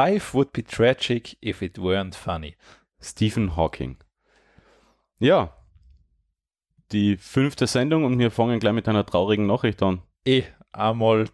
Life 0.00 0.32
would 0.34 0.52
be 0.52 0.64
tragic 0.64 1.36
if 1.42 1.60
it 1.60 1.78
weren't 1.78 2.14
funny. 2.14 2.56
Stephen 3.02 3.54
Hawking. 3.54 3.98
Ja, 5.18 5.54
die 6.90 7.18
fünfte 7.18 7.66
Sendung 7.66 8.04
und 8.04 8.18
wir 8.18 8.30
fangen 8.30 8.60
gleich 8.60 8.72
mit 8.72 8.88
einer 8.88 9.04
traurigen 9.04 9.46
Nachricht 9.46 9.82
an. 9.82 10.02
Eh, 10.24 10.44
einmal 10.72 11.26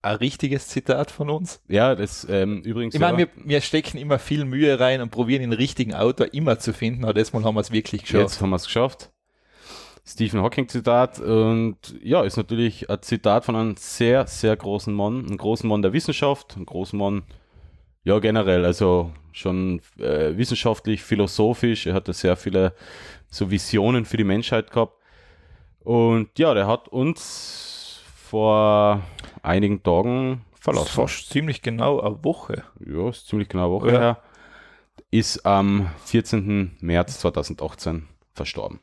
ein 0.00 0.16
richtiges 0.16 0.68
Zitat 0.68 1.10
von 1.10 1.28
uns. 1.28 1.62
Ja, 1.68 1.94
das 1.94 2.26
ähm, 2.30 2.62
übrigens. 2.62 2.94
Ich 2.94 3.00
meine, 3.00 3.18
wir, 3.18 3.28
wir 3.36 3.60
stecken 3.60 3.98
immer 3.98 4.18
viel 4.18 4.46
Mühe 4.46 4.80
rein 4.80 5.02
und 5.02 5.10
probieren 5.10 5.42
den 5.42 5.52
richtigen 5.52 5.94
Autor 5.94 6.32
immer 6.32 6.58
zu 6.58 6.72
finden, 6.72 7.04
aber 7.04 7.12
das 7.12 7.34
Mal 7.34 7.44
haben 7.44 7.56
wir 7.56 7.60
es 7.60 7.72
wirklich 7.72 8.02
geschafft. 8.02 8.22
Jetzt 8.22 8.40
haben 8.40 8.50
wir 8.50 8.56
es 8.56 8.64
geschafft. 8.64 9.12
Stephen 10.06 10.40
Hawking 10.40 10.66
Zitat 10.66 11.20
und 11.20 11.76
ja, 12.02 12.22
ist 12.22 12.38
natürlich 12.38 12.88
ein 12.88 13.02
Zitat 13.02 13.44
von 13.44 13.54
einem 13.54 13.76
sehr, 13.76 14.26
sehr 14.26 14.56
großen 14.56 14.94
Mann, 14.94 15.26
einem 15.26 15.36
großen 15.36 15.68
Mann 15.68 15.82
der 15.82 15.92
Wissenschaft, 15.92 16.56
einem 16.56 16.64
großen 16.64 16.98
Mann, 16.98 17.22
ja 18.04 18.18
generell, 18.18 18.64
also 18.64 19.12
schon 19.32 19.80
äh, 19.98 20.36
wissenschaftlich, 20.36 21.02
philosophisch, 21.02 21.86
er 21.86 21.94
hatte 21.94 22.12
sehr 22.12 22.36
viele 22.36 22.72
so 23.28 23.50
Visionen 23.50 24.04
für 24.04 24.16
die 24.16 24.24
Menschheit 24.24 24.70
gehabt 24.70 24.94
und 25.80 26.36
ja, 26.38 26.52
der 26.54 26.66
hat 26.66 26.88
uns 26.88 28.02
vor 28.04 29.02
einigen 29.42 29.82
Tagen 29.82 30.44
verlassen. 30.58 30.88
Fast 30.88 31.30
ziemlich 31.30 31.62
genau 31.62 32.00
eine 32.00 32.22
Woche. 32.24 32.64
Ja, 32.86 33.08
ist 33.08 33.26
ziemlich 33.28 33.48
genau 33.48 33.64
eine 33.64 33.72
Woche 33.72 33.92
Ja. 33.92 33.98
her. 34.00 34.22
Ist 35.10 35.44
am 35.46 35.90
14. 36.04 36.76
März 36.80 37.18
2018 37.20 38.06
verstorben. 38.34 38.80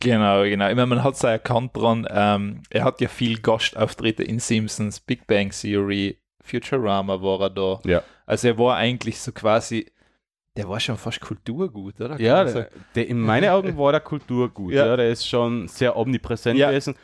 Genau, 0.00 0.42
genau. 0.42 0.68
Ich 0.68 0.76
meine, 0.76 0.86
man 0.86 1.02
hat 1.02 1.14
es 1.14 1.24
erkannt 1.24 1.76
dran, 1.76 2.06
ähm, 2.10 2.62
er 2.70 2.84
hat 2.84 3.00
ja 3.00 3.08
viel 3.08 3.40
Gastauftritte 3.40 4.22
in 4.22 4.38
Simpsons, 4.38 5.00
Big 5.00 5.26
Bang 5.26 5.50
Theory, 5.50 6.18
Futurama 6.42 7.20
war 7.22 7.40
er 7.40 7.50
da. 7.50 7.80
Ja. 7.84 8.02
Also 8.28 8.48
er 8.48 8.58
war 8.58 8.76
eigentlich 8.76 9.18
so 9.20 9.32
quasi, 9.32 9.86
der 10.56 10.68
war 10.68 10.78
schon 10.80 10.98
fast 10.98 11.20
Kulturgut, 11.20 11.98
oder? 11.98 12.16
Kann 12.16 12.20
Ja, 12.20 12.44
der, 12.94 13.08
in 13.08 13.20
meinen 13.20 13.48
Augen 13.48 13.78
war 13.78 13.90
der 13.92 14.02
Kultur 14.02 14.50
gut. 14.50 14.72
Ja. 14.74 14.86
Ja. 14.86 14.96
der 14.96 15.08
ist 15.10 15.26
schon 15.26 15.66
sehr 15.68 15.96
omnipräsent 15.96 16.58
Ja. 16.58 16.68
gewesen 16.68 16.94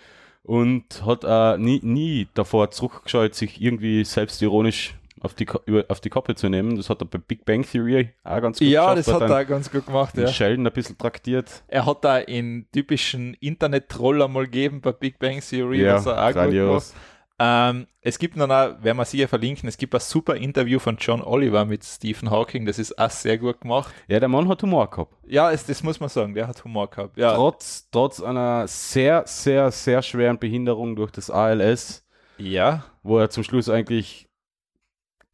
und 0.43 1.03
hat 1.07 1.25
äh, 1.25 1.57
nie, 1.57 1.81
nie 1.83 2.29
davor 2.35 2.71
zurückgeschaut, 2.71 3.35
sich 3.35 3.61
irgendwie 3.63 4.05
selbstironisch 4.05 4.95
auf 5.21 5.33
die, 5.33 5.47
auf 5.89 6.01
die 6.01 6.11
Kappe 6.11 6.35
zu 6.35 6.51
nehmen. 6.51 6.77
Das 6.77 6.91
hat 6.91 7.01
er 7.01 7.07
bei 7.07 7.17
Big 7.17 7.47
Bang 7.47 7.63
Theory 7.65 8.11
auch 8.23 8.43
ganz 8.43 8.59
gut 8.59 8.69
ja 8.69 8.93
geschafft, 8.93 9.09
das 9.09 9.15
hat 9.15 9.23
dann 9.23 9.31
er 9.31 9.45
ganz 9.47 9.71
gut 9.71 9.87
gemacht, 9.87 10.19
ja. 10.19 10.27
Sheldon 10.27 10.67
ein 10.67 10.73
bisschen 10.75 10.99
traktiert. 10.99 11.63
Er 11.69 11.87
hat 11.87 12.05
da 12.05 12.19
in 12.19 12.67
typischen 12.71 13.33
Internet-Troll 13.41 14.21
einmal 14.23 14.45
gegeben 14.45 14.83
bei 14.83 14.93
Big 14.93 15.19
Bang 15.19 15.41
Theory, 15.41 15.81
Ja, 15.83 15.95
was 15.95 16.05
er 16.05 16.23
auch 16.23 16.45
gut 16.45 16.53
gemacht. 16.53 16.93
Ähm, 17.41 17.87
es 18.01 18.19
gibt 18.19 18.41
auch, 18.41 18.49
werden 18.49 18.97
wir 18.97 19.05
sicher 19.05 19.27
verlinken, 19.27 19.69
es 19.69 19.77
gibt 19.77 19.93
ein 19.95 20.01
super 20.01 20.37
Interview 20.37 20.79
von 20.79 20.97
John 20.99 21.21
Oliver 21.21 21.65
mit 21.65 21.83
Stephen 21.85 22.31
Hawking, 22.31 22.65
das 22.65 22.79
ist 22.79 22.97
auch 22.97 23.11
sehr 23.11 23.39
gut 23.39 23.61
gemacht. 23.61 23.93
Ja, 24.07 24.21
der 24.21 24.29
Mann 24.29 24.49
hat 24.49 24.63
Humor 24.63 24.89
gehabt. 24.89 25.15
Ja, 25.27 25.51
es, 25.51 25.67
das 25.67 25.83
muss 25.83 25.99
man 25.99 26.09
sagen, 26.09 26.35
der 26.35 26.47
hat 26.47 26.63
Humor 26.65 26.89
gehabt. 26.89 27.17
Ja, 27.17 27.35
Trotz, 27.35 27.89
trotz 27.91 28.21
einer 28.21 28.69
sehr, 28.69 29.25
sehr, 29.27 29.73
sehr 29.73 30.03
schweren 30.03 30.39
Behinderung 30.39 30.95
durch 30.95 31.11
das 31.11 31.29
ALS, 31.31 32.07
ja 32.39 32.85
wo 33.03 33.19
er 33.19 33.31
zum 33.31 33.43
Schluss 33.45 33.69
eigentlich 33.69 34.29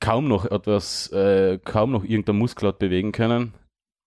kaum 0.00 0.26
noch 0.26 0.44
etwas, 0.47 1.12
äh, 1.12 1.58
kaum 1.64 1.92
noch 1.92 2.04
irgendein 2.04 2.36
Muskel 2.36 2.69
hat 2.69 2.78
bewegen 2.78 3.12
können. 3.12 3.53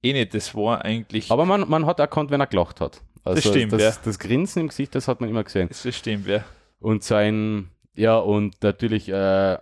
eh 0.01 0.13
nicht, 0.13 0.33
das 0.33 0.55
war 0.55 0.83
eigentlich, 0.83 1.31
Aber 1.31 1.45
man, 1.45 1.69
man 1.69 1.85
hat 1.85 1.99
erkannt, 1.99 2.31
wenn 2.31 2.41
er 2.41 2.47
gelacht 2.47 2.81
hat. 2.81 3.01
Also 3.23 3.49
stimmt, 3.51 3.71
das, 3.71 3.81
ja. 3.81 3.93
das 4.03 4.19
Grinsen 4.19 4.61
im 4.63 4.67
Gesicht, 4.67 4.95
das 4.95 5.07
hat 5.07 5.21
man 5.21 5.29
immer 5.29 5.43
gesehen. 5.43 5.69
das 5.69 5.95
stimmt, 5.95 6.27
ja. 6.27 6.43
Und 6.79 7.03
sein, 7.03 7.69
ja, 7.95 8.17
und 8.17 8.61
natürlich, 8.63 9.09
äh, 9.09 9.57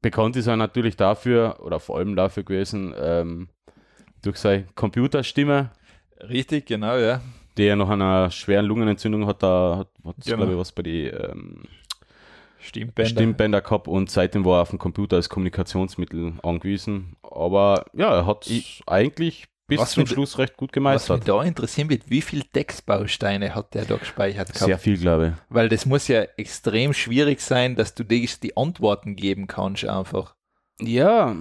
bekannt 0.00 0.36
ist 0.36 0.46
er 0.46 0.56
natürlich 0.56 0.96
dafür, 0.96 1.58
oder 1.62 1.78
vor 1.80 1.98
allem 1.98 2.16
dafür 2.16 2.42
gewesen, 2.42 2.94
ähm, 2.98 3.48
durch 4.22 4.36
seine 4.38 4.64
Computerstimme, 4.74 5.70
Richtig, 6.28 6.66
genau, 6.66 6.96
ja. 6.96 7.20
die 7.58 7.64
er 7.66 7.76
nach 7.76 7.88
einer 7.88 8.30
schweren 8.30 8.66
Lungenentzündung 8.66 9.26
hat, 9.26 9.42
da 9.42 9.78
hat, 9.78 9.88
hat 10.04 10.16
Genau. 10.24 10.36
glaube 10.38 10.52
ich, 10.52 10.58
was 10.58 10.72
bei 10.72 10.82
die 10.82 11.06
ähm, 11.06 11.64
Stimmbänder. 12.60 13.10
Stimmbänder 13.10 13.60
gehabt 13.60 13.88
und 13.88 14.08
seitdem 14.10 14.44
war 14.44 14.58
er 14.58 14.62
auf 14.62 14.70
den 14.70 14.78
Computer 14.78 15.16
als 15.16 15.28
Kommunikationsmittel 15.28 16.34
angewiesen. 16.44 17.16
Aber 17.22 17.86
ja, 17.92 18.14
er 18.14 18.26
hat 18.26 18.48
Ich- 18.48 18.82
eigentlich 18.86 19.48
bis 19.72 19.80
Was 19.80 19.90
zum 19.92 20.06
Schluss 20.06 20.38
recht 20.38 20.56
gut 20.56 20.68
Was 20.70 20.72
mich 20.72 20.74
gemeistert. 20.74 21.28
da 21.28 21.42
interessieren 21.42 21.88
wird, 21.90 22.08
wie 22.10 22.20
viele 22.22 22.44
Textbausteine 22.44 23.54
hat 23.54 23.74
der 23.74 23.84
da 23.84 23.96
gespeichert 23.96 24.48
gehabt? 24.52 24.66
Sehr 24.66 24.78
viel, 24.78 24.98
glaube 24.98 25.38
Weil 25.48 25.68
das 25.68 25.86
muss 25.86 26.08
ja 26.08 26.22
extrem 26.36 26.92
schwierig 26.92 27.40
sein, 27.40 27.74
dass 27.76 27.94
du 27.94 28.04
dir 28.04 28.26
die 28.42 28.56
Antworten 28.56 29.16
geben 29.16 29.46
kannst 29.46 29.84
einfach. 29.84 30.34
ich. 30.78 30.88
Ja, 30.88 31.34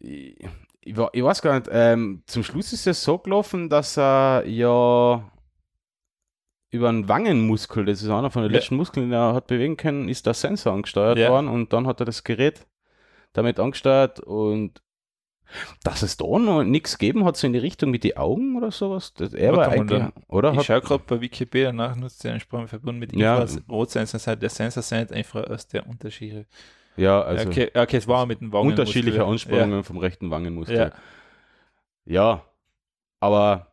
ich, 0.00 0.40
ich, 0.82 0.96
ich 1.12 1.22
weiß 1.24 1.42
gar 1.42 1.54
nicht, 1.58 1.68
ähm, 1.72 2.22
zum 2.26 2.42
Schluss 2.42 2.72
ist 2.72 2.86
es 2.86 3.02
so 3.02 3.18
gelaufen, 3.18 3.68
dass 3.68 3.96
er 3.98 4.44
ja 4.46 5.30
über 6.70 6.88
einen 6.88 7.08
Wangenmuskel, 7.08 7.84
das 7.84 8.02
ist 8.02 8.10
einer 8.10 8.30
von 8.30 8.42
den 8.42 8.50
Ja. 8.52 8.58
letzten 8.58 8.76
Muskeln, 8.76 9.06
den 9.10 9.12
er 9.18 9.34
hat 9.34 9.46
bewegen 9.46 9.76
können, 9.76 10.08
ist 10.08 10.26
der 10.26 10.34
Sensor 10.34 10.72
angesteuert 10.74 11.18
Ja. 11.18 11.30
worden 11.30 11.48
und 11.48 11.72
dann 11.72 11.86
hat 11.86 12.00
er 12.00 12.06
das 12.06 12.22
Gerät 12.24 12.66
damit 13.32 13.58
angesteuert 13.60 14.20
und 14.20 14.82
dass 15.82 16.02
es 16.02 16.16
da 16.16 16.24
noch 16.26 16.62
nichts 16.64 16.98
gegeben 16.98 17.24
hat, 17.24 17.36
so 17.36 17.46
in 17.46 17.52
die 17.52 17.58
Richtung 17.58 17.90
mit 17.90 18.04
die 18.04 18.16
Augen 18.16 18.56
oder 18.56 18.70
sowas. 18.70 19.14
Das, 19.14 19.32
er 19.32 19.52
war 19.52 19.58
Warte 19.58 19.70
eigentlich, 19.72 19.98
dann- 20.00 20.12
oder? 20.28 20.52
Ich 20.54 20.62
schaue 20.64 20.80
gerade 20.80 21.04
bei 21.06 21.20
Wikipedia 21.20 21.72
nach, 21.72 21.96
nutzt 21.96 22.22
den 22.24 22.40
verbunden 22.40 22.98
mit 22.98 23.14
Ja. 23.16 23.40
Infrarotsensor, 23.42 24.36
der 24.36 24.50
Sensor 24.50 24.82
sendet 24.82 25.12
einfach 25.12 25.44
aus 25.48 25.66
der 25.68 25.86
Unterschiede. 25.86 26.46
ja, 26.96 27.20
also 27.22 27.48
okay, 27.48 27.70
okay, 27.74 27.96
es 27.98 28.08
war 28.08 28.26
mit 28.26 28.40
dem 28.40 28.52
Wangen. 28.52 28.70
unterschiedliche 28.70 29.24
Anspannungen 29.24 29.84
vom 29.84 29.98
rechten 29.98 30.30
Wangenmuskel. 30.30 30.76
Ja. 30.76 30.90
Ja, 32.08 32.42
aber 33.20 33.72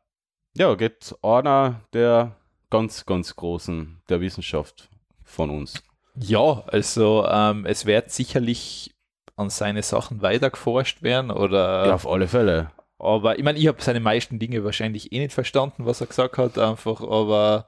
ja, 0.55 0.73
geht 0.75 1.15
einer 1.21 1.81
der 1.93 2.35
ganz, 2.69 3.05
ganz 3.05 3.35
großen 3.35 4.01
der 4.09 4.21
Wissenschaft 4.21 4.89
von 5.23 5.49
uns. 5.49 5.83
Ja, 6.15 6.63
also 6.67 7.25
ähm, 7.27 7.65
es 7.65 7.85
wird 7.85 8.11
sicherlich 8.11 8.92
an 9.35 9.49
seine 9.49 9.81
Sachen 9.83 10.21
weiter 10.21 10.49
geforscht 10.49 11.01
werden 11.03 11.31
oder 11.31 11.87
ja, 11.87 11.93
auf 11.95 12.07
alle 12.07 12.27
Fälle. 12.27 12.69
aber 12.99 13.37
ich 13.37 13.43
meine, 13.43 13.57
ich 13.59 13.67
habe 13.67 13.81
seine 13.81 13.99
meisten 13.99 14.39
Dinge 14.39 14.63
wahrscheinlich 14.63 15.11
eh 15.11 15.19
nicht 15.19 15.33
verstanden, 15.33 15.85
was 15.85 16.01
er 16.01 16.07
gesagt 16.07 16.37
hat, 16.37 16.57
einfach, 16.57 17.01
aber 17.01 17.65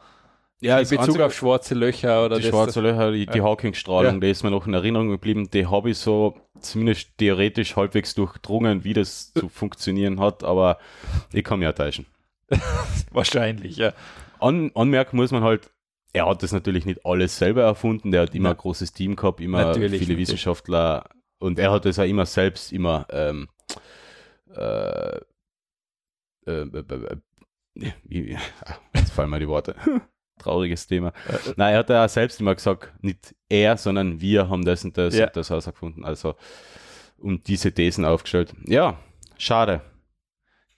Ja, 0.61 0.79
in 0.79 0.87
Bezug 0.87 1.19
auf 1.19 1.33
schwarze 1.33 1.73
Löcher 1.75 2.25
oder 2.25 2.37
die 2.37 2.43
das, 2.43 2.49
schwarze 2.51 2.81
Löcher, 2.81 3.11
die, 3.11 3.25
die 3.25 3.37
Ja. 3.39 3.43
Hawking-Strahlung, 3.43 4.13
Ja. 4.15 4.19
die 4.19 4.29
ist 4.29 4.43
mir 4.43 4.51
noch 4.51 4.67
in 4.67 4.73
Erinnerung 4.73 5.09
geblieben. 5.09 5.49
Die 5.51 5.65
habe 5.67 5.89
ich 5.89 5.97
so 5.97 6.35
zumindest 6.61 7.09
theoretisch 7.17 7.75
halbwegs 7.75 8.15
durchdrungen, 8.15 8.83
wie 8.83 8.93
das 8.93 9.33
zu 9.33 9.49
funktionieren 9.49 10.19
hat, 10.21 10.43
aber 10.43 10.77
ich 11.33 11.43
kann 11.43 11.59
mich 11.59 11.67
auch 11.67 11.73
täuschen. 11.73 12.05
wahrscheinlich, 13.11 13.77
ja. 13.77 13.91
An, 14.39 14.71
anmerken 14.75 15.17
muss 15.17 15.31
man 15.31 15.43
halt, 15.43 15.69
er 16.13 16.27
hat 16.27 16.43
das 16.43 16.51
natürlich 16.51 16.85
nicht 16.85 17.05
alles 17.05 17.37
selber 17.37 17.63
erfunden, 17.63 18.11
der 18.11 18.21
hat 18.23 18.35
immer 18.35 18.51
ein 18.51 18.57
großes 18.57 18.93
Team 18.93 19.15
gehabt, 19.15 19.41
immer 19.41 19.57
Natürlich, 19.65 19.91
viele 19.99 20.13
natürlich. 20.13 20.17
Wissenschaftler 20.19 21.05
und 21.39 21.59
er 21.59 21.71
hat 21.71 21.85
das 21.85 21.99
auch 21.99 22.03
immer 22.05 22.25
selbst 22.25 22.71
immer 22.71 23.05
ähm, 23.09 23.47
äh, 24.55 25.17
äh, 26.47 26.61
äh, 26.61 27.17
äh, 27.79 28.35
ah, 28.65 28.75
jetzt 28.95 29.11
fallen 29.11 29.29
mir 29.29 29.39
die 29.39 29.47
Worte. 29.47 29.75
Trauriges 30.39 30.85
Thema. 30.87 31.09
Äh, 31.27 31.53
Nein, 31.55 31.73
er 31.73 31.79
hat 31.79 31.89
ja 31.89 32.07
selbst 32.07 32.41
immer 32.41 32.55
gesagt, 32.55 32.93
nicht 33.01 33.33
er, 33.49 33.77
sondern 33.77 34.19
wir 34.19 34.49
haben 34.49 34.65
das 34.65 34.83
und 34.83 34.97
das 34.97 35.15
Ja. 35.15 35.27
und 35.27 35.35
das 35.35 35.49
herausgefunden. 35.49 36.03
Also 36.05 36.35
und 37.17 37.47
diese 37.47 37.71
Thesen 37.71 38.03
aufgestellt. 38.05 38.53
Ja, 38.65 38.99
schade. 39.37 39.81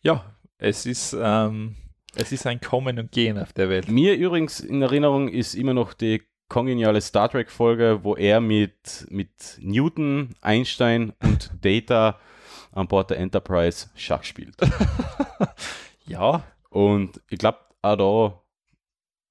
Ja, 0.02 0.38
es 0.60 0.86
ist, 0.86 1.16
ähm, 1.20 1.76
es 2.16 2.32
ist 2.32 2.46
ein 2.46 2.62
Kommen 2.62 3.00
und 3.00 3.12
Gehen 3.12 3.38
auf 3.40 3.52
der 3.54 3.70
Welt. 3.70 3.90
Mir 3.90 4.16
übrigens 4.16 4.60
in 4.60 4.82
Erinnerung 4.82 5.28
ist 5.28 5.56
immer 5.56 5.74
noch 5.74 5.94
die 5.94 6.22
kongeniale 6.50 7.02
Star 7.02 7.30
Trek 7.30 7.52
Folge, 7.52 8.00
wo 8.04 8.16
er 8.16 8.40
mit, 8.40 9.08
mit 9.10 9.58
Newton, 9.60 10.36
Einstein 10.42 11.14
und 11.22 11.52
Data 11.62 12.20
an 12.72 12.88
Bord 12.88 13.10
der 13.10 13.18
Enterprise 13.18 13.90
Schach 13.96 14.24
spielt. 14.24 14.56
Ja, 16.08 16.44
Und 16.70 17.22
ich 17.30 17.38
glaube, 17.38 17.58
auch 17.82 17.96
da 17.98 18.42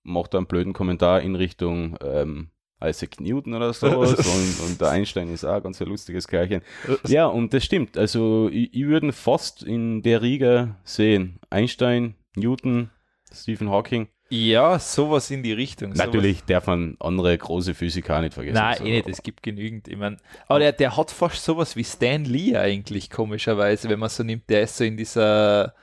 macht 0.03 0.35
er 0.35 0.39
einen 0.39 0.47
blöden 0.47 0.75
Kommentar 0.75 1.23
in 1.23 1.35
Richtung 1.35 1.97
ähm, 2.03 2.51
Isaac 2.85 3.19
Newton 3.21 3.55
oder 3.55 3.73
sowas. 3.73 4.15
und, 4.61 4.69
und 4.69 4.81
der 4.81 4.91
Einstein 4.91 5.33
ist 5.33 5.45
auch 5.45 5.55
ein 5.55 5.63
ganz 5.63 5.81
ein 5.81 5.89
lustiges 5.89 6.29
Kerlchen. 6.29 6.61
Ja, 7.07 7.27
und 7.27 7.55
das 7.55 7.65
stimmt. 7.65 7.97
Also 7.97 8.49
ich, 8.53 8.75
ich 8.75 8.87
würde 8.87 9.13
fast 9.13 9.63
in 9.63 10.03
der 10.03 10.23
Riege 10.23 10.77
sehen. 10.85 11.41
Einstein, 11.49 12.15
Newton, 12.37 12.91
Stephen 13.33 13.71
Hawking. 13.71 14.09
Ja, 14.29 14.79
sowas 14.79 15.31
in 15.31 15.43
die 15.43 15.53
Richtung. 15.53 15.91
Natürlich 15.93 16.45
darf 16.45 16.67
man 16.67 16.97
andere 17.01 17.37
große 17.39 17.75
Physiker 17.75 18.21
nicht 18.21 18.35
vergessen. 18.35 18.55
Nein, 18.57 18.77
So. 18.79 18.85
eh 18.85 18.91
nicht, 18.93 19.09
es 19.09 19.23
gibt 19.23 19.43
genügend. 19.43 19.87
Ich 19.89 19.97
mein, 19.97 20.17
aber 20.49 20.59
der, 20.59 20.73
der 20.73 20.97
hat 20.97 21.11
fast 21.11 21.45
sowas 21.45 21.77
wie 21.77 21.85
Stan 21.85 22.25
Lee 22.25 22.57
eigentlich, 22.57 23.09
komischerweise, 23.11 23.89
wenn 23.89 23.99
man 24.01 24.09
so 24.09 24.23
nimmt. 24.25 24.49
Der 24.51 24.63
ist 24.63 24.77
so 24.77 24.85
in 24.85 24.97
dieser, 24.97 25.75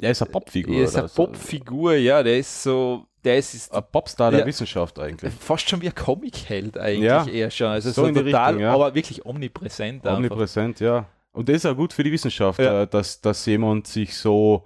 Er 0.00 0.10
ist 0.10 0.22
eine 0.22 0.30
Popfigur. 0.30 0.76
er 0.76 0.84
ist 0.84 0.96
eine. 0.96 1.08
Popfigur, 1.08 1.94
ja, 1.96 2.22
der 2.22 2.38
ist 2.38 2.62
so, 2.62 3.06
der 3.22 3.36
ist, 3.36 3.70
Ein 3.72 3.82
Popstar 3.92 4.30
der 4.30 4.40
Ja. 4.40 4.46
Wissenschaft 4.46 4.98
eigentlich. 4.98 5.32
fast 5.38 5.68
schon 5.68 5.82
wie 5.82 5.88
ein 5.88 5.94
Comic-Held 5.94 6.78
eigentlich 6.78 7.04
Ja, 7.04 7.26
eher 7.26 7.50
schon. 7.50 7.66
Also 7.66 7.90
so 7.90 8.02
so, 8.02 8.08
in 8.08 8.14
die 8.14 8.22
total, 8.24 8.46
Richtung, 8.54 8.62
ja. 8.62 8.72
aber 8.74 8.94
wirklich 8.94 9.26
omnipräsent. 9.26 10.06
einfach. 10.06 10.16
Omnipräsent, 10.16 10.80
ja. 10.80 11.04
Und 11.32 11.48
das 11.50 11.56
ist 11.56 11.66
auch 11.66 11.76
gut 11.76 11.92
für 11.92 12.02
die 12.02 12.10
Wissenschaft, 12.12 12.58
Ja. 12.60 12.82
äh, 12.82 12.86
dass, 12.86 13.20
dass 13.20 13.44
jemand 13.44 13.86
sich 13.86 14.16
so 14.16 14.64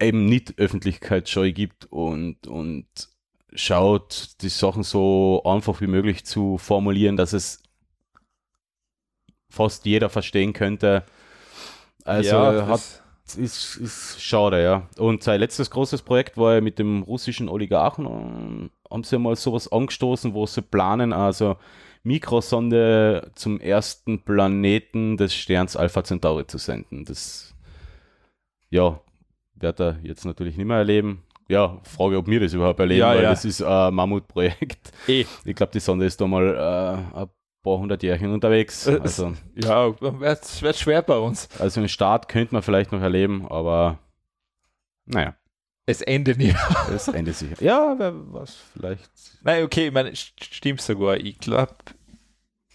eben 0.00 0.26
nicht 0.26 0.58
öffentlichkeitsscheu 0.58 1.52
gibt 1.52 1.86
und, 1.86 2.46
und 2.46 2.86
schaut, 3.54 4.30
die 4.42 4.48
Sachen 4.48 4.82
so 4.82 5.42
einfach 5.44 5.80
wie 5.80 5.86
möglich 5.86 6.24
zu 6.24 6.58
formulieren, 6.58 7.16
dass 7.16 7.32
es 7.32 7.62
fast 9.50 9.86
jeder 9.86 10.08
verstehen 10.08 10.52
könnte. 10.52 11.04
Also 12.04 12.28
ja, 12.28 12.66
hat 12.66 12.70
das- 12.70 13.02
ist, 13.36 13.76
ist 13.76 14.22
schade, 14.22 14.62
ja. 14.62 14.88
Und 14.98 15.24
sein 15.24 15.40
letztes 15.40 15.70
großes 15.70 16.02
Projekt 16.02 16.36
war 16.38 16.54
ja 16.54 16.60
mit 16.60 16.78
dem 16.78 17.02
russischen 17.02 17.48
Oligarchen. 17.48 18.06
ähm, 18.06 18.70
Haben 18.88 19.02
sie 19.02 19.18
mal 19.18 19.34
sowas 19.34 19.70
angestoßen, 19.72 20.32
wo 20.32 20.46
sie 20.46 20.62
planen, 20.62 21.12
also 21.12 21.56
Mikrosonde 22.04 23.32
zum 23.34 23.58
ersten 23.60 24.22
Planeten 24.22 25.16
des 25.16 25.34
Sterns 25.34 25.76
Alpha 25.76 26.04
Centauri 26.04 26.46
zu 26.46 26.58
senden. 26.58 27.04
Das, 27.04 27.52
ja, 28.70 29.00
wird 29.56 29.80
er 29.80 29.98
jetzt 30.02 30.24
natürlich 30.24 30.56
nicht 30.56 30.66
mehr 30.66 30.78
erleben. 30.78 31.22
Ja, 31.48 31.80
Frage, 31.84 32.16
ob 32.18 32.26
wir 32.26 32.40
das 32.40 32.52
überhaupt 32.54 32.80
erleben, 32.80 33.00
Ja, 33.00 33.08
weil 33.10 33.22
ja. 33.22 33.30
das 33.30 33.44
ist 33.44 33.62
ein 33.62 33.94
Mammutprojekt. 33.94 34.92
eh. 35.06 35.24
Ich 35.44 35.54
glaube, 35.54 35.72
die 35.72 35.80
Sonde 35.80 36.06
ist 36.06 36.20
da 36.20 36.26
mal 36.26 36.44
äh, 36.54 37.18
ein 37.18 37.28
paar 37.62 37.78
hundert 37.78 38.02
Jährchen 38.02 38.32
unterwegs. 38.32 38.86
Äh, 38.88 38.98
Also, 39.00 39.32
Ja, 39.54 40.00
wird, 40.00 40.62
wird 40.62 40.76
schwer 40.76 41.02
bei 41.02 41.16
uns. 41.18 41.48
also 41.60 41.80
einen 41.80 41.88
Start 41.88 42.28
könnte 42.28 42.52
man 42.54 42.62
vielleicht 42.62 42.90
noch 42.92 43.00
erleben, 43.00 43.46
aber 43.48 43.98
naja. 45.04 45.36
Das 45.86 46.02
Ende 46.02 46.36
nicht. 46.36 46.56
Das 46.88 47.06
Ende 47.06 47.32
sicher. 47.32 47.62
Ja, 47.62 47.94
wer 47.96 48.12
was 48.32 48.56
vielleicht. 48.72 49.08
Nein, 49.42 49.62
okay, 49.64 49.86
ich 49.86 49.92
meine, 49.92 50.10
st- 50.10 50.32
stimmt 50.42 50.80
sogar. 50.80 51.16
Ich 51.16 51.38
glaube, 51.38 51.76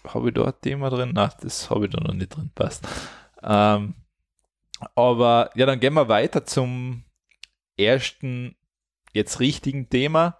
habe 0.08 0.30
ich 0.30 0.38
ein 0.38 0.52
Thema 0.62 0.88
drin? 0.88 1.10
Nein, 1.12 1.30
das 1.42 1.68
habe 1.68 1.84
ich 1.84 1.90
da 1.92 2.00
noch 2.02 2.14
nicht 2.14 2.34
drin, 2.34 2.50
passt. 2.54 2.88
Ähm, 3.42 3.94
aber 4.94 5.50
ja, 5.54 5.66
dann 5.66 5.80
gehen 5.80 5.94
wir 5.94 6.08
weiter 6.08 6.44
zum 6.44 7.04
ersten, 7.76 8.56
jetzt 9.12 9.40
richtigen 9.40 9.88
Thema. 9.88 10.38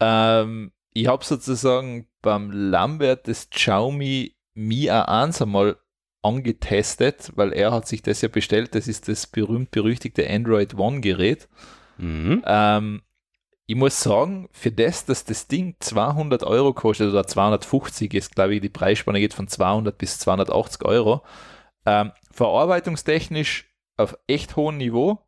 Ähm, 0.00 0.72
ich 0.92 1.06
habe 1.06 1.24
sozusagen 1.24 2.08
beim 2.22 2.50
Lambert 2.50 3.28
das 3.28 3.50
Xiaomi 3.50 4.34
Mi 4.54 4.90
A1 4.90 5.42
einmal 5.42 5.76
angetestet, 6.22 7.32
weil 7.34 7.52
er 7.52 7.72
hat 7.72 7.86
sich 7.86 8.02
das 8.02 8.22
ja 8.22 8.28
bestellt. 8.28 8.74
Das 8.74 8.88
ist 8.88 9.08
das 9.08 9.26
berühmt-berüchtigte 9.26 10.28
Android 10.28 10.74
One 10.74 11.00
Gerät. 11.00 11.48
Mhm. 11.98 12.42
Ähm, 12.46 13.02
ich 13.66 13.76
muss 13.76 14.00
sagen, 14.00 14.48
für 14.52 14.70
das, 14.70 15.06
dass 15.06 15.24
das 15.24 15.48
Ding 15.48 15.76
200 15.80 16.44
Euro 16.44 16.72
kostet 16.72 17.10
oder 17.10 17.26
250 17.26 18.12
ist, 18.14 18.34
glaube 18.34 18.54
ich, 18.54 18.60
die 18.60 18.68
Preisspanne 18.68 19.20
geht 19.20 19.34
von 19.34 19.48
200 19.48 19.96
bis 19.96 20.18
280 20.18 20.84
Euro. 20.84 21.22
Ähm, 21.86 22.12
verarbeitungstechnisch 22.34 23.66
auf 23.96 24.16
echt 24.26 24.56
hohem 24.56 24.76
Niveau. 24.76 25.18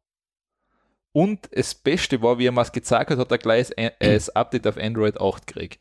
Und 1.12 1.48
das 1.52 1.74
Beste 1.74 2.20
war, 2.20 2.38
wie 2.38 2.46
er 2.46 2.52
mir 2.52 2.60
es 2.60 2.72
gezeigt 2.72 3.10
hat, 3.10 3.18
hat 3.18 3.30
er 3.30 3.38
gleich 3.38 3.70
das, 4.00 4.28
äh, 4.28 4.32
Update 4.34 4.66
auf 4.66 4.76
Android 4.76 5.18
8 5.18 5.46
gekriegt. 5.46 5.80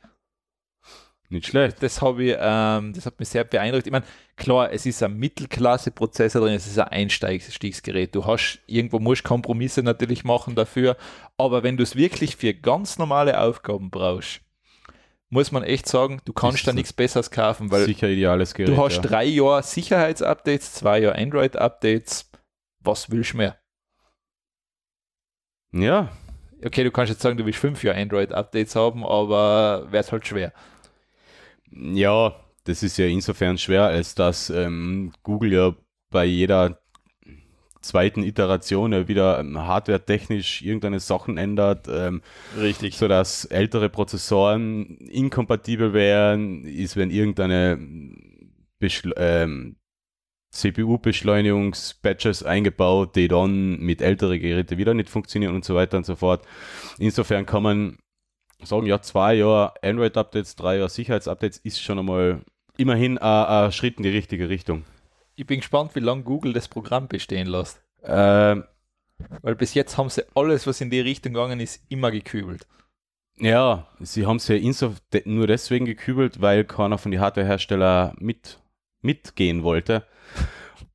Nicht 1.29 1.47
schlecht. 1.47 1.81
Das 1.81 2.01
habe 2.01 2.23
ich, 2.23 2.37
ähm, 2.39 2.93
das 2.93 3.05
hat 3.05 3.19
mich 3.19 3.29
sehr 3.29 3.43
beeindruckt. 3.43 3.87
Ich 3.87 3.91
meine, 3.91 4.05
klar, 4.35 4.71
es 4.71 4.85
ist 4.85 5.01
ein 5.01 5.17
Mittelklasse-Prozessor 5.17 6.41
drin, 6.41 6.53
es 6.53 6.67
ist 6.67 6.77
ein 6.77 6.87
Einstiegsgerät. 6.87 8.13
Du 8.13 8.25
hast, 8.25 8.61
irgendwo 8.67 8.99
musst 8.99 9.23
Kompromisse 9.23 9.81
natürlich 9.81 10.23
machen 10.23 10.55
dafür, 10.55 10.95
aber 11.37 11.63
wenn 11.63 11.77
du 11.77 11.83
es 11.83 11.95
wirklich 11.95 12.35
für 12.35 12.53
ganz 12.53 12.99
normale 12.99 13.39
Aufgaben 13.41 13.89
brauchst, 13.89 14.41
muss 15.35 15.51
man 15.51 15.63
echt 15.63 15.87
sagen, 15.87 16.21
du 16.25 16.33
kannst 16.33 16.59
ist 16.59 16.67
da 16.67 16.73
nichts 16.73 16.93
Besseres 16.93 17.29
kaufen, 17.29 17.69
weil 17.69 17.85
Sicher 17.85 18.07
ideales 18.07 18.53
Gerät. 18.53 18.69
du 18.69 18.77
hast 18.77 18.95
ja. 18.95 19.01
drei 19.01 19.25
Jahre 19.25 19.61
Sicherheitsupdates, 19.61 20.73
zwei 20.73 20.99
Jahre 20.99 21.17
Android-Updates. 21.17 22.31
Was 22.79 23.11
willst 23.11 23.33
du 23.33 23.37
mehr? 23.37 23.57
ja, 25.71 26.09
Okay, 26.63 26.83
du 26.83 26.91
kannst 26.91 27.11
jetzt 27.11 27.21
sagen, 27.21 27.37
du 27.37 27.45
willst 27.45 27.59
fünf 27.59 27.83
Jahre 27.83 27.99
Android-Updates 27.99 28.75
haben, 28.75 29.05
aber 29.05 29.91
wird 29.91 30.11
halt 30.11 30.25
schwer. 30.25 30.53
ja, 31.69 32.33
das 32.63 32.81
ist 32.81 32.97
ja 32.97 33.05
insofern 33.05 33.57
schwer, 33.57 33.83
als 33.83 34.15
dass 34.15 34.49
ähm, 34.49 35.13
Google 35.21 35.53
ja 35.53 35.75
bei 36.09 36.25
jeder 36.25 36.79
zweiten 37.85 38.23
Iteration 38.23 39.07
wieder 39.07 39.39
ähm, 39.39 39.57
hardware-technisch 39.59 40.61
irgendeine 40.61 40.99
Sachen 40.99 41.37
ändert, 41.37 41.87
ähm, 41.89 42.21
Richtig. 42.59 42.97
sodass 42.97 43.45
ältere 43.45 43.89
Prozessoren 43.89 44.97
inkompatibel 44.97 45.93
wären, 45.93 46.65
ist, 46.65 46.97
wenn 46.97 47.11
irgendeine 47.11 47.79
Beschl 48.79 49.13
ähm, 49.17 49.77
CPU-Beschleunigungs-Patches 50.51 52.43
eingebaut, 52.43 53.15
die 53.15 53.27
dann 53.27 53.77
mit 53.79 54.01
älteren 54.01 54.39
Geräten 54.39 54.77
wieder 54.77 54.93
nicht 54.93 55.09
funktionieren 55.09 55.53
und 55.53 55.65
so 55.65 55.75
weiter 55.75 55.97
und 55.97 56.05
so 56.05 56.15
fort. 56.15 56.45
Insofern 56.97 57.45
kann 57.45 57.63
man 57.63 57.97
sagen, 58.63 58.85
ja, 58.85 59.01
zwei 59.01 59.35
Jahre 59.35 59.73
Android-Updates, 59.81 60.55
drei 60.55 60.77
Jahre 60.77 60.89
Sicherheitsupdates 60.89 61.57
ist 61.59 61.81
schon 61.81 61.99
einmal 61.99 62.41
immerhin 62.77 63.17
ein, 63.17 63.45
ein 63.45 63.71
Schritt 63.71 63.97
in 63.97 64.03
die 64.03 64.09
richtige 64.09 64.49
Richtung. 64.49 64.83
Ich 65.35 65.45
bin 65.45 65.59
gespannt, 65.59 65.95
wie 65.95 65.99
lange 65.99 66.23
Google 66.23 66.53
das 66.53 66.67
Programm 66.67 67.07
bestehen 67.07 67.47
lässt. 67.47 67.81
Ähm, 68.03 68.63
Weil 69.41 69.55
bis 69.55 69.73
jetzt 69.73 69.97
haben 69.97 70.09
sie 70.09 70.23
alles, 70.35 70.65
was 70.67 70.81
in 70.81 70.89
die 70.89 70.99
Richtung 70.99 71.33
gegangen 71.33 71.59
ist, 71.59 71.83
immer 71.89 72.11
gekübelt. 72.11 72.67
ja, 73.37 73.87
sie 73.99 74.25
haben 74.25 74.37
es 74.37 74.47
ja 74.47 74.57
nur 75.25 75.47
deswegen 75.47 75.85
gekübelt, 75.85 76.41
weil 76.41 76.63
keiner 76.63 76.97
von 76.97 77.11
den 77.11 77.19
Hardwareherstellern 77.19 78.15
mit, 78.19 78.61
mitgehen 79.01 79.63
wollte. 79.63 80.05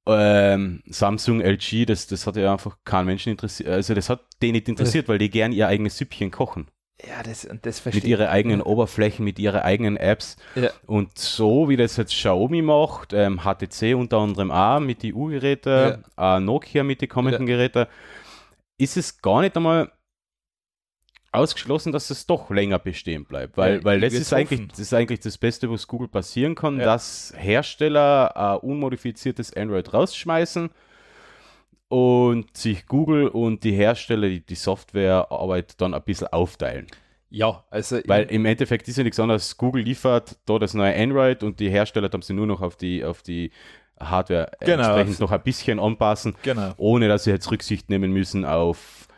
Ähm, 0.07 0.83
Samsung, 0.87 1.41
LG, 1.43 1.85
das, 1.87 2.07
das 2.07 2.26
hat 2.26 2.37
ja 2.37 2.53
einfach 2.53 2.79
keinen 2.85 3.07
Menschen 3.07 3.31
interessiert. 3.31 3.69
Also 3.69 3.95
das 3.95 4.09
hat 4.09 4.25
den 4.43 4.53
nicht 4.53 4.69
interessiert, 4.69 5.09
weil 5.09 5.19
die 5.19 5.31
gern 5.31 5.53
ihr 5.53 5.69
eigenes 5.69 5.99
Süppchen 5.99 6.31
kochen. 6.31 6.69
Ja, 7.09 7.23
das, 7.23 7.45
und 7.45 7.64
das 7.66 7.85
Mit 7.85 7.95
verstehe 7.95 8.11
ihren 8.11 8.26
eigenen 8.28 8.62
Oberflächen, 8.62 9.25
mit 9.25 9.38
ihren 9.38 9.61
eigenen 9.61 9.97
Apps. 9.97 10.37
Ja. 10.54 10.71
Und 10.87 11.16
so 11.19 11.69
wie 11.69 11.76
das 11.76 11.97
jetzt 11.97 12.12
Xiaomi 12.12 12.62
macht, 12.62 13.12
ähm, 13.12 13.40
HTC 13.45 13.95
unter 13.95 14.19
anderem 14.19 14.50
auch 14.50 14.80
mit 14.80 15.02
den 15.02 15.14
U-Geräten, 15.14 16.04
äh, 16.19 16.40
Nokia 16.40 16.83
mit 16.83 17.00
den 17.00 17.09
kommenden 17.09 17.47
Geräten, 17.47 17.87
ist 18.78 18.97
es 18.97 19.21
gar 19.21 19.40
nicht 19.42 19.57
einmal 19.57 19.90
ausgeschlossen, 21.33 21.92
dass 21.92 22.11
es 22.11 22.26
doch 22.26 22.50
länger 22.50 22.78
bestehen 22.78 23.25
bleibt. 23.25 23.57
Weil, 23.57 23.76
Ja, 23.76 23.85
weil 23.85 24.00
das 24.00 24.12
ist, 24.14 24.33
eigentlich, 24.33 24.66
das 24.69 24.80
ist 24.80 24.92
eigentlich 24.92 25.21
das 25.21 25.38
Beste, 25.38 25.71
was 25.71 25.87
Google 25.87 26.09
passieren 26.09 26.54
kann, 26.54 26.78
Ja. 26.78 26.85
dass 26.87 27.33
Hersteller 27.37 28.37
ein 28.37 28.59
unmodifiziertes 28.59 29.54
Android 29.57 29.92
rausschmeißen 29.95 30.71
und 31.90 32.56
sich 32.56 32.87
Google 32.87 33.26
und 33.26 33.64
die 33.64 33.73
Hersteller 33.73 34.28
die, 34.28 34.47
die 34.47 34.54
Softwarearbeit 34.54 35.80
dann 35.80 35.92
ein 35.92 36.02
bisschen 36.02 36.28
aufteilen. 36.28 36.87
Ja, 37.30 37.64
also 37.68 37.99
Weil 38.06 38.25
im 38.30 38.44
Endeffekt 38.47 38.87
ist 38.87 38.97
ja 38.97 39.02
nichts 39.02 39.18
anderes. 39.18 39.56
Google 39.56 39.82
liefert 39.82 40.38
da 40.47 40.59
das 40.61 40.73
neue 40.75 40.94
Android 40.94 41.42
und 41.42 41.59
die 41.59 41.68
Hersteller 41.68 42.09
haben 42.12 42.23
sie 42.23 42.32
nur 42.32 42.47
noch 42.47 42.61
auf 42.61 42.76
die, 42.76 43.04
auf 43.04 43.23
die 43.23 43.50
Hardware 43.99 44.52
Genau. 44.61 44.85
entsprechend 44.85 45.18
noch 45.18 45.32
ein 45.32 45.42
bisschen 45.42 45.80
anpassen, 45.80 46.37
genau. 46.44 46.75
ohne 46.76 47.09
dass 47.09 47.25
sie 47.25 47.30
jetzt 47.30 47.50
Rücksicht 47.50 47.90
nehmen 47.90 48.12
müssen 48.12 48.44
auf 48.44 49.09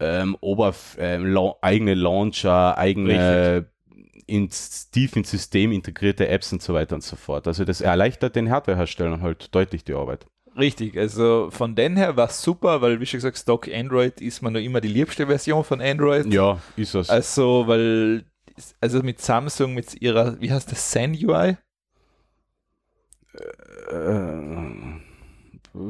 ähm, 0.00 0.34
Oberf 0.40 0.96
ähm, 0.98 1.26
la 1.26 1.54
eigene 1.60 1.94
Launcher, 1.94 2.76
eigene 2.78 3.66
ins, 4.26 4.90
tief 4.90 5.14
ins 5.14 5.30
System 5.30 5.72
integrierte 5.72 6.26
Apps 6.28 6.52
und 6.54 6.62
so 6.62 6.72
weiter 6.72 6.94
und 6.94 7.02
so 7.02 7.16
fort. 7.16 7.46
Also 7.46 7.66
das 7.66 7.82
erleichtert 7.82 8.34
den 8.34 8.50
Hardwareherstellern 8.50 9.20
halt 9.20 9.54
deutlich 9.54 9.84
die 9.84 9.94
Arbeit. 9.94 10.26
Richtig, 10.58 10.96
also 10.96 11.48
von 11.50 11.74
den 11.74 11.96
her 11.96 12.16
war 12.16 12.28
es 12.28 12.40
super, 12.42 12.80
weil 12.80 12.98
wie 13.00 13.06
schon 13.06 13.18
gesagt, 13.18 13.36
Stock 13.36 13.68
Android 13.68 14.20
ist 14.20 14.40
man 14.42 14.54
noch 14.54 14.60
immer 14.60 14.80
die 14.80 14.88
liebste 14.88 15.26
Version 15.26 15.64
von 15.64 15.80
Android. 15.82 16.32
Ja, 16.32 16.58
ist 16.76 16.94
das. 16.94 17.10
Also, 17.10 17.64
weil, 17.66 18.24
also 18.80 19.00
mit 19.02 19.20
Samsung, 19.20 19.74
mit 19.74 20.00
ihrer, 20.00 20.40
wie 20.40 20.50
heißt 20.50 20.70
das, 20.72 20.90
Zen 20.90 21.12
UI? 21.12 21.56
Äh, 23.90 24.96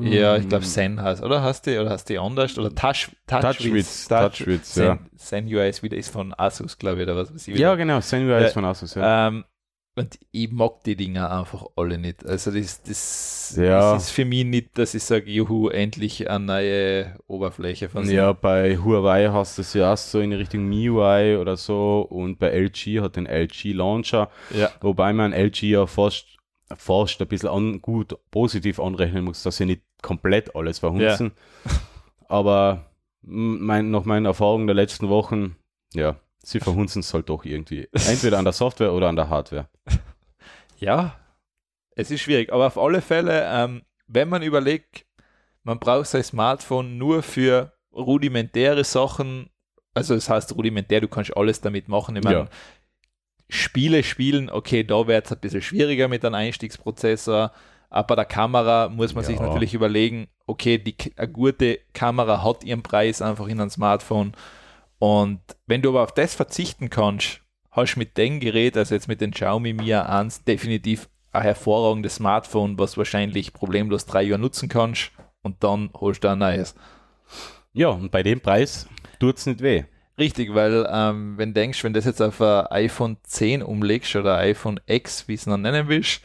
Ja, 0.00 0.36
ich 0.36 0.48
glaube 0.48 0.64
Zen 0.64 1.00
heißt, 1.00 1.22
oder? 1.22 1.42
Hast 1.42 1.68
du, 1.68 1.80
oder 1.80 1.90
hast 1.90 2.10
du 2.10 2.20
anders? 2.20 2.58
Oder 2.58 2.74
Touch, 2.74 3.08
Touchwiz, 3.28 4.08
Touchwiz, 4.08 4.74
ja. 4.74 4.98
Zen 5.16 5.46
UI 5.46 5.68
ist 5.68 5.84
wieder, 5.84 5.96
ist 5.96 6.10
von 6.10 6.34
Asus, 6.36 6.76
glaube 6.76 6.96
ich, 6.98 7.02
oder 7.04 7.14
was 7.16 7.32
weiß 7.32 7.46
ich. 7.46 7.54
Ja, 7.54 7.68
wieder. 7.68 7.76
genau, 7.76 8.00
Senua 8.00 8.40
Ja. 8.40 8.46
ist 8.46 8.54
von 8.54 8.64
Asus. 8.64 8.96
Ja. 8.96 9.28
Ähm, 9.28 9.44
und 9.96 10.18
ich 10.30 10.52
mag 10.52 10.84
die 10.84 10.94
Dinger 10.94 11.30
einfach 11.30 11.64
alle 11.74 11.96
nicht. 11.96 12.24
Also 12.26 12.50
das, 12.50 12.82
das, 12.82 13.54
Ja. 13.58 13.94
das 13.94 14.04
ist 14.04 14.10
für 14.10 14.26
mich 14.26 14.44
nicht, 14.44 14.76
dass 14.76 14.94
ich 14.94 15.02
sage, 15.02 15.30
juhu, 15.30 15.68
endlich 15.70 16.28
eine 16.28 16.44
neue 16.44 17.18
Oberfläche 17.26 17.88
von 17.88 18.08
Ja, 18.10 18.32
bei 18.32 18.76
Huawei 18.76 19.28
hast 19.28 19.56
du 19.56 19.62
es 19.62 19.72
ja 19.72 19.94
auch 19.94 19.96
so 19.96 20.20
in 20.20 20.34
Richtung 20.34 20.68
MIUI 20.68 21.38
oder 21.38 21.56
so 21.56 22.06
und 22.10 22.38
bei 22.38 22.50
LG 22.50 23.00
hat 23.00 23.16
den 23.16 23.26
LG 23.26 23.72
Launcher, 23.72 24.30
ja. 24.54 24.70
wobei 24.82 25.14
man 25.14 25.32
LG 25.32 25.62
ja 25.62 25.86
fast, 25.86 26.26
fast 26.76 27.20
ein 27.22 27.28
bisschen 27.28 27.48
an, 27.48 27.80
gut 27.80 28.16
positiv 28.30 28.78
anrechnen 28.78 29.24
muss, 29.24 29.42
dass 29.44 29.56
sie 29.56 29.64
nicht 29.64 29.80
komplett 30.02 30.54
alles 30.54 30.78
verhunzen. 30.80 31.32
Aber 32.28 32.90
mein, 33.22 33.90
nach 33.90 34.04
meinen 34.04 34.26
Erfahrungen 34.26 34.66
der 34.66 34.76
letzten 34.76 35.08
Wochen, 35.08 35.56
ja, 35.94 36.16
sie 36.46 36.60
verhunzen 36.60 37.00
es 37.00 37.12
halt 37.12 37.28
doch 37.28 37.44
irgendwie. 37.44 37.88
Entweder 37.92 38.38
an 38.38 38.44
der 38.44 38.52
Software 38.52 38.92
oder 38.92 39.08
an 39.08 39.16
der 39.16 39.28
Hardware. 39.28 39.68
Ja, 40.78 41.16
es 41.92 42.10
ist 42.10 42.20
schwierig, 42.20 42.52
aber 42.52 42.66
auf 42.66 42.76
alle 42.76 43.00
Fälle, 43.00 43.46
ähm, 43.50 43.82
wenn 44.08 44.28
man 44.28 44.42
überlegt, 44.42 45.06
man 45.62 45.78
braucht 45.78 46.06
sein 46.08 46.22
Smartphone 46.22 46.98
nur 46.98 47.22
für 47.22 47.72
rudimentäre 47.94 48.84
Sachen, 48.84 49.48
also 49.94 50.14
das 50.14 50.28
heißt 50.28 50.54
rudimentär, 50.54 51.00
du 51.00 51.08
kannst 51.08 51.34
alles 51.34 51.62
damit 51.62 51.88
machen. 51.88 52.14
Ich 52.16 52.22
meine, 52.22 52.40
Ja. 52.40 52.48
Spiele 53.48 54.02
spielen, 54.02 54.50
okay, 54.50 54.84
da 54.84 55.06
wird 55.06 55.24
es 55.24 55.32
ein 55.32 55.38
bisschen 55.40 55.62
schwieriger 55.62 56.08
mit 56.08 56.22
einem 56.26 56.34
Einstiegsprozessor, 56.34 57.52
aber 57.88 58.06
bei 58.08 58.14
der 58.16 58.24
Kamera 58.26 58.90
muss 58.90 59.14
man 59.14 59.24
sich 59.24 59.38
Ja. 59.40 59.46
natürlich 59.46 59.72
überlegen, 59.72 60.28
okay, 60.46 60.76
die, 60.76 60.94
eine 61.16 61.28
gute 61.32 61.78
Kamera 61.94 62.42
hat 62.44 62.64
ihren 62.64 62.82
Preis 62.82 63.22
einfach 63.22 63.46
in 63.46 63.60
einem 63.60 63.70
Smartphone 63.70 64.32
und 64.98 65.40
wenn 65.66 65.82
du 65.82 65.90
aber 65.90 66.02
auf 66.02 66.12
das 66.12 66.34
verzichten 66.34 66.90
kannst, 66.90 67.40
hast 67.70 67.94
du 67.94 67.98
mit 67.98 68.16
dem 68.16 68.40
Gerät, 68.40 68.76
also 68.76 68.94
jetzt 68.94 69.08
mit 69.08 69.20
den 69.20 69.32
Xiaomi 69.32 69.72
Mi 69.72 69.92
A1, 69.94 70.44
definitiv 70.44 71.08
ein 71.32 71.42
hervorragendes 71.42 72.16
Smartphone, 72.16 72.78
was 72.78 72.96
wahrscheinlich 72.96 73.52
problemlos 73.52 74.06
drei 74.06 74.22
Jahre 74.22 74.40
nutzen 74.40 74.68
kannst 74.68 75.12
und 75.42 75.62
dann 75.62 75.90
holst 75.94 76.24
du 76.24 76.28
ein 76.28 76.38
neues. 76.38 76.74
Ja, 77.72 77.88
und 77.88 78.10
bei 78.10 78.22
dem 78.22 78.40
Preis 78.40 78.88
tut 79.20 79.36
es 79.36 79.46
nicht 79.46 79.60
weh. 79.60 79.84
Richtig, 80.18 80.54
weil 80.54 80.88
ähm, 80.90 81.36
wenn 81.36 81.50
du 81.50 81.60
denkst, 81.60 81.84
wenn 81.84 81.92
das 81.92 82.06
jetzt 82.06 82.22
auf 82.22 82.40
ein 82.40 82.66
iPhone 82.68 83.18
10 83.22 83.62
umlegst 83.62 84.16
oder 84.16 84.38
iPhone 84.38 84.80
X, 84.86 85.28
wie 85.28 85.34
es 85.34 85.46
noch 85.46 85.58
nennen 85.58 85.88
willst, 85.88 86.22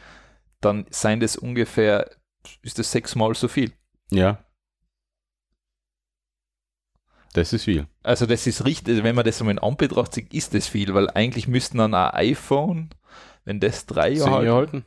dann 0.62 0.86
seien 0.90 1.20
das 1.20 1.36
ungefähr, 1.36 2.10
ist 2.62 2.80
das 2.80 2.92
sechsmal 2.92 3.36
so 3.36 3.50
viel. 3.50 3.74
Ja. 4.12 4.40
Das 7.34 7.54
ist 7.54 7.64
viel. 7.64 7.88
Also 8.04 8.26
das 8.26 8.46
ist 8.46 8.66
richtig, 8.66 8.94
also 8.94 9.04
wenn 9.04 9.16
man 9.16 9.26
das 9.26 9.38
so 9.38 9.50
in 9.50 9.60
Anbetracht 9.60 10.14
sieht, 10.14 10.34
ist 10.34 10.54
das 10.54 10.68
viel, 10.68 10.94
weil 10.94 11.10
eigentlich 11.12 11.48
müssten 11.48 11.78
dann 11.78 11.94
ein 11.94 12.14
iPhone, 12.14 12.90
wenn 13.46 13.60
das 13.60 13.86
drei 13.86 14.10
Jahre 14.10 14.46
Jahre 14.46 14.56
halten, 14.56 14.74
halten? 14.74 14.86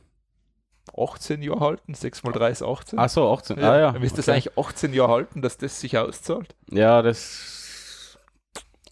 18 0.97 1.41
Jahre 1.41 1.59
halten, 1.59 1.93
6 1.93 2.23
mal 2.23 2.31
3 2.31 2.49
ist 2.51 2.61
18. 2.61 2.99
Ach 2.99 3.09
so, 3.09 3.31
18. 3.31 3.59
ah 3.59 3.79
ja. 3.79 3.91
Dann 3.91 4.01
müsste 4.01 4.17
das 4.17 4.27
okay. 4.27 4.37
eigentlich 4.37 4.57
18 4.57 4.93
Jahre 4.93 5.11
halten, 5.11 5.41
dass 5.41 5.57
das 5.57 5.79
sich 5.79 5.97
auszahlt. 5.97 6.55
Ja, 6.69 7.01
das 7.01 8.17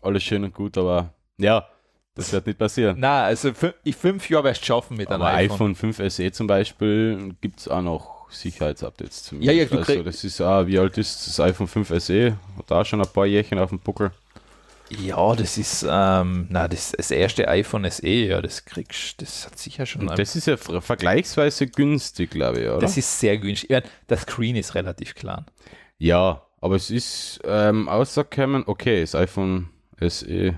alles 0.02 0.24
schön 0.24 0.44
und 0.44 0.54
gut, 0.54 0.78
aber 0.78 1.14
ja, 1.38 1.68
das 2.16 2.32
wird 2.32 2.46
nicht 2.46 2.60
passieren. 2.60 2.98
Na, 3.00 3.24
also 3.24 3.54
fünf 3.54 4.30
Jahren 4.30 4.44
wirst 4.44 4.62
du 4.62 4.66
schaffen 4.66 4.98
mit 4.98 5.10
einem 5.10 5.22
Aber 5.22 5.34
iPhone. 5.34 5.74
iPhone 5.74 5.94
5 5.94 6.14
SE 6.14 6.32
zum 6.32 6.48
Beispiel 6.48 7.36
gibt 7.42 7.62
es 7.62 7.68
auch 7.68 7.82
noch 7.82 8.23
Sicherheitsupdates 8.34 9.24
zu 9.24 9.36
Ja, 9.38 9.52
ja, 9.52 9.66
du 9.66 9.78
also 9.78 10.04
das 10.04 10.24
ist, 10.24 10.42
ah, 10.42 10.66
wie 10.68 10.78
alt 10.80 10.98
ist 10.98 11.28
das 11.28 11.40
iPhone 11.40 11.68
5 11.68 11.90
SE? 12.04 12.38
Hat 12.58 12.70
da 12.72 12.84
schon 12.86 13.02
ein 13.02 13.08
paar 13.12 13.26
Jährchen 13.26 13.60
auf 13.60 13.70
dem 13.70 13.80
Buckel. 13.80 14.12
Ja, 14.90 15.34
das 15.36 15.58
ist, 15.58 15.86
ähm, 15.90 16.46
na, 16.50 16.68
das, 16.68 16.92
das 16.92 17.10
erste 17.10 17.48
iPhone 17.48 17.90
SE, 17.90 18.08
ja, 18.08 18.42
das 18.42 18.66
kriegst 18.66 19.22
das 19.22 19.46
hat 19.48 19.58
sicher 19.58 19.86
schon. 19.86 20.08
Und 20.08 20.20
das 20.20 20.36
ist 20.36 20.46
ja 20.46 20.58
ver- 20.58 20.82
vergleichsweise 20.82 21.68
günstig, 21.68 22.32
glaube 22.32 22.60
ich, 22.62 22.68
oder? 22.70 22.80
das 22.80 22.98
ist 22.98 23.20
sehr 23.20 23.38
günstig. 23.38 23.70
Ja, 23.72 23.82
der 24.10 24.18
Screen 24.18 24.56
ist 24.56 24.76
relativ 24.76 25.16
klein. 25.16 25.46
ja, 25.98 26.42
aber 26.62 26.76
es 26.76 26.90
ist 26.90 27.42
ähm, 27.44 27.90
rausgekommen, 27.90 28.64
okay, 28.68 29.02
das 29.02 29.16
iPhone 29.16 29.70
SE, 30.08 30.58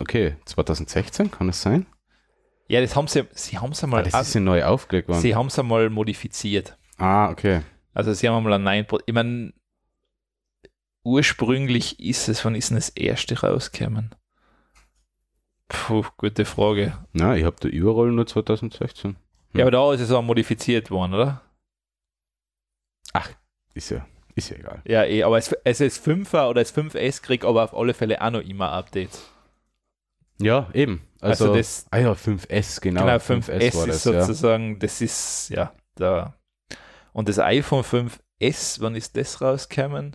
okay, 0.00 0.36
2016, 0.44 1.30
kann 1.30 1.48
es 1.48 1.62
sein? 1.62 1.86
Ja, 2.68 2.80
das 2.82 2.94
haben 2.94 3.08
sie, 3.08 3.24
sie 3.32 3.58
haben 3.58 3.72
es 3.72 3.82
Ah, 3.82 3.86
einmal, 3.86 4.02
das 4.02 4.28
ist 4.28 4.34
ja 4.34 4.40
neu 4.40 4.62
aufgelegt 4.64 5.08
worden. 5.08 5.20
sie 5.20 5.34
haben 5.34 5.46
es 5.46 5.58
einmal 5.58 5.88
modifiziert. 5.90 6.76
ah, 6.98 7.30
okay. 7.30 7.62
Also 7.94 8.12
sie 8.12 8.28
haben 8.28 8.36
einmal 8.36 8.52
ein 8.54 8.62
9 8.62 8.86
Ich 9.06 9.14
meine, 9.14 9.52
ursprünglich 11.02 11.98
ist 12.00 12.28
es, 12.28 12.44
wann 12.44 12.54
ist 12.54 12.70
denn 12.70 12.76
das 12.76 12.90
erste 12.90 13.40
rausgekommen? 13.40 14.14
Puh, 15.68 16.04
gute 16.16 16.44
Frage. 16.44 16.96
Na, 17.12 17.36
ich 17.36 17.44
habe 17.44 17.56
da 17.60 17.68
überall 17.68 18.08
nur 18.12 18.26
2016. 18.26 19.16
Ja, 19.54 19.64
aber 19.64 19.70
da 19.70 19.92
ist 19.94 20.00
es 20.00 20.10
auch 20.12 20.22
modifiziert 20.22 20.90
worden, 20.90 21.14
oder? 21.14 21.42
Ist 23.74 23.90
ja, 23.90 24.04
ist 24.34 24.50
ja 24.50 24.56
egal. 24.56 24.82
Ja, 24.86 25.04
eh, 25.04 25.22
aber 25.22 25.38
es, 25.38 25.52
es 25.64 25.80
ist 25.80 26.04
5er 26.06 26.48
oder 26.48 26.62
das 26.62 26.74
5S 26.74 27.22
kriegt 27.22 27.44
aber 27.44 27.62
auf 27.64 27.74
alle 27.74 27.94
Fälle 27.94 28.20
auch 28.20 28.30
noch 28.30 28.40
immer 28.40 28.72
Updates. 28.72 29.30
Ja, 30.40 30.68
eben. 30.72 31.02
Also, 31.20 31.44
Also 31.46 31.56
das- 31.56 31.86
ah 31.90 31.98
ja, 31.98 32.12
5S, 32.14 32.80
genau. 32.80 33.00
Genau, 33.02 33.18
5S, 33.18 33.48
war 33.76 33.88
ist 33.88 33.88
das, 33.88 34.04
ja. 34.04 34.20
sozusagen, 34.22 34.78
das 34.78 35.00
ist, 35.00 35.48
ja, 35.50 35.72
da. 35.96 36.34
Und 37.12 37.28
das 37.28 37.38
iPhone 37.40 37.82
5S, 37.82 38.80
wann 38.80 38.94
ist 38.94 39.16
das 39.16 39.40
rausgekommen? 39.40 40.14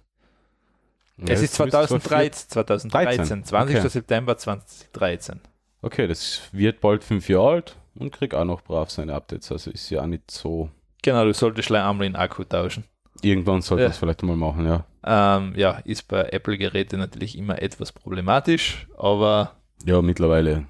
Ja, 1.17 1.33
es 1.33 1.41
ist 1.41 1.59
das 1.59 1.65
müsste 1.65 1.87
2013, 1.87 2.49
2013, 2.49 3.43
20. 3.43 3.77
Okay. 3.77 3.89
September 3.89 4.37
2013. 4.37 5.41
Okay, 5.81 6.07
das 6.07 6.41
wird 6.51 6.79
bald 6.81 7.03
fünf 7.03 7.27
Jahre 7.29 7.49
alt 7.51 7.75
und 7.95 8.11
kriegt 8.11 8.33
auch 8.33 8.45
noch 8.45 8.61
brav 8.61 8.89
seine 8.89 9.13
Updates. 9.13 9.51
Also 9.51 9.69
ist 9.71 9.89
ja 9.89 10.01
auch 10.01 10.07
nicht 10.07 10.31
so. 10.31 10.69
Genau, 11.03 11.25
du 11.25 11.33
solltest 11.33 11.67
gleich 11.67 11.83
einmal 11.83 12.07
den 12.07 12.15
Akku 12.15 12.43
tauschen. 12.45 12.85
Irgendwann 13.21 13.61
sollte 13.61 13.83
Ja. 13.83 13.89
es 13.89 13.97
vielleicht 13.97 14.23
mal 14.23 14.35
machen, 14.35 14.65
ja. 14.65 14.85
Ähm, 15.05 15.53
ja, 15.55 15.79
ist 15.83 16.07
bei 16.07 16.23
Apple-Geräten 16.29 16.97
natürlich 16.99 17.37
immer 17.37 17.61
etwas 17.61 17.91
problematisch, 17.91 18.87
aber 18.97 19.51
Ja, 19.85 20.01
mittlerweile 20.01 20.65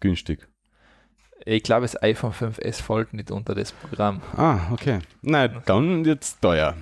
günstig. 0.00 0.46
ich 1.44 1.62
glaube, 1.62 1.82
das 1.82 2.00
iPhone 2.02 2.32
5S 2.32 2.82
fällt 2.82 3.12
nicht 3.14 3.30
unter 3.30 3.54
das 3.54 3.72
Programm. 3.72 4.22
Ah, 4.36 4.70
okay. 4.72 5.00
Nein, 5.22 5.62
dann 5.66 6.04
wird's 6.04 6.38
teuer. 6.40 6.76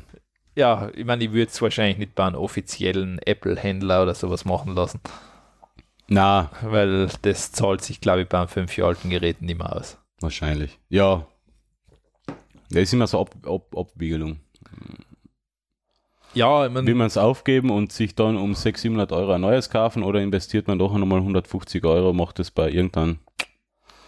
Ja, 0.54 0.90
ich 0.94 1.04
meine, 1.06 1.24
ich 1.24 1.32
würde 1.32 1.50
es 1.50 1.62
wahrscheinlich 1.62 1.96
nicht 1.98 2.14
bei 2.14 2.26
einem 2.26 2.36
offiziellen 2.36 3.18
Apple-Händler 3.20 4.02
oder 4.02 4.14
sowas 4.14 4.44
machen 4.44 4.74
lassen, 4.74 5.00
Na, 6.08 6.50
weil 6.62 7.08
das 7.22 7.52
zahlt 7.52 7.82
sich, 7.82 8.00
glaube 8.02 8.22
ich, 8.22 8.28
bei 8.28 8.38
einem 8.38 8.48
5 8.48 8.76
Jahre 8.76 8.90
alten 8.90 9.08
Gerät 9.08 9.40
nicht 9.40 9.56
mehr 9.58 9.74
aus. 9.74 9.98
wahrscheinlich. 10.20 10.78
Ja. 10.90 11.26
Ja, 12.70 12.80
ist 12.80 12.92
immer 12.92 13.06
so 13.06 13.20
Ab 13.20 13.34
Ab 13.46 13.74
Abwiegelung. 13.76 14.40
Ja, 16.34 16.66
ich 16.66 16.74
Will 16.74 16.82
meine, 16.82 16.94
man 16.94 17.06
es 17.06 17.16
aufgeben 17.18 17.70
und 17.70 17.92
sich 17.92 18.14
dann 18.14 18.36
um 18.36 18.54
600, 18.54 18.78
700 19.10 19.12
Euro 19.12 19.32
ein 19.32 19.40
neues 19.42 19.68
kaufen 19.70 20.02
oder 20.02 20.20
investiert 20.20 20.66
man 20.66 20.78
doch 20.78 20.96
nochmal 20.96 21.18
150 21.18 21.84
Euro, 21.84 22.12
macht 22.12 22.38
es 22.40 22.50
bei 22.50 22.70
irgendeinem. 22.70 23.18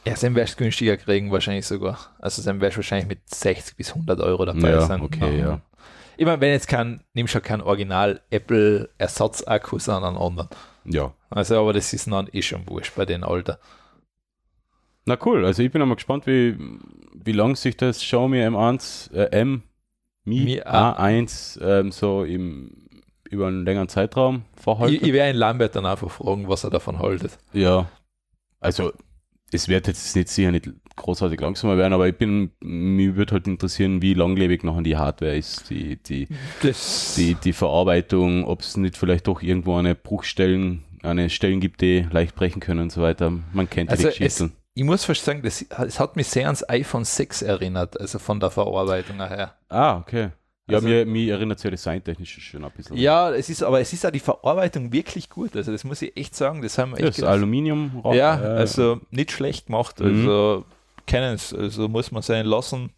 ja, 0.07 0.15
dann 0.21 0.35
wärst 0.35 0.55
du 0.55 0.65
günstiger 0.65 0.97
kriegen, 0.97 1.31
wahrscheinlich 1.31 1.67
sogar. 1.67 1.99
Also 2.19 2.43
dann 2.43 2.61
wärst 2.61 2.77
du 2.77 2.79
wahrscheinlich 2.79 3.09
mit 3.09 3.29
60 3.29 3.77
bis 3.77 3.91
100 3.91 4.21
Euro 4.21 4.45
dabei 4.47 4.71
Ja, 4.71 4.81
sein. 4.83 5.03
okay, 5.03 5.39
ja. 5.39 5.61
Ich 6.17 6.25
meine, 6.25 6.41
wenn 6.41 6.53
jetzt 6.53 6.69
kein, 6.69 7.03
nimmst 7.13 7.35
du 7.35 7.41
kein 7.41 7.61
Original 7.61 8.21
Apple-Ersatzakku, 8.31 9.79
sondern 9.79 10.15
einen 10.17 10.23
anderen. 10.25 10.49
Ja. 10.85 11.13
Also, 11.29 11.59
aber 11.61 11.73
das 11.73 11.93
ist 11.93 12.07
dann 12.11 12.29
eh 12.33 12.41
schon 12.43 12.67
wurscht 12.69 12.95
bei 12.95 13.05
den 13.05 13.25
Alter. 13.25 13.59
Na 15.07 15.19
cool, 15.27 15.45
also 15.45 15.63
ich 15.63 15.71
bin 15.73 15.83
einmal 15.83 15.97
gespannt, 15.97 16.27
wie, 16.27 16.57
wie 17.13 17.33
lang 17.33 17.57
sich 17.57 17.77
das 17.77 17.99
Xiaomi 17.99 18.39
M1, 18.39 19.13
äh, 19.13 19.25
M, 19.39 19.63
Mi, 20.25 20.41
Mi 20.45 20.61
A- 20.63 20.93
A1 21.07 21.61
ähm, 21.63 21.93
so 21.93 22.25
im, 22.25 22.71
über 23.29 23.47
einen 23.49 23.65
längeren 23.65 23.89
Zeitraum 23.89 24.43
verhalten. 24.57 24.95
Ich, 24.95 25.03
ich 25.03 25.13
werde 25.13 25.31
ihn 25.31 25.37
Lambert 25.37 25.77
dann 25.77 25.87
einfach 25.87 26.11
fragen, 26.11 26.49
was 26.49 26.65
er 26.65 26.71
davon 26.71 26.99
haltet. 26.99 27.39
ja, 27.53 27.89
also 28.61 28.93
es 29.53 29.69
wird 29.69 29.87
jetzt 29.87 30.17
nicht 30.17 30.29
sicher 30.29 30.51
nicht 30.51 30.69
großartig 30.97 31.39
langsamer 31.41 31.77
werden, 31.77 31.93
aber 31.93 32.09
ich 32.09 32.17
bin, 32.17 32.51
mir 32.61 33.15
würde 33.17 33.33
halt 33.35 33.47
interessieren, 33.47 34.01
wie 34.03 34.15
langlebig 34.15 34.65
noch 34.65 34.81
die 34.83 34.97
Hardware 34.97 35.37
ist, 35.37 35.69
die, 35.71 35.97
die, 36.03 36.27
Das, 36.63 37.15
die, 37.17 37.35
die 37.35 37.53
Verarbeitung, 37.53 38.45
ob 38.47 38.63
es 38.63 38.77
nicht 38.77 38.97
vielleicht 38.97 39.27
doch 39.29 39.43
irgendwo 39.43 39.77
eine 39.77 39.95
Bruchstellen, 39.95 40.83
eine 41.03 41.29
Stellen 41.31 41.61
gibt, 41.61 41.83
die 41.83 42.07
leicht 42.11 42.35
brechen 42.35 42.61
können 42.61 42.81
und 42.81 42.91
so 42.93 43.03
weiter. 43.03 43.31
Man 43.53 43.69
kennt 43.69 43.91
ja 43.91 43.97
Also 43.97 44.09
die 44.09 44.17
Geschichten. 44.19 44.53
Ich 44.75 44.85
muss 44.85 45.05
fast 45.05 45.25
sagen, 45.25 45.43
das, 45.43 45.63
es 45.63 46.01
hat 46.01 46.17
mich 46.17 46.29
sehr 46.29 46.47
ans 46.47 46.69
iPhone 46.69 47.05
6 47.05 47.43
erinnert, 47.43 47.99
also 48.01 48.19
von 48.19 48.41
der 48.41 48.51
Verarbeitung 48.51 49.17
her. 49.17 49.55
Ah, 49.69 49.99
okay. 49.99 50.31
Ja, 50.67 50.77
Also- 50.77 50.89
mir, 50.89 51.05
mir 51.07 51.35
erinnert 51.35 51.59
es 51.59 51.63
ja 51.65 51.71
designtechnisch 51.71 52.39
schon 52.51 52.65
ein 52.65 52.71
bisschen. 52.73 52.97
Ja, 52.97 53.31
es 53.31 53.51
ist, 53.51 53.63
aber 53.63 53.81
es 53.81 53.93
ist 53.93 54.05
auch 54.07 54.11
die 54.11 54.19
Verarbeitung 54.21 54.93
wirklich 54.93 55.29
gut. 55.29 55.55
Also 55.57 55.71
das 55.73 55.85
muss 55.85 56.01
ich 56.03 56.17
echt 56.17 56.35
sagen, 56.35 56.63
das 56.63 56.79
haben 56.79 56.93
wir 56.93 56.99
echt 56.99 57.09
das 57.09 57.17
gedacht. 57.17 57.33
Aluminium. 57.33 58.03
Ja, 58.15 58.41
äh, 58.43 58.59
also 58.59 59.01
nicht 59.11 59.31
schlecht 59.31 59.67
gemacht. 59.67 60.01
Mhm. 60.01 60.07
Also 60.07 60.65
kennen 61.07 61.35
es, 61.35 61.53
also 61.53 61.87
muss 61.89 62.11
man 62.13 62.23
sein 62.23 62.47
lassen. 62.47 62.91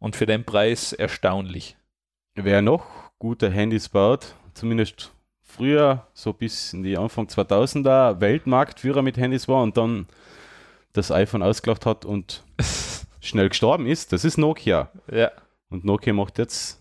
Und 0.00 0.16
für 0.16 0.26
den 0.26 0.44
Preis 0.44 0.92
erstaunlich. 0.92 1.76
Wer 2.34 2.60
noch 2.60 2.84
gute 3.18 3.50
Handys 3.50 3.88
baut, 3.88 4.34
zumindest 4.52 5.12
früher, 5.42 6.06
so 6.12 6.32
bis 6.32 6.72
in 6.72 6.82
die 6.82 6.98
Anfang 6.98 7.26
2000er, 7.28 8.20
Weltmarktführer 8.20 9.00
mit 9.02 9.16
Handys 9.16 9.46
war 9.48 9.62
und 9.62 9.76
dann 9.76 10.06
das 10.96 11.10
iPhone 11.10 11.42
ausgelacht 11.42 11.86
hat 11.86 12.04
und 12.04 12.44
schnell 13.20 13.48
gestorben 13.48 13.86
ist, 13.86 14.12
das 14.12 14.24
ist 14.24 14.38
Nokia. 14.38 14.90
Ja, 15.10 15.30
Und 15.68 15.84
Nokia 15.84 16.12
macht 16.12 16.38
jetzt 16.38 16.80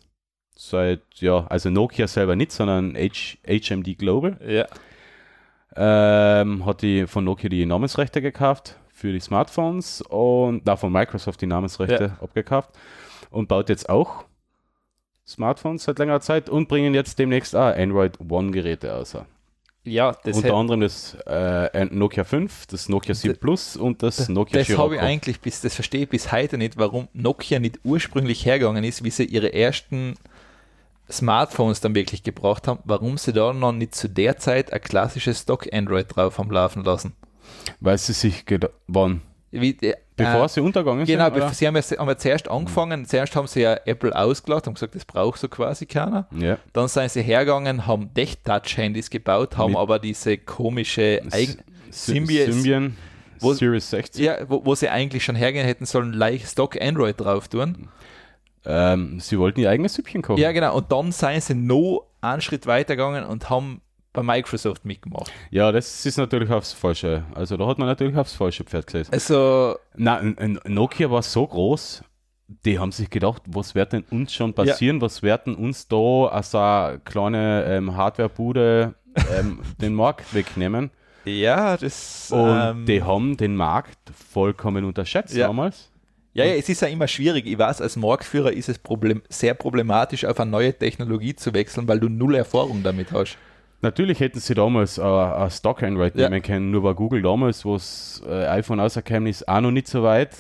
seit, 0.56 1.02
ja, 1.16 1.46
also 1.48 1.70
Nokia 1.70 2.08
selber 2.08 2.36
nicht, 2.36 2.52
sondern 2.52 2.96
H, 2.96 3.38
HMD 3.48 3.98
Global, 3.98 4.38
ja. 4.48 4.66
ähm, 5.76 6.66
hat 6.66 6.82
die 6.82 7.08
von 7.08 7.24
Nokia 7.24 7.50
die 7.50 7.66
Namensrechte 7.66 8.22
gekauft 8.22 8.78
für 8.94 9.12
die 9.12 9.20
Smartphones 9.20 10.02
und 10.02 10.66
da 10.66 10.78
von 10.78 10.92
Microsoft 10.92 11.42
die 11.42 11.48
Namensrechte 11.48 12.18
abgekauft 12.22 12.70
und 13.30 13.48
baut 13.50 13.70
jetzt 13.70 13.90
auch 13.90 14.24
Smartphones 15.28 15.84
seit 15.84 16.00
längerer 16.00 16.22
Zeit 16.22 16.50
und 16.50 16.70
bringen 16.70 16.94
jetzt 16.94 17.20
demnächst 17.20 17.56
auch 17.56 17.76
Android 17.76 18.20
One-Geräte 18.20 18.94
aus. 18.94 19.18
Ja, 19.86 20.16
das 20.24 20.38
Unter 20.38 20.54
anderem 20.56 20.82
das 20.82 21.16
äh, 21.28 21.86
Nokia 21.86 22.24
5, 22.24 22.66
das 22.68 22.90
Nokia 22.90 23.14
7 23.14 23.34
D- 23.34 23.40
Plus 23.40 23.78
und 23.78 24.02
das 24.04 24.28
Nokia 24.30 24.60
das 24.64 24.78
habe 24.78 24.96
ich 24.96 25.02
eigentlich 25.02 25.40
bis, 25.42 25.62
das 25.62 25.76
verstehe 25.76 26.04
ich 26.04 26.10
bis 26.10 26.32
heute 26.32 26.58
nicht, 26.58 26.78
warum 26.78 27.08
Nokia 27.14 27.60
nicht 27.60 27.80
ursprünglich 27.84 28.46
hergegangen 28.46 28.84
ist, 28.84 29.04
wie 29.04 29.12
sie 29.12 29.26
ihre 29.26 29.54
ersten 29.54 30.16
Smartphones 31.10 31.82
dann 31.82 31.94
wirklich 31.94 32.24
gebraucht 32.24 32.68
haben, 32.68 32.80
warum 32.84 33.18
sie 33.18 33.32
da 33.32 33.54
noch 33.54 33.72
nicht 33.72 33.94
zu 33.94 34.10
der 34.10 34.38
Zeit 34.38 34.74
ein 34.74 34.82
klassisches 34.82 35.42
Stock 35.42 35.72
Android 35.72 36.08
drauf 36.16 36.40
haben 36.40 36.50
laufen 36.50 36.84
lassen. 36.84 37.14
Weil 37.80 37.98
sie 37.98 38.14
sich 38.14 38.44
wann? 38.88 39.22
Wie, 39.62 39.78
äh, 39.82 39.96
Bevor 40.18 40.46
äh, 40.46 40.50
sie 40.50 40.62
untergegangen 40.62 41.06
Genau, 41.06 41.26
sind? 41.26 41.36
oder? 41.36 41.50
sie 41.54 41.68
haben 41.68 41.76
ja, 41.76 41.82
haben 41.82 42.08
ja 42.08 42.18
zuerst 42.18 42.50
angefangen, 42.50 43.06
zuerst 43.06 43.36
haben 43.36 43.48
sie 43.48 43.62
ja 43.62 43.78
Apple 43.86 44.16
ausgelacht 44.16 44.68
und 44.68 44.76
gesagt, 44.76 44.96
das 44.96 45.04
braucht 45.06 45.40
so 45.40 45.48
quasi 45.50 45.86
keiner. 45.86 46.28
Ja. 46.38 46.58
Dann 46.74 46.88
sind 46.88 47.12
sie 47.12 47.22
hergegangen, 47.22 47.86
haben 47.88 48.10
Echt-Touch-Handys 48.16 49.10
gebaut, 49.10 49.58
haben 49.58 49.72
Mit- 49.72 49.80
aber 49.80 50.00
diese 50.00 50.38
komische 50.38 51.22
Eigen 51.32 51.58
Symbian- 51.92 52.52
Symbian, 52.52 52.98
Wo- 53.40 53.54
Series 53.54 53.90
60. 53.90 54.24
ja, 54.24 54.38
wo, 54.50 54.66
wo 54.66 54.76
sie 54.76 54.90
eigentlich 54.90 55.24
schon 55.24 55.36
hergehen 55.36 55.66
hätten 55.66 55.86
sollen, 55.86 56.14
leicht 56.14 56.48
Stock 56.48 56.82
Android 56.82 57.20
drauf 57.20 57.48
tun. 57.50 57.90
Ähm, 58.66 59.20
sie 59.20 59.38
wollten 59.38 59.60
ihr 59.60 59.70
eigenes 59.70 59.94
Süppchen 59.94 60.22
kochen. 60.22 60.42
Ja, 60.42 60.52
genau. 60.52 60.76
Und 60.76 60.92
dann 60.92 61.12
sind 61.12 61.44
sie 61.44 61.54
noch 61.54 62.08
einen 62.22 62.42
Schritt 62.42 62.66
weitergegangen 62.66 63.24
und 63.26 63.50
haben 63.50 63.82
bei 64.16 64.24
Microsoft 64.24 64.86
mitgemacht. 64.86 65.32
Ja, 65.52 65.72
das 65.72 66.06
ist 66.06 66.18
natürlich 66.18 66.50
aufs 66.50 66.74
Falsche. 66.74 67.24
Also 67.36 67.58
da 67.58 67.68
hat 67.68 67.78
man 67.78 67.88
natürlich 67.88 68.16
aufs 68.18 68.34
falsche 68.34 68.64
Pferd 68.64 68.88
gesetzt. 68.88 69.14
Also, 69.14 69.76
Na, 69.96 70.18
ein- 70.18 70.38
ein 70.38 70.60
Nokia 70.66 71.12
war 71.12 71.22
so 71.22 71.46
groß, 71.46 72.04
die 72.66 72.80
haben 72.80 72.92
sich 72.92 73.10
gedacht, 73.10 73.42
was 73.48 73.76
wird 73.76 73.94
denn 73.94 74.04
uns 74.12 74.34
schon 74.34 74.54
passieren? 74.54 75.02
Was 75.02 75.24
werden 75.24 75.56
uns 75.56 75.88
da 75.88 76.28
als 76.28 76.54
eine 76.56 77.00
kleine 77.04 77.66
ähm, 77.66 77.96
Hardwarebude 77.96 78.96
ähm, 79.38 79.60
den 79.82 79.94
Markt 79.94 80.34
wegnehmen? 80.34 80.92
ja, 81.26 81.76
das. 81.76 82.32
Und 82.32 82.60
ähm, 82.62 82.86
die 82.86 83.02
haben 83.02 83.36
den 83.36 83.56
Markt 83.56 83.98
vollkommen 84.32 84.86
unterschätzt 84.86 85.36
Ja. 85.36 85.48
damals. 85.48 85.90
Ja, 86.34 86.44
ja, 86.44 86.54
es 86.56 86.68
ist 86.70 86.82
ja 86.82 86.90
immer 86.90 87.08
schwierig. 87.08 87.48
Ich 87.48 87.58
weiß, 87.58 87.82
als 87.82 87.96
Marktführer 87.96 88.52
ist 88.52 88.68
es 88.70 88.78
problem 88.78 89.22
sehr 89.30 89.54
problematisch, 89.54 90.26
auf 90.26 90.38
eine 90.40 90.52
neue 90.52 90.78
Technologie 90.78 91.34
zu 91.36 91.54
wechseln, 91.54 91.88
weil 91.88 92.00
du 92.00 92.10
null 92.10 92.36
Erfahrung 92.36 92.84
damit 92.84 93.12
hast. 93.14 93.38
Natürlich 93.82 94.20
hätten 94.20 94.40
sie 94.40 94.54
damals 94.56 94.98
äh, 94.98 95.02
ein 95.04 95.52
Stock 95.52 95.84
Android 95.84 96.16
Ja. 96.16 96.30
nehmen 96.30 96.42
können, 96.42 96.72
nur 96.72 96.84
war 96.84 96.96
Google 96.96 97.22
damals, 97.22 97.64
wo 97.66 97.74
das 97.74 98.22
äh, 98.28 98.46
iPhone 98.48 98.80
rausgekommen 98.80 99.28
ist, 99.28 99.48
auch 99.48 99.62
noch 99.62 99.72
nicht 99.72 99.88
so 99.88 100.02
weit. 100.04 100.32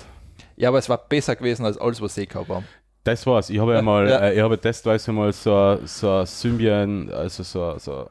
Ja, 0.57 0.69
aber 0.69 0.79
es 0.79 0.89
war 0.89 0.97
besser 0.97 1.35
gewesen 1.35 1.65
als 1.65 1.77
alles, 1.77 2.01
was 2.01 2.15
sie 2.15 2.25
gehabt 2.25 2.49
haben. 2.49 2.65
Das 3.03 3.25
war's. 3.27 3.49
Ich 3.51 3.59
habe 3.59 3.71
ja 3.71 3.77
Ja, 3.77 3.81
mal, 3.83 4.07
ja. 4.09 4.17
Äh, 4.19 4.35
ich 4.35 4.41
habe 4.41 4.59
testweise 4.59 5.11
mal 5.11 5.31
so, 5.31 5.55
ein- 5.55 5.85
so 5.85 6.25
Symbian, 6.25 7.11
also 7.11 7.43
so, 7.43 7.77
so 7.77 8.09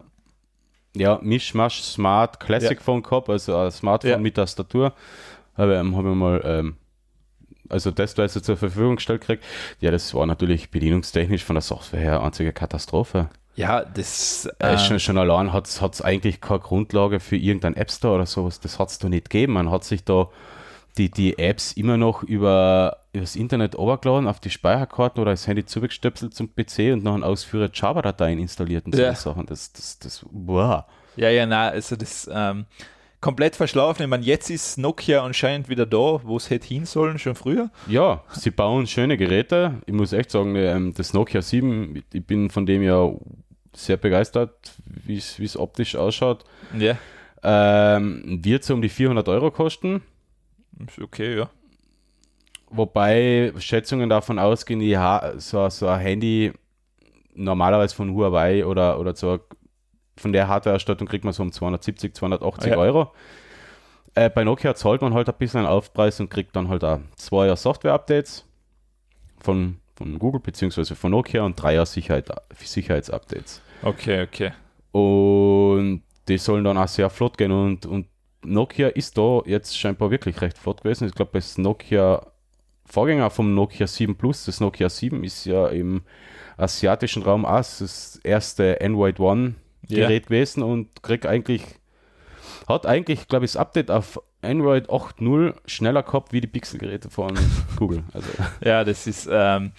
ja, 0.95 1.19
Mischmasch 1.21 1.81
Smart 1.83 2.39
Classic. 2.39 2.81
Phone 2.81 3.03
gehabt, 3.03 3.29
also 3.29 3.57
ein 3.57 3.73
Smartphone 3.73 4.23
mit 4.23 4.37
Tastatur. 4.37 4.93
Habe 5.57 5.75
ähm, 5.75 5.97
hab 5.97 6.05
ich 6.05 6.15
mal 6.15 6.41
ähm, 6.45 6.77
also 7.69 7.91
testweise 7.91 8.41
zur 8.43 8.57
Verfügung 8.57 8.97
gestellt 8.97 9.23
gekriegt. 9.23 9.45
Ja, 9.81 9.91
das 9.91 10.15
war 10.15 10.27
natürlich 10.27 10.71
bedienungstechnisch 10.71 11.43
von 11.45 11.55
der 11.55 11.63
Software 11.63 11.99
her 12.01 12.23
einzige 12.23 12.53
Katastrophe. 12.53 13.29
Ja, 13.57 13.85
das. 13.85 14.47
Äh, 14.59 14.75
Äh, 14.75 14.79
schon, 14.79 14.99
schon 15.01 15.19
allein 15.19 15.53
hat 15.53 15.67
es 15.67 16.03
eigentlich 16.03 16.41
keine 16.41 16.61
Grundlage 16.61 17.21
für 17.21 17.37
irgendeinen 17.37 17.77
App 17.77 17.91
Store 17.91 18.17
oder 18.17 18.27
sowas. 18.27 18.61
Das 18.61 18.79
hat 18.79 18.89
es 18.91 18.99
da 18.99 19.09
nicht 19.09 19.31
gegeben. 19.31 19.53
Man 19.55 19.71
hat 19.71 19.85
sich 19.85 20.05
da 20.05 20.29
die, 20.99 21.11
die 21.11 21.39
Apps 21.39 21.73
immer 21.73 21.97
noch 21.97 22.23
über 22.23 22.99
das 23.13 23.37
Internet 23.37 23.77
runtergeladen, 23.77 24.29
auf 24.29 24.41
die 24.41 24.51
Speicherkarten 24.51 25.21
oder 25.21 25.33
das 25.33 25.47
Handy 25.47 25.65
zugestöpselt 25.65 26.35
zum 26.35 26.55
PC 26.55 26.93
und 26.93 27.03
noch 27.05 27.15
ein 27.15 27.23
Ausführer 27.25 27.71
Java-Dateien 27.73 28.39
installiert 28.39 28.87
und 28.87 28.95
so 28.95 29.03
Ja. 29.03 29.15
Sachen. 29.15 29.47
Das, 29.47 29.73
das, 29.73 29.99
das, 29.99 30.27
wow. 30.31 30.85
ja, 31.17 31.31
ja, 31.31 31.47
nein, 31.47 31.73
also 31.73 31.97
das. 31.97 32.29
Ähm, 32.33 32.67
komplett 33.21 33.57
verschlafen. 33.57 34.03
Ich 34.03 34.09
meine, 34.11 34.23
jetzt 34.23 34.51
ist 34.51 34.77
Nokia 34.77 35.25
anscheinend 35.25 35.71
wieder 35.71 35.87
da, 35.87 36.21
wo 36.25 36.37
es 36.37 36.51
hätte 36.51 36.69
hin 36.69 36.85
sollen, 36.85 37.19
schon 37.19 37.35
früher. 37.35 37.71
Ja, 37.87 38.23
sie 38.31 38.51
bauen 38.51 38.87
schöne 38.87 39.17
Geräte. 39.17 39.81
Ich 39.87 39.95
muss 39.95 40.13
echt 40.13 40.31
sagen, 40.31 40.55
ähm, 40.57 40.93
das 40.95 41.15
Nokia 41.15 41.41
7, 41.41 42.05
ich 42.13 42.27
bin 42.27 42.51
von 42.51 42.67
dem 42.67 42.83
ja 42.83 43.11
sehr 43.75 43.97
begeistert, 43.97 44.73
wie 44.87 45.17
es 45.17 45.57
optisch 45.57 45.97
ausschaut. 45.97 46.45
Ja, 46.79 46.97
Ähm, 47.43 48.41
wird 48.43 48.65
so 48.65 48.73
um 48.75 48.81
die 48.83 48.89
400 48.89 49.29
Euro 49.29 49.51
kosten. 49.51 50.03
ist 50.87 50.99
okay, 51.01 51.37
ja. 51.37 51.51
Wobei 52.71 53.53
Schätzungen 53.59 54.09
davon 54.09 54.39
ausgehen, 54.39 54.81
ja, 54.81 55.35
so, 55.37 55.69
so 55.69 55.87
ein 55.89 56.01
Handy 56.01 56.53
normalerweise 57.35 57.95
von 57.95 58.13
Huawei 58.15 58.65
oder, 58.65 58.99
oder 58.99 59.15
so 59.15 59.39
von 60.17 60.33
der 60.33 60.49
Hardware-Erstattung 60.49 61.07
kriegt 61.09 61.25
man 61.25 61.33
so 61.35 61.43
um 61.43 61.53
270, 61.53 62.15
280 62.15 62.71
Ja. 62.73 62.79
Euro. 62.79 63.13
Äh, 64.15 64.31
bei 64.31 64.45
Nokia 64.45 64.75
zahlt 64.77 65.03
man 65.03 65.13
halt 65.13 65.29
ein 65.29 65.35
bisschen 65.39 65.59
einen 65.61 65.69
Aufpreis 65.69 66.21
und 66.21 66.31
kriegt 66.31 66.55
dann 66.57 66.69
halt 66.69 66.85
auch 66.85 67.01
zwei 67.17 67.55
Software-Updates 67.55 68.45
von, 69.41 69.79
von 69.97 70.19
Google 70.19 70.41
bzw. 70.41 70.95
von 70.95 71.13
Nokia 71.13 71.43
und 71.43 71.61
drei 71.61 71.75
Jahre 71.75 71.87
Sicherheit, 71.87 72.29
Sicherheitsupdates. 72.59 73.63
Okay, 73.83 74.23
okay. 74.23 74.53
Und 74.93 76.03
die 76.29 76.39
sollen 76.39 76.65
dann 76.65 76.79
auch 76.79 76.89
sehr 76.89 77.11
flott 77.11 77.37
gehen 77.39 77.53
und, 77.53 77.87
und 77.87 78.07
Nokia 78.43 78.89
ist 78.89 79.17
da 79.17 79.41
jetzt 79.47 79.79
scheinbar 79.79 80.11
wirklich 80.11 80.41
recht 80.41 80.59
flott 80.59 80.83
gewesen. 80.83 81.09
Ich 81.09 81.15
glaube, 81.15 81.33
das 81.35 81.59
Nokia 81.59 82.27
Vorgänger 82.87 83.31
vom 83.31 83.55
Nokia 83.55 83.87
7 83.87 84.15
Plus, 84.17 84.45
das 84.45 84.61
Nokia 84.61 84.89
7 84.89 85.25
ist 85.25 85.47
ja 85.47 85.69
im 85.69 86.03
asiatischen 86.57 87.23
Raum 87.23 87.45
auch 87.45 87.57
das 87.57 88.21
erste 88.23 88.79
Android 88.81 89.19
One. 89.19 89.55
Gerät 89.89 90.27
gewesen 90.29 90.63
und 90.63 91.03
kriegt 91.03 91.27
eigentlich, 91.27 91.63
hat 92.67 92.87
eigentlich, 92.87 93.29
glaube 93.29 93.45
ich, 93.45 93.53
das 93.53 93.61
Update 93.61 93.91
auf 93.91 94.21
Android 94.45 94.89
8.0 94.91 95.55
schneller 95.67 96.03
gehabt 96.03 96.33
wie 96.33 96.41
die 96.41 96.47
Pixel-Geräte 96.47 97.11
von 97.11 97.33
Google. 97.77 98.05
Also, 98.13 98.29
Ja, 98.63 98.85
das 98.85 99.07
ist, 99.07 99.29
ähm, 99.31 99.73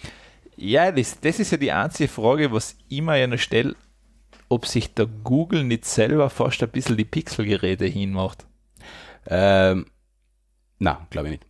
ja, 0.56 0.90
das, 0.92 1.20
das 1.20 1.38
ist 1.40 1.50
ja 1.52 1.58
die 1.58 1.72
einzige 1.72 2.08
Frage, 2.08 2.50
was 2.52 2.76
ich 2.88 3.02
mir 3.02 3.16
ja 3.18 3.26
noch 3.26 3.38
stelle, 3.38 3.74
ob 4.48 4.66
sich 4.66 4.94
der 4.94 5.06
Google 5.06 5.64
nicht 5.64 5.84
selber 5.84 6.30
fast 6.30 6.62
ein 6.62 6.68
bisschen 6.70 6.96
die 6.96 7.04
Pixel-Geräte 7.04 7.84
hinmacht. 7.86 8.46
ähm, 9.26 9.86
na, 10.78 11.06
glaube 11.10 11.28
ich 11.28 11.32
nicht. 11.32 11.46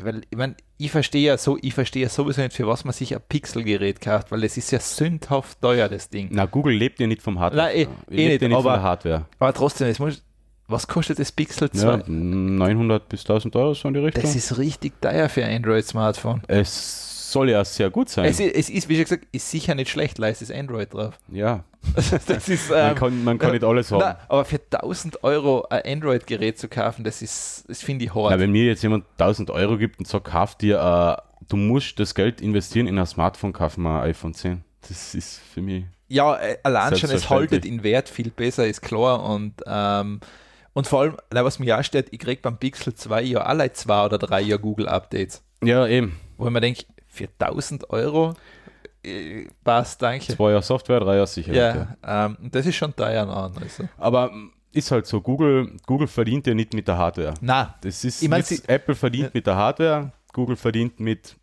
Weil, 0.00 0.22
ich 0.28 0.36
meine, 0.36 0.56
ich 0.76 0.90
verstehe 0.90 1.22
ja 1.28 1.38
so, 1.38 1.56
ich 1.62 1.72
verstehe 1.72 2.02
ja 2.02 2.08
sowieso 2.08 2.40
nicht, 2.42 2.52
für 2.54 2.66
was 2.66 2.84
man 2.84 2.92
sich 2.92 3.14
ein 3.14 3.20
Pixel-Gerät 3.28 4.00
kauft, 4.00 4.32
weil 4.32 4.42
es 4.42 4.56
ist 4.56 4.72
ja 4.72 4.80
sündhaft 4.80 5.60
teuer, 5.60 5.88
das 5.88 6.08
Ding. 6.10 6.28
Na, 6.32 6.46
Google 6.46 6.74
lebt 6.74 6.98
ja 6.98 7.06
nicht 7.06 7.22
vom 7.22 7.38
Hardware. 7.38 7.66
Nein, 7.68 7.76
eh- 7.76 7.88
lebt 8.08 8.10
eh 8.10 8.28
nicht, 8.28 8.42
ja 8.42 8.48
nicht 8.48 8.56
von 8.56 8.66
aber- 8.66 8.72
der 8.74 8.82
Hardware. 8.82 9.26
Aber 9.38 9.52
trotzdem, 9.52 9.86
es 9.88 9.98
muss, 10.00 10.24
was 10.68 10.86
kostet 10.86 11.18
das 11.18 11.30
Pixel 11.32 11.70
2? 11.70 11.86
Ja, 11.86 12.02
900 12.06 13.08
bis 13.08 13.20
1000 13.22 13.54
Euro 13.56 13.74
so 13.74 13.88
in 13.88 13.94
die 13.94 14.00
Richtung. 14.00 14.22
das 14.22 14.34
ist 14.34 14.56
richtig 14.58 15.00
teuer 15.00 15.28
für 15.28 15.44
ein 15.44 15.56
Android-Smartphone. 15.56 16.42
es 16.48 17.30
soll 17.32 17.50
ja 17.50 17.64
sehr 17.64 17.90
gut 17.90 18.08
sein. 18.08 18.26
Es, 18.26 18.38
ist- 18.38 18.54
es 18.54 18.70
ist, 18.70 18.88
wie 18.88 18.94
schon 18.94 19.04
gesagt, 19.04 19.26
ist 19.32 19.50
sicher 19.50 19.74
nicht 19.74 19.90
schlecht, 19.90 20.18
ist 20.20 20.40
das 20.42 20.50
Android 20.50 20.94
drauf. 20.94 21.18
ja, 21.32 21.64
das 22.26 22.48
ist, 22.48 22.70
man 22.70 22.90
ähm, 22.90 22.94
kann, 22.94 23.24
man 23.24 23.38
kann 23.38 23.52
nicht 23.52 23.64
alles 23.64 23.90
haben. 23.90 24.00
Nein, 24.00 24.16
aber 24.28 24.44
für 24.44 24.60
1000 24.72 25.22
Euro 25.24 25.66
ein 25.68 25.82
Android-Gerät 25.84 26.58
zu 26.58 26.68
kaufen, 26.68 27.04
das 27.04 27.22
ist, 27.22 27.64
das 27.68 27.82
finde 27.82 28.04
ich 28.06 28.14
hart. 28.14 28.30
Na, 28.30 28.38
wenn 28.38 28.52
mir 28.52 28.64
jetzt 28.64 28.82
jemand 28.82 29.04
1000 29.18 29.50
Euro 29.50 29.76
gibt 29.76 29.98
und 29.98 30.06
sagt, 30.08 30.26
kauf 30.26 30.54
dir, 30.54 30.78
äh, 31.18 31.44
du 31.48 31.56
musst 31.56 31.98
das 31.98 32.14
Geld 32.14 32.40
investieren 32.40 32.86
in 32.86 32.98
ein 32.98 33.06
Smartphone, 33.06 33.52
kaufen 33.52 33.82
wir 33.82 34.00
ein 34.00 34.10
iPhone 34.10 34.32
10. 34.32 34.62
Das 34.88 35.14
ist 35.14 35.40
für 35.52 35.60
mich. 35.60 35.84
ja, 36.08 36.36
äh, 36.36 36.56
allein 36.62 36.94
schon, 36.96 37.10
es 37.10 37.28
haltet 37.28 37.64
in 37.64 37.82
Wert 37.82 38.08
viel 38.08 38.30
besser, 38.30 38.66
ist 38.66 38.80
klar. 38.80 39.22
Und, 39.24 39.54
ähm, 39.66 40.20
und 40.74 40.86
vor 40.86 41.00
allem, 41.00 41.16
was 41.30 41.58
mir 41.58 41.78
auch 41.78 41.82
steht, 41.84 42.08
ich 42.12 42.18
kriege 42.18 42.42
beim 42.42 42.58
Pixel 42.58 42.94
2 42.94 43.22
ja 43.22 43.40
alle 43.40 43.72
zwei 43.72 44.04
oder 44.04 44.18
drei 44.18 44.42
Jahre 44.42 44.60
Google-Updates. 44.60 45.42
Ja, 45.62 45.86
eben. 45.86 46.18
Wo 46.36 46.46
ich 46.46 46.52
mir 46.52 46.60
denke, 46.60 46.84
für 47.08 47.28
1000 47.38 47.88
Euro 47.90 48.34
äh, 49.04 49.46
passt, 49.62 50.02
danke. 50.02 50.34
Zwei 50.34 50.50
Jahre 50.50 50.62
Software, 50.62 51.00
drei 51.00 51.14
Jahre 51.16 51.26
Sicherheit. 51.26 51.56
Ja. 51.56 51.96
Ja, 52.04 52.26
ähm, 52.26 52.36
das 52.50 52.66
ist 52.66 52.76
schon 52.76 52.94
teuer 52.94 53.26
an. 53.28 53.52
Also. 53.60 53.88
Aber 53.98 54.30
mm, 54.30 54.52
ist 54.72 54.90
halt 54.90 55.06
so, 55.06 55.20
Google, 55.20 55.76
Google 55.86 56.08
verdient 56.08 56.46
ja 56.46 56.54
nicht 56.54 56.74
mit 56.74 56.88
der 56.88 56.98
Hardware. 56.98 57.34
Na, 57.40 57.76
Das 57.80 58.04
ist, 58.04 58.22
Ich 58.22 58.28
mein, 58.28 58.42
mit- 58.48 58.68
Apple 58.68 58.94
verdient 58.94 59.24
Ja. 59.26 59.30
mit 59.32 59.46
der 59.46 59.56
Hardware, 59.56 60.12
Google 60.32 60.56
verdient 60.56 60.98
mit 61.00 61.36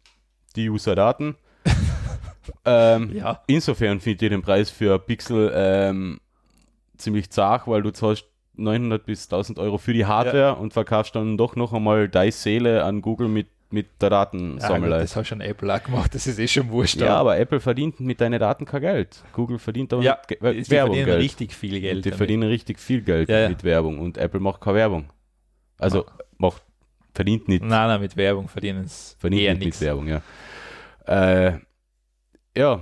die 0.56 0.70
User-Daten. 0.70 1.36
ähm, 2.65 3.15
ja. 3.15 3.41
Insofern 3.48 4.00
finde 4.00 4.26
ich 4.26 4.30
den 4.30 4.41
Preis 4.41 4.70
für 4.70 5.00
Pixel 5.00 5.52
ähm, 5.56 6.20
ziemlich 6.98 7.30
zart, 7.30 7.67
weil 7.67 7.82
du 7.82 7.91
zahlst 7.91 8.26
900 8.62 9.06
bis 9.06 9.26
1000 9.26 9.60
Euro 9.60 9.78
für 9.78 9.93
die 9.93 10.06
Hardware 10.06 10.56
und 10.56 10.74
verkaufst 10.74 11.15
dann 11.15 11.38
doch 11.38 11.56
noch 11.56 11.74
einmal 11.74 12.08
deine 12.10 12.32
Seele 12.32 12.84
an 12.84 13.02
Google 13.02 13.28
mit, 13.28 13.47
mit 13.69 13.88
der 14.02 14.08
Ja, 14.10 14.26
Datensammelei. 14.26 15.00
das 15.00 15.15
hat 15.15 15.28
schon 15.28 15.41
Apple 15.41 15.74
auch 15.74 15.84
gemacht, 15.84 16.13
das 16.15 16.28
ist 16.28 16.39
eh 16.39 16.47
schon 16.47 16.69
wurscht. 16.69 16.97
Ja, 16.97 17.15
aber 17.17 17.38
Apple 17.38 17.60
verdient 17.60 18.00
mit 18.00 18.21
deinen 18.21 18.39
Daten 18.39 18.65
kein 18.65 18.82
Geld. 18.82 19.24
Google 19.34 19.60
verdient 19.60 19.93
aber 19.93 20.04
ja 20.04 20.17
mit 20.30 20.39
Ge 20.39 20.62
die 20.63 20.69
Werbung 20.71 20.93
verdienen 20.95 21.06
Geld. 21.06 21.19
richtig 21.24 21.54
viel 21.54 21.80
Geld. 21.82 21.95
Und 21.97 22.06
die 22.06 22.10
damit. 22.10 22.17
verdienen 22.17 22.43
richtig 22.50 22.80
viel 22.80 23.02
Geld 23.02 23.30
Ja, 23.30 23.39
ja. 23.41 23.50
mit 23.50 23.63
Werbung 23.63 24.00
und 24.00 24.17
Apple 24.17 24.39
macht 24.39 24.62
keine 24.62 24.76
Werbung. 24.78 25.06
Also 25.78 26.06
macht, 26.38 26.63
verdient 27.13 27.47
nicht 27.47 27.62
Nein, 27.63 27.88
nein, 27.88 28.02
mit 28.02 28.15
Werbung 28.17 28.47
verdienen 28.47 28.84
es 28.86 29.15
verdient 29.19 29.41
eher 29.41 29.54
nicht 29.54 29.65
nichts. 29.65 29.80
mit 29.82 29.88
Werbung, 29.88 30.08
ja. 30.08 30.21
Äh, 31.08 31.60
ja, 32.56 32.82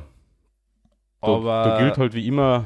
Da, 1.21 1.27
Aber 1.27 1.63
da 1.63 1.79
gilt 1.79 1.97
halt 1.97 2.13
wie 2.13 2.27
immer, 2.27 2.65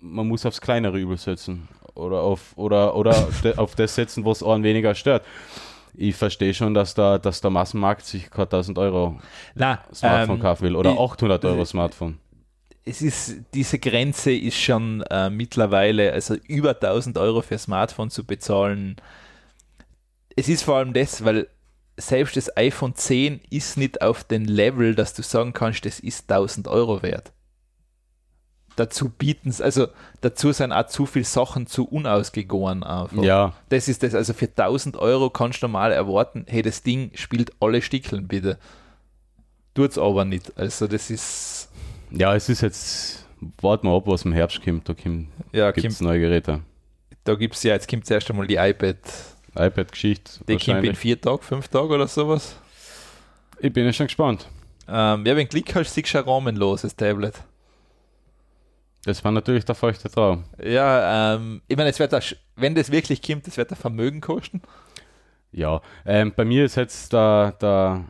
man 0.00 0.26
muss 0.28 0.44
aufs 0.44 0.60
kleinere 0.60 0.98
Übel 0.98 1.16
setzen. 1.16 1.68
Oder 1.94 2.20
auf, 2.20 2.52
oder, 2.56 2.96
oder 2.96 3.28
de, 3.44 3.56
auf 3.56 3.74
das 3.74 3.94
setzen, 3.94 4.24
was 4.24 4.42
einen 4.42 4.64
weniger 4.64 4.94
stört. 4.94 5.24
Ich 5.96 6.16
verstehe 6.16 6.52
schon, 6.54 6.74
dass, 6.74 6.94
da, 6.94 7.18
dass 7.18 7.40
der 7.40 7.50
Massenmarkt 7.50 8.04
sich 8.04 8.28
kein 8.30 8.42
1000 8.44 8.78
Euro 8.78 9.20
na, 9.54 9.78
Smartphone 9.94 10.36
ähm, 10.36 10.42
kaufen 10.42 10.62
will. 10.64 10.76
Oder 10.76 10.92
ich- 10.92 10.98
800 10.98 11.44
Euro 11.44 11.64
Smartphone. 11.64 12.18
es 12.84 13.00
ist, 13.00 13.36
diese 13.54 13.78
Grenze 13.78 14.32
ist 14.32 14.58
schon 14.60 15.02
äh, 15.02 15.30
mittlerweile, 15.30 16.12
also 16.12 16.34
über 16.48 16.70
1000 16.70 17.16
Euro 17.18 17.42
für 17.42 17.58
Smartphone 17.58 18.10
zu 18.10 18.24
bezahlen. 18.24 18.96
Es 20.34 20.48
ist 20.48 20.64
vor 20.64 20.76
allem 20.76 20.92
das, 20.92 21.24
weil 21.24 21.46
selbst 21.96 22.36
das 22.36 22.56
iPhone 22.56 22.96
10 22.96 23.40
ist 23.50 23.76
nicht 23.76 24.02
auf 24.02 24.24
den 24.24 24.46
Level, 24.46 24.96
dass 24.96 25.14
du 25.14 25.22
sagen 25.22 25.52
kannst, 25.52 25.86
das 25.86 26.00
ist 26.00 26.28
1000 26.28 26.66
Euro 26.66 27.02
wert. 27.02 27.30
Dazu 28.76 29.08
bieten 29.08 29.50
es, 29.50 29.60
also 29.60 29.86
dazu 30.20 30.50
sind 30.52 30.72
auch 30.72 30.86
zu 30.86 31.06
viele 31.06 31.24
Sachen 31.24 31.66
zu 31.66 31.84
unausgegoren 31.84 32.82
einfach. 32.82 33.22
Ja, 33.22 33.52
Das 33.68 33.86
ist 33.88 34.02
das, 34.02 34.14
also 34.14 34.32
für 34.34 34.46
1000 34.46 34.96
Euro 34.96 35.30
kannst 35.30 35.62
du 35.62 35.68
mal 35.68 35.92
erwarten, 35.92 36.44
hey, 36.48 36.62
das 36.62 36.82
Ding 36.82 37.10
spielt 37.14 37.52
alle 37.60 37.80
Stickeln 37.82 38.26
bitte. 38.26 38.58
Tut's 39.74 39.98
aber 39.98 40.24
nicht. 40.24 40.52
Also 40.56 40.86
das 40.86 41.10
ist, 41.10 41.68
ja, 42.10 42.34
es 42.34 42.48
ist 42.48 42.62
jetzt, 42.62 43.26
warten 43.60 43.86
wir 43.88 43.94
ab, 43.96 44.04
was 44.06 44.24
im 44.24 44.32
Herbst 44.32 44.62
kommt. 44.64 44.88
Da 44.88 44.94
kommt, 44.94 45.28
ja, 45.52 45.70
gibt 45.70 45.92
es 45.92 45.98
Kim, 45.98 46.06
neue 46.06 46.20
Geräte. 46.20 46.60
da 47.24 47.34
gibt 47.34 47.54
es 47.54 47.62
ja, 47.62 47.74
jetzt 47.74 47.88
kommt 47.88 48.06
zuerst 48.06 48.28
einmal 48.30 48.46
die 48.46 48.56
iPad, 48.56 48.96
iPad-Geschichte. 49.56 50.40
die 50.48 50.56
kommt 50.58 50.84
in 50.84 50.94
vier 50.96 51.20
Tagen, 51.20 51.42
fünf 51.42 51.68
Tagen 51.68 51.90
oder 51.92 52.08
sowas. 52.08 52.56
Ich 53.60 53.72
bin 53.72 53.84
ja 53.84 53.92
schon 53.92 54.06
gespannt. 54.06 54.48
Ähm, 54.88 55.24
ja, 55.24 55.36
wenn 55.36 55.48
Glück 55.48 55.74
hast, 55.74 55.94
siehst 55.94 56.12
du 56.12 56.18
ein 56.18 56.24
rahmenloses 56.24 56.94
Tablet. 56.96 57.34
Das 59.04 59.22
war 59.22 59.32
natürlich 59.32 59.64
der 59.64 59.74
feuchte 59.74 60.10
Traum. 60.10 60.44
Ja, 60.62 61.34
ähm, 61.34 61.62
ich 61.68 61.76
meine, 61.76 61.90
es 61.90 61.98
wird, 61.98 62.14
auch, 62.14 62.22
wenn 62.56 62.74
das 62.74 62.90
wirklich 62.90 63.20
kommt, 63.22 63.46
das 63.46 63.56
wird 63.56 63.70
ein 63.70 63.76
Vermögen 63.76 64.20
kosten. 64.20 64.62
Ja, 65.52 65.82
ähm, 66.06 66.32
bei 66.34 66.44
mir 66.44 66.64
ist 66.64 66.76
jetzt 66.76 67.12
der, 67.12 67.52
der, 67.60 68.04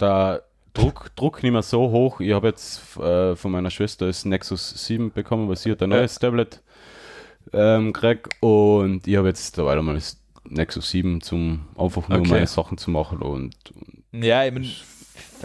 der 0.00 0.42
Druck, 0.72 1.10
Druck 1.16 1.42
nicht 1.42 1.52
mehr 1.52 1.62
so 1.62 1.90
hoch. 1.90 2.20
Ich 2.20 2.32
habe 2.32 2.48
jetzt 2.48 2.96
äh, 2.98 3.34
von 3.34 3.50
meiner 3.50 3.70
Schwester 3.70 4.06
das 4.06 4.24
Nexus 4.24 4.86
7 4.86 5.12
bekommen, 5.12 5.48
weil 5.48 5.56
sie 5.56 5.72
hat 5.72 5.82
ein 5.82 5.90
neues 5.90 6.18
Tablet 6.18 6.62
ähm, 7.52 7.92
gekriegt 7.92 8.28
und 8.40 9.06
ich 9.06 9.16
habe 9.16 9.28
jetzt 9.28 9.58
dabei 9.58 9.80
mal 9.82 9.94
das 9.94 10.18
Nexus 10.48 10.90
7 10.90 11.20
zum 11.20 11.66
einfach 11.76 12.08
nur 12.08 12.20
Okay. 12.20 12.30
meine 12.30 12.46
Sachen 12.46 12.78
zu 12.78 12.90
machen 12.90 13.20
und 13.20 13.54
Ja, 14.12 14.44
ich 14.44 14.52
meine, 14.52 14.68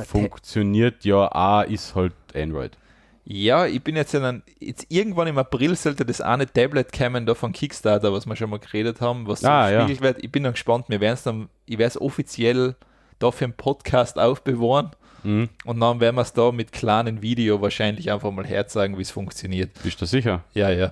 funktioniert 0.05 1.05
ja, 1.05 1.31
A 1.31 1.63
ist 1.63 1.95
halt 1.95 2.13
Android. 2.35 2.77
Ja, 3.23 3.67
ich 3.67 3.83
bin 3.83 3.95
jetzt 3.95 4.13
ja 4.13 4.19
dann, 4.19 4.41
jetzt 4.59 4.87
irgendwann 4.89 5.27
im 5.27 5.37
April 5.37 5.75
sollte 5.75 6.05
das 6.05 6.21
eine 6.21 6.47
Tablet 6.51 6.91
kommen 6.91 7.25
da 7.25 7.35
von 7.35 7.51
Kickstarter, 7.51 8.11
was 8.11 8.25
wir 8.25 8.35
schon 8.35 8.49
mal 8.49 8.57
geredet 8.59 8.99
haben, 8.99 9.27
was 9.27 9.41
so 9.41 9.47
Ah, 9.47 9.69
ja. 9.69 9.77
gespiegelt 9.85 10.01
wird. 10.01 10.23
Ich 10.23 10.31
bin 10.31 10.43
dann 10.43 10.53
gespannt, 10.53 10.85
wir 10.89 10.99
werden 10.99 11.13
es 11.13 11.23
dann, 11.23 11.47
ich 11.67 11.77
werde 11.77 11.89
es 11.89 12.01
offiziell 12.01 12.75
da 13.19 13.29
für 13.31 13.45
einen 13.45 13.53
Podcast 13.53 14.17
aufbewahren 14.17 14.91
Mhm. 15.23 15.49
und 15.65 15.79
dann 15.79 15.99
werden 15.99 16.15
wir 16.15 16.23
es 16.23 16.33
da 16.33 16.51
mit 16.51 16.71
kleinen 16.71 17.21
Video 17.21 17.61
wahrscheinlich 17.61 18.11
einfach 18.11 18.31
mal 18.31 18.43
herzeigen, 18.45 18.97
wie 18.97 19.03
es 19.03 19.11
funktioniert. 19.11 19.69
Bist 19.83 20.01
du 20.01 20.05
sicher? 20.07 20.43
Ja, 20.55 20.71
ja. 20.71 20.91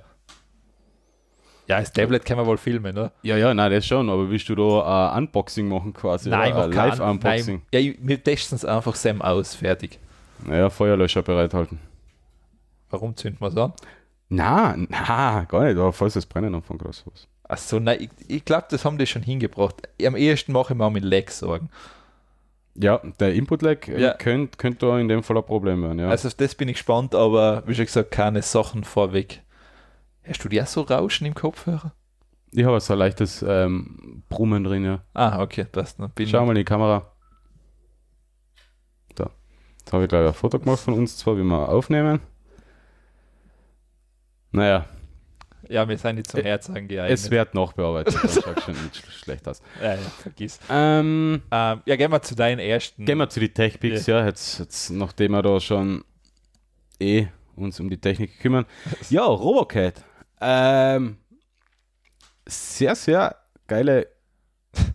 Ja, 1.68 1.80
das 1.80 1.92
Tablet 1.94 2.26
kann 2.26 2.38
man 2.38 2.46
wohl 2.46 2.58
filmen, 2.58 2.96
oder? 2.98 3.12
Ja, 3.24 3.38
ja, 3.38 3.54
nein, 3.54 3.72
das 3.72 3.86
schon, 3.88 4.10
aber 4.10 4.30
willst 4.30 4.50
du 4.50 4.56
da 4.56 5.12
ein 5.14 5.24
Unboxing 5.24 5.68
machen 5.68 5.94
quasi? 5.94 6.30
Nein, 6.30 6.52
oder? 6.54 6.60
mach 6.60 6.66
ein 6.66 6.72
kein- 6.72 6.90
Live-Unboxing? 6.90 7.62
Ja, 7.74 7.80
ich- 7.80 7.98
wir 8.02 8.24
testen 8.24 8.56
es 8.56 8.66
einfach 8.66 8.96
Sam 8.96 9.22
aus, 9.22 9.56
fertig. 9.56 10.00
Naja, 10.46 10.70
Feuerlöscher 10.70 11.22
bereithalten. 11.22 11.80
Warum 12.90 13.16
zünden 13.16 13.40
wir 13.42 13.48
es 13.48 13.58
an? 13.58 13.74
Na, 14.30 14.76
na, 14.78 15.46
gar 15.46 15.64
nicht, 15.66 15.78
aber 15.78 15.92
falls 15.94 16.14
das 16.14 16.26
Brennen 16.26 16.54
anfängt 16.54 16.82
oder 16.82 16.94
sowas. 16.94 17.28
Achso, 17.44 17.80
nein, 17.80 17.98
ich, 18.02 18.10
ich 18.28 18.46
glaube, 18.46 18.68
das 18.70 18.86
haben 18.86 18.98
die 19.00 19.08
schon 19.08 19.24
hingebracht. 19.24 19.76
Am 20.06 20.16
ehesten 20.16 20.52
mache 20.54 20.74
ich 20.74 20.78
mir 20.78 20.86
auch 20.86 20.92
mit 20.92 21.04
Lag 21.04 21.30
Sorgen. 21.30 21.70
Ja, 22.76 23.02
der 23.20 23.34
Input-Lag 23.34 23.88
äh, 23.88 24.00
Ja. 24.00 24.14
könnte 24.14 24.58
könnt 24.58 24.84
da 24.84 25.00
in 25.00 25.08
dem 25.08 25.24
Fall 25.24 25.38
ein 25.38 25.44
Problem 25.44 25.82
werden, 25.82 26.00
ja. 26.00 26.10
Also 26.10 26.28
auf 26.28 26.36
das 26.36 26.54
bin 26.56 26.68
ich 26.70 26.76
gespannt, 26.76 27.16
aber 27.16 27.64
wie 27.66 27.74
schon 27.76 27.86
gesagt, 27.86 28.12
keine 28.12 28.42
Sachen 28.44 28.84
vorweg. 28.84 29.42
Hast 30.28 30.44
du 30.44 30.50
dir 30.50 30.64
auch 30.64 30.68
so 30.68 30.82
Rauschen 30.82 31.26
im 31.26 31.34
Kopfhörer? 31.34 31.94
ich 32.52 32.64
habe 32.66 32.80
so 32.80 32.94
ein 32.94 33.00
leichtes 33.00 33.44
ähm, 33.48 34.24
Brummen 34.30 34.64
drin, 34.64 34.84
ja. 34.84 35.02
Ah, 35.14 35.42
okay, 35.42 35.66
passt. 35.66 35.98
Bin 36.16 36.28
Schau 36.28 36.46
mal 36.46 36.52
in 36.52 36.58
die 36.58 36.64
Kamera. 36.64 37.12
Da. 39.16 39.30
Jetzt 39.80 39.94
habe 39.94 40.04
ich 40.04 40.10
gleich 40.10 40.28
ein 40.28 40.34
Foto 40.34 40.60
gemacht 40.60 40.80
von 40.80 40.94
uns 40.94 41.18
zwar, 41.18 41.38
wie 41.38 41.44
wir 41.44 41.70
aufnehmen. 41.70 42.20
Naja, 44.52 44.86
Ja, 45.68 45.88
wir 45.88 45.98
sind 45.98 46.16
nicht 46.16 46.32
zum 46.32 46.42
Herzagen 46.42 46.88
geeignet. 46.88 47.20
es 47.20 47.30
wird 47.30 47.54
nachbearbeitet, 47.54 48.16
dann 48.16 48.30
schaut 48.30 48.62
schon 48.64 48.74
nicht 48.84 48.96
sch- 48.96 49.12
schlecht 49.24 49.48
aus. 49.48 49.62
ja, 49.82 49.94
ja, 49.96 49.98
vergiss. 50.22 50.60
Ähm, 50.70 51.44
Ähm, 51.52 51.82
ja, 51.86 51.96
gehen 51.96 52.12
wir 52.12 52.22
zu 52.22 52.36
deinen 52.36 52.60
ersten. 52.60 53.06
gehen 53.06 53.18
wir 53.20 53.30
zu 53.30 53.40
den 53.40 53.54
Tech-Picks, 53.54 54.08
ja. 54.08 54.26
Jetzt, 54.26 54.60
jetzt, 54.60 54.90
nachdem 54.90 55.34
wir 55.34 55.42
da 55.44 55.60
schon 55.60 56.04
eh 57.00 57.28
uns 57.56 57.80
um 57.80 57.90
die 57.90 57.98
Technik 58.00 58.40
kümmern. 58.40 58.66
Ja, 59.10 59.24
Robocat. 59.26 60.04
Ähm, 60.42 61.18
sehr, 62.48 62.96
sehr 62.96 63.36
geile 63.68 64.08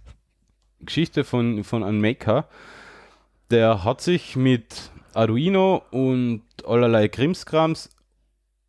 Geschichte 0.81 1.25
von, 1.25 1.62
von 1.64 1.85
einem 1.85 2.01
Maker. 2.01 2.49
Der 3.51 3.85
hat 3.85 4.01
sich 4.01 4.35
mit 4.37 4.90
Arduino 5.12 5.83
und 5.90 6.43
allerlei 6.67 7.09
Krimskrams, 7.09 7.90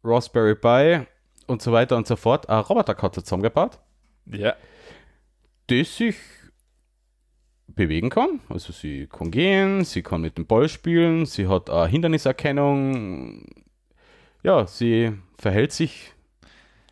Raspberry 0.05 0.55
Pi 0.55 1.05
und 1.47 1.61
so 1.61 1.71
weiter 1.71 1.97
und 1.97 2.07
so 2.07 2.15
fort 2.15 2.49
eine 2.49 2.61
Roboterkatze 2.61 3.23
zusammengebaut 3.23 3.79
Ja, 4.25 4.55
das 5.67 5.97
sich 5.97 6.15
bewegen 7.67 8.09
kann. 8.09 8.39
Also 8.49 8.71
sie 8.71 9.07
kann 9.07 9.31
gehen, 9.31 9.83
sie 9.83 10.01
kann 10.01 10.21
mit 10.21 10.37
dem 10.37 10.45
Ball 10.45 10.69
spielen, 10.69 11.25
sie 11.25 11.47
hat 11.47 11.69
eine 11.69 11.87
Hinderniserkennung. 11.87 13.45
Ja, 14.43 14.67
sie 14.67 15.13
verhält 15.37 15.71
sich 15.71 16.13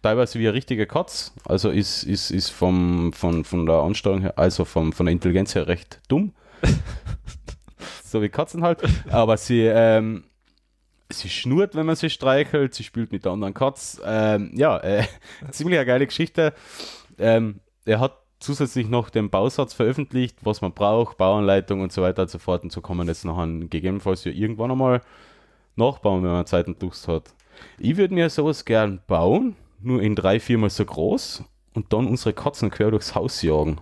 teilweise 0.02 0.40
wie 0.40 0.48
eine 0.48 0.54
richtige 0.54 0.86
Katz. 0.86 1.34
Also 1.46 1.70
ist, 1.70 2.04
ist, 2.04 2.32
ist 2.32 2.50
vom, 2.50 3.14
von, 3.14 3.44
von 3.46 3.66
der 3.66 3.76
Ansteuerung 3.78 4.22
her, 4.22 4.38
also 4.38 4.66
vom, 4.66 4.92
von 4.92 5.06
der 5.06 5.14
Intelligenz 5.14 5.56
her 5.56 5.68
recht 5.68 6.02
dumm. 6.08 6.34
so 8.04 8.22
wie 8.22 8.30
Katzen 8.30 8.64
halt. 8.64 8.84
Aber 9.10 9.38
sie, 9.38 9.62
ähm, 9.62 10.26
sie 11.14 11.30
schnurrt, 11.30 11.76
wenn 11.76 11.86
man 11.86 11.96
sie 11.96 12.10
streichelt, 12.10 12.74
sie 12.74 12.84
spielt 12.84 13.12
mit 13.12 13.26
der 13.26 13.32
anderen 13.32 13.54
Katz. 13.54 14.02
Ähm, 14.06 14.52
ja, 14.54 14.78
äh, 14.80 15.04
ziemlich 15.52 15.78
eine 15.78 15.86
geile 15.86 16.06
Geschichte. 16.06 16.54
Ähm, 17.18 17.60
er 17.86 18.00
hat 18.00 18.18
zusätzlich 18.40 18.90
noch 18.90 19.10
den 19.10 19.30
Bausatz 19.30 19.74
veröffentlicht, 19.74 20.38
was 20.42 20.62
man 20.62 20.74
braucht, 20.74 21.18
Bauanleitung 21.18 21.82
und 21.82 21.92
so 21.92 22.02
weiter 22.02 22.24
und 22.24 22.30
so 22.30 22.40
fort. 22.40 22.64
Und 22.64 22.72
so 22.72 22.82
kann 22.82 22.98
man 22.98 23.08
jetzt 23.08 23.26
nachher 23.26 23.48
gegebenenfalls 23.48 24.26
ja 24.26 24.32
irgendwann 24.32 24.72
einmal 24.72 25.02
nachbauen, 25.76 26.24
wenn 26.24 26.32
man 26.32 26.46
Zeit 26.46 26.68
und 26.68 26.82
Lust 26.82 27.08
hat. 27.08 27.34
Ich 27.78 27.98
würde 27.98 28.14
mir 28.14 28.30
sowas 28.30 28.66
gern 28.66 29.00
bauen, 29.08 29.56
nur 29.82 30.02
in 30.02 30.16
drei, 30.16 30.40
viermal 30.40 30.70
so 30.70 30.86
groß 30.86 31.44
und 31.74 31.94
dann 31.94 32.08
unsere 32.08 32.34
Katzen 32.34 32.70
quer 32.70 32.92
durchs 32.92 33.16
Haus 33.16 33.42
jagen. 33.42 33.80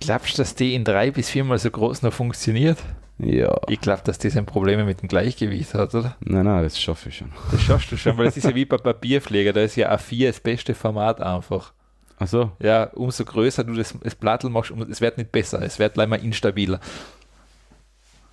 glaubst 0.00 0.34
du, 0.34 0.42
dass 0.42 0.54
die 0.54 0.74
in 0.74 0.84
drei 0.84 1.10
bis 1.10 1.30
viermal 1.30 1.58
so 1.58 1.70
groß 1.70 2.02
noch 2.02 2.12
funktioniert? 2.12 2.78
Ja. 3.18 3.56
Ich 3.68 3.80
glaube, 3.80 4.02
dass 4.04 4.18
das 4.18 4.36
ein 4.36 4.46
Problem 4.46 4.84
mit 4.84 5.02
dem 5.02 5.08
Gleichgewicht 5.08 5.74
hat, 5.74 5.94
oder? 5.94 6.16
Nein, 6.20 6.44
nein, 6.44 6.62
das 6.62 6.80
schaffe 6.80 7.08
ich 7.08 7.18
schon. 7.18 7.32
Das 7.50 7.60
schaffst 7.60 7.92
du 7.92 7.96
schon, 7.96 8.16
weil 8.18 8.24
das 8.24 8.36
ist 8.36 8.44
ja 8.44 8.54
wie 8.54 8.64
bei 8.64 8.78
Papierpfleger, 8.78 9.52
da 9.52 9.60
ist 9.60 9.76
ja 9.76 9.94
A4 9.94 10.26
das 10.28 10.40
beste 10.40 10.74
Format 10.74 11.20
einfach. 11.20 11.72
Also, 12.18 12.52
Ja, 12.60 12.84
umso 12.94 13.24
größer 13.24 13.64
du 13.64 13.74
das, 13.74 13.94
das 14.02 14.14
Plattel 14.14 14.50
machst, 14.50 14.70
um, 14.70 14.82
es 14.82 15.00
wird 15.00 15.18
nicht 15.18 15.32
besser, 15.32 15.60
es 15.62 15.78
wird 15.78 15.96
leider 15.96 16.08
mal 16.08 16.22
instabiler. 16.22 16.80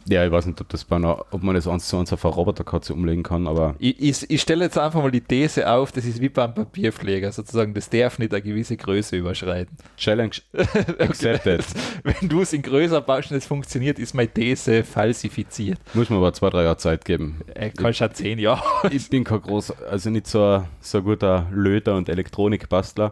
Ja, 0.08 0.26
ich 0.26 0.32
weiß 0.32 0.46
nicht, 0.46 0.60
ob, 0.62 0.70
das 0.70 0.84
bei 0.86 0.96
einer, 0.96 1.26
ob 1.32 1.44
man 1.44 1.56
das 1.56 1.68
eins 1.68 1.88
zu 1.88 1.98
eins 1.98 2.12
auf 2.14 2.24
eine 2.26 2.34
Roboterkatze 2.34 2.94
umlegen 2.94 3.24
kann, 3.24 3.48
aber 3.48 3.76
Ich, 3.80 4.00
ich, 4.02 4.30
ich 4.30 4.42
stelle 4.42 4.66
jetzt 4.66 4.78
einfach 4.78 5.02
mal 5.02 5.12
die 5.12 5.22
These 5.22 5.70
auf, 5.70 5.92
das 5.92 6.06
ist 6.06 6.22
wie 6.22 6.30
beim 6.30 6.54
Papierpfleger, 6.54 7.32
sozusagen, 7.32 7.74
das 7.74 7.90
darf 7.90 8.18
nicht 8.20 8.34
eine 8.34 8.42
gewisse 8.42 8.78
Größe 8.78 9.18
überschreiten. 9.18 9.76
Challenge 9.98 10.32
accepted. 11.00 11.64
Wenn 12.04 12.30
du 12.30 12.42
es 12.42 12.54
in 12.54 12.62
größer 12.62 13.02
baust 13.02 13.32
und 13.32 13.38
es 13.38 13.46
funktioniert, 13.46 14.00
ist 14.00 14.14
meine 14.14 14.30
These 14.30 14.84
falsifiziert. 14.84 15.80
Muss 15.94 16.10
man 16.10 16.20
aber 16.20 16.34
zwei, 16.34 16.50
drei 16.50 16.64
Jahre 16.64 16.78
Zeit 16.78 17.06
geben. 17.06 17.42
Äh, 17.54 17.70
kannst 17.72 18.00
schon 18.00 18.14
zehn 18.14 18.40
Jahre. 18.40 18.64
Ich 18.92 19.10
bin 19.10 19.24
kein 19.24 19.42
groß, 19.42 19.72
also 19.84 20.10
nicht 20.10 20.28
so, 20.28 20.44
ein- 20.44 20.66
so 20.82 21.00
ein 21.00 21.04
guter 21.04 21.48
Löter 21.52 21.96
und 21.96 22.10
Elektronikbastler. 22.10 23.12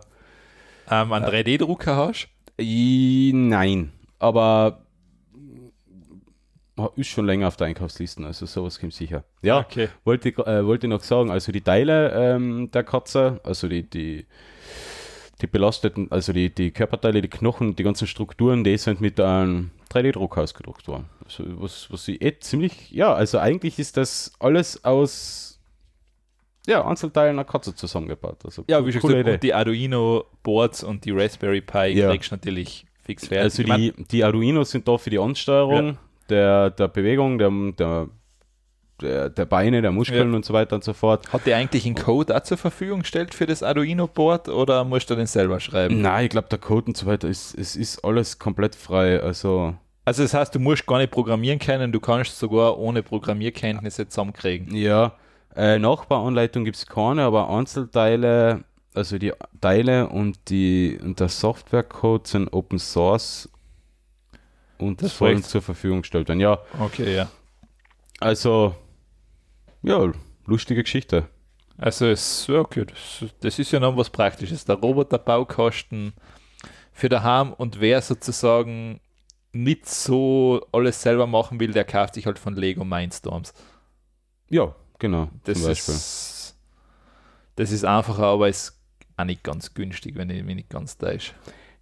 Ähm, 0.89 1.11
einen 1.11 1.25
3D-Drucker 1.25 1.95
hast 1.95 2.27
I, 2.59 3.31
nein, 3.35 3.91
aber 4.19 4.79
ist 6.95 7.07
schon 7.07 7.25
länger 7.25 7.47
auf 7.47 7.57
der 7.57 7.67
Einkaufsliste, 7.67 8.23
also 8.25 8.45
sowas 8.45 8.79
kommt 8.79 8.93
sicher. 8.93 9.23
Ja, 9.41 9.59
Okay. 9.59 9.89
wollte, 10.03 10.29
ich, 10.29 10.37
äh, 10.39 10.65
wollte 10.65 10.87
noch 10.87 11.01
sagen, 11.03 11.31
also 11.31 11.51
die 11.51 11.61
Teile 11.61 12.11
ähm, 12.11 12.69
der 12.71 12.83
Katze, 12.83 13.39
also 13.43 13.67
die, 13.67 13.89
die, 13.89 14.25
die 15.41 15.47
belasteten, 15.47 16.11
also 16.11 16.33
die, 16.33 16.53
die 16.53 16.71
Körperteile, 16.71 17.21
die 17.21 17.27
Knochen, 17.29 17.75
die 17.75 17.83
ganzen 17.83 18.07
Strukturen, 18.07 18.63
die 18.63 18.77
sind 18.77 19.01
mit 19.01 19.19
einem 19.19 19.71
3D-Druck 19.91 20.37
ausgedruckt 20.37 20.87
worden. 20.87 21.09
Also 21.25 21.43
was, 21.61 21.91
was 21.91 22.07
ich 22.07 22.21
eh 22.21 22.37
ziemlich, 22.39 22.91
ja, 22.91 23.13
also 23.13 23.37
eigentlich 23.39 23.79
ist 23.79 23.97
das 23.97 24.31
alles 24.39 24.83
aus 24.83 25.59
ja, 26.67 26.85
Einzelteile 26.85 27.29
einer 27.29 27.45
Katze 27.45 27.73
zusammengebaut. 27.73 28.39
Also, 28.43 28.65
Ja, 28.67 28.85
wie 28.85 28.91
schon 28.91 29.01
gesagt, 29.01 29.21
Idee. 29.21 29.37
die 29.37 29.53
Arduino-Boards 29.53 30.83
und 30.83 31.05
die 31.05 31.11
Raspberry 31.11 31.61
Pi 31.61 31.93
Ja. 31.97 32.09
kriegst 32.11 32.29
du 32.31 32.35
natürlich 32.35 32.85
fix 33.03 33.27
fertig. 33.27 33.43
Also 33.43 33.63
die, 33.63 33.93
die 34.11 34.23
Arduinos 34.23 34.71
sind 34.71 34.85
da 34.87 34.97
für 34.97 35.09
die 35.09 35.17
Ansteuerung 35.19 35.97
der, 36.29 36.69
der 36.71 36.87
Bewegung, 36.87 37.37
der, 37.37 37.51
der, 37.77 38.07
der, 39.01 39.29
der 39.29 39.45
Beine, 39.45 39.81
der 39.81 39.91
Muskeln 39.91 40.31
Ja. 40.31 40.35
und 40.35 40.43
so 40.45 40.53
weiter 40.53 40.75
und 40.75 40.83
so 40.83 40.93
fort. 40.93 41.31
hat 41.31 41.45
der 41.45 41.57
eigentlich 41.57 41.85
einen 41.85 41.95
Code 41.95 42.35
auch 42.35 42.41
zur 42.43 42.57
Verfügung 42.57 43.01
gestellt 43.01 43.33
für 43.35 43.45
das 43.45 43.61
Arduino-Board 43.63 44.49
oder 44.49 44.83
musst 44.83 45.09
du 45.09 45.15
den 45.15 45.27
selber 45.27 45.59
schreiben? 45.59 46.01
Nein, 46.01 46.25
ich 46.25 46.29
glaube, 46.31 46.47
der 46.49 46.57
Code 46.59 46.87
und 46.87 46.97
so 46.97 47.05
weiter, 47.05 47.27
ist, 47.27 47.57
es 47.57 47.75
ist 47.75 48.03
alles 48.03 48.39
komplett 48.39 48.73
frei. 48.75 49.19
Also, 49.21 49.75
Also 50.05 50.23
das 50.23 50.33
heißt, 50.33 50.55
du 50.55 50.59
musst 50.59 50.85
gar 50.87 50.97
nicht 50.97 51.11
programmieren 51.11 51.59
können, 51.59 51.91
du 51.91 51.99
kannst 51.99 52.39
sogar 52.39 52.77
ohne 52.79 53.03
Programmierkenntnisse 53.03 54.07
zusammenkriegen. 54.07 54.75
ja, 54.75 55.13
äh, 55.55 55.79
Nachbauanleitung 55.79 56.65
gibt 56.65 56.77
es 56.77 56.85
keine, 56.85 57.23
aber 57.23 57.49
Einzelteile, 57.49 58.63
also 58.93 59.17
die 59.17 59.33
Teile 59.61 60.07
und, 60.09 60.37
die, 60.49 60.99
und 61.03 61.19
der 61.19 61.29
Softwarecode 61.29 62.27
sind 62.27 62.53
Open 62.53 62.77
Source 62.79 63.49
und 64.79 65.01
Das 65.01 65.17
sollen 65.17 65.37
reicht. 65.37 65.49
zur 65.49 65.61
Verfügung 65.61 66.01
gestellt 66.01 66.27
werden. 66.27 66.39
Ja, 66.39 66.59
Okay, 66.79 67.15
ja. 67.15 67.29
also, 68.19 68.75
ja, 69.83 70.11
lustige 70.45 70.83
Geschichte. 70.83 71.27
Also 71.77 72.07
es, 72.07 72.49
okay, 72.49 72.85
das, 72.85 73.29
das 73.39 73.59
ist 73.59 73.71
ja 73.71 73.79
noch 73.79 73.95
was 73.95 74.09
Praktisches. 74.09 74.65
Der 74.65 74.75
Roboterbaukasten 74.77 76.13
für 76.91 77.09
daheim 77.09 77.53
und 77.53 77.79
wer 77.79 78.01
sozusagen 78.01 78.99
nicht 79.53 79.87
so 79.87 80.65
alles 80.71 81.01
selber 81.01 81.27
machen 81.27 81.59
will, 81.59 81.71
der 81.71 81.85
kauft 81.85 82.15
sich 82.15 82.25
halt 82.25 82.39
von 82.39 82.55
Lego 82.55 82.83
Mindstorms. 82.83 83.53
Ja, 84.49 84.75
genau. 84.97 85.29
Das 85.43 85.59
ist, 85.59 86.55
das 87.55 87.71
ist 87.71 87.85
einfacher, 87.85 88.23
aber 88.25 88.49
ist 88.49 88.79
auch 89.15 89.25
nicht 89.25 89.43
ganz 89.43 89.73
günstig, 89.73 90.15
wenn 90.15 90.29
ich 90.29 90.43
mich 90.43 90.55
nicht 90.55 90.69
ganz 90.69 90.97
täusche. 90.97 91.33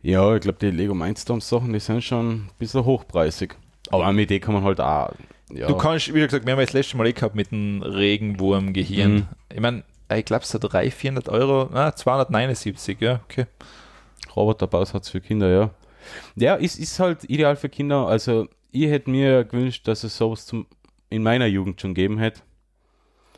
Ja, 0.06 0.36
ich 0.36 0.42
glaube, 0.42 0.60
die 0.62 0.70
Lego 0.70 0.94
Mindstorms 0.94 1.50
Sachen, 1.50 1.74
die 1.74 1.80
sind 1.80 2.04
schon 2.04 2.30
ein 2.30 2.50
bisschen 2.60 2.86
hochpreisig. 2.86 3.56
Aber 3.90 4.14
mit 4.14 4.30
denen 4.30 4.40
kann 4.40 4.54
man 4.54 4.64
halt 4.64 4.80
auch. 4.80 5.10
Ja, 5.52 5.66
Du 5.66 5.76
kannst, 5.76 6.14
wie 6.14 6.20
gesagt, 6.20 6.46
wir 6.46 6.52
haben 6.52 6.60
ja 6.60 6.66
das 6.66 6.74
letzte 6.74 6.96
Mal 6.96 7.08
eh 7.08 7.14
gehabt 7.14 7.34
mit 7.34 7.50
dem 7.50 7.82
Regenwurm-Gehirn. 7.82 9.14
Mhm. 9.14 9.28
Ich 9.52 9.60
meine, 9.60 9.84
ich 10.14 10.26
glaube, 10.26 10.46
so 10.46 10.60
300, 10.60 10.94
400 10.94 11.30
Euro, 11.30 11.70
na, 11.74 11.96
279, 11.96 13.02
ja, 13.02 13.20
okay. 13.24 13.48
Roboterbausatz 14.36 15.10
für 15.10 15.22
Kinder, 15.22 15.50
ja. 15.50 15.72
Ja, 16.36 16.54
ist, 16.54 16.78
ist 16.78 17.00
halt 17.00 17.28
ideal 17.28 17.56
für 17.56 17.70
Kinder. 17.70 18.06
Also, 18.08 18.48
ich 18.72 18.86
hätte 18.86 19.10
mir 19.10 19.44
gewünscht, 19.44 19.88
dass 19.88 20.04
es 20.04 20.16
sowas 20.16 20.46
zum, 20.46 20.68
in 21.10 21.24
meiner 21.24 21.48
Jugend 21.48 21.82
schon 21.82 21.96
gegeben 21.96 22.20
hätte. 22.20 22.42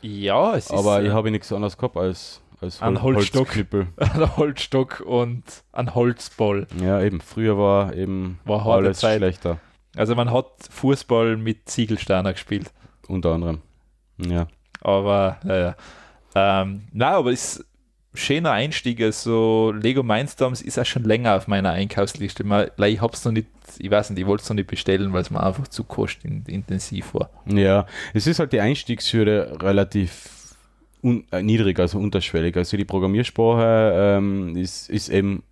Ja, 0.02 0.54
es 0.54 0.66
ist 0.66 0.72
Aber 0.72 1.00
äh, 1.00 1.06
ich 1.06 1.12
habe 1.12 1.30
nichts 1.30 1.50
anderes 1.50 1.78
gehabt 1.78 1.96
als, 1.96 2.42
als 2.60 2.82
Ein 2.82 3.02
Holzstock. 3.02 3.46
Holzknüppel. 3.48 3.86
ein 3.96 4.36
Holzstock 4.36 5.00
und 5.00 5.42
ein 5.72 5.94
Holzball. 5.94 6.66
Ja, 6.80 7.00
eben. 7.00 7.20
Früher 7.20 7.58
war 7.58 7.94
eben 7.94 8.38
War 8.44 8.66
alles 8.66 8.98
Zeit. 9.00 9.18
schlechter. 9.18 9.58
Also 9.96 10.14
man 10.14 10.30
hat 10.32 10.46
Fußball 10.70 11.36
mit 11.36 11.68
Ziegelsteiner 11.68 12.32
gespielt. 12.32 12.72
Unter 13.08 13.32
anderem. 13.34 13.62
Ja. 14.18 14.48
Aber, 14.80 15.38
naja. 15.44 15.76
Ähm, 16.34 16.82
na, 16.92 17.16
aber 17.16 17.32
ist 17.32 17.64
schöner 18.14 18.52
Einstieg. 18.52 19.00
Also 19.00 19.72
Lego 19.72 20.02
Mindstorms 20.02 20.60
ist 20.62 20.78
auch 20.78 20.84
schon 20.86 21.04
länger 21.04 21.36
auf 21.36 21.48
meiner 21.48 21.70
Einkaufsliste. 21.70 22.44
Ich 22.86 23.00
hab's 23.00 23.24
noch 23.24 23.32
nicht, 23.32 23.48
ich 23.78 23.90
weiß 23.90 24.10
nicht, 24.10 24.20
ich 24.20 24.26
wollte 24.26 24.42
es 24.42 24.48
noch 24.48 24.56
nicht 24.56 24.68
bestellen, 24.68 25.12
weil 25.12 25.22
es 25.22 25.30
mir 25.30 25.42
einfach 25.42 25.68
zu 25.68 25.84
kostenintensiv 25.84 27.14
war. 27.14 27.30
Ja, 27.46 27.86
es 28.14 28.26
ist 28.26 28.38
halt 28.38 28.52
die 28.52 28.60
Einstiegshürde 28.60 29.58
relativ 29.62 30.37
un 31.02 31.24
äh, 31.30 31.42
niedrig, 31.42 31.78
also 31.78 31.98
unterschwellig. 31.98 32.56
Also 32.56 32.76
die 32.76 32.84
Programmiersprache 32.84 34.16
ähm, 34.18 34.56
ist, 34.56 34.88
ist 34.90 35.08
eben 35.08 35.42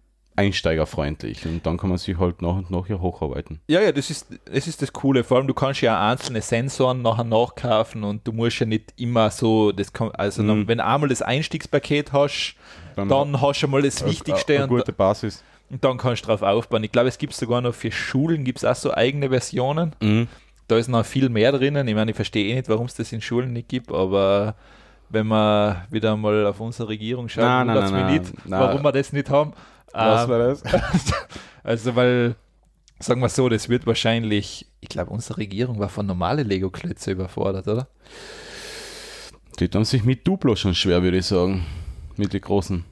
einsteigerfreundlich 0.51 1.47
und 1.47 1.65
dann 1.67 1.77
kann 1.79 1.89
man 1.89 1.99
sich 1.99 2.19
halt 2.19 2.43
nach 2.43 2.57
und 2.57 2.71
nach 2.71 2.87
hier 2.87 3.01
hocharbeiten. 3.01 3.61
Ja, 3.69 3.81
ja, 3.81 3.93
das 3.93 4.11
ist, 4.11 4.27
das 4.45 4.67
ist 4.67 4.81
das 4.83 4.93
Coole. 4.93 5.25
Vor 5.25 5.39
allem, 5.39 5.47
du 5.47 5.55
kannst 5.55 5.81
ja 5.81 6.09
einzelne 6.11 6.41
Sensoren 6.41 7.03
nachher 7.03 7.25
nachkaufen 7.25 8.05
und 8.05 8.27
du 8.27 8.33
musst 8.33 8.59
ja 8.61 8.67
nicht 8.67 8.93
immer 8.97 9.31
so, 9.31 9.73
das 9.73 9.93
kann, 9.93 10.11
also 10.13 10.43
Mhm. 10.43 10.49
dann, 10.49 10.69
wenn 10.69 10.81
einmal 10.81 11.09
das 11.09 11.23
Einstiegspaket 11.23 12.13
hast, 12.13 12.55
dann 12.97 13.41
hast 13.41 13.63
du 13.63 13.69
mal 13.69 13.83
das 13.83 14.03
eine- 14.03 14.11
Wichtigste 14.13 14.55
eine 14.55 14.63
und, 14.65 14.69
gute 14.71 14.93
Basis. 14.93 15.43
und 15.71 15.83
dann 15.85 15.97
kannst 15.99 16.23
du 16.23 16.27
drauf 16.29 16.43
aufbauen. 16.43 16.85
Ich 16.85 16.93
glaube, 16.93 17.09
es 17.09 17.19
gibt 17.19 17.35
sogar 17.35 17.61
noch 17.61 17.75
für 17.75 17.93
Schulen, 17.93 18.45
gibt 18.45 18.59
es 18.59 18.65
auch 18.65 18.77
so 18.77 18.95
eigene 18.95 19.29
Versionen. 19.29 19.95
Mhm. 20.03 20.29
Da 20.69 20.77
ist 20.79 20.89
noch 20.89 21.07
viel 21.07 21.29
mehr 21.29 21.53
drinnen. 21.53 21.87
Ich 21.87 21.95
meine, 21.95 22.11
ich 22.11 22.17
verstehe 22.17 22.47
eh 22.51 22.55
nicht, 22.55 22.69
warum 22.69 22.87
es 22.87 22.95
das 22.95 23.13
in 23.13 23.21
Schulen 23.21 23.53
nicht 23.53 23.69
gibt, 23.69 23.93
aber 23.93 24.55
wenn 25.09 25.27
man 25.27 25.85
wieder 25.91 26.17
mal 26.17 26.47
auf 26.47 26.61
unsere 26.61 26.89
Regierung 26.89 27.29
schaut, 27.29 27.45
Nein, 27.45 27.67
nein, 27.69 27.91
nein, 27.93 28.13
nicht, 28.13 28.33
nein. 28.47 28.61
warum 28.61 28.83
wir 28.83 28.93
das 28.93 29.13
nicht 29.13 29.31
haben. 29.31 29.53
Was 29.93 30.25
Ähm, 30.25 30.31
war 30.31 30.39
das? 30.39 30.63
also, 31.65 31.97
weil, 31.97 32.35
sagen 32.99 33.21
wir 33.21 33.29
so, 33.29 33.49
das 33.49 33.69
wird 33.69 33.87
wahrscheinlich, 33.87 34.67
ich 34.81 34.89
glaube, 34.89 35.11
unsere 35.11 35.39
Regierung 35.39 35.79
war 35.79 35.89
von 35.89 36.07
normale 36.07 36.43
Lego-Klötze 36.43 37.13
überfordert, 37.13 37.69
oder? 37.69 37.89
Die 39.59 39.69
tun 39.69 39.85
sich 39.85 40.05
mit 40.05 40.27
Duplo 40.27 40.55
schon 40.57 40.75
schwer, 40.75 41.03
würde 41.03 41.19
ich 41.19 41.27
sagen. 41.27 41.65
Mit 42.17 42.33
den 42.33 42.41
großen. 42.41 42.85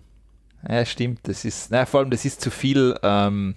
Ja, 0.68 0.85
stimmt. 0.87 1.20
Das 1.24 1.44
ist, 1.44 1.70
na, 1.70 1.85
vor 1.85 2.00
allem, 2.00 2.11
das 2.11 2.24
ist 2.24 2.40
zu 2.40 2.50
viel, 2.50 2.94
ähm, 3.03 3.55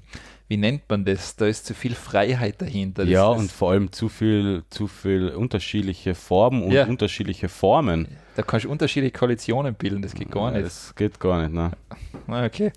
wie 0.49 0.57
nennt 0.57 0.83
man 0.89 1.03
das? 1.03 1.35
Da 1.35 1.45
ist 1.45 1.65
zu 1.65 1.73
viel 1.73 1.93
Freiheit 1.95 2.61
dahinter. 2.61 3.03
Das, 3.03 3.11
ja, 3.11 3.27
und 3.27 3.51
vor 3.51 3.71
allem 3.71 3.91
zu 3.91 4.07
viel, 4.09 4.63
zu 4.69 4.87
viel 4.87 5.29
unterschiedliche 5.29 6.15
Farben 6.15 6.63
und 6.63 6.71
Ja. 6.71 6.85
unterschiedliche 6.85 7.49
Formen. 7.49 8.07
da 8.35 8.43
kannst 8.43 8.65
du 8.65 8.71
unterschiedliche 8.71 9.11
Koalitionen 9.17 9.73
bilden, 9.75 10.01
das 10.01 10.13
geht 10.13 10.31
gar 10.31 10.51
nicht. 10.51 10.65
Das 10.65 10.93
geht 10.95 11.19
gar 11.19 11.41
nicht, 11.41 11.53
ne? 11.53 11.71
Ah, 12.29 12.45
okay. 12.45 12.71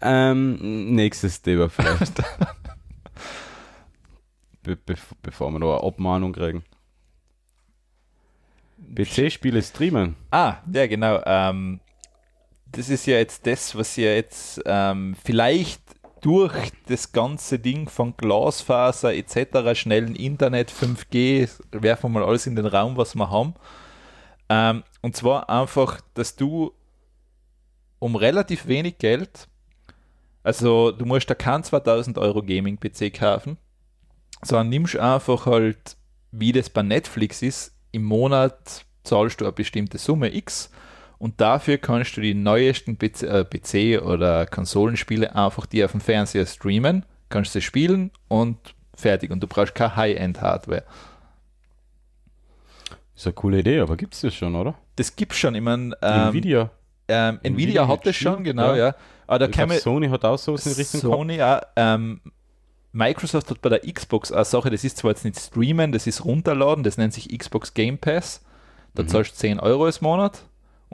Ähm, 0.00 0.94
nächstes 0.94 1.42
Thema 1.42 1.68
vielleicht. 1.68 2.16
Be 4.62 4.76
be 4.76 4.94
bevor 5.22 5.50
wir 5.50 5.58
noch 5.58 5.78
eine 5.78 5.86
Abmahnung 5.86 6.32
kriegen. 6.32 6.64
PC-Spiele 8.94 9.62
streamen. 9.62 10.16
Ah, 10.30 10.56
ja, 10.72 10.86
genau. 10.86 11.20
Ähm, 11.26 11.80
das 12.72 12.88
ist 12.88 13.06
ja 13.06 13.16
jetzt 13.16 13.46
das, 13.46 13.74
was 13.76 13.96
ja 13.96 14.10
jetzt 14.14 14.60
ähm, 14.66 15.16
vielleicht 15.24 15.80
durch 16.24 16.72
das 16.86 17.12
ganze 17.12 17.58
Ding 17.58 17.86
von 17.86 18.16
Glasfaser 18.16 19.14
etc., 19.14 19.78
schnellen 19.78 20.16
Internet, 20.16 20.72
5G, 20.72 21.50
werfen 21.70 22.04
wir 22.04 22.20
mal 22.20 22.26
alles 22.26 22.46
in 22.46 22.56
den 22.56 22.64
Raum, 22.64 22.96
was 22.96 23.14
wir 23.14 23.28
haben. 23.28 23.52
Ähm, 24.48 24.84
und 25.02 25.14
zwar 25.14 25.50
einfach, 25.50 26.00
dass 26.14 26.34
du 26.34 26.72
um 27.98 28.16
relativ 28.16 28.66
wenig 28.66 28.96
Geld, 28.96 29.48
also 30.42 30.92
du 30.92 31.04
musst 31.04 31.28
da 31.28 31.34
keinen 31.34 31.62
2000 31.62 32.16
Euro 32.16 32.42
Gaming-PC 32.42 33.12
kaufen, 33.12 33.58
sondern 34.40 34.70
nimmst 34.70 34.96
einfach 34.96 35.44
halt, 35.44 35.98
wie 36.32 36.52
das 36.52 36.70
bei 36.70 36.82
Netflix 36.82 37.42
ist, 37.42 37.74
im 37.92 38.04
Monat 38.04 38.86
zahlst 39.02 39.42
du 39.42 39.44
eine 39.44 39.52
bestimmte 39.52 39.98
Summe 39.98 40.34
X 40.34 40.70
und 41.24 41.40
dafür 41.40 41.78
kannst 41.78 42.18
du 42.18 42.20
die 42.20 42.34
neuesten 42.34 42.98
PC, 42.98 43.22
äh, 43.74 43.98
oder 43.98 44.44
Konsolenspiele 44.44 45.34
einfach 45.34 45.64
dir 45.64 45.86
auf 45.86 45.92
dem 45.92 46.02
Fernseher 46.02 46.44
streamen, 46.44 47.06
kannst 47.30 47.54
sie 47.54 47.62
spielen 47.62 48.10
und 48.28 48.58
fertig. 48.94 49.30
Und 49.30 49.40
du 49.42 49.46
brauchst 49.46 49.74
keine 49.74 49.96
High-End-Hardware. 49.96 50.82
Ist 53.16 53.26
eine 53.26 53.32
coole 53.32 53.60
Idee, 53.60 53.80
aber 53.80 53.96
gibt 53.96 54.12
es 54.12 54.20
das 54.20 54.34
schon, 54.34 54.54
oder? 54.54 54.74
Das 54.96 55.16
gibt 55.16 55.32
schon. 55.32 55.54
Ich 55.54 55.62
meine, 55.62 55.96
ähm, 56.02 56.28
Nvidia. 56.28 56.70
ähm, 57.08 57.38
Nvidia, 57.42 57.50
Nvidia 57.52 57.88
hat 57.88 58.04
das 58.06 58.16
schon, 58.16 58.44
genau, 58.44 58.74
ja. 58.74 58.88
ja. 58.88 58.94
Aber 59.26 59.38
da 59.38 59.44
Ich 59.46 59.52
glaub, 59.52 59.72
Sony 59.72 60.08
hat 60.08 60.26
auch 60.26 60.36
so 60.36 60.52
in 60.56 60.72
Richtung. 60.72 61.00
Sony 61.00 61.40
auch, 61.40 61.60
ähm, 61.76 62.20
Microsoft 62.92 63.50
hat 63.50 63.62
bei 63.62 63.70
der 63.70 63.80
Xbox 63.80 64.30
eine 64.30 64.44
Sache, 64.44 64.68
das 64.68 64.84
ist 64.84 64.98
zwar 64.98 65.12
jetzt 65.12 65.24
nicht 65.24 65.40
streamen, 65.40 65.90
das 65.90 66.06
ist 66.06 66.22
runterladen, 66.24 66.84
das 66.84 66.98
nennt 66.98 67.14
sich 67.14 67.36
Xbox 67.36 67.72
Game 67.72 67.96
Pass. 67.96 68.44
Da 68.94 69.04
Mhm. 69.04 69.08
zahlst 69.08 69.32
du 69.32 69.36
10 69.38 69.58
Euro 69.58 69.88
im 69.88 69.94
Monat 70.02 70.42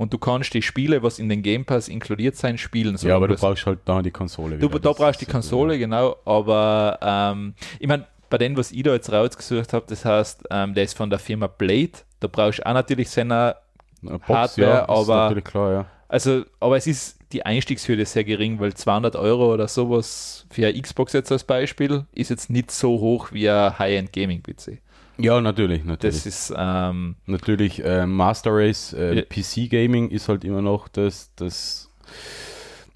und 0.00 0.14
du 0.14 0.16
kannst 0.16 0.54
die 0.54 0.62
Spiele, 0.62 1.02
was 1.02 1.18
in 1.18 1.28
den 1.28 1.42
Game 1.42 1.66
Pass 1.66 1.86
inkludiert 1.86 2.34
sein, 2.34 2.56
spielen. 2.56 2.96
Ja, 3.02 3.16
aber 3.16 3.28
du 3.28 3.34
brauchst 3.36 3.66
halt 3.66 3.80
da 3.84 4.00
die 4.00 4.10
Konsole. 4.10 4.56
Du, 4.56 4.68
wieder. 4.70 4.78
da 4.80 4.88
Das 4.88 4.96
brauchst 4.96 5.20
du 5.20 5.26
die 5.26 5.30
Konsole, 5.30 5.78
genau, 5.78 6.16
aber 6.24 6.98
ähm, 7.02 7.52
ich 7.78 7.86
meine, 7.86 8.06
bei 8.30 8.38
dem, 8.38 8.56
was 8.56 8.72
ich 8.72 8.82
da 8.82 8.94
jetzt 8.94 9.12
rausgesucht 9.12 9.74
habe, 9.74 9.84
das 9.90 10.06
heißt, 10.06 10.44
ähm, 10.50 10.72
der 10.72 10.84
ist 10.84 10.96
von 10.96 11.10
der 11.10 11.18
Firma 11.18 11.48
Blade, 11.48 11.90
da 12.18 12.28
brauchst 12.28 12.60
du 12.60 12.66
auch 12.66 12.72
natürlich 12.72 13.10
seine, 13.10 13.56
Eine 14.00 14.12
Box, 14.12 14.28
Hardware, 14.30 14.70
ja, 14.70 14.88
aber- 14.88 15.38
klar, 15.42 15.72
ja. 15.72 15.86
also, 16.08 16.44
aber 16.60 16.78
es 16.78 16.86
ist 16.86 17.18
die 17.32 17.44
Einstiegshürde 17.44 18.06
sehr 18.06 18.24
gering, 18.24 18.58
weil 18.58 18.72
200 18.72 19.16
Euro 19.16 19.52
oder 19.52 19.68
sowas 19.68 20.46
für 20.50 20.66
eine 20.66 20.80
Xbox 20.80 21.12
jetzt 21.12 21.30
als 21.30 21.44
Beispiel 21.44 22.06
ist 22.12 22.30
jetzt 22.30 22.48
nicht 22.48 22.70
so 22.70 22.98
hoch 23.00 23.32
wie 23.32 23.50
ein 23.50 23.78
High-End 23.78 24.14
Gaming-PC. 24.14 24.78
Ja, 25.20 25.40
natürlich, 25.40 25.84
natürlich. 25.84 26.16
Das 26.16 26.26
ist, 26.26 26.54
ähm, 26.56 27.16
natürlich 27.26 27.84
äh, 27.84 28.06
Master 28.06 28.50
Race, 28.52 28.92
äh, 28.92 29.16
Ja. 29.16 29.22
PC 29.22 29.68
Gaming 29.70 30.10
ist 30.10 30.28
halt 30.28 30.44
immer 30.44 30.62
noch 30.62 30.88
das, 30.88 31.30
das 31.36 31.90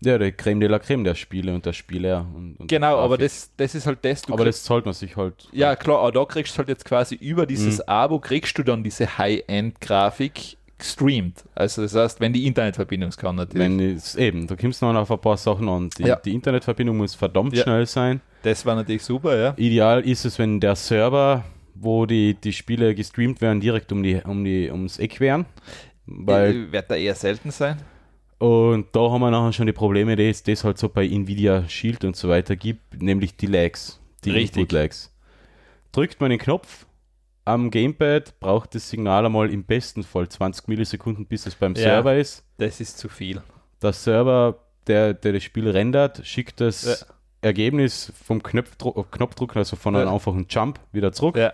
ja, 0.00 0.18
der 0.18 0.32
Creme 0.32 0.60
de 0.60 0.68
la 0.68 0.78
Creme 0.78 1.02
der 1.04 1.14
Spiele 1.14 1.54
und 1.54 1.64
der 1.64 1.72
Spieler. 1.72 2.26
Und, 2.34 2.56
und 2.60 2.66
genau, 2.68 2.98
aber 2.98 3.16
das, 3.16 3.50
das 3.56 3.74
ist 3.74 3.86
halt 3.86 4.00
das. 4.02 4.22
Du 4.22 4.34
aber 4.34 4.44
das 4.44 4.62
zahlt 4.62 4.84
man 4.84 4.92
sich 4.92 5.16
halt. 5.16 5.48
Ja, 5.52 5.76
klar, 5.76 6.00
aber 6.00 6.12
da 6.12 6.24
kriegst 6.26 6.54
du 6.54 6.58
halt 6.58 6.68
jetzt 6.68 6.84
quasi 6.84 7.14
über 7.14 7.46
dieses 7.46 7.78
Mhm. 7.78 7.84
Abo, 7.86 8.18
kriegst 8.18 8.58
du 8.58 8.62
dann 8.62 8.82
diese 8.84 9.16
High-End-Grafik, 9.16 10.56
streamt. 10.82 11.44
Also 11.54 11.82
das 11.82 11.94
heißt, 11.94 12.20
wenn 12.20 12.32
die 12.34 12.46
Internetverbindung 12.46 13.08
es 13.08 13.16
kann 13.16 13.36
natürlich. 13.36 13.66
Wenn 13.66 13.80
es, 13.80 14.14
eben, 14.16 14.46
da 14.46 14.56
kommst 14.56 14.82
du 14.82 14.86
noch 14.86 15.00
auf 15.00 15.10
ein 15.10 15.20
paar 15.20 15.36
Sachen 15.38 15.68
an. 15.68 15.88
Die, 15.96 16.02
Ja. 16.02 16.16
die 16.16 16.34
Internetverbindung 16.34 16.96
muss 16.98 17.14
verdammt 17.14 17.54
Ja. 17.56 17.62
schnell 17.62 17.86
sein. 17.86 18.20
das 18.42 18.66
war 18.66 18.74
natürlich 18.74 19.02
super, 19.02 19.38
ja. 19.38 19.54
Ideal 19.56 20.02
ist 20.02 20.26
es, 20.26 20.38
wenn 20.38 20.60
der 20.60 20.76
Server, 20.76 21.44
wo 21.74 22.06
die, 22.06 22.34
die 22.34 22.52
Spiele 22.52 22.94
gestreamt 22.94 23.40
werden, 23.40 23.60
direkt 23.60 23.92
um 23.92 24.02
die, 24.02 24.16
um 24.24 24.44
die, 24.44 24.70
ums 24.70 24.98
Eck 24.98 25.20
wären. 25.20 25.46
Weil, 26.06 26.68
Äh, 26.68 26.72
Wird 26.72 26.90
da 26.90 26.96
eher 26.96 27.14
selten 27.14 27.50
sein. 27.50 27.80
und 28.38 28.86
da 28.92 29.00
haben 29.10 29.20
wir 29.20 29.30
nachher 29.30 29.52
schon 29.52 29.66
die 29.66 29.72
Probleme, 29.72 30.16
die 30.16 30.28
es 30.28 30.42
das 30.42 30.64
halt 30.64 30.78
so 30.78 30.88
bei 30.88 31.06
Nvidia 31.06 31.68
Shield 31.68 32.04
und 32.04 32.14
so 32.16 32.28
weiter 32.28 32.56
gibt, 32.56 33.00
nämlich 33.02 33.36
die 33.36 33.46
Lags, 33.46 34.00
die 34.24 34.30
Richtig. 34.30 34.56
Input-Lags. 34.62 35.10
Drückt 35.92 36.20
man 36.20 36.30
den 36.30 36.38
Knopf 36.38 36.86
am 37.46 37.70
Gamepad, 37.70 38.38
braucht 38.40 38.74
das 38.74 38.88
Signal 38.90 39.24
einmal 39.26 39.50
im 39.50 39.64
besten 39.64 40.02
Fall 40.02 40.28
20 40.28 40.66
Millisekunden, 40.68 41.26
bis 41.26 41.46
es 41.46 41.54
beim 41.54 41.74
Ja. 41.74 41.82
Server 41.82 42.16
ist. 42.16 42.42
Das 42.58 42.80
ist 42.80 42.98
zu 42.98 43.08
viel. 43.08 43.42
Der 43.82 43.92
Server, 43.92 44.58
der, 44.86 45.14
der 45.14 45.34
das 45.34 45.42
Spiel 45.42 45.68
rendert, 45.70 46.26
schickt 46.26 46.60
das 46.60 47.00
Ja. 47.00 47.13
Ergebnis 47.44 48.12
vom 48.24 48.42
Knopfdruck, 48.42 49.12
Knopfdrucken, 49.12 49.58
also 49.58 49.76
von 49.76 49.94
einem 49.96 50.06
Ja. 50.08 50.12
einfachen 50.14 50.46
Jump, 50.48 50.80
wieder 50.92 51.12
zurück. 51.12 51.36
Ja. 51.36 51.52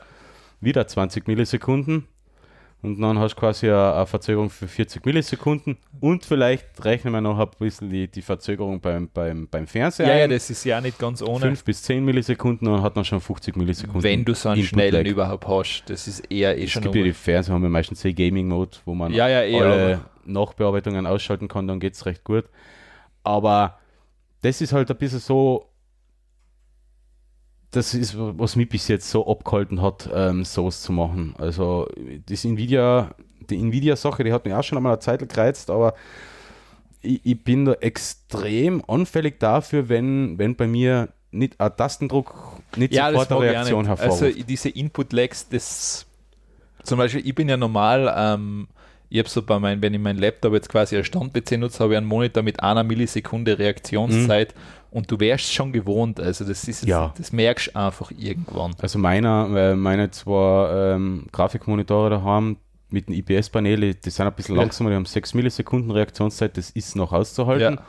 Wieder 0.60 0.86
20 0.86 1.26
Millisekunden. 1.26 2.06
Und 2.82 2.98
dann 2.98 3.18
hast 3.18 3.34
du 3.34 3.40
quasi 3.40 3.66
eine, 3.68 3.92
eine 3.92 4.06
Verzögerung 4.06 4.48
für 4.48 4.66
40 4.66 5.04
Millisekunden. 5.04 5.76
Und 6.00 6.24
vielleicht 6.24 6.82
rechnen 6.82 7.12
wir 7.12 7.20
noch 7.20 7.38
ein 7.38 7.48
bisschen 7.58 7.90
die, 7.90 8.08
die 8.08 8.22
Verzögerung 8.22 8.80
beim, 8.80 9.10
beim, 9.12 9.48
beim 9.48 9.66
Fernseher. 9.66 10.06
Ja, 10.08 10.16
ja, 10.16 10.24
ein. 10.24 10.30
das 10.30 10.48
ist 10.48 10.64
ja 10.64 10.80
nicht 10.80 10.98
ganz 10.98 11.20
ohne. 11.20 11.40
5 11.40 11.62
bis 11.64 11.82
10 11.82 12.02
Millisekunden 12.02 12.66
und 12.68 12.74
dann 12.76 12.82
hat 12.82 12.96
man 12.96 13.04
schon 13.04 13.20
50 13.20 13.54
Millisekunden. 13.56 14.02
wenn 14.02 14.24
du 14.24 14.32
so 14.34 14.48
einen 14.48 14.60
Input 14.60 14.70
schnellen 14.70 15.04
lag. 15.04 15.10
überhaupt 15.12 15.46
hast. 15.46 15.84
Das 15.88 16.08
ist 16.08 16.20
eher 16.30 16.56
eh 16.56 16.64
Es 16.64 16.70
schon 16.70 16.82
gibt 16.84 16.94
ja 16.94 17.02
die 17.02 17.12
Fernseher, 17.12 17.54
haben 17.54 17.62
wir 17.62 17.68
meistens 17.68 18.02
eh 18.06 18.14
Gaming-Mode, 18.14 18.78
wo 18.86 18.94
man 18.94 19.12
Ja, 19.12 19.28
ja, 19.28 19.42
eh, 19.42 19.60
alle 19.60 20.00
Nachbearbeitungen 20.24 21.06
ausschalten 21.06 21.48
kann, 21.48 21.66
dann 21.68 21.80
geht 21.80 21.92
es 21.94 22.06
recht 22.06 22.24
gut. 22.24 22.46
Aber 23.24 23.78
das 24.40 24.62
ist 24.62 24.72
halt 24.72 24.90
ein 24.90 24.96
bisschen 24.96 25.18
so, 25.18 25.66
das 27.70 27.94
ist, 27.94 28.14
was 28.16 28.56
mich 28.56 28.68
bis 28.68 28.88
jetzt 28.88 29.10
so 29.10 29.26
abgehalten 29.26 29.80
hat, 29.80 30.08
ähm, 30.12 30.44
sowas 30.44 30.82
zu 30.82 30.92
machen. 30.92 31.34
Also 31.38 31.88
das 32.26 32.44
Nvidia, 32.44 33.14
die 33.48 33.58
Nvidia-Sache, 33.58 34.24
die 34.24 34.32
hat 34.32 34.44
mich 34.44 34.54
auch 34.54 34.64
schon 34.64 34.78
einmal 34.78 34.92
eine 34.92 35.00
Zeit 35.00 35.26
gereizt, 35.28 35.70
aber 35.70 35.94
ich, 37.00 37.20
ich 37.24 37.44
bin 37.44 37.64
da 37.64 37.72
extrem 37.74 38.82
anfällig 38.88 39.38
dafür, 39.38 39.88
wenn, 39.88 40.38
wenn 40.38 40.56
bei 40.56 40.66
mir 40.66 41.10
nicht 41.30 41.60
ein 41.60 41.76
Tastendruck 41.76 42.34
nicht 42.76 42.92
ja, 42.92 43.10
sofort 43.10 43.30
eine 43.30 43.40
Reaktion 43.40 43.80
nicht. 43.80 43.88
hervorruft. 43.88 44.22
Also 44.22 44.42
diese 44.42 44.68
Input-Lags, 44.68 45.48
das 45.48 46.06
zum 46.82 46.98
Beispiel, 46.98 47.26
ich 47.26 47.34
bin 47.34 47.48
ja 47.48 47.56
normal, 47.56 48.12
ähm, 48.16 48.68
ich 49.10 49.18
habe 49.18 49.28
so 49.28 49.42
bei 49.42 49.58
meinem, 49.58 49.82
wenn 49.82 49.92
ich 49.92 50.00
meinen 50.00 50.18
Laptop 50.18 50.54
jetzt 50.54 50.68
quasi 50.68 50.96
als 50.96 51.06
Stand-PC 51.08 51.58
nutze, 51.58 51.80
habe 51.82 51.92
ich 51.94 51.98
einen 51.98 52.06
Monitor 52.06 52.42
mit 52.42 52.62
einer 52.62 52.84
Millisekunde 52.84 53.58
Reaktionszeit 53.58 54.54
und 54.90 55.10
du 55.10 55.20
wärst 55.20 55.52
schon 55.52 55.72
gewohnt. 55.72 56.18
Also 56.20 56.44
das 56.44 56.62
ist 56.62 56.66
jetzt, 56.68 56.82
Mhm. 56.84 56.88
Ja. 56.90 57.14
das 57.18 57.32
merkst 57.32 57.68
du 57.74 57.76
einfach 57.78 58.10
irgendwann. 58.16 58.74
Also 58.80 58.98
meiner, 58.98 59.74
meine 59.76 60.10
zwei 60.12 60.94
ähm, 60.94 61.26
Grafikmonitore 61.32 62.10
daheim 62.10 62.56
mit 62.88 63.08
dem 63.08 63.14
IPS-Panel, 63.14 63.94
die 63.94 64.10
sind 64.10 64.26
ein 64.26 64.32
bisschen 64.32 64.56
Ja. 64.56 64.62
langsamer, 64.62 64.90
die 64.90 64.96
haben 64.96 65.04
6 65.04 65.34
Millisekunden 65.34 65.90
Reaktionszeit, 65.92 66.56
das 66.56 66.70
ist 66.70 66.96
noch 66.96 67.12
auszuhalten. 67.12 67.74
Ja. 67.74 67.82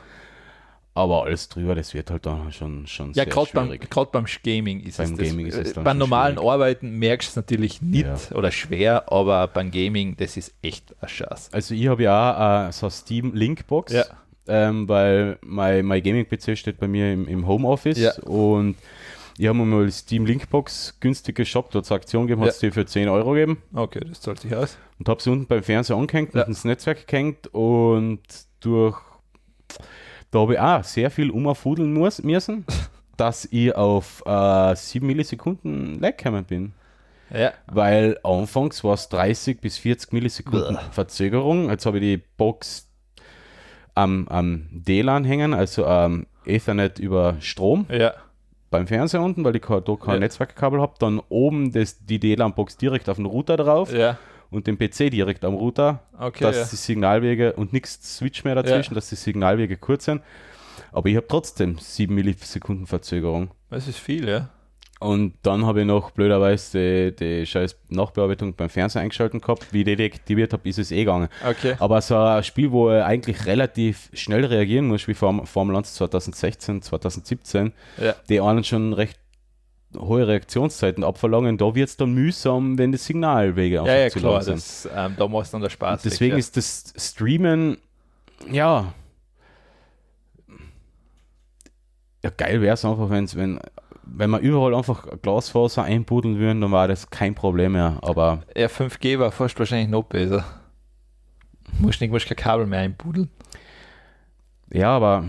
Aber 0.94 1.22
alles 1.24 1.48
drüber, 1.48 1.74
das 1.74 1.94
wird 1.94 2.10
halt 2.10 2.26
dann 2.26 2.52
schon, 2.52 2.86
schon 2.86 3.08
Ja, 3.08 3.14
sehr 3.14 3.26
gerade 3.26 3.48
beim, 3.54 3.66
schwierig. 3.68 3.88
grad 3.90 4.12
beim 4.12 4.26
Gaming 4.44 4.80
ist 4.80 4.98
Beim 4.98 5.12
es 5.12 5.18
das. 5.18 5.28
Gaming 5.28 5.46
ist 5.46 5.56
es 5.56 5.70
Äh, 5.70 5.74
dann 5.74 5.84
beim 5.84 5.92
schon 5.92 5.98
normalen 6.00 6.34
schwierig. 6.36 6.50
Arbeiten 6.50 6.98
merkst 6.98 7.28
du 7.28 7.30
es 7.30 7.36
natürlich 7.36 7.80
nicht 7.80 8.32
oder 8.34 8.50
schwer, 8.50 9.10
aber 9.10 9.48
beim 9.48 9.70
Gaming, 9.70 10.16
das 10.18 10.36
ist 10.36 10.52
echt 10.60 10.94
ein 11.00 11.08
Schatz. 11.08 11.48
Also 11.52 11.74
ich 11.74 11.86
habe 11.88 12.02
ja 12.02 12.64
auch 12.66 12.68
äh, 12.68 12.72
so 12.72 12.86
eine 12.86 12.90
Steam-Link-Box, 12.90 13.92
Ja. 13.94 14.04
ähm, 14.48 14.86
weil 14.86 15.38
mein, 15.40 15.86
mein 15.86 16.02
Gaming-PC 16.02 16.58
steht 16.58 16.78
bei 16.78 16.88
mir 16.88 17.10
im, 17.12 17.26
im 17.26 17.46
Homeoffice 17.46 17.98
Ja. 17.98 18.12
und 18.24 18.76
ich 19.38 19.46
habe 19.46 19.56
mir 19.56 19.64
mal 19.64 19.86
die 19.86 19.92
Steam-Link-Box 19.92 20.98
günstig 21.00 21.36
geshoppt, 21.36 21.74
dort 21.74 21.86
zur 21.86 21.96
Aktion 21.96 22.26
gegeben, 22.26 22.42
Ja. 22.42 22.48
hat 22.48 22.54
es 22.54 22.60
die 22.60 22.70
für 22.70 22.84
10 22.84 23.08
Euro 23.08 23.30
gegeben. 23.32 23.62
Okay, 23.72 24.00
das 24.06 24.20
zahlt 24.20 24.40
sich 24.40 24.54
aus. 24.54 24.76
und 24.98 25.08
habe 25.08 25.22
sie 25.22 25.30
unten 25.30 25.46
beim 25.46 25.62
Fernseher 25.62 25.96
angehängt 25.96 26.34
Ja. 26.34 26.42
und 26.42 26.48
ins 26.48 26.66
Netzwerk 26.66 27.06
gehängt 27.06 27.46
und 27.54 28.20
durch 28.60 29.00
da 30.32 30.40
habe 30.40 30.54
ich 30.54 30.58
auch 30.60 30.82
sehr 30.82 31.10
viel 31.10 31.30
umfudeln 31.30 31.92
muss, 31.92 32.22
müssen, 32.22 32.64
dass 33.16 33.46
ich 33.50 33.74
auf 33.76 34.22
äh, 34.26 34.74
7 34.74 35.06
Millisekunden 35.06 36.00
lag 36.00 36.16
gekommen 36.16 36.44
bin. 36.44 36.72
Ja, 37.32 37.52
Weil 37.66 38.18
anfangs 38.24 38.82
war 38.84 38.94
es 38.94 39.08
30 39.08 39.60
bis 39.60 39.78
40 39.78 40.12
Millisekunden 40.12 40.74
Bäh. 40.76 40.82
Verzögerung. 40.90 41.70
Jetzt 41.70 41.86
habe 41.86 41.98
ich 41.98 42.02
die 42.02 42.22
Box 42.36 42.88
am, 43.94 44.26
am 44.28 44.68
DLAN 44.72 45.24
hängen, 45.24 45.54
also 45.54 45.86
am 45.86 46.26
Ethernet 46.44 46.98
über 46.98 47.36
Strom 47.40 47.86
ja, 47.90 48.12
beim 48.70 48.86
Fernseher 48.86 49.22
unten, 49.22 49.44
weil 49.44 49.56
ich 49.56 49.62
da 49.62 49.80
kein 49.80 50.14
Ja. 50.14 50.20
Netzwerkkabel 50.20 50.80
habe. 50.80 50.94
Dann 50.98 51.20
oben 51.28 51.72
das, 51.72 52.04
die 52.04 52.18
DLAN-Box 52.18 52.76
direkt 52.76 53.08
auf 53.08 53.16
den 53.16 53.26
Router 53.26 53.56
drauf 53.56 53.92
ja, 53.94 54.18
und 54.52 54.66
den 54.66 54.78
PC 54.78 55.10
direkt 55.10 55.44
am 55.44 55.54
Router, 55.54 56.02
okay. 56.18 56.44
dass 56.44 56.56
ja. 56.56 56.64
die 56.64 56.76
Signalwege 56.76 57.54
und 57.54 57.72
nichts 57.72 58.16
Switch 58.16 58.44
mehr 58.44 58.54
dazwischen, 58.54 58.94
dass 58.94 59.08
die 59.08 59.16
Signalwege 59.16 59.76
kurz 59.76 60.04
sind. 60.04 60.22
Aber 60.92 61.08
ich 61.08 61.16
habe 61.16 61.26
trotzdem 61.26 61.78
7 61.78 62.14
Millisekunden 62.14 62.86
Verzögerung. 62.86 63.50
Das 63.70 63.88
ist 63.88 63.98
viel, 63.98 64.28
ja. 64.28 64.50
Und 65.00 65.34
dann 65.42 65.66
habe 65.66 65.80
ich 65.80 65.86
noch 65.86 66.12
blöderweise 66.12 67.12
die, 67.12 67.40
die 67.40 67.46
scheiß 67.46 67.76
Nachbearbeitung 67.88 68.54
beim 68.54 68.68
Fernseher 68.68 69.02
eingeschaltet 69.02 69.42
gehabt. 69.42 69.72
Wie 69.72 69.80
ich 69.80 69.84
die 69.84 69.96
deaktiviert 69.96 70.52
habe, 70.52 70.68
ist 70.68 70.78
es 70.78 70.92
eh 70.92 71.00
gegangen. 71.00 71.28
Okay. 71.44 71.74
Aber 71.80 72.00
so 72.00 72.16
ein 72.16 72.44
Spiel, 72.44 72.70
wo 72.70 72.88
er 72.88 73.04
eigentlich 73.06 73.46
relativ 73.46 74.10
schnell 74.12 74.44
reagieren 74.44 74.86
muss, 74.86 75.08
wie 75.08 75.14
Form- 75.14 75.44
Formel 75.44 75.74
1 75.74 75.94
2016, 75.94 76.82
2017, 76.82 77.72
Ja. 78.00 78.14
die 78.28 78.40
einen 78.40 78.62
schon 78.62 78.92
recht 78.92 79.18
hohe 79.98 80.26
Reaktionszeiten 80.26 81.04
abverlangen, 81.04 81.58
da 81.58 81.74
wird 81.74 81.88
es 81.88 81.96
dann 81.96 82.12
mühsam, 82.12 82.78
wenn 82.78 82.92
die 82.92 82.98
Signalwege 82.98 83.80
einfach 83.80 83.92
Ja, 83.92 84.00
ja, 84.00 84.10
zu 84.10 84.18
klar, 84.18 84.32
lang 84.34 84.42
sind. 84.42 84.56
das, 84.56 84.88
ähm, 84.94 85.14
da 85.16 85.28
machst 85.28 85.52
du 85.52 85.56
dann 85.56 85.62
der 85.62 85.70
Spaß. 85.70 86.04
Und 86.04 86.12
deswegen 86.12 86.32
weg, 86.34 86.40
ist 86.40 86.56
das 86.56 86.92
Streamen, 86.96 87.78
ja, 88.50 88.92
ja 92.22 92.30
geil 92.36 92.60
wäre 92.60 92.74
es 92.74 92.84
einfach, 92.84 93.10
wenn's, 93.10 93.36
wenn, 93.36 93.60
wenn 94.04 94.30
wir 94.30 94.38
überall 94.38 94.74
einfach 94.74 95.06
Glasfaser 95.22 95.84
einbuddeln 95.84 96.38
würden, 96.38 96.60
dann 96.60 96.72
war 96.72 96.88
das 96.88 97.10
kein 97.10 97.34
Problem 97.34 97.72
mehr. 97.72 97.98
Aber 98.02 98.42
ja. 98.54 98.62
ja, 98.62 98.66
5G 98.68 99.18
war 99.18 99.32
fast 99.32 99.58
wahrscheinlich 99.58 99.88
noch 99.88 100.04
besser. 100.04 100.44
Musst 101.78 102.00
nicht, 102.00 102.10
musst 102.10 102.26
kein 102.26 102.36
Kabel 102.36 102.66
mehr 102.66 102.80
einbudeln. 102.80 103.30
ja, 104.70 104.90
aber 104.90 105.24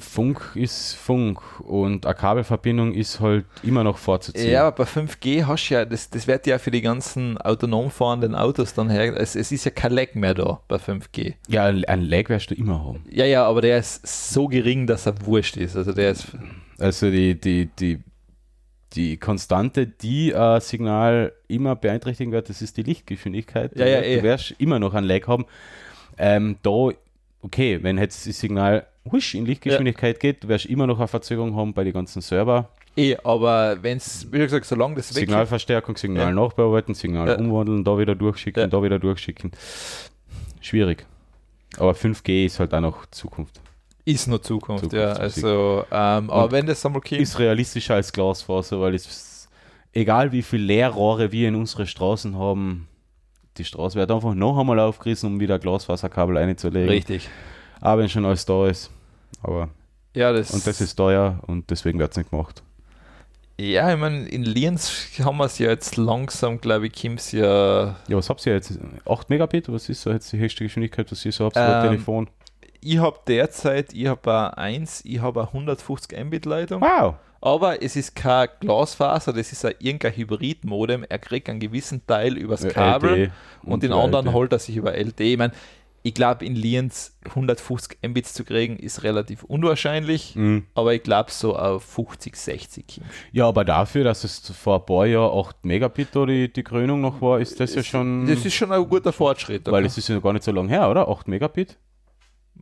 Funk 0.00 0.52
ist 0.54 0.94
Funk 0.94 1.40
und 1.60 2.04
eine 2.04 2.14
Kabelverbindung 2.14 2.92
ist 2.92 3.20
halt 3.20 3.44
immer 3.62 3.84
noch 3.84 3.96
vorzuziehen. 3.96 4.50
Ja, 4.50 4.66
aber 4.66 4.84
bei 4.84 4.90
5G 4.90 5.46
hast 5.46 5.68
du 5.68 5.74
ja, 5.74 5.84
das, 5.84 6.10
das 6.10 6.26
wird 6.26 6.46
ja 6.46 6.58
für 6.58 6.70
die 6.70 6.80
ganzen 6.80 7.38
autonom 7.38 7.90
fahrenden 7.90 8.34
Autos 8.34 8.74
dann 8.74 8.90
her, 8.90 9.16
es, 9.16 9.36
es 9.36 9.52
ist 9.52 9.64
ja 9.64 9.70
kein 9.70 9.92
Lag 9.92 10.14
mehr 10.14 10.34
da 10.34 10.60
bei 10.66 10.76
5G. 10.76 11.34
ja 11.48 11.66
ein 11.66 12.02
Lag 12.02 12.28
wirst 12.28 12.50
du 12.50 12.54
immer 12.54 12.84
haben. 12.84 13.04
Ja, 13.08 13.24
ja, 13.24 13.44
aber 13.46 13.60
der 13.60 13.78
ist 13.78 14.06
so 14.32 14.48
gering, 14.48 14.86
dass 14.86 15.06
er 15.06 15.14
wurscht 15.24 15.56
ist. 15.56 15.76
Also 15.76 15.92
der 15.92 16.10
ist, 16.10 16.26
Also 16.78 17.10
die, 17.10 17.38
die, 17.38 17.66
die, 17.78 18.00
die 18.94 19.16
Konstante, 19.16 19.86
die 19.86 20.34
ein 20.34 20.60
Signal 20.60 21.32
immer 21.46 21.76
beeinträchtigen 21.76 22.32
wird, 22.32 22.48
das 22.48 22.62
ist 22.62 22.76
die 22.76 22.82
Lichtgeschwindigkeit. 22.82 23.76
Ja, 23.76 23.86
ja, 23.86 24.00
du, 24.00 24.06
eh. 24.06 24.16
du 24.16 24.22
wirst 24.24 24.54
immer 24.58 24.80
noch 24.80 24.94
ein 24.94 25.04
Lag 25.04 25.28
haben. 25.28 25.44
Ähm, 26.16 26.56
da, 26.62 26.90
okay, 27.42 27.78
wenn 27.82 27.96
jetzt 27.96 28.26
das 28.26 28.40
Signal 28.40 28.87
husch 29.12 29.34
in 29.34 29.46
Lichtgeschwindigkeit 29.46 30.20
geht, 30.20 30.44
du 30.44 30.48
wirst 30.48 30.66
immer 30.66 30.86
noch 30.86 30.98
eine 30.98 31.08
Verzögerung 31.08 31.54
haben 31.56 31.72
bei 31.74 31.84
den 31.84 31.92
ganzen 31.92 32.20
Server. 32.22 32.68
eh, 32.96 33.16
aber 33.22 33.82
wenn 33.82 33.96
es, 33.98 34.26
wie 34.32 34.38
gesagt, 34.38 34.64
solange 34.66 34.96
das 34.96 35.14
weg 35.14 35.20
Signalverstärkung, 35.20 35.96
Signal 35.96 36.28
Ja. 36.28 36.32
nachbearbeiten, 36.34 36.94
Signal 36.94 37.28
Ja. 37.28 37.36
umwandeln, 37.38 37.84
da 37.84 37.96
wieder 37.98 38.14
durchschicken, 38.14 38.60
Ja. 38.62 38.66
da 38.66 38.82
wieder 38.82 38.98
durchschicken. 38.98 39.52
Schwierig. 40.60 41.06
Aber 41.76 41.92
5G 41.94 42.46
ist 42.46 42.58
halt 42.58 42.74
auch 42.74 42.80
noch 42.80 43.06
Zukunft. 43.10 43.60
ist 44.04 44.26
nur 44.26 44.40
Zukunft, 44.42 44.84
Zukunft, 44.84 44.96
ja. 44.96 45.12
Also, 45.12 45.84
ähm, 45.92 46.30
aber 46.30 46.50
wenn 46.50 46.64
das 46.66 46.84
einmal 46.86 47.02
kommt, 47.02 47.20
ist 47.20 47.38
realistischer 47.38 47.94
als 47.94 48.10
Glasfaser, 48.12 48.80
weil 48.80 48.94
es, 48.94 49.48
egal 49.92 50.32
wie 50.32 50.40
viele 50.42 50.64
Leerrohre 50.64 51.30
wir 51.30 51.48
in 51.48 51.54
unsere 51.54 51.86
Straßen 51.86 52.36
haben, 52.38 52.88
die 53.58 53.64
Straße 53.64 53.96
wird 53.98 54.10
einfach 54.10 54.34
noch 54.34 54.58
einmal 54.58 54.80
aufgerissen, 54.80 55.26
um 55.30 55.40
wieder 55.40 55.58
Glasfaserkabel 55.58 56.38
einzulegen. 56.38 56.88
richtig. 56.88 57.28
Aber 57.80 58.00
wenn 58.02 58.08
schon 58.08 58.24
alles 58.24 58.46
da 58.46 58.66
ist. 58.66 58.90
Aber, 59.42 59.68
Ja, 60.14 60.32
das, 60.32 60.50
und 60.52 60.66
das 60.66 60.80
ist 60.80 60.94
teuer 60.96 61.40
und 61.46 61.70
deswegen 61.70 61.98
wird 61.98 62.10
es 62.12 62.16
nicht 62.16 62.30
gemacht. 62.30 62.62
ja, 63.60 63.92
ich 63.92 63.98
meine, 63.98 64.28
in 64.28 64.44
Lienz 64.44 65.08
haben 65.24 65.38
wir 65.38 65.44
es 65.46 65.58
ja 65.58 65.68
jetzt 65.70 65.96
langsam, 65.96 66.60
glaube 66.60 66.86
ich, 66.86 66.92
Kims 66.92 67.32
ja 67.32 67.96
Ja, 68.08 68.16
was 68.16 68.28
habt 68.30 68.44
ihr 68.46 68.54
jetzt? 68.54 68.78
8 69.08 69.30
Megabit? 69.30 69.70
Was 69.72 69.88
ist 69.88 70.02
so 70.02 70.10
jetzt 70.10 70.32
die 70.32 70.38
höchste 70.38 70.64
Geschwindigkeit, 70.64 71.10
was 71.10 71.24
ihr 71.24 71.32
so 71.32 71.44
habt 71.46 71.56
Ähm, 71.56 71.82
Telefon? 71.90 72.28
ich 72.80 72.98
habe 72.98 73.18
derzeit, 73.26 73.92
ich 73.92 74.06
habe 74.06 74.32
eine 74.32 74.56
1, 74.58 75.04
ich 75.04 75.20
habe 75.20 75.40
eine 75.40 75.48
150 75.48 76.16
Mbit 76.24 76.46
Leitung. 76.46 76.80
Wow! 76.80 77.14
Aber 77.40 77.80
es 77.82 77.94
ist 77.94 78.16
kein 78.16 78.48
Glasfaser, 78.60 79.32
das 79.32 79.52
ist 79.52 79.64
ein 79.64 79.74
irgendein 79.78 80.12
Hybrid-Modem. 80.16 81.04
Er 81.08 81.18
kriegt 81.20 81.48
einen 81.48 81.60
gewissen 81.60 82.04
Teil 82.06 82.36
übers 82.36 82.66
Kabel 82.66 83.10
LTE 83.26 83.32
und, 83.62 83.82
den 83.84 83.92
anderen 83.92 84.26
LTE. 84.26 84.34
holt 84.34 84.52
er 84.52 84.58
sich 84.58 84.76
über 84.76 84.94
LTE. 84.94 85.22
Ich 85.24 85.38
meine, 85.38 85.52
ich 86.02 86.14
glaube, 86.14 86.44
in 86.44 86.54
Lienz 86.54 87.16
150 87.26 87.98
Mbits 88.06 88.32
zu 88.34 88.44
kriegen, 88.44 88.76
ist 88.76 89.02
relativ 89.02 89.42
unwahrscheinlich, 89.44 90.34
Mhm. 90.36 90.64
aber 90.74 90.94
ich 90.94 91.02
glaube, 91.02 91.30
so 91.30 91.56
auf 91.56 91.82
50, 91.84 92.36
60 92.36 92.84
kommst 92.86 93.10
Ja, 93.32 93.46
aber 93.48 93.64
dafür, 93.64 94.04
dass 94.04 94.24
es 94.24 94.38
vor 94.50 94.80
ein 94.80 94.86
paar 94.86 95.06
Jahren 95.06 95.38
8 95.38 95.64
Megabit 95.64 96.08
da 96.12 96.24
die, 96.26 96.52
die 96.52 96.62
Krönung 96.62 97.00
noch 97.00 97.20
war, 97.20 97.40
ist 97.40 97.58
das 97.60 97.74
ja 97.74 97.82
schon. 97.82 98.26
Das 98.26 98.44
ist 98.44 98.54
schon 98.54 98.72
ein 98.72 98.88
guter 98.88 99.12
Fortschritt. 99.12 99.66
weil 99.70 99.84
es 99.86 99.98
ist 99.98 100.08
ja 100.08 100.18
gar 100.20 100.32
nicht 100.32 100.44
so 100.44 100.52
lange 100.52 100.68
her, 100.68 100.88
oder? 100.90 101.08
8 101.08 101.28
Megabit? 101.28 101.76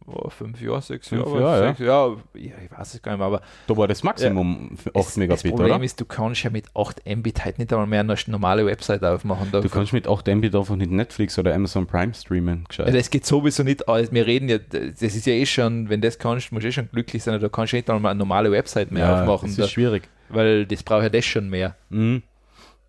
Oh, 0.07 0.29
fünf 0.31 0.61
Jahre, 0.61 0.83
sechs 0.83 1.11
Jahre, 1.11 1.41
Jahre, 1.41 1.69
sechs, 1.69 1.81
ja. 1.81 2.09
ja. 2.09 2.17
ich 2.35 2.71
weiß 2.71 2.95
es 2.95 3.03
gar 3.03 3.13
nicht 3.13 3.19
mehr, 3.19 3.27
aber 3.27 3.43
Da 3.67 3.77
war 3.77 3.89
das 3.89 4.03
Maximum 4.03 4.77
für 4.77 4.91
8 4.91 4.97
es, 4.97 5.05
das 5.05 5.17
Megabit, 5.17 5.51
Problem 5.51 5.75
oder? 5.75 5.85
ist, 5.85 6.01
du 6.01 6.05
kannst 6.05 6.43
ja 6.43 6.51
mit 6.51 6.67
8 6.75 7.03
Mbit 7.07 7.45
halt 7.45 7.59
nicht 7.59 7.73
einmal 7.73 7.87
mehr 7.87 8.01
eine 8.01 8.17
normale 8.27 8.67
Website 8.67 9.03
aufmachen. 9.05 9.51
Du 9.53 9.69
kannst 9.69 9.93
mit 9.93 10.09
8 10.09 10.27
Mbit 10.29 10.55
einfach 10.55 10.77
nicht 10.77 10.91
Netflix 10.91 11.39
oder 11.39 11.55
Amazon 11.55 11.87
Prime 11.87 12.15
streamen. 12.15 12.65
Gescheit. 12.69 12.87
Ja, 12.87 12.93
das 12.93 13.11
geht 13.11 13.27
sowieso 13.27 13.63
nicht. 13.63 13.89
Also 13.89 14.13
wir 14.13 14.27
reden 14.27 14.49
ja, 14.49 14.59
das 14.59 15.03
ist 15.03 15.27
ja 15.27 15.33
eh 15.33 15.47
schon, 15.47 15.89
wenn 15.89 16.01
das 16.01 16.19
kannst, 16.19 16.53
musst 16.53 16.65
du 16.65 16.69
eh 16.69 16.73
schon 16.73 16.89
glücklich 16.91 17.23
sein, 17.23 17.41
da 17.41 17.49
kannst 17.49 17.73
du 17.73 17.77
nicht 17.77 17.91
einmal 17.91 18.11
eine 18.11 18.19
normale 18.19 18.51
Website 18.51 18.91
mehr 18.93 19.07
ja, 19.07 19.21
aufmachen, 19.21 19.49
das 19.49 19.57
da, 19.57 19.65
ist 19.65 19.71
schwierig. 19.71 20.09
weil 20.29 20.67
das 20.67 20.83
braucht 20.83 21.03
ja 21.03 21.09
das 21.09 21.25
schon 21.25 21.49
mehr. 21.49 21.77
Mhm. 21.91 22.23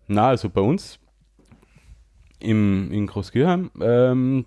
Na, 0.06 0.28
also 0.28 0.48
bei 0.48 0.60
uns 0.62 0.98
im, 2.40 2.90
in 2.92 3.06
Großkirchheim, 3.06 3.70
ähm, 3.80 4.46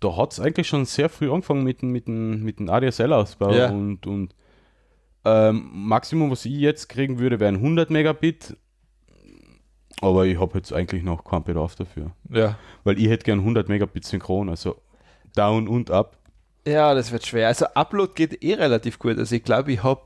da 0.00 0.16
hat 0.16 0.32
es 0.32 0.40
eigentlich 0.40 0.66
schon 0.66 0.84
sehr 0.86 1.08
früh 1.08 1.30
angefangen 1.30 1.62
mit, 1.62 1.82
dem- 1.82 1.92
mit, 1.92 2.08
mit 2.08 2.58
dem 2.58 2.68
ADSL-Ausbau 2.70 3.52
Ja. 3.54 3.70
und, 3.70 4.06
und 4.06 4.34
ähm, 5.24 5.68
Maximum, 5.72 6.30
was 6.30 6.44
ich 6.46 6.52
jetzt 6.54 6.88
kriegen 6.88 7.18
würde, 7.18 7.38
wären 7.40 7.56
100 7.56 7.90
Megabit, 7.90 8.56
aber 10.00 10.24
ich 10.26 10.38
habe 10.40 10.56
jetzt 10.58 10.72
eigentlich 10.72 11.02
noch 11.02 11.24
keinen 11.24 11.44
Bedarf 11.44 11.74
dafür, 11.74 12.12
Ja. 12.30 12.56
weil 12.84 12.98
ich 12.98 13.08
hätte 13.08 13.24
gern 13.24 13.40
100 13.40 13.68
Megabit 13.68 14.04
synchron, 14.04 14.48
also 14.48 14.76
down 15.36 15.68
und 15.68 15.90
up. 15.90 16.16
Ja, 16.66 16.94
das 16.94 17.10
wird 17.10 17.26
schwer. 17.26 17.48
Also 17.48 17.66
Upload 17.74 18.12
geht 18.14 18.42
eh 18.44 18.52
relativ 18.54 18.98
gut. 18.98 19.16
Also 19.18 19.34
ich 19.34 19.42
glaube, 19.42 19.72
ich 19.72 19.82
habe 19.82 20.02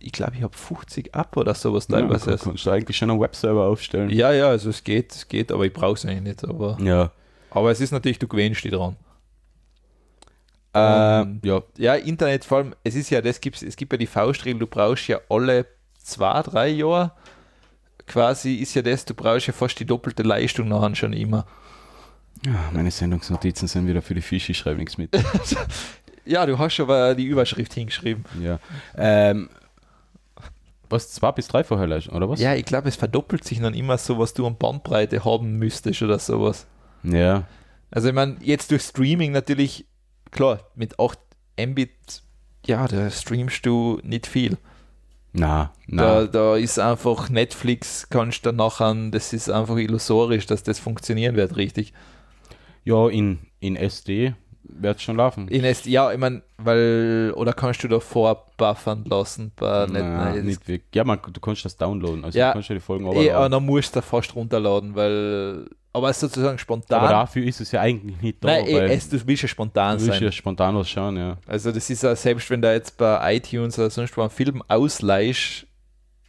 ich 0.00 0.12
glaube, 0.12 0.32
ich 0.36 0.42
habe 0.42 0.54
50 0.56 1.14
ab 1.14 1.34
oder 1.36 1.54
sowas 1.54 1.88
Ja, 1.88 1.98
teilweise. 1.98 2.26
da 2.26 2.32
Also- 2.32 2.50
kannst 2.50 2.66
du 2.66 2.70
eigentlich 2.70 2.96
schon 2.98 3.10
einen 3.10 3.20
Webserver 3.20 3.66
aufstellen. 3.66 4.10
ja, 4.10 4.30
ja, 4.32 4.48
also 4.48 4.68
es 4.68 4.84
geht, 4.84 5.12
es 5.12 5.28
geht, 5.28 5.50
aber 5.50 5.64
ich 5.64 5.72
brauche 5.72 5.94
es 5.94 6.04
eigentlich 6.04 6.22
nicht. 6.22 6.44
Aber, 6.44 6.76
Ja. 6.82 7.10
aber 7.50 7.70
es 7.70 7.80
ist 7.80 7.90
natürlich, 7.90 8.18
du 8.18 8.28
gewöhnst 8.28 8.62
dich 8.64 8.72
dran. 8.72 8.96
Äh, 10.74 11.20
Ähm, 11.20 11.40
ja, 11.44 11.62
Ja, 11.76 11.94
Internet 11.94 12.44
vor 12.44 12.58
allem, 12.58 12.74
es 12.84 12.94
ist 12.94 13.10
ja, 13.10 13.20
das 13.20 13.40
gibt's, 13.40 13.62
es 13.62 13.76
gibt 13.76 13.92
ja 13.92 13.98
die 13.98 14.06
Faustregel, 14.06 14.58
du 14.60 14.66
brauchst 14.66 15.06
ja 15.08 15.20
alle 15.28 15.66
zwei, 16.02 16.42
drei 16.42 16.68
Jahre 16.68 17.12
quasi 18.06 18.56
ist 18.56 18.74
ja 18.74 18.82
das, 18.82 19.04
du 19.04 19.14
brauchst 19.14 19.46
ja 19.46 19.52
fast 19.52 19.78
die 19.80 19.86
doppelte 19.86 20.22
Leistung 20.22 20.68
nachher 20.68 20.94
schon 20.94 21.12
immer. 21.12 21.46
Ja, 22.44 22.70
meine 22.72 22.90
Sendungsnotizen 22.90 23.68
sind 23.68 23.86
wieder 23.86 24.02
für 24.02 24.14
die 24.14 24.20
Fische, 24.20 24.52
ich 24.52 24.58
schreibe 24.58 24.78
nichts 24.78 24.98
mit. 24.98 25.10
Ja, 26.26 26.46
du 26.46 26.58
hast 26.58 26.80
aber 26.80 27.14
die 27.14 27.26
Überschrift 27.26 27.74
hingeschrieben. 27.74 28.24
ja. 28.40 28.58
Ähm, 28.96 29.50
was, 30.88 31.10
zwei 31.10 31.32
bis 31.32 31.48
dreifache 31.48 31.84
Leistung, 31.86 32.14
oder 32.14 32.28
was? 32.28 32.40
Ja, 32.40 32.54
ich 32.54 32.64
glaube, 32.64 32.88
es 32.88 32.96
verdoppelt 32.96 33.44
sich 33.44 33.60
dann 33.60 33.74
immer 33.74 33.98
so, 33.98 34.18
was 34.18 34.32
du 34.32 34.46
an 34.46 34.56
Bandbreite 34.56 35.24
haben 35.24 35.58
müsstest 35.58 36.00
oder 36.02 36.18
sowas. 36.18 36.66
Ja. 37.02 37.44
Also 37.90 38.08
ich 38.08 38.14
meine, 38.14 38.36
jetzt 38.40 38.70
durch 38.70 38.82
Streaming 38.82 39.32
natürlich, 39.32 39.86
klar, 40.34 40.60
mit 40.74 40.98
8 41.00 41.18
Mbit, 41.58 42.22
ja, 42.66 42.86
da 42.86 43.08
streamst 43.10 43.64
du 43.64 43.98
nicht 44.02 44.26
viel. 44.26 44.58
Na, 45.32 45.72
Da, 45.88 46.20
na. 46.22 46.24
da 46.26 46.56
ist 46.56 46.78
einfach 46.78 47.28
Netflix, 47.28 48.08
kannst 48.08 48.44
du 48.44 48.50
dann 48.50 48.56
nachher, 48.56 48.94
das 49.10 49.32
ist 49.32 49.50
einfach 49.50 49.76
illusorisch, 49.76 50.46
dass 50.46 50.62
das 50.62 50.78
funktionieren 50.78 51.34
wird, 51.36 51.56
richtig. 51.56 51.92
Ja, 52.84 53.08
in, 53.08 53.40
in 53.60 53.74
SD 53.76 54.34
wird 54.62 54.96
es 54.98 55.02
schon 55.02 55.16
laufen. 55.16 55.48
In 55.48 55.64
S 55.64 55.84
ja, 55.86 56.12
ich 56.12 56.18
meine, 56.18 56.42
weil, 56.58 57.32
oder 57.36 57.52
kannst 57.52 57.82
du 57.82 57.88
da 57.88 57.98
vorbuffern 58.00 59.04
lassen? 59.06 59.50
Bei 59.56 59.86
Net- 59.86 60.02
Na, 60.04 60.24
nein, 60.24 60.34
das- 60.36 60.44
nicht 60.44 60.68
wirklich. 60.68 60.94
Ja, 60.94 61.02
man, 61.04 61.18
du 61.32 61.40
kannst 61.40 61.64
das 61.64 61.76
downloaden. 61.76 62.24
Also 62.24 62.38
Ja. 62.38 62.48
du 62.48 62.52
kannst 62.54 62.68
ja 62.68 62.74
die 62.76 62.80
Folgen 62.80 63.04
aber 63.06 63.16
runterladen. 63.16 63.52
dann 63.52 63.66
musst 63.66 63.96
du 63.96 64.02
fast 64.02 64.34
runterladen, 64.36 64.94
weil, 64.94 65.68
aber 65.94 66.10
es 66.10 66.16
ist 66.16 66.20
sozusagen 66.32 66.58
spontan. 66.58 66.98
Aber 67.00 67.08
dafür 67.08 67.44
ist 67.44 67.60
es 67.60 67.72
ja 67.72 67.80
eigentlich 67.80 68.20
nicht 68.20 68.44
da, 68.44 68.48
Nein, 68.48 68.66
eh, 68.66 68.74
weil 68.74 68.90
es, 68.90 69.08
du 69.08 69.26
willst 69.26 69.42
ja 69.42 69.48
spontan 69.48 69.96
du 69.96 70.02
willst 70.04 70.18
sein. 70.18 70.24
ja 70.24 70.32
spontan 70.32 70.76
was 70.76 70.90
schauen, 70.90 71.16
ja. 71.16 71.38
Also 71.46 71.72
das 71.72 71.88
ist 71.88 72.02
ja, 72.02 72.14
selbst 72.14 72.50
wenn 72.50 72.60
du 72.60 72.70
jetzt 72.70 72.98
bei 72.98 73.36
iTunes 73.36 73.78
oder 73.78 73.88
sonst 73.88 74.14
wo 74.16 74.20
einen 74.20 74.30
Film 74.30 74.62
ausleihst, 74.68 75.66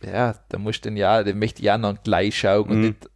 ja, 0.03 0.35
da 0.49 0.57
musst 0.57 0.85
du 0.85 0.89
den 0.89 0.97
ja, 0.97 1.23
den 1.23 1.39
möchte 1.39 1.59
ich 1.59 1.65
ja 1.65 1.77
noch 1.77 2.01
gleich 2.03 2.37
schauen 2.39 2.69
und 2.69 2.77
Mhm. 2.77 2.87
nicht, 2.87 3.09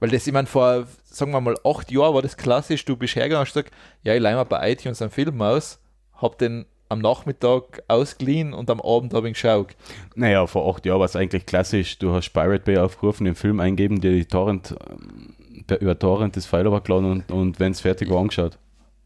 weil 0.00 0.10
das, 0.10 0.26
ich 0.26 0.32
meine, 0.32 0.46
vor, 0.48 0.86
sagen 1.04 1.30
wir 1.30 1.40
mal, 1.40 1.54
acht 1.64 1.90
Jahren 1.92 2.14
war 2.14 2.22
das 2.22 2.36
klassisch, 2.36 2.84
du 2.84 2.96
bist 2.96 3.14
hergegangen 3.14 3.42
und 3.42 3.46
hast 3.46 3.54
gesagt, 3.54 3.72
ja, 4.02 4.14
ich 4.14 4.20
leih 4.20 4.34
mir 4.34 4.44
bei 4.44 4.72
iTunes 4.72 5.00
einen 5.00 5.10
Film 5.12 5.40
aus, 5.40 5.78
hab 6.20 6.38
den 6.38 6.66
am 6.88 6.98
Nachmittag 6.98 7.82
ausgeliehen 7.88 8.52
und 8.52 8.68
am 8.68 8.78
Abend 8.82 9.14
habe 9.14 9.26
ich 9.26 9.30
ihn 9.30 9.34
geschaut. 9.34 9.74
Naja, 10.14 10.46
vor 10.46 10.68
acht 10.74 10.84
Jahren 10.84 10.98
war 10.98 11.06
es 11.06 11.16
eigentlich 11.16 11.46
klassisch. 11.46 11.98
Du 11.98 12.12
hast 12.12 12.30
Pirate 12.34 12.64
Bay 12.64 12.76
aufgerufen, 12.76 13.24
den 13.24 13.34
Film 13.34 13.60
eingeben, 13.60 14.02
dir 14.02 14.12
die 14.12 14.26
Torrent, 14.26 14.74
ähm, 14.90 15.31
über 15.80 15.98
Torrent 15.98 16.36
das 16.36 16.46
File 16.46 16.66
runtergeladen 16.66 17.10
und, 17.10 17.30
und 17.32 17.60
wenn 17.60 17.72
es 17.72 17.80
fertig 17.80 18.10
war, 18.10 18.20
angeschaut. 18.20 18.58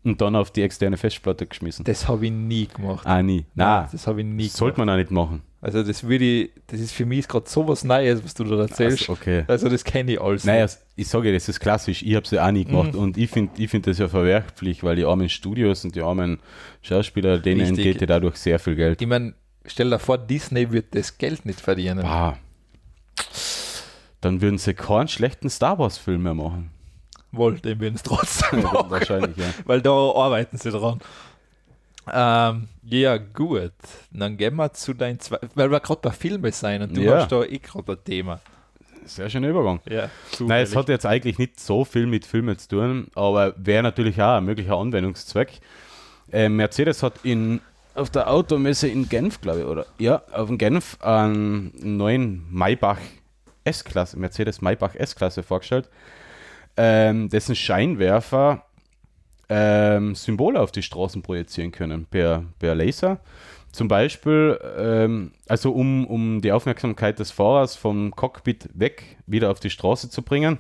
Und 0.05 0.21
dann 0.21 0.37
auf 0.37 0.53
die 0.53 0.63
externe 0.63 0.97
Festplatte 0.97 1.47
geschmissen. 1.47 1.85
Das 1.85 2.07
habe 2.07 2.27
ich 2.27 2.33
nie 2.33 2.67
gemacht. 2.67 3.05
Ah, 3.07 3.23
nie. 3.23 3.45
Na, 3.57 3.89
das 3.91 4.07
habe 4.07 4.21
ich 4.21 4.27
nie 4.27 4.47
sollte 4.47 4.79
man 4.79 4.89
auch 4.89 4.97
nicht 4.97 5.11
machen. 5.11 5.43
Also 5.61 5.83
das 5.83 6.05
würde 6.05 6.25
ich, 6.25 6.51
das 6.69 6.79
ist 6.79 6.93
für 6.93 7.05
mich 7.07 7.27
gerade 7.27 7.49
so 7.49 7.67
was 7.67 7.83
Neues, 7.83 8.23
was 8.23 8.35
du 8.35 8.45
da 8.45 8.61
erzählst. 8.61 9.01
Also, 9.01 9.13
okay. 9.15 9.45
Also 9.49 9.69
das 9.69 9.83
kenne 9.83 10.13
ich 10.13 10.21
alles. 10.21 10.45
Naja, 10.45 10.63
nicht. 10.63 10.79
ich 10.95 11.09
sage, 11.09 11.33
das 11.33 11.49
ist 11.49 11.59
klassisch. 11.59 12.05
Ich 12.05 12.15
habe 12.15 12.25
es 12.25 12.31
ja 12.31 12.47
auch 12.47 12.53
nie 12.53 12.65
gemacht 12.65 12.93
Mhm. 12.95 13.01
und 13.01 13.19
ich 13.19 13.31
finde 13.31 13.61
ich 13.61 13.69
find 13.69 13.85
das 13.89 13.99
ja 13.99 14.07
verwerflich, 14.07 14.85
weil 14.85 14.95
die 14.95 15.05
armen 15.05 15.29
Studios 15.29 15.85
und 15.85 15.97
die 15.97 16.03
armen 16.03 16.39
Schauspieler, 16.83 17.39
denen 17.41 17.63
Richtig. 17.63 17.83
geht 17.83 18.01
ja 18.01 18.07
dadurch 18.07 18.37
sehr 18.37 18.61
viel 18.61 18.77
Geld. 18.77 19.03
Ich 19.03 19.09
meine, 19.09 19.35
stell 19.65 19.91
dir 19.91 19.99
vor, 19.99 20.19
Disney 20.19 20.71
wird 20.71 20.95
das 20.95 21.19
Geld 21.19 21.45
nicht 21.45 21.61
verdienen. 21.61 22.03
Bah. 22.03 22.37
Dann 24.27 24.41
würden 24.41 24.59
sie 24.59 24.75
keinen 24.75 25.07
schlechten 25.07 25.49
Star 25.49 25.79
Wars-Film 25.79 26.25
mehr 26.25 26.35
machen. 26.35 26.73
Wohl, 27.31 27.61
den 27.61 27.79
würden 27.79 27.95
es 27.95 28.03
trotzdem 28.03 28.61
machen. 28.65 28.91
Wahrscheinlich, 28.91 29.37
ja. 29.37 29.45
Weil 29.67 29.81
da 29.81 29.93
arbeiten 29.93 30.59
sie 30.59 30.73
dran. 30.73 31.01
Ähm, 32.13 32.67
ja, 32.83 33.19
gut. 33.19 33.71
Dann 34.11 34.37
gehen 34.37 34.57
wir 34.57 34.73
zu 34.73 34.95
deinen 34.95 35.21
zwei, 35.21 35.39
weil 35.55 35.71
wir 35.71 35.79
gerade 35.79 36.01
bei 36.03 36.11
Filmen 36.11 36.51
sein 36.51 36.83
und 36.83 36.97
du 36.97 37.03
Ja. 37.03 37.21
hast 37.23 37.31
da 37.31 37.45
eh 37.45 37.59
gerade 37.59 37.93
ein 37.93 37.99
Thema. 38.05 38.41
Sehr 39.05 39.31
schöner 39.31 39.47
Übergang. 39.49 39.79
Ja, 39.89 40.11
Nein, 40.41 40.65
es 40.65 40.75
hat 40.75 40.89
jetzt 40.89 41.07
eigentlich 41.07 41.39
nicht 41.39 41.61
so 41.61 41.85
viel 41.85 42.07
mit 42.07 42.27
Filmen 42.27 42.59
zu 42.59 42.67
tun, 42.69 43.07
aber 43.15 43.55
wäre 43.57 43.85
natürlich 43.85 44.21
auch 44.21 44.39
ein 44.39 44.45
möglicher 44.45 44.77
Anwendungszweck. 44.77 45.61
Äh, 46.33 46.49
Mercedes 46.49 47.05
hat 47.05 47.21
in, 47.23 47.61
auf 47.95 48.11
der 48.11 48.29
Automesse 48.29 48.89
in 48.89 49.09
Genf, 49.09 49.41
glaube 49.41 49.61
ich, 49.61 49.65
oder? 49.67 49.87
Ja, 49.99 50.23
auf 50.33 50.49
dem 50.49 50.59
Genf 50.59 51.01
einen 51.01 51.71
neuen 51.97 52.45
Maybach 52.53 52.99
S-Klasse, 53.67 54.19
Mercedes 54.19 54.61
Maybach 54.63 54.95
S-Klasse 54.95 55.43
vorgestellt, 55.43 55.89
ähm, 56.77 57.29
dessen 57.29 57.55
Scheinwerfer 57.55 58.63
ähm, 59.49 60.15
Symbole 60.15 60.61
auf 60.61 60.73
die 60.73 60.83
Straßen 60.83 61.23
projizieren 61.23 61.73
können 61.73 62.07
per, 62.07 62.45
per 62.59 62.75
Laser. 62.75 63.21
Zum 63.73 63.89
Beispiel, 63.89 64.59
ähm, 64.79 65.33
also 65.49 65.71
um, 65.73 66.07
um 66.07 66.41
die 66.41 66.51
Aufmerksamkeit 66.53 67.19
des 67.19 67.31
Fahrers 67.31 67.77
vom 67.77 68.11
Cockpit 68.11 68.69
weg 68.75 69.17
wieder 69.27 69.51
auf 69.51 69.61
die 69.61 69.71
Straße 69.71 70.09
zu 70.11 70.23
bringen. 70.23 70.59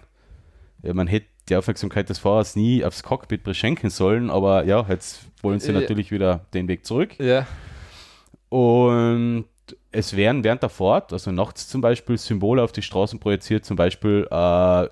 Ja, 0.83 0.93
man 0.95 1.07
hätte 1.07 1.27
die 1.49 1.57
Aufmerksamkeit 1.57 2.09
des 2.09 2.19
Fahrers 2.19 2.57
nie 2.57 2.85
aufs 2.85 3.03
Cockpit 3.03 3.43
beschenken 3.43 3.89
sollen, 3.91 4.31
aber 4.31 4.65
ja, 4.65 4.85
jetzt 4.89 5.23
wollen 5.43 5.61
sie 5.61 5.73
Ja. 5.73 5.81
natürlich 5.81 6.11
wieder 6.11 6.45
den 6.55 6.69
Weg 6.69 6.85
zurück. 6.85 7.19
Ja, 7.19 7.47
Und 8.49 9.47
es 9.97 10.15
werden 10.15 10.45
während 10.45 10.63
der 10.63 10.69
Fahrt, 10.69 11.13
also 11.13 11.33
nachts 11.33 11.69
zum 11.69 11.81
Beispiel, 11.81 12.19
Symbole 12.19 12.63
auf 12.63 12.73
die 12.73 12.83
Straßen 12.83 13.19
projiziert, 13.19 13.65
zum 13.65 13.77
Beispiel 13.77 14.27
äh, 14.31 14.35
eine 14.35 14.91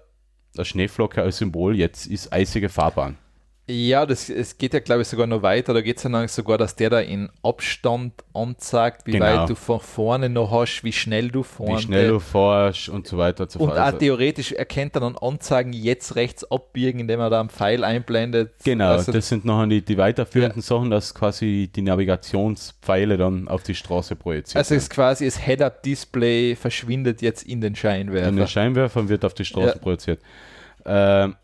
Schneeflocke 0.62 1.20
als 1.20 1.38
Symbol, 1.38 1.76
jetzt 1.76 2.06
ist 2.06 2.32
eisige 2.32 2.70
Fahrbahn. 2.70 3.18
Ja 3.66 4.04
das, 4.04 4.28
es 4.28 4.58
geht 4.58 4.74
ja, 4.74 4.80
glaube 4.80 5.00
ich, 5.02 5.08
sogar 5.08 5.26
noch 5.26 5.40
weiter. 5.40 5.72
Da 5.72 5.80
geht 5.80 5.96
es 5.96 6.02
ja 6.02 6.10
dann 6.10 6.28
sogar, 6.28 6.58
dass 6.58 6.76
der 6.76 6.90
da 6.90 7.00
in 7.00 7.30
Abstand 7.42 8.12
anzeigt, 8.34 9.06
wie 9.06 9.12
Genau. 9.12 9.24
weit 9.24 9.48
du 9.48 9.54
von 9.54 9.80
vorne 9.80 10.28
noch 10.28 10.50
hast, 10.50 10.82
wie 10.84 10.92
schnell 10.92 11.30
du 11.30 11.42
vorne 11.42 11.78
Wie 11.78 11.82
schnell 11.82 12.08
du 12.08 12.20
fährst 12.20 12.90
und 12.90 13.06
so 13.06 13.16
weiter 13.16 13.44
und 13.44 13.50
so 13.50 13.58
Und 13.60 13.68
fort. 13.68 13.78
auch 13.78 13.84
Also- 13.84 13.98
theoretisch 13.98 14.52
erkennt 14.52 14.94
er 14.96 15.00
dann 15.00 15.16
Anzeigen, 15.16 15.72
jetzt 15.72 16.14
rechts 16.14 16.44
abbiegen, 16.50 17.00
indem 17.00 17.20
er 17.20 17.30
da 17.30 17.40
einen 17.40 17.48
Pfeil 17.48 17.84
einblendet. 17.84 18.52
Genau, 18.64 18.90
Also, 18.92 19.12
das 19.12 19.28
sind 19.30 19.46
nachher 19.46 19.66
die, 19.68 19.82
die 19.82 19.96
weiterführenden 19.96 20.60
Sachen, 20.60 20.90
dass 20.90 21.14
quasi 21.14 21.70
die 21.74 21.82
Navigationspfeile 21.82 23.16
dann 23.16 23.48
auf 23.48 23.62
die 23.62 23.74
Straße 23.74 24.14
projiziert 24.14 24.56
also 24.58 24.74
ist 24.74 24.90
quasi 24.90 25.24
das 25.24 25.38
Head-Up-Display 25.42 26.54
verschwindet 26.56 27.22
jetzt 27.22 27.42
in 27.44 27.62
den 27.62 27.74
Scheinwerfer. 27.74 28.28
In 28.28 28.36
den 28.36 28.46
Scheinwerfern 28.46 29.08
wird 29.08 29.24
auf 29.24 29.32
die 29.32 29.44
Straße 29.46 29.68
Ja. 29.68 29.78
projiziert. 29.78 30.20
Ähm, 30.84 31.36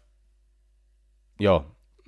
ja, 1.39 1.65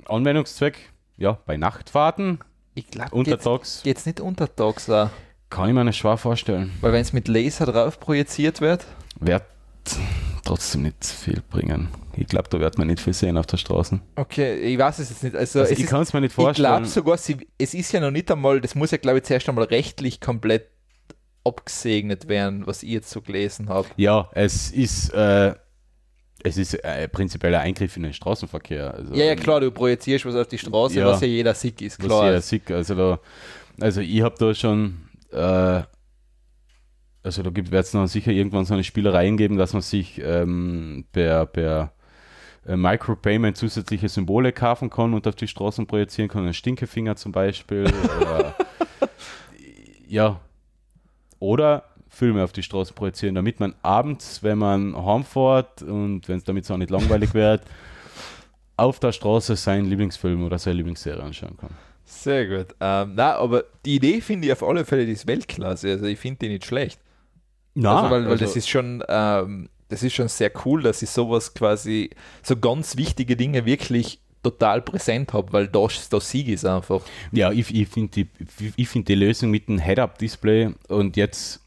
Anwendungszweck, 0.08 0.78
ja, 1.16 1.38
bei 1.46 1.56
Nachtfahrten, 1.56 2.38
ich 2.74 2.86
glaube, 2.88 3.14
untertags, 3.14 3.82
geht's 3.82 4.06
nicht 4.06 4.20
untertags 4.20 4.88
auch. 4.90 5.10
Kann 5.50 5.68
ich 5.68 5.74
mir 5.74 5.84
nicht 5.84 5.98
schwer 5.98 6.16
vorstellen. 6.16 6.72
Weil 6.80 6.92
wenn 6.92 7.02
es 7.02 7.12
mit 7.12 7.28
Laser 7.28 7.66
drauf 7.66 8.00
projiziert 8.00 8.60
wird, 8.60 8.86
Wird 9.20 9.42
trotzdem 10.44 10.82
nicht 10.82 11.04
viel 11.04 11.42
bringen. 11.50 11.88
Ich 12.16 12.26
glaube, 12.26 12.48
da 12.50 12.58
wird 12.60 12.78
man 12.78 12.86
nicht 12.88 13.00
viel 13.00 13.12
sehen 13.12 13.36
auf 13.38 13.46
der 13.46 13.56
Straße. 13.58 14.00
okay, 14.16 14.54
ich 14.60 14.78
weiß 14.78 14.98
es 14.98 15.10
jetzt 15.10 15.22
nicht. 15.22 15.36
Also, 15.36 15.60
Also 15.60 15.72
es 15.72 15.78
ich 15.78 15.86
kann 15.86 16.02
es 16.02 16.12
mir 16.12 16.20
nicht 16.20 16.30
ich 16.30 16.34
vorstellen. 16.34 16.66
glaube 16.68 16.86
sogar, 16.86 17.16
sie, 17.18 17.36
es 17.58 17.74
ist 17.74 17.92
ja 17.92 18.00
noch 18.00 18.10
nicht 18.10 18.30
einmal, 18.30 18.60
das 18.60 18.74
muss 18.74 18.90
ja 18.90 18.98
glaube 18.98 19.18
ich 19.18 19.24
zuerst 19.24 19.48
einmal 19.48 19.64
rechtlich 19.64 20.20
komplett 20.20 20.68
abgesegnet 21.44 22.28
werden, 22.28 22.66
was 22.66 22.82
ich 22.82 22.90
jetzt 22.90 23.10
so 23.10 23.20
gelesen 23.20 23.68
habe. 23.68 23.88
Ja, 23.96 24.28
es 24.34 24.70
ist, 24.70 25.10
äh, 25.10 25.54
es 26.44 26.56
ist 26.56 26.74
äh, 26.74 27.08
prinzipiell 27.08 27.54
ein 27.54 27.62
Eingriff 27.62 27.96
in 27.96 28.02
den 28.04 28.12
Straßenverkehr. 28.12 28.94
Also, 28.94 29.14
Ja, 29.14 29.24
ja, 29.26 29.36
klar, 29.36 29.60
du 29.60 29.70
projizierst 29.70 30.24
was 30.26 30.34
auf 30.34 30.48
die 30.48 30.58
Straße, 30.58 30.98
Ja. 30.98 31.06
was 31.06 31.20
ja 31.20 31.26
jeder 31.28 31.54
sick 31.54 31.80
ist, 31.80 31.98
Was 32.00 32.06
klar. 32.06 32.30
sehr 32.30 32.40
sick. 32.40 32.70
Also, 32.70 32.94
da, 32.94 33.20
also 33.80 34.00
ich 34.00 34.22
habe 34.22 34.34
da 34.38 34.54
schon, 34.54 34.98
äh, 35.32 35.82
also 37.24 37.42
da 37.42 37.54
wird 37.54 37.72
es 37.72 37.94
noch 37.94 38.06
sicher 38.06 38.32
irgendwann 38.32 38.64
so 38.64 38.74
eine 38.74 38.84
Spielereien 38.84 39.36
geben, 39.36 39.56
dass 39.56 39.72
man 39.72 39.82
sich 39.82 40.20
ähm, 40.24 41.04
per, 41.12 41.46
per 41.46 41.92
äh, 42.66 42.76
Micropayment 42.76 43.56
zusätzliche 43.56 44.08
Symbole 44.08 44.52
kaufen 44.52 44.90
kann 44.90 45.14
und 45.14 45.26
auf 45.28 45.36
die 45.36 45.46
Straßen 45.48 45.86
projizieren 45.86 46.28
kann. 46.28 46.46
Ein 46.46 46.54
Stinkefinger 46.54 47.14
zum 47.16 47.30
Beispiel. 47.32 47.84
oder, 48.20 48.54
ja. 50.08 50.40
Oder 51.38 51.84
Filme 52.12 52.44
auf 52.44 52.52
die 52.52 52.62
Straße 52.62 52.92
projizieren, 52.92 53.34
damit 53.34 53.58
man 53.58 53.74
abends, 53.82 54.42
wenn 54.42 54.58
man 54.58 54.94
heimfährt 54.94 55.82
und 55.82 56.28
wenn 56.28 56.36
es 56.36 56.44
damit 56.44 56.66
so 56.66 56.76
nicht 56.76 56.90
langweilig 56.90 57.32
wird, 57.32 57.62
auf 58.76 59.00
der 59.00 59.12
Straße 59.12 59.56
seinen 59.56 59.86
Lieblingsfilm 59.86 60.44
oder 60.44 60.58
seine 60.58 60.76
Lieblingsserie 60.76 61.22
anschauen 61.22 61.56
kann. 61.56 61.70
Sehr 62.04 62.46
gut. 62.46 62.76
Ähm, 62.80 63.12
na, 63.14 63.36
aber 63.36 63.64
die 63.86 63.94
Idee 63.96 64.20
finde 64.20 64.46
ich 64.46 64.52
auf 64.52 64.62
alle 64.62 64.84
Fälle, 64.84 65.06
die 65.06 65.12
ist 65.12 65.26
Weltklasse. 65.26 65.90
Also 65.90 66.04
ich 66.04 66.18
finde 66.18 66.40
die 66.40 66.48
nicht 66.50 66.66
schlecht. 66.66 67.00
also, 67.76 68.10
weil, 68.10 68.28
weil 68.28 68.36
das 68.36 68.56
ist 68.56 68.68
schon, 68.68 69.02
ähm, 69.08 69.70
das 69.88 70.02
ist 70.02 70.12
schon 70.12 70.28
sehr 70.28 70.52
cool, 70.66 70.82
dass 70.82 71.00
ich 71.00 71.08
sowas 71.08 71.54
quasi, 71.54 72.10
so 72.42 72.56
ganz 72.56 72.98
wichtige 72.98 73.36
Dinge 73.36 73.64
wirklich 73.64 74.20
total 74.42 74.82
präsent 74.82 75.32
habe, 75.32 75.50
weil 75.52 75.68
da, 75.68 75.86
da 76.10 76.20
Sieg 76.20 76.48
ist 76.48 76.66
einfach. 76.66 77.00
Ja, 77.30 77.52
ich, 77.52 77.74
ich 77.74 77.88
finde 77.88 78.10
die, 78.10 78.28
ich 78.76 78.88
find 78.88 79.08
die 79.08 79.14
Lösung 79.14 79.50
mit 79.50 79.68
dem 79.68 79.78
Head-Up-Display 79.78 80.74
und 80.88 81.16
jetzt 81.16 81.61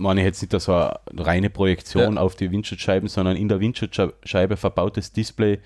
meine 0.00 0.20
ich 0.20 0.26
jetzt 0.26 0.42
nicht 0.42 0.60
so 0.60 0.74
eine 0.74 0.98
reine 1.16 1.50
Projektion 1.50 2.18
auf 2.18 2.34
die 2.34 2.50
Windschutzscheiben, 2.50 3.08
sondern 3.08 3.36
in 3.36 3.48
der 3.48 3.60
Windschutzscheibe 3.60 4.56
verbautes 4.56 5.12
Display, 5.12 5.58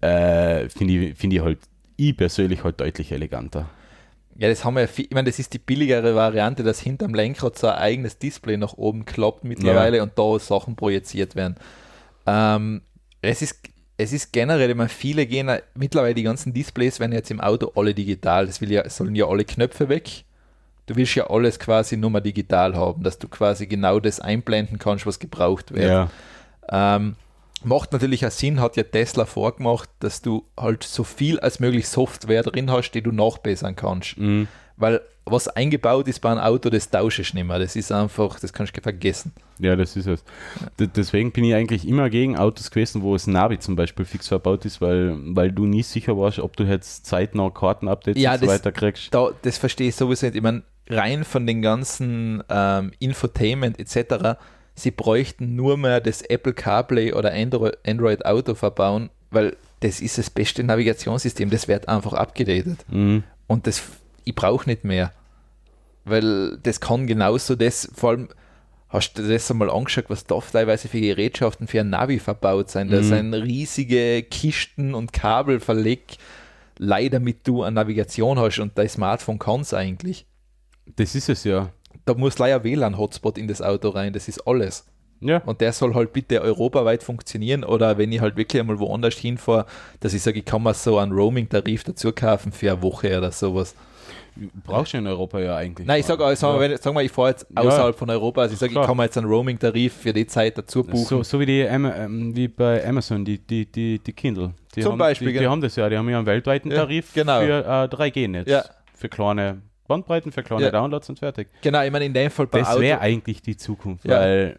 äh, 0.00 0.68
finde 0.68 0.94
ich, 0.94 1.18
find 1.18 1.32
ich 1.32 1.40
halt, 1.40 1.58
ich 1.96 2.16
persönlich 2.16 2.64
halt 2.64 2.80
deutlich 2.80 3.12
eleganter. 3.12 3.68
Ja, 4.36 4.48
das 4.48 4.64
haben 4.64 4.74
wir 4.74 4.82
ja 4.82 4.86
viel, 4.86 5.04
ich 5.04 5.12
meine, 5.12 5.28
das 5.28 5.38
ist 5.38 5.52
die 5.52 5.58
billigere 5.58 6.14
Variante, 6.14 6.62
dass 6.62 6.80
hinterm 6.80 7.14
Lenkrad 7.14 7.56
so 7.58 7.68
ein 7.68 7.76
eigenes 7.76 8.18
Display 8.18 8.56
nach 8.56 8.74
oben 8.74 9.04
klappt 9.04 9.44
mittlerweile 9.44 10.02
und 10.02 10.18
da 10.18 10.38
Sachen 10.38 10.74
projiziert 10.74 11.36
werden. 11.36 11.56
Ähm, 12.26 12.82
es 13.22 13.42
ist 13.42 13.60
es 13.96 14.12
ist 14.12 14.32
generell, 14.32 14.70
ich 14.70 14.76
meine, 14.76 14.88
viele 14.88 15.24
gehen 15.24 15.48
ja- 15.48 15.60
mittlerweile 15.74 16.14
die 16.14 16.24
ganzen 16.24 16.52
Displays 16.52 16.98
werden 16.98 17.12
jetzt 17.12 17.30
im 17.30 17.40
Auto 17.40 17.70
alle 17.76 17.94
digital. 17.94 18.46
Das 18.46 18.60
will 18.60 18.72
ja, 18.72 18.88
sollen 18.88 19.14
ja 19.14 19.26
alle 19.28 19.44
Knöpfe 19.44 19.88
weg. 19.88 20.24
Du 20.86 20.96
willst 20.96 21.14
ja 21.14 21.30
alles 21.30 21.58
quasi 21.58 21.96
nur 21.96 22.10
mal 22.10 22.20
digital 22.20 22.76
haben, 22.76 23.02
dass 23.02 23.18
du 23.18 23.28
quasi 23.28 23.66
genau 23.66 24.00
das 24.00 24.20
einblenden 24.20 24.78
kannst, 24.78 25.06
was 25.06 25.18
gebraucht 25.18 25.74
wird. 25.74 25.90
Ja, 25.90 26.10
Ähm, 26.70 27.16
macht 27.62 27.92
natürlich 27.92 28.26
auch 28.26 28.30
Sinn, 28.30 28.60
hat 28.60 28.76
ja 28.76 28.82
Tesla 28.82 29.24
vorgemacht, 29.24 29.88
dass 30.00 30.22
du 30.22 30.44
halt 30.58 30.82
so 30.82 31.04
viel 31.04 31.40
als 31.40 31.60
möglich 31.60 31.88
Software 31.88 32.42
drin 32.42 32.70
hast, 32.70 32.92
die 32.92 33.02
du 33.02 33.12
nachbessern 33.12 33.76
kannst. 33.76 34.18
mhm. 34.18 34.48
Weil 34.76 35.00
was 35.26 35.48
eingebaut 35.48 36.06
ist 36.08 36.20
bei 36.20 36.30
einem 36.30 36.40
Auto, 36.40 36.68
das 36.68 36.90
tausche 36.90 37.22
ich 37.22 37.32
nicht 37.32 37.46
mehr. 37.46 37.58
Das 37.58 37.76
ist 37.76 37.90
einfach, 37.92 38.38
das 38.40 38.52
kannst 38.52 38.76
du 38.76 38.80
vergessen. 38.82 39.32
ja, 39.58 39.74
das 39.76 39.96
ist 39.96 40.06
es. 40.06 40.22
D 40.78 40.86
deswegen 40.88 41.32
bin 41.32 41.44
ich 41.44 41.54
eigentlich 41.54 41.88
immer 41.88 42.10
gegen 42.10 42.36
Autos 42.36 42.70
gewesen, 42.70 43.02
wo 43.02 43.12
das 43.14 43.26
Navi 43.26 43.58
zum 43.58 43.76
Beispiel 43.76 44.04
fix 44.04 44.28
verbaut 44.28 44.64
ist, 44.66 44.80
weil, 44.80 45.16
weil 45.34 45.50
du 45.52 45.64
nie 45.64 45.82
sicher 45.82 46.18
warst, 46.18 46.40
ob 46.40 46.56
du 46.56 46.64
jetzt 46.64 47.06
zeitnah 47.06 47.48
Kartenupdates 47.50 48.20
Ja, 48.20 48.32
und 48.34 48.40
so 48.40 48.46
das- 48.46 48.54
weiter 48.56 48.72
kriegst. 48.72 49.14
Da, 49.14 49.30
das 49.42 49.56
verstehe 49.58 49.88
ich 49.88 49.96
sowieso 49.96 50.26
nicht. 50.26 50.36
Ich 50.36 50.42
meine, 50.42 50.62
rein 50.90 51.24
von 51.24 51.46
den 51.46 51.62
ganzen 51.62 52.42
ähm, 52.50 52.92
Infotainment 52.98 53.78
etc., 53.78 54.36
sie 54.74 54.90
bräuchten 54.90 55.54
nur 55.54 55.76
mehr 55.78 56.00
das 56.00 56.20
Apple 56.20 56.52
CarPlay 56.52 57.12
oder 57.14 57.32
Android, 57.32 57.78
Android 57.86 58.26
Auto 58.26 58.54
verbauen, 58.54 59.08
weil 59.30 59.56
das 59.80 60.00
ist 60.00 60.18
das 60.18 60.28
beste 60.30 60.64
Navigationssystem. 60.64 61.48
Das 61.48 61.68
wird 61.68 61.88
einfach 61.88 62.12
abgedatet. 62.14 62.84
Mhm. 62.90 63.22
Und 63.46 63.66
das, 63.66 63.82
ich 64.24 64.34
brauche 64.34 64.68
nicht 64.68 64.84
mehr. 64.84 65.12
Weil 66.04 66.58
das 66.62 66.80
kann 66.80 67.06
genauso 67.06 67.56
das, 67.56 67.88
vor 67.94 68.10
allem, 68.10 68.28
hast 68.90 69.14
du 69.14 69.26
das 69.26 69.50
einmal 69.50 69.70
angeschaut, 69.70 70.04
was 70.08 70.24
da 70.26 70.38
teilweise 70.40 70.88
für 70.88 71.00
Gerätschaften 71.00 71.66
für 71.66 71.80
ein 71.80 71.90
Navi 71.90 72.18
verbaut 72.18 72.70
sind? 72.70 72.92
Da 72.92 72.98
Mhm. 72.98 73.02
sind 73.04 73.34
riesige 73.34 74.22
Kisten 74.22 74.94
und 74.94 75.12
Kabel 75.12 75.60
verlegt, 75.60 76.18
leider 76.78 77.18
damit 77.18 77.46
du 77.46 77.62
eine 77.62 77.74
Navigation 77.76 78.38
hast 78.38 78.58
und 78.58 78.76
dein 78.76 78.88
Smartphone 78.88 79.38
kann 79.38 79.60
es 79.60 79.72
eigentlich. 79.72 80.26
Das 80.96 81.14
ist 81.14 81.28
es 81.30 81.44
ja. 81.44 81.70
Da 82.04 82.12
muss 82.14 82.38
leider 82.38 82.62
WLAN-Hotspot 82.64 83.38
in 83.38 83.48
das 83.48 83.62
Auto 83.62 83.88
rein, 83.90 84.12
das 84.12 84.28
ist 84.28 84.46
alles. 84.46 84.84
Ja, 85.20 85.38
Und 85.38 85.62
der 85.62 85.72
soll 85.72 85.94
halt 85.94 86.12
bitte 86.12 86.42
europaweit 86.42 87.02
funktionieren 87.02 87.64
oder 87.64 87.96
wenn 87.96 88.12
ich 88.12 88.20
halt 88.20 88.36
wirklich 88.36 88.60
einmal 88.60 88.78
woanders 88.78 89.14
hinfahre, 89.14 89.64
dass 90.00 90.12
ich 90.12 90.20
sage, 90.20 90.40
ich 90.40 90.44
kann 90.44 90.62
mir 90.62 90.74
so 90.74 90.98
einen 90.98 91.12
Roaming-Tarif 91.12 91.84
dazu 91.84 92.12
kaufen 92.12 92.52
für 92.52 92.72
eine 92.72 92.82
Woche 92.82 93.16
oder 93.16 93.32
sowas. 93.32 93.74
Brauchst 94.64 94.92
du 94.92 94.98
in 94.98 95.06
Europa 95.06 95.38
ja 95.40 95.56
eigentlich. 95.56 95.86
Nein, 95.86 96.00
ich 96.00 96.06
sage, 96.06 96.34
sagen 96.36 96.58
wir, 96.60 96.70
wenn- 96.70 96.76
sagen 96.78 96.96
wir, 96.96 97.02
ich 97.02 97.12
fahre 97.12 97.30
jetzt 97.30 97.46
Ja. 97.54 97.62
außerhalb 97.62 97.96
von 97.96 98.10
Europa, 98.10 98.42
also 98.42 98.52
ich 98.54 98.58
sage, 98.58 98.72
ich 98.72 98.86
kann 98.86 98.96
mir 98.96 99.04
jetzt 99.04 99.16
einen 99.18 99.26
Roaming-Tarif 99.28 99.92
für 99.94 100.12
die 100.12 100.26
Zeit 100.26 100.58
dazu 100.58 100.82
buchen. 100.84 101.04
So, 101.04 101.22
so 101.22 101.40
wie, 101.40 101.46
die, 101.46 101.60
ähm, 101.60 102.34
wie 102.34 102.48
bei 102.48 102.86
Amazon, 102.86 103.24
die, 103.24 103.38
die, 103.38 103.66
die, 103.70 103.98
die 103.98 104.12
Kindle. 104.12 104.54
Die 104.74 104.80
Zum 104.82 104.92
haben, 104.92 104.98
Beispiel, 104.98 105.28
Die, 105.28 105.32
die 105.34 105.38
genau. 105.40 105.50
haben 105.52 105.60
das 105.60 105.76
ja, 105.76 105.88
die 105.88 105.96
haben 105.96 106.08
ja 106.08 106.18
einen 106.18 106.26
weltweiten 106.26 106.70
Ja, 106.70 106.78
Tarif 106.78 107.12
genau. 107.14 107.40
für 107.40 107.64
äh, 107.64 107.94
3G-Netz. 107.94 108.48
Ja. 108.50 108.64
Für 108.94 109.08
kleine 109.08 109.62
Bandbreiten, 109.86 110.32
für 110.32 110.42
kleine 110.42 110.64
Ja. 110.64 110.70
Downloads 110.70 111.08
und 111.10 111.18
fertig. 111.18 111.48
Genau, 111.62 111.82
ich 111.82 111.90
meine, 111.92 112.06
in 112.06 112.14
dem 112.14 112.30
Fall 112.30 112.46
bei 112.46 112.60
Das 112.60 112.78
wäre 112.80 113.00
eigentlich 113.00 113.42
die 113.42 113.56
Zukunft, 113.56 114.04
Ja. 114.06 114.20
weil 114.20 114.58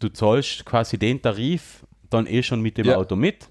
du 0.00 0.08
zahlst 0.08 0.64
quasi 0.64 0.98
den 0.98 1.20
Tarif 1.20 1.84
dann 2.10 2.26
eh 2.26 2.42
schon 2.42 2.60
mit 2.60 2.78
dem 2.78 2.86
Ja. 2.86 2.96
Auto 2.96 3.16
mit. 3.16 3.48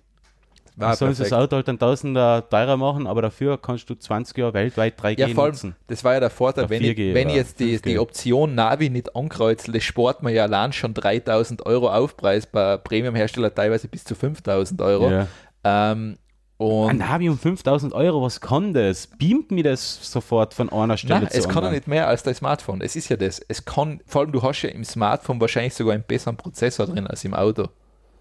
War 0.82 0.90
Dann 0.90 0.98
sollen 0.98 1.14
sie 1.14 1.24
das 1.24 1.30
perfekt. 1.30 1.44
Auto 1.44 1.56
halt 1.58 1.68
dann 1.68 1.80
tausender 1.80 2.50
teurer 2.50 2.76
machen, 2.78 3.08
aber 3.08 3.22
dafür 3.22 3.58
kannst 3.62 3.90
du 3.90 3.96
20 3.96 4.38
Jahre 4.38 4.54
weltweit 4.54 5.00
3G 5.00 5.20
Ja, 5.20 5.28
vor 5.30 5.44
allem, 5.46 5.54
nutzen. 5.54 5.76
das 5.88 6.04
war 6.04 6.14
ja 6.16 6.20
der 6.20 6.30
Vorteil, 6.30 6.66
Oder 6.66 6.70
wenn, 6.72 6.84
ich, 6.84 6.98
4G 6.98 7.14
wenn 7.14 7.30
ich 7.30 7.36
jetzt 7.36 7.60
die, 7.60 7.78
5G. 7.78 7.84
die 7.84 8.00
Option 8.00 8.56
Navi 8.56 8.90
nicht 8.90 9.16
ankreuze, 9.16 9.72
das 9.72 9.84
spart 9.84 10.24
man 10.24 10.34
ja 10.34 10.44
allein 10.44 10.74
schon 10.74 10.94
3000 10.94 11.66
Euro 11.66 11.90
Aufpreis, 11.90 12.46
bei 12.48 12.78
Premium-Hersteller 12.78 13.54
teilweise 13.56 13.88
bis 13.88 14.04
zu 14.04 14.16
5000 14.16 14.82
Euro. 14.82 15.10
Ja. 15.10 15.28
Ähm, 15.64 16.18
und 16.58 16.90
Ein 16.92 16.98
Navi 16.98 17.28
um 17.28 17.40
5000 17.40 17.92
Euro, 17.94 18.22
was 18.22 18.40
kann 18.40 18.74
das? 18.76 19.08
Beamt 19.08 19.50
mir 19.50 19.64
das 19.64 20.12
sofort 20.12 20.54
von 20.54 20.70
einer 20.70 20.96
Stelle 20.96 21.22
Nein, 21.22 21.30
zu 21.32 21.38
es 21.40 21.46
kann 21.46 21.54
ja 21.56 21.58
anderen? 21.62 21.74
nicht 21.76 21.88
mehr 21.88 22.08
als 22.08 22.22
dein 22.22 22.36
Smartphone. 22.36 22.82
Es 22.82 22.96
ist 22.96 23.10
ja 23.10 23.18
das. 23.18 23.40
Es 23.48 23.66
kann, 23.66 24.00
vor 24.06 24.22
allem 24.22 24.32
du 24.32 24.44
hast 24.44 24.62
ja 24.62 24.70
im 24.70 24.84
Smartphone 24.84 25.42
wahrscheinlich 25.42 25.74
sogar 25.74 25.96
einen 25.96 26.04
besseren 26.04 26.38
Prozessor 26.38 26.86
drin 26.86 27.08
als 27.08 27.24
im 27.24 27.34
Auto, 27.34 27.70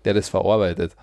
der 0.06 0.14
das 0.14 0.30
verarbeitet. 0.30 0.96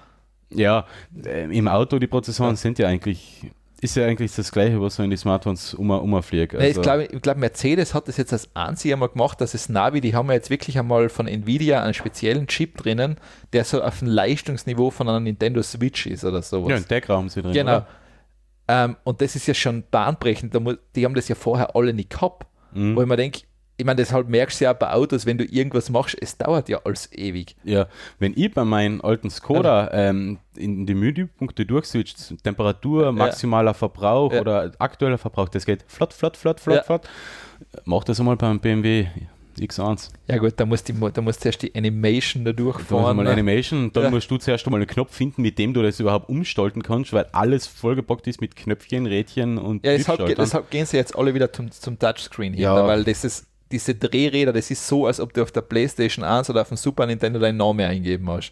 Ja, 0.49 0.85
äh, 1.25 1.43
im 1.55 1.67
Auto, 1.67 1.99
die 1.99 2.07
Prozessoren 2.07 2.55
sind 2.55 2.79
ja 2.79 2.87
eigentlich, 2.87 3.51
ist 3.81 3.95
ja 3.95 4.05
eigentlich 4.05 4.33
das 4.35 4.51
gleiche, 4.51 4.81
was 4.81 4.95
so 4.95 5.03
in 5.03 5.09
die 5.09 5.17
Smartphones 5.17 5.73
um, 5.73 5.89
umfliegt. 5.89 6.53
Nee, 6.53 6.59
Also, 6.59 6.79
ich 6.79 6.83
glaube, 6.83 7.07
glaub, 7.19 7.37
Mercedes 7.37 7.93
hat 7.93 8.07
das 8.07 8.17
jetzt 8.17 8.33
als 8.33 8.49
einzige 8.55 8.93
einmal 8.93 9.09
gemacht, 9.09 9.41
dass 9.41 9.53
es 9.53 9.69
Navi, 9.69 10.01
die 10.01 10.15
haben 10.15 10.27
ja 10.29 10.35
jetzt 10.35 10.49
wirklich 10.49 10.79
einmal 10.79 11.09
von 11.09 11.27
Nvidia 11.27 11.83
einen 11.83 11.93
speziellen 11.93 12.47
Chip 12.47 12.77
drinnen, 12.77 13.17
der 13.53 13.65
so 13.65 13.81
auf 13.81 13.99
dem 13.99 14.07
Leistungsniveau 14.07 14.89
von 14.89 15.09
einer 15.09 15.19
Nintendo 15.19 15.61
Switch 15.61 16.07
ist 16.07 16.23
oder 16.23 16.41
sowas. 16.41 16.69
ja, 16.69 16.77
in 16.77 16.85
Deck 16.87 17.09
haben 17.09 17.29
sie 17.29 17.41
drin. 17.41 17.53
genau. 17.53 17.85
Ähm, 18.69 18.97
und 19.03 19.21
das 19.21 19.35
ist 19.35 19.47
ja 19.47 19.53
schon 19.53 19.83
bahnbrechend. 19.89 20.53
Da 20.53 20.59
Die 20.95 21.05
haben 21.05 21.15
das 21.15 21.27
ja 21.27 21.35
vorher 21.35 21.75
alle 21.75 21.93
nicht 21.93 22.09
gehabt. 22.09 22.45
Mhm. 22.73 22.95
Wo 22.95 23.01
ich 23.01 23.07
mir 23.07 23.15
denke, 23.15 23.41
ich 23.77 23.85
meine, 23.85 23.97
deshalb 23.97 24.27
merkst 24.27 24.59
du 24.59 24.65
ja 24.65 24.73
bei 24.73 24.91
Autos, 24.91 25.25
wenn 25.25 25.37
du 25.37 25.45
irgendwas 25.45 25.89
machst, 25.89 26.17
es 26.19 26.37
dauert 26.37 26.67
ja 26.67 26.81
alles 26.83 27.11
ewig. 27.13 27.55
Ja, 27.63 27.87
wenn 28.19 28.33
ich 28.35 28.51
bei 28.53 28.65
meinem 28.65 29.01
alten 29.01 29.29
Skoda 29.29 29.89
ähm, 29.93 30.39
in 30.55 30.85
die 30.87 30.95
Menüpunkte 30.95 31.65
durchswitcht, 31.65 32.43
Temperatur, 32.43 33.11
maximaler 33.11 33.73
Verbrauch 33.75 34.33
Ja. 34.33 34.41
oder 34.41 34.71
aktueller 34.79 35.17
Verbrauch, 35.19 35.49
das 35.49 35.65
geht 35.65 35.83
flott, 35.87 36.13
flott, 36.13 36.37
flott, 36.37 36.59
flott, 36.59 36.77
Ja. 36.77 36.83
flott. 36.83 37.07
Mach 37.85 38.03
das 38.03 38.19
einmal 38.19 38.35
beim 38.35 38.59
BMW 38.59 39.07
X1. 39.59 40.09
Ja 40.27 40.37
gut, 40.37 40.53
da 40.57 40.65
musst 40.65 40.87
du 40.87 40.93
da 41.09 41.19
musst 41.21 41.43
du 41.43 41.49
erst 41.49 41.63
die 41.63 41.73
Animation 41.73 42.45
da 42.45 42.53
Da 42.53 42.61
musst 42.63 42.77
du 42.79 42.83
durchfahren. 42.83 43.17
mal 43.17 43.23
ne? 43.23 43.31
Animation, 43.31 43.91
dann 43.91 44.03
Ja. 44.03 44.09
musst 44.11 44.29
du 44.29 44.37
zuerst 44.37 44.65
einmal 44.67 44.79
einen 44.81 44.87
Knopf 44.87 45.15
finden, 45.15 45.41
mit 45.41 45.57
dem 45.57 45.73
du 45.73 45.81
das 45.81 45.99
überhaupt 45.99 46.29
umstalten 46.29 46.83
kannst, 46.83 47.11
weil 47.13 47.25
alles 47.31 47.65
vollgepackt 47.65 48.27
ist 48.27 48.39
mit 48.39 48.55
Knöpfchen, 48.55 49.07
Rädchen 49.07 49.57
und 49.57 49.83
Ja, 49.85 49.93
deshalb, 49.93 50.23
deshalb 50.35 50.69
gehen 50.69 50.85
sie 50.85 50.97
jetzt 50.97 51.15
alle 51.17 51.33
wieder 51.33 51.51
zum, 51.51 51.71
zum 51.71 51.97
Touchscreen 51.97 52.53
hin, 52.53 52.61
Ja. 52.63 52.85
weil 52.87 53.03
das 53.03 53.23
ist, 53.23 53.47
diese 53.71 53.95
Drehräder, 53.95 54.53
das 54.53 54.71
ist 54.71 54.87
so, 54.87 55.05
als 55.05 55.19
ob 55.19 55.33
du 55.33 55.41
auf 55.41 55.51
der 55.51 55.61
Playstation 55.61 56.23
1 56.23 56.49
oder 56.49 56.61
auf 56.61 56.69
dem 56.69 56.77
Super 56.77 57.05
Nintendo 57.05 57.39
deinen 57.39 57.57
Namen 57.57 57.81
eingeben 57.81 58.29
hast. 58.29 58.51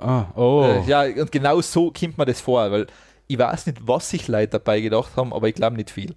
Ah, 0.00 0.26
oh. 0.34 0.64
Äh, 0.64 0.88
ja, 0.88 1.02
und 1.02 1.30
genau 1.30 1.60
so 1.60 1.90
kommt 1.90 2.16
mir 2.18 2.24
das 2.24 2.40
vor, 2.40 2.70
weil 2.70 2.86
ich 3.26 3.38
weiß 3.38 3.66
nicht, 3.66 3.78
was 3.86 4.10
sich 4.10 4.28
Leute 4.28 4.52
dabei 4.52 4.80
gedacht 4.80 5.16
haben, 5.16 5.32
aber 5.32 5.48
ich 5.48 5.54
glaube 5.54 5.76
nicht 5.76 5.90
viel. 5.90 6.14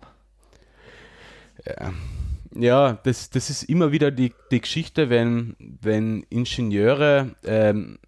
Ja, 1.66 1.94
ja 2.56 2.98
das, 3.04 3.30
das 3.30 3.50
ist 3.50 3.64
immer 3.64 3.92
wieder 3.92 4.12
die, 4.12 4.34
die 4.52 4.62
Geschichte, 4.62 5.10
wenn, 5.10 5.56
wenn 5.60 6.26
Ingenieure 6.30 7.36
ähm, 7.44 8.00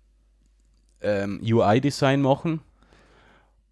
ähm, 1.02 1.42
UI-Design 1.44 2.22
machen 2.22 2.62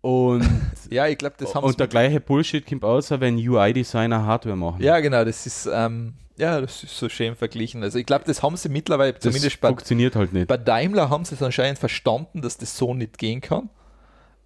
und, 0.01 0.47
Ja, 0.89 1.07
ich 1.07 1.17
glaube, 1.17 1.35
das 1.37 1.53
haben 1.53 1.63
und 1.63 1.79
der 1.79 1.87
gleiche 1.87 2.19
Bullshit 2.19 2.65
kommt 2.65 2.83
aus, 2.83 3.11
wenn 3.11 3.35
UI-Designer 3.35 4.25
Hardware 4.25 4.55
machen. 4.55 4.81
Ja, 4.81 4.99
genau, 4.99 5.23
das 5.23 5.45
ist, 5.45 5.69
ähm, 5.71 6.13
ja, 6.37 6.59
das 6.61 6.83
ist 6.83 6.97
so 6.97 7.09
schön 7.09 7.35
verglichen. 7.35 7.83
Also 7.83 7.99
ich 7.99 8.05
glaube, 8.05 8.23
das 8.25 8.41
haben 8.41 8.57
sie 8.57 8.69
mittlerweile, 8.69 9.13
das 9.13 9.21
zumindest 9.21 9.61
bei, 9.61 9.67
funktioniert 9.67 10.15
halt 10.15 10.33
nicht. 10.33 10.47
bei 10.47 10.57
Daimler 10.57 11.09
haben 11.09 11.25
sie 11.25 11.35
es 11.35 11.43
anscheinend 11.43 11.77
verstanden, 11.77 12.41
dass 12.41 12.57
das 12.57 12.75
so 12.77 12.93
nicht 12.93 13.17
gehen 13.17 13.41
kann. 13.41 13.69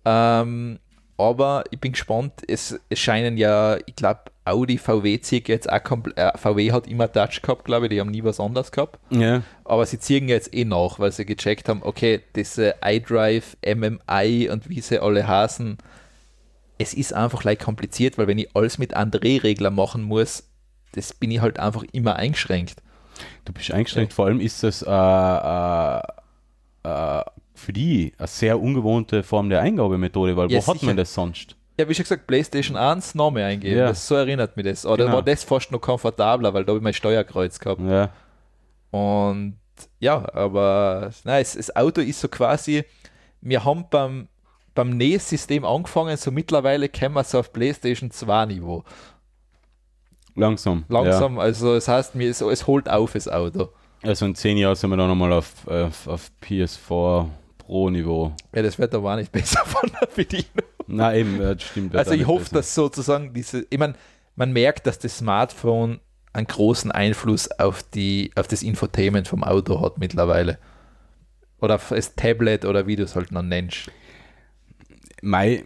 Ähm, 0.06 0.80
aber 1.18 1.64
ich 1.72 1.80
bin 1.80 1.94
gespannt, 1.94 2.34
es, 2.48 2.80
es 2.90 3.00
scheinen 3.00 3.38
ja, 3.38 3.78
ich 3.86 3.96
glaube, 3.96 4.22
Audi, 4.46 4.78
VW 4.78 5.20
zieht 5.22 5.48
jetzt 5.48 5.72
auch 5.72 5.84
komplett, 5.84 6.18
äh, 6.18 6.38
VW 6.38 6.72
hat 6.72 6.88
immer 6.88 7.12
Touch 7.12 7.42
gehabt, 7.42 7.64
glaube 7.66 7.86
ich, 7.86 7.90
die 7.92 8.00
haben 8.00 8.12
nie 8.12 8.24
was 8.24 8.40
anderes 8.40 8.72
gehabt. 8.72 9.00
Ja. 9.10 9.42
Aber 9.64 9.86
sie 9.86 10.00
ziehen 10.00 10.28
jetzt 10.28 10.54
eh 10.54 10.66
nach, 10.66 11.00
weil 11.00 11.12
sie 11.12 11.26
gecheckt 11.26 11.70
haben, 11.70 11.82
okay, 11.84 12.22
diese 12.36 12.76
iDrive, 12.84 13.56
MMI 13.66 14.50
und 14.52 14.70
wie 14.70 14.82
sie 14.82 15.00
alle 15.00 15.26
heißen, 15.28 15.78
es 16.78 16.94
ist 16.94 17.14
einfach 17.14 17.44
leicht 17.44 17.62
kompliziert, 17.62 18.18
weil 18.18 18.28
wenn 18.28 18.38
ich 18.38 18.54
alles 18.56 18.78
mit 18.78 18.96
André-Regler 18.98 19.70
machen 19.72 20.04
muss, 20.04 20.44
das 20.94 21.14
bin 21.14 21.32
ich 21.32 21.40
halt 21.42 21.60
einfach 21.60 21.84
immer 21.94 22.18
eingeschränkt. 22.18 22.82
Du 23.46 23.54
bist 23.54 23.72
eingeschränkt, 23.72 24.12
vor 24.14 24.26
allem 24.26 24.42
ist 24.42 24.64
das 24.64 24.82
äh, 24.82 24.90
äh, 24.90 26.02
äh, 26.84 27.24
für 27.56 27.74
die 27.74 28.14
eine 28.18 28.28
sehr 28.28 28.60
ungewohnte 28.60 29.24
Form 29.24 29.50
der 29.50 29.62
Eingabemethode, 29.62 30.36
weil 30.36 30.52
Ja, 30.52 30.60
wo 30.60 30.68
hat 30.68 30.74
sicher. 30.74 30.88
man 30.88 30.98
das 30.98 31.14
sonst? 31.14 31.56
Ja, 31.80 31.90
wie 31.90 31.94
schon 31.96 32.04
gesagt, 32.04 32.28
PlayStation 32.28 32.78
1 32.78 33.16
Name 33.16 33.44
eingeben, 33.46 33.78
Ja. 33.80 33.88
das, 33.88 34.08
so 34.08 34.16
erinnert 34.16 34.56
mich 34.56 34.66
das. 34.66 34.86
Oder 34.86 35.06
Genau. 35.06 35.16
war 35.18 35.24
das 35.24 35.44
fast 35.44 35.72
noch 35.72 35.82
komfortabler, 35.82 36.54
weil 36.54 36.64
da 36.66 36.72
habe 36.72 36.78
ich 36.78 36.84
mein 36.84 36.94
Steuerkreuz 36.94 37.58
gehabt. 37.60 37.82
Ja. 37.82 38.10
Und 38.92 39.58
ja, 40.00 40.24
aber 40.34 41.10
nein, 41.24 41.44
das 41.44 41.76
Auto 41.76 42.02
ist 42.02 42.20
so 42.22 42.28
quasi, 42.28 42.84
wir 43.42 43.66
haben 43.66 43.86
beim, 43.90 44.28
beim 44.76 44.92
NES-System 44.98 45.66
angefangen, 45.66 46.16
so 46.16 46.30
mittlerweile 46.32 46.90
kommen 46.90 47.16
wir 47.16 47.24
so 47.24 47.40
auf 47.40 47.52
PlayStation 47.52 48.12
2 48.12 48.46
Niveau. 48.46 48.84
Langsam. 50.36 50.86
Langsam, 50.90 51.40
also 51.40 51.74
das 51.76 51.88
heißt, 51.88 52.16
mir 52.16 52.30
ist, 52.30 52.42
es 52.42 52.68
holt 52.68 52.90
auf 52.90 53.14
das 53.14 53.28
Auto. 53.28 53.70
Ja. 54.04 54.10
Also 54.10 54.26
in 54.26 54.36
zehn 54.36 54.58
Jahren 54.58 54.76
sind 54.76 54.90
wir 54.90 54.98
dann 54.98 55.08
nochmal 55.08 55.32
auf, 55.34 55.68
auf, 55.68 56.08
auf 56.08 56.32
PS4 56.44 57.28
Pro-Niveau. 57.60 58.34
Ja, 58.54 58.62
das 58.62 58.78
wird 58.78 58.94
aber 58.94 59.14
auch 59.14 59.16
nicht 59.16 59.32
besser 59.32 59.64
von 59.66 59.90
der 60.00 60.08
Bedienung. 60.08 60.46
Na 60.88 61.16
eben, 61.16 61.42
ja, 61.42 61.54
das 61.54 61.64
stimmt. 61.64 61.96
Also 61.96 62.12
ich 62.12 62.28
hoffe, 62.28 62.54
dass 62.54 62.74
sozusagen 62.76 63.34
diese, 63.34 63.66
ich 63.70 63.80
meine, 63.80 63.94
man 64.36 64.52
merkt, 64.52 64.88
dass 64.88 65.00
das 65.00 65.18
Smartphone 65.18 66.00
einen 66.34 66.48
großen 66.48 66.92
Einfluss 66.92 67.50
auf, 67.60 67.84
die, 67.84 68.32
auf 68.36 68.48
das 68.48 68.64
Infotainment 68.64 69.28
vom 69.28 69.44
Auto 69.44 69.82
hat 69.82 69.98
mittlerweile. 69.98 70.58
Oder 71.60 71.76
auf 71.76 71.90
das 71.90 72.16
Tablet 72.16 72.66
oder 72.66 72.88
wie 72.88 72.96
du 72.96 73.04
es 73.04 73.16
halt 73.16 73.32
noch 73.32 73.44
nennst. 73.44 73.92
Mei, 75.22 75.66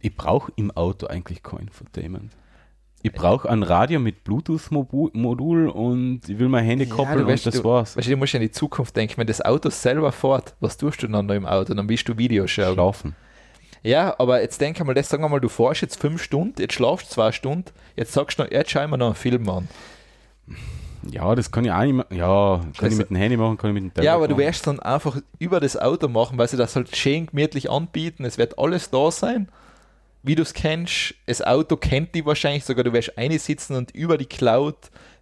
ich 0.00 0.16
brauche 0.16 0.52
im 0.56 0.70
Auto 0.70 1.06
eigentlich 1.06 1.42
kein 1.42 1.60
Infotainment. 1.60 2.32
Ich 3.02 3.12
brauche 3.12 3.50
ein 3.50 3.62
Radio 3.62 4.00
mit 4.00 4.24
Bluetooth-Modul 4.24 5.68
und 5.68 6.20
ich 6.26 6.38
will 6.38 6.48
mein 6.48 6.64
Handy 6.64 6.86
Ja, 6.86 6.94
koppeln 6.94 7.18
du 7.18 7.26
weißt, 7.26 7.44
und 7.44 7.54
das 7.54 7.60
du, 7.60 7.68
war's. 7.68 7.96
Weißt 7.98 8.06
du, 8.06 8.12
du 8.12 8.16
musst 8.16 8.32
ja 8.32 8.38
in 8.38 8.46
die 8.46 8.50
Zukunft 8.50 8.96
denken, 8.96 9.18
wenn 9.18 9.26
das 9.26 9.44
Auto 9.44 9.68
selber 9.68 10.10
fährt, 10.10 10.54
was 10.60 10.78
tust 10.78 11.02
du 11.02 11.08
dann 11.08 11.26
noch 11.26 11.34
im 11.34 11.44
Auto? 11.44 11.74
Dann 11.74 11.86
willst 11.86 12.08
du 12.08 12.16
Videos 12.16 12.50
schauen. 12.50 12.72
Schlafen. 12.72 13.14
Ja, 13.84 14.14
aber 14.18 14.40
jetzt 14.40 14.60
denk 14.60 14.80
einmal, 14.80 14.94
das 14.94 15.08
sagen 15.08 15.22
wir 15.22 15.28
mal, 15.28 15.40
du 15.40 15.48
fährst 15.48 15.82
jetzt 15.82 16.00
fünf 16.00 16.22
Stunden, 16.22 16.60
jetzt 16.60 16.72
schlafst 16.74 17.10
zwei 17.10 17.30
Stunden, 17.32 17.66
jetzt 17.96 18.12
sagst 18.12 18.38
du 18.38 18.42
noch, 18.44 18.50
jetzt 18.50 18.70
schau 18.70 18.82
ich 18.82 18.90
mir 18.90 18.98
noch 18.98 19.06
einen 19.06 19.14
Film 19.14 19.48
an. 19.48 19.68
Ja, 21.10 21.34
das 21.34 21.50
kann 21.50 21.64
ich 21.66 21.70
auch 21.70 21.82
nicht 21.82 21.92
mehr. 21.92 22.06
Ja, 22.10 22.60
kann 22.62 22.72
Das- 22.80 22.92
ich 22.94 22.98
mit 22.98 23.10
dem 23.10 23.16
Handy 23.16 23.36
machen, 23.36 23.58
kann 23.58 23.70
ich 23.70 23.74
mit 23.74 23.82
dem 23.82 23.88
Tablet 23.90 24.04
Ja, 24.06 24.14
aber 24.14 24.26
du 24.26 24.34
machen. 24.34 24.46
wirst 24.46 24.66
dann 24.66 24.80
einfach 24.80 25.18
über 25.38 25.60
das 25.60 25.76
Auto 25.76 26.08
machen, 26.08 26.38
weil 26.38 26.48
sie 26.48 26.56
das 26.56 26.74
halt 26.76 26.96
schön 26.96 27.26
gemütlich 27.26 27.70
anbieten. 27.70 28.24
Es 28.24 28.38
wird 28.38 28.58
alles 28.58 28.88
da 28.90 29.10
sein, 29.10 29.48
wie 30.22 30.34
du 30.34 30.40
es 30.42 30.54
kennst. 30.54 31.14
Das 31.26 31.42
Auto 31.42 31.76
kennt 31.76 32.14
die 32.14 32.24
wahrscheinlich 32.24 32.64
sogar. 32.64 32.84
Du 32.84 32.92
wirst 32.94 33.18
eine 33.18 33.38
sitzen 33.38 33.76
und 33.76 33.90
über 33.90 34.16
die 34.16 34.24
Cloud 34.24 34.76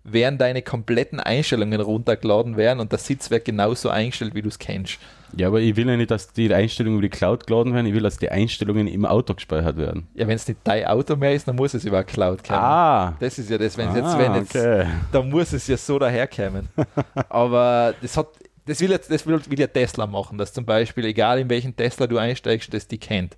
werden 0.04 0.38
deine 0.38 0.62
kompletten 0.62 1.18
Einstellungen 1.18 1.80
runtergeladen 1.80 2.56
werden 2.56 2.78
und 2.78 2.92
der 2.92 3.00
Sitz 3.00 3.30
wird 3.30 3.44
genauso 3.44 3.88
eingestellt, 3.88 4.34
wie 4.36 4.42
du 4.42 4.48
es 4.48 4.60
kennst. 4.60 4.98
Ja, 5.36 5.48
aber 5.48 5.60
ich 5.60 5.76
will 5.76 5.88
ja 5.88 5.96
nicht, 5.96 6.10
dass 6.10 6.32
die 6.32 6.52
Einstellungen 6.52 6.98
über 6.98 7.08
die 7.08 7.10
Cloud 7.16 7.46
geladen 7.46 7.72
werden, 7.74 7.86
ich 7.86 7.94
will, 7.94 8.02
dass 8.02 8.18
die 8.18 8.28
Einstellungen 8.28 8.86
im 8.86 9.06
Auto 9.06 9.34
gespeichert 9.34 9.76
werden. 9.76 10.06
Ja, 10.14 10.26
wenn 10.26 10.36
es 10.36 10.46
nicht 10.46 10.60
dein 10.64 10.84
Auto 10.86 11.16
mehr 11.16 11.34
ist, 11.34 11.48
dann 11.48 11.56
muss 11.56 11.72
es 11.74 11.84
über 11.84 12.04
Cloud 12.04 12.44
kommen. 12.44 12.58
Ah, 12.58 13.14
Das 13.18 13.38
ist 13.38 13.48
ja 13.48 13.56
das, 13.58 13.76
wenn 13.78 13.88
es 13.88 13.96
jetzt, 13.96 14.06
ah, 14.06 14.18
wenn 14.18 14.34
jetzt, 14.34 14.54
okay. 14.56 14.86
da 15.10 15.22
muss 15.22 15.52
es 15.52 15.66
ja 15.66 15.76
so 15.76 15.98
daherkommen. 15.98 16.68
Aber 17.30 17.94
das 18.02 18.16
hat, 18.16 18.28
das 18.66 18.80
will 18.80 18.90
jetzt, 18.90 19.10
das 19.10 19.26
will, 19.26 19.40
will 19.48 19.58
ja 19.60 19.66
Tesla 19.66 20.06
machen, 20.06 20.36
dass 20.36 20.52
zum 20.52 20.66
Beispiel, 20.66 21.06
egal 21.06 21.38
in 21.38 21.48
welchen 21.48 21.74
Tesla 21.74 22.06
du 22.06 22.18
einsteigst, 22.18 22.72
das 22.74 22.86
die 22.86 22.98
kennt. 22.98 23.36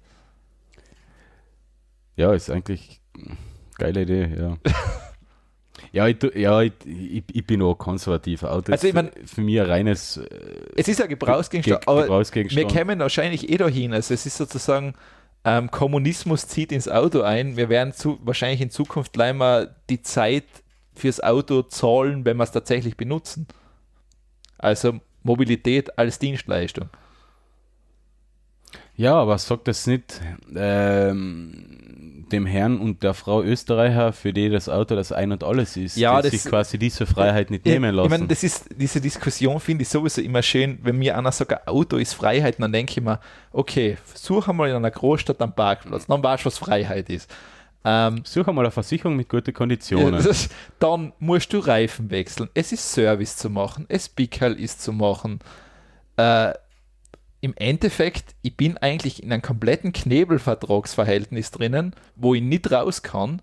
Ja, 2.16 2.32
ist 2.32 2.51
eigentlich 2.51 3.01
eine 3.16 3.36
geile 3.78 4.03
Idee, 4.03 4.30
ja. 4.38 4.57
ja, 5.95 6.09
ich, 6.09 6.16
ja 6.34 6.61
ich, 6.62 6.72
ich, 6.84 7.24
ich 7.32 7.47
bin 7.47 7.62
auch 7.62 7.74
konservativer. 7.76 8.53
Auto 8.53 8.72
Also 8.72 8.86
ich 8.88 8.95
mein- 8.95 9.11
für, 9.24 9.40
mich 9.40 9.61
ein 9.61 9.66
reines 9.66 10.16
äh, 10.18 10.26
Es 10.76 10.88
ist 10.88 10.99
ja 11.01 11.07
Gebrauchsgegenstand, 11.07 11.80
Ge- 11.82 11.88
aber 11.90 12.03
Gebrauchsgegenstand. 12.03 12.68
wir 12.68 12.74
kämen 12.76 12.99
wahrscheinlich 12.99 13.49
eh 13.51 13.57
dahin. 13.57 13.92
Also 13.95 14.12
es 14.14 14.26
ist 14.26 14.36
sozusagen, 14.36 14.95
ähm, 15.45 15.70
Kommunismus 15.70 16.49
zieht 16.49 16.72
ins 16.72 16.88
Auto 16.88 17.22
ein. 17.22 17.57
Wir 17.57 17.68
werden 17.68 17.92
zu, 17.92 18.18
wahrscheinlich 18.24 18.61
in 18.61 18.70
Zukunft 18.70 19.12
gleich 19.12 19.34
mal 19.34 19.74
die 19.88 20.03
Zeit 20.03 20.45
fürs 20.95 21.20
Auto 21.22 21.62
zahlen, 21.62 22.24
wenn 22.24 22.36
wir 22.38 22.45
es 22.45 22.53
tatsächlich 22.53 22.97
benutzen. 22.97 23.47
Also 24.59 25.01
Mobilität 25.22 25.99
als 25.99 26.18
Dienstleistung. 26.18 26.88
Ja, 28.97 29.14
aber 29.16 29.38
sagt 29.38 29.66
das 29.68 29.86
nicht 29.86 30.20
ähm, 30.55 32.03
dem 32.35 32.47
Herrn 32.47 32.78
und 32.78 33.03
der 33.03 33.14
Frau 33.14 33.43
Österreicher, 33.43 34.12
für 34.12 34.32
die 34.32 34.51
das 34.51 34.68
Auto 34.68 34.95
das 34.97 35.12
Ein 35.12 35.32
und 35.32 35.43
Alles 35.45 35.76
ist, 35.76 35.97
Ja, 35.97 36.20
die 36.20 36.30
das- 36.30 36.43
sich 36.43 36.51
quasi 36.51 36.78
diese 36.78 37.07
Freiheit 37.07 37.51
nicht 37.51 37.64
nehmen 37.64 37.95
lassen? 37.95 38.07
Ich 38.07 38.11
meine, 38.18 38.28
das 38.28 38.43
ist, 38.43 38.66
diese 38.76 39.01
Diskussion 39.01 39.59
finde 39.61 39.82
ich 39.82 39.89
sowieso 39.89 40.20
immer 40.20 40.43
schön, 40.43 40.78
wenn 40.82 40.97
mir 40.99 41.16
einer 41.16 41.32
sagt, 41.32 41.66
Auto 41.66 41.97
ist 41.97 42.12
Freiheit, 42.14 42.57
dann 42.59 42.72
denke 42.72 42.93
ich 42.93 43.01
mir, 43.01 43.18
okay, 43.53 43.97
such 44.14 44.49
einmal 44.49 44.68
in 44.68 44.76
einer 44.76 44.91
Großstadt 44.91 45.41
einen 45.41 45.53
Parkplatz, 45.55 46.07
dann 46.07 46.22
weißt 46.22 46.43
du, 46.43 46.47
was 46.47 46.59
Freiheit 46.59 47.09
ist. 47.09 47.30
Ähm, 47.87 48.22
Such 48.24 48.49
einmal 48.49 48.64
eine 48.64 48.70
Versicherung 48.72 49.14
mit 49.14 49.28
guten 49.28 49.53
Konditionen. 49.53 50.14
Ja, 50.14 50.22
das, 50.22 50.49
dann 50.78 51.12
musst 51.18 51.53
du 51.53 51.59
Reifen 51.59 52.11
wechseln. 52.11 52.49
Es 52.55 52.72
ist 52.72 52.91
Service 52.93 53.37
zu 53.37 53.51
machen. 53.51 53.85
Es 53.89 54.09
Pickerl 54.09 54.55
ist 54.59 54.80
zu 54.82 54.91
machen. 54.93 55.41
Äh, 56.16 56.53
Im 57.45 57.53
Endeffekt, 57.57 58.34
ich 58.40 58.57
bin 58.57 58.78
eigentlich 58.78 59.22
in 59.22 59.30
einem 59.30 59.42
kompletten 59.42 59.92
Knebelvertragsverhältnis 59.92 61.51
drinnen, 61.51 61.95
wo 62.16 62.34
ich 62.34 62.40
nicht 62.40 62.72
raus 62.72 63.03
kann. 63.03 63.42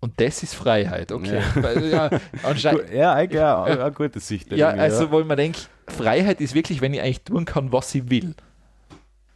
Und 0.00 0.20
das 0.20 0.42
ist 0.42 0.54
Freiheit, 0.54 1.10
okay. 1.10 1.40
Weil, 1.54 1.88
ja, 1.90 2.10
anscheinend, 2.42 2.90
ja, 2.92 3.18
ja, 3.22 3.64
eine 3.64 3.90
gute 3.92 4.20
Sicht. 4.20 4.52
ja, 4.52 4.68
also 4.68 5.10
wo 5.10 5.18
ich 5.18 5.24
mir 5.24 5.36
denke, 5.36 5.60
Freiheit 5.86 6.42
ist 6.42 6.54
wirklich, 6.54 6.82
wenn 6.82 6.92
ich 6.92 7.00
eigentlich 7.00 7.22
tun 7.22 7.46
kann, 7.46 7.72
was 7.72 7.94
ich 7.94 8.10
will. 8.10 8.34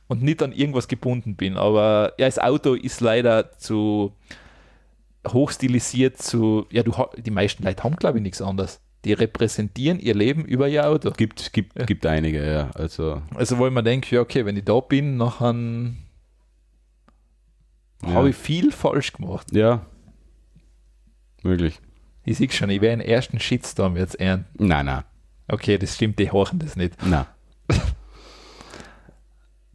Und 0.09 0.23
nicht 0.23 0.43
an 0.43 0.53
irgendwas 0.53 0.87
gebunden 0.87 1.35
bin. 1.35 1.57
Aber 1.57 2.13
ja, 2.19 2.27
das 2.27 2.39
Auto 2.39 2.75
ist 2.75 3.01
leider 3.01 3.57
zu 3.57 4.13
hochstilisiert 5.27 6.19
zu, 6.19 6.67
ja, 6.71 6.83
du, 6.83 6.93
die 7.17 7.31
meisten 7.31 7.63
Leute 7.63 7.83
haben, 7.83 7.97
glaube 7.97 8.19
ich, 8.19 8.23
nichts 8.23 8.43
anderes. 8.43 8.83
Die 9.05 9.13
repräsentieren 9.13 9.99
ihr 9.99 10.15
Leben 10.15 10.45
über 10.45 10.69
ihr 10.69 10.87
Auto. 10.89 11.11
Gibt, 11.11 11.53
gibt, 11.53 11.79
Ja. 11.79 11.85
gibt 11.85 12.07
einige, 12.07 12.45
ja. 12.51 12.71
Also, 12.75 13.23
Also 13.35 13.59
wo 13.59 13.67
ich 13.67 13.73
mir 13.73 13.83
denke, 13.83 14.15
ja, 14.17 14.23
okay, 14.23 14.45
wenn 14.47 14.57
ich 14.57 14.65
da 14.65 14.81
bin, 14.81 15.17
nachher 15.19 15.55
ja. 18.03 18.09
habe 18.15 18.31
ich 18.31 18.37
viel 18.37 18.73
falsch 18.73 19.13
gemacht. 19.13 19.53
ja. 19.55 19.85
Möglich. 21.43 21.79
Ich 22.25 22.39
sehe 22.39 22.51
schon, 22.51 22.71
ich 22.71 22.81
werde 22.81 23.03
den 23.03 23.07
ersten 23.11 23.39
Shitstorm 23.39 23.99
jetzt 23.99 24.19
ernten. 24.19 24.67
Nein, 24.67 24.87
nein. 24.87 25.05
Okay, 25.47 25.77
das 25.77 25.95
stimmt, 25.95 26.19
die 26.19 26.31
horchen 26.31 26.59
das 26.59 26.75
nicht. 26.75 26.95
Nein. 27.05 27.27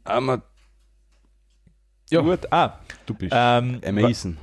Aber 0.03 0.41
Ja. 2.09 2.21
Gut, 2.21 2.51
ah, 2.51 2.79
du 3.05 3.13
bist 3.13 3.31
ähm, 3.35 3.79
amazing. 3.85 4.37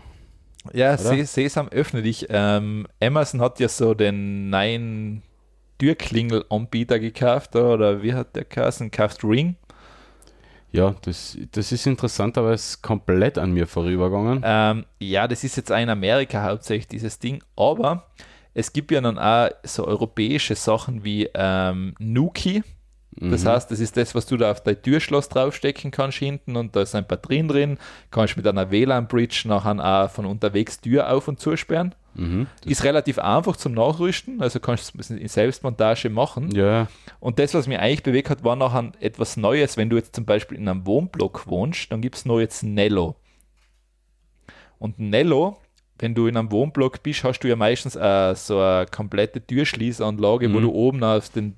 Ja, 0.73 0.95
Oder? 0.95 0.99
Se 0.99 1.25
Sesam, 1.25 1.69
öffne 1.69 2.03
dich. 2.03 2.27
Ähm, 2.29 2.87
Amazon 3.03 3.41
hat 3.41 3.61
ja 3.61 3.69
so 3.69 3.95
den 3.95 4.51
neuen 4.51 5.23
Türklingel-Anbieter 5.79 6.99
gekauft, 6.99 7.55
oder 7.57 8.03
wie 8.03 8.15
hat 8.15 8.35
der 8.37 8.45
geheißen? 8.45 8.91
Kauft 8.91 9.25
Ring. 9.25 9.57
Ja, 10.73 10.95
das, 11.03 11.39
das 11.53 11.73
ist 11.73 11.87
interessant, 11.87 12.37
aber 12.37 12.53
es 12.53 12.71
ist 12.71 12.83
komplett 12.83 13.39
an 13.39 13.53
mir 13.53 13.67
vorübergegangen. 13.67 14.43
Ähm, 14.45 14.85
ja, 15.01 15.27
das 15.29 15.45
ist 15.45 15.57
jetzt 15.57 15.71
in 15.71 15.89
Amerika 15.89 16.43
hauptsächlich 16.43 16.89
dieses 16.89 17.19
Ding, 17.19 17.43
aber 17.57 18.07
es 18.53 18.73
gibt 18.73 18.91
ja 18.91 19.01
dann 19.01 19.19
auch 19.19 19.51
so 19.63 19.87
europäische 19.87 20.55
Sachen 20.55 21.05
wie 21.05 21.29
ähm, 21.35 21.95
Nuki. 21.99 22.63
Das 23.19 23.45
Mhm. 23.45 23.49
heißt, 23.49 23.71
das 23.71 23.81
ist 23.81 23.97
das, 23.97 24.15
was 24.15 24.27
du 24.27 24.37
da 24.37 24.51
auf 24.51 24.63
dein 24.63 24.81
Türschloss 24.83 25.31
draufstecken 25.31 25.91
kannst 25.91 26.19
hinten 26.19 26.55
und 26.57 26.77
da 26.77 26.83
ist 26.83 26.95
ein 26.95 27.07
Batterien 27.07 27.49
drin. 27.49 27.79
Kannst 28.11 28.37
mit 28.37 28.47
einer 28.47 28.71
WLAN-Bridge 28.71 29.45
nachher 29.47 29.83
auch 29.83 30.11
von 30.11 30.27
unterwegs 30.27 30.81
Tür 30.83 31.11
auf 31.11 31.27
und 31.27 31.41
zusperren. 31.41 31.95
Mhm. 32.15 32.47
Ist 32.65 32.85
relativ 32.85 33.19
einfach 33.19 33.57
zum 33.57 33.73
Nachrüsten, 33.73 34.43
also 34.43 34.61
kannst 34.61 34.93
du 34.95 34.99
es 34.99 35.09
in 35.11 35.29
Selbstmontage 35.29 36.11
machen. 36.11 36.51
Ja. 36.55 36.89
Und 37.21 37.39
das, 37.39 37.55
was 37.55 37.67
mich 37.67 37.79
eigentlich 37.79 38.03
bewegt 38.03 38.29
hat, 38.31 38.45
war 38.45 38.57
nachher 38.57 38.93
etwas 39.01 39.37
Neues. 39.39 39.77
Wenn 39.79 39.89
du 39.91 39.97
jetzt 39.97 40.15
zum 40.15 40.25
Beispiel 40.27 40.59
in 40.59 40.69
einem 40.69 40.87
Wohnblock 40.87 41.47
wohnst, 41.47 41.91
dann 41.93 42.01
gibt 42.03 42.17
es 42.17 42.25
noch 42.27 42.39
jetzt 42.41 42.63
Nello. 42.65 43.17
Und 44.79 44.99
Nello, 44.99 45.57
wenn 45.99 46.15
du 46.15 46.27
in 46.27 46.37
einem 46.37 46.51
Wohnblock 46.53 47.03
bist, 47.03 47.25
hast 47.25 47.41
du 47.41 47.49
ja 47.49 47.57
meistens 47.57 47.97
äh, 47.97 48.35
so 48.35 48.61
eine 48.61 48.87
komplette 48.87 49.41
Türschließanlage, 49.47 50.53
wo 50.53 50.59
Mhm. 50.59 50.63
du 50.63 50.71
oben 50.73 51.03
auf 51.05 51.29
den 51.31 51.57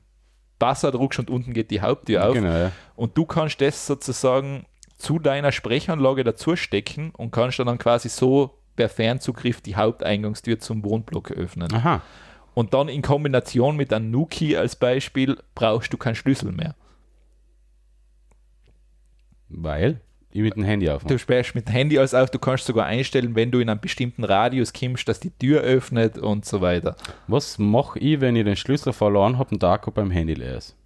Basser 0.58 0.90
drückst 0.90 1.20
und 1.20 1.30
unten 1.30 1.52
geht 1.52 1.70
die 1.70 1.80
Haupttür 1.80 2.26
auf. 2.28 2.34
Genau, 2.34 2.50
ja. 2.52 2.72
Und 2.96 3.16
du 3.16 3.24
kannst 3.24 3.60
das 3.60 3.86
sozusagen 3.86 4.66
zu 4.96 5.18
deiner 5.18 5.52
Sprechanlage 5.52 6.24
dazu 6.24 6.56
stecken 6.56 7.12
und 7.16 7.30
kannst 7.30 7.58
dann 7.58 7.78
quasi 7.78 8.08
so 8.08 8.58
per 8.76 8.88
Fernzugriff 8.88 9.60
die 9.60 9.76
Haupteingangstür 9.76 10.58
zum 10.58 10.84
Wohnblock 10.84 11.30
öffnen. 11.32 11.72
Aha. 11.72 12.02
Und 12.54 12.74
dann 12.74 12.88
in 12.88 13.02
Kombination 13.02 13.76
mit 13.76 13.92
einem 13.92 14.10
Nuki 14.10 14.56
als 14.56 14.74
Beispiel 14.74 15.38
brauchst 15.54 15.92
du 15.92 15.96
keinen 15.96 16.16
Schlüssel 16.16 16.50
mehr. 16.50 16.74
Weil 19.48 20.00
ich 20.30 20.42
mit 20.42 20.56
dem 20.56 20.64
Handy 20.64 20.90
aufmache. 20.90 21.14
Du 21.14 21.18
sperrst 21.18 21.54
mit 21.54 21.68
dem 21.68 21.72
Handy 21.72 21.98
alles 21.98 22.14
auf, 22.14 22.30
du 22.30 22.38
kannst 22.38 22.66
sogar 22.66 22.86
einstellen, 22.86 23.34
wenn 23.34 23.50
du 23.50 23.60
in 23.60 23.68
einem 23.68 23.80
bestimmten 23.80 24.24
Radius 24.24 24.72
kommst, 24.72 25.08
dass 25.08 25.20
die 25.20 25.30
Tür 25.30 25.62
öffnet 25.62 26.18
und 26.18 26.44
so 26.44 26.60
weiter. 26.60 26.96
Was 27.26 27.58
mache 27.58 27.98
ich, 27.98 28.20
wenn 28.20 28.36
ich 28.36 28.44
den 28.44 28.56
Schlüssel 28.56 28.92
verloren 28.92 29.38
habe 29.38 29.50
und 29.52 29.62
der 29.62 29.70
Akku 29.70 29.90
beim 29.90 30.10
Handy 30.10 30.34
leer 30.34 30.58
ist? 30.58 30.76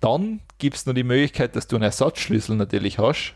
Dann 0.00 0.40
gibt 0.58 0.76
es 0.76 0.86
noch 0.86 0.94
die 0.94 1.04
Möglichkeit, 1.04 1.56
dass 1.56 1.66
du 1.66 1.76
einen 1.76 1.84
Ersatzschlüssel 1.84 2.56
natürlich 2.56 2.98
hast. 2.98 3.34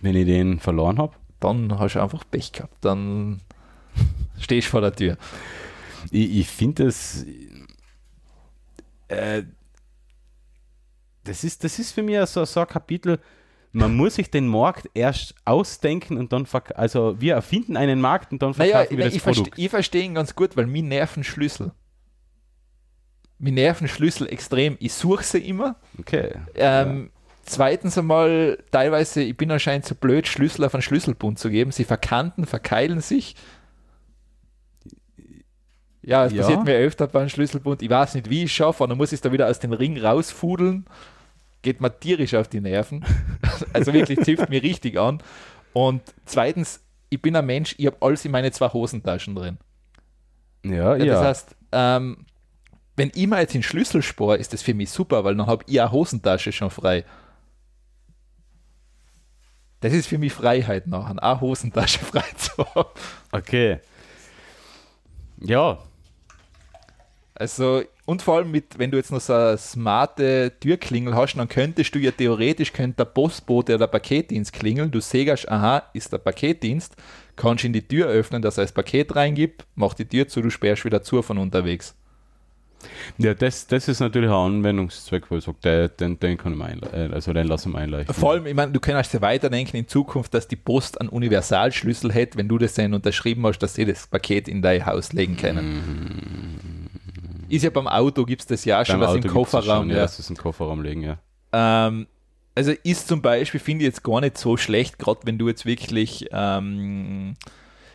Wenn 0.00 0.16
ich 0.16 0.26
den 0.26 0.58
verloren 0.58 0.98
habe? 0.98 1.14
Dann 1.40 1.78
hast 1.78 1.94
du 1.94 2.02
einfach 2.02 2.24
Pech 2.30 2.52
gehabt. 2.52 2.74
Dann 2.80 3.40
stehst 4.38 4.68
du 4.68 4.70
vor 4.72 4.80
der 4.80 4.94
Tür. 4.94 5.16
Ich, 6.10 6.38
ich 6.38 6.48
finde 6.48 6.86
das. 6.86 7.24
Äh, 9.08 9.44
das, 11.24 11.44
ist, 11.44 11.62
das 11.62 11.78
ist 11.78 11.92
für 11.92 12.02
mich 12.02 12.18
so, 12.26 12.44
so 12.44 12.60
ein 12.60 12.66
Kapitel. 12.66 13.18
Man 13.72 13.94
muss 13.96 14.16
sich 14.16 14.30
den 14.30 14.48
Markt 14.48 14.88
erst 14.94 15.34
ausdenken 15.44 16.16
und 16.18 16.32
dann 16.32 16.44
verk 16.46 16.72
also 16.76 17.20
wir 17.20 17.34
erfinden 17.34 17.76
einen 17.76 18.00
Markt 18.00 18.32
und 18.32 18.42
dann 18.42 18.52
Naja, 18.56 18.78
verkaufen 18.78 18.98
wir 18.98 19.06
ich, 19.06 19.10
das 19.12 19.16
ich, 19.16 19.22
verste 19.22 19.42
Produkt. 19.44 19.58
ich 19.58 19.70
verstehe 19.70 20.02
ihn 20.02 20.14
ganz 20.14 20.34
gut, 20.34 20.56
weil 20.56 20.66
mir 20.66 20.82
nerven 20.82 21.22
Schlüssel. 21.22 21.72
Mir 23.38 23.52
nerven 23.52 23.86
Schlüssel 23.88 24.26
extrem. 24.28 24.76
Ich 24.80 24.92
suche 24.92 25.22
sie 25.24 25.38
immer. 25.38 25.76
Okay. 25.98 26.32
Ähm, 26.56 27.10
Zweitens 27.44 27.96
einmal, 27.98 28.58
teilweise, 28.70 29.22
ich 29.22 29.36
bin 29.36 29.50
anscheinend 29.50 29.84
zu 29.84 29.94
blöd, 29.96 30.28
Schlüssel 30.28 30.64
auf 30.64 30.74
einen 30.74 30.82
Schlüsselbund 30.82 31.38
zu 31.38 31.48
geben. 31.50 31.72
Sie 31.72 31.84
verkanten, 31.84 32.46
verkeilen 32.46 33.00
sich. 33.00 33.34
Ja, 36.02 36.26
es 36.26 36.32
Ja. 36.32 36.42
passiert 36.42 36.64
mir 36.64 36.76
öfter 36.76 37.06
bei 37.06 37.20
einem 37.20 37.28
Schlüsselbund. 37.28 37.82
Ich 37.82 37.90
weiß 37.90 38.14
nicht, 38.14 38.30
wie 38.30 38.40
ich 38.44 38.50
es 38.50 38.52
schaffe, 38.52 38.82
und 38.84 38.90
dann 38.90 38.98
muss 38.98 39.10
ich 39.12 39.16
es 39.16 39.20
da 39.20 39.32
wieder 39.32 39.48
aus 39.48 39.58
dem 39.58 39.72
Ring 39.72 39.98
rausfudeln. 39.98 40.84
Geht 41.62 41.80
mir 41.80 41.98
tierisch 41.98 42.34
auf 42.34 42.48
die 42.48 42.60
Nerven. 42.60 43.04
also 43.72 43.92
wirklich 43.92 44.20
zipft 44.20 44.48
mir 44.48 44.62
richtig 44.62 44.98
an. 44.98 45.22
Und 45.72 46.02
zweitens, 46.24 46.80
ich 47.10 47.20
bin 47.20 47.36
ein 47.36 47.46
Mensch, 47.46 47.74
ich 47.78 47.86
habe 47.86 47.96
alles 48.00 48.24
in 48.24 48.30
meine 48.30 48.50
zwei 48.52 48.68
Hosentaschen 48.68 49.34
drin. 49.34 49.58
Ja, 50.64 50.96
Ja, 50.96 51.04
ja. 51.04 51.14
Das 51.14 51.24
heißt, 51.24 51.56
ähm, 51.72 52.26
wenn 52.96 53.12
ich 53.14 53.26
mal 53.26 53.40
jetzt 53.40 53.54
den 53.54 53.62
Schlüssel 53.62 54.02
spare, 54.02 54.36
ist 54.36 54.52
das 54.52 54.62
für 54.62 54.74
mich 54.74 54.90
super, 54.90 55.24
weil 55.24 55.34
dann 55.34 55.46
habe 55.46 55.64
ich 55.66 55.80
eine 55.80 55.90
Hosentasche 55.90 56.52
schon 56.52 56.70
frei. 56.70 57.04
Das 59.80 59.94
ist 59.94 60.06
für 60.06 60.18
mich 60.18 60.32
Freiheit 60.32 60.86
nachher, 60.86 61.22
eine 61.22 61.40
Hosentasche 61.40 61.98
frei 62.04 62.24
zu 62.36 62.64
haben. 62.74 62.90
okay. 63.32 63.80
Ja, 65.40 65.78
Also, 67.34 67.82
und 68.10 68.22
vor 68.22 68.38
allem 68.38 68.50
mit, 68.50 68.76
wenn 68.76 68.90
du 68.90 68.96
jetzt 68.96 69.12
noch 69.12 69.20
so 69.20 69.32
eine 69.32 69.56
smarte 69.56 70.50
Türklingel 70.58 71.14
hast, 71.14 71.36
dann 71.36 71.48
könntest 71.48 71.94
du 71.94 72.00
ja 72.00 72.10
theoretisch, 72.10 72.72
könnte 72.72 72.96
der 72.96 73.04
Postbote 73.04 73.76
oder 73.76 73.86
der 73.86 73.92
Paketdienst 73.92 74.52
klingeln, 74.52 74.90
du 74.90 74.98
sägst, 75.00 75.48
aha, 75.48 75.84
ist 75.94 76.12
der 76.12 76.18
Paketdienst, 76.18 76.96
kannst 77.36 77.62
ihn 77.62 77.72
die 77.72 77.86
Tür 77.86 78.08
öffnen, 78.08 78.42
dass 78.42 78.58
er 78.58 78.64
das 78.64 78.72
Paket 78.72 79.14
reingibt, 79.14 79.64
mach 79.76 79.94
die 79.94 80.06
Tür 80.06 80.26
zu, 80.26 80.42
du 80.42 80.50
sperrst 80.50 80.84
wieder 80.84 81.04
zu 81.04 81.22
von 81.22 81.38
unterwegs. 81.38 81.94
ja 83.16 83.32
das, 83.32 83.68
das 83.68 83.86
ist 83.86 84.00
natürlich 84.00 84.30
ein 84.30 84.34
Anwendungszweck, 84.34 85.30
wo 85.30 85.36
ich 85.36 85.44
sage, 85.44 85.88
den, 85.90 86.18
den, 86.18 86.36
kann 86.36 86.54
ich 86.54 86.58
mir 86.58 86.64
einle- 86.64 86.92
äh, 86.92 87.12
also 87.14 87.32
den 87.32 87.46
lassen 87.46 87.70
wir 87.70 87.78
einleuchten. 87.78 88.12
Vor 88.12 88.32
allem, 88.32 88.46
ich 88.46 88.54
meine, 88.54 88.72
du 88.72 88.80
kannst 88.80 89.14
ja 89.14 89.20
weiterdenken 89.20 89.76
in 89.76 89.86
Zukunft, 89.86 90.34
dass 90.34 90.48
die 90.48 90.56
Post 90.56 91.00
einen 91.00 91.10
Universalschlüssel 91.10 92.12
hätte, 92.12 92.38
wenn 92.38 92.48
du 92.48 92.58
das 92.58 92.74
dann 92.74 92.92
unterschrieben 92.92 93.46
hast, 93.46 93.60
dass 93.60 93.76
sie 93.76 93.84
das 93.84 94.08
Paket 94.08 94.48
in 94.48 94.62
dein 94.62 94.84
Haus 94.84 95.12
legen 95.12 95.36
können. 95.36 96.79
Ist 97.50 97.62
ja 97.64 97.70
beim 97.70 97.88
Auto, 97.88 98.24
gibt 98.24 98.42
es 98.42 98.46
das 98.46 98.64
ja 98.64 98.84
schon, 98.84 99.02
Auto 99.02 99.16
im 99.16 99.22
das 99.22 99.32
Kofferraum. 99.32 99.82
Schon, 99.82 99.90
ja, 99.90 99.96
ja. 99.96 100.02
dass 100.02 100.18
es 100.18 100.30
im 100.30 100.36
Kofferraum 100.36 100.82
legen, 100.82 101.02
ja. 101.02 101.18
Ähm, 101.52 102.06
also 102.54 102.72
ist 102.82 103.08
zum 103.08 103.22
Beispiel, 103.22 103.60
finde 103.60 103.84
ich 103.84 103.88
jetzt 103.88 104.02
gar 104.02 104.20
nicht 104.20 104.38
so 104.38 104.56
schlecht, 104.56 104.98
gerade 104.98 105.20
wenn 105.24 105.38
du 105.38 105.48
jetzt 105.48 105.66
wirklich, 105.66 106.26
ähm, 106.32 107.34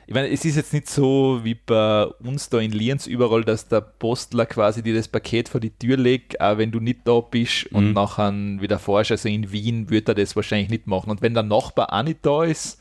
ich 0.07 0.13
meine, 0.13 0.29
es 0.29 0.45
ist 0.45 0.55
jetzt 0.55 0.73
nicht 0.73 0.87
so 0.87 1.39
wie 1.43 1.55
bei 1.55 2.05
uns 2.23 2.49
da 2.49 2.59
in 2.59 2.71
Lienz 2.71 3.07
überall, 3.07 3.43
dass 3.43 3.67
der 3.67 3.81
Postler 3.81 4.45
quasi 4.45 4.83
dir 4.83 4.93
das 4.93 5.07
Paket 5.07 5.49
vor 5.49 5.59
die 5.59 5.71
Tür 5.71 5.97
legt, 5.97 6.39
auch 6.39 6.57
wenn 6.57 6.71
du 6.71 6.79
nicht 6.79 6.99
da 7.05 7.19
bist 7.21 7.67
und 7.71 7.87
Mhm. 7.87 7.93
nachher 7.93 8.31
wieder 8.61 8.77
forschst, 8.79 9.11
also 9.11 9.29
in 9.29 9.51
Wien 9.51 9.89
wird 9.89 10.07
er 10.07 10.15
das 10.15 10.35
wahrscheinlich 10.35 10.69
nicht 10.69 10.87
machen. 10.87 11.09
Und 11.09 11.21
wenn 11.21 11.33
der 11.33 11.43
Nachbar 11.43 11.91
auch 11.91 12.03
nicht 12.03 12.25
da 12.25 12.43
ist, 12.43 12.79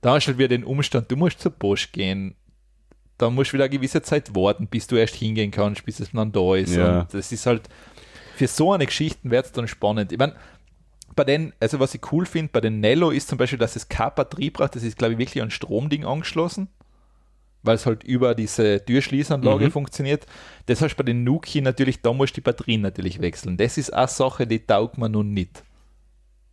dann 0.00 0.12
hast 0.14 0.26
du 0.26 0.28
halt 0.28 0.38
wieder 0.38 0.48
den 0.48 0.64
Umstand, 0.64 1.10
du 1.10 1.16
musst 1.16 1.40
zur 1.40 1.52
Post 1.52 1.92
gehen. 1.92 2.34
Da 3.18 3.28
musst 3.30 3.50
du 3.50 3.54
wieder 3.54 3.64
eine 3.64 3.70
gewisse 3.76 4.00
Zeit 4.02 4.34
warten, 4.34 4.66
bis 4.68 4.86
du 4.86 4.96
erst 4.96 5.16
hingehen 5.16 5.50
kannst, 5.50 5.84
bis 5.84 6.00
es 6.00 6.12
dann 6.12 6.32
da 6.32 6.54
ist. 6.54 6.74
Ja. 6.76 7.00
Und 7.00 7.14
das 7.14 7.32
ist 7.32 7.46
halt, 7.46 7.68
für 8.36 8.46
so 8.46 8.72
eine 8.72 8.86
Geschichten 8.86 9.30
wird 9.30 9.46
es 9.46 9.52
dann 9.52 9.66
spannend. 9.68 10.12
Ich 10.12 10.18
meine, 10.18 10.34
bei 11.16 11.24
den, 11.24 11.52
also 11.58 11.80
was 11.80 11.94
ich 11.94 12.12
cool 12.12 12.26
finde, 12.26 12.52
bei 12.52 12.60
den 12.60 12.78
Nello 12.80 13.10
ist 13.10 13.28
zum 13.28 13.38
Beispiel, 13.38 13.58
dass 13.58 13.74
es 13.74 13.88
kein 13.88 14.12
Batterie 14.14 14.50
braucht, 14.50 14.76
das 14.76 14.84
ist, 14.84 14.96
glaube 14.96 15.14
ich, 15.14 15.18
wirklich 15.18 15.42
an 15.42 15.50
Stromding 15.50 16.04
angeschlossen, 16.04 16.68
weil 17.64 17.74
es 17.74 17.86
halt 17.86 18.04
über 18.04 18.36
diese 18.36 18.84
Türschließanlage 18.84 19.66
Mhm. 19.66 19.70
funktioniert. 19.72 20.24
Das 20.66 20.80
heißt, 20.80 20.96
bei 20.96 21.02
den 21.02 21.24
Nuki 21.24 21.60
natürlich, 21.60 22.00
da 22.02 22.12
musst 22.12 22.34
du 22.36 22.40
die 22.40 22.44
Batterien 22.44 22.82
natürlich 22.82 23.20
wechseln. 23.20 23.56
Das 23.56 23.76
ist 23.78 23.92
eine 23.92 24.06
Sache, 24.06 24.46
die 24.46 24.64
taugt 24.64 24.96
man 24.96 25.10
nun 25.10 25.32
nicht. 25.34 25.64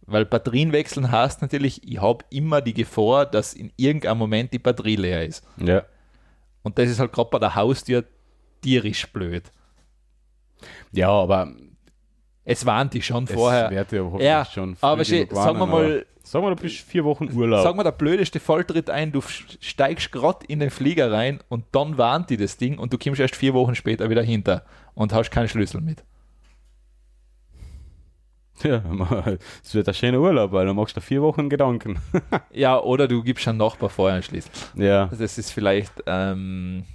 Weil 0.07 0.25
Batterien 0.25 0.71
wechseln 0.71 1.11
heißt 1.11 1.43
natürlich, 1.43 1.87
ich 1.87 2.01
habe 2.01 2.25
immer 2.31 2.61
die 2.61 2.73
Gefahr, 2.73 3.27
dass 3.27 3.53
in 3.53 3.71
irgendeinem 3.75 4.17
Moment 4.17 4.51
die 4.53 4.59
Batterie 4.59 4.95
leer 4.95 5.25
ist. 5.25 5.43
Ja. 5.57 5.83
Und 6.65 6.77
das 6.79 6.89
ist 6.89 6.99
halt 6.99 7.13
gerade 7.13 7.29
bei 7.29 7.37
der 7.39 7.53
Haustür 7.55 8.03
tierisch 8.61 9.05
blöd. 9.13 9.43
Ja, 10.91 11.09
aber 11.09 11.51
Es 12.43 12.65
warnt 12.65 12.93
die 12.93 13.01
schon 13.01 13.25
es 13.25 13.31
vorher. 13.33 13.71
ja 13.71 13.85
hoffentlich 13.99 14.25
Ja, 14.27 14.45
schon 14.45 14.75
aber 14.81 15.01
schä- 15.03 15.33
sagen 15.33 15.59
wir 15.59 15.65
mal, 15.67 16.05
sagen 16.23 16.45
wir, 16.45 16.55
du 16.55 16.61
bist 16.61 16.77
vier 16.77 17.03
Wochen 17.05 17.31
Urlaub. 17.31 17.63
Sag 17.63 17.75
mal, 17.75 17.83
der 17.83 17.91
blödeste 17.91 18.39
Fall 18.39 18.63
tritt 18.63 18.89
ein, 18.89 19.11
du 19.11 19.21
steigst 19.21 20.11
gerade 20.11 20.45
in 20.47 20.59
den 20.59 20.69
Flieger 20.71 21.11
rein 21.11 21.39
und 21.49 21.65
dann 21.71 21.97
warnt 21.99 22.29
die 22.31 22.37
das 22.37 22.57
Ding 22.57 22.79
und 22.79 22.91
du 22.93 22.97
kommst 22.97 23.19
erst 23.19 23.35
vier 23.35 23.53
Wochen 23.53 23.75
später 23.75 24.09
wieder 24.09 24.23
hinter 24.23 24.63
und 24.95 25.13
hast 25.13 25.29
keinen 25.31 25.47
Schlüssel 25.49 25.81
mit. 25.81 26.03
Ja, 28.63 28.81
es 29.63 29.75
wird 29.75 29.87
ein 29.87 29.93
schöner 29.93 30.19
Urlaub, 30.19 30.51
weil 30.51 30.65
dann 30.65 30.75
machst 30.75 30.95
du 30.95 30.99
da 30.99 31.05
vier 31.05 31.21
Wochen 31.21 31.49
Gedanken. 31.49 31.99
Ja, 32.53 32.79
oder 32.79 33.07
du 33.07 33.21
gibst 33.21 33.47
einen 33.47 33.57
Nachbar 33.57 33.89
vorher 33.89 34.21
Schlüssel. 34.21 34.49
Ja. 34.75 35.07
Das 35.07 35.37
ist 35.37 35.51
vielleicht, 35.51 35.91
ähm, 36.07 36.85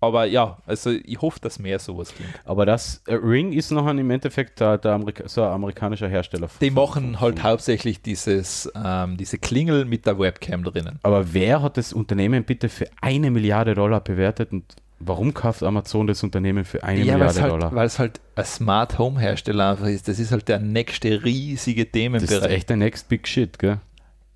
aber 0.00 0.24
ja, 0.24 0.56
also 0.64 0.90
ich 0.90 1.20
hoffe, 1.20 1.38
dass 1.40 1.58
mehr 1.58 1.78
sowas 1.78 2.14
gibt. 2.16 2.28
Aber 2.46 2.64
das 2.64 3.02
äh, 3.06 3.14
Ring 3.14 3.52
ist 3.52 3.70
noch 3.70 3.86
ein, 3.86 3.98
im 3.98 4.10
Endeffekt 4.10 4.60
der, 4.60 4.78
der 4.78 4.92
Amerika 4.92 5.28
so 5.28 5.42
ein 5.42 5.50
amerikanischer 5.50 6.08
Hersteller. 6.08 6.48
Die 6.60 6.70
machen 6.70 7.20
halt 7.20 7.42
hauptsächlich 7.42 8.00
dieses, 8.00 8.70
ähm, 8.74 9.18
diese 9.18 9.36
Klingel 9.36 9.84
mit 9.84 10.06
der 10.06 10.18
Webcam 10.18 10.64
drinnen. 10.64 10.98
Aber 11.02 11.34
wer 11.34 11.60
hat 11.60 11.76
das 11.76 11.92
Unternehmen 11.92 12.44
bitte 12.44 12.70
für 12.70 12.86
eine 13.02 13.30
Milliarde 13.30 13.74
Dollar 13.74 14.00
bewertet 14.00 14.52
und 14.52 14.64
warum 15.00 15.34
kauft 15.34 15.62
Amazon 15.62 16.06
das 16.06 16.22
Unternehmen 16.22 16.64
für 16.64 16.82
eine 16.84 17.02
Ja, 17.02 17.14
Milliarde 17.16 17.40
halt, 17.42 17.52
Dollar? 17.52 17.74
weil 17.74 17.86
es 17.86 17.98
halt 17.98 18.20
ein 18.36 18.44
Smart 18.44 18.98
Home 18.98 19.18
Hersteller 19.18 19.70
einfach 19.72 19.86
ist. 19.86 20.06
Das 20.08 20.18
ist 20.18 20.30
halt 20.30 20.46
der 20.48 20.58
nächste 20.60 21.24
riesige 21.24 21.84
Das 21.84 21.88
ist 21.88 21.92
Themenbereich. 21.92 22.50
echt 22.52 22.68
der 22.68 22.76
next 22.76 23.08
big 23.08 23.26
shit, 23.26 23.58
gell? 23.58 23.78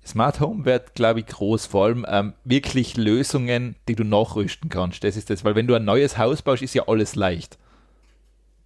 Smart 0.05 0.39
Home 0.39 0.65
wird, 0.65 0.93
glaube 0.93 1.21
ich, 1.21 1.25
groß, 1.27 1.65
vor 1.65 1.85
allem 1.85 2.05
ähm, 2.07 2.33
wirklich 2.43 2.95
Lösungen, 2.97 3.75
die 3.87 3.95
du 3.95 4.03
nachrüsten 4.03 4.69
kannst. 4.69 5.03
Das 5.03 5.17
ist 5.17 5.29
das, 5.31 5.43
weil 5.43 5.55
wenn 5.55 5.65
du 5.67 5.73
ein 5.73 5.85
neues 5.85 6.17
Haus 6.17 6.41
baust, 6.43 6.61
ist 6.61 6.75
ja 6.75 6.87
alles 6.87 7.15
leicht. 7.15 7.57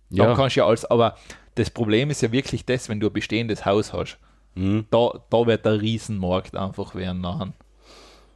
Da 0.10 0.24
Ja. 0.26 0.36
kannst 0.36 0.56
du 0.56 0.62
ja 0.62 0.66
alles, 0.68 0.84
aber 0.86 1.16
das 1.56 1.70
Problem 1.70 2.10
ist 2.10 2.22
ja 2.22 2.32
wirklich 2.32 2.66
das, 2.66 2.89
wenn 2.89 3.00
du 3.00 3.08
ein 3.08 3.14
bestehendes 3.14 3.66
Haus 3.66 3.93
hast. 3.93 4.18
Mhm. 4.56 4.86
Da, 4.89 5.12
da 5.30 5.45
wird 5.47 5.64
der 5.66 5.82
Riesenmarkt 5.82 6.58
einfach 6.58 6.95
werden 6.95 7.22
nachher. 7.22 7.54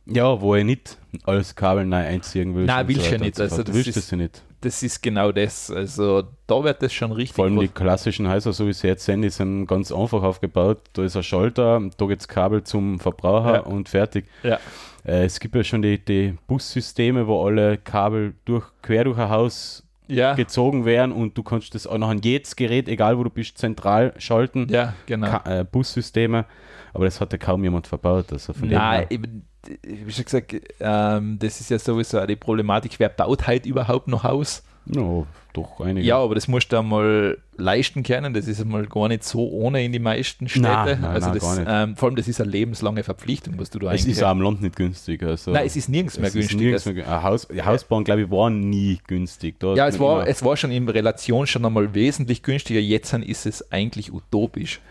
Ja, 0.05 0.39
wo 0.41 0.55
ich 0.55 0.65
nicht 0.65 0.97
alles 1.23 1.55
Kabel 1.55 1.85
neu 1.85 1.97
einziehen 1.97 2.55
will. 2.55 2.65
Nein, 2.65 2.87
willst 2.87 3.05
so 3.05 3.11
ja 3.11 3.17
nicht, 3.19 3.35
so 3.35 3.43
also 3.43 3.63
das 3.63 3.73
willst 3.73 3.89
ist- 3.89 4.11
das 4.11 4.11
nicht. 4.17 4.41
das 4.61 4.83
ist 4.83 5.01
genau 5.01 5.31
das. 5.31 5.71
Also 5.71 6.23
da 6.47 6.63
wird 6.63 6.81
das 6.83 6.91
schon 6.93 7.11
richtig. 7.13 7.35
Vor 7.35 7.45
allem 7.45 7.59
die 7.59 7.67
klassischen 7.69 8.27
Häuser, 8.27 8.51
so 8.51 8.67
wie 8.67 8.73
sie 8.73 8.87
jetzt 8.87 9.05
sind, 9.05 9.21
die 9.21 9.29
sind 9.29 9.65
ganz 9.67 9.91
einfach 9.93 10.21
aufgebaut. 10.23 10.81
Da 10.93 11.03
ist 11.03 11.15
ein 11.15 11.23
Schalter, 11.23 11.81
da 11.97 12.05
geht 12.05 12.19
das 12.19 12.27
Kabel 12.27 12.63
zum 12.63 12.99
Verbraucher 12.99 13.53
Ja. 13.55 13.59
und 13.61 13.87
fertig. 13.87 14.25
Ja. 14.43 14.59
Äh, 15.05 15.23
es 15.25 15.39
gibt 15.39 15.55
ja 15.55 15.63
schon 15.63 15.81
die, 15.81 16.03
die 16.03 16.35
Bussysteme, 16.47 17.25
wo 17.27 17.45
alle 17.45 17.77
Kabel 17.77 18.33
durch, 18.45 18.65
quer 18.81 19.05
durch 19.05 19.17
ein 19.17 19.29
Haus 19.29 19.83
Ja, 20.07 20.33
gezogen 20.33 20.83
werden 20.85 21.13
und 21.13 21.37
du 21.37 21.43
kannst 21.43 21.75
das 21.75 21.87
auch 21.87 21.97
noch 21.97 22.09
an 22.09 22.19
jedes 22.21 22.55
Gerät, 22.57 22.89
egal 22.89 23.17
wo 23.17 23.23
du 23.23 23.29
bist, 23.29 23.57
zentral 23.57 24.13
schalten. 24.17 24.67
ja, 24.69 24.93
genau. 25.05 25.27
Ka 25.27 25.59
äh, 25.59 25.63
Bussysteme. 25.63 26.45
Aber 26.93 27.05
das 27.05 27.19
hat 27.21 27.31
ja 27.31 27.37
kaum 27.39 27.63
jemand 27.63 27.87
verbaut. 27.87 28.31
Also 28.33 28.51
von 28.53 28.67
Nein, 28.67 29.07
eben, 29.09 29.45
wie 29.83 30.11
schon 30.11 30.25
gesagt, 30.25 30.53
ähm, 30.79 31.37
das 31.39 31.61
ist 31.61 31.69
ja 31.69 31.79
sowieso 31.79 32.19
auch 32.19 32.25
die 32.27 32.35
Problematik, 32.35 32.93
wer 32.99 33.09
baut 33.09 33.47
halt 33.47 33.65
überhaupt 33.65 34.07
noch 34.07 34.23
Haus? 34.23 34.63
No, 34.85 35.25
doch 35.53 35.79
einige. 35.79 36.05
Ja, 36.05 36.17
aber 36.17 36.35
das 36.35 36.49
musst 36.49 36.73
du 36.73 36.77
einmal 36.77 37.37
leisten 37.55 38.03
können. 38.03 38.33
Das 38.33 38.49
ist 38.49 38.59
einmal 38.59 38.85
gar 38.85 39.07
nicht 39.07 39.23
so 39.23 39.49
ohne 39.49 39.81
in 39.81 39.93
die 39.93 39.99
meisten 39.99 40.49
Städte. 40.49 40.65
Nein, 40.67 40.99
nein, 40.99 41.11
also 41.11 41.29
nein, 41.29 41.39
das. 41.39 41.61
Ähm, 41.65 41.95
vor 41.95 42.09
allem, 42.09 42.17
das 42.17 42.27
ist 42.27 42.41
eine 42.41 42.51
lebenslange 42.51 43.01
Verpflichtung, 43.03 43.53
was 43.57 43.69
du 43.69 43.79
da 43.79 43.93
es 43.93 44.01
eigentlich. 44.01 44.17
ist 44.17 44.23
auch 44.23 44.27
am 44.31 44.41
Land 44.41 44.61
nicht 44.61 44.75
günstig. 44.75 45.23
Also 45.23 45.51
Nein, 45.51 45.65
es 45.67 45.77
ist 45.77 45.87
nirgends 45.87 46.17
mehr 46.19 46.27
es 46.27 46.35
ist 46.35 46.49
günstig. 46.49 46.59
nirgends 46.59 46.85
Es- 46.85 46.93
mehr, 46.93 47.07
ein 47.09 47.23
Haus, 47.23 47.47
Hausbahn, 47.63 48.03
glaube 48.03 48.23
ich, 48.23 48.29
war 48.29 48.49
nie 48.49 48.99
günstig. 49.07 49.57
Da 49.59 49.73
ja, 49.73 49.87
es 49.87 49.97
war, 50.01 50.27
es 50.27 50.43
war 50.43 50.57
schon 50.57 50.71
in 50.71 50.89
Relation 50.89 51.47
schon 51.47 51.63
einmal 51.65 51.93
wesentlich 51.93 52.43
günstiger. 52.43 52.81
Jetzt 52.81 53.13
ist 53.13 53.45
es 53.45 53.71
eigentlich 53.71 54.11
utopisch. 54.11 54.81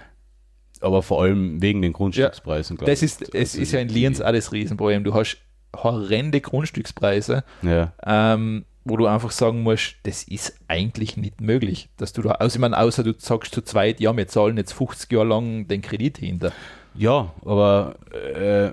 Aber 0.82 1.02
vor 1.02 1.22
allem 1.22 1.60
wegen 1.62 1.82
den 1.82 1.92
Grundstückspreisen, 1.92 2.76
glaube 2.76 2.90
Das 2.90 3.02
ist, 3.02 3.22
es 3.34 3.52
Also 3.52 3.62
ist 3.62 3.72
ja 3.72 3.80
in 3.80 3.88
Lienz 3.88 4.18
das 4.18 4.52
Riesenproblem. 4.52 5.04
Du 5.04 5.14
hast 5.14 5.38
horrende 5.74 6.40
Grundstückspreise, 6.40 7.44
Ja, 7.62 7.92
ähm, 8.04 8.64
wo 8.84 8.96
du 8.96 9.06
einfach 9.06 9.30
sagen 9.30 9.62
musst, 9.62 9.96
das 10.02 10.24
ist 10.24 10.58
eigentlich 10.68 11.16
nicht 11.16 11.40
möglich, 11.40 11.88
dass 11.96 12.12
du 12.12 12.22
da, 12.22 12.32
also 12.32 12.56
ich 12.56 12.60
meine, 12.60 12.78
außer 12.78 13.04
du 13.04 13.14
sagst 13.16 13.54
zu 13.54 13.62
zweit, 13.62 14.00
ja, 14.00 14.14
wir 14.16 14.26
zahlen 14.26 14.56
jetzt 14.56 14.72
50 14.72 15.10
Jahre 15.12 15.26
lang 15.26 15.68
den 15.68 15.82
Kredit 15.82 16.18
hinter. 16.18 16.52
ja 16.94 17.32
aber 17.44 17.94
äh, 18.12 18.72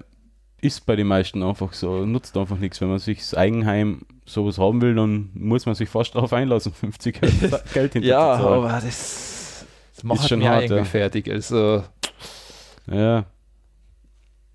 ist 0.61 0.85
bei 0.85 0.95
den 0.95 1.07
meisten 1.07 1.43
einfach 1.43 1.73
so, 1.73 2.05
nutzt 2.05 2.35
einfach 2.37 2.57
nichts. 2.57 2.81
Wenn 2.81 2.89
man 2.89 2.99
sich 2.99 3.19
das 3.19 3.33
Eigenheim 3.33 4.01
sowas 4.25 4.57
haben 4.57 4.81
will, 4.81 4.95
dann 4.95 5.29
muss 5.33 5.65
man 5.65 5.75
sich 5.75 5.89
fast 5.89 6.15
darauf 6.15 6.33
einlassen, 6.33 6.73
50 6.79 7.19
Geld, 7.21 7.33
Geld 7.73 7.93
hinter 7.93 8.07
Ja, 8.07 8.33
aber 8.35 8.67
das, 8.83 9.65
das 9.95 10.03
macht 10.03 10.27
schon 10.27 10.39
mir 10.39 10.49
hart, 10.49 10.63
irgendwie 10.63 10.79
ja. 10.79 10.85
fertig. 10.85 11.31
Also, 11.31 11.83
Ja, 12.91 13.25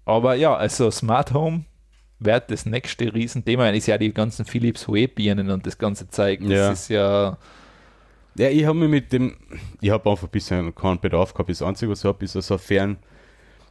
aber 0.05 0.35
ja, 0.35 0.55
also 0.55 0.91
Smart 0.91 1.33
Home 1.33 1.65
wird 2.19 2.51
das 2.51 2.67
nächste 2.67 3.13
Riesenthema. 3.15 3.69
Ist 3.71 3.87
ja 3.87 3.97
die 3.99 4.13
ganzen 4.13 4.45
Philips 4.45 4.87
Hue-Birnen 4.89 5.51
und 5.51 5.67
das 5.67 5.79
ganze 5.79 6.09
Zeug. 6.09 6.41
Das 6.41 6.51
Ja. 6.51 6.71
ist 6.73 6.89
ja, 6.89 7.39
Ja, 8.37 8.49
ich 8.49 8.65
habe 8.67 8.77
mir 8.79 8.89
mit 8.89 9.13
dem, 9.13 9.37
ich 9.81 9.91
habe 9.91 10.11
einfach 10.11 10.25
ein 10.27 10.31
bisschen 10.31 10.75
keinen 10.75 10.99
Bedarf 11.01 11.33
gehabt. 11.33 11.49
Das 11.51 11.63
Einzige, 11.63 11.93
was 11.93 12.01
ich 12.01 12.05
habe, 12.07 12.25
ist 12.25 12.33
so 12.33 12.55
eine, 12.55 12.59
fern, 12.59 12.99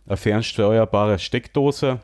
eine 0.08 0.16
fernsteuerbare 0.18 1.20
Steckdose, 1.20 2.00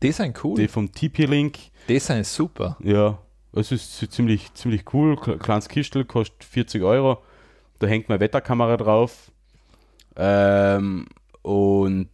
das 0.00 0.16
sind 0.18 0.44
cool. 0.44 0.56
die 0.56 0.68
vom 0.68 0.92
TP-Link. 0.92 1.58
das 1.88 2.06
sind 2.06 2.26
super. 2.26 2.76
Ja, 2.82 3.18
es 3.54 3.72
ist 3.72 4.12
ziemlich, 4.12 4.52
ziemlich 4.54 4.82
cool. 4.92 5.14
Kle- 5.14 5.38
Kleines 5.38 5.68
Kistel 5.68 6.04
kostet 6.04 6.44
40 6.44 6.82
Euro. 6.82 7.22
Da 7.78 7.86
hängt 7.86 8.08
meine 8.10 8.20
Wetterkamera 8.20 8.76
drauf. 8.76 9.30
Ähm, 10.16 11.06
und, 11.44 12.08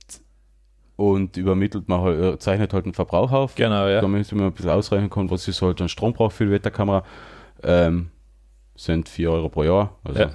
und 0.97 1.37
übermittelt 1.37 1.89
man 1.89 2.01
halt, 2.01 2.21
äh, 2.21 2.39
zeichnet 2.39 2.75
halt 2.75 2.85
den 2.85 2.95
Verbrauch 2.95 3.31
auf. 3.31 3.55
Genau, 3.55 3.87
ja. 3.87 4.01
Damit 4.01 4.31
man 4.33 4.47
ein 4.47 4.53
bisschen 4.53 4.71
ausrechnen 4.71 5.09
kann, 5.09 5.31
was 5.31 5.45
so 5.45 5.67
halt 5.67 5.81
an 5.81 5.89
Strom 5.89 6.13
brauche 6.13 6.31
für 6.31 6.47
die 6.47 6.51
Wetterkamera. 6.51 7.05
Ähm, 7.63 8.11
sind 8.75 9.09
4 9.09 9.31
Euro 9.31 9.49
pro 9.49 9.63
Jahr, 9.63 9.97
also 10.03 10.21
Ja. 10.21 10.31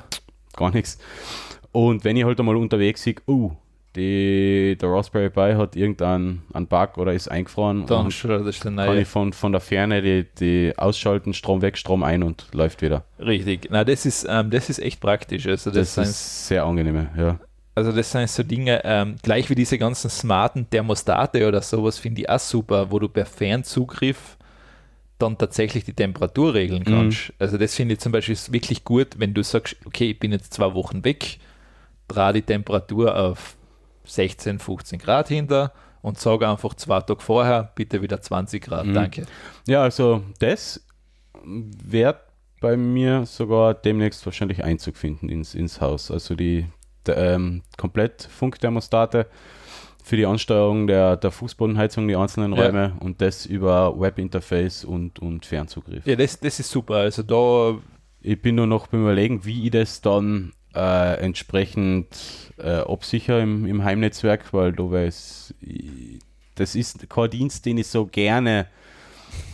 gar 0.55 0.71
nichts. 0.71 0.97
Und 1.71 2.03
wenn 2.03 2.15
ich 2.15 2.23
halt 2.23 2.39
einmal 2.39 2.55
unterwegs 2.55 3.03
sehe, 3.03 3.15
oh, 3.25 3.51
die, 3.95 4.77
der 4.79 4.89
Raspberry 4.89 5.29
Pi 5.29 5.55
hat 5.57 5.75
irgendeinen 5.75 6.43
einen 6.53 6.67
Bug 6.67 6.97
oder 6.97 7.13
ist 7.13 7.29
eingefroren, 7.29 7.85
Dann 7.85 8.07
ist 8.07 8.23
der 8.23 8.41
kann 8.61 8.97
ich 8.97 9.07
von, 9.07 9.33
von 9.33 9.51
der 9.51 9.61
Ferne 9.61 10.01
die, 10.01 10.25
die 10.39 10.77
ausschalten, 10.77 11.33
Strom 11.33 11.61
weg, 11.61 11.77
Strom 11.77 12.03
ein 12.03 12.23
und 12.23 12.47
läuft 12.53 12.81
wieder. 12.81 13.03
Richtig. 13.19 13.67
Na, 13.71 13.83
das 13.83 14.05
ist, 14.05 14.25
ähm, 14.29 14.49
das 14.51 14.69
ist 14.69 14.79
echt 14.79 15.01
praktisch. 15.01 15.47
Also 15.47 15.71
das, 15.71 15.95
Das, 15.95 16.09
ist 16.09 16.47
sehr 16.47 16.63
angenehm, 16.65 17.07
ja. 17.17 17.39
Also 17.75 17.91
das 17.91 18.11
sind 18.11 18.29
so 18.29 18.41
Dinge, 18.43 18.81
ähm, 18.83 19.15
gleich 19.21 19.49
wie 19.49 19.55
diese 19.55 19.77
ganzen 19.77 20.09
smarten 20.09 20.69
Thermostate 20.69 21.47
oder 21.47 21.61
sowas, 21.61 21.97
finde 21.99 22.21
ich 22.21 22.29
auch 22.29 22.39
super, 22.39 22.89
wo 22.91 22.99
du 22.99 23.09
per 23.09 23.25
Fernzugriff 23.25 24.37
dann 25.19 25.37
tatsächlich 25.37 25.83
die 25.85 25.93
Temperatur 25.93 26.53
regeln 26.53 26.83
Mhm. 26.85 26.91
kannst. 26.91 27.33
Also 27.39 27.57
das 27.57 27.73
finde 27.75 27.93
ich 27.93 27.99
zum 27.99 28.11
Beispiel 28.11 28.37
wirklich 28.49 28.83
gut, 28.83 29.17
wenn 29.17 29.33
du 29.33 29.43
sagst, 29.43 29.75
okay, 29.85 30.11
ich 30.11 30.19
bin 30.19 30.31
jetzt 30.31 30.53
zwei 30.53 30.73
Wochen 30.73 31.03
weg, 31.05 31.39
dreh 32.07 32.33
die 32.33 32.41
Temperatur 32.41 33.15
auf 33.17 33.55
16, 34.05 34.59
15 34.59 34.99
Grad 34.99 35.29
hinter 35.29 35.71
und 36.01 36.19
sage 36.19 36.47
einfach 36.47 36.73
zwei 36.75 36.99
Tage 37.01 37.21
vorher, 37.21 37.71
bitte 37.75 38.01
wieder 38.01 38.21
20 38.21 38.61
Grad, 38.63 38.85
Mhm. 38.87 38.93
danke. 38.93 39.25
Ja, 39.67 39.81
also 39.83 40.21
das 40.39 40.85
wird 41.43 42.17
bei 42.61 42.77
mir 42.77 43.25
sogar 43.25 43.73
demnächst 43.73 44.25
wahrscheinlich 44.25 44.63
Einzug 44.63 44.97
finden 44.97 45.29
ins, 45.29 45.55
ins 45.55 45.81
Haus. 45.81 46.11
Also 46.11 46.35
die 46.35 46.65
ähm, 47.09 47.61
komplett 47.77 48.23
Funkthermostate 48.31 49.27
für 50.03 50.17
die 50.17 50.25
Ansteuerung 50.25 50.85
der, 50.87 51.17
der 51.17 51.31
Fußbodenheizung, 51.31 52.07
die 52.07 52.15
einzelnen 52.15 52.53
Ja. 52.53 52.65
Räume 52.65 52.93
und 52.99 53.21
das 53.21 53.45
über 53.45 53.99
Webinterface 53.99 54.85
und, 54.85 55.19
und 55.19 55.45
Fernzugriff. 55.45 56.05
Ja, 56.05 56.15
das, 56.15 56.39
das 56.39 56.59
ist 56.59 56.69
super. 56.69 56.95
Also 56.95 57.23
da 57.23 57.79
Ich 58.21 58.41
bin 58.41 58.55
nur 58.55 58.67
noch 58.67 58.87
beim 58.87 59.01
Überlegen, 59.01 59.45
wie 59.45 59.65
ich 59.65 59.71
das 59.71 60.01
dann 60.01 60.53
äh, 60.75 61.19
entsprechend 61.21 62.07
äh, 62.57 62.69
absichere 62.81 63.41
im, 63.41 63.65
im 63.65 63.83
Heimnetzwerk, 63.83 64.53
weil 64.53 64.73
da 64.73 64.83
weiß 64.91 65.55
ich, 65.61 66.19
das 66.55 66.75
ist 66.75 67.09
kein 67.09 67.29
Dienst, 67.31 67.65
den 67.65 67.77
ich 67.77 67.87
so 67.87 68.05
gerne 68.05 68.67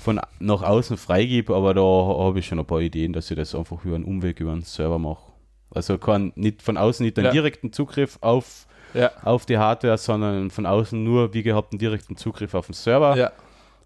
von 0.03 0.19
nach 0.39 0.63
außen 0.63 0.97
freigebe, 0.97 1.55
aber 1.55 1.73
da 1.73 1.81
habe 1.81 2.39
ich 2.39 2.45
schon 2.47 2.59
ein 2.59 2.65
paar 2.65 2.81
Ideen, 2.81 3.13
dass 3.13 3.31
ich 3.31 3.37
das 3.37 3.55
einfach 3.55 3.85
über 3.85 3.95
einen 3.95 4.03
Umweg 4.03 4.39
über 4.39 4.51
einen 4.51 4.63
Server 4.63 4.99
mache. 4.99 5.30
Also 5.73 5.97
kann 5.97 6.33
nicht 6.35 6.61
von 6.61 6.77
außen 6.77 7.05
nicht 7.05 7.17
einen 7.17 7.27
Ja. 7.27 7.31
direkten 7.31 7.71
Zugriff 7.71 8.17
auf, 8.21 8.67
ja, 8.93 9.11
auf 9.23 9.45
die 9.45 9.57
Hardware, 9.57 9.97
sondern 9.97 10.49
von 10.51 10.65
außen 10.65 11.01
nur 11.01 11.33
wie 11.33 11.43
gehabt 11.43 11.71
einen 11.73 11.79
direkten 11.79 12.17
Zugriff 12.17 12.53
auf 12.53 12.65
den 12.67 12.73
Server 12.73 13.15
ja. 13.15 13.31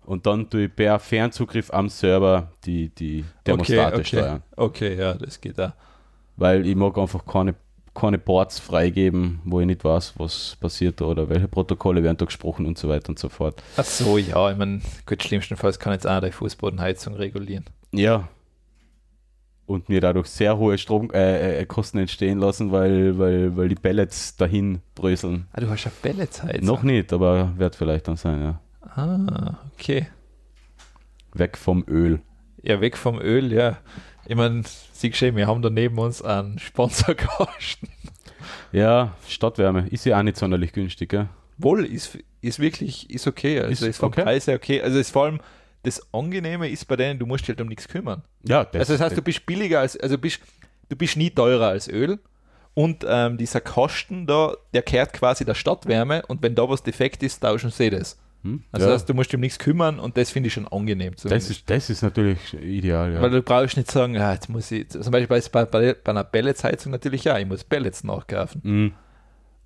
und 0.05 0.25
dann 0.25 0.49
tue 0.49 0.65
ich 0.65 0.75
per 0.75 0.97
Fernzugriff 0.99 1.71
am 1.71 1.89
Server 1.89 2.49
die, 2.65 2.89
die 2.89 3.23
Thermostate 3.43 3.87
okay, 3.87 3.95
okay. 3.95 4.03
steuern. 4.05 4.43
Okay, 4.55 4.95
ja, 4.97 5.13
das 5.13 5.39
geht 5.39 5.59
auch. 5.59 5.71
weil 6.37 6.65
ich 6.65 6.75
mag 6.75 6.97
einfach 6.97 7.25
keine, 7.25 7.53
keine 7.93 8.17
Boards 8.17 8.59
freigeben, 8.59 9.39
wo 9.45 9.59
ich 9.61 9.67
nicht 9.67 9.83
weiß, 9.83 10.15
was 10.17 10.57
passiert 10.59 10.99
da 10.99 11.05
oder 11.05 11.29
welche 11.29 11.47
Protokolle 11.47 12.03
werden 12.03 12.17
da 12.17 12.25
gesprochen 12.25 12.65
und 12.65 12.77
so 12.77 12.89
weiter 12.89 13.09
und 13.09 13.19
so 13.19 13.29
fort. 13.29 13.61
Ach 13.77 13.85
so, 13.85 14.17
ja, 14.17 14.51
ich 14.51 14.57
meine, 14.57 14.81
gut, 15.05 15.21
schlimmstenfalls 15.23 15.79
kann 15.79 15.93
jetzt 15.93 16.07
auch 16.07 16.19
die 16.19 16.31
Fußbodenheizung 16.31 17.13
regulieren. 17.13 17.65
Ja. 17.93 18.27
Und 19.67 19.89
mir 19.89 19.99
dadurch 19.99 20.27
sehr 20.27 20.57
hohe 20.57 20.77
Stromkosten 20.77 21.19
äh, 21.19 21.61
äh, 21.61 21.65
Kosten 21.65 21.97
entstehen 21.97 22.37
lassen, 22.37 22.71
weil, 22.71 23.17
weil, 23.17 23.57
weil 23.57 23.67
die 23.67 23.75
Pellets 23.75 24.35
dahin 24.35 24.81
dröseln. 24.93 25.47
Ah, 25.53 25.61
du 25.61 25.69
hast 25.69 25.85
ja 25.85 25.91
Pelletsheizung. 26.01 26.65
Noch 26.65 26.83
nicht, 26.83 27.11
aber 27.11 27.57
wird 27.57 27.75
vielleicht 27.75 28.07
dann 28.07 28.15
sein, 28.15 28.41
ja. 28.41 28.59
Ah, 28.81 29.57
okay. 29.73 30.07
Weg 31.33 31.57
vom 31.57 31.83
Öl. 31.87 32.21
Ja, 32.61 32.79
weg 32.79 32.95
vom 32.95 33.19
Öl, 33.19 33.51
ja. 33.51 33.77
Ich 34.27 34.35
meine, 34.35 34.61
siehst 34.93 35.21
du, 35.21 35.35
wir 35.35 35.47
haben 35.47 35.61
da 35.61 35.69
neben 35.69 35.97
uns 35.97 36.21
einen 36.21 36.59
Sponsorkasten. 36.59 37.89
Ja, 38.71 39.13
Stadtwärme 39.27 39.87
ist 39.89 40.05
ja 40.05 40.19
auch 40.19 40.23
nicht 40.23 40.37
sonderlich 40.37 40.73
günstig, 40.73 41.09
gell? 41.09 41.29
Wohl, 41.57 41.85
ist, 41.85 42.17
ist 42.41 42.59
wirklich, 42.59 43.09
ist 43.09 43.25
okay. 43.25 43.59
Also 43.59 43.71
Ist 43.71 43.81
ist, 43.81 43.97
vom 43.97 44.07
okay. 44.07 44.23
Preis 44.23 44.47
her 44.47 44.55
okay. 44.55 44.81
Also 44.81 44.99
ist 44.99 45.11
vor 45.11 45.25
allem 45.25 45.39
das 45.85 46.01
Angenehme 46.13 46.69
ist 46.69 46.85
bei 46.85 46.95
denen, 46.95 47.19
du 47.19 47.25
musst 47.25 47.43
dich 47.43 47.49
halt 47.49 47.61
um 47.61 47.67
nichts 47.67 47.87
kümmern. 47.87 48.23
Ja, 48.43 48.67
also 48.73 48.93
das 48.93 49.01
heißt, 49.01 49.17
du 49.17 49.21
bist 49.21 49.45
billiger 49.45 49.79
als, 49.79 49.97
also 49.97 50.17
bist, 50.17 50.39
du 50.89 50.95
bist 50.95 51.15
nie 51.17 51.29
teurer 51.29 51.67
als 51.67 51.87
Öl. 51.87 52.19
Und 52.73 53.05
ähm, 53.07 53.37
dieser 53.37 53.61
Kasten 53.61 54.27
da, 54.27 54.53
der 54.73 54.81
kehrt 54.81 55.13
quasi 55.13 55.45
der 55.45 55.53
Stadtwärme 55.55 56.23
und 56.27 56.43
wenn 56.43 56.55
da 56.55 56.67
was 56.67 56.83
defekt 56.83 57.23
ist, 57.23 57.39
tauschen 57.39 57.69
sie 57.69 57.89
das. 57.89 58.17
hm? 58.43 58.63
Also 58.73 58.85
ja, 58.85 58.91
das 58.91 59.01
heißt, 59.01 59.09
du 59.09 59.13
musst 59.13 59.31
dich 59.31 59.35
um 59.35 59.41
nichts 59.41 59.57
kümmern 59.59 59.97
und 59.97 60.17
das 60.17 60.29
finde 60.29 60.47
ich 60.47 60.53
schon 60.53 60.67
angenehm. 60.67 61.13
das, 61.23 61.49
ist, 61.49 61.69
das 61.69 61.89
ist 61.89 62.01
natürlich 62.01 62.53
ideal, 62.53 63.13
ja. 63.13 63.21
Weil 63.21 63.29
du 63.29 63.41
brauchst 63.41 63.77
nicht 63.77 63.89
sagen, 63.89 64.15
ja, 64.15 64.33
jetzt 64.33 64.49
muss 64.49 64.69
ich, 64.71 64.89
zum 64.89 65.09
Beispiel 65.09 65.41
bei, 65.51 65.65
bei, 65.65 65.93
bei 65.93 66.11
einer 66.11 66.25
Pelletsheizung 66.25 66.91
natürlich 66.91 67.23
ja, 67.23 67.39
ich 67.39 67.45
muss 67.45 67.63
Pellets 67.63 68.03
nachkaufen. 68.03 68.61
Mhm. 68.63 68.91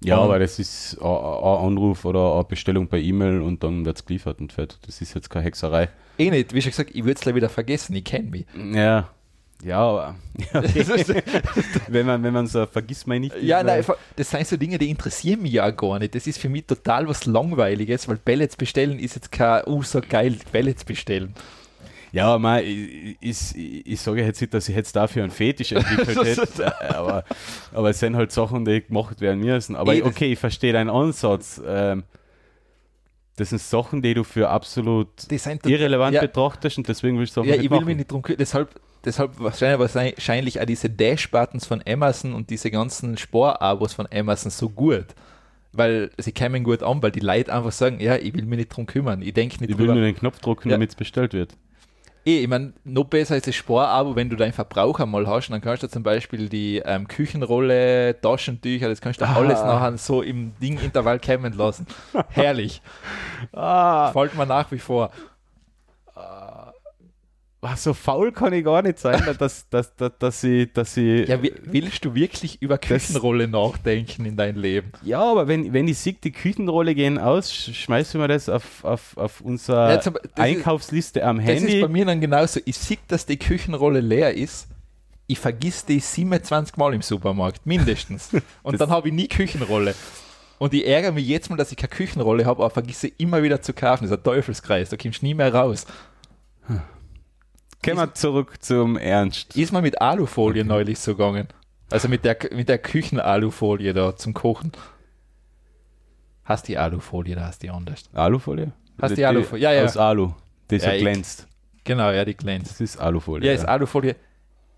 Ja, 0.03 0.17
aber 0.17 0.39
das 0.39 0.59
ist 0.59 0.97
ein 1.01 1.05
Anruf 1.05 2.05
oder 2.05 2.35
eine 2.35 2.43
Bestellung 2.45 2.87
per 2.87 2.99
E-Mail 2.99 3.41
und 3.41 3.63
dann 3.63 3.85
wird 3.85 3.97
es 3.97 4.05
geliefert 4.05 4.39
und 4.39 4.53
fertig. 4.53 4.79
Das 4.85 5.01
ist 5.01 5.13
jetzt 5.13 5.29
keine 5.29 5.45
Hexerei. 5.45 5.89
Eh 6.17 6.29
nicht, 6.29 6.53
wie 6.53 6.61
schon 6.61 6.71
gesagt, 6.71 6.91
ich 6.93 7.03
würde 7.03 7.13
es 7.13 7.21
gleich 7.21 7.35
wieder 7.35 7.49
vergessen, 7.49 7.95
ich 7.95 8.05
kenne 8.05 8.29
mich. 8.29 8.45
Ja. 8.73 9.09
Ja, 9.61 9.79
aber 9.79 10.15
wenn 11.89 12.05
man 12.05 12.23
wenn 12.23 12.33
man 12.33 12.47
so 12.47 12.65
vergisst 12.65 13.07
man 13.07 13.19
nicht. 13.19 13.35
Ja, 13.41 13.61
nein, 13.61 13.83
das 14.15 14.29
sind 14.29 14.47
so 14.47 14.55
Dinge, 14.55 14.77
die 14.77 14.89
interessieren 14.89 15.41
mich 15.41 15.51
ja 15.51 15.69
gar 15.71 15.99
nicht. 15.99 16.15
Das 16.15 16.27
ist 16.27 16.39
für 16.39 16.47
mich 16.47 16.65
total 16.65 17.09
was 17.09 17.25
Langweiliges, 17.25 18.07
weil 18.07 18.15
Pellets 18.15 18.55
bestellen 18.55 18.99
ist 18.99 19.15
jetzt 19.15 19.33
kein, 19.33 19.63
uh, 19.67 19.83
so 19.83 19.99
geil, 20.07 20.37
Pellets 20.51 20.85
bestellen. 20.85 21.33
Ja, 22.11 22.37
man, 22.39 22.63
ich, 22.63 23.17
ich, 23.21 23.55
ich 23.85 24.01
sage 24.01 24.23
jetzt 24.23 24.41
nicht, 24.41 24.53
dass 24.53 24.67
ich 24.67 24.75
jetzt 24.75 24.95
dafür 24.95 25.23
einen 25.23 25.31
Fetisch 25.31 25.71
entwickelt 25.73 26.17
hätte, 26.37 26.95
aber, 26.97 27.23
aber 27.73 27.89
es 27.91 27.99
sind 27.99 28.15
halt 28.15 28.31
Sachen, 28.31 28.65
die 28.65 28.81
gemacht 28.81 29.21
werden 29.21 29.41
müssen. 29.41 29.75
Aber 29.75 29.93
das- 29.95 30.03
okay, 30.03 30.31
ich 30.33 30.39
verstehe 30.39 30.73
deinen 30.73 30.89
Ansatz. 30.89 31.61
Ähm, 31.65 32.03
das 33.35 33.49
sind 33.51 33.61
Sachen, 33.61 34.01
die 34.01 34.13
du 34.13 34.23
für 34.23 34.49
absolut 34.49 35.07
irrelevant 35.65 36.13
ja. 36.15 36.21
betrachtest 36.21 36.77
und 36.77 36.87
deswegen 36.89 37.17
willst 37.19 37.37
du 37.37 37.41
auch 37.41 37.45
Ja, 37.45 37.55
ich 37.55 37.61
will 37.61 37.69
machen. 37.69 37.85
mich 37.85 37.97
nicht 37.97 38.11
drum 38.11 38.21
kümmern. 38.21 38.37
Deshalb, 38.39 38.69
deshalb 39.05 39.39
wahrscheinlich, 39.39 39.79
wahrscheinlich 39.79 40.59
auch 40.59 40.65
diese 40.65 40.89
Dash-Buttons 40.89 41.65
von 41.65 41.81
Amazon 41.87 42.33
und 42.33 42.49
diese 42.49 42.69
ganzen 42.69 43.17
Spar-Abos 43.17 43.93
von 43.93 44.07
Amazon 44.11 44.51
so 44.51 44.67
gut. 44.69 45.05
Weil 45.71 46.09
sie 46.17 46.31
kämen 46.33 46.63
gut 46.63 46.81
an, 46.83 47.01
weil 47.03 47.11
die 47.11 47.19
Leute 47.21 47.53
einfach 47.53 47.71
sagen, 47.71 47.99
ja, 48.01 48.17
ich 48.17 48.33
will 48.33 48.43
mich 48.45 48.57
nicht 48.57 48.69
drum 48.75 48.87
kümmern. 48.87 49.21
Ich 49.21 49.33
denke 49.35 49.57
nicht 49.59 49.69
Ich 49.69 49.77
will 49.77 49.85
drüber. 49.85 49.93
nur 49.99 50.03
den 50.03 50.15
Knopf 50.15 50.39
drücken, 50.39 50.67
Ja. 50.69 50.73
damit 50.75 50.89
es 50.89 50.95
bestellt 50.95 51.31
wird. 51.33 51.55
Eh, 52.25 52.41
ich 52.41 52.47
meine, 52.47 52.73
noch 52.83 53.05
besser 53.05 53.37
ist 53.37 53.47
das 53.47 53.55
Spar-Abo, 53.55 54.15
wenn 54.15 54.29
du 54.29 54.35
deinen 54.35 54.51
Verbraucher 54.53 55.05
mal 55.05 55.25
hast, 55.25 55.49
dann 55.49 55.61
kannst 55.61 55.83
du 55.83 55.87
zum 55.87 56.03
Beispiel 56.03 56.49
die 56.49 56.77
ähm, 56.85 57.07
Küchenrolle, 57.07 58.19
Taschentücher, 58.21 58.89
das 58.89 58.99
kannst 59.01 59.21
du 59.21 59.25
Ah. 59.25 59.35
alles 59.35 59.59
nachher 59.63 59.97
so 59.97 60.21
im 60.21 60.53
Ding-Intervall 60.61 61.19
kämen 61.19 61.53
lassen. 61.53 61.87
Herrlich. 62.29 62.81
Ah, 63.53 64.11
Folgt 64.11 64.35
mir 64.37 64.45
nach 64.45 64.69
wie 64.71 64.79
vor. 64.79 65.11
Was, 67.61 67.83
so 67.83 67.93
faul 67.93 68.31
kann 68.31 68.53
ich 68.53 68.63
gar 68.63 68.81
nicht 68.81 68.99
sein, 68.99 69.21
dass, 69.37 69.67
dass, 69.69 69.93
dass, 69.95 70.11
dass 70.17 70.43
ich, 70.45 70.71
dass 70.71 70.95
ich 70.95 71.27
Ja, 71.27 71.41
wi- 71.43 71.53
willst 71.63 72.05
du 72.05 72.15
wirklich 72.15 72.61
über 72.61 72.77
Küchenrolle 72.77 73.49
nachdenken 73.49 74.25
in 74.25 74.37
dein 74.37 74.55
Leben? 74.55 74.93
Ja, 75.03 75.21
aber 75.21 75.47
wenn, 75.49 75.73
wenn 75.73 75.87
ich 75.89 75.97
sehe, 75.97 76.13
die 76.13 76.31
Küchenrolle 76.31 76.95
gehen 76.95 77.17
aus, 77.17 77.51
sch- 77.51 77.73
schmeißen 77.73 78.19
wir 78.21 78.29
das 78.29 78.47
auf, 78.47 78.85
auf, 78.85 79.17
auf 79.17 79.41
unsere 79.41 79.89
Ja, 79.89 79.95
das 79.97 80.07
ist- 80.07 80.39
Einkaufsliste 80.39 81.23
am 81.25 81.37
Das 81.45 81.55
ist 81.57 81.61
Handy. 81.63 81.81
bei 81.81 81.87
mir 81.89 82.05
dann 82.05 82.21
genauso. 82.21 82.61
Ich 82.63 82.77
sehe, 82.77 82.97
dass 83.09 83.25
die 83.25 83.37
Küchenrolle 83.37 83.99
leer 83.99 84.33
ist. 84.33 84.67
Ich 85.27 85.37
vergiss 85.39 85.83
die 85.85 85.99
27 85.99 86.77
Mal 86.77 86.93
im 86.93 87.01
Supermarkt, 87.01 87.65
mindestens. 87.65 88.29
Und 88.63 88.79
dann 88.79 88.89
habe 88.89 89.09
ich 89.09 89.13
nie 89.13 89.27
Küchenrolle. 89.27 89.95
Und 90.59 90.73
ich 90.73 90.87
ärgere 90.87 91.11
mich 91.11 91.27
jetzt 91.27 91.49
mal, 91.49 91.57
dass 91.57 91.71
ich 91.71 91.77
keine 91.77 91.89
Küchenrolle 91.89 92.45
habe, 92.45 92.63
aber 92.63 92.69
vergesse 92.69 93.09
immer 93.17 93.43
wieder 93.43 93.61
zu 93.61 93.73
kaufen. 93.73 94.05
Das 94.05 94.11
ist 94.11 94.17
ein 94.17 94.23
Teufelskreis, 94.23 94.89
da 94.89 94.97
kommst 94.97 95.21
du 95.21 95.25
nie 95.25 95.33
mehr 95.33 95.53
raus. 95.53 95.85
Kommen 97.83 97.97
wir 97.97 98.13
zurück 98.13 98.61
zum 98.61 98.97
Ernst. 98.97 99.55
Ist 99.55 99.71
mal 99.71 99.81
mit 99.81 100.01
Alufolie 100.01 100.65
neulich 100.65 100.99
so 100.99 101.15
gegangen. 101.15 101.47
Also 101.89 102.07
mit 102.07 102.25
der, 102.25 102.37
mit 102.51 102.69
der 102.69 102.77
Küchenalufolie 102.77 103.93
da 103.93 104.15
zum 104.15 104.33
Kochen. 104.33 104.71
Hast 106.43 106.67
die 106.67 106.77
Alufolie, 106.77 107.35
da 107.35 107.45
hast 107.47 107.63
die 107.63 107.69
anders. 107.69 108.03
Alufolie? 108.13 108.73
Hast 109.01 109.17
die 109.17 109.25
Alufolie? 109.25 109.63
Ja, 109.63 109.71
ja. 109.71 109.85
Aus 109.85 109.97
Alu, 109.97 110.33
die 110.69 110.79
so 110.79 110.87
Ja, 110.87 110.97
glänzt. 110.97 111.47
Genau, 111.83 112.11
ja, 112.11 112.25
die 112.25 112.35
glänzt. 112.35 112.71
Das 112.71 112.81
ist 112.81 112.97
Alufolie. 112.97 113.47
Ja, 113.47 113.53
ist 113.53 113.65
Alufolie. 113.65 114.15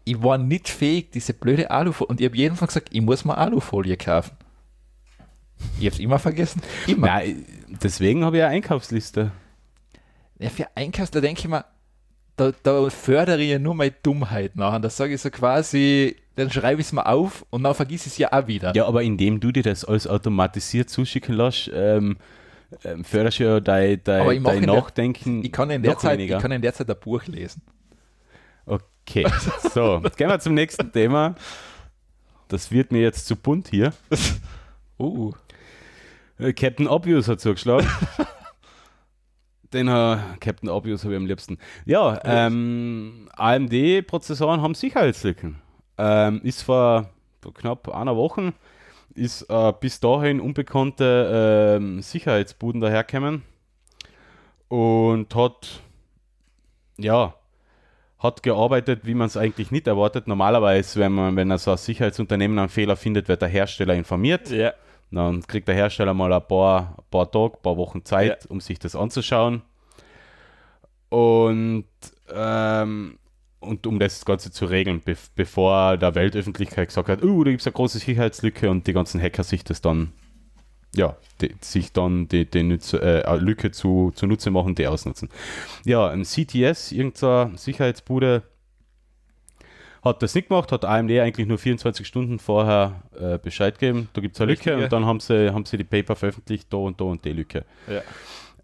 Ich 0.04 0.22
war 0.22 0.38
nicht 0.38 0.70
fähig, 0.70 1.12
diese 1.12 1.34
blöde 1.34 1.72
Alufolie. 1.72 2.10
Und 2.10 2.22
ich 2.22 2.28
habe 2.28 2.38
jeden 2.38 2.56
Fall 2.56 2.68
gesagt, 2.68 2.90
ich 2.92 3.02
muss 3.02 3.26
mal 3.26 3.36
Alufolie 3.36 3.98
kaufen. 3.98 4.38
Ich 5.80 5.86
habe 5.86 5.96
es 5.96 6.00
immer 6.00 6.20
vergessen. 6.20 6.62
Immer. 6.88 7.08
Nein, 7.08 7.46
deswegen 7.82 8.26
habe 8.26 8.38
ich 8.38 8.44
eine 8.44 8.54
Einkaufsliste. 8.54 9.32
Ja, 10.40 10.50
für 10.50 10.68
Einkaufs, 10.76 11.12
da 11.12 11.22
denke 11.22 11.42
ich 11.42 11.48
mir, 11.48 11.66
da, 12.42 12.52
da 12.64 12.90
fördere 12.90 13.42
ich 13.42 13.52
ja 13.52 13.60
nur 13.60 13.76
meine 13.76 13.94
Dummheit 14.04 14.56
nachher. 14.56 14.80
Da 14.80 14.90
sage 14.90 15.14
ich 15.14 15.22
so 15.22 15.30
quasi, 15.30 16.16
dann 16.36 16.50
schreibe 16.50 16.82
ich 16.82 16.88
es 16.88 16.94
mal 16.94 17.04
auf 17.04 17.46
und 17.52 17.64
dann 17.64 17.76
vergiss 17.76 18.06
ich 18.08 18.14
es 18.14 18.18
ja 18.18 18.32
auch 18.34 18.48
wieder. 18.48 18.76
Ja, 18.76 18.88
aber 18.88 19.04
indem 19.04 19.40
du 19.40 19.52
dir 19.52 19.64
das 19.64 19.86
alles 19.86 20.08
automatisiert 20.08 20.90
zuschicken 20.90 21.36
lässt, 21.36 21.70
ähm, 21.74 22.18
ähm, 22.84 23.04
förderst 23.04 23.40
du 23.40 23.44
ja 23.44 23.60
dein, 23.60 24.02
dein, 24.04 24.44
dein 24.44 24.58
in 24.58 24.66
der- 24.66 24.76
Nachdenken. 24.76 25.44
Ich 25.44 25.52
kann 25.52 25.70
in 25.70 25.84
der 25.84 25.98
Zeit, 25.98 26.18
weniger. 26.18 26.38
ich 26.38 26.42
kann 26.42 26.52
in 26.52 26.62
der 26.62 26.74
Zeit 26.74 26.90
ein 26.90 26.96
Buch 27.00 27.26
lesen. 27.28 27.62
Okay, 28.66 29.28
so, 29.74 30.02
gehen 30.16 30.30
wir 30.30 30.40
zum 30.40 30.54
nächsten 30.54 30.92
Thema. 30.92 31.36
Das 32.48 32.72
wird 32.72 32.92
mir 32.92 33.02
jetzt 33.02 33.28
zu 33.28 33.36
bunt 33.36 33.68
hier. 33.70 33.94
Uh. 35.00 35.32
Äh, 36.38 36.54
Captain 36.54 36.88
Obvious 36.88 37.28
hat 37.28 37.42
zugeschlagen. 37.42 37.88
Den 39.74 39.88
äh, 39.88 40.18
Captain 40.40 40.70
Obvious 40.70 41.04
habe 41.04 41.14
ich 41.14 41.20
am 41.20 41.26
liebsten. 41.26 41.58
Ja, 41.86 42.20
ähm, 42.24 43.30
AMD-Prozessoren 43.36 44.62
haben 44.62 44.74
Sicherheitslücken. 44.74 45.62
Ähm, 45.98 46.42
ist 46.44 46.64
vor, 46.64 47.10
knapp 47.54 47.88
einer 47.90 48.16
Woche 48.16 48.54
ist 49.16 49.44
äh, 49.50 49.74
bis 49.80 50.00
dahin 50.00 50.40
unbekannte 50.40 51.78
ähm, 51.78 52.02
Sicherheitsbuden 52.02 52.82
daherkommen 52.82 53.44
und 54.68 55.36
hat 55.36 55.82
ja 56.98 57.36
hat 58.20 58.44
gearbeitet, 58.44 59.02
wie 59.04 59.16
man 59.16 59.28
es 59.28 59.36
eigentlich 59.36 59.72
nicht 59.72 59.88
erwartet. 59.88 60.28
Normalerweise, 60.28 61.00
wenn 61.00 61.12
man, 61.12 61.36
wenn 61.36 61.58
so 61.58 61.72
ein 61.72 61.78
Sicherheitsunternehmen 61.78 62.60
einen 62.60 62.70
Fehler 62.70 62.96
findet, 62.96 63.28
wird 63.28 63.42
der 63.42 63.50
Hersteller 63.50 63.96
informiert. 63.96 64.52
Ja. 64.52 64.74
Dann 65.12 65.46
kriegt 65.46 65.68
der 65.68 65.76
Hersteller 65.76 66.14
mal 66.14 66.32
ein 66.32 66.48
paar, 66.48 66.96
ein 66.98 67.04
paar 67.12 67.30
Tage, 67.30 67.56
ein 67.56 67.62
paar 67.62 67.78
Wochen 67.78 68.06
Zeit, 68.06 68.46
um 68.46 68.62
sich 68.62 68.80
das 68.80 68.96
anzuschauen. 68.96 69.62
Und, 71.10 71.86
ähm, 72.34 73.20
und 73.60 73.86
um 73.86 74.00
das 74.00 74.24
Ganze 74.24 74.52
zu 74.52 74.66
regeln, 74.66 75.02
be 75.02 75.18
bevor 75.36 75.98
der 75.98 76.16
Weltöffentlichkeit 76.16 76.88
gesagt 76.88 77.10
hat, 77.10 77.24
oh, 77.24 77.44
da 77.44 77.52
gibt 77.52 77.62
es 77.62 77.68
eine 77.68 77.74
große 77.74 78.00
Sicherheitslücke 78.00 78.70
und 78.70 78.88
die 78.88 78.94
ganzen 78.94 79.22
Hacker 79.22 79.44
sich 79.44 79.66
das 79.66 79.82
dann, 79.82 80.14
ja, 80.96 81.18
die, 81.42 81.54
sich 81.60 81.92
dann 81.92 82.30
die, 82.30 82.50
die 82.50 82.64
Nütze, 82.64 83.02
äh, 83.02 83.26
eine 83.26 83.42
Lücke 83.42 83.72
zu, 83.72 84.12
zunutze 84.16 84.50
machen, 84.50 84.76
die 84.76 84.88
ausnutzen. 84.88 85.28
Ja, 85.84 86.08
ein 86.08 86.24
CTS, 86.24 86.94
irgendeine 86.94 87.58
Sicherheitsbude, 87.58 88.44
hat 90.04 90.24
das 90.24 90.34
nicht 90.34 90.50
gemacht, 90.50 90.72
hat 90.72 90.86
AMD 90.86 91.12
eigentlich 91.12 91.48
nur 91.48 91.58
24 91.58 92.08
Stunden 92.08 92.40
vorher 92.40 93.04
äh, 93.20 93.38
Bescheid 93.38 93.78
gegeben, 93.78 94.10
da 94.14 94.22
gibt 94.22 94.36
es 94.36 94.42
eine 94.42 94.52
Richtig, 94.52 94.66
Lücke 94.68 94.80
ja. 94.80 94.86
und 94.86 94.94
dann 94.94 95.06
haben 95.06 95.20
sie, 95.20 95.54
haben 95.54 95.66
sie 95.66 95.78
die 95.78 95.84
Paper 95.84 96.16
veröffentlicht, 96.16 96.68
da 96.72 96.78
und 96.78 97.00
da 97.00 97.06
und 97.06 97.24
die 97.24 97.34
Lücke. 97.34 97.66
Ja. 97.88 98.02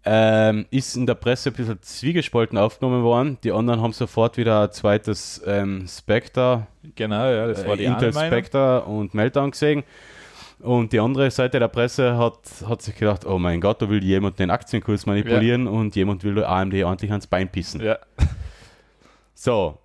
Ähm, 0.04 0.66
ist 0.70 0.96
in 0.96 1.06
der 1.06 1.14
Presse 1.14 1.50
ein 1.50 1.54
bisschen 1.54 1.82
zwiegespalten 1.82 2.56
aufgenommen 2.56 3.02
worden. 3.02 3.36
Die 3.44 3.52
anderen 3.52 3.82
haben 3.82 3.92
sofort 3.92 4.36
wieder 4.36 4.62
ein 4.62 4.72
zweites 4.72 5.42
ähm, 5.44 5.86
Spectre, 5.86 6.66
Genau, 6.94 7.30
ja, 7.30 7.46
das 7.46 7.66
war 7.66 7.74
äh, 7.74 7.78
die 7.78 7.84
Intel 7.84 8.08
eine 8.08 8.14
Meinung. 8.14 8.30
Spectre 8.30 8.82
und 8.82 9.14
Meltdown 9.14 9.50
gesehen. 9.50 9.84
Und 10.60 10.92
die 10.92 10.98
andere 10.98 11.30
Seite 11.30 11.60
der 11.60 11.68
Presse 11.68 12.16
hat, 12.16 12.40
hat 12.66 12.82
sich 12.82 12.96
gedacht, 12.96 13.24
oh 13.24 13.38
mein 13.38 13.60
Gott, 13.60 13.80
da 13.80 13.88
will 13.88 14.02
jemand 14.02 14.38
den 14.38 14.50
Aktienkurs 14.50 15.06
manipulieren 15.06 15.68
und 15.68 15.94
jemand 15.94 16.24
will 16.24 16.42
AMD 16.42 16.74
ordentlich 16.82 17.12
ans 17.12 17.28
Bein 17.28 17.48
pissen. 17.48 17.80
Ja. 17.80 17.98
So. 19.34 19.78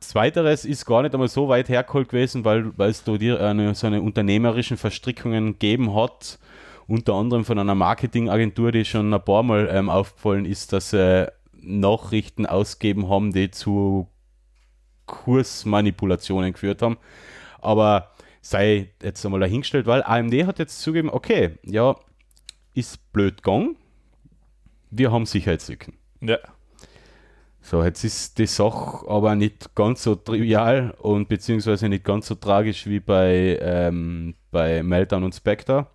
Zweiteres 0.00 0.64
ist 0.64 0.86
gar 0.86 1.02
nicht 1.02 1.14
einmal 1.14 1.28
so 1.28 1.48
weit 1.48 1.68
hergeholt 1.68 2.08
gewesen, 2.08 2.44
weil, 2.44 2.72
es 2.78 3.04
da 3.04 3.16
dir 3.16 3.40
eine, 3.40 3.74
so 3.74 3.86
eine 3.86 4.00
unternehmerischen 4.00 4.76
Verstrickungen 4.76 5.52
gegeben 5.52 5.94
hat, 5.94 6.38
unter 6.86 7.14
anderem 7.14 7.44
von 7.44 7.58
einer 7.58 7.74
Marketingagentur, 7.74 8.72
die 8.72 8.84
schon 8.84 9.12
ein 9.12 9.24
paar 9.24 9.42
Mal 9.42 9.68
ähm, 9.72 9.88
aufgefallen 9.88 10.44
ist, 10.44 10.72
dass 10.72 10.90
sie 10.90 11.30
Nachrichten 11.60 12.46
ausgeben 12.46 13.08
haben, 13.08 13.32
die 13.32 13.50
zu 13.50 14.08
Kursmanipulationen 15.06 16.52
geführt 16.52 16.82
haben. 16.82 16.98
Aber 17.60 18.10
sei 18.40 18.90
jetzt 19.02 19.24
einmal 19.24 19.40
dahingestellt, 19.40 19.86
weil 19.86 20.02
AMD 20.02 20.46
hat 20.46 20.58
jetzt 20.58 20.80
zugegeben, 20.80 21.10
okay, 21.10 21.58
ja, 21.64 21.96
ist 22.74 23.12
blöd 23.12 23.42
gegangen, 23.42 23.76
wir 24.90 25.10
haben 25.10 25.26
Sicherheitslücken. 25.26 25.94
ja. 26.20 26.38
So, 27.64 27.84
jetzt 27.84 28.02
ist 28.02 28.38
die 28.38 28.46
Sache 28.46 29.08
aber 29.08 29.36
nicht 29.36 29.74
ganz 29.76 30.02
so 30.02 30.16
trivial 30.16 30.94
und 30.98 31.28
beziehungsweise 31.28 31.88
nicht 31.88 32.04
ganz 32.04 32.26
so 32.26 32.34
tragisch 32.34 32.86
wie 32.86 32.98
bei, 32.98 33.56
ähm, 33.62 34.34
bei 34.50 34.82
Meltdown 34.82 35.22
und 35.22 35.34
Spectre. 35.34 35.86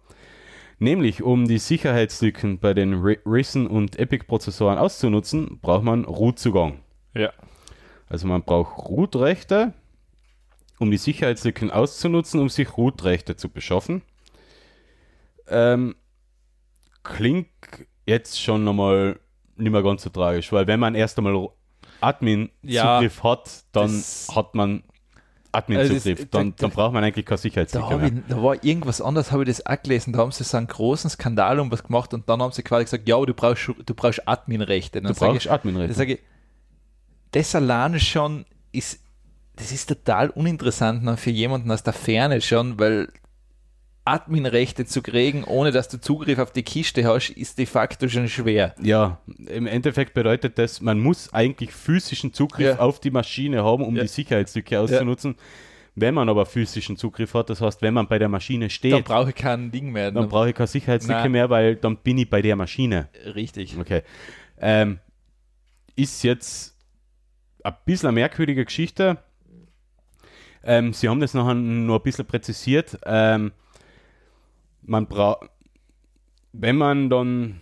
Nämlich, 0.79 1.21
um 1.21 1.47
die 1.47 1.57
Sicherheitslücken 1.57 2.59
bei 2.59 2.73
den 2.73 2.95
Ri- 2.95 3.19
Risen 3.25 3.67
und 3.67 3.99
Epic-Prozessoren 3.99 4.77
auszunutzen, 4.77 5.59
braucht 5.59 5.83
man 5.83 6.05
Root-Zugang. 6.05 6.79
Ja. 7.13 7.33
Also 8.07 8.27
man 8.27 8.43
braucht 8.43 8.77
Root-Rechte, 8.87 9.73
um 10.79 10.89
die 10.89 10.97
Sicherheitslücken 10.97 11.69
auszunutzen, 11.69 12.39
um 12.39 12.47
sich 12.47 12.77
Root-Rechte 12.77 13.35
zu 13.35 13.49
beschaffen. 13.49 14.03
Ähm, 15.49 15.95
klingt 17.03 17.49
jetzt 18.05 18.41
schon 18.41 18.63
nochmal 18.63 19.19
nicht 19.55 19.71
mehr 19.71 19.83
ganz 19.83 20.03
so 20.03 20.09
tragisch, 20.09 20.51
weil 20.51 20.67
wenn 20.67 20.79
man 20.79 20.95
erst 20.95 21.17
einmal 21.17 21.49
Admin-Zugriff 22.01 23.17
Ja, 23.17 23.23
hat, 23.23 23.63
dann 23.71 24.03
hat 24.35 24.55
man 24.55 24.83
Also 25.51 25.73
Admin-Zugriff. 25.73 26.19
das- 26.19 26.29
dann, 26.31 26.49
da- 26.51 26.55
dann 26.63 26.71
braucht 26.71 26.93
man 26.93 27.03
eigentlich 27.03 27.25
keine 27.25 27.37
Da, 27.37 27.41
Sicherheitslücke 27.41 27.97
mehr. 27.97 28.07
ich, 28.07 28.13
da 28.29 28.43
war 28.43 28.63
irgendwas 28.63 29.01
anderes, 29.01 29.31
habe 29.31 29.43
ich 29.43 29.49
das 29.49 29.65
auch 29.65 29.81
gelesen. 29.81 30.13
Da 30.13 30.19
haben 30.19 30.31
sie 30.31 30.43
so 30.43 30.57
einen 30.57 30.67
großen 30.67 31.09
Skandal 31.09 31.59
um 31.59 31.71
was 31.71 31.83
gemacht 31.83 32.13
und 32.13 32.27
dann 32.29 32.41
haben 32.41 32.51
sie 32.51 32.63
quasi 32.63 32.83
gesagt, 32.85 33.07
ja, 33.07 33.19
du 33.23 33.33
brauchst, 33.33 33.67
du 33.85 33.93
brauchst 33.93 34.27
Adminrechte. 34.27 35.01
Du 35.01 35.13
brauchst 35.13 35.47
Admin-Rechte. 35.49 35.87
dann 35.87 35.95
sage 35.97 36.13
ich, 36.15 36.19
das 37.31 37.55
alleine 37.55 37.99
schon 37.99 38.45
ist, 38.71 39.01
das 39.55 39.71
ist 39.71 39.87
total 39.89 40.29
uninteressant 40.29 41.19
für 41.19 41.31
jemanden 41.31 41.71
aus 41.71 41.83
der 41.83 41.93
Ferne 41.93 42.41
schon, 42.41 42.77
weil 42.79 43.09
Adminrechte 44.07 44.85
zu 44.85 45.01
kriegen, 45.01 45.43
ohne 45.43 45.71
dass 45.71 45.89
du 45.89 45.99
Zugriff 45.99 46.39
auf 46.39 46.51
die 46.51 46.63
Kiste 46.63 47.03
hast, 47.05 47.29
ist 47.29 47.57
de 47.59 47.65
facto 47.65 48.07
schon 48.07 48.27
schwer. 48.29 48.73
Ja, 48.81 49.19
im 49.47 49.67
Endeffekt 49.67 50.13
bedeutet 50.13 50.57
das, 50.57 50.81
man 50.81 50.99
muss 50.99 51.33
eigentlich 51.33 51.71
physischen 51.73 52.33
Zugriff 52.33 52.65
Ja. 52.65 52.79
auf 52.79 52.99
die 52.99 53.11
Maschine 53.11 53.63
haben, 53.63 53.83
um 53.83 53.95
Ja. 53.95 54.03
die 54.03 54.07
Sicherheitslücke 54.07 54.79
auszunutzen. 54.79 55.35
Wenn 55.99 56.13
man 56.13 56.29
aber 56.29 56.45
physischen 56.45 56.95
Zugriff 56.95 57.33
hat, 57.33 57.49
das 57.49 57.59
heißt, 57.59 57.81
wenn 57.81 57.93
man 57.95 58.07
bei 58.07 58.19
der 58.19 58.29
Maschine 58.29 58.65
Dann 58.65 58.69
steht, 58.69 59.05
brauche 59.05 59.29
ich 59.29 59.35
kein 59.35 59.71
Ding 59.71 59.91
mehr. 59.91 60.11
dann 60.11 60.29
brauche 60.29 60.49
ich 60.49 60.55
keine 60.55 60.67
Sicherheitslücke 60.67 61.21
Nein. 61.21 61.31
mehr, 61.31 61.49
weil 61.49 61.75
dann 61.75 61.97
bin 61.97 62.17
ich 62.19 62.29
bei 62.29 62.41
der 62.41 62.55
Maschine. 62.55 63.09
Richtig. 63.33 63.75
Okay. 63.79 64.03
Ähm, 64.59 64.99
ist 65.95 66.23
jetzt 66.23 66.77
ein 67.63 67.73
bisschen 67.85 68.09
eine 68.09 68.13
merkwürdige 68.15 68.63
Geschichte. 68.63 69.17
Ähm, 70.63 70.93
Sie 70.93 71.09
haben 71.09 71.19
das 71.19 71.33
noch 71.33 71.47
ein, 71.47 71.85
nur 71.85 71.97
ein 71.97 72.03
bisschen 72.03 72.25
präzisiert. 72.25 72.99
Ähm, 73.05 73.51
man 74.87 75.07
braucht, 75.07 75.49
wenn 76.53 76.77
man 76.77 77.09
dann 77.09 77.59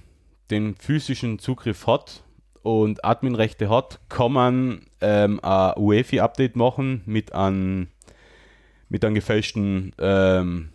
den 0.51 0.75
physischen 0.75 1.39
Zugriff 1.39 1.87
hat 1.87 2.23
und 2.61 3.03
Adminrechte 3.03 3.69
hat, 3.69 3.99
kann 4.09 4.31
man 4.31 4.85
ähm, 5.01 5.39
ein 5.43 5.73
UEFI-Update 5.77 6.55
machen 6.55 7.01
mit 7.05 7.33
einem 7.33 7.87
mit 8.87 9.03
einem 9.03 9.15
gefälschten 9.15 9.93
ähm, 9.97 10.69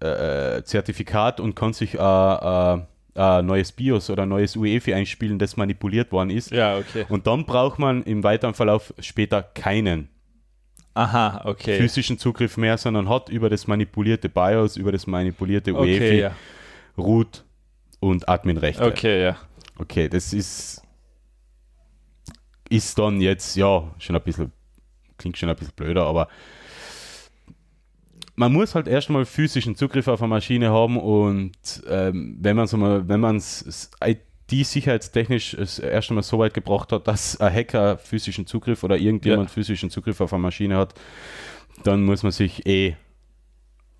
äh, 0.00 0.62
Zertifikat 0.62 1.40
und 1.40 1.56
kann 1.56 1.72
sich 1.72 1.94
äh, 1.94 1.98
äh, 1.98 2.78
ein 3.14 3.46
neues 3.46 3.72
BIOS 3.72 4.10
oder 4.10 4.22
ein 4.22 4.28
neues 4.28 4.56
UEFI 4.56 4.94
einspielen, 4.94 5.38
das 5.38 5.56
manipuliert 5.56 6.12
worden 6.12 6.30
ist. 6.30 6.50
Ja, 6.50 6.78
okay. 6.78 7.04
Und 7.08 7.26
dann 7.26 7.44
braucht 7.44 7.78
man 7.78 8.04
im 8.04 8.22
weiteren 8.22 8.54
Verlauf 8.54 8.94
später 9.00 9.42
keinen 9.42 10.08
Aha, 10.94 11.42
okay. 11.44 11.78
physischen 11.78 12.18
Zugriff 12.18 12.56
mehr, 12.56 12.76
sondern 12.76 13.08
hat 13.08 13.28
über 13.30 13.48
das 13.48 13.66
manipulierte 13.66 14.28
BIOS, 14.28 14.76
über 14.76 14.92
das 14.92 15.06
manipulierte 15.06 15.74
Okay, 15.74 15.98
UEFI, 15.98 16.20
ja. 16.20 16.36
Root 16.98 17.44
und 18.00 18.28
Adminrechte. 18.28 18.84
Okay, 18.84 19.22
ja. 19.24 19.36
Okay, 19.78 20.08
das 20.08 20.34
ist, 20.34 20.82
ist 22.68 22.98
dann 22.98 23.20
jetzt, 23.20 23.56
ja, 23.56 23.90
schon 23.98 24.16
ein 24.16 24.22
bisschen, 24.22 24.52
klingt 25.16 25.38
schon 25.38 25.48
ein 25.48 25.56
bisschen 25.56 25.74
blöder, 25.74 26.04
aber 26.04 26.28
man 28.34 28.52
muss 28.52 28.74
halt 28.74 28.86
erstmal 28.86 29.24
physischen 29.24 29.76
Zugriff 29.76 30.08
auf 30.08 30.20
eine 30.20 30.28
Maschine 30.28 30.70
haben 30.70 30.98
und 30.98 31.52
ähm, 31.88 32.36
wenn 32.40 32.56
man 32.56 32.64
es 32.64 32.72
mal, 32.72 33.08
wenn 33.08 33.20
man 33.20 33.36
es 34.60 34.74
IT-sicherheitstechnisch 34.76 35.54
es 35.54 35.78
erst 35.78 36.10
einmal 36.10 36.22
so 36.22 36.38
weit 36.38 36.54
gebracht 36.54 36.92
hat, 36.92 37.08
dass 37.08 37.40
ein 37.40 37.52
Hacker 37.52 37.98
physischen 37.98 38.46
Zugriff 38.46 38.82
oder 38.84 38.96
irgendjemand 38.96 39.50
physischen 39.50 39.90
Zugriff 39.90 40.20
auf 40.20 40.32
eine 40.32 40.42
Maschine 40.42 40.76
hat, 40.76 40.94
dann 41.84 42.04
muss 42.04 42.22
man 42.22 42.32
sich 42.32 42.66
eh 42.66 42.96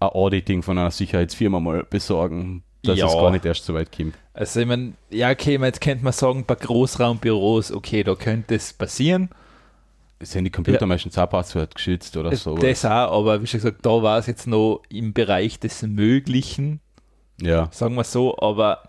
ein 0.00 0.08
Auditing 0.08 0.62
von 0.62 0.78
einer 0.78 0.90
Sicherheitsfirma 0.90 1.60
mal 1.60 1.84
besorgen, 1.84 2.62
dass 2.82 2.98
Ja. 2.98 3.06
es 3.06 3.12
gar 3.12 3.30
nicht 3.30 3.44
erst 3.44 3.64
so 3.64 3.74
weit 3.74 3.96
kommt. 3.96 4.14
Also 4.34 4.60
ich 4.60 4.66
meine, 4.66 4.94
ja, 5.10 5.30
okay, 5.30 5.58
jetzt 5.60 5.80
könnte 5.80 6.04
man 6.04 6.12
sagen, 6.12 6.44
bei 6.46 6.54
Großraumbüros, 6.54 7.72
okay, 7.72 8.02
da 8.02 8.14
könnte 8.14 8.54
es 8.54 8.72
passieren. 8.72 9.28
sind 10.20 10.44
die 10.44 10.50
Computer 10.50 10.86
meistens 10.86 11.18
auch 11.18 11.28
Passwort 11.28 11.74
geschützt 11.74 12.16
oder 12.16 12.34
so. 12.36 12.56
Das 12.56 12.84
auch, 12.84 13.18
aber 13.18 13.42
wie 13.42 13.46
schon 13.46 13.58
gesagt, 13.58 13.84
da 13.84 14.02
war 14.02 14.18
es 14.18 14.26
jetzt 14.28 14.46
noch 14.46 14.82
im 14.88 15.12
Bereich 15.12 15.58
des 15.58 15.82
Möglichen, 15.82 16.80
Ja, 17.40 17.68
sagen 17.72 17.96
wir 17.96 18.04
so, 18.04 18.38
aber 18.38 18.84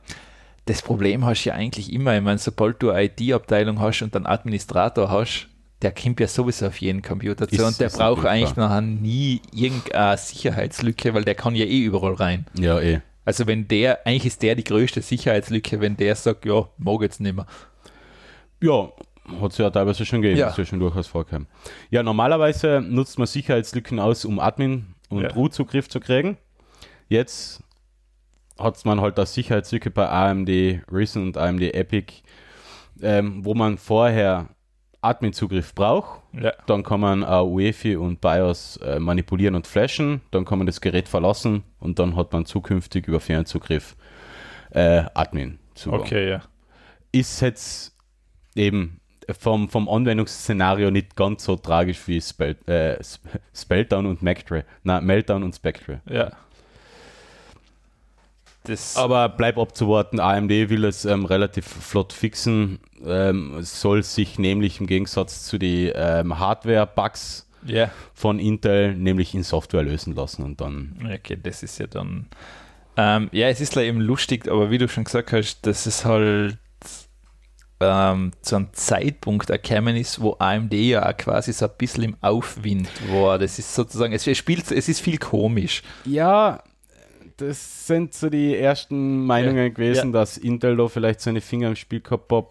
das 0.66 0.82
Problem 0.82 1.26
hast 1.26 1.44
du 1.44 1.50
ja 1.50 1.56
eigentlich 1.56 1.92
immer. 1.92 2.16
Ich 2.16 2.22
meine, 2.22 2.38
sobald 2.38 2.82
du 2.82 2.90
eine 2.92 3.06
IT-Abteilung 3.06 3.80
hast 3.80 4.02
und 4.02 4.16
einen 4.16 4.26
Administrator 4.26 5.10
hast, 5.12 5.48
der 5.82 5.92
kommt 5.94 6.20
ja 6.22 6.28
sowieso 6.28 6.68
auf 6.68 6.78
jeden 6.78 7.02
Computer 7.02 7.48
zu 7.48 7.56
Ist- 7.56 7.62
und 7.64 7.80
der 7.80 7.90
braucht 7.90 8.26
eigentlich 8.26 8.56
nachher 8.56 8.80
nie 8.82 9.42
irgendeine 9.54 10.18
Sicherheitslücke, 10.18 11.14
weil 11.14 11.26
der 11.26 11.36
kann 11.36 11.56
ja 11.56 11.66
eh 11.66 11.82
überall 11.84 12.14
rein. 12.14 12.46
ja, 12.58 12.80
eh. 12.80 13.02
Also 13.26 13.48
wenn 13.48 13.70
der, 13.70 14.06
eigentlich 14.06 14.26
ist 14.26 14.42
der 14.44 14.54
die 14.56 14.66
größte 14.66 15.02
Sicherheitslücke, 15.02 15.80
wenn 15.80 15.96
der 15.96 16.14
sagt, 16.16 16.46
ja, 16.46 16.68
mag 16.78 17.02
jetzt 17.02 17.22
nicht 17.22 17.34
mehr. 17.34 17.46
Ja, 18.62 18.90
hat 19.42 19.52
es 19.54 19.58
ja 19.58 19.70
teilweise 19.70 20.06
schon 20.06 20.22
gegeben, 20.22 20.40
Ja. 20.42 20.50
ist 20.50 20.58
ja 20.58 20.66
schon 20.66 20.80
durchaus 20.82 21.08
vorgekommen. 21.08 21.48
Ja, 21.90 22.04
normalerweise 22.04 22.82
nutzt 22.82 23.18
man 23.18 23.28
Sicherheitslücken 23.28 24.00
aus, 24.02 24.26
um 24.26 24.40
Admin 24.40 24.88
und 25.10 25.22
Ja. 25.24 25.30
Root-Zugriff 25.30 25.88
zu 25.88 26.02
kriegen. 26.02 26.36
Jetzt 27.08 27.63
hat 28.60 28.84
man 28.86 29.02
halt 29.02 29.18
das 29.18 29.34
Sicherheitslücke 29.34 29.92
bei 29.92 30.08
AMD 30.08 30.50
Risen 30.92 31.24
und 31.28 31.38
AMD 31.38 31.62
Epic, 31.74 32.22
ähm, 33.02 33.44
wo 33.44 33.54
man 33.54 33.78
vorher 33.78 34.50
Admin-Zugriff 35.02 35.76
braucht. 35.76 36.22
Ja. 36.34 36.54
Dann 36.66 36.84
kann 36.84 37.02
man 37.02 37.24
äh, 37.24 37.42
UEFI 37.42 37.98
und 37.98 38.22
BIOS 38.22 38.78
äh, 38.78 39.00
manipulieren 39.00 39.56
und 39.56 39.68
flashen. 39.68 40.22
Dann 40.32 40.46
kann 40.46 40.60
man 40.60 40.68
das 40.68 40.80
Gerät 40.80 41.10
verlassen 41.10 41.64
und 41.80 42.00
dann 42.00 42.16
hat 42.16 42.32
man 42.32 42.46
zukünftig 42.46 43.08
über 43.08 43.20
Fernzugriff 43.20 43.96
äh, 44.72 45.04
Admin-Zugang. 45.14 46.00
Okay, 46.02 46.30
ja. 46.30 46.42
Ist 47.12 47.42
jetzt 47.42 47.98
eben 48.56 49.00
vom, 49.40 49.70
vom 49.70 49.90
Anwendungsszenario 49.90 50.90
nicht 50.92 51.16
ganz 51.16 51.44
so 51.44 51.56
tragisch 51.56 52.08
wie 52.08 52.22
Spell, 52.22 52.56
äh, 52.68 52.96
Sp- 53.04 53.40
Spelldown 53.54 54.06
und 54.06 54.20
Spectre. 54.20 54.66
Nein, 54.84 55.06
Meltdown 55.06 55.44
und 55.44 55.56
Spectre. 55.56 56.02
Ja. 56.10 56.32
Das, 58.66 58.96
Aber 58.96 59.28
bleib 59.28 59.58
abzuwarten, 59.58 60.20
AMD 60.20 60.50
will 60.50 60.86
es 60.86 61.04
ähm, 61.04 61.26
relativ 61.26 61.66
flott 61.66 62.14
fixen, 62.14 62.80
ähm, 63.06 63.58
soll 63.62 64.04
sich 64.04 64.40
nämlich 64.40 64.80
im 64.80 64.88
Gegensatz 64.88 65.44
zu 65.44 65.58
den 65.58 65.92
ähm, 65.96 66.40
Hardware-Bugs 66.40 67.50
ja. 67.66 67.92
von 68.14 68.40
Intel 68.40 68.96
nämlich 68.96 69.34
in 69.34 69.44
Software 69.44 69.84
lösen 69.84 70.16
lassen 70.16 70.44
und 70.44 70.62
dann 70.62 70.98
Okay, 71.14 71.38
das 71.42 71.64
ist 71.64 71.78
ja 71.80 71.88
dann. 71.88 72.28
Ähm, 72.96 73.30
ja, 73.32 73.50
es 73.50 73.60
ist 73.60 73.76
leider 73.76 73.90
eben 73.90 74.02
lustig, 74.02 74.48
aber 74.48 74.72
wie 74.72 74.78
du 74.78 74.88
schon 74.88 75.04
gesagt 75.04 75.34
hast, 75.34 75.66
dass 75.66 75.86
es 75.86 76.06
halt 76.06 76.58
ähm, 77.80 78.32
zu 78.42 78.56
einem 78.56 78.70
Zeitpunkt 78.74 79.50
erkennen 79.50 79.96
ist, 79.96 80.22
wo 80.22 80.36
AMD 80.40 80.74
ja 80.74 81.10
auch 81.10 81.18
quasi 81.18 81.52
so 81.54 81.66
ein 81.66 81.72
bisschen 81.78 82.04
im 82.04 82.18
Aufwind 82.22 82.88
war. 83.12 83.40
Das 83.40 83.60
ist 83.60 83.74
sozusagen, 83.74 84.14
es 84.14 84.38
spielt, 84.38 84.72
es 84.72 84.88
ist 84.88 85.02
viel 85.02 85.18
komisch. 85.18 85.82
Ja, 86.06 86.64
das 87.48 87.88
sind 87.88 88.14
so 88.14 88.30
die 88.30 88.56
ersten 88.58 89.26
Meinungen 89.26 89.58
Ja, 89.64 89.70
gewesen, 89.70 90.12
dass 90.12 90.38
Intel 90.38 90.76
da 90.78 90.88
vielleicht 90.88 91.22
seine 91.22 91.42
Finger 91.42 91.70
im 91.70 91.76
Spiel 91.76 92.02
gehabt 92.02 92.32
hat 92.32 92.48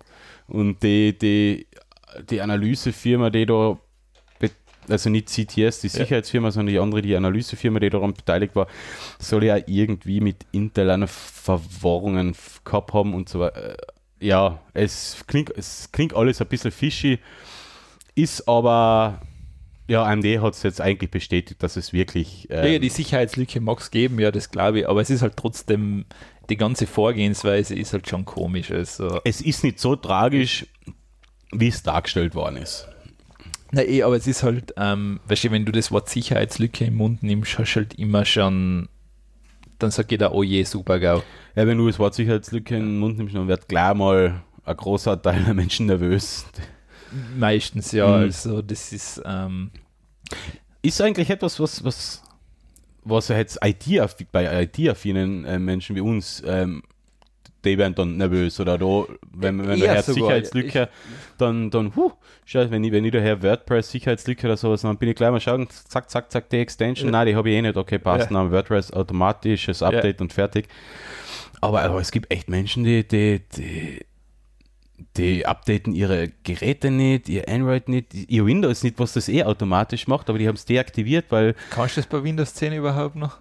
und 0.48 0.82
die, 0.82 1.16
die, 1.18 1.66
die 2.30 2.40
Analysefirma, 2.40 3.30
die 3.30 3.46
da, 3.46 3.78
also 4.88 5.10
nicht 5.10 5.28
CTS, 5.28 5.80
die 5.80 5.86
Ja. 5.86 5.92
Sicherheitsfirma, 5.92 6.50
sondern 6.50 6.72
die 6.72 6.78
andere, 6.78 7.02
die 7.02 7.14
Analysefirma, 7.14 7.78
die 7.80 7.90
daran 7.90 8.14
beteiligt 8.14 8.56
war, 8.56 8.66
soll 9.18 9.44
ja 9.44 9.58
irgendwie 9.66 10.20
mit 10.20 10.44
Intel 10.52 10.90
eine 10.90 11.06
Verworrungen 11.06 12.34
gehabt 12.64 12.92
haben 12.92 13.14
und 13.14 13.28
so 13.28 13.40
weiter. 13.40 13.76
Ja, 14.20 14.60
es 14.74 15.24
klingt, 15.26 15.50
es 15.56 15.90
klingt 15.92 16.14
alles 16.14 16.40
ein 16.40 16.46
bisschen 16.48 16.70
fishy, 16.70 17.18
ist 18.14 18.46
aber, 18.48 19.20
ja, 19.88 20.04
AMD 20.04 20.24
hat 20.40 20.54
es 20.54 20.62
jetzt 20.62 20.80
eigentlich 20.80 21.10
bestätigt, 21.10 21.62
dass 21.62 21.76
es 21.76 21.92
wirklich. 21.92 22.48
Ja, 22.50 22.64
ja, 22.64 22.74
ähm, 22.74 22.82
die 22.82 22.88
Sicherheitslücke 22.88 23.60
mag 23.60 23.80
es 23.80 23.90
geben, 23.90 24.18
ja, 24.20 24.30
das 24.30 24.50
glaube 24.50 24.80
ich, 24.80 24.88
aber 24.88 25.00
es 25.00 25.10
ist 25.10 25.22
halt 25.22 25.36
trotzdem, 25.36 26.04
die 26.48 26.56
ganze 26.56 26.86
Vorgehensweise 26.86 27.74
ist 27.74 27.92
halt 27.92 28.08
schon 28.08 28.24
komisch. 28.24 28.70
Also, 28.70 29.20
es 29.24 29.40
ist 29.40 29.64
nicht 29.64 29.80
so 29.80 29.96
tragisch, 29.96 30.66
wie 31.52 31.68
es 31.68 31.82
dargestellt 31.82 32.34
worden 32.34 32.56
ist. 32.56 32.88
Na 33.72 33.82
eh, 33.82 34.02
aber 34.02 34.16
es 34.16 34.26
ist 34.26 34.42
halt, 34.42 34.74
ähm, 34.76 35.20
weißt 35.26 35.44
du, 35.44 35.50
wenn 35.50 35.64
du 35.64 35.72
das 35.72 35.90
Wort 35.90 36.08
Sicherheitslücke 36.08 36.84
im 36.84 36.96
Mund 36.96 37.22
nimmst, 37.22 37.58
hast 37.58 37.74
du 37.74 37.80
halt 37.80 37.94
immer 37.94 38.24
schon, 38.24 38.88
dann 39.78 39.90
sagt 39.90 40.10
jeder, 40.10 40.34
oh 40.34 40.42
je, 40.42 40.62
super 40.64 41.00
GAU. 41.00 41.22
Ja, 41.56 41.66
wenn 41.66 41.78
du 41.78 41.86
das 41.86 41.98
Wort 41.98 42.14
Sicherheitslücke 42.14 42.76
in 42.76 42.82
den 42.82 42.98
Mund 42.98 43.16
nimmst, 43.16 43.34
dann 43.34 43.48
wird 43.48 43.68
gleich 43.68 43.94
mal 43.94 44.42
ein 44.64 44.76
großer 44.76 45.20
Teil 45.20 45.42
der 45.44 45.54
Menschen 45.54 45.86
nervös. 45.86 46.44
Meistens 47.36 47.92
ja, 47.92 48.06
Mhm. 48.06 48.12
also 48.14 48.62
das 48.62 48.92
ist, 48.92 49.22
ähm, 49.24 49.70
Ist 50.82 51.00
eigentlich 51.00 51.30
etwas, 51.30 51.60
was, 51.60 51.84
was, 51.84 52.22
was 53.04 53.28
ja 53.28 53.36
jetzt 53.36 53.58
IT 53.62 53.86
bei 54.32 54.62
IT-affinen 54.64 55.44
äh, 55.44 55.58
Menschen 55.58 55.94
wie 55.96 56.00
uns, 56.00 56.42
ähm, 56.46 56.82
die 57.64 57.78
werden 57.78 57.94
dann 57.94 58.16
nervös 58.16 58.58
oder 58.58 58.76
da, 58.78 59.04
wenn, 59.32 59.64
wenn 59.64 59.80
hörst 59.80 60.06
sogar. 60.06 60.14
Sicherheitslücke, 60.14 60.88
dann, 61.38 61.70
dann, 61.70 61.94
huh, 61.94 62.10
schau, 62.44 62.68
wenn 62.70 62.82
ich, 62.82 62.90
wenn 62.90 63.04
ich 63.04 63.12
da 63.12 63.18
her 63.20 63.40
WordPress 63.40 63.90
Sicherheitslücke 63.92 64.46
oder 64.48 64.56
sowas, 64.56 64.82
dann 64.82 64.96
bin 64.98 65.08
ich 65.10 65.14
gleich 65.14 65.30
mal 65.30 65.40
schauen, 65.40 65.68
zack, 65.70 66.10
zack, 66.10 66.32
zack, 66.32 66.48
die 66.50 66.56
Extension, 66.56 67.06
Ja. 67.08 67.12
nein, 67.12 67.28
die 67.28 67.36
habe 67.36 67.50
ich 67.50 67.56
eh 67.56 67.62
nicht, 67.62 67.76
okay, 67.76 67.98
passt, 68.00 68.30
Ja. 68.30 68.36
dann 68.36 68.50
WordPress 68.50 68.92
automatisches 68.92 69.80
Update 69.82 70.20
und 70.20 70.32
fertig. 70.32 70.66
Aber, 71.60 71.82
aber 71.82 72.00
es 72.00 72.10
gibt 72.10 72.32
echt 72.32 72.48
Menschen, 72.48 72.82
die, 72.82 73.06
die, 73.06 73.40
die, 73.56 74.00
die 75.16 75.46
updaten 75.46 75.94
ihre 75.94 76.28
Geräte 76.44 76.90
nicht, 76.90 77.28
ihr 77.28 77.48
Android 77.48 77.88
nicht, 77.88 78.14
ihr 78.14 78.46
Windows 78.46 78.82
nicht, 78.82 78.98
was 78.98 79.12
das 79.12 79.28
eh 79.28 79.44
automatisch 79.44 80.06
macht, 80.08 80.28
aber 80.28 80.38
die 80.38 80.48
haben 80.48 80.56
es 80.56 80.64
deaktiviert, 80.64 81.26
weil, 81.30 81.54
kannst 81.70 81.96
du 81.96 82.00
das 82.00 82.08
bei 82.08 82.22
Windows 82.22 82.54
10 82.54 82.72
überhaupt 82.72 83.16
noch? 83.16 83.38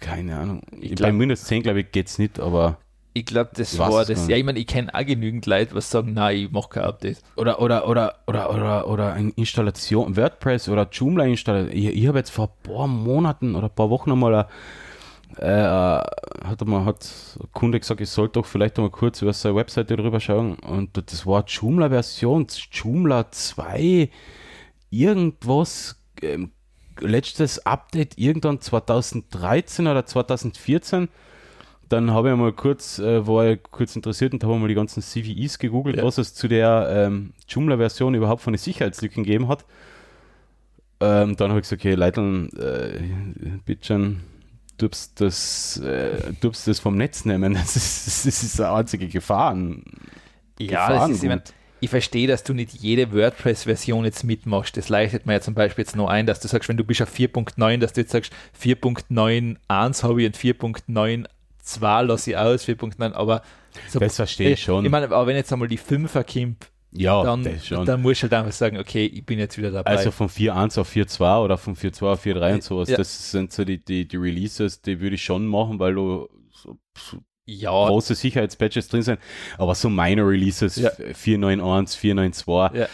keine 0.00 0.36
Ahnung, 0.38 0.62
Ich 0.80 0.94
glaub- 0.94 1.16
Windows 1.18 1.44
10 1.44 1.62
glaube 1.62 1.80
ich 1.80 1.92
geht 1.92 2.08
es 2.08 2.18
nicht, 2.18 2.40
aber 2.40 2.78
Ich 3.14 3.26
glaube, 3.26 3.50
das 3.54 3.74
Ich 3.74 3.78
war 3.78 4.04
das, 4.04 4.26
ja, 4.26 4.36
ich 4.36 4.44
meine, 4.44 4.58
ich 4.58 4.66
kenne 4.66 4.92
auch 4.94 5.04
genügend 5.04 5.44
Leute, 5.46 5.74
was 5.74 5.90
sagen, 5.90 6.14
nein, 6.14 6.36
ich 6.38 6.50
mache 6.50 6.70
kein 6.70 6.84
Update. 6.84 7.18
oder 7.36 7.60
oder 7.60 7.86
oder 7.86 8.14
oder 8.26 8.50
oder 8.50 8.88
oder 8.88 9.12
eine 9.12 9.30
Installation 9.36 10.16
WordPress 10.16 10.68
oder 10.70 10.88
Joomla 10.90 11.24
Installation. 11.26 11.76
Ich, 11.76 11.84
ich 11.86 12.06
habe 12.08 12.18
jetzt 12.18 12.30
vor 12.30 12.46
ein 12.46 12.62
paar 12.72 12.86
Monaten 12.88 13.54
oder 13.54 13.66
ein 13.68 13.74
paar 13.74 13.90
Wochen 13.90 14.10
einmal 14.12 14.34
ein, 14.34 14.44
äh, 15.38 16.02
hat 16.44 16.66
mal 16.66 16.84
hat 16.84 17.08
ein 17.40 17.48
Kunde 17.52 17.80
gesagt, 17.80 18.00
ich 18.00 18.10
sollte 18.10 18.34
doch 18.34 18.46
vielleicht 18.46 18.78
mal 18.78 18.90
kurz 18.90 19.22
über 19.22 19.32
seine 19.32 19.56
Webseite 19.56 19.96
drüber 19.96 20.20
schauen 20.20 20.56
und 20.56 20.90
das 20.96 21.26
war 21.26 21.44
Joomla-Version, 21.46 22.46
Joomla 22.72 23.30
2, 23.30 24.10
irgendwas, 24.90 26.00
ähm, 26.22 26.52
letztes 27.00 27.64
Update 27.66 28.18
irgendwann 28.18 28.60
2013 28.60 29.86
oder 29.86 30.04
2014 30.04 31.08
dann 31.92 32.10
habe 32.10 32.30
ich 32.30 32.36
mal 32.36 32.52
kurz, 32.52 32.98
äh, 32.98 33.26
war 33.26 33.50
ich 33.50 33.62
kurz 33.70 33.94
interessiert 33.96 34.32
und 34.32 34.42
habe 34.42 34.56
mal 34.56 34.68
die 34.68 34.74
ganzen 34.74 35.02
CVEs 35.02 35.58
gegoogelt, 35.58 35.96
ja. 35.96 36.04
was 36.04 36.16
es 36.16 36.32
zu 36.32 36.48
der 36.48 36.88
ähm, 36.90 37.34
Joomla-Version 37.48 38.14
überhaupt 38.14 38.40
von 38.40 38.54
den 38.54 38.58
Sicherheitslücken 38.58 39.24
gegeben 39.24 39.48
hat. 39.48 39.66
Ähm, 41.00 41.36
dann 41.36 41.50
habe 41.50 41.60
ich 41.60 41.64
gesagt, 41.64 41.82
okay, 41.82 41.94
Leiteln, 41.94 42.48
äh, 42.56 43.02
bitte 43.66 44.16
du 44.78 44.88
das, 44.88 45.76
äh, 45.78 46.32
das 46.40 46.80
vom 46.80 46.96
Netz 46.96 47.24
nehmen. 47.24 47.54
Das 47.62 47.76
ist, 47.76 48.26
das 48.26 48.42
ist 48.42 48.60
eine 48.60 48.72
einzige 48.72 49.08
Gefahr. 49.08 49.56
Ja, 50.58 50.88
das 50.90 51.10
ist 51.10 51.24
immer, 51.24 51.42
ich 51.80 51.90
verstehe, 51.90 52.28
dass 52.28 52.44
du 52.44 52.54
nicht 52.54 52.74
jede 52.74 53.12
WordPress-Version 53.12 54.04
jetzt 54.04 54.22
mitmachst. 54.22 54.76
Das 54.76 54.88
leitet 54.88 55.26
mir 55.26 55.34
ja 55.34 55.40
zum 55.40 55.54
Beispiel 55.54 55.82
jetzt 55.84 55.96
nur 55.96 56.10
ein, 56.10 56.26
dass 56.26 56.38
du 56.38 56.48
sagst, 56.48 56.68
wenn 56.68 56.76
du 56.76 56.84
bist 56.84 57.02
auf 57.02 57.12
4.9, 57.12 57.78
dass 57.78 57.92
du 57.92 58.02
jetzt 58.02 58.12
sagst, 58.12 58.32
4.9.1 58.60 60.02
habe 60.02 60.22
ich 60.22 60.26
und 60.26 60.36
4.9 60.36 61.26
2 61.62 62.02
lasse 62.02 62.30
ich 62.30 62.36
aus, 62.36 62.66
4.9, 62.66 63.12
aber 63.12 63.42
so, 63.88 63.98
das 63.98 64.16
verstehe 64.16 64.50
ich 64.50 64.62
schon. 64.62 64.84
Ich 64.84 64.90
meine, 64.90 65.06
aber 65.06 65.26
wenn 65.26 65.36
jetzt 65.36 65.52
einmal 65.52 65.68
die 65.68 65.78
5er 65.78 66.24
kommt, 66.24 66.68
ja, 66.94 67.22
dann, 67.22 67.42
dann 67.86 68.02
musst 68.02 68.22
du 68.22 68.24
halt 68.24 68.34
einfach 68.34 68.52
sagen, 68.52 68.76
okay, 68.78 69.06
ich 69.06 69.24
bin 69.24 69.38
jetzt 69.38 69.56
wieder 69.56 69.70
dabei. 69.70 69.90
Also 69.90 70.10
von 70.10 70.28
4.1 70.28 70.78
auf 70.78 70.92
4.2 70.92 71.44
oder 71.44 71.56
von 71.56 71.74
4.2 71.74 72.06
auf 72.06 72.24
4.3 72.24 72.54
und 72.54 72.62
sowas, 72.62 72.88
ja. 72.90 72.96
das 72.98 73.30
sind 73.30 73.52
so 73.52 73.64
die, 73.64 73.82
die, 73.82 74.06
die 74.06 74.16
Releases, 74.16 74.82
die 74.82 75.00
würde 75.00 75.14
ich 75.14 75.24
schon 75.24 75.46
machen, 75.46 75.78
weil 75.78 75.94
du 75.94 76.28
so, 76.52 76.76
ja. 77.46 77.70
große 77.70 78.14
Sicherheitspatches 78.14 78.88
drin 78.88 79.02
sind, 79.02 79.20
aber 79.56 79.74
so 79.74 79.88
Minor 79.88 80.28
Releases, 80.28 80.76
ja. 80.76 80.90
4.9.1, 80.90 81.98
4.9.2, 81.98 82.76
ja. 82.76 82.88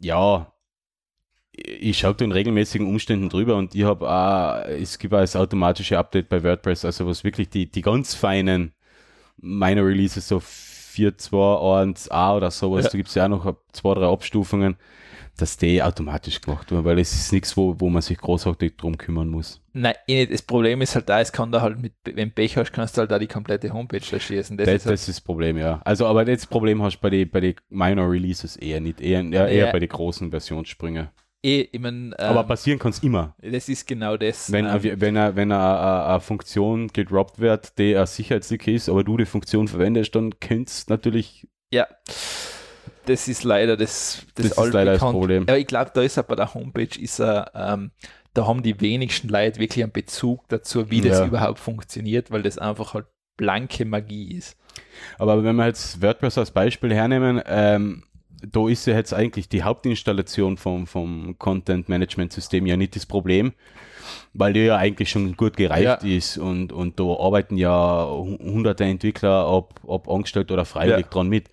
ja, 0.00 0.52
ich 1.56 1.98
schaue 1.98 2.14
da 2.14 2.24
in 2.24 2.32
regelmäßigen 2.32 2.86
Umständen 2.86 3.28
drüber 3.28 3.54
und 3.54 3.76
ich 3.76 3.84
habe 3.84 4.10
auch, 4.10 4.68
es 4.68 4.98
gibt 4.98 5.14
auch 5.14 5.20
das 5.20 5.36
automatische 5.36 5.98
Update 5.98 6.28
bei 6.28 6.42
WordPress, 6.42 6.84
also 6.84 7.06
was 7.06 7.22
wirklich 7.22 7.48
die, 7.48 7.70
die 7.70 7.82
ganz 7.82 8.14
feinen 8.14 8.72
Minor 9.36 9.86
Releases, 9.86 10.26
so 10.26 10.40
4.2.1a 10.94 12.36
oder 12.36 12.50
sowas, 12.50 12.84
ja. 12.84 12.90
da 12.90 12.96
gibt 12.96 13.08
es 13.08 13.14
ja 13.14 13.24
auch 13.24 13.28
noch 13.28 13.56
zwei, 13.72 13.94
drei 13.94 14.06
Abstufungen, 14.06 14.76
dass 15.36 15.56
die 15.56 15.82
automatisch 15.82 16.40
gemacht 16.40 16.70
werden, 16.70 16.84
weil 16.84 16.98
es 16.98 17.12
ist 17.12 17.32
nichts, 17.32 17.56
wo, 17.56 17.74
wo 17.78 17.88
man 17.88 18.02
sich 18.02 18.18
großartig 18.18 18.76
drum 18.76 18.96
kümmern 18.96 19.28
muss. 19.28 19.60
Nein, 19.72 19.94
eh 20.06 20.26
das 20.26 20.42
Problem 20.42 20.80
ist 20.80 20.94
halt 20.94 21.08
da, 21.08 21.20
es 21.20 21.32
kann 21.32 21.50
da 21.50 21.60
halt 21.60 21.80
mit, 21.80 21.92
wenn 22.04 22.30
Pech 22.30 22.56
hast, 22.56 22.72
kannst 22.72 22.96
du 22.96 23.00
halt 23.00 23.10
da 23.10 23.18
die 23.18 23.26
komplette 23.26 23.72
Homepage 23.72 24.00
erschießen. 24.12 24.56
Das, 24.56 24.66
das, 24.66 24.74
ist, 24.76 24.86
halt 24.86 24.92
das 24.92 25.00
ist 25.00 25.08
das 25.08 25.20
Problem, 25.20 25.58
ja. 25.58 25.80
Also, 25.84 26.06
aber 26.06 26.24
das 26.24 26.46
Problem 26.46 26.82
hast 26.82 26.96
du 26.96 27.00
bei 27.00 27.10
den 27.10 27.28
bei 27.28 27.40
die 27.40 27.56
Minor 27.68 28.10
Releases 28.10 28.56
eher 28.56 28.80
nicht, 28.80 29.00
eher, 29.00 29.24
eher, 29.24 29.48
eher 29.48 29.72
bei 29.72 29.80
den 29.80 29.88
großen 29.88 30.30
Versionssprüngen 30.30 31.08
eh, 31.44 31.68
ich 31.70 31.80
mein, 31.80 32.14
ähm, 32.18 32.30
Aber 32.30 32.44
passieren 32.44 32.78
kann 32.78 32.90
es 32.90 33.00
immer. 33.00 33.34
Das 33.40 33.68
ist 33.68 33.86
genau 33.86 34.16
das. 34.16 34.50
Wenn, 34.50 34.66
ähm, 34.66 35.00
wenn, 35.00 35.16
eine, 35.16 35.36
wenn 35.36 35.52
eine, 35.52 36.04
eine 36.06 36.20
Funktion 36.20 36.88
gedroppt 36.88 37.38
wird, 37.38 37.78
die 37.78 37.96
eine 37.96 38.06
Sicherheitslücke 38.06 38.72
ist, 38.72 38.88
aber 38.88 39.04
du 39.04 39.16
die 39.16 39.26
Funktion 39.26 39.68
verwendest, 39.68 40.14
dann 40.14 40.38
könnte 40.40 40.70
es 40.70 40.88
natürlich. 40.88 41.46
Ja. 41.72 41.86
Das 43.06 43.28
ist 43.28 43.44
leider 43.44 43.76
das, 43.76 44.24
das, 44.34 44.48
das 44.48 44.66
ist 44.66 44.72
leider 44.72 44.92
das 44.92 45.00
Problem. 45.00 45.44
Ja, 45.46 45.56
ich 45.56 45.66
glaube, 45.66 45.90
da 45.92 46.02
ist 46.02 46.16
er 46.16 46.22
bei 46.22 46.36
der 46.36 46.54
Homepage, 46.54 46.98
ist 46.98 47.20
er, 47.20 47.50
ähm, 47.54 47.90
da 48.32 48.46
haben 48.46 48.62
die 48.62 48.80
wenigsten 48.80 49.28
Leute 49.28 49.60
wirklich 49.60 49.84
einen 49.84 49.92
Bezug 49.92 50.48
dazu, 50.48 50.90
wie 50.90 51.02
das 51.02 51.18
ja. 51.18 51.26
überhaupt 51.26 51.58
funktioniert, 51.58 52.30
weil 52.30 52.42
das 52.42 52.56
einfach 52.56 52.94
halt 52.94 53.06
blanke 53.36 53.84
Magie 53.84 54.34
ist. 54.34 54.56
Aber 55.18 55.42
wenn 55.44 55.56
wir 55.56 55.66
jetzt 55.66 56.00
WordPress 56.00 56.38
als 56.38 56.50
Beispiel 56.50 56.94
hernehmen, 56.94 57.42
ähm, 57.46 58.04
da 58.50 58.68
ist 58.68 58.86
ja 58.86 58.94
jetzt 58.94 59.12
eigentlich 59.12 59.48
die 59.48 59.62
Hauptinstallation 59.62 60.56
vom, 60.56 60.86
vom 60.86 61.36
Content 61.38 61.88
Management 61.88 62.32
System 62.32 62.66
ja 62.66 62.76
nicht 62.76 62.96
das 62.96 63.06
Problem, 63.06 63.52
weil 64.32 64.52
die 64.52 64.60
ja 64.60 64.76
eigentlich 64.76 65.10
schon 65.10 65.36
gut 65.36 65.56
gereift 65.56 66.02
ja. 66.02 66.16
ist 66.16 66.38
und, 66.38 66.72
und 66.72 66.98
da 66.98 67.04
arbeiten 67.04 67.56
ja 67.56 68.06
hunderte 68.06 68.84
Entwickler, 68.84 69.48
ob, 69.48 69.80
ob 69.84 70.08
angestellt 70.08 70.50
oder 70.50 70.64
freiwillig 70.64 71.06
ja. 71.06 71.10
dran 71.10 71.28
mit. 71.28 71.48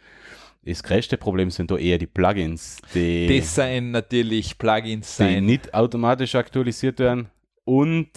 Das 0.63 0.83
größte 0.83 1.17
Problem 1.17 1.49
sind 1.49 1.71
da 1.71 1.77
eher 1.77 1.97
die 1.97 2.05
Plugins, 2.05 2.77
die, 2.93 3.39
das 3.39 3.55
sind 3.55 3.91
natürlich 3.91 4.59
Plugins, 4.59 5.17
die 5.17 5.23
sein. 5.23 5.45
nicht 5.45 5.73
automatisch 5.73 6.35
aktualisiert 6.35 6.99
werden 6.99 7.29
und 7.63 8.09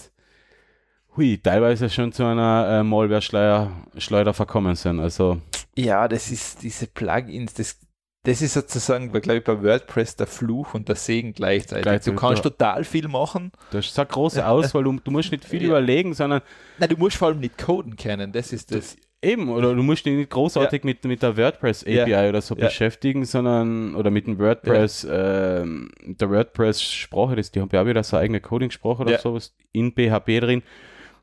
hui, 1.17 1.39
teilweise 1.39 1.89
schon 1.89 2.13
zu 2.13 2.23
einer 2.25 2.81
äh, 2.81 2.83
Malware-Schleuder 2.83 4.35
verkommen 4.35 4.75
sind. 4.75 5.01
Also 5.01 5.41
ja, 5.77 6.07
das 6.07 6.31
ist 6.31 6.63
diese 6.63 6.87
Plugins, 6.87 7.55
das 7.55 7.79
das 8.25 8.41
ist 8.41 8.55
sozusagen, 8.55 9.13
glaube 9.13 9.37
ich, 9.37 9.45
bei 9.45 9.63
WordPress 9.63 10.17
der 10.17 10.27
Fluch 10.27 10.73
und 10.73 10.89
der 10.89 10.97
Segen 10.97 11.35
gleichzeitig. 11.35 11.83
gleichzeitig. 11.83 12.19
Du 12.19 12.27
kannst 12.27 12.43
total 12.43 12.83
viel 12.85 13.07
machen. 13.07 13.53
Das 13.71 13.87
ist 13.87 13.99
eine 13.99 14.07
große 14.07 14.47
Auswahl, 14.49 14.83
du, 14.83 14.99
du 14.99 15.11
musst 15.11 15.31
nicht 15.31 15.45
viel 15.45 15.63
ja. 15.63 15.69
überlegen, 15.69 16.15
sondern. 16.15 16.41
Nein, 16.79 16.89
du 16.89 16.97
musst 16.97 17.17
vor 17.19 17.29
allem 17.29 17.41
nicht 17.41 17.59
coden 17.59 17.97
kennen, 17.97 18.33
das 18.33 18.53
ist 18.53 18.75
das. 18.75 18.97
Eben, 19.21 19.49
oder 19.49 19.75
du 19.75 19.83
musst 19.83 20.05
dich 20.05 20.15
nicht 20.15 20.31
großartig 20.31 20.83
ja. 20.83 20.87
mit, 20.87 21.05
mit 21.05 21.23
der 21.23 21.37
WordPress 21.37 21.83
API 21.85 22.11
ja. 22.11 22.29
oder 22.29 22.43
so 22.43 22.55
beschäftigen, 22.55 23.25
sondern, 23.25 23.95
oder 23.95 24.11
mit 24.11 24.27
dem 24.27 24.39
WordPress, 24.39 25.05
äh, 25.05 25.65
der 25.65 26.31
WordPress-Sprache, 26.31 27.37
die 27.37 27.61
haben 27.61 27.71
ja 27.73 27.83
auch 27.83 27.87
wieder 27.87 28.03
so 28.03 28.17
eine 28.17 28.25
eigene 28.25 28.41
Coding-Sprache 28.41 29.03
oder 29.03 29.19
sowas 29.19 29.55
in 29.73 29.93
PHP 29.93 30.41
drin. 30.41 30.63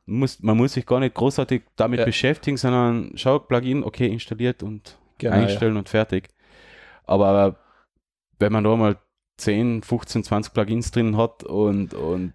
Muss, 0.08 0.42
man 0.42 0.58
muss 0.58 0.74
sich 0.74 0.86
gar 0.88 1.00
nicht 1.00 1.14
großartig 1.14 1.62
damit 1.76 2.04
beschäftigen, 2.04 2.58
sondern 2.58 3.12
schau, 3.16 3.38
Plugin, 3.38 3.84
okay, 3.84 4.08
installiert 4.08 4.64
und 4.64 4.98
genau, 5.20 5.36
einstellen 5.36 5.78
und 5.78 5.88
fertig. 5.88 6.30
Aber 7.06 7.58
wenn 8.40 8.52
man 8.52 8.64
da 8.64 8.76
mal 8.76 8.98
10, 9.38 9.84
15, 9.84 10.24
20 10.24 10.54
Plugins 10.54 10.92
drin 10.92 11.18
hat 11.18 11.44
und, 11.44 11.94
und 11.94 12.34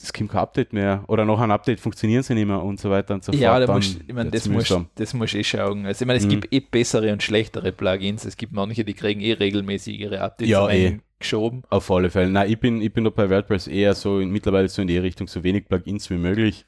es 0.00 0.12
kommt 0.12 0.30
kein 0.30 0.40
Update 0.40 0.72
mehr 0.72 1.04
oder 1.08 1.24
noch 1.24 1.40
ein 1.40 1.50
Update 1.50 1.80
funktionieren 1.80 2.22
sie 2.22 2.34
nicht 2.34 2.46
mehr 2.46 2.62
und 2.62 2.80
so 2.80 2.90
weiter 2.90 3.14
und 3.14 3.22
so 3.22 3.32
ja, 3.32 3.64
fort. 3.64 3.84
Ja, 3.84 4.00
ich 4.06 4.14
meine, 4.14 4.30
das 4.30 4.48
musst, 4.48 4.76
das 4.94 5.14
musst 5.14 5.34
eh 5.34 5.44
schauen. 5.44 5.86
Also 5.86 6.02
ich 6.02 6.06
meine, 6.06 6.18
es 6.18 6.24
mhm. 6.24 6.30
gibt 6.30 6.52
eh 6.52 6.60
bessere 6.60 7.12
und 7.12 7.22
schlechtere 7.22 7.72
Plugins. 7.72 8.24
Es 8.24 8.36
gibt 8.36 8.52
manche, 8.52 8.84
die 8.84 8.94
kriegen 8.94 9.20
eh 9.20 9.34
regelmäßig 9.34 10.00
ihre 10.00 10.20
Updates 10.20 10.50
ja, 10.50 10.68
eh. 10.70 10.98
geschoben. 11.18 11.62
Auf 11.70 11.90
alle 11.90 12.10
Fälle. 12.10 12.30
Nein, 12.30 12.50
ich 12.50 12.58
bin, 12.58 12.80
ich 12.80 12.92
bin 12.92 13.04
bei 13.14 13.30
WordPress 13.30 13.68
eher 13.68 13.94
so 13.94 14.18
in, 14.18 14.30
mittlerweile 14.30 14.68
so 14.68 14.82
in 14.82 14.88
die 14.88 14.98
Richtung, 14.98 15.28
so 15.28 15.44
wenig 15.44 15.68
Plugins 15.68 16.08
wie 16.10 16.16
möglich. 16.16 16.66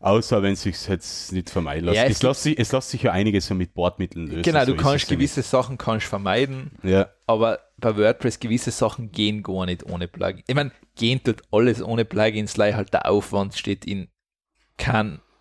Außer 0.00 0.42
wenn 0.42 0.52
es 0.52 0.62
sich 0.62 0.86
jetzt 0.86 1.32
nicht 1.32 1.50
vermeiden 1.50 1.86
lässt. 1.86 1.96
Ja, 1.96 2.04
es, 2.04 2.16
es, 2.16 2.22
lässt 2.22 2.42
sich, 2.42 2.58
es 2.58 2.70
lässt 2.72 2.90
sich 2.90 3.02
ja 3.02 3.12
einiges 3.12 3.46
so 3.46 3.54
mit 3.54 3.74
Bordmitteln 3.74 4.28
lösen. 4.28 4.42
Genau, 4.42 4.64
du 4.64 4.76
kannst 4.76 5.08
gewisse 5.08 5.40
nicht. 5.40 5.48
Sachen 5.48 5.76
kannst 5.76 6.06
vermeiden, 6.06 6.70
ja. 6.82 7.08
aber 7.26 7.58
bei 7.78 7.96
WordPress 7.96 8.38
gewisse 8.38 8.70
Sachen 8.70 9.10
gehen 9.10 9.42
gar 9.42 9.66
nicht 9.66 9.84
ohne 9.84 10.06
Plugin. 10.06 10.44
Ich 10.46 10.54
meine, 10.54 10.70
gehen 10.96 11.22
tut 11.22 11.42
alles 11.50 11.82
ohne 11.82 12.04
Plugins, 12.04 12.56
leider 12.56 12.76
halt 12.76 12.92
der 12.92 13.10
Aufwand 13.10 13.56
steht 13.56 13.84
in 13.84 14.08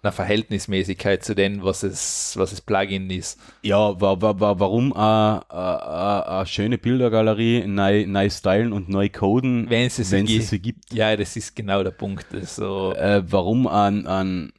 keiner 0.01 0.11
Verhältnismäßigkeit 0.11 1.23
zu 1.23 1.35
dem, 1.35 1.63
was 1.63 1.83
es, 1.83 2.35
was 2.37 2.51
es 2.51 2.61
Plugin 2.61 3.09
ist. 3.09 3.39
Ja, 3.63 3.99
wa, 3.99 4.21
wa, 4.21 4.39
wa, 4.39 4.59
warum 4.59 4.93
eine 4.93 6.45
schöne 6.45 6.77
Bildergalerie 6.77 7.65
neu, 7.67 8.05
neu 8.05 8.29
stylen 8.29 8.73
und 8.73 8.89
neu 8.89 9.09
coden, 9.09 9.69
wenn 9.69 9.87
es 9.87 9.95
sie, 9.97 10.03
sie, 10.41 10.59
gibt? 10.59 10.93
Ja, 10.93 11.15
das 11.15 11.35
ist 11.35 11.55
genau 11.55 11.83
der 11.83 11.91
Punkt. 11.91 12.27
Also, 12.33 12.93
äh, 12.93 13.23
warum 13.29 13.67
an, 13.67 14.05
an 14.05 14.53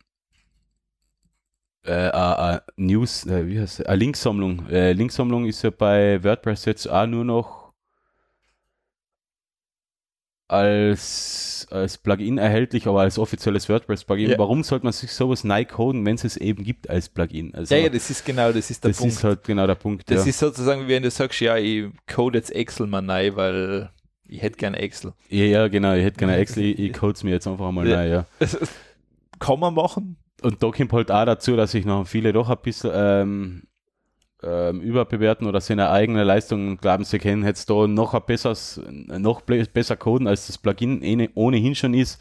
äh, 1.84 2.58
News, 2.76 3.26
äh, 3.26 3.46
wie 3.46 3.60
heißt 3.60 3.86
eine 3.86 3.96
Linksammlung. 3.96 4.66
Linksammlung 4.68 5.46
ist 5.46 5.62
ja 5.62 5.70
bei 5.70 6.22
WordPress 6.22 6.66
jetzt 6.66 6.86
auch 6.88 7.06
nur 7.06 7.24
noch 7.24 7.72
als, 10.48 11.57
als 11.70 11.98
Plugin 11.98 12.38
erhältlich, 12.38 12.86
aber 12.86 13.00
als 13.02 13.18
offizielles 13.18 13.68
WordPress-Plugin. 13.68 14.30
Ja. 14.30 14.38
Warum 14.38 14.62
sollte 14.62 14.84
man 14.84 14.92
sich 14.92 15.12
sowas 15.12 15.44
neu 15.44 15.64
coden, 15.64 16.04
wenn 16.06 16.16
es 16.16 16.24
es 16.24 16.36
eben 16.36 16.64
gibt 16.64 16.88
als 16.88 17.08
Plugin? 17.08 17.54
Also, 17.54 17.74
ja, 17.74 17.82
ja, 17.82 17.88
das 17.88 18.10
ist 18.10 18.24
genau, 18.24 18.52
das 18.52 18.70
ist 18.70 18.84
der 18.84 18.90
das 18.90 18.98
Punkt. 18.98 19.12
Das 19.12 19.18
ist 19.18 19.24
halt 19.24 19.44
genau 19.44 19.66
der 19.66 19.74
Punkt. 19.74 20.10
Das 20.10 20.24
ja. 20.24 20.30
ist 20.30 20.38
sozusagen, 20.38 20.84
wie 20.84 20.88
wenn 20.88 21.02
du 21.02 21.10
sagst, 21.10 21.40
ja, 21.40 21.56
ich 21.56 21.86
code 22.06 22.38
jetzt 22.38 22.54
Excel 22.54 22.86
mal 22.86 23.02
neu, 23.02 23.34
weil 23.36 23.90
ich 24.26 24.42
hätte 24.42 24.56
gerne 24.56 24.78
Excel. 24.78 25.12
Ja, 25.28 25.44
ja, 25.44 25.68
genau, 25.68 25.94
ich 25.94 26.04
hätte 26.04 26.18
gerne 26.18 26.36
Excel, 26.36 26.64
ich, 26.64 26.78
ich 26.78 26.92
code 26.92 27.14
es 27.14 27.22
mir 27.22 27.30
jetzt 27.30 27.46
einfach 27.46 27.70
mal 27.70 27.86
ja. 27.88 27.96
neu, 27.96 28.08
ja. 28.08 28.26
Kann 29.38 29.60
man 29.60 29.74
machen, 29.74 30.16
und 30.42 30.62
da 30.62 30.70
kommt 30.70 30.92
halt 30.92 31.10
auch 31.10 31.24
dazu, 31.24 31.56
dass 31.56 31.72
sich 31.72 31.84
noch 31.84 32.06
viele 32.06 32.32
doch 32.32 32.48
ein 32.48 32.58
bisschen 32.62 32.90
ähm, 32.94 33.62
ähm, 34.42 34.80
überbewerten 34.80 35.46
oder 35.46 35.60
seine 35.60 35.90
eigene 35.90 36.24
Leistung 36.24 36.76
glauben, 36.78 37.04
sie 37.04 37.18
können 37.18 37.44
jetzt 37.44 37.68
da 37.70 37.86
noch 37.86 38.14
ein 38.14 38.22
besseres, 38.26 38.80
noch 38.86 39.40
besser 39.42 39.96
coden, 39.96 40.26
als 40.26 40.46
das 40.46 40.58
Plugin 40.58 41.02
eh 41.02 41.28
ohnehin 41.34 41.74
schon 41.74 41.94
ist. 41.94 42.20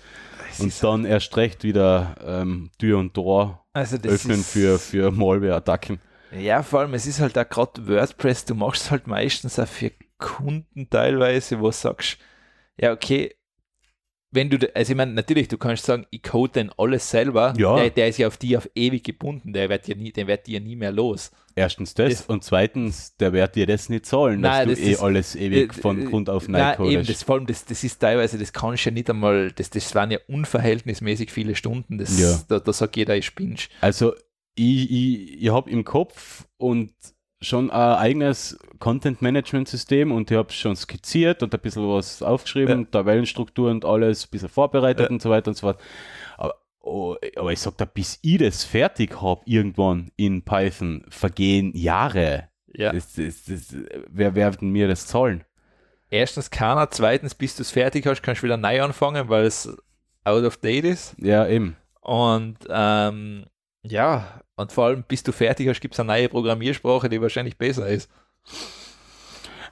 Das 0.49 0.59
und 0.59 0.67
ist 0.69 0.83
dann 0.83 1.05
erst 1.05 1.35
recht 1.37 1.63
wieder 1.63 2.15
ähm, 2.25 2.71
Tür 2.79 2.99
und 2.99 3.13
Tor 3.13 3.65
also 3.73 3.97
öffnen 3.97 4.41
für, 4.41 4.79
für 4.79 5.11
Malware-Attacken. 5.11 5.99
Ja, 6.37 6.63
vor 6.63 6.81
allem, 6.81 6.93
es 6.93 7.05
ist 7.05 7.19
halt 7.19 7.37
auch 7.37 7.47
gerade 7.47 7.87
WordPress, 7.87 8.45
du 8.45 8.55
machst 8.55 8.91
halt 8.91 9.07
meistens 9.07 9.59
auch 9.59 9.67
für 9.67 9.91
Kunden 10.17 10.89
teilweise, 10.89 11.59
wo 11.59 11.67
du 11.67 11.71
sagst, 11.71 12.17
ja, 12.79 12.91
okay, 12.91 13.35
wenn 14.31 14.49
du, 14.49 14.57
also 14.75 14.91
ich 14.91 14.97
meine, 14.97 15.13
natürlich, 15.13 15.47
du 15.47 15.57
kannst 15.57 15.85
sagen, 15.85 16.05
ich 16.09 16.21
code 16.23 16.53
denn 16.53 16.71
alles 16.77 17.09
selber. 17.09 17.53
Ja. 17.57 17.77
Der, 17.77 17.89
der 17.89 18.07
ist 18.09 18.17
ja 18.17 18.27
auf 18.27 18.37
die 18.37 18.57
auf 18.57 18.69
ewig 18.75 19.03
gebunden, 19.03 19.53
der 19.53 19.69
wird 19.69 19.87
ja 19.87 19.95
nie, 19.95 20.11
den 20.11 20.27
wird 20.27 20.47
dir 20.47 20.59
nie 20.59 20.75
mehr 20.75 20.91
los. 20.91 21.31
Erstens 21.57 21.93
das, 21.95 22.09
Das- 22.19 22.25
und 22.27 22.43
zweitens, 22.43 23.15
der 23.17 23.33
wird 23.33 23.55
dir 23.55 23.65
das 23.65 23.89
nicht 23.89 24.05
zahlen, 24.05 24.41
dass 24.41 24.57
Nein, 24.57 24.67
du 24.67 24.73
das 24.75 24.79
eh 24.83 24.91
ist- 24.91 25.01
alles 25.01 25.35
ewig 25.35 25.71
äh, 25.77 25.81
von 25.81 26.01
äh, 26.01 26.05
Grund 26.05 26.29
auf 26.29 26.47
neu 26.47 26.59
Nein, 26.59 26.81
eben, 26.85 27.05
das, 27.05 27.23
vor 27.23 27.35
allem, 27.35 27.47
das, 27.47 27.65
das 27.65 27.83
ist 27.83 27.99
teilweise, 27.99 28.37
das 28.37 28.53
kannst 28.53 28.85
du 28.85 28.89
ja 28.89 28.93
nicht 28.93 29.09
einmal, 29.09 29.51
das, 29.51 29.69
das 29.71 29.93
waren 29.95 30.11
ja 30.11 30.19
unverhältnismäßig 30.27 31.31
viele 31.31 31.55
Stunden, 31.55 31.97
das, 31.97 32.19
Ja. 32.19 32.39
da, 32.47 32.59
da 32.59 32.71
sagt 32.73 32.95
jeder, 32.95 33.15
ich 33.17 33.25
spinnst. 33.25 33.69
Also 33.81 34.13
ich, 34.55 34.89
ich, 34.91 35.41
ich 35.43 35.49
habe 35.51 35.69
im 35.69 35.83
Kopf 35.83 36.45
und 36.57 36.91
schon 37.41 37.69
ein 37.69 37.95
eigenes 37.97 38.57
Content-Management-System 38.79 40.11
und 40.11 40.31
ich 40.31 40.37
habe 40.37 40.51
schon 40.51 40.75
skizziert 40.75 41.43
und 41.43 41.53
ein 41.53 41.59
bisschen 41.61 41.87
was 41.87 42.21
aufgeschrieben, 42.21 42.81
Ja. 42.81 42.87
Tabellenstruktur 42.91 43.69
und 43.69 43.85
alles, 43.85 44.25
ein 44.25 44.29
bisschen 44.31 44.49
vorbereitet 44.49 45.05
Ja. 45.05 45.09
und 45.09 45.21
so 45.21 45.29
weiter 45.29 45.49
und 45.49 45.55
so 45.55 45.67
fort. 45.67 45.79
Aber, 46.87 46.95
oh, 46.95 47.17
aber 47.35 47.51
ich 47.51 47.59
sag 47.59 47.77
da, 47.77 47.85
bis 47.85 48.19
ich 48.21 48.37
das 48.37 48.63
fertig 48.63 49.21
habe 49.21 49.41
irgendwann 49.45 50.11
in 50.15 50.43
Python, 50.43 51.03
vergehen 51.09 51.75
Jahre. 51.75 52.49
Ja. 52.73 52.93
Das, 52.93 53.13
das, 53.13 53.43
das, 53.43 53.75
wer 54.07 54.35
werden 54.35 54.71
mir 54.71 54.87
das 54.87 55.07
zahlen? 55.07 55.43
Erstens 56.09 56.49
keiner, 56.49 56.89
zweitens, 56.89 57.35
bis 57.35 57.55
du 57.55 57.63
es 57.63 57.71
fertig 57.71 58.05
hast, 58.05 58.21
kannst 58.21 58.41
du 58.41 58.45
wieder 58.45 58.57
neu 58.57 58.81
anfangen, 58.81 59.27
weil 59.27 59.45
es 59.45 59.75
out 60.23 60.43
of 60.43 60.57
date 60.57 60.85
ist. 60.85 61.15
Ja, 61.19 61.47
eben. 61.47 61.75
Und 62.01 62.57
ähm, 62.69 63.45
ja, 63.83 64.41
und 64.55 64.71
vor 64.71 64.85
allem, 64.85 65.03
bis 65.03 65.23
du 65.23 65.33
fertig 65.33 65.67
hast, 65.67 65.81
gibt 65.81 65.93
es 65.93 65.99
eine 65.99 66.07
neue 66.07 66.29
Programmiersprache, 66.29 67.09
die 67.09 67.21
wahrscheinlich 67.21 67.57
besser 67.57 67.87
ist. 67.87 68.09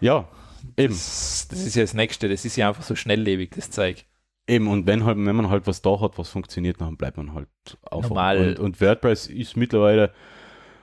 Ja, 0.02 0.28
eben. 0.76 0.94
Das, 0.94 1.48
das 1.50 1.60
ist 1.60 1.76
ja 1.76 1.84
das 1.84 1.94
Nächste, 1.94 2.28
das 2.28 2.44
ist 2.44 2.58
ja 2.58 2.68
einfach 2.68 2.84
so 2.84 2.96
schnelllebig, 2.96 3.52
das 3.56 3.72
Zeug. 3.72 4.06
Eben, 4.48 4.68
und 4.68 4.86
wenn, 4.86 5.06
halt, 5.06 5.18
wenn 5.18 5.36
man 5.36 5.50
halt 5.50 5.66
was 5.66 5.82
da 5.82 6.00
hat, 6.00 6.18
was 6.18 6.30
funktioniert, 6.30 6.80
dann 6.80 6.98
bleibt 6.98 7.18
man 7.18 7.34
halt 7.34 7.48
auf. 7.82 8.10
Normal. 8.10 8.50
Und, 8.50 8.60
und 8.60 8.82
WordPress 8.82 9.28
ist 9.28 9.58
mittlerweile, 9.58 10.12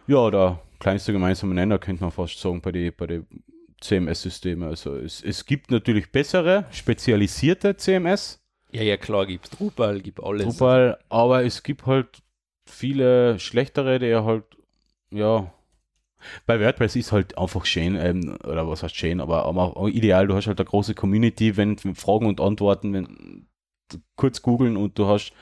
ja, 0.09 0.31
der 0.31 0.61
kleinste 0.81 1.13
gemeinsame 1.13 1.55
Nenner, 1.55 1.79
könnte 1.79 2.03
man 2.03 2.11
fast 2.11 2.41
sagen, 2.41 2.61
bei 2.61 2.73
den 2.73 2.93
bei 2.97 3.07
die 3.07 3.23
CMS-Systemen. 3.81 4.69
Also 4.69 4.97
es, 4.97 5.23
es 5.23 5.45
gibt 5.45 5.71
natürlich 5.71 6.11
bessere, 6.11 6.65
spezialisierte 6.73 7.77
CMS, 7.77 8.41
Ja, 8.73 8.83
ja, 8.83 8.97
klar, 8.97 9.27
gibt 9.27 9.59
Drupal, 9.59 10.01
gibt 10.01 10.23
alles. 10.23 10.45
Drupal, 10.47 10.99
aber 11.09 11.45
es 11.45 11.63
gibt 11.63 11.87
halt 11.87 12.23
viele 12.69 13.39
schlechtere, 13.39 13.99
die 13.99 14.15
halt, 14.15 14.45
ja, 15.11 15.53
bei 16.47 16.61
WordPress 16.61 16.97
ist 16.97 17.13
halt 17.13 17.37
einfach 17.37 17.65
schön, 17.65 17.97
ähm, 17.97 18.39
oder 18.45 18.69
was 18.69 18.83
heißt 18.83 18.97
schön, 18.97 19.21
aber, 19.21 19.45
aber 19.45 19.77
auch 19.77 19.89
ideal, 19.89 20.27
du 20.27 20.35
hast 20.35 20.47
halt 20.47 20.61
eine 20.61 20.69
große 20.69 20.95
Community, 20.95 21.57
wenn 21.57 21.77
Fragen 21.79 22.27
und 22.27 22.41
Antworten, 22.41 22.93
wenn 22.93 23.47
kurz 24.17 24.43
googeln 24.43 24.77
und 24.77 24.99
du 24.99 25.07
hast 25.07 25.33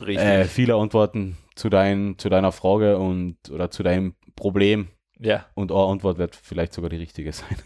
äh, 0.00 0.44
viele 0.44 0.76
Antworten 0.76 1.36
zu, 1.54 1.68
dein, 1.68 2.16
zu 2.18 2.28
deiner 2.28 2.52
Frage 2.52 2.98
und 2.98 3.36
oder 3.50 3.70
zu 3.70 3.82
deinem 3.82 4.14
Problem 4.34 4.88
ja, 5.18 5.46
und 5.54 5.72
eine 5.72 5.84
Antwort 5.84 6.18
wird 6.18 6.36
vielleicht 6.36 6.72
sogar 6.72 6.90
die 6.90 6.96
richtige 6.96 7.32
sein. 7.32 7.56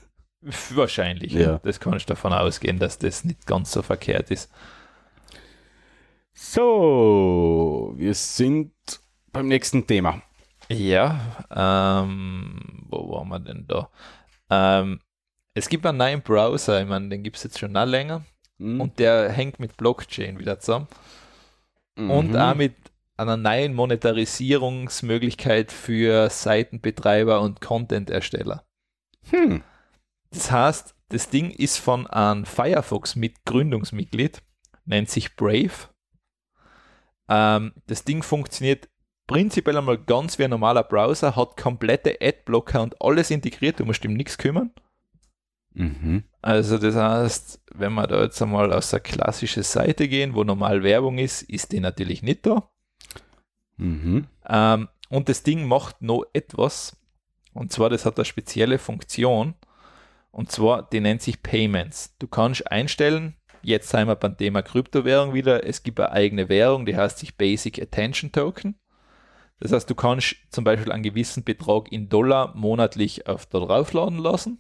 wahrscheinlich. 0.75 1.33
Ja. 1.33 1.59
Das 1.63 1.81
kannst 1.81 2.09
du 2.09 2.15
davon 2.15 2.33
ausgehen, 2.33 2.79
dass 2.79 2.99
das 2.99 3.25
nicht 3.25 3.47
ganz 3.47 3.73
so 3.73 3.83
verkehrt 3.83 4.31
ist. 4.31 4.51
So, 6.33 7.93
wir 7.97 8.15
sind 8.15 8.73
beim 9.33 9.49
nächsten 9.49 9.87
Thema. 9.87 10.23
Ja, 10.69 11.45
ähm, 11.51 12.87
wo 12.89 13.11
waren 13.11 13.29
wir 13.29 13.41
denn 13.41 13.67
da? 13.67 13.91
Ähm, 14.49 15.01
es 15.55 15.69
gibt 15.69 15.85
einen 15.85 15.99
neuen 15.99 16.23
Browser, 16.23 16.81
ich 16.81 16.89
meine, 16.89 17.09
den 17.09 17.25
gibt 17.25 17.37
es 17.37 17.43
jetzt 17.43 17.59
schon 17.59 17.73
noch 17.73 17.85
länger 17.85 18.25
Hm? 18.61 18.81
und 18.81 18.99
der 18.99 19.31
hängt 19.31 19.59
mit 19.59 19.77
Blockchain 19.77 20.39
wieder 20.39 20.61
zusammen 20.61 20.87
und 21.97 22.31
Mhm. 22.31 22.37
auch 22.37 22.55
mit 22.55 22.75
einer 23.17 23.37
neuen 23.37 23.75
Monetarisierungsmöglichkeit 23.75 25.73
für 25.73 26.31
Seitenbetreiber 26.31 27.41
und 27.41 27.61
Content-Ersteller. 27.61 28.65
Hm. 29.31 29.63
Das 30.31 30.51
heißt, 30.51 30.95
das 31.09 31.29
Ding 31.29 31.51
ist 31.51 31.79
von 31.79 32.07
einem 32.07 32.47
Firefox 32.47 33.17
mit 33.17 33.45
Gründungsmitglied, 33.45 34.43
nennt 34.85 35.11
sich 35.11 35.37
Brave. 35.37 35.91
Ähm, 37.29 37.73
das 37.87 38.05
Ding 38.05 38.23
funktioniert 38.23 38.89
prinzipiell 39.27 39.77
einmal 39.77 39.99
ganz 39.99 40.39
wie 40.39 40.45
ein 40.45 40.51
normaler 40.51 40.83
Browser, 40.83 41.37
hat 41.37 41.57
komplette 41.57 42.19
Adblocker 42.21 42.83
und 42.83 43.01
alles 43.03 43.31
integriert, 43.31 43.79
du 43.81 43.85
musst 43.85 44.05
ihm 44.05 44.15
nichts 44.15 44.39
kümmern. 44.39 44.73
Mhm. 45.73 46.25
Also 46.43 46.79
das 46.79 46.97
heißt, 46.97 47.63
wenn 47.75 47.93
wir 47.95 48.07
da 48.07 48.23
jetzt 48.23 48.41
einmal 48.43 48.73
aus 48.73 48.91
der 48.91 49.01
klassischen 49.01 49.63
Seite 49.63 50.09
gehen, 50.09 50.35
wo 50.35 50.45
normal 50.45 50.83
Werbung 50.83 51.19
ist, 51.19 51.43
ist 51.43 51.73
die 51.73 51.81
natürlich 51.81 52.23
nicht 52.23 52.47
da. 52.47 52.71
Mhm. 53.77 54.27
Ähm, 54.49 54.89
und 55.09 55.29
das 55.29 55.43
Ding 55.43 55.67
macht 55.67 56.03
noch 56.03 56.25
etwas. 56.33 56.97
Und 57.53 57.73
zwar, 57.73 57.91
das 57.91 58.05
hat 58.05 58.17
eine 58.17 58.25
spezielle 58.25 58.79
Funktion. 58.79 59.55
Und 60.31 60.53
zwar, 60.53 60.89
die 60.89 61.01
nennt 61.01 61.23
sich 61.23 61.43
Payments. 61.43 62.17
Du 62.19 62.29
kannst 62.29 62.71
einstellen, 62.71 63.37
jetzt 63.63 63.89
sind 63.89 64.07
wir 64.07 64.15
beim 64.15 64.37
Thema 64.37 64.63
Kryptowährung 64.63 65.35
wieder, 65.35 65.67
es 65.67 65.83
gibt 65.83 65.99
eine 65.99 66.13
eigene 66.13 66.49
Währung, 66.49 66.87
die 66.87 66.97
heißt 66.97 67.19
sich 67.19 67.37
Basic 67.37 67.83
Attention 67.83 68.31
Token. 68.31 68.77
Das 69.59 69.73
heißt, 69.73 69.91
du 69.91 69.95
kannst 69.95 70.37
zum 70.51 70.65
Beispiel 70.65 70.93
einen 70.93 71.03
gewissen 71.03 71.45
Betrag 71.45 71.93
in 71.93 72.09
Dollar 72.09 72.55
monatlich 72.55 73.27
auf 73.27 73.47
da 73.47 73.59
draufladen 73.59 74.19
lassen, 74.19 74.59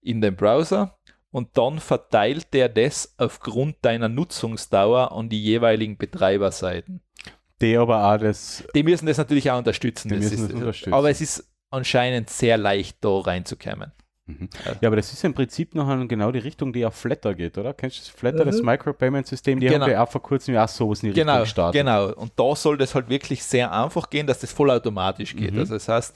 in 0.00 0.20
den 0.20 0.36
Browser, 0.36 0.96
und 1.30 1.56
dann 1.58 1.78
verteilt 1.78 2.54
der 2.54 2.68
das 2.70 3.14
aufgrund 3.18 3.76
deiner 3.82 4.08
Nutzungsdauer 4.08 5.12
an 5.12 5.28
die 5.28 5.42
jeweiligen 5.42 5.96
Betreiberseiten. 5.98 7.00
Die 7.60 7.76
aber 7.76 8.04
auch 8.14 8.18
das, 8.18 8.64
Die 8.74 8.82
müssen 8.82 9.06
das 9.06 9.18
natürlich 9.18 9.50
auch 9.50 9.58
unterstützen. 9.58 10.08
Die 10.08 10.14
das 10.16 10.24
müssen 10.30 10.44
ist, 10.44 10.52
das 10.52 10.60
unterstützen. 10.60 10.94
Aber 10.94 11.10
es 11.10 11.20
ist 11.20 11.48
anscheinend 11.70 12.30
sehr 12.30 12.56
leicht, 12.56 12.98
da 13.02 13.18
reinzukommen. 13.18 13.92
Mhm. 14.26 14.48
ja, 14.82 14.88
aber 14.88 14.96
das 14.96 15.10
ist 15.12 15.24
im 15.24 15.32
Prinzip 15.34 15.74
noch 15.74 15.90
in 15.90 16.06
genau 16.06 16.30
die 16.30 16.38
Richtung, 16.38 16.72
die 16.72 16.84
auf 16.84 16.94
Flatter 16.94 17.34
geht, 17.34 17.56
oder? 17.58 17.72
Kennst 17.74 17.96
du 17.96 18.00
das 18.02 18.08
Flatter, 18.10 18.44
das 18.44 18.60
Mhm. 18.60 18.66
Micropayment-System? 18.66 19.58
Die 19.58 19.66
Genau. 19.68 19.84
haben 19.86 19.90
ja 19.90 20.04
auch 20.04 20.10
vor 20.10 20.22
kurzem 20.22 20.54
ja 20.54 20.64
auch 20.64 20.68
sowas 20.68 21.02
in 21.02 21.08
die 21.10 21.14
Genau, 21.14 21.32
Richtung 21.40 21.44
gestartet. 21.44 21.80
genau. 21.80 22.12
Und 22.12 22.32
da 22.36 22.54
soll 22.54 22.76
das 22.78 22.94
halt 22.94 23.08
wirklich 23.08 23.42
sehr 23.42 23.72
einfach 23.72 24.08
gehen, 24.10 24.26
dass 24.26 24.38
das 24.40 24.52
vollautomatisch 24.52 25.34
geht. 25.34 25.52
Mhm. 25.54 25.60
Also 25.60 25.74
das 25.74 25.88
heißt, 25.88 26.14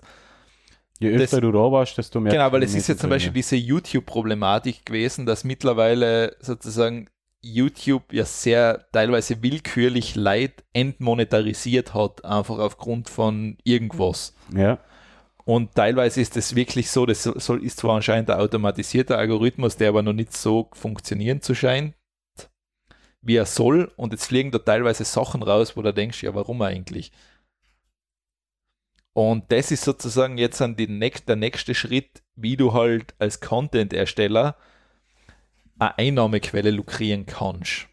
Je 1.02 1.10
öfter 1.16 1.40
Das- 1.40 1.40
du 1.40 1.52
da 1.52 1.70
warst, 1.72 1.98
desto 1.98 2.20
mehr. 2.20 2.32
genau, 2.32 2.50
weil 2.52 2.62
es 2.62 2.74
ist 2.74 2.88
ja 2.88 2.96
zum 2.96 3.10
Beispiel 3.10 3.32
diese 3.32 3.56
YouTube-Problematik 3.56 4.86
gewesen, 4.86 5.26
dass 5.26 5.44
mittlerweile 5.44 6.36
sozusagen 6.40 7.08
YouTube 7.44 8.12
ja 8.12 8.24
sehr 8.24 8.86
teilweise 8.92 9.42
willkürlich 9.42 10.14
Leid 10.14 10.62
entmonetarisiert 10.72 11.92
hat, 11.94 12.24
einfach 12.24 12.58
aufgrund 12.58 13.08
von 13.08 13.58
irgendwas. 13.64 14.34
Ja. 14.56 14.78
Und 15.44 15.74
teilweise 15.74 16.20
ist 16.20 16.36
es 16.36 16.54
wirklich 16.54 16.88
so, 16.90 17.04
das 17.04 17.24
soll, 17.24 17.64
ist 17.64 17.78
zwar 17.80 17.96
anscheinend 17.96 18.30
ein 18.30 18.38
automatisierter 18.38 19.18
Algorithmus, 19.18 19.76
der 19.76 19.88
aber 19.88 20.02
noch 20.02 20.12
nicht 20.12 20.32
so 20.36 20.68
funktionieren 20.72 21.42
zu 21.42 21.56
scheint, 21.56 21.94
wie 23.22 23.34
er 23.36 23.46
soll. 23.46 23.90
Und 23.96 24.12
jetzt 24.12 24.26
fliegen 24.26 24.52
da 24.52 24.58
teilweise 24.60 25.04
Sachen 25.04 25.42
raus, 25.42 25.76
wo 25.76 25.82
du 25.82 25.92
denkst, 25.92 26.22
ja, 26.22 26.32
warum 26.34 26.62
eigentlich? 26.62 27.10
Und 29.14 29.52
das 29.52 29.70
ist 29.70 29.84
sozusagen 29.84 30.39
jetzt 30.39 30.60
dann 30.60 30.76
die 30.76 30.89
nächst, 30.89 31.28
der 31.28 31.36
nächste 31.36 31.74
Schritt, 31.74 32.22
wie 32.34 32.56
du 32.56 32.72
halt 32.72 33.14
als 33.18 33.40
Content-Ersteller 33.40 34.56
eine 35.78 35.98
Einnahmequelle 35.98 36.70
lukrieren 36.70 37.26
kannst. 37.26 37.89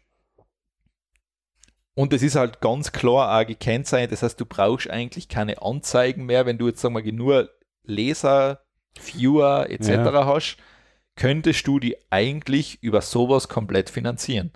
Und 1.94 2.12
es 2.14 2.22
ist 2.22 2.36
halt 2.36 2.60
ganz 2.60 2.92
klar 2.92 3.38
auch 3.38 3.46
gekennzeichnet, 3.46 4.12
das 4.12 4.22
heißt, 4.22 4.40
du 4.40 4.46
brauchst 4.46 4.88
eigentlich 4.88 5.28
keine 5.28 5.60
Anzeigen 5.60 6.24
mehr, 6.24 6.46
wenn 6.46 6.56
du 6.56 6.68
jetzt 6.68 6.80
sagen 6.80 6.94
wir 6.94 7.12
nur 7.12 7.50
Leser, 7.82 8.64
Viewer 8.98 9.68
etc. 9.68 9.88
Ja. 9.88 10.26
hast, 10.26 10.56
könntest 11.16 11.66
du 11.66 11.78
die 11.78 11.96
eigentlich 12.10 12.82
über 12.82 13.02
sowas 13.02 13.48
komplett 13.48 13.90
finanzieren. 13.90 14.52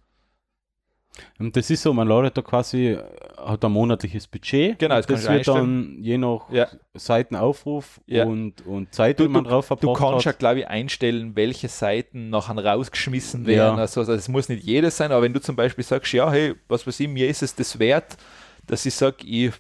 Und 1.39 1.57
das 1.57 1.71
ist 1.71 1.83
so, 1.83 1.93
man 1.93 2.09
ladet 2.09 2.37
da 2.37 2.43
quasi, 2.43 2.89
äh, 2.89 3.03
hat 3.37 3.65
ein 3.65 3.71
monatliches 3.73 4.27
Budget. 4.27 4.79
Genau, 4.79 4.97
das 4.97 5.07
das 5.07 5.23
du 5.25 5.29
wird 5.33 5.47
dann 5.49 5.99
je 6.01 6.19
nach 6.19 6.51
Ja. 6.51 6.67
Seitenaufruf 6.95 8.01
Ja. 8.07 8.25
und, 8.25 8.67
und 8.67 8.93
Zeit, 8.93 9.19
Du- 9.21 9.25
die 9.25 9.29
man 9.29 9.45
drauf 9.45 9.69
Du 9.69 9.77
verbraucht 9.77 9.99
kannst 10.01 10.27
ja, 10.27 10.33
glaube 10.33 10.61
ich, 10.61 10.69
einstellen, 10.69 11.37
welche 11.37 11.69
Seiten 11.69 12.31
nachher 12.31 12.65
rausgeschmissen 12.65 13.43
Ja. 13.43 13.49
werden. 13.49 13.79
Also, 13.79 14.01
also 14.01 14.13
es 14.13 14.29
muss 14.29 14.49
nicht 14.49 14.65
jedes 14.65 14.97
sein, 14.97 15.13
aber 15.13 15.23
wenn 15.23 15.33
du 15.33 15.41
zum 15.41 15.57
Beispiel 15.57 15.85
sagst, 15.85 16.13
ja, 16.13 16.31
hey, 16.31 16.55
was 16.69 16.87
weiß 16.87 16.99
ich, 17.01 17.09
mir 17.09 17.29
ist 17.29 17.43
es 17.43 17.55
das 17.55 17.79
wert, 17.79 18.17
dass 18.67 18.85
ich 18.87 18.95
sage, 18.95 19.19
ich 19.25 19.53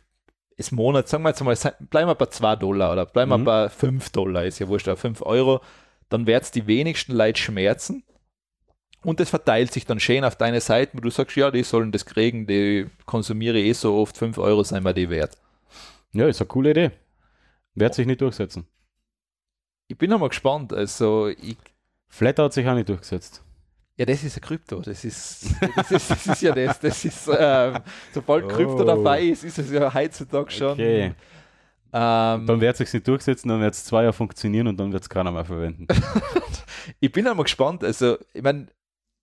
ist 0.56 0.70
Monat, 0.72 1.08
sagen 1.08 1.24
wir 1.24 1.30
jetzt 1.30 1.42
mal, 1.42 1.56
bleiben 1.90 2.08
wir 2.08 2.14
bei 2.14 2.26
2 2.26 2.54
Dollar 2.56 2.92
oder 2.92 3.06
bleiben 3.06 3.30
wir 3.30 3.38
Mhm. 3.38 3.44
bei 3.44 3.68
5 3.68 4.10
Dollar, 4.10 4.44
ist 4.44 4.60
ja 4.60 4.68
wurscht, 4.68 4.88
5 4.96 5.20
Euro, 5.22 5.60
dann 6.08 6.26
wird 6.28 6.44
es 6.44 6.50
die 6.52 6.66
wenigsten 6.68 7.12
Leute 7.12 7.40
schmerzen. 7.40 8.04
Und 9.04 9.20
das 9.20 9.30
verteilt 9.30 9.72
sich 9.72 9.84
dann 9.86 10.00
schön 10.00 10.24
auf 10.24 10.36
deine 10.36 10.60
Seiten, 10.60 10.98
wo 10.98 11.02
du 11.02 11.10
sagst, 11.10 11.36
ja, 11.36 11.50
die 11.50 11.62
sollen 11.62 11.92
das 11.92 12.06
kriegen, 12.06 12.46
die 12.46 12.86
konsumiere 13.06 13.58
eh 13.60 13.72
so 13.72 13.96
oft, 13.96 14.16
5 14.16 14.38
Euro 14.38 14.62
sind 14.64 14.82
mir 14.82 14.94
die 14.94 15.10
wert. 15.10 15.36
Ja, 16.12 16.26
ist 16.26 16.40
eine 16.40 16.48
coole 16.48 16.70
Idee. 16.70 16.90
Wird 17.74 17.94
sich 17.94 18.06
nicht 18.06 18.20
durchsetzen. 18.20 18.66
Ich 19.88 19.98
bin 19.98 20.12
einmal 20.12 20.28
gespannt, 20.30 20.72
also 20.72 21.28
ich, 21.28 21.58
Flatter 22.08 22.44
hat 22.44 22.52
sich 22.54 22.66
auch 22.66 22.74
nicht 22.74 22.88
durchgesetzt. 22.88 23.42
Ja, 23.96 24.06
das 24.06 24.24
ist 24.24 24.36
ein 24.36 24.40
Krypto. 24.40 24.80
Das 24.80 25.04
ist, 25.04 25.46
das 25.76 25.90
ist, 25.90 26.10
das 26.10 26.26
ist 26.26 26.42
ja 26.42 26.52
das. 26.52 26.80
Das 26.80 27.04
ist, 27.04 27.30
ähm, 27.38 27.78
sobald 28.12 28.48
Krypto 28.48 28.80
Oh. 28.80 28.84
dabei 28.84 29.22
ist, 29.22 29.44
ist 29.44 29.58
es 29.58 29.70
ja 29.70 29.92
heutzutage 29.92 30.50
schon. 30.50 30.72
Okay. 30.72 31.12
Ähm, 31.92 32.46
Dann 32.46 32.60
wird 32.60 32.72
es 32.72 32.78
sich 32.78 32.92
nicht 32.92 33.06
durchsetzen, 33.06 33.48
dann 33.50 33.60
wird 33.60 33.72
es 33.74 33.84
zwei 33.84 34.02
Jahre 34.02 34.12
funktionieren 34.12 34.66
und 34.66 34.76
dann 34.78 34.92
wird 34.92 35.04
es 35.04 35.08
keiner 35.08 35.30
mehr 35.30 35.44
verwenden. 35.44 35.86
ich 37.00 37.12
bin 37.12 37.24
einmal 37.28 37.44
gespannt. 37.44 37.84
Also, 37.84 38.18
ich 38.32 38.42
meine, 38.42 38.66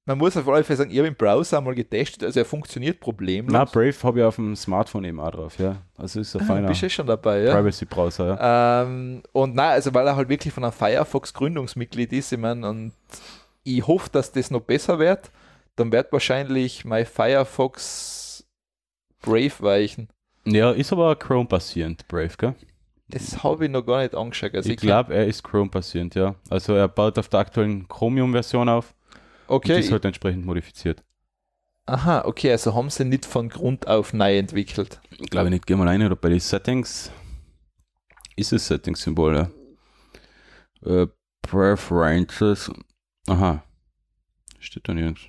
man 0.06 0.18
muss 0.18 0.36
auf 0.36 0.48
alle 0.48 0.64
Fälle 0.64 0.78
sagen, 0.78 0.92
ich 0.92 0.98
habe 0.98 1.08
im 1.08 1.16
Browser 1.16 1.62
mal 1.62 1.76
getestet, 1.76 2.24
also 2.24 2.40
er 2.40 2.46
funktioniert 2.46 3.00
problemlos. 3.00 3.52
Na, 3.52 3.66
Brave 3.66 3.96
habe 4.04 4.20
ich 4.20 4.26
auf 4.26 4.36
dem 4.36 4.56
Smartphone 4.56 5.04
eben 5.06 5.20
auch 5.20 5.32
drauf, 5.32 5.60
ja. 5.60 5.78
Also 5.96 6.20
ist 6.20 6.36
ein 6.36 6.42
ah, 6.42 6.46
feiner 6.46 6.68
bist 6.68 6.82
du 6.82 6.90
schon 6.90 7.06
dabei, 7.06 7.44
ja? 7.44 7.54
Privacy-Browser, 7.54 8.28
ja. 8.28 8.84
Ähm, 8.84 9.22
und 9.32 9.56
nein, 9.56 9.72
also 9.72 9.94
weil 9.94 10.08
er 10.08 10.16
halt 10.16 10.30
wirklich 10.30 10.54
von 10.54 10.64
einem 10.64 10.74
Firefox 10.74 11.34
Gründungsmitglied 11.34 12.14
ist, 12.14 12.32
ich 12.32 12.40
meine, 12.40 12.68
und 12.68 12.94
ich 13.64 13.86
hoffe, 13.86 14.10
dass 14.12 14.32
das 14.32 14.50
noch 14.50 14.62
besser 14.62 14.98
wird, 14.98 15.32
dann 15.76 15.92
wird 15.92 16.12
wahrscheinlich 16.12 16.84
mein 16.84 17.06
Firefox 17.06 18.44
Brave 19.22 19.54
weichen. 19.60 20.10
Ja, 20.46 20.72
ist 20.72 20.92
aber 20.92 21.16
Chrome-basierend, 21.16 22.08
Brave, 22.08 22.32
gell? 22.38 22.56
Das 23.08 23.44
habe 23.44 23.66
ich 23.66 23.72
noch 23.72 23.86
gar 23.86 24.02
nicht 24.02 24.16
angeschaut. 24.16 24.56
Also 24.56 24.70
ich 24.70 24.78
glaube, 24.78 25.14
er 25.14 25.28
ist 25.28 25.44
Chrome-basierend, 25.44 26.16
ja. 26.16 26.34
Also 26.50 26.74
er 26.74 26.88
baut 26.88 27.20
auf 27.20 27.30
der 27.30 27.42
aktuellen 27.42 27.88
Chromium-Version 27.88 28.68
auf 28.68 28.96
okay, 29.52 29.76
und 29.76 29.80
ist 29.80 29.92
halt 29.92 30.06
entsprechend 30.06 30.46
modifiziert. 30.46 31.04
aha, 31.86 32.24
okay, 32.26 32.52
also 32.52 32.74
haben 32.74 32.90
sie 32.90 33.06
nicht 33.06 33.26
von 33.26 33.50
Grund 33.50 33.88
auf 33.88 34.14
neu 34.14 34.38
entwickelt. 34.38 35.02
Ich 35.12 35.30
glaube 35.30 35.50
nicht, 35.50 35.66
gehen 35.66 35.78
wir 35.80 35.86
rein 35.86 36.04
oder 36.06 36.16
bei 36.16 36.30
den 36.30 36.40
Settings. 36.40 37.12
Ist 38.36 38.54
es 38.54 38.68
Settings-Symbol, 38.68 39.36
ja. 39.36 39.52
Äh, 40.90 41.08
Preferences. 41.42 42.72
Aha. 43.28 43.64
Steht 44.60 44.88
da 44.88 44.94
nirgends. 44.94 45.22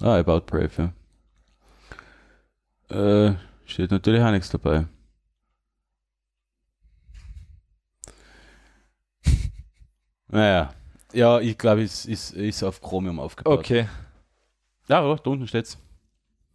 Ah, 0.00 0.18
About 0.18 0.40
Brave, 0.46 0.92
ja. 2.90 3.28
Äh, 3.30 3.36
steht 3.64 3.90
natürlich 3.90 4.22
auch 4.22 4.30
nichts 4.30 4.50
dabei. 4.50 4.86
Naja. 10.28 10.74
Ja, 11.16 11.40
ich 11.40 11.56
glaube, 11.56 11.82
es 11.82 12.04
ist, 12.04 12.32
ist 12.32 12.62
auf 12.62 12.80
Chromium 12.80 13.18
aufgebaut. 13.18 13.58
Okay. 13.58 13.88
Ja, 14.88 15.00
da 15.00 15.30
unten 15.30 15.46
steht's. 15.46 15.78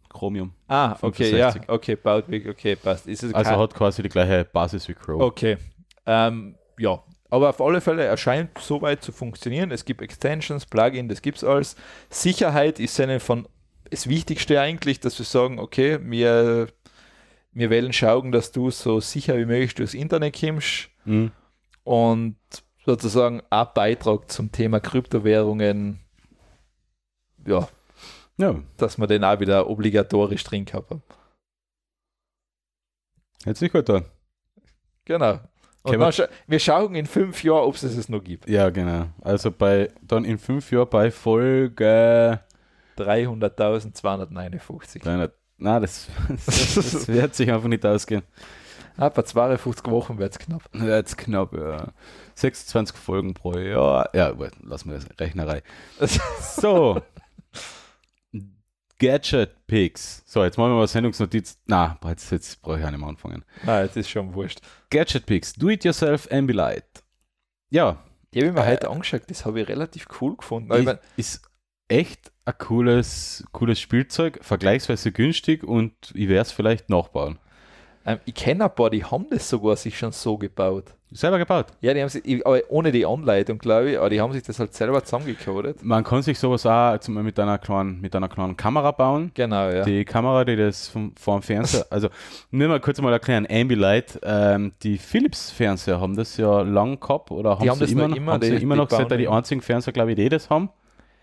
Chromium. 0.08 0.52
Ah, 0.68 0.96
okay, 1.00 1.30
ja, 1.36 1.50
65. 1.50 1.68
okay, 1.68 1.96
Bautweg, 1.96 2.46
okay, 2.46 2.76
passt. 2.76 3.08
Ist 3.08 3.24
Also 3.34 3.50
hat 3.50 3.74
quasi 3.74 4.02
die 4.02 4.08
gleiche 4.08 4.44
Basis 4.44 4.86
wie 4.88 4.94
Chrome. 4.94 5.24
Okay. 5.24 5.56
Ähm, 6.06 6.54
ja, 6.78 7.02
aber 7.30 7.48
auf 7.48 7.60
alle 7.60 7.80
Fälle 7.80 8.04
erscheint 8.04 8.50
soweit 8.58 9.02
zu 9.02 9.10
funktionieren. 9.10 9.70
Es 9.70 9.84
gibt 9.84 10.02
Extensions, 10.02 10.66
Plugin, 10.66 11.08
das 11.08 11.22
gibt 11.22 11.38
es 11.38 11.44
alles. 11.44 11.76
Sicherheit 12.10 12.78
ist 12.78 13.00
eine 13.00 13.20
von 13.20 13.48
das 13.90 14.06
Wichtigste 14.08 14.60
eigentlich, 14.60 15.00
dass 15.00 15.18
wir 15.18 15.26
sagen, 15.26 15.58
okay, 15.58 15.98
wir, 16.02 16.68
wir 17.52 17.70
wollen 17.70 17.92
schauen, 17.92 18.32
dass 18.32 18.52
du 18.52 18.70
so 18.70 19.00
sicher 19.00 19.36
wie 19.38 19.46
möglich 19.46 19.74
durchs 19.74 19.94
Internet 19.94 20.38
kommst 20.38 20.88
Mhm. 21.04 21.32
und 21.84 22.36
sozusagen 22.84 23.42
ein 23.50 23.66
Beitrag 23.74 24.30
zum 24.30 24.52
Thema 24.52 24.80
Kryptowährungen, 24.80 26.00
ja, 27.46 27.68
Ja, 28.38 28.56
dass 28.76 28.98
wir 28.98 29.06
den 29.06 29.24
auch 29.24 29.40
wieder 29.40 29.68
obligatorisch 29.68 30.44
drin 30.44 30.64
gehabt 30.64 30.90
haben. 30.90 31.02
hätte 33.44 33.58
sich 33.58 33.72
gut 33.72 33.88
an. 33.90 34.04
Genau. 35.04 35.40
Und 35.82 35.98
wir- 35.98 36.12
scha 36.12 36.28
wir 36.46 36.58
schauen 36.60 36.94
in 36.94 37.06
fünf 37.06 37.42
Jahren, 37.42 37.64
ob 37.64 37.74
es 37.74 37.82
es 37.82 38.08
noch 38.08 38.22
gibt. 38.22 38.48
Ja, 38.48 38.70
genau. 38.70 39.06
Also 39.20 39.50
bei 39.50 39.90
dann 40.02 40.24
in 40.24 40.38
fünf 40.38 40.70
Jahren 40.70 40.88
bei 40.88 41.10
Folge 41.10 42.38
300.259. 42.96 45.02
300. 45.02 45.34
Na, 45.58 45.80
das, 45.80 46.08
das, 46.28 46.74
das 46.74 47.08
wird 47.08 47.34
sich 47.34 47.50
einfach 47.50 47.68
nicht 47.68 47.84
ausgehen. 47.84 48.22
Ah, 48.96 49.08
bei 49.08 49.22
52 49.22 49.86
Wochen 49.90 50.18
wird 50.18 50.32
es 50.32 50.38
knapp. 50.38 50.62
Jetzt 50.74 51.16
knapp, 51.18 51.52
ja. 51.54 51.88
26 52.34 52.96
Folgen 52.96 53.34
pro 53.34 53.56
Jahr. 53.58 54.08
Ja, 54.14 54.32
lassen 54.62 54.90
wir 54.90 54.98
das 54.98 55.06
Rechnerei. 55.18 55.62
So. 56.40 57.00
Gadget 58.98 59.66
Picks. 59.66 60.22
So, 60.26 60.44
jetzt 60.44 60.56
machen 60.58 60.70
wir 60.70 60.76
mal 60.76 60.86
Sendungsnotiz. 60.86 61.58
Na, 61.66 61.98
jetzt, 62.06 62.30
jetzt 62.30 62.62
brauche 62.62 62.78
ich 62.78 62.84
auch 62.84 62.90
nicht 62.90 63.00
mehr 63.00 63.08
anfangen. 63.08 63.44
Nein, 63.64 63.86
das 63.88 63.96
ist 63.96 64.10
schon 64.10 64.32
wurscht. 64.34 64.60
Gadget 64.90 65.26
Picks. 65.26 65.54
Do 65.54 65.70
it 65.70 65.84
yourself 65.84 66.28
Ambilight. 66.30 66.84
Ja, 67.70 67.98
Die 68.32 68.38
habe 68.40 68.48
ich 68.48 68.54
mir 68.54 68.60
Äh, 68.60 68.70
heute 68.72 68.90
angeschaut, 68.90 69.22
das 69.26 69.44
habe 69.44 69.60
ich 69.60 69.68
relativ 69.68 70.06
cool 70.20 70.36
gefunden. 70.36 70.70
Ich 70.72 70.78
ist, 70.78 70.84
mein, 70.84 70.98
ist 71.16 71.42
echt 71.88 72.30
ein 72.44 72.54
cooles, 72.58 73.44
cooles 73.50 73.80
Spielzeug, 73.80 74.38
vergleichsweise 74.42 75.10
günstig 75.10 75.64
und 75.64 75.92
ich 76.14 76.28
werde 76.28 76.42
es 76.42 76.52
vielleicht 76.52 76.88
nachbauen. 76.88 77.38
ähm, 78.06 78.20
ich 78.24 78.34
kenne 78.34 78.64
ein 78.64 78.74
paar, 78.74 78.90
die 78.90 79.04
haben 79.04 79.26
das 79.30 79.48
sogar 79.48 79.76
sich 79.76 79.98
schon 79.98 80.12
so 80.12 80.38
gebaut. 80.38 80.94
Selber 81.14 81.38
gebaut. 81.38 81.66
Ja, 81.80 81.92
die 81.94 82.00
haben 82.00 82.08
sich, 82.08 82.24
ich- 82.24 82.46
aber 82.46 82.60
ohne 82.68 82.90
die 82.92 83.04
Anleitung, 83.06 83.58
glaube 83.58 83.90
ich, 83.92 83.98
aber 83.98 84.10
die 84.10 84.20
haben 84.20 84.32
sich 84.32 84.42
das 84.42 84.58
halt 84.58 84.74
selber 84.74 85.04
zusammengecodet. 85.04 85.84
Man 85.84 86.04
kann 86.04 86.22
sich 86.22 86.38
sowas 86.38 86.64
auch 86.66 86.98
zum 86.98 87.14
mit 87.22 87.38
einer 87.38 87.58
kleinen, 87.58 88.00
mit 88.00 88.16
einer 88.16 88.28
kleinen 88.28 88.56
Kamera 88.56 88.90
bauen. 88.92 89.30
Genau, 89.34 89.68
ja. 89.70 89.82
Die 89.84 90.04
Kamera, 90.04 90.44
die 90.44 90.56
das 90.56 90.88
vom, 90.88 91.12
vom 91.20 91.42
Fernseher, 91.42 91.86
also 91.90 92.08
nur 92.50 92.68
mal 92.68 92.80
kurz 92.80 93.00
mal 93.00 93.12
erklären, 93.12 93.46
Ambilight, 93.50 94.18
ähm, 94.22 94.72
die 94.82 94.98
Philips-Fernseher 94.98 96.00
haben 96.00 96.16
das 96.16 96.36
ja 96.36 96.62
lang 96.62 96.98
gehabt 97.00 97.30
oder 97.30 97.58
haben, 97.58 97.68
haben 97.68 97.74
sie 97.76 97.80
das 97.80 97.90
immer 97.92 98.08
noch 98.08 98.16
immer, 98.16 98.32
haben 98.32 98.42
sie 98.42 98.56
die- 98.56 98.62
immer 98.62 98.74
die 98.74 98.80
noch 98.80 98.88
die 99.08 99.24
immer. 99.24 99.36
einzigen 99.36 99.60
Fernseher, 99.60 99.92
glaube 99.92 100.10
ich, 100.12 100.16
die 100.16 100.28
das 100.28 100.50
haben. 100.50 100.70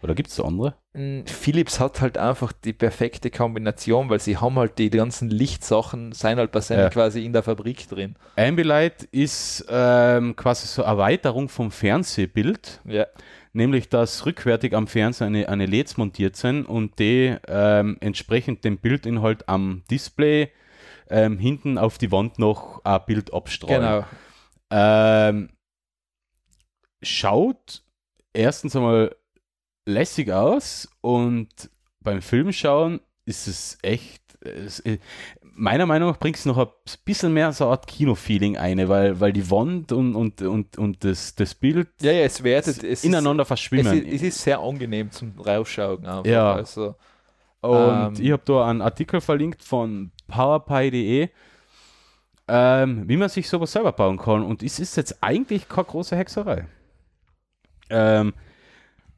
Oder 0.02 0.16
gibt 0.16 0.30
es 0.30 0.40
andere? 0.40 0.76
Mm, 0.94 1.26
Philips 1.26 1.80
hat 1.80 2.02
halt 2.02 2.18
einfach 2.18 2.52
die 2.54 2.74
perfekte 2.74 3.30
Kombination, 3.30 4.10
weil 4.10 4.20
sie 4.20 4.38
haben 4.38 4.58
halt 4.58 4.78
die 4.78 4.90
ganzen 4.90 5.30
Lichtsachen, 5.30 6.14
sind 6.14 6.38
halt 6.38 6.52
bei 6.52 6.62
seinen 6.62 6.80
Ja. 6.80 6.90
quasi 6.90 7.26
in 7.26 7.34
der 7.34 7.44
Fabrik 7.44 7.88
drin. 7.90 8.16
Ambilight 8.38 9.04
ist 9.04 9.66
ähm, 9.70 10.36
quasi 10.36 10.68
so 10.68 10.84
eine 10.84 10.92
Erweiterung 10.92 11.50
vom 11.50 11.72
Fernsehbild. 11.72 12.82
Ja, 12.86 13.08
nämlich 13.52 13.90
dass 13.90 14.26
rückwärtig 14.26 14.76
am 14.76 14.88
Fernseher 14.88 15.28
eine, 15.28 15.50
eine 15.50 15.66
LEDs 15.66 15.98
montiert 15.98 16.36
sind 16.36 16.66
und 16.66 17.00
die 17.00 17.36
ähm, 17.48 17.98
entsprechend 18.00 18.64
dem 18.64 18.78
Bildinhalt 18.78 19.50
am 19.50 19.84
Display 19.90 20.52
ähm, 21.10 21.40
hinten 21.40 21.78
auf 21.78 21.98
die 21.98 22.12
Wand 22.12 22.40
noch 22.40 22.86
ein 22.86 23.02
Bild 23.08 23.34
abstrahlen. 23.34 23.82
genau. 23.82 24.06
Ähm, 24.72 25.50
schaut 27.02 27.84
erstens 28.34 28.76
einmal 28.76 29.16
lässig 29.90 30.32
aus 30.32 30.88
und 31.02 31.50
beim 32.02 32.22
Filmschauen 32.22 33.02
ist 33.26 33.48
es 33.48 33.78
echt, 33.82 34.22
es, 34.42 34.80
äh, 34.82 35.00
meiner 35.42 35.86
Meinung 35.86 36.10
nach 36.10 36.18
bringt 36.18 36.38
es 36.38 36.46
noch 36.46 36.58
ein 36.58 36.68
bisschen 37.04 37.34
mehr 37.34 37.52
so 37.52 37.66
eine 37.66 37.72
Art 37.72 37.88
Kino-Feeling 37.88 38.58
ein, 38.58 38.88
weil, 38.88 39.20
weil 39.20 39.34
die 39.34 39.50
Wand 39.52 39.92
und, 39.92 40.16
und, 40.16 40.42
und, 40.42 40.78
und 40.78 41.04
das, 41.04 41.36
das 41.36 41.54
Bild 41.54 41.90
Ja, 42.02 42.12
ja, 42.12 42.22
es 42.22 42.42
wertet, 42.44 42.84
es 42.84 43.04
ineinander 43.04 43.42
ist, 43.42 43.48
verschwimmen. 43.48 44.00
es, 44.00 44.06
ist, 44.06 44.14
es 44.14 44.22
ist 44.22 44.42
sehr 44.42 44.60
angenehm 44.60 45.12
zum 45.12 45.34
Rausschauen 45.40 46.06
einfach. 46.06 46.26
Ja. 46.26 46.54
Also, 46.54 46.96
Und 47.62 48.18
Ähm, 48.18 48.26
ich 48.26 48.32
habe 48.32 48.44
da 48.46 48.68
einen 48.70 48.82
Artikel 48.82 49.20
verlinkt 49.22 49.64
von 49.64 50.12
powerpie.de, 50.28 51.30
ähm, 52.48 53.04
wie 53.08 53.18
man 53.18 53.30
sich 53.30 53.50
sowas 53.50 53.72
selber 53.72 53.92
bauen 53.92 54.18
kann. 54.18 54.44
Und 54.44 54.64
es 54.64 54.80
ist 54.80 54.96
jetzt 54.96 55.22
eigentlich 55.22 55.68
keine 55.68 55.86
große 55.86 56.16
Hexerei. 56.16 56.68
Ähm, 57.90 58.34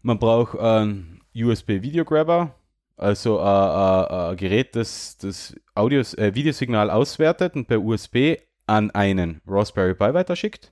man 0.02 0.19
braucht 0.19 0.60
einen 0.60 1.22
USB-Videograbber, 1.36 2.56
also 2.98 3.40
ein, 3.40 4.38
Gerät, 4.38 4.76
das 4.76 5.18
das 5.18 5.56
Audios, 5.76 6.14
äh, 6.15 6.34
Videosignal 6.36 6.90
auswertet 6.90 7.56
und 7.56 7.68
per 7.68 7.82
USB 7.82 8.38
an 8.68 8.91
einen 8.91 9.41
Raspberry 9.48 9.94
Pi 9.94 10.14
weiterschickt. 10.14 10.72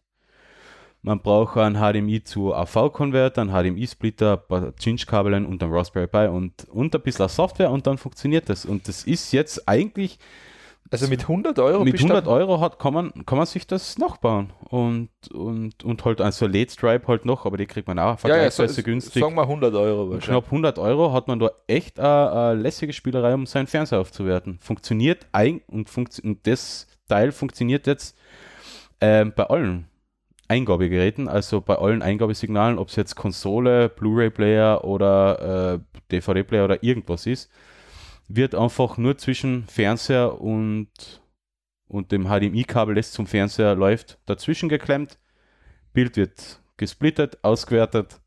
Man 1.02 1.22
braucht 1.22 1.58
einen 1.58 1.78
HDMI 1.78 2.24
zu 2.24 2.54
AV-Konverter, 2.54 3.42
einen 3.42 3.52
HDMI-Splitter, 3.52 4.34
ein 4.34 4.48
paar 4.48 4.76
Cinch-Kabeln 4.76 5.46
und 5.46 5.64
einen 5.64 5.74
Raspberry 5.74 6.08
Pi 6.08 6.28
und, 6.28 6.68
und 6.70 6.94
ein 6.94 7.02
bisschen 7.02 7.30
Software 7.30 7.72
und 7.72 7.88
dann 7.88 7.98
funktioniert 7.98 8.50
das. 8.50 8.66
Und 8.66 8.88
das 8.88 9.04
ist 9.06 9.32
jetzt 9.32 9.68
eigentlich, 9.68 10.20
also 10.92 11.08
mit 11.08 11.22
100 11.22 11.60
Euro 11.60 11.84
mit 11.84 11.94
bist 11.94 12.04
du 12.04 12.08
100 12.08 12.28
Euro 12.28 12.60
hat, 12.60 12.80
kann, 12.80 12.94
man, 12.94 13.26
kann 13.26 13.38
man 13.38 13.46
sich 13.46 13.68
das 13.68 14.00
nachbauen. 14.00 14.52
Und, 14.70 15.10
und, 15.32 15.84
und 15.84 16.06
halt 16.06 16.20
also 16.20 16.48
LED-Stripe 16.48 17.08
halt 17.08 17.26
noch, 17.26 17.46
aber 17.46 17.58
die 17.58 17.68
kriegt 17.68 17.88
man 17.88 18.00
auch 18.00 18.04
ja, 18.04 18.12
ja, 18.12 18.18
vergleichsweise 18.18 18.74
so, 18.74 18.84
günstig. 18.84 19.22
Sagen 19.22 19.36
wir 19.36 19.44
100 19.44 19.76
Euro 19.76 20.18
knapp 20.18 20.46
100 20.46 20.80
Euro 20.80 21.14
hat 21.14 21.28
man 21.28 21.40
da 21.40 21.52
echt 21.68 22.00
eine, 22.00 22.32
eine 22.32 22.62
lässige 22.62 22.94
Spielerei, 22.94 23.36
um 23.36 23.46
seinen 23.46 23.68
Fernseher 23.68 24.00
aufzuwerten. 24.00 24.58
Funktioniert 24.60 25.28
ein 25.32 25.62
und, 25.68 25.90
funktio 25.90 26.28
und 26.28 26.48
das 26.48 26.88
Teil 27.08 27.32
funktioniert 27.32 27.86
jetzt 27.86 28.18
ähm, 29.00 29.34
bei 29.36 29.44
allen 29.44 29.86
Eingabegeräten, 30.48 31.28
also 31.28 31.62
bei 31.62 31.78
allen 31.78 32.02
Eingabesignalen, 32.02 32.80
ob 32.80 32.88
es 32.88 32.96
jetzt 32.96 33.16
Konsole, 33.16 33.90
Blu-ray-Player 33.90 34.84
oder 34.84 35.76
äh, 35.76 35.80
DVD-Player 36.12 36.66
oder 36.66 36.84
irgendwas 36.84 37.28
ist, 37.28 37.52
wird 38.30 38.56
einfach 38.56 38.98
nur 38.98 39.18
zwischen 39.18 39.66
Fernseher 39.68 40.40
und, 40.40 40.90
und 41.88 42.12
dem 42.12 42.26
HDMI-Kabel, 42.26 42.96
das 42.96 43.12
zum 43.12 43.28
Fernseher 43.28 43.76
läuft, 43.76 44.20
dazwischen 44.26 44.70
geklemmt. 44.70 45.20
Bild 45.92 46.16
wird 46.16 46.62
gesplittet, 46.78 47.40
ausgewertet 47.44 48.22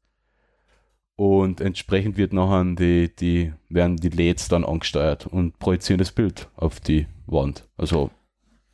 Und 1.16 1.60
entsprechend 1.60 2.16
wird 2.16 2.32
nachher 2.32 2.64
die, 2.74 3.14
die, 3.14 3.52
werden 3.68 3.96
die 3.96 4.08
LEDs 4.08 4.48
dann 4.48 4.64
angesteuert 4.64 5.26
und 5.26 5.58
projizieren 5.58 5.98
das 5.98 6.10
Bild 6.10 6.48
auf 6.56 6.80
die 6.80 7.06
Wand. 7.26 7.68
Also 7.76 8.10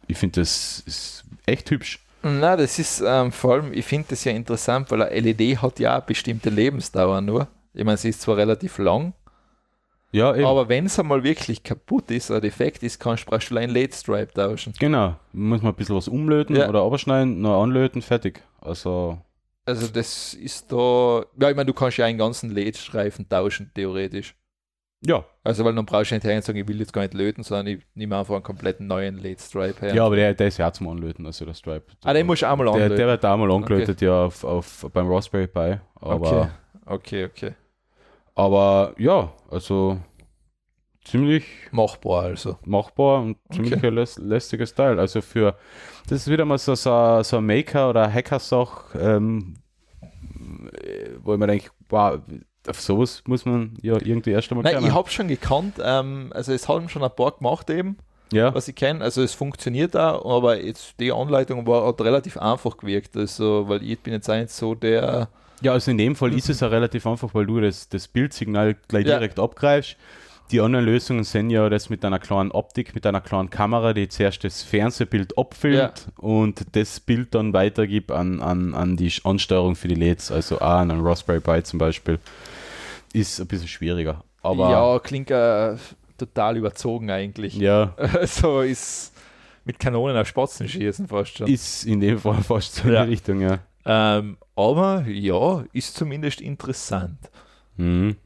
ich 0.07 0.17
finde 0.17 0.41
das 0.41 0.83
ist 0.87 1.25
echt 1.47 1.71
hübsch. 1.71 2.03
Na, 2.23 2.57
das 2.57 2.79
ist 2.79 3.03
ähm, 3.07 3.31
vor 3.31 3.55
allem, 3.55 3.73
ich 3.73 3.85
finde 3.85 4.09
das 4.11 4.25
ja 4.25 4.33
interessant, 4.33 4.91
weil 4.91 5.03
eine 5.03 5.21
LED 5.21 5.63
hat 5.63 5.79
ja 5.79 5.93
eine 5.93 6.03
bestimmte 6.03 6.51
Lebensdauer 6.51 7.21
nur. 7.21 7.49
Ich 7.75 7.85
meine, 7.85 7.97
sie 7.97 8.09
ist 8.09 8.23
zwar 8.23 8.39
relativ 8.39 8.79
lang, 8.79 9.13
Ja, 10.11 10.35
eben. 10.35 10.47
aber 10.47 10.69
wenn 10.69 10.87
es 10.87 10.99
einmal 10.99 11.23
wirklich 11.23 11.63
kaputt 11.63 12.11
ist 12.11 12.31
oder 12.31 12.41
defekt 12.41 12.83
ist, 12.83 12.99
kannst 12.99 13.27
du 13.27 13.31
brauchst 13.31 13.51
du 13.51 13.57
einen 13.57 13.73
LED-Stripe 13.73 14.33
tauschen. 14.33 14.73
genau. 14.79 15.17
Muss 15.33 15.61
man 15.63 15.73
ein 15.73 15.77
bisschen 15.77 15.97
was 15.97 16.09
umlöten 16.09 16.57
Ja. 16.57 16.69
oder 16.69 16.83
abschneiden, 16.83 17.41
neu 17.43 17.55
anlöten, 17.55 18.01
fertig. 18.01 18.43
Also, 18.61 19.19
Also 19.67 19.87
das 19.89 20.33
ist 20.35 20.73
da, 20.73 21.25
ja, 21.39 21.51
ich 21.51 21.57
meine, 21.57 21.67
du 21.67 21.75
kannst 21.75 21.99
ja 21.99 22.07
einen 22.07 22.17
ganzen 22.19 22.51
LED-Streifen 22.51 23.29
tauschen, 23.29 23.71
theoretisch. 23.75 24.35
ja. 25.05 25.25
Also, 25.45 25.65
weil 25.65 25.75
dann 25.75 25.85
brauchst 25.87 26.11
du 26.11 26.15
nicht 26.15 26.25
hergehen 26.25 26.39
und 26.39 26.45
sagen, 26.45 26.59
ich 26.59 26.69
will 26.69 26.79
jetzt 26.79 26.93
gar 26.93 27.03
nicht 27.03 27.15
löten, 27.15 27.43
sondern 27.43 27.67
ich 27.69 27.79
nehme 27.95 28.17
einfach 28.19 28.35
einen 28.35 28.43
kompletten 28.43 28.87
neuen 28.87 29.19
LED-Stripe 29.19 29.81
her. 29.81 29.95
Ja, 29.95 30.05
aber 30.07 30.17
der, 30.17 30.33
der 30.35 30.49
ist 30.49 30.57
ja 30.59 30.71
zum 30.73 30.89
Anlöten, 30.89 31.25
also 31.27 31.45
der 31.45 31.55
Stripe. 31.55 31.85
ah, 32.05 32.13
den 32.15 32.27
musst 32.27 32.43
du 32.43 32.49
einmal 32.49 32.67
der, 32.67 32.75
anlöten. 32.75 32.97
der 32.97 33.07
wird 33.09 33.25
da 33.25 33.37
mal 33.37 33.51
angelötet, 33.51 34.01
ja, 34.01 34.25
auf, 34.25 34.43
auf, 34.45 34.87
beim 34.93 35.11
Raspberry 35.11 35.47
Pi. 35.47 35.77
Aber, 36.01 36.51
okay, 36.87 37.25
okay, 37.25 37.25
okay. 37.27 37.53
Aber 38.39 38.95
ja, 38.99 39.33
also 39.51 39.99
ziemlich 41.05 41.45
Machbar 41.73 42.25
also. 42.25 42.57
machbar 42.65 43.23
und 43.23 43.37
ziemlich 43.53 43.75
Okay. 43.75 43.89
ein 43.89 43.95
läs 43.95 44.17
lästiges 44.19 44.75
Teil. 44.75 45.01
Also 45.01 45.21
für, 45.23 45.57
das 46.09 46.21
ist 46.21 46.31
wieder 46.31 46.45
mal 46.45 46.59
so, 46.59 46.75
so, 46.77 47.23
so 47.23 47.39
ein 47.39 47.47
Maker- 47.47 47.91
oder 47.91 48.13
Hacker-Sach, 48.13 48.95
ähm, 48.95 49.55
äh, 50.01 51.11
wo 51.23 51.33
ich 51.35 51.39
mir 51.41 51.49
denke, 51.49 51.71
wow, 51.89 52.21
auf 52.69 52.81
sowas 52.81 53.23
muss 53.27 53.45
man 53.45 53.75
ja 53.83 53.95
irgendwie 53.95 54.31
erst 54.31 54.53
einmal 54.53 54.73
Nein, 54.73 54.85
ich 54.85 54.93
habe 54.93 55.11
schon 55.11 55.27
gekannt, 55.29 55.75
ähm, 55.83 56.31
also 56.35 56.53
es 56.53 56.69
haben 56.69 56.89
schon 56.89 57.03
ein 57.03 57.11
paar 57.11 57.33
gemacht 57.33 57.69
eben, 57.71 57.97
ja, 58.31 58.55
was 58.55 58.69
ich 58.69 58.77
kenne. 58.77 59.03
Also 59.03 59.23
es 59.23 59.35
funktioniert 59.35 59.95
da, 59.95 60.23
aber 60.23 60.63
jetzt 60.63 61.01
die 61.01 61.11
Anleitung 61.11 61.67
war 61.67 61.87
hat 61.87 62.01
relativ 62.03 62.37
einfach 62.37 62.77
gewirkt. 62.77 63.17
Also, 63.17 63.69
weil 63.69 63.83
ich 63.83 63.99
bin 63.99 64.13
jetzt 64.13 64.29
auch 64.31 64.37
nicht 64.37 64.51
so 64.51 64.75
der. 64.77 65.29
Ja, 65.63 65.73
also 65.73 65.91
in 65.91 65.99
dem 65.99 66.15
Fall 66.17 66.33
ist 66.35 66.49
es 66.49 66.61
ja 66.61 66.69
relativ 66.69 67.07
einfach, 67.07 67.35
weil 67.35 67.47
du 67.47 67.61
das, 67.61 67.89
das 67.89 68.09
Bildsignal 68.09 68.77
gleich 68.89 69.07
Ja. 69.07 69.19
direkt 69.19 69.39
abgreifst. 69.39 69.97
Die 70.51 70.61
anderen 70.63 70.87
Lösungen 70.87 71.25
sind 71.25 71.51
ja 71.51 71.69
das 71.69 71.91
mit 71.91 72.03
einer 72.07 72.19
kleinen 72.19 72.53
Optik, 72.53 72.95
mit 72.95 73.05
einer 73.07 73.21
kleinen 73.21 73.51
Kamera, 73.51 73.93
die 73.93 74.09
zuerst 74.09 74.45
das 74.45 74.63
Fernsehbild 74.63 75.37
abfilmt 75.37 76.09
und 76.17 76.65
das 76.75 77.01
Bild 77.01 77.35
dann 77.35 77.53
weitergibt 77.53 78.11
an, 78.11 78.41
an, 78.41 78.73
an 78.73 78.97
die 78.97 79.13
Ansteuerung 79.25 79.77
für 79.77 79.89
die 79.89 79.95
LEDs, 79.95 80.33
also 80.33 80.57
auch 80.57 80.63
an 80.63 80.91
einen 80.91 81.07
Raspberry 81.07 81.41
Pi 81.41 81.63
zum 81.65 81.79
Beispiel. 81.79 82.19
Ist 83.13 83.41
ein 83.41 83.47
bisschen 83.47 83.69
schwieriger. 83.69 84.25
Aber 84.41 84.71
ja, 84.71 84.99
klingt 85.01 85.31
äh, 85.31 85.77
total 86.17 86.57
überzogen 86.57 87.11
eigentlich. 87.11 87.55
ja, 87.57 87.93
Also 87.97 88.61
ist 88.63 89.13
mit 89.67 89.79
Kanonen 89.79 90.17
auf 90.17 90.27
Spatzen 90.29 90.67
schießen 90.67 91.09
fast 91.09 91.37
schon. 91.37 91.47
ist 91.47 91.85
in 91.85 92.01
dem 92.01 92.19
Fall 92.19 92.43
fast 92.43 92.75
so 92.77 92.89
in 92.89 92.95
Ja. 92.95 93.05
die 93.05 93.11
Richtung, 93.11 93.43
ja. 93.43 93.59
Ähm, 93.85 94.37
aber 94.57 95.07
ja, 95.07 95.65
ist 95.73 95.95
zumindest 95.97 96.41
interessant. 96.41 97.19
Mhm. 97.77 98.17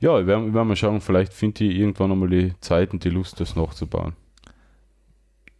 Ja, 0.00 0.20
ich 0.20 0.26
werde 0.26 0.52
werd 0.52 0.66
mal 0.66 0.76
schauen, 0.76 1.00
vielleicht 1.00 1.32
finde 1.32 1.64
ich 1.64 1.76
irgendwann 1.76 2.10
nochmal 2.10 2.28
die 2.28 2.54
Zeit 2.60 2.92
und 2.92 3.04
die 3.04 3.10
Lust, 3.10 3.40
das 3.40 3.56
nachzubauen. 3.56 4.14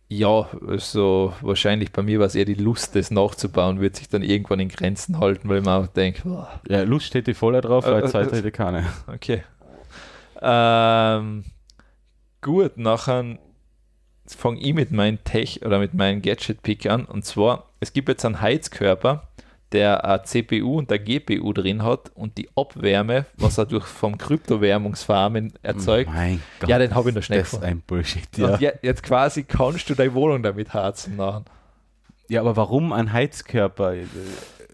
Ja, 0.09 0.47
also 0.66 1.33
wahrscheinlich 1.41 1.91
bei 1.91 2.03
mir 2.03 2.19
war 2.19 2.27
es 2.27 2.35
eher 2.35 2.45
die 2.45 2.53
Lust, 2.53 2.95
das 2.95 3.11
nachzubauen, 3.11 3.81
wird 3.81 3.97
sich 3.97 4.11
dann 4.11 4.23
irgendwann 4.23 4.61
in 4.61 4.69
Grenzen 4.69 5.19
halten, 5.19 5.49
weil 5.49 5.61
ich 5.61 5.65
mir 5.65 5.73
auch 5.73 5.87
denke, 5.87 6.29
oh, 6.29 6.45
Ja, 6.69 6.83
Lust 6.83 7.07
steht 7.07 7.27
die 7.27 7.33
voll 7.35 7.59
drauf, 7.62 7.87
Äh, 7.87 7.93
weil 7.93 8.05
äh, 8.05 8.09
Zeit 8.09 8.31
äh, 8.31 8.37
hätte 8.37 8.49
ich 8.49 8.55
keine. 8.55 8.85
okay. 9.07 9.43
Ähm, 10.43 11.45
gut, 12.43 12.77
nachher 12.77 13.39
fange 14.27 14.61
ich 14.61 14.74
mit 14.74 14.91
meinem 14.91 15.23
Tech 15.24 15.65
oder 15.65 15.79
mit 15.79 15.95
meinem 15.95 16.20
Gadget-Pick 16.20 16.87
an. 16.91 17.07
Und 17.07 17.24
zwar, 17.24 17.70
es 17.83 17.93
gibt 17.93 18.09
jetzt 18.09 18.25
einen 18.25 18.41
Heizkörper, 18.41 19.29
der 19.73 20.05
eine 20.05 20.23
CPU 20.23 20.79
und 20.79 20.93
eine 20.93 21.03
GPU 21.03 21.53
drin 21.53 21.83
hat 21.83 22.13
und 22.15 22.39
die 22.39 22.49
Abwärme, 22.55 23.27
was 23.37 23.59
er 23.59 23.67
durch 23.67 23.87
vom 23.87 24.17
Kryptowärmungsfarmen 24.19 25.55
erzeugt, 25.63 26.09
Mein 26.13 26.41
Gott. 26.61 26.69
Ja, 26.71 26.79
den 26.79 26.95
hab 26.95 27.07
ich 27.07 27.15
noch 27.15 27.23
schnell 27.23 27.41
Das 27.41 27.55
ist 27.55 27.63
ein 27.63 27.81
Bullshit, 27.81 28.29
ja. 28.37 28.57
Je, 28.59 28.71
jetzt 28.83 29.03
quasi 29.03 29.43
kannst 29.43 29.91
du 29.91 29.95
deine 29.95 30.15
Wohnung 30.15 30.43
damit 30.43 30.73
heizen 30.73 31.17
nachher. 31.17 31.45
Ja, 32.29 32.41
aber 32.41 32.57
warum 32.57 32.93
ein 32.93 33.13
Heizkörper? 33.13 33.95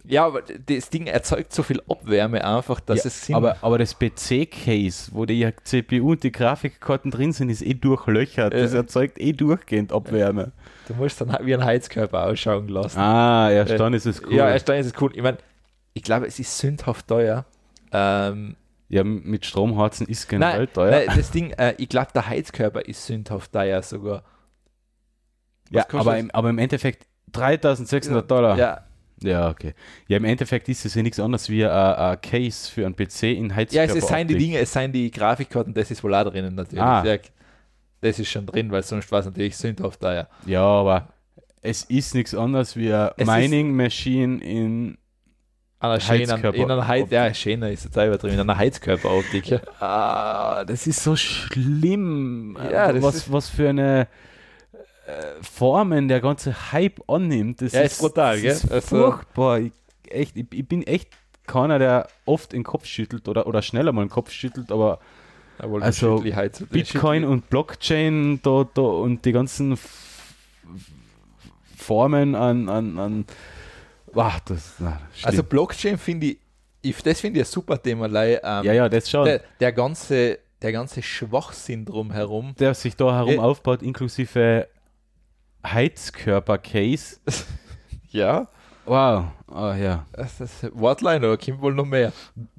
Ja, 0.04 0.26
aber 0.26 0.42
das 0.42 0.90
Ding 0.90 1.06
erzeugt 1.06 1.52
so 1.52 1.62
viel 1.62 1.82
Abwärme 1.88 2.44
einfach, 2.44 2.80
dass 2.80 3.04
ja, 3.04 3.08
es 3.08 3.26
Sinn 3.26 3.34
aber, 3.36 3.56
aber 3.62 3.78
das 3.78 3.94
PC-Case, 3.98 5.10
wo 5.12 5.24
die 5.26 5.48
CPU 5.64 6.12
und 6.12 6.22
die 6.24 6.32
Grafikkarten 6.32 7.10
drin 7.10 7.32
sind, 7.32 7.48
ist 7.50 7.62
eh 7.62 7.74
durchlöchert. 7.74 8.52
Das 8.52 8.74
Äh. 8.74 8.78
erzeugt 8.78 9.18
eh 9.18 9.32
durchgehend 9.32 9.92
Abwärme. 9.92 10.52
Du 10.88 10.94
musst 10.94 11.20
dann 11.20 11.36
wie 11.42 11.54
ein 11.54 11.64
Heizkörper 11.64 12.24
ausschauen 12.26 12.68
lassen. 12.68 12.98
Ah, 12.98 13.50
erst 13.50 13.78
dann 13.78 13.92
ist 13.94 14.06
es 14.06 14.22
cool. 14.24 14.34
Ja, 14.34 14.48
erst 14.50 14.68
dann 14.68 14.76
ist 14.78 14.86
es 14.86 15.00
cool. 15.00 15.10
Ich 15.14 15.22
meine, 15.22 15.36
ich 15.92 16.02
glaube, 16.02 16.26
es 16.26 16.38
ist 16.38 16.56
sündhaft 16.58 17.06
teuer. 17.06 17.44
Ähm, 17.92 18.56
Ja, 18.88 19.04
mit 19.04 19.44
Stromharzen 19.44 20.06
ist 20.06 20.28
generell 20.28 20.60
nein, 20.60 20.72
teuer. 20.72 20.90
nein, 21.06 21.16
das 21.16 21.30
Ding, 21.30 21.50
äh, 21.52 21.74
ich 21.76 21.88
glaube, 21.90 22.08
der 22.14 22.26
Heizkörper 22.26 22.86
ist 22.86 23.04
sündhaft 23.06 23.52
teuer 23.52 23.82
sogar. 23.82 24.22
ja, 25.70 25.82
kostet 25.82 26.00
aber 26.00 26.18
im, 26.18 26.30
aber 26.30 26.48
im 26.50 26.58
Endeffekt 26.58 27.06
3600 27.32 28.30
Dollar. 28.30 28.56
Ja, 28.56 28.84
Ja, 29.22 29.50
okay. 29.50 29.74
Ja, 30.06 30.16
im 30.16 30.24
Endeffekt 30.24 30.68
ist 30.70 30.86
es 30.86 30.94
ja 30.94 31.02
nichts 31.02 31.20
anderes 31.20 31.50
wie 31.50 31.64
ein, 31.66 31.70
ein 31.70 32.20
Case 32.22 32.70
für 32.72 32.86
einen 32.86 32.96
PC 32.96 33.24
in 33.24 33.50
ja 33.50 33.56
Heizkörper. 33.56 33.92
es, 33.92 34.04
es 34.04 34.08
seien 34.08 34.26
die 34.28 34.38
Dinge, 34.38 34.58
es 34.58 34.72
seien 34.72 34.92
die 34.92 35.10
Grafikkarten, 35.10 35.74
das 35.74 35.90
ist 35.90 36.02
wohl 36.02 36.14
auch 36.14 36.24
drinnen 36.24 36.54
natürlich. 36.54 36.82
Ah. 36.82 37.04
Ja, 37.04 37.18
das 38.00 38.18
ist 38.18 38.28
schon 38.30 38.46
drin, 38.46 38.70
weil 38.70 38.82
sonst 38.82 39.10
war 39.12 39.20
es 39.20 39.26
natürlich 39.26 39.56
sündhaft 39.56 40.00
teuer. 40.00 40.28
Ja, 40.46 40.62
aber 40.64 41.08
es 41.62 41.82
ist 41.84 42.14
nichts 42.14 42.34
anderes 42.34 42.76
wie 42.76 42.92
eine 42.92 43.12
Es 43.16 43.26
ist- 43.28 43.34
Mining 43.34 43.74
Machine 43.76 44.42
in. 44.42 44.98
Einer 45.80 46.00
schönen, 46.00 46.28
Heizkörper- 46.28 46.54
in 46.56 46.70
einer 46.70 46.88
Heiz, 46.88 47.08
ja, 47.10 47.32
schöner 47.32 47.70
ist 47.70 47.86
auch 47.96 48.04
übertrieben, 48.04 48.34
in 48.34 48.40
einer 48.40 48.58
Heizkörperoptik. 48.58 49.46
Ja. 49.48 49.60
Ah, 49.80 50.64
das 50.64 50.88
ist 50.88 51.02
so 51.04 51.14
schlimm. 51.14 52.58
Ja, 52.70 52.92
das 52.92 53.00
was, 53.02 53.14
ist- 53.14 53.32
was 53.32 53.48
für 53.48 53.68
eine 53.68 54.08
äh, 55.06 55.22
Formen 55.40 56.08
der 56.08 56.20
ganze 56.20 56.72
Hype 56.72 57.00
annimmt. 57.08 57.62
Das 57.62 57.72
Ja, 57.72 57.82
ist 57.82 58.00
brutal, 58.00 58.34
das 58.34 58.42
gell? 58.42 58.52
Ist 58.52 58.72
Also- 58.72 58.96
furchtbar. 59.10 59.60
Ich, 59.60 59.72
echt, 60.08 60.36
ich, 60.36 60.46
ich 60.52 60.66
bin 60.66 60.82
echt 60.82 61.10
keiner, 61.46 61.78
der 61.78 62.08
oft 62.26 62.52
den 62.52 62.64
Kopf 62.64 62.84
schüttelt 62.86 63.28
oder, 63.28 63.46
oder 63.46 63.62
schneller 63.62 63.92
mal 63.92 64.04
den 64.04 64.10
Kopf 64.10 64.30
schüttelt, 64.32 64.70
aber 64.72 64.98
Also, 65.82 66.22
Bitcoin 66.70 67.24
und 67.24 67.48
Blockchain 67.50 68.40
da, 68.42 68.68
da 68.72 68.82
und 68.82 69.24
die 69.24 69.32
ganzen 69.32 69.76
Formen 71.76 72.34
an, 72.34 72.68
an, 72.68 72.98
an 72.98 73.24
Wah, 74.12 74.36
das, 74.44 74.74
na, 74.78 75.00
Also. 75.22 75.42
Blockchain 75.42 75.98
finde 75.98 76.28
ich, 76.28 76.38
ich, 76.82 77.02
das 77.02 77.20
finde 77.20 77.40
ich 77.40 77.46
ein 77.46 77.50
super 77.50 77.80
Thema, 77.82 78.10
weil, 78.12 78.40
ähm, 78.42 78.64
ja, 78.64 78.72
ja, 78.72 78.88
das 78.88 79.10
schon. 79.10 79.24
der, 79.24 79.42
der, 79.60 79.72
ganze, 79.72 80.38
der 80.62 80.72
ganze 80.72 81.02
Schwachsinn 81.02 81.84
drumherum. 81.84 82.54
der 82.58 82.74
sich 82.74 82.96
da 82.96 83.14
herum 83.14 83.34
Äh. 83.34 83.38
aufbaut, 83.38 83.82
inklusive 83.82 84.68
Heizkörper-Case. 85.64 87.18
Ja. 88.10 88.48
Wow, 88.88 89.26
ah 89.52 89.76
ja. 89.76 90.06
Das 90.12 90.40
ist 90.40 90.66
Wortline 90.72 91.18
oder 91.18 91.36
kommt 91.36 91.60
wohl 91.60 91.74
noch 91.74 91.84
mehr? 91.84 92.12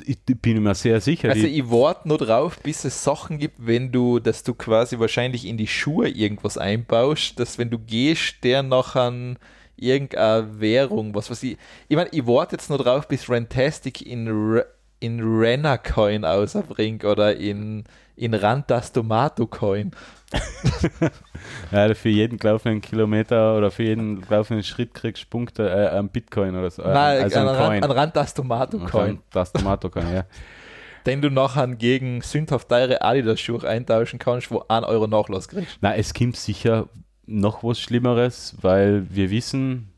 Ich, 0.05 0.19
ich 0.27 0.37
bin 0.39 0.61
mir 0.61 0.75
sehr 0.75 1.01
sicher. 1.01 1.29
Also 1.29 1.47
ich 1.47 1.69
warte 1.69 2.07
nur 2.07 2.19
drauf, 2.19 2.59
bis 2.61 2.85
es 2.85 3.03
Sachen 3.03 3.39
gibt, 3.39 3.55
wenn 3.65 3.91
du, 3.91 4.19
dass 4.19 4.43
du 4.43 4.53
quasi 4.53 4.99
wahrscheinlich 4.99 5.45
in 5.45 5.57
die 5.57 5.67
Schuhe 5.67 6.07
irgendwas 6.07 6.57
einbaust, 6.57 7.39
dass 7.39 7.57
wenn 7.57 7.69
du 7.69 7.79
gehst, 7.79 8.35
der 8.43 8.61
nachher 8.63 9.35
irgendeine 9.75 10.59
Währung, 10.59 11.15
was 11.15 11.31
weiß 11.31 11.41
ich. 11.43 11.57
Ich 11.87 11.95
meine, 11.95 12.09
ich 12.11 12.27
warte 12.27 12.55
jetzt 12.57 12.69
nur 12.69 12.77
drauf, 12.79 13.07
bis 13.07 13.29
Rantastic 13.29 14.05
in, 14.05 14.27
Re- 14.27 14.65
in 14.99 15.19
Renner 15.21 15.77
Coin 15.77 16.25
ausbringt 16.25 17.05
oder 17.05 17.37
in, 17.37 17.85
in 18.15 18.33
Rantas 18.33 18.91
Tomato 18.91 19.47
Coin. 19.47 19.91
ja, 21.71 21.93
für 21.93 22.09
jeden 22.09 22.37
gelaufenen 22.37 22.81
Kilometer 22.81 23.57
oder 23.57 23.71
für 23.71 23.83
jeden 23.83 24.21
gelaufenen 24.21 24.63
Schritt 24.63 24.93
kriegst 24.93 25.23
du 25.23 25.27
Punkte, 25.27 25.69
äh, 25.69 25.97
am 25.97 26.09
Bitcoin 26.09 26.55
oder 26.55 26.69
so. 26.69 26.83
Äh, 26.83 26.93
Nein, 26.93 27.23
also 27.23 27.39
an, 27.39 27.47
ein 27.47 27.55
Ran, 27.55 27.67
Coin. 27.67 27.83
an 27.83 27.91
Rantas 27.91 28.33
Tomato 28.33 28.79
Coin, 28.79 29.19
Das 29.31 29.51
Tomato 29.51 29.89
Coin, 29.89 30.13
ja. 30.13 30.25
den 31.05 31.21
du 31.21 31.29
nachher 31.29 31.67
gegen 31.67 32.21
sündhaft 32.21 32.69
teure 32.69 33.01
Adidas-Schuhe 33.01 33.67
eintauschen 33.67 34.19
kannst, 34.19 34.51
wo 34.51 34.63
1 34.67 34.85
Euro 34.85 35.07
Nachlass 35.07 35.47
kriegst. 35.47 35.77
Na, 35.81 35.95
es 35.95 36.13
gibt 36.13 36.35
sicher 36.35 36.87
noch 37.25 37.63
was 37.63 37.79
Schlimmeres, 37.79 38.55
weil 38.61 39.07
wir 39.09 39.31
wissen, 39.31 39.93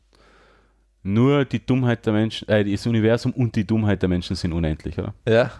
nur 1.02 1.44
die 1.44 1.64
Dummheit 1.64 2.06
der 2.06 2.12
Menschen, 2.12 2.48
äh, 2.48 2.64
das 2.64 2.86
Universum 2.86 3.32
und 3.32 3.56
die 3.56 3.66
Dummheit 3.66 4.00
der 4.02 4.08
Menschen 4.08 4.36
sind 4.36 4.52
unendlich, 4.52 4.98
oder? 4.98 5.14
Ja. 5.28 5.50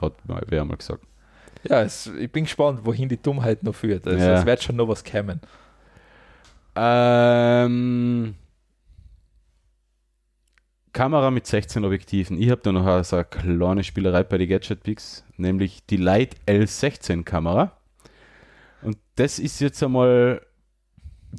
Hat 0.00 0.12
mal, 0.28 0.42
wer 0.48 0.64
mal 0.64 0.76
gesagt. 0.76 1.04
Ja, 1.68 1.82
es, 1.82 2.06
ich 2.06 2.30
bin 2.30 2.44
gespannt, 2.44 2.80
wohin 2.84 3.08
die 3.08 3.20
Dummheit 3.20 3.62
noch 3.62 3.74
führt. 3.74 4.06
Also 4.06 4.18
Ja. 4.24 4.38
es 4.38 4.46
wird 4.46 4.62
schon 4.62 4.76
noch 4.76 4.88
was 4.88 5.02
kommen. 5.04 5.40
Ähm, 6.76 8.34
Kamera 10.92 11.30
mit 11.30 11.46
16 11.46 11.84
Objektiven. 11.84 12.40
Ich 12.40 12.50
habe 12.50 12.60
da 12.62 12.72
noch 12.72 13.04
so 13.04 13.16
eine 13.16 13.24
kleine 13.24 13.84
Spielerei 13.84 14.22
bei 14.24 14.38
den 14.38 14.48
Gadget 14.48 14.82
Picks, 14.82 15.24
nämlich 15.36 15.84
die 15.86 15.96
Light 15.96 16.36
L16 16.46 17.24
Kamera. 17.24 17.76
Und 18.82 18.98
das 19.16 19.38
ist 19.38 19.60
jetzt 19.60 19.82
einmal, 19.82 20.44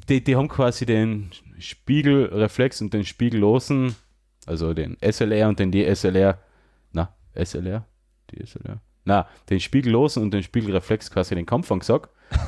die, 0.08 0.22
die 0.22 0.36
haben 0.36 0.48
quasi 0.48 0.84
den 0.86 1.30
Spiegelreflex 1.58 2.80
und 2.82 2.92
den 2.92 3.04
spiegellosen, 3.04 3.94
also 4.46 4.74
den 4.74 4.96
SLR 5.00 5.48
und 5.48 5.58
den 5.58 5.72
DSLR, 5.72 6.38
na, 6.92 7.14
SLR? 7.34 7.86
DSLR? 8.30 8.80
Na, 9.06 9.28
den 9.48 9.60
spiegellosen 9.60 10.24
und 10.24 10.34
den 10.34 10.42
Spiegelreflex 10.42 11.10
quasi 11.12 11.36
den 11.36 11.46
Kampf 11.46 11.68
gesagt. 11.68 12.10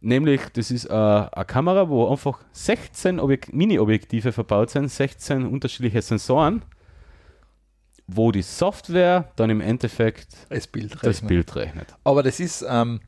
Nämlich, 0.00 0.40
das 0.52 0.72
ist 0.72 0.86
äh, 0.86 0.92
eine 0.92 1.44
Kamera, 1.46 1.88
wo 1.88 2.10
einfach 2.10 2.40
16 2.52 3.20
Mini-Objektive 3.52 4.32
verbaut 4.32 4.70
sind, 4.70 4.90
16 4.90 5.46
unterschiedliche 5.46 6.02
Sensoren, 6.02 6.62
wo 8.08 8.32
die 8.32 8.42
Software 8.42 9.32
dann 9.36 9.50
im 9.50 9.60
Endeffekt 9.60 10.36
das 10.48 10.66
Bild 10.66 10.92
rechnet. 10.96 11.04
Das 11.04 11.20
Bild 11.20 11.56
rechnet. 11.56 11.94
Aber 12.02 12.24
das 12.24 12.40
ist, 12.40 12.64
ähm, 12.68 13.00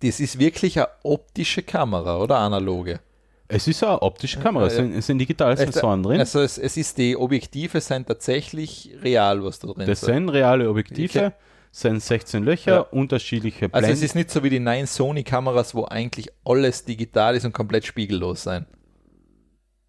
das 0.00 0.20
ist 0.20 0.38
wirklich 0.38 0.78
eine 0.78 0.88
optische 1.04 1.62
Kamera 1.62 2.18
oder 2.18 2.36
analoge? 2.36 3.00
Es 3.48 3.66
ist 3.66 3.82
eine 3.82 4.00
optische 4.00 4.40
Kamera, 4.40 4.66
es 4.66 4.76
sind, 4.76 4.94
es 4.94 5.06
sind 5.06 5.18
digitale 5.18 5.56
Sensoren 5.56 6.02
drin. 6.02 6.20
Also 6.20 6.40
es, 6.40 6.58
es, 6.58 6.76
ist 6.76 6.98
die 6.98 7.16
Objektive 7.16 7.80
sind 7.80 8.08
tatsächlich 8.08 8.90
real, 9.02 9.42
was 9.42 9.58
da 9.58 9.68
drin 9.68 9.80
ist. 9.82 9.88
Das 9.88 10.00
sind 10.02 10.28
reale 10.28 10.68
Objektive. 10.68 11.18
Okay 11.18 11.32
sind 11.72 12.02
16 12.02 12.44
Löcher, 12.44 12.70
ja. 12.70 12.80
unterschiedliche 12.80 13.68
Blenden. 13.68 13.74
Also 13.76 13.90
es 13.90 14.02
ist 14.02 14.14
nicht 14.14 14.30
so 14.30 14.44
wie 14.44 14.50
die 14.50 14.60
neuen 14.60 14.86
Sony-Kameras, 14.86 15.74
wo 15.74 15.86
eigentlich 15.86 16.28
alles 16.44 16.84
digital 16.84 17.34
ist 17.34 17.46
und 17.46 17.52
komplett 17.52 17.86
spiegellos 17.86 18.42
sein. 18.42 18.66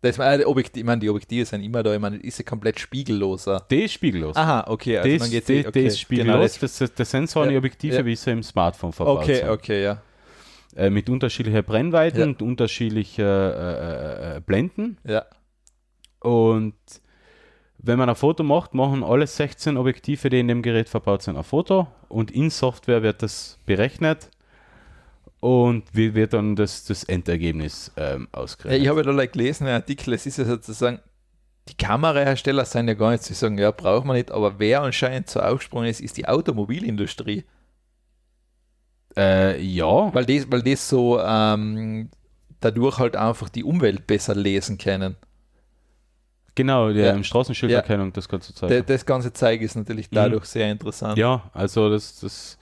Das, 0.02 0.18
äh, 0.18 0.44
Objektiv, 0.46 0.82
ich 0.82 0.86
meine, 0.86 1.00
die 1.00 1.10
Objektive 1.10 1.46
sind 1.46 1.62
immer 1.62 1.84
da, 1.84 1.94
ich 1.94 2.00
meine, 2.00 2.18
ist 2.18 2.38
ja 2.38 2.46
komplett 2.46 2.80
spiegelloser. 2.80 3.66
Die 3.70 3.84
ist 3.84 3.94
spiegellos. 3.94 4.36
Aha, 4.36 4.66
okay. 4.68 4.98
Also 4.98 5.18
das, 5.18 5.30
geht, 5.30 5.48
die, 5.48 5.68
okay. 5.68 5.86
ist 5.86 6.00
spiegellos. 6.00 6.34
Genau, 6.34 6.42
das, 6.42 6.78
das, 6.78 6.94
das 6.94 7.12
sind 7.12 7.30
so 7.30 7.42
eine 7.42 7.54
ja, 7.54 7.58
Objektive, 7.58 7.96
ja. 7.96 8.06
wie 8.06 8.16
sie 8.16 8.32
im 8.32 8.44
Smartphone 8.44 8.92
verbaut 8.92 9.20
okay, 9.20 9.36
sind. 9.36 9.50
Okay, 9.50 9.52
okay, 9.52 9.84
ja. 9.84 10.02
Äh, 10.76 10.90
mit 10.90 11.10
unterschiedlicher 11.10 11.62
Brennweiten 11.62 12.20
ja. 12.20 12.26
und 12.26 12.42
unterschiedlicher 12.42 14.34
äh, 14.34 14.38
äh, 14.38 14.40
Blenden. 14.42 14.98
Ja. 15.06 15.26
Und 16.20 16.76
wenn 17.84 18.00
man 18.00 18.10
ein 18.10 18.16
Foto 18.16 18.44
macht, 18.44 18.74
machen 18.74 19.04
alle 19.04 19.28
16 19.28 19.76
Objektive, 19.78 20.30
die 20.30 20.40
in 20.40 20.48
dem 20.48 20.62
Gerät 20.62 20.88
verbaut 20.88 21.22
sind, 21.22 21.38
ein 21.38 21.44
Foto 21.44 21.88
und 22.08 22.32
in 22.32 22.50
Software 22.50 23.04
wird 23.04 23.22
das 23.22 23.60
berechnet 23.66 24.30
und 25.42 25.84
wie 25.92 26.16
wird 26.16 26.32
dann 26.32 26.56
das, 26.56 26.86
das 26.86 27.04
Endergebnis 27.04 27.92
ähm, 27.98 28.30
ausgerechnet. 28.32 28.82
Ich 28.82 28.88
habe 28.88 29.04
ja 29.04 29.12
da 29.12 29.26
gelesen, 29.26 29.68
ein 29.68 29.74
Artikel, 29.74 30.14
es 30.14 30.26
ist 30.26 30.38
ja 30.38 30.46
sozusagen, 30.46 31.00
die 31.68 31.76
Kamerahersteller 31.76 32.64
sind 32.64 32.88
ja 32.88 32.94
gar 32.94 33.12
nicht, 33.12 33.24
sie 33.24 33.34
sagen, 33.34 33.58
ja, 33.58 33.72
braucht 33.72 34.06
man 34.06 34.16
nicht, 34.16 34.32
aber 34.32 34.60
wer 34.60 34.82
anscheinend 34.82 35.30
so 35.30 35.42
aufgesprungen 35.42 35.90
ist, 35.90 36.00
ist 36.00 36.16
die 36.16 36.28
Automobilindustrie. 36.28 37.44
Äh, 39.18 39.62
ja. 39.62 40.14
Weil 40.14 40.26
das, 40.26 40.50
weil 40.50 40.62
das 40.62 40.88
so 40.88 41.20
ähm, 41.20 42.10
dadurch 42.62 42.98
halt 42.98 43.18
einfach 43.18 43.50
die 43.50 43.66
Umwelt 43.66 44.08
besser 44.08 44.36
lesen 44.36 44.78
können. 44.78 45.18
Genau, 46.56 46.92
der 46.92 47.16
ja. 47.16 47.24
Straßenschilderkennung, 47.24 48.08
ja. 48.08 48.14
das 48.14 48.30
ganze 48.30 48.54
Zeug. 48.54 48.86
Das 48.86 49.06
ganze 49.06 49.34
Zeug 49.34 49.62
ist 49.62 49.76
natürlich 49.76 50.12
mhm. 50.12 50.16
dadurch 50.16 50.44
mhm. 50.44 50.48
sehr 50.48 50.72
interessant. 50.72 51.18
Ja, 51.18 51.50
also 51.54 51.90
das, 51.90 52.20
das 52.20 52.58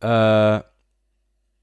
äh, 0.00 0.62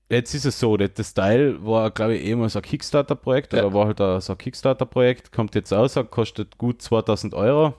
jetzt 0.10 0.34
ist 0.34 0.46
es 0.46 0.60
so, 0.60 0.78
das 0.78 1.14
Teil 1.14 1.64
war, 1.66 1.92
glaube 1.92 2.16
ich, 2.16 2.26
ehemals 2.26 2.56
ein 2.56 2.62
Kickstarter-Projekt 2.62 3.54
ja. 3.54 3.66
oder 3.66 3.74
war 3.74 3.88
halt 3.88 4.24
so 4.24 4.34
ein 4.34 4.38
Kickstarter-Projekt, 4.38 5.32
kommt 5.32 5.56
jetzt 5.56 5.74
aus, 5.74 6.00
kostet 6.10 6.58
gut 6.58 6.82
2000 6.82 7.34
Euro. 7.34 7.74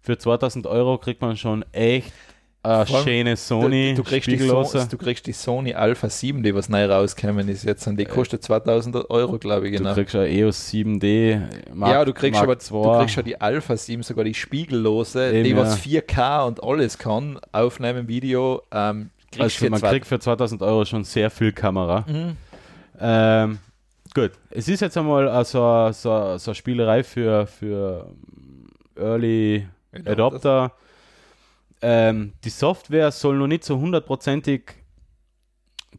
Für 0.00 0.18
2000 0.18 0.66
Euro 0.66 0.98
kriegt 0.98 1.20
man 1.22 1.36
schon 1.36 1.64
echt 1.72 2.12
eine 2.62 2.86
schöne 2.86 3.36
Sony. 3.36 3.94
Du, 3.94 4.02
du, 4.02 4.08
kriegst 4.08 4.28
die 4.28 4.36
so, 4.36 4.62
du 4.62 4.98
kriegst 4.98 5.26
die 5.26 5.32
Sony 5.32 5.74
Alpha 5.74 6.08
7, 6.08 6.42
die 6.42 6.54
was 6.54 6.68
neu 6.68 6.86
rausgekommen 6.86 7.48
ist 7.48 7.64
jetzt 7.64 7.86
und 7.86 7.96
die 7.98 8.04
äh, 8.04 8.08
kostet 8.08 8.42
2000 8.42 9.10
Euro, 9.10 9.38
glaube 9.38 9.68
ich. 9.68 9.76
Genau. 9.76 9.90
Du 9.90 9.94
kriegst 9.96 10.16
eine 10.16 10.28
EOS 10.28 10.68
7D. 10.70 11.40
Mark, 11.72 11.92
ja, 11.92 12.04
du 12.04 12.12
kriegst, 12.12 12.44
Mark 12.44 12.60
aber, 12.70 12.82
du 12.82 12.98
kriegst 12.98 13.14
schon 13.14 13.24
die 13.24 13.40
Alpha 13.40 13.76
7, 13.76 14.02
sogar 14.02 14.24
die 14.24 14.34
spiegellose, 14.34 15.32
Eben, 15.32 15.44
die 15.44 15.56
was 15.56 15.78
4K 15.80 16.46
und 16.46 16.62
alles 16.62 16.98
kann, 16.98 17.38
aufnehmen, 17.52 18.08
Video. 18.08 18.62
Ähm, 18.72 19.10
also 19.38 19.68
man 19.68 19.80
kriegt 19.80 20.06
für 20.06 20.18
2000 20.18 20.62
Euro 20.62 20.84
schon 20.84 21.04
sehr 21.04 21.30
viel 21.30 21.52
Kamera. 21.52 22.04
Mhm. 22.08 22.36
Ähm, 23.00 23.58
gut, 24.14 24.32
es 24.50 24.68
ist 24.68 24.80
jetzt 24.80 24.96
einmal 24.96 25.28
also, 25.28 25.90
so, 25.92 26.36
so 26.38 26.50
eine 26.50 26.54
Spielerei 26.54 27.04
für, 27.04 27.46
für 27.46 28.10
Early 28.96 29.66
Adopter. 30.04 30.72
Ähm, 31.80 32.32
die 32.44 32.50
Software 32.50 33.10
soll 33.12 33.36
noch 33.36 33.46
nicht 33.46 33.64
so 33.64 33.78
hundertprozentig 33.78 34.74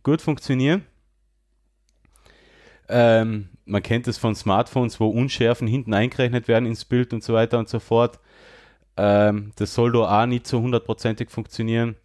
gut 0.04 0.22
funktionieren. 0.22 0.86
Ähm, 2.90 3.50
man 3.66 3.84
kennt 3.84 4.08
es 4.08 4.18
von 4.18 4.36
Smartphones, 4.36 5.00
wo 5.00 5.08
Unschärfen 5.08 5.68
hinten 5.68 5.94
eingerechnet 5.94 6.48
werden 6.48 6.66
ins 6.66 6.86
Bild 6.86 7.14
und 7.14 7.24
so 7.24 7.34
weiter 7.34 7.60
und 7.60 7.70
so 7.70 7.80
fort. 7.80 8.20
Ähm, 8.98 9.52
das 9.56 9.74
soll 9.74 9.92
da 9.92 10.24
auch 10.24 10.26
nicht 10.26 10.48
so 10.48 10.60
hundertprozentig 10.60 11.30
funktionieren. 11.30 11.96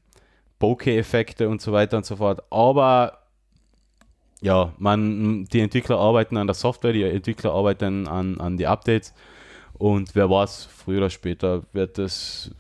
Bokeh-Effekte 0.59 1.49
und 1.49 1.61
so 1.61 1.73
weiter 1.73 1.97
und 1.97 2.07
so 2.07 2.17
fort. 2.17 2.43
Aber 2.51 3.25
ja, 4.41 4.75
man, 4.79 5.47
die 5.47 5.61
Entwickler 5.61 5.99
arbeiten 5.99 6.37
an 6.37 6.47
der 6.47 6.55
Software, 6.55 6.93
die 6.93 7.03
Entwickler 7.03 7.53
arbeiten 7.53 8.07
an, 8.07 8.39
an 8.41 8.57
die 8.59 8.67
Updates 8.67 9.15
und 9.75 10.15
wer 10.15 10.31
weiß, 10.31 10.67
früher 10.67 10.99
oder 10.99 11.11
später 11.11 11.63
wird 11.73 11.99
das 11.99 12.51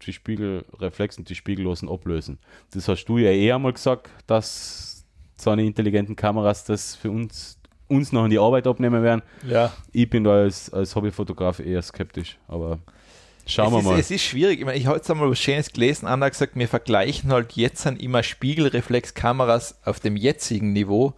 die 0.00 0.12
Spiegelreflexen, 0.12 1.24
die 1.24 1.34
Spiegellosen 1.34 1.88
ablösen. 1.88 2.38
Das 2.72 2.88
hast 2.88 3.04
du 3.06 3.18
ja 3.18 3.30
eh 3.30 3.52
einmal 3.52 3.72
gesagt, 3.72 4.10
dass 4.26 5.04
so 5.36 5.50
eine 5.50 5.64
intelligenten 5.64 6.16
Kameras 6.16 6.64
das 6.64 6.94
für 6.94 7.10
uns, 7.10 7.58
uns 7.88 8.12
noch 8.12 8.24
in 8.24 8.30
die 8.30 8.38
Arbeit 8.38 8.66
abnehmen 8.66 9.02
werden. 9.02 9.22
Ja. 9.46 9.72
Ich 9.92 10.08
bin 10.08 10.24
da 10.24 10.32
als, 10.32 10.72
als 10.72 10.94
Hobbyfotograf 10.94 11.60
eher 11.60 11.82
skeptisch, 11.82 12.38
aber 12.46 12.78
schauen 13.46 13.68
es 13.68 13.72
wir 13.72 13.78
ist, 13.78 13.84
mal. 13.84 13.98
Es 13.98 14.10
ist 14.10 14.22
schwierig. 14.22 14.60
Ich, 14.60 14.64
meine, 14.64 14.78
ich 14.78 14.86
habe 14.86 14.96
jetzt 14.96 15.10
einmal 15.10 15.30
was 15.30 15.38
Schönes 15.38 15.72
gelesen. 15.72 16.06
Anna 16.06 16.26
hat 16.26 16.32
gesagt, 16.32 16.56
wir 16.56 16.68
vergleichen 16.68 17.32
halt 17.32 17.52
jetzt 17.52 17.84
immer 17.86 18.22
Spiegelreflexkameras 18.22 19.80
auf 19.84 20.00
dem 20.00 20.16
jetzigen 20.16 20.72
Niveau 20.72 21.14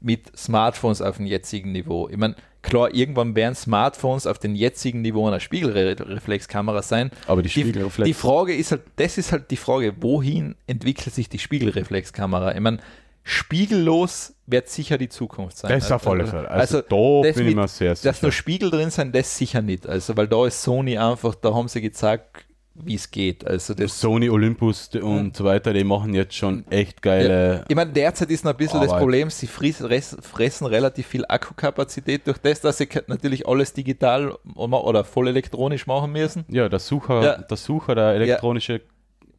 mit 0.00 0.36
Smartphones 0.36 1.02
auf 1.02 1.16
dem 1.16 1.26
jetzigen 1.26 1.72
Niveau. 1.72 2.08
Ich 2.08 2.16
meine, 2.16 2.36
klar, 2.62 2.94
irgendwann 2.94 3.34
werden 3.34 3.54
Smartphones 3.54 4.26
auf 4.26 4.38
dem 4.38 4.54
jetzigen 4.54 5.02
Niveau 5.02 5.26
einer 5.26 5.40
Spiegelreflexkamera 5.40 6.82
sein. 6.82 7.10
Aber 7.26 7.42
die 7.42 7.48
Spiegelreflex. 7.48 7.96
Die, 7.96 8.10
die 8.10 8.14
Frage 8.14 8.54
ist 8.54 8.72
halt, 8.72 8.82
das 8.96 9.18
ist 9.18 9.32
halt 9.32 9.50
die 9.50 9.56
Frage, 9.56 9.94
wohin 10.00 10.54
entwickelt 10.66 11.14
sich 11.14 11.28
die 11.28 11.38
Spiegelreflexkamera? 11.38 12.54
Ich 12.54 12.60
meine, 12.60 12.78
spiegellos 13.22 14.34
wird 14.46 14.68
sicher 14.68 14.98
die 14.98 15.08
Zukunft 15.08 15.58
sein. 15.58 15.70
Das 15.70 15.84
ist 15.84 15.92
auf 15.92 16.06
alle 16.06 16.26
Fälle. 16.26 16.50
Also, 16.50 16.78
also 16.78 17.22
da 17.22 17.32
bin 17.32 17.48
ich 17.48 17.54
mir 17.54 17.68
sehr 17.68 17.94
sicher. 17.94 18.10
Dass 18.10 18.22
nur 18.22 18.32
Spiegel 18.32 18.70
drin 18.70 18.90
sind, 18.90 19.14
das 19.14 19.36
sicher 19.36 19.62
nicht. 19.62 19.86
Also, 19.86 20.16
weil 20.16 20.28
da 20.28 20.46
ist 20.46 20.62
Sony 20.62 20.96
einfach, 20.96 21.34
da 21.34 21.54
haben 21.54 21.68
sie 21.68 21.80
gezeigt, 21.80 22.47
wie 22.84 22.94
es 22.94 23.10
geht. 23.10 23.46
Also 23.46 23.74
das 23.74 24.00
Sony 24.00 24.30
Olympus 24.30 24.90
und 24.94 25.36
so 25.36 25.44
weiter, 25.44 25.72
die 25.72 25.84
machen 25.84 26.14
jetzt 26.14 26.34
schon 26.34 26.66
echt 26.70 27.02
geile. 27.02 27.54
Ja, 27.58 27.64
ich 27.68 27.76
meine, 27.76 27.92
derzeit 27.92 28.30
ist 28.30 28.44
noch 28.44 28.52
ein 28.52 28.56
bisschen 28.56 28.80
Arbeit. 28.80 28.92
das 28.92 28.98
Problem, 28.98 29.30
sie 29.30 29.46
fressen 29.46 30.66
relativ 30.66 31.06
viel 31.06 31.24
Akkukapazität 31.28 32.26
durch 32.26 32.38
das, 32.38 32.60
dass 32.60 32.78
sie 32.78 32.88
natürlich 33.06 33.46
alles 33.46 33.72
digital 33.72 34.36
oder 34.54 35.04
voll 35.04 35.28
elektronisch 35.28 35.86
machen 35.86 36.12
müssen. 36.12 36.44
Ja, 36.48 36.68
der 36.68 36.78
Sucher, 36.78 37.22
ja. 37.22 37.38
der 37.38 37.56
Sucher, 37.56 37.94
der 37.94 38.14
elektronische 38.14 38.74
ja. 38.74 38.78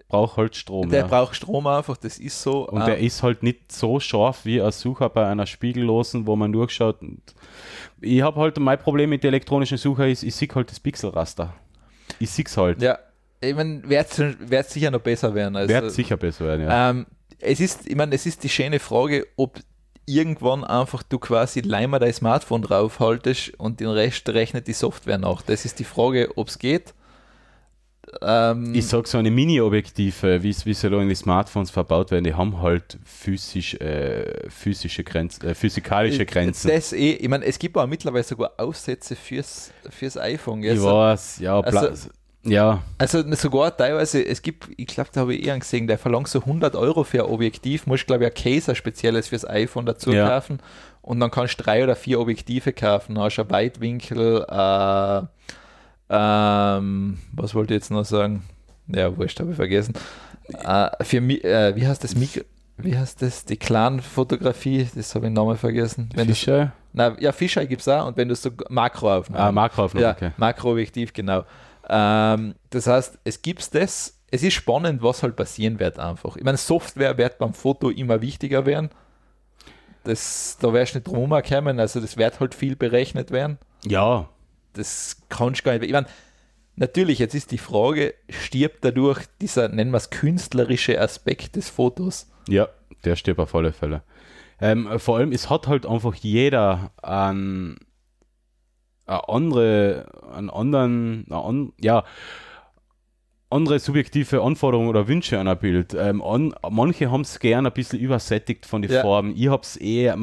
braucht 0.07 0.37
halt 0.37 0.55
Strom. 0.55 0.89
Der 0.89 1.03
braucht 1.03 1.35
Strom 1.35 1.67
einfach, 1.67 1.97
das 1.97 2.17
ist 2.17 2.41
so. 2.41 2.67
Und 2.67 2.85
der 2.85 2.99
ähm, 2.99 3.05
ist 3.05 3.23
halt 3.23 3.43
nicht 3.43 3.71
so 3.71 3.99
scharf 3.99 4.45
wie 4.45 4.61
ein 4.61 4.71
Sucher 4.71 5.09
bei 5.09 5.27
einer 5.27 5.45
spiegellosen, 5.45 6.27
wo 6.27 6.35
man 6.35 6.51
durchschaut. 6.51 6.97
Ich 8.01 8.21
habe 8.21 8.39
halt 8.39 8.57
mein 8.59 8.79
Problem 8.79 9.09
mit 9.09 9.23
der 9.23 9.29
elektronischen 9.29 9.77
Sucher 9.77 10.07
ist, 10.07 10.23
ich 10.23 10.35
sehe 10.35 10.49
halt 10.53 10.69
das 10.71 10.79
Pixelraster. 10.79 11.53
Ich 12.19 12.31
sehe 12.31 12.45
es 12.45 12.57
halt. 12.57 12.81
Ja, 12.81 12.97
ich 13.41 13.55
meine, 13.55 13.81
wird 13.87 14.69
sicher 14.69 14.91
noch 14.91 15.01
besser 15.01 15.33
werden. 15.33 15.55
Also, 15.55 15.73
wird 15.73 15.91
sicher 15.91 16.17
besser 16.17 16.45
werden, 16.45 16.63
ja. 16.63 16.89
Ähm, 16.89 17.05
es 17.39 17.59
ist, 17.59 17.87
ich 17.87 17.95
meine, 17.95 18.13
es 18.15 18.25
ist 18.25 18.43
die 18.43 18.49
schöne 18.49 18.79
Frage, 18.79 19.27
ob 19.37 19.59
irgendwann 20.05 20.63
einfach 20.63 21.03
du 21.03 21.19
quasi 21.19 21.61
leimer 21.61 21.99
dein 21.99 22.13
Smartphone 22.13 22.63
draufhaltest 22.63 23.59
und 23.59 23.79
den 23.79 23.89
Rest 23.89 24.27
rechnet 24.29 24.67
die 24.67 24.73
Software 24.73 25.19
nach. 25.19 25.41
Das 25.43 25.65
ist 25.65 25.79
die 25.79 25.83
Frage, 25.83 26.31
ob 26.35 26.47
es 26.47 26.57
geht. 26.59 26.93
Ähm, 28.21 28.73
ich 28.73 28.87
sage 28.87 29.07
so 29.07 29.19
eine 29.19 29.29
Mini-Objektive, 29.29 30.41
wie 30.41 30.51
sie 30.51 30.89
da 30.89 30.99
in 30.99 31.09
die 31.09 31.15
Smartphones 31.15 31.69
verbaut 31.69 32.09
werden, 32.09 32.23
die 32.23 32.33
haben 32.33 32.59
halt 32.59 32.97
physisch, 33.05 33.75
äh, 33.75 34.49
physische 34.49 35.03
Grenzen, 35.03 35.45
äh, 35.45 35.53
physikalische 35.53 36.25
Grenzen. 36.25 36.69
Das 36.69 36.91
eh, 36.91 37.11
ich 37.11 37.29
meine, 37.29 37.45
es 37.45 37.59
gibt 37.59 37.77
auch 37.77 37.85
mittlerweile 37.85 38.23
sogar 38.23 38.53
Aufsätze 38.57 39.15
fürs, 39.15 39.71
fürs 39.89 40.17
iPhone. 40.17 40.63
Ich 40.63 40.81
weiß, 40.81 41.39
ja, 41.39 41.59
also, 41.59 42.09
ja. 42.43 42.81
Also 42.97 43.23
sogar 43.35 43.75
teilweise, 43.75 44.25
es 44.25 44.41
gibt, 44.41 44.69
ich 44.77 44.87
glaube, 44.87 45.09
da 45.13 45.21
habe 45.21 45.35
ich 45.35 45.45
eher 45.45 45.57
gesehen, 45.57 45.87
der 45.87 45.97
verlangt 45.97 46.27
so 46.27 46.39
100 46.39 46.75
Euro 46.75 47.03
für 47.03 47.25
ein 47.25 47.29
Objektiv, 47.29 47.87
muss 47.87 48.05
glaube 48.05 48.25
ich 48.25 48.31
ein 48.31 48.43
Case, 48.43 48.75
spezielles 48.75 49.29
fürs 49.29 49.47
iPhone 49.47 49.85
dazu 49.85 50.11
ja. 50.11 50.27
kaufen 50.27 50.59
und 51.01 51.19
dann 51.19 51.31
kannst 51.31 51.59
du 51.59 51.63
drei 51.63 51.83
oder 51.83 51.95
vier 51.95 52.19
Objektive 52.19 52.73
kaufen, 52.73 53.15
dann 53.15 53.25
hast 53.25 53.37
du 53.37 53.41
ein 53.43 53.51
Weitwinkel, 53.51 54.45
äh, 54.49 55.21
Ähm, 56.09 57.19
was 57.33 57.53
wollte 57.53 57.73
ich 57.73 57.81
jetzt 57.81 57.91
noch 57.91 58.03
sagen? 58.03 58.43
Ja, 58.87 59.15
wurscht, 59.15 59.39
habe 59.39 59.51
ich 59.51 59.55
vergessen. 59.55 59.93
Äh, 60.47 60.89
für 61.03 61.17
äh, 61.17 61.75
wie 61.75 61.87
heißt 61.87 62.03
das 62.03 62.15
Mikro? 62.15 62.41
Wie 62.77 62.97
heißt 62.97 63.21
das? 63.21 63.45
Die 63.45 63.57
Clan-Fotografie, 63.57 64.87
das 64.95 65.13
habe 65.13 65.27
ich 65.27 65.33
Namen 65.33 65.57
vergessen. 65.57 66.09
Wenn 66.15 66.27
Fischer? 66.27 66.71
na, 66.93 67.15
ja, 67.19 67.33
Fisheye 67.33 67.67
gibt 67.67 67.81
es 67.81 67.87
auch 67.89 68.07
und 68.07 68.17
wenn 68.17 68.29
du 68.29 68.35
so 68.35 68.49
Makroaufnahmen. 68.69 69.47
Ah, 69.47 69.51
Makroaufnahme, 69.51 70.05
ja, 70.05 70.11
okay. 70.13 70.31
Makroobjektiv, 70.37 71.13
genau. 71.13 71.43
Ähm, 71.89 72.55
das 72.69 72.87
heißt, 72.87 73.19
es 73.23 73.41
gibt 73.41 73.73
das, 73.75 74.19
es 74.31 74.43
ist 74.43 74.53
spannend, 74.53 75.01
was 75.01 75.23
halt 75.23 75.35
passieren 75.35 75.79
wird 75.79 75.99
einfach. 75.99 76.35
Ich 76.37 76.43
meine, 76.43 76.57
Software 76.57 77.17
wird 77.17 77.39
beim 77.39 77.53
Foto 77.53 77.89
immer 77.89 78.21
wichtiger 78.21 78.65
werden. 78.65 78.89
Das, 80.03 80.57
da 80.61 80.71
wirst 80.71 80.93
du 80.93 80.99
nicht 80.99 81.07
drum 81.07 81.29
kommen, 81.47 81.79
also 81.79 81.99
das 81.99 82.15
wird 82.17 82.39
halt 82.39 82.55
viel 82.55 82.75
berechnet 82.75 83.31
werden. 83.31 83.57
Ja, 83.85 84.29
Das 84.73 85.17
kannst 85.29 85.61
du 85.61 85.63
gar 85.65 85.73
nicht. 85.73 85.83
Ich 85.83 85.91
meine, 85.91 86.07
natürlich, 86.75 87.19
jetzt 87.19 87.33
ist 87.35 87.51
die 87.51 87.57
Frage, 87.57 88.13
stirbt 88.29 88.85
dadurch 88.85 89.25
dieser, 89.41 89.67
nennen 89.67 89.91
wir 89.91 89.97
es, 89.97 90.09
künstlerische 90.09 91.01
Aspekt 91.01 91.55
des 91.55 91.69
Fotos? 91.69 92.29
Ja, 92.47 92.69
der 93.03 93.15
stirbt 93.15 93.39
auf 93.39 93.53
alle 93.55 93.73
Fälle. 93.73 94.03
Ähm, 94.61 94.99
vor 94.99 95.17
allem, 95.17 95.31
es 95.31 95.49
hat 95.49 95.67
halt 95.67 95.85
einfach 95.85 96.15
jeder 96.15 96.91
an 97.01 97.77
eine 99.09 99.27
andere, 99.29 100.05
einen 100.33 100.49
anderen, 100.49 101.25
an, 101.31 101.73
ja, 101.81 102.03
andere 103.49 103.79
subjektive 103.79 104.41
Anforderungen 104.43 104.89
oder 104.89 105.07
Wünsche 105.07 105.39
an 105.39 105.47
ein 105.47 105.57
Bild. 105.57 105.95
Ähm, 105.99 106.21
an, 106.21 106.53
manche 106.69 107.09
haben 107.09 107.21
es 107.21 107.39
gern 107.39 107.65
ein 107.65 107.73
bisschen 107.73 107.99
übersättigt 107.99 108.65
von 108.67 108.83
den 108.83 108.91
Ja. 108.91 109.01
Farben. 109.01 109.33
Ich 109.35 109.47
habe 109.47 109.63
es 109.63 109.75
eher, 109.75 110.17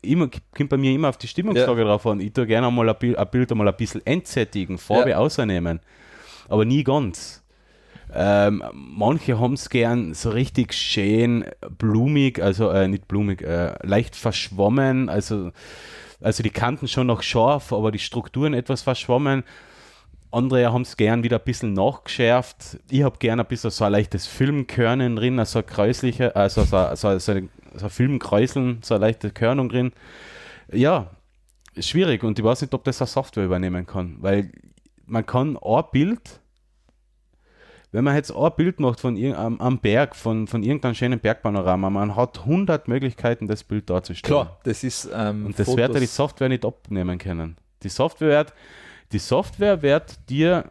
immer, 0.00 0.30
kommt 0.56 0.70
bei 0.70 0.78
mir 0.78 0.92
immer 0.92 1.10
auf 1.10 1.18
die 1.18 1.28
Stimmungslage 1.28 1.84
drauf 1.84 2.06
an. 2.06 2.20
Ich 2.20 2.32
tue 2.32 2.46
gerne 2.46 2.68
einmal 2.68 2.88
ein 2.88 2.96
Bild, 2.98 3.18
ein 3.18 3.28
Bild 3.30 3.50
einmal 3.52 3.68
ein 3.68 3.76
bisschen 3.76 4.04
entsättigen, 4.06 4.78
Farbe 4.78 5.10
Ja. 5.10 5.18
außernehmen, 5.18 5.80
aber 6.48 6.64
nie 6.64 6.82
ganz. 6.82 7.44
Ähm, 8.12 8.64
manche 8.72 9.38
haben 9.38 9.52
es 9.54 9.68
gern 9.68 10.14
so 10.14 10.30
richtig 10.30 10.72
schön 10.72 11.44
blumig, 11.78 12.42
also 12.42 12.70
äh, 12.70 12.88
nicht 12.88 13.06
blumig, 13.06 13.42
äh, 13.42 13.74
leicht 13.86 14.16
verschwommen, 14.16 15.08
also, 15.08 15.52
also 16.20 16.42
die 16.42 16.50
Kanten 16.50 16.88
schon 16.88 17.06
noch 17.06 17.22
scharf, 17.22 17.72
aber 17.72 17.90
die 17.90 17.98
Strukturen 17.98 18.54
etwas 18.54 18.82
verschwommen. 18.82 19.44
Andere 20.32 20.72
haben 20.72 20.82
es 20.82 20.96
gern 20.96 21.24
wieder 21.24 21.38
ein 21.38 21.44
bisschen 21.44 21.72
nachgeschärft. 21.72 22.78
Ich 22.88 23.02
habe 23.02 23.18
gern 23.18 23.40
ein 23.40 23.46
bisschen 23.46 23.70
so 23.70 23.84
ein 23.84 23.92
leichtes 23.92 24.26
Filmkörnen 24.26 25.16
drin, 25.16 25.38
also 25.38 25.58
ein 25.58 25.66
kräuslicher, 25.66 26.36
also 26.36 26.62
so, 26.62 26.94
so, 26.94 27.18
so, 27.18 27.40
so 27.74 27.88
Filmkräuseln, 27.88 28.78
so 28.82 28.94
eine 28.94 29.06
leichte 29.06 29.30
Körnung 29.30 29.68
drin. 29.68 29.92
Ja, 30.72 31.10
schwierig 31.78 32.22
und 32.22 32.38
ich 32.38 32.44
weiß 32.44 32.60
nicht, 32.62 32.74
ob 32.74 32.84
das 32.84 33.00
eine 33.00 33.08
Software 33.08 33.44
übernehmen 33.44 33.86
kann, 33.86 34.16
weil 34.20 34.52
man 35.06 35.26
kann 35.26 35.56
ein 35.56 35.84
Bild 35.90 36.40
wenn 37.92 38.04
man 38.04 38.14
jetzt 38.14 38.30
ein 38.34 38.50
Bild 38.56 38.78
macht 38.80 39.00
von 39.00 39.16
am, 39.34 39.60
am 39.60 39.78
Berg, 39.78 40.14
von, 40.14 40.46
von 40.46 40.62
irgendeinem 40.62 40.94
schönen 40.94 41.18
Bergpanorama, 41.18 41.90
man 41.90 42.14
hat 42.16 42.38
100 42.40 42.86
Möglichkeiten, 42.88 43.46
das 43.48 43.64
Bild 43.64 43.90
darzustellen. 43.90 44.42
Klar, 44.44 44.60
das 44.62 44.84
ist. 44.84 45.08
Ähm, 45.12 45.46
Und 45.46 45.58
das 45.58 45.66
Fotos- 45.66 45.76
wird 45.78 45.94
ja 45.94 46.00
die 46.00 46.06
Software 46.06 46.48
nicht 46.48 46.64
abnehmen 46.64 47.18
können. 47.18 47.56
Die 47.82 47.88
Software 47.88 48.28
wird, 48.28 48.54
die 49.12 49.18
Software 49.18 49.82
wird 49.82 50.18
dir 50.28 50.70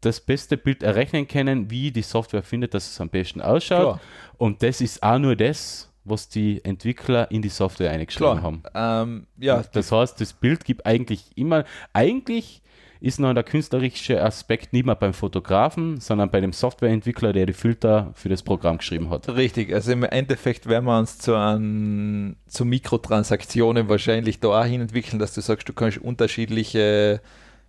das 0.00 0.20
beste 0.20 0.56
Bild 0.56 0.82
errechnen 0.84 1.26
können, 1.26 1.70
wie 1.70 1.90
die 1.90 2.02
Software 2.02 2.42
findet, 2.44 2.72
dass 2.74 2.88
es 2.88 3.00
am 3.00 3.08
besten 3.08 3.40
ausschaut. 3.40 3.80
Klar. 3.98 4.00
Und 4.36 4.62
das 4.62 4.80
ist 4.80 5.02
auch 5.02 5.18
nur 5.18 5.34
das, 5.34 5.92
was 6.04 6.28
die 6.28 6.64
Entwickler 6.64 7.28
in 7.32 7.42
die 7.42 7.48
Software 7.48 7.90
eingeschlagen 7.90 8.42
haben. 8.42 8.62
Ähm, 8.74 9.26
ja, 9.38 9.62
Das 9.72 9.90
heißt, 9.90 10.20
das 10.20 10.32
Bild 10.32 10.64
gibt 10.64 10.86
eigentlich 10.86 11.36
immer, 11.36 11.64
eigentlich 11.92 12.62
ist 13.00 13.20
noch 13.20 13.32
der 13.32 13.44
künstlerische 13.44 14.22
Aspekt 14.22 14.72
nicht 14.72 14.86
mehr 14.86 14.94
beim 14.94 15.14
Fotografen, 15.14 16.00
sondern 16.00 16.30
bei 16.30 16.40
dem 16.40 16.52
Softwareentwickler, 16.52 17.32
der 17.32 17.46
die 17.46 17.52
Filter 17.52 18.10
für 18.14 18.28
das 18.28 18.42
Programm 18.42 18.78
geschrieben 18.78 19.10
hat. 19.10 19.28
Richtig, 19.28 19.72
also 19.72 19.92
im 19.92 20.02
Endeffekt 20.02 20.66
werden 20.68 20.86
wir 20.86 20.98
uns 20.98 21.18
zu, 21.18 21.34
ein, 21.34 22.36
zu 22.46 22.64
Mikrotransaktionen 22.64 23.88
wahrscheinlich 23.88 24.40
da 24.40 24.60
auch 24.60 24.64
hin 24.64 24.80
entwickeln, 24.80 25.18
dass 25.18 25.34
du 25.34 25.40
sagst, 25.40 25.68
du 25.68 25.72
kannst 25.72 25.98
unterschiedliche 25.98 27.20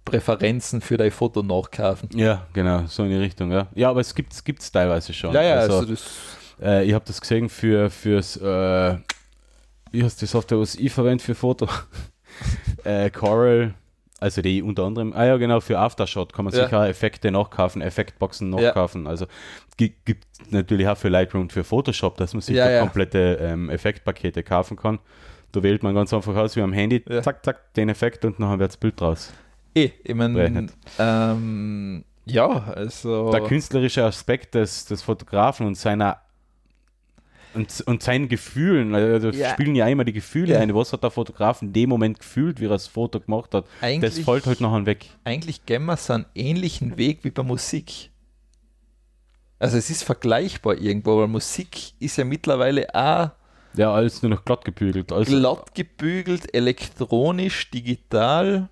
Präferenzen 0.06 0.82
für 0.82 0.98
dein 0.98 1.12
Foto 1.12 1.44
nachkaufen. 1.44 2.10
Ja, 2.16 2.48
genau, 2.54 2.86
so 2.88 3.04
in 3.04 3.10
die 3.10 3.18
Richtung, 3.18 3.52
ja. 3.52 3.68
Ja, 3.76 3.90
aber 3.90 4.02
es 4.02 4.16
gibt 4.16 4.34
es 4.34 4.72
teilweise 4.72 5.14
schon. 5.14 5.34
Ja, 5.34 5.44
ja, 5.44 5.56
also, 5.56 5.80
also, 5.80 5.92
das, 5.92 6.10
äh, 6.62 6.86
ich 6.86 6.94
habe 6.94 7.06
das 7.06 7.22
gesehen 7.22 7.50
für 7.50 7.90
fürs, 7.90 8.38
äh, 8.38 8.98
wie 9.92 10.04
heißt 10.04 10.22
die 10.22 10.26
Software, 10.26 10.60
was 10.60 10.76
ich 10.76 10.92
verwende 10.92 11.24
für 11.24 11.36
Foto? 11.36 11.68
äh, 12.84 13.10
Coral, 13.12 13.74
also 14.22 14.42
die 14.42 14.62
unter 14.62 14.84
anderem, 14.84 15.14
ah 15.14 15.26
ja 15.26 15.38
genau, 15.38 15.60
für 15.60 15.78
Aftershot 15.80 16.34
kann 16.34 16.46
man 16.46 16.54
Ja. 16.54 16.64
sicher 16.66 16.88
Effekte 16.88 17.32
nachkaufen, 17.32 17.82
Effektboxen 17.82 18.52
Ja. 18.58 18.62
nachkaufen. 18.68 19.08
Also 19.08 19.26
gi- 19.78 19.96
gibt 20.06 20.26
natürlich 20.50 20.88
auch 20.88 20.98
für 20.98 21.10
Lightroom 21.10 21.44
und 21.44 21.54
für 21.54 21.64
Photoshop, 21.64 22.18
dass 22.18 22.34
man 22.34 22.42
sich 22.42 22.56
Ja, 22.56 22.70
ja. 22.70 22.80
komplette 22.82 23.40
ähm, 23.42 23.70
Effektpakete 23.70 24.44
kaufen 24.44 24.78
kann. 24.78 25.00
Da 25.52 25.64
wählt 25.64 25.82
man 25.84 25.96
ganz 25.96 26.14
einfach 26.14 26.36
aus 26.36 26.56
wie 26.56 26.62
am 26.62 26.74
Handy, 26.74 27.04
Ja. 27.10 27.22
zack, 27.22 27.44
zack, 27.44 27.74
den 27.74 27.90
Effekt 27.90 28.24
und 28.26 28.40
dann 28.40 28.60
wird 28.60 28.70
das 28.70 28.78
Bild 28.78 29.00
draus. 29.02 29.34
eh, 29.76 29.92
ich 30.04 30.14
meine, 30.16 30.68
ähm, 31.00 32.04
ja, 32.26 32.48
also, 32.76 33.32
der 33.32 33.42
künstlerische 33.42 34.04
Aspekt 34.04 34.54
des, 34.56 34.86
des 34.86 35.02
Fotografen 35.02 35.66
und 35.66 35.76
seiner 35.76 36.22
und, 37.54 37.82
und 37.88 38.04
seinen 38.04 38.30
Gefühlen, 38.30 38.94
also 38.96 39.30
Ja. 39.30 39.52
spielen 39.52 39.76
ja 39.76 39.88
immer 39.88 40.04
die 40.06 40.14
Gefühle 40.14 40.54
Ja. 40.54 40.60
ein. 40.60 40.74
Was 40.76 40.94
hat 40.94 41.04
der 41.04 41.12
Fotograf 41.12 41.62
in 41.62 41.74
dem 41.74 41.90
Moment 41.90 42.20
gefühlt, 42.20 42.60
wie 42.60 42.66
er 42.66 42.70
das 42.70 42.88
Foto 42.88 43.20
gemacht 43.20 43.54
hat? 43.54 43.66
Das 43.82 43.84
eigentlich, 43.84 44.26
fällt 44.26 44.46
halt 44.46 44.62
nachher 44.62 44.86
weg. 44.86 45.08
eigentlich 45.24 45.66
gehen 45.66 45.86
wir 45.86 45.98
so 45.98 46.14
einen 46.14 46.26
ähnlichen 46.36 46.98
Weg 46.98 47.24
wie 47.24 47.32
bei 47.32 47.44
Musik. 47.44 48.12
Also 49.58 49.78
es 49.78 49.90
ist 49.90 50.04
vergleichbar 50.04 50.78
irgendwo, 50.78 51.20
weil 51.20 51.28
Musik 51.28 51.94
ist 52.00 52.18
ja 52.18 52.24
mittlerweile 52.24 52.88
auch 52.96 53.32
Ja, 53.76 53.94
alles 53.94 54.22
nur 54.22 54.30
noch 54.32 54.46
glatt 54.46 54.64
gebügelt. 54.64 55.12
Also 55.12 55.32
glatt 55.36 55.76
gebügelt, 55.76 56.54
elektronisch, 56.56 57.70
digital. 57.72 58.70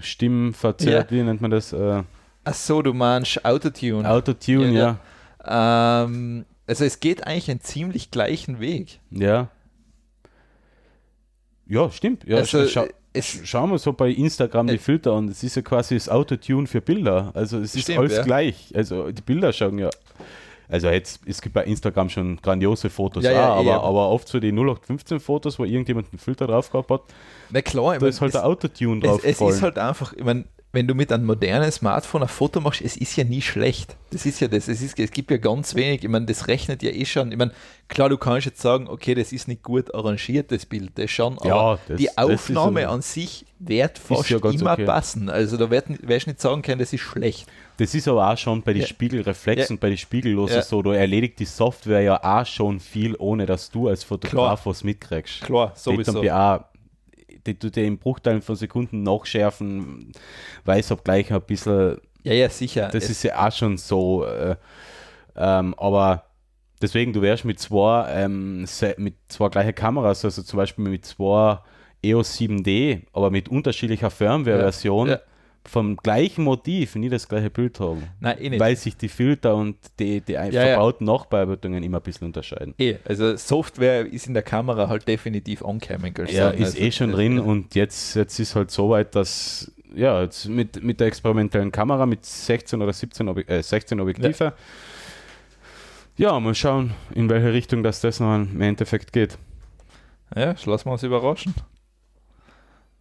Stimmverzerrt, 0.00 1.12
wie 1.12 1.22
nennt 1.22 1.40
man 1.40 1.50
das? 1.50 1.72
Äh, 1.72 2.02
Ach 2.44 2.54
so, 2.54 2.82
du 2.82 2.92
meinst 2.92 3.44
Autotune. 3.44 4.08
Autotune, 4.08 4.72
Ja, 4.72 4.98
ja. 5.46 6.04
Ähm, 6.04 6.44
also 6.66 6.84
es 6.84 7.00
geht 7.00 7.26
eigentlich 7.26 7.50
einen 7.50 7.60
ziemlich 7.60 8.10
gleichen 8.10 8.60
Weg. 8.60 9.00
Ja. 9.10 9.48
Ja, 11.66 11.90
stimmt. 11.90 12.24
Ja, 12.26 12.38
also 12.38 12.66
scha 12.66 12.86
es, 13.16 13.26
schauen 13.44 13.70
wir 13.70 13.78
so 13.78 13.92
bei 13.92 14.10
Instagram 14.10 14.66
die 14.66 14.74
Äh. 14.74 14.78
Filter 14.78 15.12
an. 15.12 15.28
Das 15.28 15.42
ist 15.44 15.54
ja 15.54 15.62
quasi 15.62 15.94
das 15.94 16.08
Autotune 16.08 16.66
für 16.66 16.80
Bilder. 16.80 17.30
Also 17.34 17.58
es 17.60 17.76
ist 17.76 17.82
Stimmt, 17.84 18.00
alles 18.00 18.16
ja. 18.16 18.22
gleich. 18.24 18.72
Also 18.74 19.12
die 19.12 19.22
Bilder 19.22 19.52
schauen 19.52 19.78
ja. 19.78 19.88
Also 20.68 20.88
jetzt, 20.88 21.20
es 21.26 21.40
gibt 21.40 21.54
bei 21.54 21.62
Instagram 21.64 22.08
schon 22.08 22.36
grandiose 22.42 22.90
Fotos, 22.90 23.22
Ja, 23.22 23.30
ja, 23.30 23.54
auch, 23.54 23.64
eh, 23.64 23.70
aber, 23.70 23.84
aber- 23.84 24.08
oft 24.10 24.26
so 24.26 24.40
die 24.40 24.50
0815 24.50 25.20
Fotos, 25.20 25.58
wo 25.60 25.64
irgendjemand 25.64 26.08
einen 26.10 26.18
Filter 26.18 26.46
drauf 26.48 26.70
gehabt 26.70 26.90
hat, 26.90 27.02
na 27.50 27.60
klar, 27.62 27.98
da 27.98 28.06
ist 28.08 28.20
halt 28.20 28.30
es, 28.30 28.40
der 28.40 28.46
Autotune 28.46 29.00
es, 29.00 29.06
drauf 29.06 29.18
es 29.22 29.30
ist 29.32 29.38
gefallen. 29.38 29.62
halt 29.62 29.78
einfach, 29.78 30.12
ich 30.14 30.24
meine, 30.24 30.44
wenn 30.74 30.86
du 30.86 30.94
mit 30.94 31.10
einem 31.12 31.24
modernen 31.24 31.70
Smartphone 31.72 32.22
ein 32.22 32.28
Foto 32.28 32.60
machst, 32.60 32.82
es 32.82 32.96
ist 32.96 33.16
ja 33.16 33.24
nie 33.24 33.40
schlecht. 33.40 33.96
Das 34.10 34.26
ist 34.26 34.40
ja 34.40 34.48
das. 34.48 34.68
Es, 34.68 34.82
ist, 34.82 34.98
es 34.98 35.10
gibt 35.10 35.30
ja 35.30 35.36
ganz 35.38 35.74
wenig, 35.74 36.04
ich 36.04 36.10
meine, 36.10 36.26
das 36.26 36.46
rechnet 36.48 36.82
ja 36.82 36.90
eh 36.90 37.04
schon. 37.04 37.32
Ich 37.32 37.38
meine, 37.38 37.52
klar, 37.88 38.08
du 38.08 38.18
kannst 38.18 38.46
jetzt 38.46 38.60
sagen, 38.60 38.86
okay, 38.88 39.14
das 39.14 39.32
ist 39.32 39.48
nicht 39.48 39.62
gut 39.62 39.94
arrangiert, 39.94 40.52
das 40.52 40.66
Bild, 40.66 40.90
das 40.96 41.10
schon, 41.10 41.38
aber 41.38 41.48
Ja, 41.48 41.78
das- 41.88 41.96
die 41.98 42.04
das 42.06 42.12
ist 42.12 42.18
Aufnahme 42.18 42.82
ja- 42.82 42.90
an 42.90 43.02
sich 43.02 43.46
wird 43.58 43.98
fast 43.98 44.28
ja 44.28 44.38
ganz 44.38 44.60
immer 44.60 44.72
okay. 44.74 44.84
passen. 44.84 45.30
Also 45.30 45.56
da 45.56 45.70
wird, 45.70 45.86
wirst 46.06 46.26
du 46.26 46.30
nicht 46.30 46.40
sagen 46.40 46.60
können, 46.62 46.80
das 46.80 46.92
ist 46.92 47.00
schlecht. 47.00 47.46
Das 47.78 47.94
ist 47.94 48.06
aber 48.06 48.30
auch 48.30 48.36
schon 48.36 48.62
bei 48.62 48.72
den 48.74 48.82
Ja. 48.82 48.88
Spiegelreflexen 48.88 49.64
Ja. 49.68 49.74
und 49.76 49.80
bei 49.80 49.88
den 49.88 49.98
Spiegellosen 49.98 50.56
Ja. 50.56 50.62
so, 50.62 50.82
da 50.82 50.94
erledigt 50.94 51.38
die 51.38 51.44
Software 51.46 52.00
ja 52.02 52.22
auch 52.22 52.44
schon 52.46 52.78
viel, 52.78 53.16
ohne 53.18 53.46
dass 53.46 53.70
du 53.70 53.88
als 53.88 54.04
Fotograf 54.04 54.66
was 54.66 54.84
mitkriegst. 54.84 55.40
Klar, 55.42 55.72
Die 55.74 55.80
sowieso. 55.80 56.22
Die 57.46 57.58
tut 57.58 57.76
dir 57.76 57.84
in 57.84 57.98
Bruchteilen 57.98 58.42
von 58.42 58.56
Sekunden 58.56 59.02
nachschärfen, 59.02 60.12
weiß 60.64 60.92
ob 60.92 61.04
gleich 61.04 61.32
ein 61.32 61.42
bisschen, 61.42 61.98
Ja, 62.22 62.32
ja, 62.32 62.48
sicher. 62.48 62.88
das 62.92 63.04
Es- 63.04 63.10
ist 63.10 63.22
ja 63.24 63.46
auch 63.46 63.52
schon 63.52 63.76
so, 63.76 64.24
äh, 64.24 64.56
ähm, 65.36 65.74
aber 65.78 66.24
deswegen, 66.80 67.12
du 67.12 67.22
wärst 67.22 67.44
mit 67.44 67.58
zwei, 67.60 68.10
ähm, 68.12 68.66
mit 68.98 69.14
zwei 69.28 69.48
gleichen 69.48 69.74
Kameras, 69.74 70.24
also 70.24 70.42
zum 70.42 70.56
Beispiel 70.56 70.84
mit 70.88 71.04
zwei 71.04 71.58
EOS 72.02 72.34
7D, 72.38 73.02
aber 73.12 73.30
mit 73.30 73.48
unterschiedlicher 73.48 74.10
Firmware-Version, 74.10 75.08
Ja. 75.08 75.20
Vom 75.66 75.96
gleichen 75.96 76.44
Motiv 76.44 76.94
nie 76.94 77.08
das 77.08 77.28
gleiche 77.28 77.50
Bild 77.50 77.80
haben. 77.80 78.04
Nein, 78.20 78.36
eh 78.38 78.50
nicht. 78.50 78.60
Weil 78.60 78.76
sich 78.76 78.96
die 78.96 79.08
Filter 79.08 79.54
und 79.56 79.76
die, 79.98 80.20
die 80.20 80.32
Ja, 80.32 80.44
ja. 80.46 80.60
verbauten 80.66 81.06
Nachbearbeitungen 81.06 81.82
immer 81.82 81.98
ein 81.98 82.02
bisschen 82.02 82.26
unterscheiden. 82.26 82.74
Eh, 82.78 82.96
also 83.04 83.36
Software 83.36 84.06
ist 84.06 84.26
in 84.26 84.34
der 84.34 84.42
Kamera 84.42 84.88
halt 84.88 85.08
definitiv 85.08 85.64
angekommen. 85.64 86.12
Ja, 86.28 86.50
sagen. 86.50 86.58
ist 86.58 86.74
also, 86.74 86.78
eh 86.78 86.92
schon 86.92 87.12
drin 87.12 87.38
und 87.38 87.74
jetzt, 87.74 88.14
jetzt 88.14 88.38
ist 88.38 88.54
halt 88.54 88.70
so 88.70 88.90
weit, 88.90 89.14
dass 89.14 89.72
ja, 89.94 90.22
jetzt 90.22 90.48
mit, 90.48 90.82
mit 90.82 91.00
der 91.00 91.06
experimentellen 91.06 91.72
Kamera 91.72 92.06
mit 92.06 92.24
16 92.24 92.82
oder 92.82 92.92
17 92.92 93.28
Ob 93.28 93.48
äh, 93.48 93.62
16 93.62 94.00
Objektive. 94.00 94.52
Ja. 96.16 96.38
mal 96.40 96.54
schauen, 96.54 96.94
in 97.14 97.28
welche 97.28 97.52
Richtung 97.52 97.82
das 97.82 98.00
das 98.00 98.20
noch 98.20 98.34
im 98.34 98.60
Endeffekt 98.60 99.12
geht. 99.12 99.38
Ja, 100.34 100.54
lassen 100.64 100.86
wir 100.86 100.92
uns 100.92 101.02
überraschen. 101.02 101.54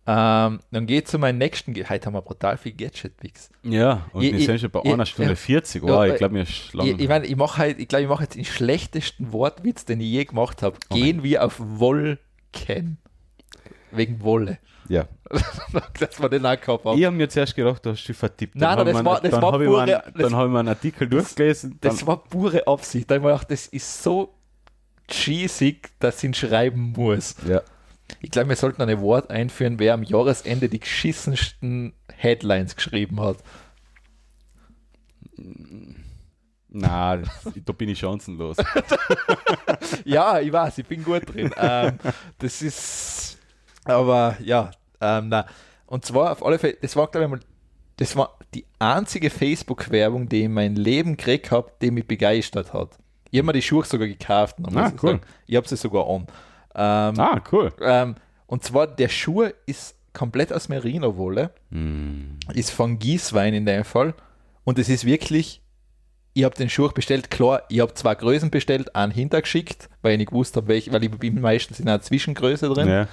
Ähm, 0.06 0.60
dann 0.72 0.86
geht 0.86 1.08
zu 1.08 1.18
meinem 1.18 1.38
nächsten. 1.38 1.74
Ge- 1.74 1.86
Heute 1.88 2.08
haben 2.08 2.14
wir 2.14 2.22
brutal 2.22 2.58
viel 2.58 2.74
Gadget-Picks. 2.74 3.50
Ja, 3.64 4.06
und 4.12 4.22
Ich- 4.24 4.32
wir 4.34 4.40
ich- 4.40 4.46
sind 4.46 4.60
schon 4.60 4.70
bei 4.72 4.82
ich- 4.84 4.92
einer 4.94 5.06
Stunde 5.06 5.32
ja. 5.32 5.36
40. 5.38 5.82
Oh, 5.84 6.04
ich 6.04 6.16
glaube, 6.18 6.34
mir 6.34 6.42
ist 6.42 6.74
lang. 6.74 6.88
Ich, 6.88 7.00
ich 7.00 7.08
meine, 7.08 7.26
ich 7.26 7.36
mache 7.38 7.58
halt, 7.58 7.80
ich 7.80 7.88
glaube, 7.88 8.04
ich 8.04 8.10
mache 8.10 8.24
jetzt 8.24 8.36
den 8.36 8.44
schlechtesten 8.44 9.32
Wortwitz, 9.32 9.86
den 9.86 10.02
ich 10.02 10.08
je 10.08 10.26
gemacht 10.26 10.62
habe. 10.62 10.78
Gehen 10.90 11.24
wir 11.24 11.46
auf 11.46 11.56
Wolken. 11.58 12.98
Wegen 13.92 14.22
Wolle. 14.24 14.58
ja. 14.90 15.08
Dass 16.00 16.20
wir 16.22 16.30
den. 16.30 16.44
Ich 16.44 16.68
habe 16.68 17.12
mir 17.12 17.30
zuerst 17.30 17.56
gedacht, 17.56 17.86
du 17.86 17.92
hast 17.92 18.04
dich 18.06 18.16
vertippt. 18.18 18.56
Nein, 18.56 18.76
nein, 18.78 18.86
das 18.88 19.00
ich 19.00 19.06
war- 19.06 19.22
das 19.22 19.32
dann 19.32 19.42
war 19.42 19.52
habe 19.54 19.64
ich, 19.64 19.70
einen- 19.70 19.78
pure- 20.02 20.12
das- 20.14 20.22
dann 20.22 20.36
hab 20.36 20.46
ich 20.46 20.52
mir 20.52 20.60
einen 20.60 20.68
Artikel 20.68 21.08
durchgelesen. 21.08 21.78
Das 21.82 22.06
war 22.06 22.18
pure 22.18 22.68
Absicht. 22.68 23.10
Da 23.10 23.16
habe 23.16 23.22
ich 23.22 23.26
mir 23.26 23.32
gedacht, 23.34 23.52
das 23.52 23.68
ist 23.68 24.04
so 24.04 24.34
cheesy, 25.08 25.80
dass 26.00 26.18
ich 26.18 26.24
ihn 26.26 26.34
schreiben 26.34 26.94
muss. 26.96 27.36
ja. 27.48 27.62
Ich 28.22 28.32
glaube, 28.32 28.50
wir 28.50 28.56
sollten 28.56 28.82
ein 28.82 28.90
Award 28.90 29.30
einführen, 29.30 29.80
wer 29.80 29.94
am 29.94 30.04
Jahresende 30.04 30.70
die 30.70 30.80
geschissensten 30.80 31.94
Headlines 32.16 32.76
geschrieben 32.76 33.20
hat. 33.20 33.38
Na, 36.70 37.18
da 37.18 37.74
bin 37.74 37.90
ich 37.90 38.00
chancenlos. 38.00 38.58
Ja, 40.06 40.40
ich 40.40 40.52
weiß, 40.52 40.80
ich 40.80 40.86
bin 40.86 41.04
gut 41.04 41.34
drin. 41.34 41.52
ähm, 41.58 42.00
das 42.40 42.62
ist, 42.62 43.38
aber 43.86 44.38
ja, 44.44 44.72
ähm, 45.00 45.30
na. 45.30 45.46
Und 45.86 46.04
zwar 46.06 46.32
auf 46.32 46.44
alle 46.44 46.58
Fälle, 46.60 46.78
das 46.82 46.96
war, 46.96 47.08
glaube 47.08 47.26
ich, 47.26 47.32
mal, 47.32 47.40
das 47.98 48.16
war 48.16 48.38
die 48.54 48.66
einzige 48.80 49.30
Facebook-Werbung, 49.30 50.28
die 50.28 50.40
ich 50.40 50.46
in 50.46 50.54
meinem 50.54 50.76
Leben 50.76 51.16
gekriegt 51.16 51.52
habe, 51.52 51.72
die 51.82 51.92
mich 51.92 52.08
begeistert 52.08 52.74
hat. 52.74 52.98
Ich 53.30 53.40
habe 53.40 53.48
mir 53.48 53.54
die 53.54 53.62
Schuhe 53.62 53.86
sogar 53.86 54.08
gekauft. 54.08 54.58
Ah, 54.76 54.92
ich 54.94 55.04
cool. 55.04 55.12
sagen. 55.12 55.22
Ich 55.48 55.56
habe 55.56 55.68
sie 55.68 55.78
sogar 55.78 56.10
an. 56.10 56.28
Ähm, 56.76 57.20
ah, 57.20 57.42
cool. 57.52 57.72
ähm, 57.82 58.16
und 58.48 58.64
zwar, 58.64 58.88
der 58.88 59.10
Schuh 59.10 59.50
ist 59.66 59.96
komplett 60.14 60.54
aus 60.54 60.70
Merino-Wolle, 60.70 61.52
Hm. 61.72 62.38
ist 62.54 62.72
von 62.72 63.00
Gießwein 63.00 63.54
in 63.54 63.66
dem 63.66 63.84
Fall. 63.84 64.14
Und 64.64 64.78
es 64.80 64.90
ist 64.90 65.06
wirklich, 65.06 65.62
ich 66.34 66.44
habe 66.44 66.56
den 66.56 66.70
Schuh 66.70 66.90
bestellt, 66.90 67.30
klar, 67.32 67.64
ich 67.70 67.80
habe 67.80 67.94
zwei 67.96 68.16
Größen 68.16 68.50
bestellt, 68.52 68.96
einen 68.96 69.12
hintergeschickt, 69.12 69.90
weil 70.02 70.14
ich 70.14 70.18
nicht 70.20 70.30
gewusst 70.30 70.56
habe, 70.56 70.68
welche, 70.68 70.92
weil 70.94 71.04
ich 71.04 71.12
bin 71.12 71.42
meistens 71.42 71.80
in 71.80 71.88
einer 71.88 72.02
Zwischengröße 72.02 72.70
drin. 72.70 72.88
Ja. 72.88 73.08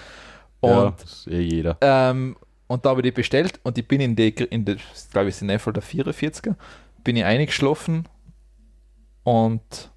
Und, 0.60 0.70
ja, 0.70 0.90
das 1.00 1.12
ist 1.12 1.26
eh 1.28 1.40
jeder. 1.40 1.76
ähm, 1.80 2.36
und 2.66 2.84
da 2.84 2.90
habe 2.90 3.00
ich 3.00 3.04
die 3.04 3.10
bestellt 3.12 3.58
und 3.64 3.76
ich 3.78 3.88
bin 3.88 4.00
in 4.00 4.14
die, 4.14 4.28
in 4.28 4.64
die 4.64 4.76
glaube 5.10 5.28
ich, 5.28 5.34
ist 5.34 5.42
in 5.42 5.48
dem 5.48 5.58
Fall 5.58 5.72
der 5.72 5.82
44er, 5.82 6.54
bin 7.02 7.16
ich 7.16 7.24
eingeschlafen 7.24 8.06
und 9.24 9.90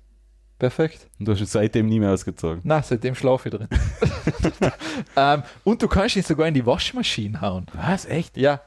perfekt. 0.64 1.08
Und 1.20 1.28
du 1.28 1.34
hast 1.34 1.46
seitdem 1.52 1.88
nie 1.88 2.00
mehr 2.00 2.12
ausgezogen. 2.12 2.62
Na, 2.64 2.82
seitdem 2.82 3.16
schlafe 3.16 3.50
ich 3.50 3.56
drin. 3.56 3.68
ähm, 5.18 5.44
und 5.66 5.82
du 5.82 5.90
kannst 5.90 6.16
ihn 6.16 6.24
sogar 6.24 6.48
in 6.48 6.54
die 6.54 6.66
Waschmaschine 6.66 7.42
hauen. 7.42 7.66
Was? 7.74 8.06
Echt? 8.06 8.38
Ja, 8.38 8.62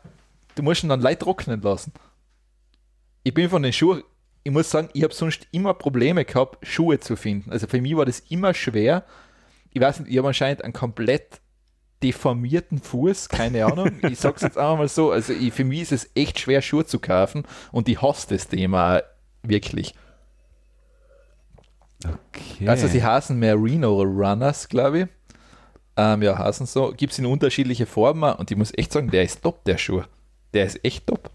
du 0.57 0.63
musst 0.63 0.85
ihn 0.85 0.91
dann 0.91 1.01
leicht 1.01 1.21
trocknen 1.21 1.63
lassen. 1.63 1.95
Ich 3.23 3.33
bin 3.33 3.49
von 3.49 3.63
den 3.63 3.73
Schuhen, 3.73 4.03
ich 4.45 4.53
muss 4.53 4.71
sagen, 4.71 4.91
ich 4.93 5.05
habe 5.05 5.15
sonst 5.15 5.49
immer 5.53 5.73
Probleme 5.73 6.27
gehabt, 6.27 6.67
Schuhe 6.67 7.01
zu 7.01 7.17
finden. 7.17 7.51
Also 7.51 7.67
für 7.67 7.81
mich 7.81 7.97
war 7.97 8.05
das 8.05 8.21
immer 8.29 8.53
schwer. 8.53 9.05
Ich 9.73 9.81
weiß 9.81 10.01
nicht, 10.01 10.11
ich 10.13 10.19
habe 10.19 10.29
anscheinend 10.29 10.65
einen 10.65 10.75
komplett 10.75 11.41
deformierten 12.03 12.79
Fuß, 12.79 13.31
keine 13.31 13.65
Ahnung. 13.65 13.93
ich 14.03 14.19
sag's 14.19 14.43
jetzt 14.43 14.59
einfach 14.59 14.77
mal 14.77 14.89
so. 14.89 15.13
Also 15.13 15.33
ich, 15.33 15.55
für 15.55 15.65
mich 15.65 15.81
ist 15.81 15.93
es 15.93 16.11
echt 16.15 16.41
schwer, 16.41 16.61
Schuhe 16.61 16.85
zu 16.85 16.99
kaufen 16.99 17.45
und 17.73 17.89
ich 17.89 18.03
hasse 18.03 18.29
das 18.29 18.49
Thema 18.49 18.99
auch 18.99 19.03
wirklich. 19.43 19.95
Okay. 22.33 22.69
Also 22.69 22.87
sie 22.89 23.03
heißen 23.03 23.39
Merino 23.39 24.01
Runners, 24.03 24.69
glaube 24.69 25.01
ich. 25.01 25.07
Ähm, 25.97 26.23
ja, 26.23 26.37
heißen 26.39 26.67
so. 26.67 26.93
Gibt 26.97 27.13
es 27.13 27.19
in 27.19 27.27
unterschiedliche 27.27 27.87
Formen 27.87 28.35
und 28.35 28.51
ich 28.51 28.57
muss 28.57 28.73
echt 28.77 28.93
sagen, 28.93 29.11
der 29.11 29.23
ist 29.25 29.43
top, 29.43 29.65
der 29.65 29.79
Schuh. 29.79 30.03
Der 30.53 30.67
ist 30.67 30.85
echt 30.85 31.07
top. 31.07 31.31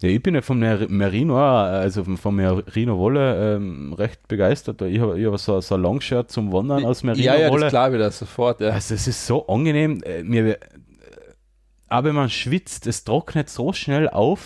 Ja, 0.00 0.08
ich 0.08 0.22
bin 0.22 0.36
ja 0.36 0.40
von 0.42 0.58
Mer 0.60 0.86
Merino, 0.88 1.36
also 1.36 2.04
von- 2.04 2.16
von 2.16 2.36
Merino 2.36 2.96
Wolle 2.96 3.56
ähm, 3.56 3.92
recht 3.92 4.28
begeistert. 4.28 4.80
Ich 4.82 5.00
habe 5.00 5.20
hab 5.20 5.38
so, 5.38 5.60
so 5.60 5.74
ein 5.74 5.82
Longshirt 5.82 6.30
zum 6.30 6.52
Wandern 6.52 6.84
aus 6.84 7.02
Merino 7.02 7.24
ja, 7.24 7.34
ja, 7.36 7.50
Wolle. 7.50 7.62
das 7.62 7.70
glaube 7.72 7.96
ich 7.96 8.02
da 8.02 8.10
sofort. 8.12 8.60
Ja. 8.60 8.68
Also 8.70 8.94
es 8.94 9.08
ist 9.08 9.26
so 9.26 9.46
angenehm. 9.48 10.00
Äh, 10.04 10.22
Mir, 10.22 10.50
äh, 10.50 10.58
aber 11.88 12.12
man 12.12 12.30
schwitzt, 12.30 12.86
es 12.86 13.02
trocknet 13.02 13.50
so 13.50 13.72
schnell 13.72 14.08
auf, 14.08 14.42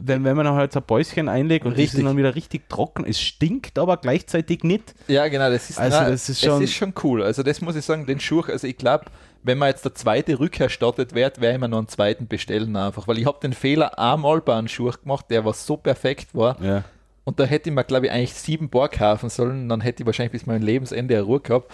wenn, 0.00 0.24
wenn 0.24 0.36
man 0.36 0.48
halt 0.48 0.72
so 0.72 0.80
ein 0.80 0.86
Päuschen 0.86 1.28
einlegt 1.28 1.64
und 1.66 1.76
die 1.76 1.82
Richtig. 1.82 1.96
sind 1.98 2.06
dann 2.06 2.16
wieder 2.16 2.34
richtig 2.34 2.68
trocken. 2.68 3.04
Es 3.06 3.20
stinkt 3.20 3.78
aber 3.78 3.96
gleichzeitig 3.96 4.64
nicht. 4.64 4.94
Ja, 5.08 5.28
genau, 5.28 5.50
das 5.50 5.70
ist, 5.70 5.78
Also 5.78 5.98
das 6.00 6.28
ist 6.28 6.40
schon- 6.40 6.62
es 6.62 6.70
ist 6.70 6.74
schon 6.76 6.94
cool. 7.02 7.22
Also 7.22 7.42
das 7.42 7.60
muss 7.60 7.76
ich 7.76 7.84
sagen, 7.84 8.06
den 8.06 8.20
Schuh, 8.20 8.42
also 8.42 8.66
ich 8.66 8.76
glaube, 8.76 9.06
wenn 9.42 9.58
man 9.58 9.68
jetzt 9.68 9.84
der 9.84 9.94
zweite 9.94 10.38
rückerstattet 10.40 11.14
wird, 11.14 11.40
wäre 11.40 11.54
ich 11.54 11.60
mir 11.60 11.68
noch 11.68 11.78
einen 11.78 11.88
zweiten 11.88 12.26
bestellen 12.26 12.74
einfach, 12.76 13.06
weil 13.08 13.18
ich 13.18 13.26
habe 13.26 13.38
den 13.40 13.52
Fehler 13.52 13.98
einmal 13.98 14.40
bei 14.40 14.54
einem 14.56 14.68
Schuh 14.68 14.90
gemacht, 15.02 15.26
der 15.30 15.44
was 15.44 15.64
so 15.66 15.76
perfekt 15.76 16.34
war 16.34 16.60
Ja. 16.62 16.84
und 17.24 17.38
da 17.38 17.44
hätte 17.44 17.70
ich 17.70 17.74
mir, 17.74 17.84
glaube 17.84 18.06
ich, 18.06 18.12
eigentlich 18.12 18.34
sieben 18.34 18.68
Paar 18.68 18.88
kaufen 18.88 19.28
sollen, 19.30 19.68
dann 19.68 19.80
hätte 19.80 20.02
ich 20.02 20.06
wahrscheinlich 20.06 20.32
bis 20.32 20.46
mein 20.46 20.60
Lebensende 20.62 21.14
eine 21.14 21.22
Ruhe 21.24 21.40
gehabt 21.40 21.70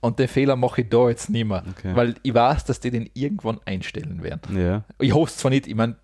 und 0.00 0.18
den 0.18 0.28
Fehler 0.28 0.56
mache 0.56 0.80
ich 0.82 0.88
da 0.88 1.08
jetzt 1.08 1.28
nicht 1.30 1.46
mehr, 1.46 1.64
Okay. 1.78 1.94
weil 1.94 2.14
ich 2.22 2.32
weiß, 2.34 2.64
dass 2.64 2.80
die 2.80 2.90
den 2.90 3.10
irgendwann 3.14 3.60
einstellen 3.66 4.22
werden. 4.22 4.56
Ja. 4.58 4.84
Ich 4.98 5.12
hoffe 5.12 5.30
es 5.30 5.36
zwar 5.36 5.50
nicht, 5.50 5.66
ich 5.66 5.74
meine, 5.74 5.96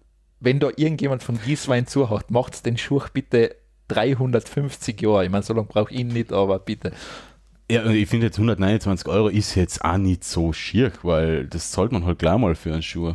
wenn 0.43 0.59
da 0.61 0.69
irgendjemand 0.77 1.23
von 1.23 1.39
Gießwein 1.41 1.87
zuhört, 1.87 2.31
macht 2.31 2.67
den 2.67 2.77
Schuh 2.77 3.01
bitte 3.13 3.55
350 3.89 5.01
Jahre. 5.01 5.25
Ich 5.25 5.31
meine, 5.31 5.43
so 5.43 5.55
lange 5.55 5.67
brauche 5.69 5.93
ich 5.93 6.01
ihn 6.01 6.09
nicht, 6.09 6.33
aber 6.33 6.59
bitte. 6.59 6.93
Ja, 7.71 7.85
und 7.85 7.95
ich 7.95 8.09
finde 8.09 8.27
jetzt 8.27 8.37
129 8.39 9.07
Euro 9.09 9.29
ist 9.29 9.55
jetzt 9.55 9.85
auch 9.85 9.97
nicht 9.97 10.25
so 10.25 10.53
schier, 10.53 10.93
weil 11.03 11.47
das 11.47 11.71
zahlt 11.71 11.93
man 11.93 12.05
halt 12.05 12.19
gleich 12.19 12.37
mal 12.39 12.55
für 12.55 12.73
einen 12.73 12.83
Schuh. 12.83 13.15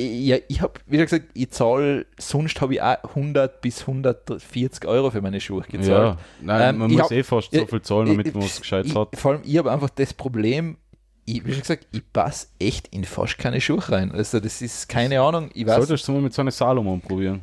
Ja, 0.00 0.36
ich 0.48 0.60
habe, 0.60 0.74
wie 0.86 0.96
gesagt, 0.98 1.26
ich 1.34 1.50
zahle, 1.50 2.06
sonst 2.18 2.60
habe 2.60 2.74
ich 2.74 2.82
auch 2.82 2.96
100 3.14 3.60
bis 3.60 3.82
140 3.86 4.86
Euro 4.86 5.10
für 5.10 5.20
meine 5.20 5.40
Schuhe 5.40 5.62
gezahlt. 5.62 6.16
Ja, 6.16 6.18
nein, 6.40 6.74
Ähm, 6.74 6.78
man 6.78 6.90
muss 6.92 7.02
hab- 7.02 7.10
eh 7.12 7.22
fast 7.22 7.52
so 7.54 7.66
viel 7.66 7.82
zahlen, 7.82 8.06
damit 8.08 8.26
ich- 8.28 8.34
man 8.34 8.42
was 8.42 8.60
Gescheites 8.60 8.90
ich, 8.92 8.96
hat. 8.98 9.16
Vor 9.16 9.32
allem, 9.32 9.42
ich 9.44 9.56
habe 9.58 9.70
einfach 9.70 9.90
das 9.90 10.12
Problem, 10.14 10.76
ich, 11.24 11.44
wie 11.44 11.52
schon 11.52 11.60
gesagt, 11.60 11.86
ich 11.92 12.02
passe 12.12 12.48
echt 12.58 12.88
in 12.88 13.04
fast 13.04 13.38
keine 13.38 13.60
Schuhe 13.60 13.88
rein. 13.88 14.12
Also 14.12 14.40
das 14.40 14.60
ist 14.60 14.88
keine 14.88 15.20
Ahnung, 15.20 15.50
ich 15.54 15.66
weiß, 15.66 15.76
Solltest 15.76 16.08
du 16.08 16.12
mal 16.12 16.22
mit 16.22 16.32
so 16.32 16.42
einer 16.42 16.50
Salomon 16.50 17.00
probieren. 17.00 17.42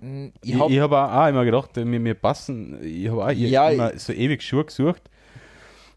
ich 0.00 0.32
Ich, 0.42 0.60
habe 0.60 0.72
ich 0.72 0.80
habe 0.80 0.98
auch 0.98 1.28
immer 1.28 1.44
gedacht, 1.44 1.76
mir, 1.76 2.00
mir 2.00 2.14
passen, 2.14 2.82
ich 2.82 3.08
habe 3.08 3.24
auch 3.24 3.30
Ja, 3.30 3.70
immer 3.70 3.98
so 3.98 4.12
ewig 4.12 4.42
Schuhe 4.42 4.64
gesucht 4.64 5.02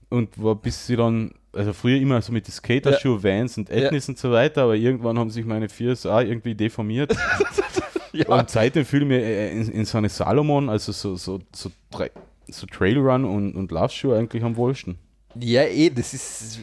und 0.10 0.42
war 0.42 0.56
bis 0.56 0.88
sie 0.88 0.96
dann, 0.96 1.34
also 1.52 1.74
früher 1.74 1.98
immer 2.00 2.22
so 2.22 2.32
mit 2.32 2.48
den 2.48 2.52
Skaterschuhe, 2.54 3.22
Vans 3.24 3.58
und 3.58 3.70
Ethnis 3.70 4.08
und 4.08 4.18
so 4.18 4.32
weiter, 4.32 4.64
aber 4.64 4.76
irgendwann 4.76 5.20
haben 5.20 5.30
sich 5.30 5.46
meine 5.46 5.68
Füße 5.68 6.14
auch 6.14 6.22
irgendwie 6.22 6.56
deformiert 6.56 7.16
ja, 8.14 8.28
und 8.28 8.50
seitdem 8.50 8.86
fühle 8.86 9.04
ich 9.04 9.10
mich 9.10 9.22
äh, 9.22 9.52
in, 9.52 9.72
in 9.72 9.86
so 9.86 9.98
eine 9.98 10.10
Salomon, 10.10 10.70
also 10.70 10.92
so, 10.92 11.16
so, 11.18 11.40
so, 11.54 11.70
so 12.48 12.68
Trailrun 12.68 13.26
und, 13.26 13.56
und 13.56 13.72
Laufschuhe 13.72 14.18
eigentlich 14.18 14.44
am 14.44 14.56
wohlsten. 14.56 14.98
Ja, 15.40 15.64
eh, 15.64 15.90
das 15.90 16.14
ist, 16.14 16.60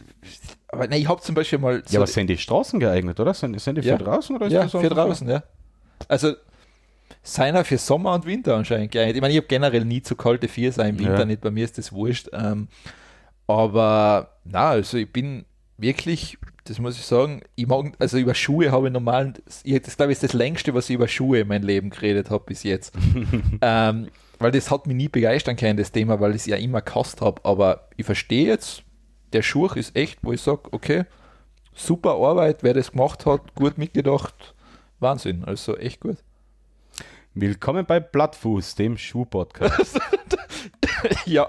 aber 0.68 0.86
nein, 0.88 1.00
ich 1.02 1.08
habe 1.08 1.20
zum 1.20 1.34
Beispiel 1.34 1.58
mal 1.58 1.82
Ja, 1.88 1.98
aber 1.98 2.06
sind 2.06 2.28
die 2.28 2.38
Straßen 2.38 2.80
geeignet, 2.80 3.18
oder? 3.20 3.34
Sind, 3.34 3.60
sind 3.60 3.76
die 3.76 3.82
für 3.82 3.88
Ja. 3.88 3.98
draußen 3.98 4.34
oder 4.36 4.46
ist 4.46 4.52
Ja, 4.52 4.62
das 4.62 4.72
für 4.72 4.88
draußen, 4.88 5.28
ja. 5.28 5.42
Also 6.08 6.34
seiner 7.22 7.64
für 7.64 7.78
Sommer 7.78 8.14
und 8.14 8.26
Winter 8.26 8.56
anscheinend 8.56 8.90
geeignet. 8.90 9.16
Ich 9.16 9.20
meine, 9.20 9.32
ich 9.32 9.38
habe 9.38 9.46
generell 9.46 9.84
nie 9.84 10.02
zu 10.02 10.16
kalte 10.16 10.48
Vier 10.48 10.72
sein 10.72 10.90
im 10.94 10.98
Winter 10.98 11.20
Ja. 11.20 11.24
nicht, 11.26 11.40
bei 11.40 11.50
mir 11.50 11.64
ist 11.64 11.78
das 11.78 11.92
wurscht. 11.92 12.28
Ähm, 12.32 12.68
aber 13.46 14.30
na, 14.44 14.70
also 14.70 14.96
ich 14.96 15.12
bin 15.12 15.44
wirklich, 15.78 16.38
das 16.64 16.78
muss 16.78 16.96
ich 16.98 17.04
sagen, 17.04 17.42
ich 17.54 17.66
mag, 17.66 17.92
also 17.98 18.18
über 18.18 18.34
Schuhe 18.34 18.70
habe 18.72 18.86
ich 18.86 18.92
normal, 18.92 19.34
das 19.44 19.62
glaube 19.96 20.12
ich 20.12 20.16
ist 20.16 20.22
das 20.22 20.32
längste, 20.32 20.74
was 20.74 20.88
ich 20.88 20.94
über 20.94 21.08
Schuhe 21.08 21.40
in 21.40 21.48
meinem 21.48 21.64
Leben 21.66 21.90
geredet 21.90 22.30
habe 22.30 22.44
bis 22.46 22.62
jetzt. 22.62 22.94
ähm, 23.60 24.08
weil 24.42 24.50
das 24.50 24.70
hat 24.70 24.86
mich 24.86 24.96
nie 24.96 25.08
begeistern 25.08 25.56
können, 25.56 25.76
das 25.76 25.92
Thema, 25.92 26.20
weil 26.20 26.32
ich 26.32 26.42
es 26.42 26.46
ja 26.46 26.56
immer 26.56 26.82
gehasst 26.82 27.20
habe. 27.20 27.44
Aber 27.44 27.88
ich 27.96 28.04
verstehe 28.04 28.46
jetzt, 28.46 28.82
der 29.32 29.42
Schuh 29.42 29.66
ist 29.68 29.94
echt, 29.96 30.18
wo 30.22 30.32
ich 30.32 30.40
sage, 30.40 30.62
okay, 30.72 31.04
super 31.74 32.16
Arbeit, 32.16 32.62
wer 32.62 32.74
das 32.74 32.92
gemacht 32.92 33.24
hat, 33.24 33.54
gut 33.54 33.78
mitgedacht, 33.78 34.54
Wahnsinn, 34.98 35.44
also 35.44 35.76
echt 35.76 36.00
gut. 36.00 36.18
Willkommen 37.34 37.86
bei 37.86 37.98
Blattfuß, 38.00 38.74
dem 38.74 38.98
Schuh-Podcast. 38.98 39.98
ja. 41.24 41.46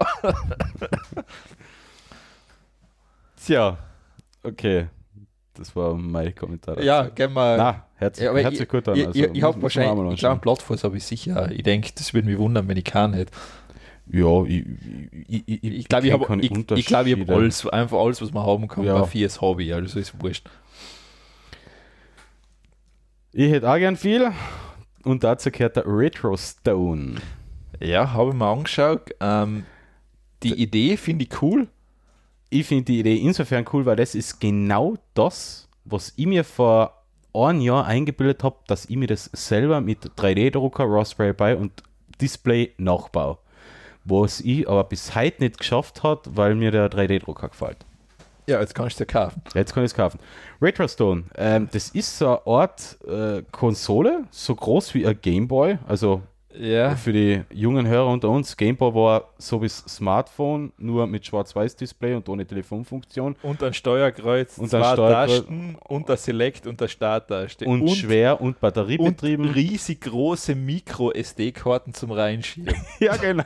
Tja, 3.36 3.76
okay. 4.42 4.88
Das 5.54 5.74
war 5.76 5.94
mein 5.94 6.34
Kommentar. 6.34 6.74
dazu. 6.74 6.86
Ja, 6.86 7.08
gehen 7.08 7.32
wir. 7.32 7.56
Na, 7.56 7.86
herzlich, 7.94 8.24
ja, 8.26 8.34
herzlich 8.34 8.60
ich, 8.62 8.68
gut 8.68 8.88
an. 8.88 8.98
Also, 8.98 9.24
ich, 9.32 9.42
habe 9.42 9.62
wahrscheinlich, 9.62 10.12
ich 10.14 10.18
glaube. 10.20 10.40
Plattfuß 10.40 10.82
habe 10.84 10.96
ich 10.96 11.04
sicher. 11.04 11.50
Ich 11.52 11.62
denke, 11.62 11.90
das 11.94 12.12
würde 12.12 12.28
mich 12.28 12.38
wundern, 12.38 12.66
wenn 12.68 12.76
ich 12.76 12.84
keinen 12.84 13.14
hätte. 13.14 13.32
Ja, 14.06 14.44
ich, 14.44 14.64
ich, 15.28 15.42
ich, 15.46 15.64
Ich 15.64 15.88
glaube, 15.88 16.06
ich 16.06 16.12
habe 16.12 16.24
ich, 16.40 16.50
ich 16.50 16.86
glaub, 16.86 17.06
ich 17.06 17.18
hab 17.18 17.30
alles, 17.30 17.66
einfach 17.68 17.98
alles, 17.98 18.20
was 18.20 18.32
man 18.32 18.44
haben 18.44 18.68
kann, 18.68 18.84
Ja. 18.84 19.04
vier 19.04 19.28
Hobby, 19.40 19.72
also 19.72 19.98
ist 19.98 20.20
wurscht. 20.20 20.50
Ich 23.32 23.50
hätte 23.50 23.70
auch 23.70 23.78
gern 23.78 23.96
viel. 23.96 24.30
Und 25.04 25.24
dazu 25.24 25.50
gehört 25.50 25.76
der 25.76 25.84
Retro 25.86 26.36
Stone. 26.36 27.16
Ja, 27.80 28.12
habe 28.12 28.30
ich 28.30 28.36
mir 28.36 28.46
angeschaut. 28.46 29.10
Ähm, 29.20 29.64
die 30.42 30.54
Idee 30.54 30.96
finde 30.96 31.24
ich 31.24 31.42
cool. 31.42 31.68
Ich 32.54 32.66
finde 32.66 32.84
die 32.84 33.00
Idee 33.00 33.16
insofern 33.16 33.64
cool, 33.72 33.84
weil 33.84 33.96
das 33.96 34.14
ist 34.14 34.40
genau 34.40 34.94
das, 35.14 35.68
was 35.84 36.12
ich 36.16 36.26
mir 36.26 36.44
vor 36.44 37.02
ein 37.34 37.60
Jahr 37.60 37.84
eingebildet 37.84 38.44
habe, 38.44 38.56
dass 38.68 38.84
ich 38.88 38.96
mir 38.96 39.08
das 39.08 39.28
selber 39.32 39.80
mit 39.80 40.04
3D-Drucker, 40.16 40.84
Raspberry 40.86 41.34
Pi 41.34 41.54
und 41.54 41.82
Display 42.20 42.72
nachbaue. 42.78 43.38
Was 44.04 44.40
ich 44.40 44.68
aber 44.68 44.84
bis 44.84 45.16
heute 45.16 45.42
nicht 45.42 45.58
geschafft 45.58 46.04
hat, 46.04 46.20
weil 46.36 46.54
mir 46.54 46.70
der 46.70 46.88
3D-Drucker 46.90 47.48
gefällt. 47.48 47.78
Ja, 48.46 48.60
jetzt 48.60 48.74
kannst 48.74 49.00
du 49.00 49.04
es 49.04 49.08
kaufen. 49.08 49.42
Jetzt 49.54 49.74
kann 49.74 49.82
ich 49.82 49.90
es 49.90 49.96
kaufen. 49.96 50.20
Retrostone, 50.62 51.24
ähm, 51.36 51.68
das 51.72 51.88
ist 51.88 52.18
so 52.18 52.28
eine 52.28 52.46
Art 52.46 52.98
äh, 53.04 53.42
Konsole, 53.50 54.24
so 54.30 54.54
groß 54.54 54.94
wie 54.94 55.04
ein 55.06 55.18
Gameboy, 55.20 55.78
also 55.88 56.22
Ja. 56.56 56.94
für 56.94 57.12
die 57.12 57.42
jungen 57.50 57.86
Hörer 57.86 58.08
unter 58.08 58.30
uns, 58.30 58.56
Gameboy 58.56 58.94
war 58.94 59.30
so 59.38 59.60
wie 59.60 59.66
das 59.66 59.78
Smartphone, 59.88 60.72
nur 60.78 61.06
mit 61.06 61.26
Schwarz-Weiß-Display 61.26 62.14
und 62.14 62.28
ohne 62.28 62.46
Telefonfunktion 62.46 63.36
Und 63.42 63.62
ein 63.62 63.74
Steuerkreuz, 63.74 64.58
Und 64.58 64.66
ein 64.66 64.70
zwei 64.70 64.92
Steuerkreuz. 64.92 65.38
Tasten 65.38 65.76
und 65.88 66.08
der 66.08 66.16
Select 66.16 66.66
und 66.66 66.80
der 66.80 66.88
Starttaste. 66.88 67.64
und, 67.64 67.88
schwer 67.90 68.40
und 68.40 68.48
und 68.48 68.60
batteriebetrieben. 68.60 69.50
riesig 69.50 70.02
große 70.02 70.54
Micro-SD-Karten 70.54 71.92
zum 71.94 72.12
Reinschieben. 72.12 72.74
ja, 73.00 73.16
genau. 73.16 73.44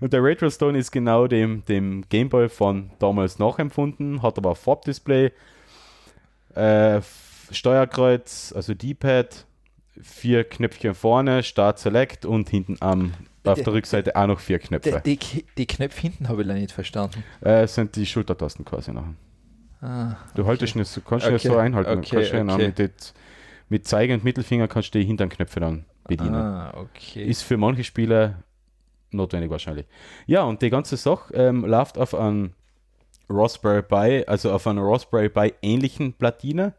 und 0.00 0.12
der 0.12 0.22
Retrostone 0.22 0.78
ist 0.78 0.92
genau 0.92 1.26
dem, 1.26 1.64
dem 1.64 2.04
Gameboy 2.08 2.48
von 2.48 2.90
damals 2.98 3.38
nachempfunden, 3.38 4.22
hat 4.22 4.38
aber 4.38 4.54
Farbdisplay, 4.54 5.32
äh, 6.54 7.00
Steuerkreuz, 7.50 8.52
also 8.54 8.74
D-Pad, 8.74 9.45
vier 10.02 10.44
Knöpfchen 10.44 10.94
vorne, 10.94 11.42
Start 11.42 11.78
Select 11.78 12.24
und 12.24 12.48
hinten 12.48 12.76
am, 12.80 13.12
auf 13.44 13.54
Der- 13.54 13.64
der 13.64 13.72
Rückseite 13.72 14.16
auch 14.16 14.26
noch 14.26 14.40
vier 14.40 14.58
Die, 14.58 14.66
Knöpfe. 14.66 15.02
die, 15.04 15.18
die 15.56 15.66
Knöpfe 15.66 16.00
hinten 16.00 16.28
habe 16.28 16.42
ich 16.42 16.48
leider 16.48 16.60
nicht 16.60 16.72
verstanden. 16.72 17.22
Äh, 17.40 17.66
sind 17.66 17.96
die 17.96 18.06
Schultertasten 18.06 18.64
quasi 18.64 18.92
nachher. 18.92 19.14
Ah, 19.82 20.16
Du 20.34 20.46
haltest 20.46 20.74
nicht, 20.76 21.00
kannst 21.06 21.26
Okay, 21.26 21.38
so 21.38 21.56
einhalten. 21.56 21.98
okay, 21.98 22.16
kannst 22.30 22.32
okay. 22.34 22.66
mit, 22.66 22.78
det- 22.78 23.14
mit 23.68 23.86
Zeige 23.86 24.14
und 24.14 24.24
Mittelfinger 24.24 24.68
kannst 24.68 24.94
du 24.94 24.98
die 24.98 25.04
hinteren 25.04 25.28
Knöpfe 25.30 25.60
dann 25.60 25.84
bedienen. 26.08 26.34
ah, 26.34 26.72
okay. 26.76 27.24
Ist 27.24 27.42
für 27.42 27.56
manche 27.56 27.84
Spieler 27.84 28.42
notwendig 29.10 29.50
wahrscheinlich. 29.50 29.86
Ja, 30.26 30.42
und 30.44 30.62
die 30.62 30.70
ganze 30.70 30.96
Sache 30.96 31.32
ähm, 31.34 31.64
läuft 31.64 31.98
auf 31.98 32.14
einem 32.14 32.52
Raspberry 33.28 33.82
Pi, 33.82 34.24
also 34.26 34.52
auf 34.52 34.66
einer 34.66 34.82
Raspberry 34.82 35.28
Pi 35.28 35.52
ähnlichen 35.62 36.12
Platine. 36.12 36.74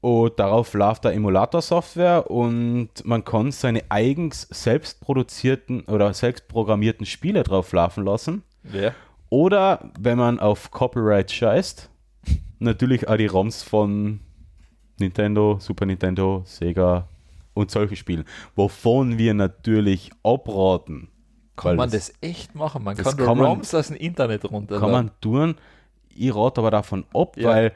Und 0.00 0.38
darauf 0.38 0.72
läuft 0.72 1.04
der 1.04 1.12
Emulator-Software 1.12 2.30
und 2.30 2.88
man 3.04 3.22
kann 3.24 3.52
seine 3.52 3.82
eigens 3.90 4.42
selbst 4.50 5.00
produzierten 5.00 5.82
oder 5.82 6.14
selbst 6.14 6.48
programmierten 6.48 7.04
Spiele 7.04 7.42
drauf 7.42 7.72
laufen 7.72 8.04
lassen. 8.04 8.42
ja. 8.72 8.92
Oder 9.32 9.92
wenn 9.96 10.18
man 10.18 10.40
auf 10.40 10.72
Copyright 10.72 11.30
scheißt, 11.30 11.88
natürlich 12.58 13.06
auch 13.06 13.16
die 13.16 13.26
ROMs 13.26 13.62
von 13.62 14.18
Nintendo, 14.98 15.58
Super 15.60 15.86
Nintendo, 15.86 16.42
Sega 16.46 17.06
und 17.54 17.70
solche 17.70 17.94
Spielen, 17.94 18.24
wovon 18.56 19.18
wir 19.18 19.34
natürlich 19.34 20.10
abraten. 20.24 21.10
Kann 21.54 21.76
man 21.76 21.90
das 21.90 22.08
das 22.08 22.14
echt 22.22 22.56
machen? 22.56 22.82
Man 22.82 22.96
kann, 22.96 23.04
kann 23.04 23.16
die 23.36 23.40
man- 23.40 23.50
ROMs 23.50 23.72
aus 23.72 23.86
dem 23.88 23.96
Internet 23.98 24.50
runter. 24.50 24.80
kann 24.80 24.90
man 24.90 25.10
tun. 25.20 25.54
Ich 26.08 26.34
rate 26.34 26.60
aber 26.60 26.72
davon 26.72 27.04
ab, 27.14 27.36
Ja. 27.36 27.50
weil 27.50 27.72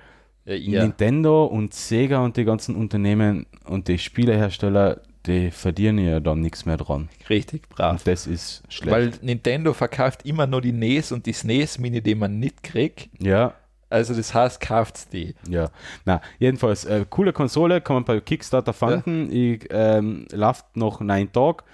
Ja, 0.47 0.55
ja. 0.55 0.83
Nintendo 0.83 1.45
und 1.47 1.73
Sega 1.75 2.19
und 2.25 2.37
die 2.37 2.45
ganzen 2.45 2.77
Unternehmen 2.77 3.47
und 3.65 3.89
die 3.89 3.99
Spielehersteller, 3.99 5.01
die 5.27 5.51
verdienen 5.51 6.07
ja 6.07 6.21
dann 6.21 6.41
nichts 6.41 6.67
mehr 6.67 6.77
dran. 6.77 7.09
Richtig 7.31 7.69
brav. 7.71 7.93
Und 7.93 8.07
das 8.07 8.27
ist 8.27 8.63
schlecht. 8.69 8.93
Weil 8.95 9.13
Nintendo 9.23 9.73
verkauft 9.73 10.27
immer 10.27 10.47
nur 10.47 10.61
die 10.61 10.73
NES 10.73 11.13
und 11.13 11.25
die 11.25 11.33
SNES 11.33 11.79
Mini, 11.79 12.03
die 12.03 12.15
man 12.15 12.39
nicht 12.39 12.63
kriegt. 12.63 13.09
ja, 13.21 13.55
Also 13.89 14.13
das 14.15 14.35
heißt, 14.35 14.61
kauft's 14.61 15.09
die. 15.09 15.35
Ja, 15.49 15.71
na, 16.05 16.21
jedenfalls, 16.39 16.85
äh, 16.85 17.07
coole 17.09 17.33
Konsole, 17.33 17.81
kann 17.81 17.95
man 17.95 18.05
bei 18.05 18.21
Kickstarter 18.21 18.75
finden. 18.75 19.31
Ich 19.33 19.67
ähm, 19.71 20.27
läuft 20.31 20.77
noch 20.77 21.01
neun 21.01 21.33
Tage. 21.33 21.65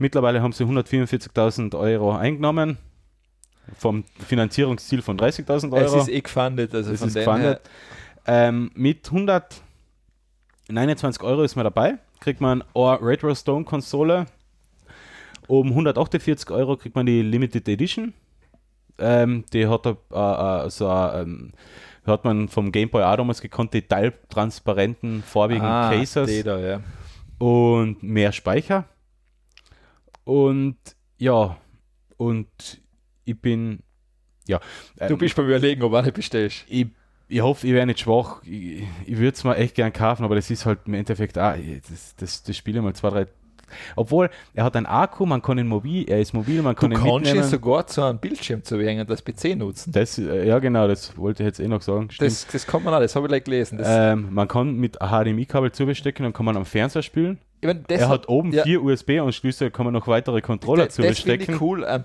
Mittlerweile 0.00 0.42
haben 0.42 0.52
sie 0.52 0.64
144.000 0.64 1.78
Euro 1.78 2.16
eingenommen. 2.16 2.78
Vom 3.76 4.04
Finanzierungsziel 4.26 5.02
von 5.02 5.18
30.000 5.18 5.76
Es 5.76 5.92
Euro. 5.92 6.00
ist 6.02 6.08
eh 6.08 6.20
gefundet. 6.20 6.74
Also 6.74 6.90
Es 6.92 7.02
ist 7.02 7.14
gefundet. 7.14 7.60
Ähm, 8.30 8.70
mit 8.74 9.06
129 9.06 11.22
Euro 11.22 11.42
ist 11.42 11.56
man 11.56 11.64
dabei. 11.64 11.96
Kriegt 12.20 12.42
man 12.42 12.62
eine 12.74 13.00
Retro 13.00 13.34
Stone 13.34 13.64
Konsole. 13.64 14.26
Um 15.46 15.68
148 15.68 16.50
Euro 16.50 16.76
kriegt 16.76 16.94
man 16.94 17.06
die 17.06 17.22
Limited 17.22 17.66
Edition. 17.66 18.12
Ähm, 18.98 19.46
die 19.54 19.66
hat, 19.66 19.86
äh, 19.86 19.92
äh, 19.92 20.68
so, 20.68 20.90
äh, 20.90 21.22
ähm, 21.22 21.52
hat 22.04 22.24
man 22.24 22.48
vom 22.48 22.70
Game 22.70 22.90
Boy 22.90 23.02
auch 23.02 23.16
damals 23.16 23.40
gekonnt, 23.40 23.72
die 23.72 23.80
teiltransparenten, 23.82 25.22
farbigen 25.22 25.64
ah, 25.64 25.90
Cases 25.90 26.44
da, 26.44 26.58
ja. 26.58 26.82
und 27.38 28.02
mehr 28.02 28.32
Speicher. 28.32 28.84
Und 30.24 30.76
ja, 31.16 31.56
und 32.18 32.82
ich 33.24 33.40
bin, 33.40 33.78
ja. 34.46 34.60
Du 34.98 35.14
ähm, 35.14 35.18
bist 35.18 35.34
beim 35.34 35.46
Überlegen, 35.46 35.82
ob 35.82 35.92
du 35.92 35.96
eine 35.96 36.12
bestellst. 36.12 36.66
ich, 36.68 36.88
ich 37.28 37.40
hoffe, 37.40 37.66
ich 37.66 37.72
wäre 37.72 37.86
nicht 37.86 38.00
schwach. 38.00 38.42
Ich, 38.44 38.82
ich 39.06 39.18
würde 39.18 39.34
es 39.34 39.44
mir 39.44 39.56
echt 39.56 39.74
gern 39.74 39.92
kaufen, 39.92 40.24
aber 40.24 40.34
das 40.34 40.50
ist 40.50 40.66
halt 40.66 40.80
im 40.86 40.94
Endeffekt 40.94 41.38
auch, 41.38 41.54
das, 41.88 42.16
das, 42.16 42.42
das 42.42 42.56
Spiel 42.56 42.80
mal 42.80 42.94
zwei, 42.94 43.10
drei. 43.10 43.26
Obwohl, 43.96 44.30
er 44.54 44.64
hat 44.64 44.76
einen 44.76 44.86
Akku, 44.86 45.26
man 45.26 45.42
kann 45.42 45.58
ihn 45.58 45.66
mobil, 45.66 46.08
er 46.08 46.20
ist 46.20 46.32
mobil, 46.32 46.62
man 46.62 46.74
Du 46.74 46.80
kann 46.80 46.92
ihn 46.92 46.98
kannst 46.98 47.34
ihn 47.34 47.42
sogar 47.42 47.86
zu 47.86 48.02
einem 48.02 48.18
Bildschirm 48.18 48.64
zu 48.64 48.80
hängen, 48.80 49.06
das 49.06 49.22
PC 49.22 49.56
nutzen. 49.56 49.92
Das, 49.92 50.16
äh, 50.16 50.46
ja, 50.46 50.58
genau, 50.58 50.88
das 50.88 51.18
wollte 51.18 51.42
ich 51.42 51.48
jetzt 51.48 51.60
eh 51.60 51.68
noch 51.68 51.82
sagen. 51.82 52.10
Stimmt. 52.10 52.30
Das, 52.30 52.46
das 52.46 52.66
kann 52.66 52.82
man 52.82 52.94
auch, 52.94 53.00
das 53.00 53.14
habe 53.14 53.26
ich 53.26 53.28
gleich 53.28 53.44
gelesen. 53.44 53.78
Ähm, 53.84 54.28
man 54.30 54.48
kann 54.48 54.76
mit 54.76 54.96
HDMI-Kabel 54.96 55.72
zubestecken 55.72 56.24
und 56.24 56.32
kann 56.32 56.46
man 56.46 56.56
am 56.56 56.64
Fernseher 56.64 57.02
spielen. 57.02 57.38
ich 57.60 57.66
mein, 57.66 57.84
das 57.88 58.00
er 58.00 58.08
hat 58.08 58.28
oben 58.30 58.52
ja. 58.52 58.62
vier 58.62 58.82
USB-Anschlüsse, 58.82 59.70
kann 59.70 59.84
man 59.84 59.92
noch 59.92 60.06
weitere 60.06 60.40
Controller 60.40 60.86
das, 60.86 60.96
das 60.96 61.04
finde 61.04 61.14
zubestecken. 61.14 61.54
ich 61.56 61.60
cool. 61.60 61.84
Ähm, 61.86 62.04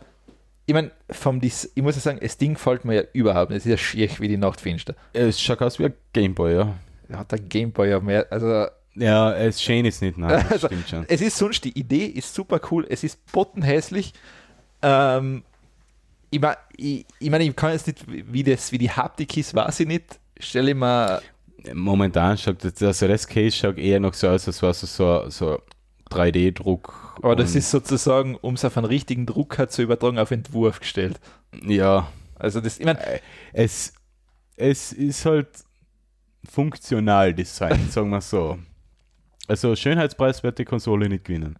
ich 0.65 0.73
meine, 0.73 0.91
vom 1.10 1.40
Dis 1.41 1.72
ich 1.76 1.84
muss 1.84 1.95
ja 1.95 2.02
sagen, 2.02 2.19
das 2.22 2.38
Ding 2.38 2.53
gefällt 2.53 2.85
mir 2.85 2.94
ja 2.95 3.02
überhaupt 3.14 3.49
nicht. 3.52 3.60
Es 3.60 3.65
ist 3.65 3.72
ja 3.72 3.77
schier 3.77 4.10
wie 4.19 4.27
die 4.27 4.38
Nachtfinster. 4.38 4.95
Es 5.14 5.40
schaut 5.41 5.61
aus 5.61 5.80
wie 5.80 5.85
ein 5.85 5.94
Gameboy, 6.14 6.53
ja. 6.56 6.73
Hat 7.11 7.31
der 7.31 7.40
Gameboy 7.40 7.90
ja 7.90 7.99
mehr. 7.99 8.26
Also, 8.31 8.68
Ja, 8.95 9.34
es 9.34 9.61
schön 9.61 9.85
ist 9.85 10.02
nicht, 10.02 10.18
nein, 10.18 10.45
Also, 10.49 10.68
stimmt 10.68 10.90
schon. 10.90 11.06
es 11.07 11.22
ist 11.22 11.38
sonst, 11.38 11.64
die 11.65 11.77
Idee 11.77 12.06
ist 12.06 12.34
super 12.34 12.60
cool. 12.72 12.85
Es 12.90 13.03
ist 13.03 13.26
pottenhässlich. 13.31 14.14
Ähm, 14.81 15.44
ich 16.30 16.40
meine, 16.41 16.57
ich, 16.77 17.06
ich, 17.19 17.30
mein, 17.30 17.41
ich 17.41 17.56
kann 17.56 17.72
jetzt 17.73 17.88
nicht, 17.88 18.06
wie, 18.07 18.44
das, 18.44 18.72
wie 18.72 18.77
die 18.77 18.90
Haptik 18.91 19.35
ist, 19.38 19.53
weiß 19.53 19.81
ich 19.81 19.88
nicht. 19.88 20.19
Stelle 20.40 20.72
ich 20.72 20.77
mir. 20.77 21.22
Momentan 21.73 22.38
schaut 22.38 22.64
das, 22.64 22.81
also 22.81 23.07
das 23.07 23.27
Case 23.27 23.56
schaut 23.56 23.77
eher 23.77 23.99
noch 23.99 24.14
so 24.14 24.27
aus, 24.30 24.48
als 24.48 24.61
wäre 24.61 24.72
es 24.72 24.81
so, 24.81 25.30
so 25.30 25.61
3D-Druck. 26.15 27.18
Aber 27.22 27.35
das 27.35 27.56
ist 27.56 27.69
sozusagen, 27.72 28.35
um 28.35 28.56
es 28.56 28.65
auf 28.65 28.76
einen 28.77 28.85
richtigen 28.85 29.26
Drucker 29.26 29.69
zu 29.69 29.81
übertragen, 29.81 30.18
auf 30.19 30.31
Entwurf 30.31 30.80
gestellt. 30.80 31.19
Ja, 31.65 32.07
Also, 32.40 32.60
das, 32.61 32.80
ich 32.80 32.85
meine, 32.85 32.99
es, 33.53 33.94
es 34.56 34.91
ist 34.94 35.26
halt 35.26 35.48
funktional 36.49 37.34
Design, 37.34 37.88
sagen 37.90 38.10
wir 38.10 38.22
so. 38.22 38.57
Also 39.48 39.76
Schönheitspreis 39.76 40.44
wird 40.44 40.57
die 40.60 40.65
Konsole 40.65 41.10
nicht 41.10 41.26
gewinnen. 41.26 41.57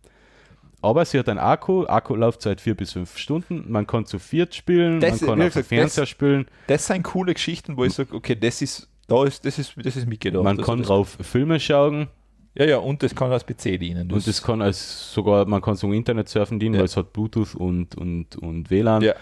Aber 0.82 1.06
sie 1.06 1.18
hat 1.18 1.30
einen 1.30 1.40
Akku, 1.40 1.86
Akkulaufzeit 1.86 2.60
4 2.60 2.76
bis 2.76 2.92
5 2.94 3.18
Stunden, 3.18 3.72
man 3.72 3.88
kann 3.88 4.06
zu 4.06 4.20
viert 4.20 4.54
spielen, 4.54 5.00
Das- 5.00 5.22
man 5.22 5.40
kann 5.40 5.48
auf 5.48 5.54
dem 5.54 5.64
Fernseher 5.64 6.02
das- 6.04 6.10
spielen, 6.10 6.46
das 6.68 6.88
sind 6.88 7.04
coole 7.04 7.34
Geschichten, 7.34 7.78
wo 7.78 7.86
ich 7.86 7.94
sage, 7.94 8.14
okay, 8.14 8.36
das 8.36 8.62
ist, 8.62 8.90
da 9.08 9.24
ist, 9.24 9.46
das 9.46 9.60
ist, 9.60 9.74
das 9.78 9.96
ist 9.96 10.08
mitgedacht. 10.08 10.44
man 10.44 10.58
Also 10.60 10.70
kann 10.70 10.82
drauf 10.84 11.18
Filme 11.22 11.60
schauen 11.60 12.08
Ja, 12.56 12.66
ja, 12.66 12.78
und 12.78 13.02
das 13.02 13.16
kann 13.16 13.32
als 13.32 13.44
PC 13.46 13.80
dienen. 13.80 14.12
und 14.12 14.28
das 14.28 14.42
kann 14.44 14.62
als 14.62 15.12
sogar, 15.14 15.46
man 15.46 15.62
kann 15.62 15.76
so 15.76 15.92
Internet 15.92 16.30
surfen 16.30 16.60
dienen, 16.60 16.76
Ja. 16.76 16.80
weil 16.82 16.86
es 16.86 16.96
hat 16.98 17.12
Bluetooth 17.12 17.56
und, 17.56 17.96
und, 17.96 18.36
und 18.36 18.70
WLAN. 18.70 19.02
Ja. 19.02 19.14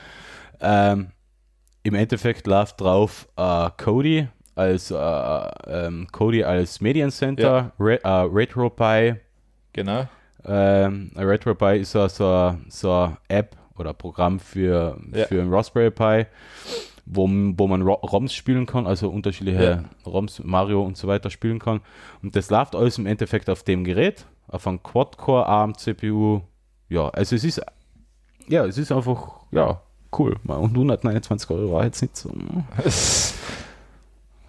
Ähm, 0.60 1.08
Im 1.84 1.95
Endeffekt 1.95 2.45
läuft 2.48 2.82
drauf 2.82 3.28
äh, 3.38 3.70
Kodi 3.78 4.28
als 4.56 4.91
äh, 4.91 4.95
ähm, 4.98 6.08
Kodi 6.12 6.44
als 6.44 6.82
Mediencenter, 6.82 7.72
Re 7.80 8.03
äh, 8.03 8.08
RetroPie. 8.08 9.16
Genau. 9.74 10.08
Ähm, 10.45 11.12
RetroPie 11.16 11.80
ist 11.80 11.91
so, 11.91 12.08
so, 12.10 12.56
so 12.68 12.91
eine 12.91 13.18
App 13.30 13.56
oder 13.78 13.94
Programm 13.94 14.40
für, 14.40 14.99
Ja. 15.14 15.26
für 15.26 15.41
ein 15.41 15.52
Raspberry 15.53 15.90
Pi, 15.91 16.26
wo, 17.14 17.28
wo 17.30 17.68
man 17.68 17.82
Ro- 17.82 18.00
ROMs 18.06 18.34
spielen 18.34 18.66
kann, 18.66 18.88
also 18.88 19.10
unterschiedliche 19.10 19.84
ROMs, 20.06 20.42
Mario 20.44 20.82
und 20.82 20.96
so 20.98 21.08
weiter 21.08 21.30
spielen 21.30 21.60
kann. 21.60 21.82
Und 22.24 22.36
das 22.36 22.50
läuft 22.50 22.74
alles 22.76 22.98
im 22.98 23.06
Endeffekt 23.06 23.50
auf 23.50 23.64
dem 23.64 23.84
Gerät, 23.84 24.26
auf 24.48 24.66
einem 24.66 24.82
Quad-Core 24.82 25.46
ARM 25.46 25.78
CPU. 25.78 26.42
Ja, 26.90 27.10
also 27.10 27.36
es 27.36 27.44
ist 27.44 27.62
ja, 28.48 28.66
es 28.66 28.78
ist 28.78 28.92
einfach 28.92 29.42
ja 29.52 29.82
cool. 30.18 30.38
Und 30.46 30.72
129 30.72 31.50
Euro 31.52 31.74
war 31.74 31.84
jetzt 31.86 32.02
nicht 32.02 32.16
so. 32.18 32.34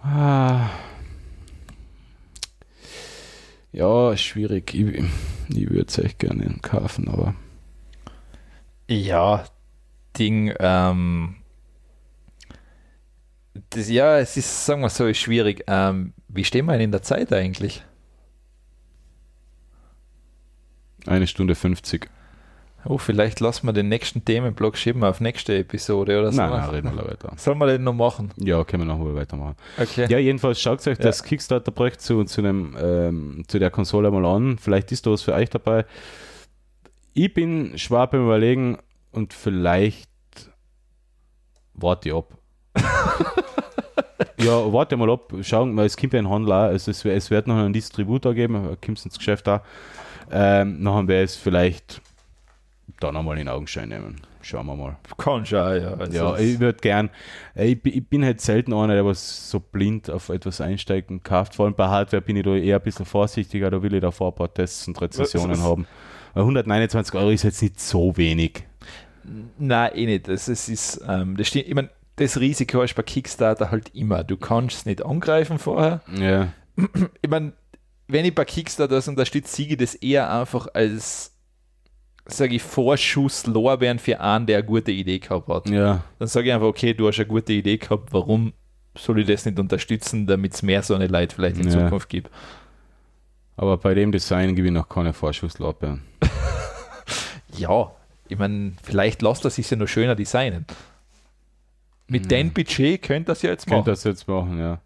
Ah. 0.05 0.69
Ja, 3.71 4.15
schwierig. 4.17 4.73
Ich, 4.73 5.03
ich 5.49 5.69
würde 5.69 5.85
es 5.87 5.97
echt 5.97 6.19
gerne 6.19 6.55
kaufen, 6.61 7.07
aber 7.07 7.33
Ja, 8.87 9.45
Ding, 10.17 10.53
ähm, 10.59 11.35
Das, 13.69 13.89
ja, 13.89 14.17
es 14.17 14.35
ist, 14.37 14.65
sagen 14.65 14.81
wir 14.81 14.89
so, 14.89 15.05
ist 15.07 15.17
schwierig. 15.19 15.63
Ähm, 15.67 16.13
wie 16.27 16.43
stehen 16.43 16.65
wir 16.65 16.73
denn 16.73 16.81
in 16.81 16.91
der 16.91 17.03
Zeit 17.03 17.31
eigentlich? 17.31 17.83
Eine 21.05 21.27
Stunde 21.27 21.53
50. 21.55 22.09
Oh, 22.85 22.97
vielleicht 22.97 23.39
lassen 23.39 23.65
wir 23.67 23.71
den 23.73 23.87
nächsten 23.87 24.25
Themenblock 24.25 24.75
schieben 24.77 25.03
auf 25.05 25.21
nächste 25.21 25.57
Episode 25.57 26.19
oder 26.19 26.31
so. 26.31 26.37
Nein, 26.41 26.49
nein, 26.49 26.69
reden 26.69 26.95
wir 26.95 27.05
weiter. 27.05 27.31
Sollen 27.37 27.57
wir 27.57 27.67
den 27.67 27.83
noch 27.83 27.93
machen? 27.93 28.31
Ja, 28.37 28.63
können 28.65 28.83
wir 28.83 28.93
noch 28.93 28.97
mal 28.99 29.15
weitermachen. 29.15 29.55
Okay. 29.77 30.07
Ja, 30.09 30.17
jedenfalls 30.17 30.59
schaut 30.59 30.79
euch 30.85 30.97
Ja. 30.97 31.03
das 31.03 31.23
Kickstarter-Projekt 31.23 32.01
zu, 32.01 32.23
zu, 32.25 32.41
ähm, 32.43 33.43
zu 33.47 33.59
der 33.59 33.69
Konsole 33.69 34.11
mal 34.11 34.25
an. 34.25 34.57
Vielleicht 34.57 34.91
ist 34.91 35.05
da 35.05 35.11
was 35.11 35.21
für 35.21 35.33
euch 35.33 35.49
dabei. 35.49 35.85
Ich 37.13 37.33
bin 37.33 37.77
schwer 37.77 38.07
beim 38.07 38.25
Überlegen 38.25 38.77
und 39.11 39.33
vielleicht 39.33 40.09
warte 41.73 42.09
ich 42.09 42.15
ab. 42.15 42.37
Ja, 44.39 44.71
warte 44.73 44.97
mal 44.97 45.09
ab. 45.11 45.33
Schauen, 45.41 45.75
weil 45.77 45.85
es 45.85 45.97
kommt 45.97 46.13
ja 46.13 46.19
ein 46.19 46.29
Handel 46.29 46.51
auch. 46.51 46.63
Also 46.63 46.91
es, 46.91 47.03
es 47.05 47.29
wird 47.31 47.47
noch 47.47 47.57
einen 47.57 47.73
Distributor 47.73 48.33
geben, 48.33 48.77
kommt 48.83 49.05
ins 49.05 49.17
Geschäft 49.17 49.47
da. 49.47 49.63
Ähm, 50.31 50.81
nachher 50.81 51.07
wir 51.07 51.17
es 51.21 51.35
vielleicht 51.35 52.01
dann 52.99 53.15
einmal 53.17 53.37
in 53.37 53.47
Augenschein 53.47 53.89
nehmen. 53.89 54.21
Schauen 54.41 54.65
wir 54.65 54.75
mal. 54.75 54.97
Kann 55.17 55.45
schon, 55.45 55.57
ja. 55.81 55.93
Also 55.93 56.11
Ja, 56.17 56.37
ich 56.37 56.59
würde 56.59 56.79
gern. 56.79 57.09
äh, 57.55 57.67
Ich, 57.71 57.81
bin- 57.81 57.93
ich 57.93 58.05
bin 58.07 58.25
halt 58.25 58.41
selten 58.41 58.73
einer, 58.73 58.93
der 58.93 59.05
was 59.05 59.49
so 59.49 59.59
blind 59.59 60.09
auf 60.09 60.27
etwas 60.29 60.59
einsteigt 60.59 61.09
und 61.11 61.23
kauft. 61.23 61.55
Vor 61.55 61.65
allem 61.65 61.75
bei 61.75 61.87
Hardware 61.87 62.21
bin 62.21 62.35
ich 62.35 62.43
da 62.43 62.53
eher 62.55 62.77
ein 62.77 62.81
bisschen 62.83 63.05
vorsichtiger. 63.05 63.71
Da 63.71 63.81
will 63.81 63.93
ich 63.93 64.01
davor 64.01 64.31
ein 64.31 64.35
paar 64.35 64.53
Tests 64.53 64.87
und 64.87 64.99
was- 64.99 65.33
haben. 65.61 65.87
Weil 66.33 66.43
129 66.43 67.15
Euro 67.15 67.29
ist 67.29 67.43
jetzt 67.43 67.61
nicht 67.61 67.79
so 67.79 68.15
wenig. 68.17 68.63
Nein, 69.57 69.91
eh 69.95 70.05
nicht. 70.05 70.27
Das, 70.27 70.47
es 70.49 70.67
ist, 70.67 71.01
ähm, 71.07 71.37
das, 71.37 71.47
stimmt, 71.47 71.67
ich 71.67 71.75
mein, 71.75 71.89
das 72.17 72.39
Risiko 72.39 72.81
ist 72.81 72.95
bei 72.95 73.03
Kickstarter 73.03 73.71
halt 73.71 73.89
immer. 73.95 74.23
Du 74.23 74.37
kannst 74.37 74.77
es 74.77 74.85
nicht 74.85 75.03
angreifen 75.05 75.57
vorher. 75.59 76.01
Ja. 76.15 76.49
Ich 77.21 77.29
meine, 77.29 77.53
wenn 78.07 78.25
ich 78.25 78.35
bei 78.35 78.45
Kickstarter 78.45 78.95
das 78.95 79.07
unterstütze, 79.07 79.55
siege 79.55 79.73
ich 79.73 79.79
das 79.79 79.95
eher 79.95 80.31
einfach 80.31 80.67
als, 80.73 81.31
sage 82.25 82.55
ich, 82.55 82.61
Vorschuss 82.61 83.45
Lorbeeren 83.47 83.99
für 83.99 84.19
einen, 84.19 84.45
der 84.45 84.57
eine 84.59 84.65
gute 84.65 84.91
Idee 84.91 85.19
gehabt 85.19 85.47
hat. 85.49 85.69
Ja. 85.69 86.03
Dann 86.19 86.27
sage 86.27 86.47
ich 86.47 86.53
einfach, 86.53 86.67
okay, 86.67 86.93
du 86.93 87.07
hast 87.07 87.17
eine 87.19 87.27
gute 87.27 87.53
Idee 87.53 87.77
gehabt, 87.77 88.13
warum 88.13 88.53
soll 88.95 89.19
ich 89.21 89.27
das 89.27 89.45
nicht 89.45 89.57
unterstützen, 89.59 90.27
damit 90.27 90.53
es 90.53 90.61
mehr 90.61 90.83
so 90.83 90.93
eine 90.93 91.07
Leute 91.07 91.35
vielleicht 91.35 91.57
in 91.57 91.67
Ja. 91.67 91.71
Zukunft 91.85 92.09
gibt. 92.09 92.29
Aber 93.55 93.77
bei 93.77 93.93
dem 93.93 94.11
Design 94.11 94.55
gebe 94.55 94.67
ich 94.67 94.73
noch 94.73 94.89
keine 94.89 95.13
Vorschusslorbeeren. 95.13 96.03
Ja, 97.55 97.91
ich 98.27 98.37
meine, 98.39 98.73
vielleicht 98.81 99.21
lässt 99.21 99.45
er 99.45 99.51
sich 99.51 99.69
ja 99.69 99.77
noch 99.77 99.87
schöner 99.87 100.15
designen. 100.15 100.65
Mit 102.07 102.25
Mhm. 102.25 102.29
dem 102.29 102.53
Budget 102.53 103.01
könnte 103.01 103.27
das 103.31 103.41
ja 103.41 103.49
jetzt 103.51 103.65
Könnt 103.65 103.79
machen. 103.79 103.85
das 103.91 104.03
jetzt 104.03 104.27
machen, 104.27 104.59
ja. 104.59 104.81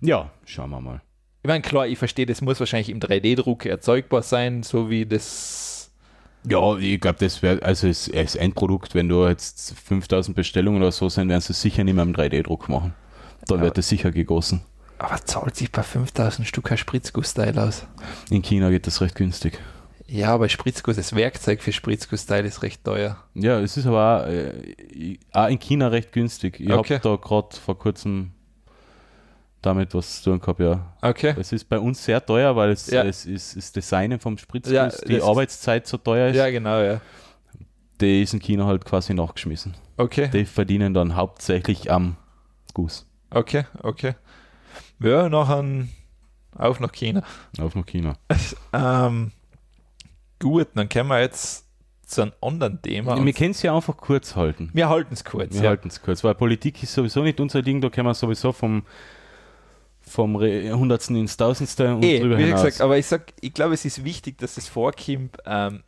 Ja, 0.00 0.30
schauen 0.44 0.70
wir 0.70 0.80
mal. 0.80 1.00
Ich 1.42 1.48
meine, 1.48 1.62
klar, 1.62 1.86
ich 1.86 1.98
verstehe, 1.98 2.26
das 2.26 2.40
muss 2.40 2.58
wahrscheinlich 2.60 2.88
im 2.90 3.00
3D-Druck 3.00 3.66
erzeugbar 3.66 4.22
sein, 4.22 4.62
so 4.62 4.90
wie 4.90 5.06
das. 5.06 5.90
Ja, 6.48 6.76
ich 6.78 7.00
glaube, 7.00 7.18
das 7.20 7.42
wäre, 7.42 7.62
also 7.62 7.88
es 7.88 8.08
es 8.08 8.34
ist 8.34 8.36
Endprodukt, 8.36 8.94
wenn 8.94 9.08
du 9.08 9.26
jetzt 9.26 9.74
5000 9.84 10.36
Bestellungen 10.36 10.80
oder 10.82 10.92
so 10.92 11.08
sind, 11.08 11.28
werden 11.28 11.40
sie 11.40 11.52
sicher 11.52 11.84
nicht 11.84 11.94
mehr 11.94 12.04
im 12.04 12.14
3D-Druck 12.14 12.68
machen. 12.68 12.94
Dann 13.46 13.58
Ja. 13.58 13.64
wird 13.64 13.78
das 13.78 13.88
sicher 13.88 14.10
gegossen. 14.10 14.62
Aber 14.98 15.16
zahlt 15.24 15.54
sich 15.56 15.70
bei 15.70 15.82
5000 15.82 16.46
Stück 16.46 16.70
ein 16.72 16.78
Spritzgussteil 16.78 17.56
aus? 17.58 17.86
In 18.30 18.42
China 18.42 18.70
geht 18.70 18.86
das 18.86 19.00
recht 19.00 19.14
günstig. 19.14 19.58
Ja, 20.10 20.32
aber 20.32 20.48
Spritzguss, 20.48 20.96
das 20.96 21.14
Werkzeug 21.14 21.62
für 21.62 21.70
Spritzgussteil 21.72 22.44
ist 22.46 22.62
recht 22.62 22.82
teuer. 22.82 23.18
Ja, 23.34 23.60
es 23.60 23.76
ist 23.76 23.86
aber 23.86 24.22
auch, 24.24 24.26
äh, 24.28 25.18
auch 25.32 25.48
in 25.48 25.58
China 25.58 25.88
recht 25.88 26.12
günstig. 26.12 26.60
Ich 26.60 26.70
Okay. 26.72 26.94
habe 26.98 27.02
da 27.08 27.16
gerade 27.16 27.54
vor 27.56 27.78
kurzem 27.78 28.32
damit 29.60 29.92
was 29.94 30.22
zu 30.22 30.30
tun 30.30 30.40
gehabt, 30.40 30.60
ja. 30.60 30.94
Okay. 31.02 31.34
Es 31.38 31.52
ist 31.52 31.68
bei 31.68 31.78
uns 31.78 32.02
sehr 32.04 32.24
teuer, 32.24 32.54
weil 32.56 32.70
es, 32.70 32.86
Ja. 32.88 33.02
es 33.04 33.26
ist 33.26 33.56
das 33.56 33.72
Designen 33.72 34.18
vom 34.20 34.38
Spritzguss, 34.38 34.72
Ja, 34.72 34.88
die 35.06 35.20
Arbeitszeit 35.20 35.86
so 35.86 35.96
teuer 35.98 36.28
ist, 36.30 36.36
Ja, 36.36 36.48
genau, 36.48 36.80
ja. 36.80 37.00
die 38.00 38.22
ist 38.22 38.32
in 38.32 38.40
China 38.40 38.66
halt 38.66 38.84
quasi 38.84 39.12
nachgeschmissen. 39.14 39.74
Okay, 39.96 40.28
Die 40.32 40.44
verdienen 40.46 40.94
dann 40.94 41.16
hauptsächlich 41.16 41.90
am 41.90 42.16
Guss. 42.72 43.04
okay, 43.30 43.64
okay. 43.82 44.14
Ja, 45.00 45.28
nachher 45.28 45.64
auf 46.56 46.80
nach 46.80 46.92
China. 46.92 47.22
Auf 47.60 47.74
nach 47.74 47.84
China. 47.86 48.16
Ähm, 48.72 49.32
gut, 50.38 50.68
dann 50.74 50.88
kommen 50.88 51.10
wir 51.10 51.20
jetzt 51.20 51.66
zu 52.08 52.22
einem 52.22 52.32
anderen 52.40 52.80
Thema. 52.80 53.22
Wir 53.22 53.32
können 53.32 53.50
es 53.50 53.62
ja 53.62 53.76
einfach 53.76 53.96
kurz 53.96 54.34
halten. 54.34 54.70
wir 54.72 54.88
halten 54.88 55.12
es 55.12 55.24
kurz. 55.24 55.54
Wir 55.54 55.62
ja. 55.62 55.68
halten 55.70 55.88
es 55.88 56.00
kurz, 56.00 56.24
weil 56.24 56.34
Politik 56.34 56.82
ist 56.82 56.94
sowieso 56.94 57.22
nicht 57.22 57.38
unser 57.38 57.62
Ding, 57.62 57.80
da 57.80 57.90
können 57.90 58.06
wir 58.06 58.14
sowieso 58.14 58.52
vom, 58.52 58.82
vom 60.00 60.36
Hundertsten 60.38 61.16
ins 61.16 61.36
Tausendste 61.36 61.94
und 61.94 62.02
Eh, 62.02 62.20
drüber 62.20 62.38
wie 62.38 62.44
hinaus. 62.44 62.64
gesagt, 62.64 62.80
aber 62.80 62.96
ich 62.96 63.06
sag, 63.06 63.32
ich 63.40 63.52
glaube, 63.52 63.74
es 63.74 63.84
ist 63.84 64.04
wichtig, 64.04 64.38
dass 64.38 64.56
es 64.56 64.68
vorkommt. 64.68 65.36
Ähm, 65.44 65.82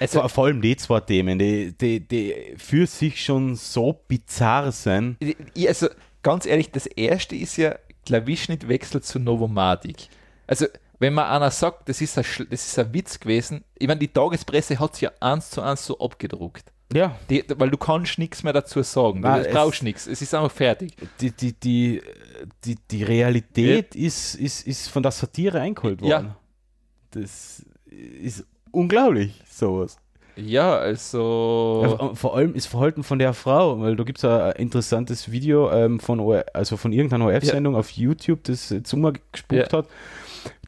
also, 0.00 0.26
vor, 0.28 0.46
allem 0.46 0.62
die 0.62 0.76
zwei 0.76 1.00
Themen, 1.00 1.38
die, 1.38 1.76
die, 1.76 2.00
die 2.00 2.54
für 2.56 2.86
sich 2.86 3.22
schon 3.22 3.54
so 3.54 4.00
bizarr 4.08 4.72
sind. 4.72 5.18
also, 5.66 5.88
ganz 6.22 6.46
ehrlich, 6.46 6.70
das 6.70 6.86
erste 6.86 7.36
ist 7.36 7.58
ja 7.58 7.74
Klavierschnittwechsel 8.06 9.02
zu 9.02 9.18
Novomatic. 9.18 10.08
Also, 10.46 10.66
wenn 11.00 11.14
man 11.14 11.24
einer 11.26 11.50
sagt, 11.50 11.88
das 11.88 12.00
ist 12.00 12.16
ein, 12.18 12.24
das 12.50 12.66
ist 12.68 12.78
ein 12.78 12.94
Witz 12.94 13.18
gewesen, 13.18 13.64
ich 13.76 13.88
meine, 13.88 13.98
die 13.98 14.08
Tagespresse 14.08 14.78
hat 14.78 14.94
es 14.94 15.00
ja 15.00 15.10
eins 15.18 15.50
zu 15.50 15.60
eins 15.62 15.84
so 15.84 15.98
abgedruckt. 15.98 16.64
Ja. 16.92 17.16
Die, 17.28 17.44
weil 17.56 17.70
du 17.70 17.76
kannst 17.76 18.18
nichts 18.18 18.42
mehr 18.42 18.52
dazu 18.52 18.82
sagen. 18.82 19.20
Nein, 19.20 19.44
du 19.44 19.50
brauchst 19.50 19.82
nichts. 19.82 20.06
Es 20.06 20.22
ist 20.22 20.34
einfach 20.34 20.50
fertig. 20.50 20.92
Die, 21.20 21.30
die, 21.30 21.52
die, 21.52 22.02
die, 22.64 22.76
die 22.90 23.02
Realität 23.04 23.94
ist, 23.94 24.34
ist, 24.34 24.66
ist 24.66 24.88
von 24.88 25.02
der 25.02 25.12
Satire 25.12 25.60
eingeholt 25.60 26.00
Ja. 26.02 26.16
worden. 26.16 26.34
Das 27.12 27.64
ist 28.22 28.44
unglaublich, 28.72 29.40
sowas. 29.48 29.96
Ja, 30.36 30.76
also. 30.78 31.96
Ja, 32.00 32.14
vor 32.14 32.36
allem 32.36 32.54
ist 32.54 32.66
Verhalten 32.66 33.02
von 33.02 33.18
der 33.18 33.34
Frau, 33.34 33.80
weil 33.80 33.96
da 33.96 34.04
gibt 34.04 34.18
es 34.18 34.24
ein 34.24 34.52
interessantes 34.52 35.30
Video 35.30 35.70
ähm, 35.70 36.00
von, 36.00 36.18
OR 36.20 36.44
also 36.54 36.76
von 36.76 36.92
irgendeiner 36.92 37.26
ORF-Sendung 37.26 37.74
auf 37.76 37.90
YouTube, 37.90 38.44
das 38.44 38.74
Zuma 38.84 39.12
gespuckt 39.32 39.72
Ja. 39.72 39.78
hat. 39.78 39.86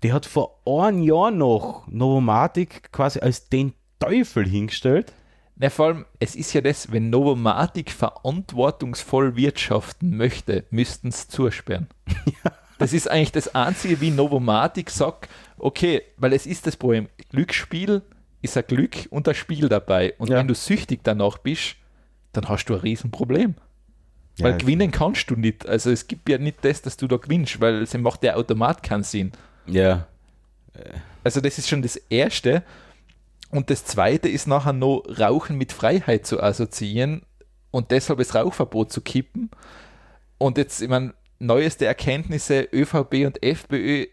Die 0.02 0.12
hat 0.12 0.26
vor 0.26 0.60
einem 0.66 1.02
Jahr 1.02 1.30
noch 1.30 1.86
Novomatic 1.88 2.92
quasi 2.92 3.20
als 3.20 3.48
den 3.48 3.72
Teufel 3.98 4.46
hingestellt. 4.46 5.12
Na, 5.56 5.70
vor 5.70 5.86
allem, 5.86 6.06
es 6.18 6.34
ist 6.34 6.52
ja 6.54 6.60
das, 6.60 6.90
wenn 6.90 7.10
Novomatic 7.10 7.90
verantwortungsvoll 7.90 9.36
wirtschaften 9.36 10.16
möchte, 10.16 10.64
müssten 10.70 11.08
es 11.08 11.28
zusperren. 11.28 11.88
Das 12.78 12.92
ist 12.92 13.08
eigentlich 13.08 13.30
das 13.30 13.54
Einzige, 13.54 14.00
wie 14.00 14.10
Novomatic 14.10 14.90
sagt, 14.90 15.28
okay, 15.56 16.02
weil 16.16 16.32
es 16.32 16.46
ist 16.46 16.66
das 16.66 16.76
Problem, 16.76 17.08
Glücksspiel 17.30 18.02
ist 18.40 18.56
ein 18.56 18.64
Glück 18.66 19.06
und 19.10 19.28
ein 19.28 19.36
Spiel 19.36 19.68
dabei. 19.68 20.14
Und 20.18 20.30
Ja. 20.30 20.38
wenn 20.38 20.48
du 20.48 20.54
süchtig 20.56 20.98
danach 21.04 21.38
bist, 21.38 21.76
dann 22.32 22.48
hast 22.48 22.64
du 22.64 22.74
ein 22.74 22.80
Riesenproblem. 22.80 23.54
Ja, 24.38 24.46
weil 24.46 24.58
gewinnen 24.58 24.90
kannst 24.90 25.30
du 25.30 25.36
nicht. 25.36 25.64
Also 25.64 25.92
es 25.92 26.08
gibt 26.08 26.28
ja 26.28 26.38
nicht 26.38 26.64
das, 26.64 26.82
dass 26.82 26.96
du 26.96 27.06
da 27.06 27.18
gewinnst, 27.18 27.60
weil 27.60 27.82
es 27.82 27.96
macht 27.96 28.24
der 28.24 28.36
Automat 28.36 28.82
keinen 28.82 29.04
Sinn. 29.04 29.30
Ja, 29.66 30.06
Also 31.24 31.40
das 31.40 31.58
ist 31.58 31.68
schon 31.68 31.82
das 31.82 31.96
Erste. 31.96 32.62
Und 33.50 33.68
das 33.68 33.84
Zweite 33.84 34.28
ist 34.28 34.46
nachher 34.46 34.72
noch 34.72 35.04
Rauchen 35.18 35.58
mit 35.58 35.72
Freiheit 35.72 36.26
zu 36.26 36.42
assoziieren 36.42 37.22
und 37.70 37.90
deshalb 37.90 38.18
das 38.18 38.34
Rauchverbot 38.34 38.90
zu 38.90 39.02
kippen. 39.02 39.50
Und 40.38 40.56
jetzt, 40.56 40.80
ich 40.80 40.88
meine, 40.88 41.14
neueste 41.38 41.84
Erkenntnisse, 41.84 42.68
ÖVP 42.72 43.26
und 43.26 43.42
FPÖ 43.42 44.06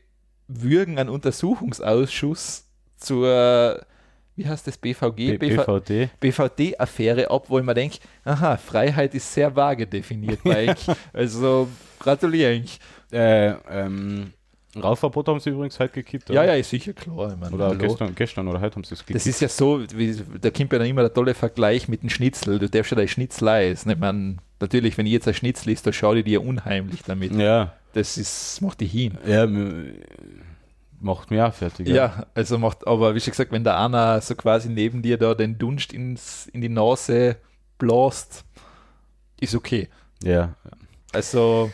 würgen 0.47 0.97
einen 0.97 1.09
Untersuchungsausschuss 1.09 2.65
zur, 2.97 3.85
wie 4.35 4.47
heißt 4.47 4.67
das, 4.67 4.77
BVG? 4.77 5.37
BVD. 5.37 6.09
BVD-Affäre 6.19 7.29
ab, 7.31 7.45
wo 7.49 7.59
ich 7.59 7.65
mir 7.65 7.73
denke, 7.75 7.99
aha, 8.25 8.57
Freiheit 8.57 9.15
ist 9.15 9.33
sehr 9.33 9.55
vage 9.55 9.87
definiert 9.87 10.45
euch. 10.45 10.87
Also 11.13 11.69
gratuliere 11.99 12.53
ich. 12.53 12.79
Äh, 13.11 13.51
ähm, 13.69 14.33
Rauchverbot 14.81 15.27
haben 15.27 15.39
sie 15.39 15.49
übrigens 15.51 15.79
heute 15.79 15.93
gekippt. 15.93 16.29
Ja, 16.29 16.41
oder? 16.41 16.53
ja, 16.53 16.59
ist 16.59 16.69
sicher 16.69 16.93
klar. 16.93 17.35
Meine, 17.39 17.55
Oder 17.55 17.67
hallo. 17.67 17.77
gestern, 17.77 18.15
gestern 18.15 18.47
oder 18.47 18.61
heute 18.61 18.75
haben 18.75 18.83
sie 18.83 18.93
es 18.93 18.99
gekippt. 19.01 19.15
Das 19.15 19.27
ist 19.27 19.41
ja 19.41 19.47
so, 19.47 19.81
wie, 19.95 20.15
da 20.41 20.49
kommt 20.51 20.71
ja 20.73 20.79
dann 20.79 20.87
immer 20.87 21.01
der 21.01 21.13
tolle 21.13 21.33
Vergleich 21.33 21.87
mit 21.87 22.01
dem 22.03 22.09
Schnitzel. 22.09 22.59
Du 22.59 22.69
darfst 22.69 22.91
ja 22.91 22.97
dein 22.97 23.07
Schnitzel 23.07 23.47
essen. 23.47 23.89
Ich 23.91 23.97
meine, 23.97 24.37
natürlich, 24.59 24.97
wenn 24.97 25.05
ich 25.05 25.13
jetzt 25.13 25.27
ein 25.27 25.33
Schnitzel 25.33 25.71
isst, 25.71 25.85
dann 25.85 25.93
schaue 25.93 26.19
ich 26.19 26.25
dir 26.25 26.43
unheimlich 26.43 27.01
damit. 27.03 27.33
ja, 27.35 27.73
Das 27.93 28.17
ist, 28.17 28.61
macht 28.61 28.81
dich 28.81 28.91
hin. 28.91 29.17
ja, 29.25 29.47
macht 31.01 31.31
mich 31.31 31.41
auch 31.41 31.53
fertig. 31.53 31.87
Ja. 31.87 32.25
also 32.33 32.57
macht, 32.57 32.85
aber 32.85 33.15
wie 33.15 33.19
schon 33.19 33.31
gesagt, 33.31 33.51
wenn 33.51 33.63
der 33.63 33.79
einer 33.79 34.19
so 34.21 34.35
quasi 34.35 34.69
neben 34.69 35.01
dir 35.01 35.17
da 35.17 35.33
den 35.33 35.57
Dunst 35.57 35.93
ins, 35.93 36.47
in 36.47 36.61
die 36.61 36.69
Nase 36.69 37.37
blast, 37.77 38.43
ist 39.39 39.55
okay. 39.55 39.89
ja. 40.23 40.55
Also, 41.11 41.71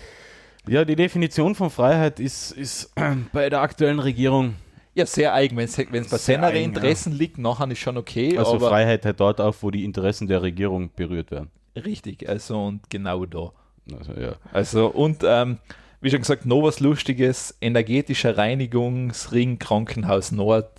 Ja, 0.67 0.83
die 0.83 0.95
Definition 0.95 1.53
von 1.55 1.69
Freiheit 1.69 2.19
ist, 2.19 2.51
ist 2.51 2.91
bei 3.33 3.49
der 3.49 3.61
aktuellen 3.61 3.99
Regierung, 3.99 4.55
ja, 4.93 5.05
sehr 5.05 5.33
eigen. 5.33 5.55
Wenn 5.57 5.65
es 5.65 5.75
bei 5.75 6.41
eigen, 6.41 6.63
Interessen 6.63 7.13
liegt, 7.13 7.37
nachher 7.37 7.69
ist 7.69 7.79
schon 7.79 7.97
okay, 7.97 8.37
also 8.37 8.57
Freiheit 8.59 9.03
hört 9.05 9.19
dort 9.19 9.41
auf, 9.41 9.61
wo 9.61 9.71
die 9.71 9.83
Interessen 9.83 10.27
der 10.27 10.41
Regierung 10.41 10.89
berührt 10.95 11.31
werden. 11.31 11.49
richtig, 11.75 12.29
also 12.29 12.65
und 12.65 12.89
genau 12.89 13.25
da. 13.25 13.51
Also, 13.97 14.13
ja. 14.13 14.35
Also, 14.51 14.87
und 14.87 15.21
ähm, 15.23 15.59
wie 16.01 16.09
schon 16.09 16.21
gesagt, 16.21 16.45
noch 16.45 16.63
was 16.63 16.79
Lustiges: 16.79 17.55
energetischer 17.61 18.37
Reinigungsring 18.37 19.59
Krankenhaus 19.59 20.31
Nord. 20.31 20.71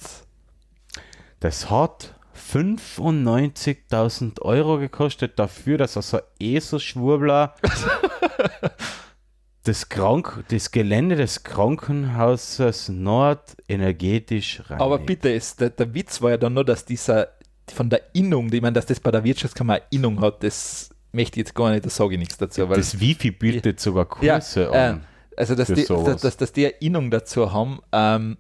Das 1.41 1.71
hat 1.71 2.15
95.000 2.37 4.43
Euro 4.43 4.79
gekostet 4.79 5.39
dafür, 5.39 5.79
dass 5.79 5.97
er 5.97 6.03
so 6.03 6.19
ESO-Schwurbler 6.39 7.55
das, 9.69 9.89
Krank 9.89 10.45
das 10.49 10.71
Gelände 10.71 11.17
des 11.17 11.43
Krankenhauses 11.43 12.89
Nord 12.89 13.57
energetisch 13.69 14.63
rein. 14.69 14.81
Aber 14.81 14.99
bitte, 14.99 15.29
ist, 15.31 15.61
der, 15.61 15.71
der 15.71 15.93
Witz 15.95 16.23
war 16.23 16.31
ja 16.31 16.37
dann 16.37 16.55
nur, 16.55 16.65
dass 16.65 16.85
dieser 16.85 17.29
von 17.73 17.91
der 17.91 18.15
Innung, 18.15 18.53
ich 18.53 18.63
meine, 18.63 18.75
dass 18.75 18.87
das 18.87 19.01
bei 19.01 19.11
der 19.11 19.25
Wirtschaftskammer 19.25 19.81
Innung 19.91 20.21
hat, 20.21 20.43
das 20.43 20.91
möchte 21.13 21.41
ich 21.41 21.47
jetzt 21.47 21.55
gar 21.55 21.71
nicht, 21.71 21.85
da 21.85 21.91
sage 21.91 22.15
ich 22.15 22.19
nichts 22.19 22.37
dazu. 22.37 22.69
Weil, 22.69 22.77
das 22.77 23.01
Wifi 23.01 23.31
bietet 23.31 23.81
sogar 23.81 24.05
Kurse 24.05 24.63
ja, 24.63 24.71
an. 24.71 24.97
Äh, 24.99 25.01
also, 25.37 25.55
dass 25.55 25.69
die, 25.69 25.85
dass, 25.85 26.21
dass, 26.23 26.37
dass 26.37 26.53
die 26.53 26.67
eine 26.67 26.75
Innung 26.77 27.11
dazu 27.11 27.53
haben, 27.53 27.81
ähm, 27.93 28.37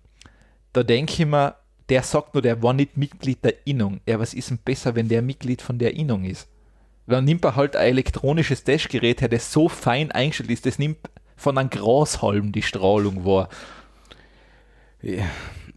da 0.72 0.82
denke 0.82 1.12
ich 1.12 1.26
mir, 1.26 1.56
der 1.88 2.02
sagt 2.02 2.34
nur, 2.34 2.42
der 2.42 2.62
war 2.62 2.72
nicht 2.72 2.96
Mitglied 2.96 3.44
der 3.44 3.66
Innung. 3.66 4.00
Ja, 4.06 4.18
was 4.18 4.34
ist 4.34 4.50
denn 4.50 4.58
besser, 4.58 4.94
wenn 4.94 5.08
der 5.08 5.22
Mitglied 5.22 5.62
von 5.62 5.78
der 5.78 5.94
Innung 5.94 6.24
ist? 6.24 6.48
Dann 7.06 7.24
nimmt 7.24 7.44
er 7.44 7.54
halt 7.54 7.76
ein 7.76 7.86
elektronisches 7.86 8.64
Testgerät 8.64 9.20
her, 9.20 9.28
das 9.28 9.52
so 9.52 9.68
fein 9.68 10.10
eingestellt 10.10 10.50
ist, 10.50 10.66
das 10.66 10.78
nimmt 10.78 10.98
von 11.36 11.58
einem 11.58 11.70
Grashalm 11.70 12.52
die 12.52 12.62
Strahlung 12.62 13.24
wahr. 13.24 13.48
Ja, 15.02 15.24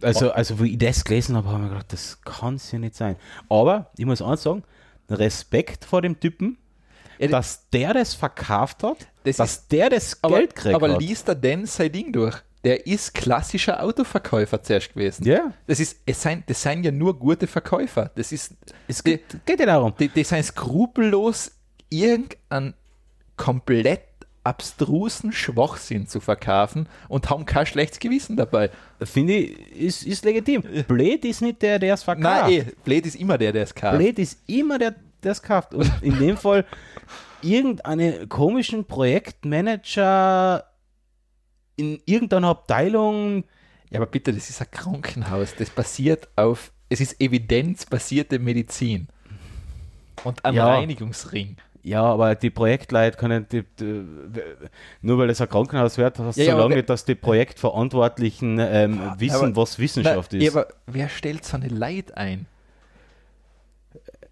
also, 0.02 0.32
also, 0.32 0.60
wo 0.60 0.64
ich 0.64 0.78
das 0.78 1.04
gelesen 1.04 1.36
habe, 1.36 1.48
habe 1.50 1.58
ich 1.58 1.64
mir 1.64 1.70
gedacht, 1.70 1.94
das 1.94 2.22
kann 2.22 2.56
es 2.56 2.72
ja 2.72 2.80
nicht 2.80 2.96
sein. 2.96 3.18
Aber 3.50 3.92
ich 3.98 4.06
muss 4.06 4.22
eins 4.22 4.44
sagen, 4.44 4.64
Respekt 5.10 5.84
vor 5.86 6.02
dem 6.02 6.20
Typen, 6.20 6.58
Ja, 7.20 7.28
dass 7.28 7.70
der 7.70 7.94
das 7.94 8.14
verkauft 8.14 8.84
hat, 8.84 9.08
Das 9.26 9.38
dass 9.38 9.52
ist- 9.56 9.72
der 9.72 9.90
das 9.90 10.18
aber, 10.24 10.38
Geld 10.38 10.56
kriegt. 10.56 10.76
aber 10.76 10.94
hat. 10.94 11.02
liest 11.02 11.28
er 11.28 11.36
denn 11.36 11.66
sein 11.66 11.92
Ding 11.92 12.14
durch? 12.14 12.38
Der 12.64 12.86
ist 12.88 13.14
klassischer 13.14 13.82
Autoverkäufer 13.84 14.62
zuerst 14.64 14.94
gewesen. 14.94 15.26
Ja, 15.26 15.54
Das, 15.68 15.80
ist, 15.80 15.98
es 16.06 16.22
sind, 16.22 16.50
das 16.50 16.62
sind 16.62 16.84
ja 16.84 16.92
nur 16.92 17.18
gute 17.18 17.48
Verkäufer. 17.48 18.12
Das 18.16 18.32
ist, 18.32 18.54
es 18.88 19.02
die, 19.04 19.12
geht, 19.18 19.46
geht 19.46 19.60
ja 19.62 19.66
darum. 19.66 19.94
die, 20.00 20.10
die 20.10 20.24
sind 20.24 20.44
skrupellos, 20.44 21.52
irgendeinen 21.90 22.74
komplett 23.38 24.02
abstrusen 24.44 25.32
Schwachsinn 25.32 26.08
zu 26.08 26.20
verkaufen 26.20 26.88
und 27.08 27.30
haben 27.30 27.46
kein 27.46 27.66
schlechtes 27.66 28.00
Gewissen 28.00 28.38
dabei. 28.38 28.70
Finde 29.02 29.34
ich, 29.36 29.72
ist, 29.76 30.04
ist 30.06 30.26
legitim. 30.26 30.64
Blöd 30.88 31.26
ist 31.26 31.42
nicht 31.42 31.62
der, 31.62 31.80
der 31.80 31.94
es 31.94 32.04
verkauft. 32.04 32.24
Nein, 32.24 32.52
eh, 32.52 32.66
Blöd 32.84 33.06
ist 33.06 33.16
immer 33.16 33.38
der, 33.38 33.52
der 33.52 33.64
es 33.64 33.76
kauft. 33.76 33.98
Blöd 33.98 34.18
ist 34.18 34.40
immer 34.48 34.80
der, 34.80 34.96
der 35.24 35.32
es 35.34 35.42
kauft. 35.42 35.74
Und 35.74 35.92
in 36.02 36.18
dem 36.18 36.38
Fall 36.46 36.66
irgendeinen 37.42 38.28
komischen 38.30 38.86
Projektmanager 38.86 40.64
in 41.76 42.02
irgendeiner 42.06 42.50
Abteilung. 42.50 43.44
Ja, 43.90 44.00
aber 44.00 44.06
bitte, 44.08 44.34
das 44.34 44.50
ist 44.50 44.62
ein 44.62 44.70
Krankenhaus. 44.72 45.56
Das 45.58 45.70
basiert 45.70 46.28
auf, 46.36 46.72
es 46.90 47.02
ist 47.02 47.20
evidenzbasierte 47.22 48.40
Medizin. 48.40 49.08
Und 50.24 50.44
ein 50.44 50.54
Ja. 50.56 50.76
Reinigungsring. 50.76 51.56
Ja, 51.82 52.04
aber 52.04 52.36
die 52.36 52.50
Projektleute 52.50 53.18
können, 53.18 53.46
die, 53.52 53.64
die, 53.80 54.06
nur 55.02 55.18
weil 55.18 55.30
es 55.30 55.40
ein 55.40 55.48
Krankenhaus 55.50 55.98
wird, 55.98 56.20
heißt 56.20 56.38
Ja, 56.38 56.44
so 56.46 56.52
ja, 56.52 56.58
lange 56.58 56.84
dass 56.84 57.06
die 57.06 57.16
Projektverantwortlichen 57.16 58.60
ähm, 58.60 59.00
wissen, 59.18 59.36
aber- 59.36 59.56
was 59.56 59.80
Wissenschaft 59.80 60.34
Nein, 60.34 60.42
ist. 60.42 60.54
ja, 60.54 60.60
aber 60.60 60.68
wer 60.88 61.08
stellt 61.10 61.46
so 61.46 61.56
eine 61.58 61.68
Leid 61.70 62.18
ein? 62.18 62.46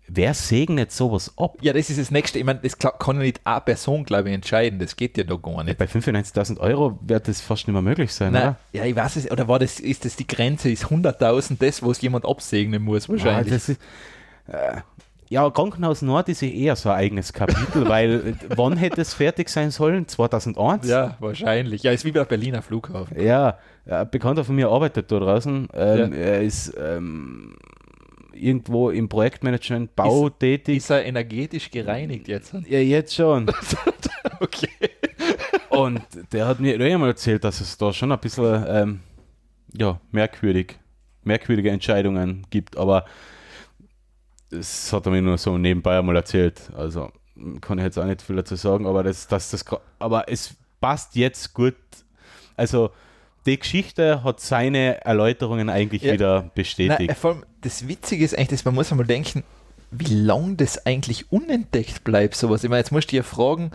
Wer 0.10 0.34
segnet 0.34 0.94
sowas 0.94 1.34
ab? 1.38 1.58
Ja, 1.62 1.74
das 1.74 1.90
ist 1.90 2.00
das 2.00 2.12
Nächste. 2.12 2.40
Ich 2.40 2.46
meine, 2.46 2.60
das 2.64 2.78
kann 2.80 3.18
ja 3.18 3.24
nicht 3.24 3.42
eine 3.44 3.60
Person, 3.60 4.06
glaube 4.06 4.30
ich, 4.30 4.36
entscheiden. 4.36 4.80
Das 4.80 4.96
geht 4.96 5.18
ja 5.18 5.26
doch 5.26 5.42
gar 5.42 5.66
nicht. 5.66 5.78
Bei 5.78 5.84
95.000 5.86 6.60
Euro 6.62 6.98
wird 7.02 7.28
das 7.28 7.42
fast 7.42 7.68
nicht 7.68 7.74
mehr 7.74 7.82
möglich 7.82 8.14
sein, 8.14 8.32
Nein, 8.32 8.42
oder? 8.44 8.58
ja, 8.72 8.86
ich 8.86 8.96
weiß 8.96 9.18
es. 9.18 9.30
Oder 9.30 9.50
war 9.50 9.60
das, 9.60 9.82
ist 9.82 10.06
das 10.06 10.16
die 10.16 10.26
Grenze? 10.26 10.70
Ist 10.72 10.86
100.000 10.86 11.58
das, 11.60 11.84
wo 11.84 11.92
es 11.92 12.00
jemand 12.00 12.26
absegnen 12.26 12.84
muss, 12.84 13.10
Ah, 13.10 13.14
wahrscheinlich? 13.14 13.54
das 13.54 13.68
ist, 13.68 13.82
äh, 14.48 14.78
ja, 15.30 15.50
Krankenhaus 15.50 16.02
Nord 16.02 16.30
ist 16.30 16.42
ja 16.42 16.48
eher 16.48 16.76
so 16.76 16.90
ein 16.90 16.96
eigenes 16.96 17.34
Kapitel, 17.34 17.88
weil 17.90 18.14
äh, 18.14 18.34
wann 18.56 18.78
hätte 18.78 19.02
es 19.02 19.14
fertig 19.14 19.50
sein 19.50 19.72
sollen? 19.72 20.08
2001? 20.08 20.88
ja, 20.88 21.18
wahrscheinlich. 21.20 21.84
Ja, 21.84 21.92
ist 21.92 22.06
wie 22.06 22.12
bei 22.12 22.24
Berliner 22.24 22.62
Flughafen. 22.62 23.20
Ja, 23.22 23.58
ein 23.86 24.10
Bekannter 24.10 24.44
von 24.44 24.56
mir 24.56 24.70
arbeitet 24.70 25.12
da 25.12 25.20
draußen. 25.20 25.68
Ähm, 25.74 26.14
Er 26.14 26.42
ist 26.42 26.74
ähm, 26.80 27.56
irgendwo 28.34 28.90
im 28.90 29.10
Projektmanagement, 29.10 29.96
Bau 29.96 30.30
tätig. 30.30 30.78
Ist 30.78 30.90
er 30.90 31.06
energetisch 31.06 31.72
gereinigt 31.72 32.28
jetzt? 32.28 32.54
ja, 32.68 32.80
jetzt 32.80 33.14
schon. 33.16 33.52
Okay. 34.40 34.70
Und 35.70 36.02
der 36.32 36.48
hat 36.48 36.60
mir 36.60 36.80
eh 36.80 36.96
mal 36.96 37.08
erzählt, 37.08 37.44
dass 37.44 37.60
es 37.60 37.76
da 37.76 37.92
schon 37.92 38.12
ein 38.12 38.20
bisschen 38.20 38.66
ähm, 38.68 39.00
ja, 39.74 40.00
merkwürdig, 40.12 40.76
merkwürdige 41.24 41.72
Entscheidungen 41.72 42.46
gibt, 42.52 42.78
aber 42.78 43.06
das 44.50 44.92
hat 44.94 45.06
er 45.06 45.12
mir 45.12 45.22
nur 45.22 45.38
so 45.38 45.58
nebenbei 45.58 45.98
einmal 46.00 46.16
erzählt. 46.16 46.62
Also 46.76 47.12
kann 47.62 47.78
ich 47.78 47.84
jetzt 47.84 47.98
auch 48.00 48.06
nicht 48.06 48.22
viel 48.22 48.36
dazu 48.36 48.56
sagen, 48.56 48.88
aber 48.88 49.04
das, 49.04 49.28
das, 49.28 49.52
das 49.52 49.66
aber 50.00 50.30
es 50.30 50.56
passt 50.82 51.16
jetzt 51.16 51.54
gut. 51.54 51.76
Also 52.56 52.92
die 53.46 53.58
Geschichte 53.60 54.24
hat 54.24 54.40
seine 54.40 55.04
Erläuterungen 55.06 55.70
eigentlich 55.70 56.02
Ja. 56.02 56.14
wieder 56.14 56.52
bestätigt. 56.56 57.12
äh, 57.12 57.16
vor 57.16 57.32
allem, 57.32 57.46
das 57.62 57.88
Witzige 57.88 58.24
ist 58.26 58.34
eigentlich, 58.36 58.50
dass 58.60 58.66
man 58.66 58.76
muss 58.76 58.92
einmal 58.92 59.08
denken, 59.08 59.44
wie 59.92 60.14
lange 60.14 60.56
das 60.56 60.86
eigentlich 60.86 61.32
unentdeckt 61.32 62.04
bleibt, 62.04 62.36
sowas. 62.36 62.64
Ich 62.64 62.70
meine, 62.70 62.80
jetzt 62.80 62.92
musst 62.92 63.12
du 63.12 63.16
ja 63.16 63.24
fragen, 63.24 63.72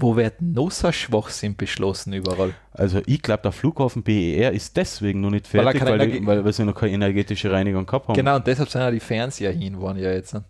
wo 0.00 0.16
wird 0.16 0.40
noch 0.40 0.70
so 0.70 0.90
Schwachsinn 0.92 1.56
beschlossen 1.56 2.12
überall? 2.12 2.54
Also 2.72 3.00
ich 3.06 3.20
glaube, 3.22 3.42
der 3.42 3.52
Flughafen 3.52 4.02
BER 4.02 4.52
ist 4.52 4.76
deswegen 4.76 5.20
noch 5.20 5.30
nicht 5.30 5.52
Weil 5.54 5.66
er 5.66 5.72
fertig, 5.72 5.88
weil, 5.88 6.10
die, 6.10 6.26
weil, 6.26 6.44
weil 6.44 6.52
sie 6.52 6.64
noch 6.64 6.74
keine 6.74 6.92
energetische 6.92 7.50
Reinigung 7.50 7.86
gehabt 7.86 8.08
haben. 8.08 8.14
Genau, 8.14 8.36
und 8.36 8.46
deshalb 8.46 8.68
sind 8.68 8.80
ja 8.80 8.90
die 8.90 9.00
Fernseher 9.00 9.52
hin, 9.52 9.80
waren 9.80 9.96
ja 9.96 10.12
jetzt. 10.12 10.34
ne? 10.34 10.44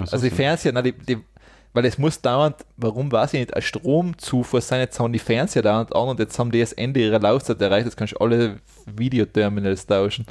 Ach 0.00 0.06
so, 0.06 0.12
Also 0.14 0.24
die 0.26 0.30
so. 0.30 0.36
Fernseher, 0.36 0.72
na, 0.72 0.82
die, 0.82 0.92
die, 0.92 1.18
weil 1.72 1.84
es 1.86 1.98
muss 1.98 2.20
dauernd, 2.20 2.56
warum 2.76 3.10
weiß 3.10 3.34
ich 3.34 3.40
nicht, 3.40 3.54
ein 3.54 3.62
Stromzufuhr 3.62 4.60
sein, 4.60 4.80
jetzt 4.80 4.98
haben 5.00 5.12
die 5.12 5.18
Fernseher 5.18 5.62
dauernd 5.62 5.94
an 5.94 6.08
und 6.08 6.18
jetzt 6.20 6.38
haben 6.38 6.50
die 6.50 6.60
das 6.60 6.72
Ende 6.72 7.00
ihrer 7.00 7.18
Laufzeit 7.18 7.60
erreicht, 7.60 7.86
jetzt 7.86 7.96
kannst 7.96 8.14
du 8.14 8.18
alle 8.18 8.60
Videoterminals 8.86 9.86
tauschen. 9.86 10.24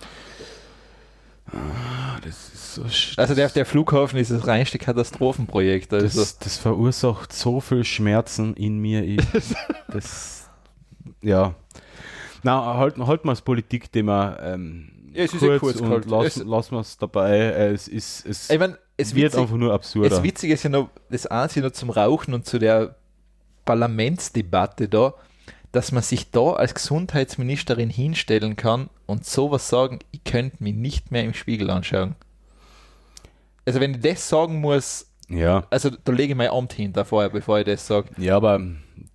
Ah, 1.51 2.19
das 2.23 2.53
ist 2.53 2.75
so 2.75 2.83
Also 3.17 3.35
der, 3.35 3.49
der 3.49 3.65
Flughafen 3.65 4.17
ist 4.17 4.31
das 4.31 4.47
reinste 4.47 4.77
Katastrophenprojekt. 4.79 5.93
Also. 5.93 6.21
das, 6.21 6.39
das 6.39 6.57
verursacht 6.57 7.33
so 7.33 7.59
viel 7.59 7.83
Schmerzen 7.83 8.53
in 8.55 8.79
mir. 8.79 9.03
Ich, 9.03 9.21
das, 9.91 10.49
ja. 11.21 11.53
Na, 12.43 12.77
halten 12.77 13.05
halt 13.07 13.25
mal 13.25 13.33
das 13.33 13.41
Politikthema 13.41 14.37
ähm, 14.41 14.89
Ja, 15.13 15.23
es 15.23 15.33
ist 15.33 15.41
ja 15.41 15.59
kurz 15.59 15.61
kurz 15.61 15.81
und 15.81 15.87
gehalten. 15.87 16.09
lassen, 16.09 16.47
lassen 16.47 16.71
wir 16.75 16.79
es 16.81 16.97
dabei. 16.97 17.37
Äh, 17.37 17.73
Es, 17.73 17.87
ist, 17.87 18.25
es 18.25 18.49
ich 18.49 18.59
mein, 18.59 18.77
es 18.97 19.13
wird 19.15 19.33
witzig, 19.33 19.41
einfach 19.41 19.55
nur 19.57 19.73
absurder. 19.73 20.09
Das 20.09 20.23
Witzige 20.23 20.53
ist 20.53 20.63
ja 20.63 20.69
noch, 20.69 20.89
das 21.09 21.25
Einzige 21.27 21.65
noch 21.65 21.73
zum 21.73 21.89
Rauchen 21.89 22.33
und 22.33 22.45
zu 22.45 22.59
der 22.59 22.95
Parlamentsdebatte 23.65 24.87
da, 24.89 25.13
dass 25.73 25.91
man 25.91 26.03
sich 26.03 26.31
da 26.31 26.51
als 26.53 26.73
Gesundheitsministerin 26.75 27.89
hinstellen 27.89 28.55
kann 28.55 28.89
und 29.05 29.25
sowas 29.25 29.67
sagen, 29.67 29.99
ich 30.11 30.23
könnte 30.23 30.63
mich 30.63 30.75
nicht 30.75 31.11
mehr 31.11 31.23
im 31.25 31.33
Spiegel 31.33 31.69
anschauen. 31.69 32.15
Also 33.65 33.79
wenn 33.79 33.95
ich 33.95 33.99
das 34.01 34.29
sagen 34.29 34.61
muss, 34.61 35.07
ja. 35.29 35.65
also 35.69 35.89
da 35.89 36.11
lege 36.11 36.33
ich 36.33 36.37
mein 36.37 36.49
Amt 36.49 36.73
hinter 36.73 37.05
vorher, 37.05 37.29
bevor 37.29 37.59
ich 37.59 37.65
das 37.65 37.85
sage. 37.87 38.09
ja, 38.17 38.35
aber 38.37 38.59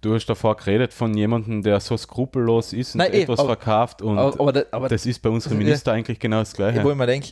du 0.01 0.15
hast 0.15 0.27
davor 0.27 0.57
geredet 0.57 0.93
von 0.93 1.15
jemandem, 1.17 1.63
der 1.63 1.81
so 1.81 1.97
skrupellos 1.97 2.73
ist 2.73 2.95
und 2.95 2.99
Nein, 2.99 3.13
eh, 3.13 3.23
etwas 3.23 3.39
aber- 3.41 3.51
verkauft 3.57 4.03
und 4.03 4.19
Aber, 4.19 4.49
aber, 4.49 4.67
aber 4.73 4.89
das 4.89 5.07
ist 5.07 5.21
bei 5.23 5.29
unserem 5.31 5.61
Ja. 5.61 5.65
Minister 5.67 5.93
eigentlich 5.93 6.19
genau 6.19 6.41
das 6.41 6.55
Gleiche. 6.55 6.83
wo 6.83 6.91
ich 6.91 6.97
mir 6.97 7.07
denke, 7.07 7.29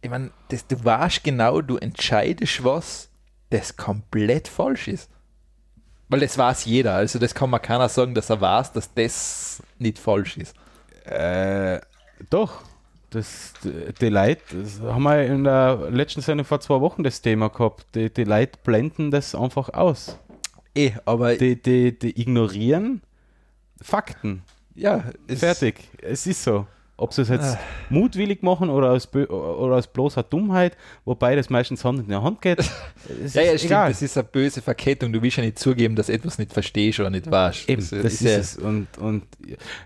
ich 0.00 0.10
meine, 0.10 0.30
du 0.48 0.84
weißt 0.84 1.22
genau, 1.22 1.60
du 1.60 1.76
entscheidest 1.76 2.64
was, 2.64 3.10
das 3.50 3.76
komplett 3.76 4.48
falsch 4.48 4.88
ist. 4.88 5.10
Weil 6.12 6.20
das 6.20 6.36
weiß 6.38 6.64
jeder. 6.66 6.94
Also 6.94 7.18
das 7.18 7.34
kann 7.34 7.48
man 7.50 7.60
keiner 7.62 7.88
sagen, 7.88 8.14
dass 8.14 8.28
er 8.30 8.40
weiß, 8.40 8.72
dass 8.72 8.92
das 8.94 9.62
nicht 9.78 9.98
falsch 9.98 10.36
ist. 10.36 10.54
Äh, 11.04 11.80
doch. 12.30 12.62
Das, 13.10 13.52
die, 14.00 14.08
Leute, 14.08 14.40
das 14.62 14.80
haben 14.80 15.02
wir 15.02 15.22
in 15.26 15.44
der 15.44 15.88
letzten 15.90 16.22
Sendung 16.22 16.46
vor 16.46 16.60
zwei 16.60 16.80
Wochen 16.80 17.02
das 17.02 17.20
Thema 17.20 17.48
gehabt. 17.50 17.84
Die, 17.94 18.08
die 18.08 18.24
Leute 18.24 18.58
blenden 18.64 19.10
das 19.10 19.34
einfach 19.34 19.68
aus. 19.70 20.18
Eh, 20.74 20.92
aber 21.04 21.36
Die, 21.36 21.60
die, 21.60 21.98
die 21.98 22.18
ignorieren 22.20 23.02
Fakten. 23.82 24.42
ja, 24.74 25.04
es- 25.26 25.40
Fertig. 25.40 25.80
Es 26.00 26.26
ist 26.26 26.42
so. 26.42 26.66
Ob 27.02 27.12
sie 27.12 27.22
es 27.22 27.28
jetzt 27.28 27.56
Ah. 27.56 27.60
mutwillig 27.90 28.42
machen 28.42 28.70
oder 28.70 28.90
aus, 28.92 29.12
oder 29.14 29.74
aus 29.76 29.86
bloßer 29.88 30.22
Dummheit, 30.22 30.76
wobei 31.04 31.34
das 31.34 31.50
meistens 31.50 31.84
Hand 31.84 31.98
in 32.00 32.08
der 32.08 32.22
Hand 32.22 32.40
geht. 32.40 32.58
es 33.24 33.34
Ja, 33.34 33.42
ja, 33.42 33.52
ist 33.52 33.60
stimmt, 33.62 33.70
egal. 33.72 33.88
das 33.90 34.02
ist 34.02 34.16
eine 34.16 34.24
böse 34.28 34.62
Verkettung. 34.62 35.12
Du 35.12 35.20
willst 35.20 35.36
ja 35.36 35.42
nicht 35.42 35.58
zugeben, 35.58 35.96
dass 35.96 36.08
etwas 36.08 36.38
nicht 36.38 36.52
verstehst 36.52 37.00
oder 37.00 37.10
nicht 37.10 37.30
weißt. 37.30 37.68
Eben, 37.68 37.80
das 37.82 37.92
ist, 37.92 38.20
ja, 38.20 38.30
es. 38.30 38.56
Und, 38.56 38.86
und 38.98 39.24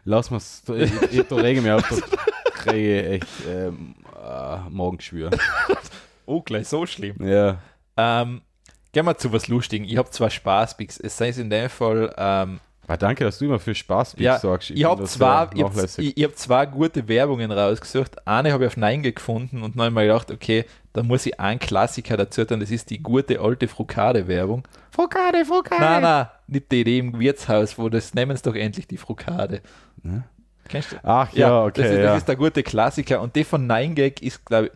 lass 0.04 0.30
mal 0.30 0.36
es. 0.36 0.62
Ich, 0.68 1.18
ich, 1.18 1.22
da 1.26 1.36
rege 1.36 1.58
ich 1.60 1.64
mich 1.64 1.72
auf, 1.72 1.88
da 1.88 2.50
kriege 2.52 3.00
ich 3.00 3.06
echt 3.22 3.26
ähm, 3.48 3.94
äh, 4.22 4.70
Magengeschwür. 4.70 5.30
Oh, 6.28 6.42
gleich 6.42 6.66
so 6.66 6.84
schlimm. 6.86 7.14
Ja. 7.24 7.58
Ähm, 7.96 8.40
gehen 8.92 9.04
wir 9.06 9.16
zu 9.16 9.32
was 9.32 9.46
Lustigen. 9.46 9.84
Ich 9.84 9.96
habe 9.96 10.10
zwar 10.10 10.28
Spaßpicks, 10.28 10.98
es 10.98 11.16
sei 11.16 11.28
in 11.28 11.50
dem 11.50 11.70
Fall, 11.70 12.12
ähm, 12.18 12.58
Ah, 12.88 12.96
danke, 12.96 13.24
dass 13.24 13.38
du 13.38 13.46
immer 13.46 13.58
für 13.58 13.74
Spaß 13.74 14.14
ja, 14.18 14.38
sagst. 14.38 14.70
ich 14.70 14.76
bin 14.76 14.86
habe 14.86 15.06
sehr 15.06 15.50
ich 15.54 15.62
hab, 15.62 15.98
ich, 15.98 16.16
ich 16.16 16.24
hab 16.24 16.36
zwei 16.36 16.66
gute 16.66 17.08
Werbungen 17.08 17.50
rausgesucht. 17.50 18.26
Eine 18.26 18.52
habe 18.52 18.64
ich 18.64 18.68
auf 18.68 18.76
Nein 18.76 19.02
gefunden 19.02 19.62
und 19.62 19.74
dann 19.74 19.82
habe 19.82 19.88
ich 19.88 19.94
mir 19.94 20.02
gedacht, 20.06 20.30
okay, 20.30 20.64
da 20.92 21.02
muss 21.02 21.26
ich 21.26 21.38
einen 21.40 21.58
Klassiker 21.58 22.16
dazu 22.16 22.44
tun, 22.44 22.60
das 22.60 22.70
ist 22.70 22.90
die 22.90 23.02
gute 23.02 23.40
alte 23.40 23.66
Frukade-Werbung. 23.66 24.68
Frukade, 24.90 25.44
Frukade. 25.44 25.80
Nein, 25.80 26.02
nein, 26.02 26.26
nicht 26.46 26.70
die 26.70 26.80
Idee 26.82 26.98
im 26.98 27.18
Wirtshaus, 27.18 27.76
wo 27.76 27.88
das 27.88 28.14
nehmen 28.14 28.36
sie 28.36 28.42
doch 28.44 28.54
endlich 28.54 28.86
die 28.86 28.98
Frukade. 28.98 29.62
Ne? 30.02 30.22
Kennst 30.68 30.92
du? 30.92 30.96
Ach 31.02 31.32
ja, 31.32 31.64
okay. 31.64 31.82
das, 31.82 31.90
ist, 31.90 31.96
ja. 31.96 32.02
das 32.04 32.18
ist 32.18 32.28
der 32.28 32.36
gute 32.36 32.62
Klassiker. 32.62 33.20
Und 33.20 33.34
die 33.34 33.44
von 33.44 33.68
9gag 33.68 34.22
ist, 34.22 34.44
glaube 34.46 34.66
ich, 34.66 34.72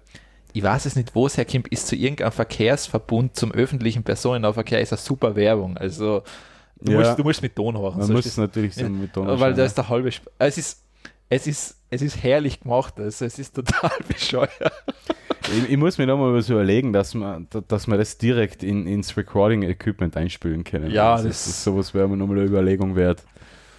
ich 0.52 0.62
weiß 0.64 0.84
es 0.86 0.96
nicht, 0.96 1.14
wo 1.14 1.26
es 1.26 1.36
herkommt, 1.36 1.68
ist 1.68 1.86
zu 1.86 1.94
irgendeinem 1.94 2.32
Verkehrsverbund 2.32 3.36
zum 3.36 3.52
öffentlichen 3.52 4.02
Personennahverkehr, 4.02 4.80
ist 4.80 4.92
eine 4.92 4.98
super 4.98 5.36
Werbung. 5.36 5.76
Also 5.76 6.24
du, 6.82 6.92
Ja. 6.92 6.98
musst, 7.00 7.18
du 7.18 7.22
musst 7.22 7.42
mit 7.42 7.54
Ton 7.56 7.78
hören. 7.78 7.98
Man 7.98 8.12
muss 8.12 8.26
es 8.26 8.36
natürlich 8.36 8.74
so 8.74 8.88
mit 8.88 9.12
Ton 9.12 9.26
weil 9.40 9.54
da 9.54 9.64
ist 9.64 9.76
der 9.76 9.88
halbe 9.88 10.08
Sp 10.12 10.28
es 10.38 10.58
ist 10.58 10.82
es 11.28 11.46
ist 11.46 11.76
es 11.90 12.02
ist 12.02 12.22
herrlich 12.22 12.60
gemacht, 12.60 12.94
also 12.98 13.24
es 13.24 13.38
ist 13.38 13.54
total 13.54 13.90
bescheuert. 14.08 14.50
Ich, 15.56 15.70
ich 15.70 15.76
muss 15.76 15.98
mir 15.98 16.06
nochmal 16.06 16.32
was 16.34 16.48
überlegen, 16.48 16.92
dass 16.92 17.14
man, 17.14 17.46
da- 17.50 17.62
dass 17.66 17.86
man 17.88 17.98
das 17.98 18.18
direkt 18.18 18.62
in, 18.62 18.86
ins 18.86 19.16
Recording-Equipment 19.16 20.16
einspielen 20.16 20.62
können. 20.64 20.90
Ja, 20.92 21.14
Also 21.14 21.28
das, 21.28 21.38
das- 21.44 21.46
ist 21.54 21.64
sowas 21.64 21.92
wäre 21.94 22.08
mir 22.08 22.16
nochmal 22.16 22.38
eine 22.38 22.46
Überlegung 22.46 22.94
wert. 22.94 23.24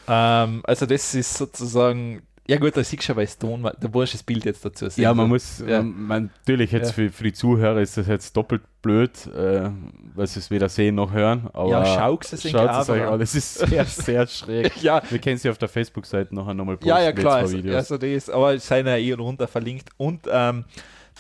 Ähm, 0.07 0.61
also 0.65 0.86
das 0.86 1.14
ist 1.15 1.36
sozusagen 1.38 2.22
ja 2.47 2.57
gut, 2.57 2.76
da 2.76 2.84
siehst 2.84 3.03
du 3.03 3.05
schon, 3.05 3.15
weil 3.15 3.23
es 3.26 3.38
Ton, 3.38 3.61
da 3.63 3.88
musst 3.88 4.13
du 4.13 4.18
das 4.18 4.23
Bild 4.23 4.45
jetzt 4.45 4.65
dazu 4.65 4.89
sehen. 4.89 5.03
Ja, 5.03 5.13
man 5.13 5.30
muss, 5.30 5.63
Ja. 5.65 5.81
Man, 5.81 6.31
natürlich 6.41 6.72
jetzt 6.72 6.89
Ja. 6.89 6.93
für, 6.93 7.09
für 7.09 7.23
die 7.23 7.34
Zuhörer 7.34 7.80
ist 7.81 7.97
das 7.97 8.07
jetzt 8.07 8.35
doppelt 8.35 8.61
blöd, 8.81 9.11
äh, 9.27 9.69
weil 10.15 10.27
sie 10.27 10.39
es 10.39 10.49
weder 10.49 10.68
sehen 10.68 10.95
noch 10.95 11.13
hören. 11.13 11.49
Aber 11.53 11.69
Ja, 11.69 11.85
schaut 11.85 12.26
es 12.34 12.43
euch 12.45 12.55
an. 13.03 13.19
Das 13.19 13.35
ist 13.35 13.59
sehr, 13.59 13.85
sehr 13.85 14.27
schräg. 14.27 14.72
ja, 14.81 15.01
Wir 15.09 15.19
können 15.19 15.38
sie 15.38 15.49
auf 15.49 15.57
der 15.59 15.69
Facebook-Seite 15.69 16.34
nachher 16.35 16.53
nochmal 16.53 16.77
posten. 16.77 16.89
Ja, 16.89 17.01
ja, 17.01 17.11
klar. 17.11 17.38
Also, 17.38 17.57
also 17.57 17.97
das, 17.97 18.30
aber 18.30 18.55
es 18.55 18.68
sind 18.68 18.88
ja 18.88 18.97
eh 18.97 19.13
runter 19.13 19.47
verlinkt. 19.47 19.89
Und 19.97 20.22
ähm, 20.31 20.65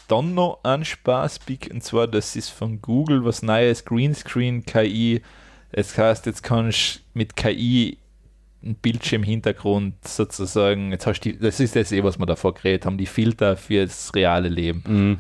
dann 0.07 0.33
noch 0.33 0.59
ein 0.63 0.83
Spaßpick, 0.83 1.69
und 1.71 1.83
zwar, 1.83 2.07
das 2.07 2.35
ist 2.35 2.49
von 2.49 2.81
Google 2.81 3.23
was 3.23 3.41
Neues, 3.43 3.85
Greenscreen 3.85 4.65
KI. 4.65 5.21
Das 5.71 5.97
heißt, 5.97 6.25
jetzt 6.25 6.43
kannst 6.43 6.97
du 6.97 6.99
mit 7.13 7.35
KI 7.37 7.97
einen 8.63 8.75
Bildschirmhintergrund 8.75 10.07
sozusagen, 10.07 10.91
jetzt 10.91 11.07
hast 11.07 11.21
du 11.21 11.33
das 11.33 11.59
ist 11.59 11.75
das 11.75 11.91
eh, 11.91 12.03
was 12.03 12.19
wir 12.19 12.25
davor 12.25 12.53
geredet 12.53 12.85
haben, 12.85 12.97
die 12.97 13.05
Filter 13.05 13.57
fürs 13.57 14.13
reale 14.13 14.49
Leben. 14.49 14.83
Mhm. 14.87 15.19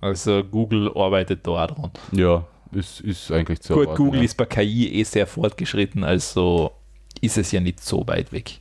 Also 0.00 0.44
Google 0.44 0.90
arbeitet 0.94 1.46
da 1.46 1.66
dran. 1.66 1.90
Ja, 2.12 2.46
ist, 2.72 3.00
ist 3.00 3.30
eigentlich 3.32 3.60
zu 3.60 3.74
Gut, 3.74 3.82
erwarten, 3.82 4.04
Google 4.04 4.20
ja. 4.20 4.24
ist 4.24 4.36
bei 4.36 4.46
KI 4.46 5.00
eh 5.00 5.02
sehr 5.02 5.26
fortgeschritten, 5.26 6.04
also 6.04 6.72
ist 7.20 7.36
es 7.36 7.52
ja 7.52 7.60
nicht 7.60 7.80
so 7.80 8.06
weit 8.06 8.32
weg. 8.32 8.60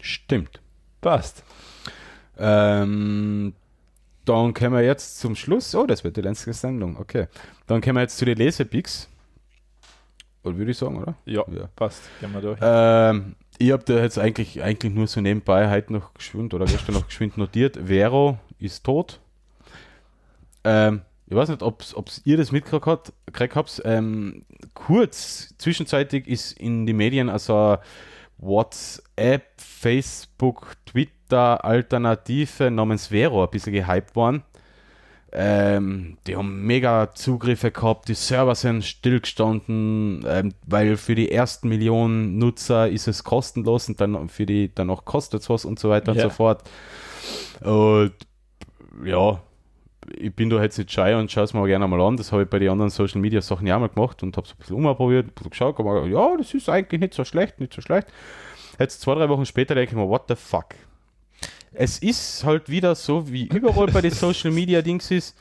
Stimmt. 0.00 0.60
Passt. 1.00 1.42
Ähm, 2.38 3.52
dann 4.24 4.54
kommen 4.54 4.74
wir 4.74 4.82
jetzt 4.82 5.18
zum 5.18 5.34
Schluss. 5.34 5.74
Oh, 5.74 5.86
das 5.86 6.04
wird 6.04 6.16
die 6.16 6.20
letzte 6.20 6.52
Sendung. 6.52 6.96
Okay. 6.98 7.26
Dann 7.66 7.80
kommen 7.80 7.96
wir 7.96 8.02
jetzt 8.02 8.18
zu 8.18 8.24
den 8.24 8.38
Lesepicks. 8.38 9.08
Würde 10.56 10.70
ich 10.70 10.78
sagen, 10.78 10.96
oder? 11.00 11.14
Ja, 11.24 11.44
Ja. 11.52 11.68
passt. 11.76 12.02
Gehen 12.20 12.32
wir 12.32 12.40
durch. 12.40 12.58
Ähm, 12.62 13.34
ich 13.58 13.72
habe 13.72 13.82
da 13.84 14.00
jetzt 14.00 14.18
eigentlich, 14.18 14.62
eigentlich 14.62 14.92
nur 14.94 15.06
so 15.06 15.20
nebenbei 15.20 15.70
heute 15.70 15.92
noch 15.92 16.14
geschwind 16.14 16.54
oder 16.54 16.66
gestern 16.66 16.94
noch 16.94 17.06
geschwind 17.06 17.36
notiert. 17.36 17.76
Vero 17.76 18.38
ist 18.58 18.84
tot. 18.84 19.20
Ähm, 20.64 21.02
ich 21.26 21.36
weiß 21.36 21.50
nicht, 21.50 21.62
ob 21.62 21.82
ihr 22.24 22.36
das 22.36 22.52
mitgekriegt 22.52 22.86
habt. 22.86 23.54
habt. 23.54 23.82
Ähm, 23.84 24.44
kurz, 24.74 25.54
zwischenzeitig 25.58 26.26
ist 26.26 26.52
in 26.52 26.86
die 26.86 26.92
Medien 26.94 27.28
also 27.28 27.76
WhatsApp, 28.38 29.44
Facebook, 29.58 30.76
Twitter 30.86 31.64
Alternative 31.64 32.70
namens 32.70 33.08
Vero 33.08 33.44
ein 33.44 33.50
bisschen 33.50 33.72
gehypt 33.72 34.16
worden. 34.16 34.42
Ähm, 35.32 36.16
die 36.26 36.36
haben 36.36 36.62
mega 36.64 37.12
Zugriffe 37.14 37.70
gehabt, 37.70 38.08
die 38.08 38.14
Server 38.14 38.54
sind 38.54 38.82
stillgestanden, 38.84 40.24
ähm, 40.26 40.54
weil 40.66 40.96
für 40.96 41.14
die 41.14 41.30
ersten 41.30 41.68
Millionen 41.68 42.38
Nutzer 42.38 42.88
ist 42.88 43.08
es 43.08 43.24
kostenlos 43.24 43.88
und 43.88 44.00
dann 44.00 44.28
für 44.30 44.46
die 44.46 44.74
danach 44.74 45.04
kostet 45.04 45.42
es 45.42 45.50
was 45.50 45.64
und 45.66 45.78
so 45.78 45.90
weiter 45.90 46.12
Ja. 46.14 46.24
und 46.24 46.30
so 46.30 46.34
fort. 46.34 46.62
Und 47.60 48.12
ja, 49.04 49.40
ich 50.16 50.34
bin 50.34 50.48
da 50.48 50.62
jetzt 50.62 50.78
nicht 50.78 50.90
scheu 50.90 51.18
und 51.18 51.30
schaue 51.30 51.44
es 51.44 51.52
mir 51.52 51.66
gerne 51.66 51.86
mal 51.86 52.00
an. 52.00 52.16
Das 52.16 52.32
habe 52.32 52.44
ich 52.44 52.48
bei 52.48 52.58
den 52.58 52.70
anderen 52.70 52.90
Social 52.90 53.20
Media 53.20 53.42
Sachen 53.42 53.66
ja 53.66 53.76
auch 53.76 53.80
mal 53.80 53.88
gemacht 53.90 54.22
und 54.22 54.34
habe 54.36 54.46
es 54.46 54.52
ein 54.54 54.58
bisschen 54.58 54.76
umprobiert, 54.76 55.26
ein 55.26 55.32
bisschen 55.34 55.50
geschaut, 55.50 55.78
aber 55.78 56.06
ja, 56.06 56.36
das 56.38 56.54
ist 56.54 56.70
eigentlich 56.70 57.00
nicht 57.02 57.12
so 57.14 57.24
schlecht, 57.24 57.60
nicht 57.60 57.74
so 57.74 57.82
schlecht. 57.82 58.06
Jetzt 58.78 59.02
zwei, 59.02 59.14
drei 59.14 59.28
Wochen 59.28 59.44
später 59.44 59.74
denke 59.74 59.90
ich 59.90 59.96
mir, 59.96 60.08
what 60.08 60.22
the 60.28 60.36
fuck? 60.36 60.68
Es 61.80 61.98
ist 61.98 62.44
halt 62.44 62.68
wieder 62.68 62.94
so, 62.96 63.30
wie 63.30 63.46
überall 63.46 63.86
bei 63.86 64.00
den 64.00 64.10
Social 64.24 64.50
Media 64.50 64.82
Dings 64.82 65.10
ist, 65.12 65.36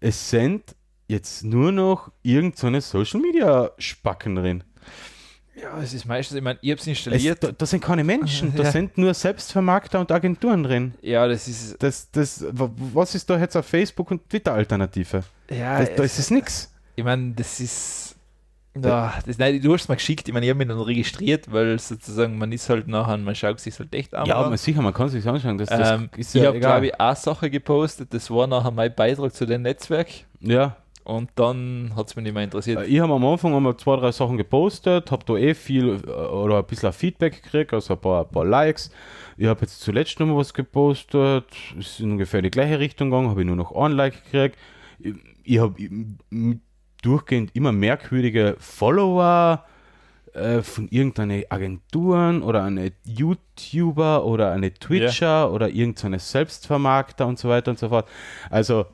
es 0.00 0.30
sind 0.30 0.74
jetzt 1.08 1.42
nur 1.44 1.72
noch 1.72 2.12
irgendeine 2.22 2.80
Social 2.82 3.20
Media 3.20 3.70
Spacken 3.78 4.34
drin. 4.36 4.64
Ja, 5.60 5.80
es 5.82 5.92
ist 5.94 6.04
meistens, 6.04 6.36
ich 6.36 6.42
meine, 6.42 6.58
ich 6.62 6.70
habe 6.70 6.78
es 6.78 6.82
Es, 6.82 6.88
installiert. 6.88 7.42
da, 7.42 7.50
da 7.52 7.66
sind 7.66 7.82
keine 7.82 8.04
Menschen, 8.04 8.54
da 8.54 8.64
Ja. 8.64 8.70
sind 8.70 8.96
nur 8.98 9.12
Selbstvermarkter 9.14 9.98
und 9.98 10.12
Agenturen 10.12 10.62
drin. 10.62 10.94
ja, 11.00 11.26
das 11.26 11.48
ist. 11.48 11.82
Das, 11.82 12.08
das, 12.12 12.44
wa- 12.52 12.70
was 12.94 13.14
ist 13.14 13.28
da 13.28 13.38
jetzt 13.38 13.56
auf 13.56 13.66
Facebook 13.66 14.10
und 14.10 14.28
Twitter 14.28 14.52
Alternative? 14.52 15.24
Ja, 15.50 15.80
Das, 15.80 15.94
da 15.96 16.02
ist 16.04 16.18
es 16.18 16.30
nix. 16.30 16.70
ich 16.94 17.02
meine, 17.02 17.32
das 17.32 17.58
ist. 17.60 18.07
Ja, 18.84 19.14
das, 19.24 19.38
nein, 19.38 19.60
du 19.60 19.72
hast 19.72 19.82
es 19.82 19.88
mir 19.88 19.96
geschickt, 19.96 20.28
ich 20.28 20.34
meine, 20.34 20.46
ich 20.46 20.50
habe 20.50 20.58
mich 20.58 20.68
dann 20.68 20.80
registriert, 20.80 21.50
weil 21.52 21.78
sozusagen 21.78 22.38
man 22.38 22.52
ist 22.52 22.68
halt 22.68 22.88
nachher, 22.88 23.16
man 23.18 23.34
schaut 23.34 23.60
sich 23.60 23.78
halt 23.78 23.94
echt 23.94 24.14
an. 24.14 24.26
Ja, 24.26 24.36
aber 24.36 24.56
sicher, 24.56 24.82
man 24.82 24.94
kann 24.94 25.08
sich 25.08 25.26
anschauen. 25.26 25.58
Das, 25.58 25.68
das 25.68 26.00
ähm, 26.00 26.10
ist 26.16 26.34
ich 26.34 26.42
ja 26.42 26.48
habe, 26.48 26.58
egal. 26.58 26.72
glaube 26.72 26.86
ich, 26.86 27.00
eine 27.00 27.16
Sache 27.16 27.50
gepostet, 27.50 28.12
das 28.12 28.30
war 28.30 28.46
nachher 28.46 28.70
mein 28.70 28.94
Beitrag 28.94 29.34
zu 29.34 29.46
dem 29.46 29.62
Netzwerk 29.62 30.08
ja, 30.40 30.76
und 31.08 31.30
dann 31.36 31.92
hat 31.96 32.08
es 32.08 32.16
mich 32.16 32.24
nicht 32.24 32.34
mehr 32.34 32.44
interessiert. 32.44 32.82
Äh, 32.82 32.84
ich 32.84 33.00
habe 33.00 33.14
am 33.14 33.24
Anfang 33.24 33.54
einmal 33.54 33.74
zwei, 33.78 33.96
drei 33.96 34.12
Sachen 34.12 34.36
gepostet, 34.36 35.10
habe 35.10 35.24
da 35.24 35.36
eh 35.36 35.54
viel 35.54 36.00
äh, 36.06 36.10
oder 36.10 36.58
ein 36.58 36.66
bisschen 36.66 36.92
Feedback 36.92 37.42
gekriegt, 37.42 37.72
also 37.72 37.94
ein 37.94 38.00
paar, 38.00 38.26
ein 38.26 38.30
paar 38.30 38.44
Likes. 38.44 38.90
Ich 39.38 39.46
habe 39.46 39.62
jetzt 39.62 39.80
zuletzt 39.80 40.20
noch 40.20 40.26
mal 40.26 40.36
was 40.36 40.52
gepostet, 40.52 41.46
ist 41.78 42.00
in 42.00 42.12
ungefähr 42.12 42.42
die 42.42 42.50
gleiche 42.50 42.78
Richtung 42.78 43.08
gegangen, 43.08 43.30
habe 43.30 43.40
ich 43.40 43.46
nur 43.46 43.56
noch 43.56 43.72
ein 43.72 43.92
Like 43.92 44.22
gekriegt. 44.24 44.58
Ich, 44.98 45.14
ich 45.44 45.58
habe 45.58 45.74
durchgehend 47.02 47.54
immer 47.54 47.72
merkwürdige 47.72 48.56
Follower 48.58 49.64
äh, 50.32 50.62
von 50.62 50.88
irgendeinen 50.88 51.44
Agenturen 51.48 52.42
oder 52.42 52.64
eine 52.64 52.92
YouTuber 53.04 54.24
oder 54.24 54.52
eine 54.52 54.72
Twitcher 54.74 55.52
oder 55.52 55.68
irgendeine 55.68 56.18
Selbstvermarkter 56.18 57.26
und 57.26 57.38
so 57.38 57.48
weiter 57.48 57.70
und 57.70 57.78
so 57.78 57.88
fort. 57.88 58.08
Also 58.50 58.86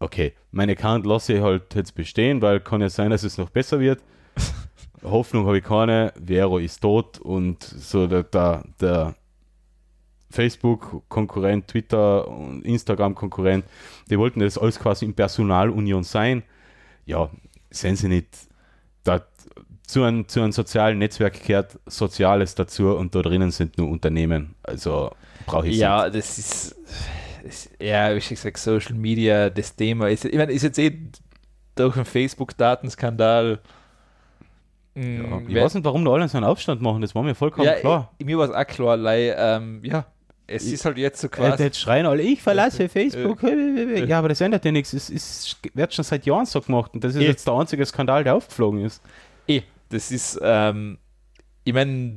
okay, 0.00 0.32
mein 0.50 0.70
Account 0.70 1.06
lasse 1.06 1.34
ich 1.34 1.42
halt 1.42 1.74
jetzt 1.74 1.94
bestehen, 1.94 2.42
weil 2.42 2.60
kann 2.60 2.80
ja 2.80 2.88
sein, 2.88 3.10
dass 3.10 3.22
es 3.22 3.38
noch 3.38 3.50
besser 3.50 3.80
wird. 3.80 4.02
Hoffnung 5.02 5.46
habe 5.46 5.58
ich 5.58 5.64
keine. 5.64 6.12
Vero 6.22 6.58
ist 6.58 6.80
tot 6.80 7.18
und 7.18 7.62
so 7.62 8.06
der, 8.06 8.24
der, 8.24 8.64
der 8.80 9.14
Facebook-Konkurrent, 10.30 11.68
Twitter 11.68 12.28
und 12.28 12.64
Instagram-Konkurrent, 12.64 13.64
die 14.10 14.18
wollten 14.18 14.40
das 14.40 14.58
alles 14.58 14.78
quasi 14.78 15.04
in 15.04 15.14
Personalunion 15.14 16.02
sein. 16.02 16.42
Ja, 17.08 17.30
sehen 17.70 17.96
sie 17.96 18.08
nicht. 18.08 18.28
Da, 19.02 19.22
zu, 19.86 20.02
einem, 20.04 20.28
zu 20.28 20.40
einem 20.42 20.52
sozialen 20.52 20.98
Netzwerk 20.98 21.42
gehört 21.44 21.78
Soziales 21.86 22.54
dazu 22.54 22.94
und 22.94 23.14
da 23.14 23.22
drinnen 23.22 23.50
sind 23.50 23.78
nur 23.78 23.88
Unternehmen. 23.88 24.54
Also 24.62 25.10
brauche 25.46 25.68
ich 25.68 25.76
ja, 25.78 26.10
das 26.10 26.38
ist, 26.38 26.76
das, 27.42 27.70
ja, 27.80 28.14
wie 28.14 28.20
schon 28.20 28.34
gesagt, 28.36 28.58
Social 28.58 28.94
Media, 28.94 29.48
das 29.48 29.74
Thema 29.74 30.08
ist, 30.10 30.26
ich 30.26 30.36
meine, 30.36 30.52
ist 30.52 30.62
jetzt 30.62 30.78
eh 30.78 30.98
durch 31.74 31.94
den 31.94 32.04
Facebook-Datenskandal. 32.04 33.60
Ja, 34.94 35.02
mm, 35.02 35.48
ich 35.48 35.54
wer- 35.54 35.64
weiß 35.64 35.74
nicht, 35.74 35.84
warum 35.84 36.04
da 36.04 36.10
alle 36.12 36.28
so 36.28 36.36
einen 36.36 36.44
Aufstand 36.46 36.82
machen, 36.82 37.00
das 37.00 37.14
war 37.14 37.22
mir 37.22 37.34
vollkommen 37.34 37.66
ja, 37.66 37.74
klar. 37.76 38.12
Ich, 38.18 38.26
mir 38.26 38.36
war 38.36 38.44
es 38.48 38.54
auch 38.54 38.66
klar, 38.66 39.02
weil, 39.02 39.34
ähm, 39.38 39.80
ja, 39.84 40.04
es 40.48 40.64
ist 40.64 40.84
halt 40.84 40.98
jetzt 40.98 41.20
so 41.20 41.28
Äh, 41.28 41.30
quasi. 41.30 41.62
jetzt 41.62 41.78
schreien 41.78 42.06
alle, 42.06 42.22
ich 42.22 42.42
verlasse 42.42 42.88
Facebook. 42.88 43.42
Ja, 43.42 44.18
aber 44.18 44.28
das 44.30 44.40
ändert 44.40 44.64
ja 44.64 44.72
nichts. 44.72 44.92
Es 44.92 45.08
ist, 45.10 45.58
wird 45.74 45.94
schon 45.94 46.04
seit 46.04 46.26
Jahren 46.26 46.46
so 46.46 46.60
gemacht 46.60 46.92
und 46.94 47.04
das 47.04 47.14
ist 47.14 47.20
Eh. 47.22 47.26
jetzt 47.26 47.46
der 47.46 47.54
einzige 47.54 47.84
Skandal, 47.86 48.24
der 48.24 48.34
aufgeflogen 48.34 48.84
ist. 48.84 49.00
Eh, 49.46 49.62
das 49.90 50.10
ist, 50.10 50.38
ähm, 50.42 50.98
ich 51.64 51.72
meine, 51.72 52.16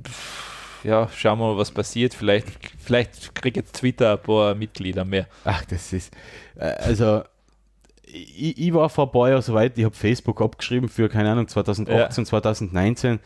ja, 0.83 1.07
schauen 1.15 1.37
wir 1.39 1.53
mal, 1.53 1.57
was 1.57 1.69
passiert. 1.71 2.13
Vielleicht, 2.13 2.47
vielleicht 2.79 3.35
kriegt 3.35 3.57
jetzt 3.57 3.75
Twitter 3.75 4.13
ein 4.13 4.21
paar 4.23 4.55
Mitglieder 4.55 5.05
mehr. 5.05 5.27
Ach, 5.45 5.63
das 5.65 5.93
ist. 5.93 6.11
Äh, 6.55 6.63
also, 6.65 7.23
ich, 8.03 8.57
ich 8.57 8.73
war 8.73 8.89
vor 8.89 9.05
ein 9.07 9.11
paar 9.11 9.29
Jahren 9.29 9.41
so 9.41 9.53
weit, 9.53 9.77
ich 9.77 9.85
habe 9.85 9.95
Facebook 9.95 10.41
abgeschrieben 10.41 10.89
für, 10.89 11.07
keine 11.07 11.31
Ahnung, 11.31 11.47
2018, 11.47 12.25
2019. 12.25 13.19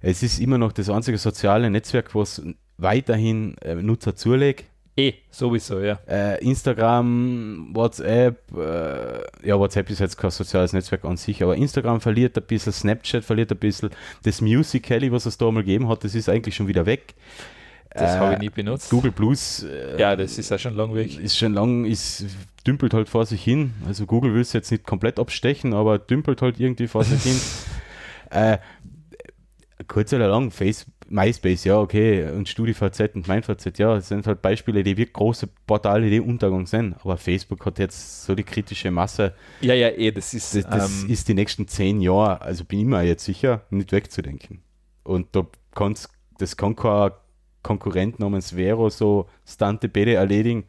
Es 0.00 0.22
ist 0.22 0.38
immer 0.40 0.58
noch 0.58 0.72
das 0.72 0.88
einzige 0.88 1.18
soziale 1.18 1.70
Netzwerk, 1.70 2.14
was 2.14 2.42
weiterhin 2.82 3.56
äh, 3.58 3.74
Nutzer 3.74 4.14
zulegt. 4.16 4.64
Eh, 4.94 5.14
sowieso, 5.30 5.80
ja. 5.80 5.98
Äh, 6.06 6.44
Instagram, 6.44 7.70
WhatsApp, 7.72 8.38
äh, 8.54 9.48
ja, 9.48 9.58
WhatsApp 9.58 9.88
ist 9.88 10.00
jetzt 10.00 10.18
kein 10.18 10.30
soziales 10.30 10.74
Netzwerk 10.74 11.04
an 11.06 11.16
sich, 11.16 11.42
aber 11.42 11.56
Instagram 11.56 12.02
verliert 12.02 12.36
ein 12.36 12.44
bisschen, 12.44 12.74
Snapchat 12.74 13.24
verliert 13.24 13.50
ein 13.50 13.56
bisschen, 13.58 13.88
das 14.24 14.42
Musical.ly, 14.42 15.10
was 15.10 15.24
es 15.24 15.38
da 15.38 15.50
mal 15.50 15.62
gegeben 15.62 15.88
hat, 15.88 16.04
das 16.04 16.14
ist 16.14 16.28
eigentlich 16.28 16.54
schon 16.54 16.68
wieder 16.68 16.84
weg. 16.84 17.14
Das 17.94 18.16
Äh, 18.16 18.18
habe 18.18 18.34
ich 18.34 18.38
nie 18.40 18.50
benutzt. 18.50 18.90
Google 18.90 19.12
Plus 19.12 19.62
äh, 19.64 19.98
ja, 19.98 20.14
das 20.14 20.36
ist 20.36 20.50
ja 20.50 20.58
schon 20.58 20.76
lang 20.76 20.94
weg. 20.94 21.18
ist 21.18 21.38
schon 21.38 21.54
lang, 21.54 21.86
ist, 21.86 22.26
dümpelt 22.66 22.92
halt 22.92 23.08
vor 23.08 23.24
sich 23.24 23.42
hin. 23.42 23.72
Also 23.86 24.04
Google 24.04 24.34
will 24.34 24.42
es 24.42 24.52
jetzt 24.52 24.70
nicht 24.70 24.84
komplett 24.84 25.18
abstechen, 25.18 25.72
aber 25.72 25.98
dümpelt 25.98 26.42
halt 26.42 26.60
irgendwie 26.60 26.86
vor 26.86 27.04
sich 27.04 27.22
hin. 27.22 27.40
Äh, 28.30 28.56
kurz 29.88 30.10
oder 30.14 30.28
lang, 30.28 30.50
Face, 30.50 30.86
MySpace, 31.12 31.64
ja, 31.64 31.78
okay, 31.78 32.30
und 32.30 32.48
StudiVZ 32.48 33.14
und 33.14 33.28
MeinVZ, 33.28 33.78
ja, 33.78 33.94
das 33.94 34.08
sind 34.08 34.26
halt 34.26 34.40
Beispiele, 34.42 34.82
die 34.82 34.96
wirklich 34.96 35.12
große 35.12 35.46
Portale, 35.66 36.08
die 36.08 36.20
Untergang 36.20 36.66
sind. 36.66 36.94
Aber 37.04 37.16
Facebook 37.18 37.64
hat 37.66 37.78
jetzt 37.78 38.24
so 38.24 38.34
die 38.34 38.44
kritische 38.44 38.90
Masse, 38.90 39.34
Ja, 39.60 39.74
ja, 39.74 39.88
eh, 39.90 40.10
das 40.10 40.32
ist. 40.34 40.54
das, 40.54 40.64
das 40.68 41.02
ähm, 41.02 41.10
ist 41.10 41.28
die 41.28 41.34
nächsten 41.34 41.68
zehn 41.68 42.00
Jahre, 42.00 42.40
also 42.40 42.64
bin 42.64 42.80
ich 42.80 42.86
mir 42.86 43.02
jetzt 43.02 43.24
sicher, 43.24 43.62
nicht 43.70 43.92
wegzudenken. 43.92 44.62
Und 45.04 45.36
da 45.36 45.46
kann's, 45.74 46.08
das 46.38 46.56
kann 46.56 46.74
kein 46.76 47.10
Konkurrent 47.62 48.18
namens 48.18 48.52
Vero 48.52 48.88
so 48.90 49.28
Stante 49.46 49.88
Bede 49.88 50.14
erledigen. 50.14 50.64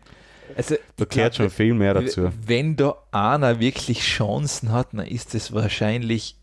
also, 0.57 0.75
Da 0.97 1.05
gehört 1.05 1.35
schon 1.35 1.49
viel 1.49 1.73
mehr 1.73 1.93
dazu. 1.93 2.31
Wenn 2.45 2.75
da 2.75 2.95
einer 3.11 3.59
wirklich 3.59 4.01
Chancen 4.01 4.71
hat, 4.71 4.89
dann 4.93 5.05
ist 5.07 5.33
es 5.35 5.53
wahrscheinlich 5.53 6.35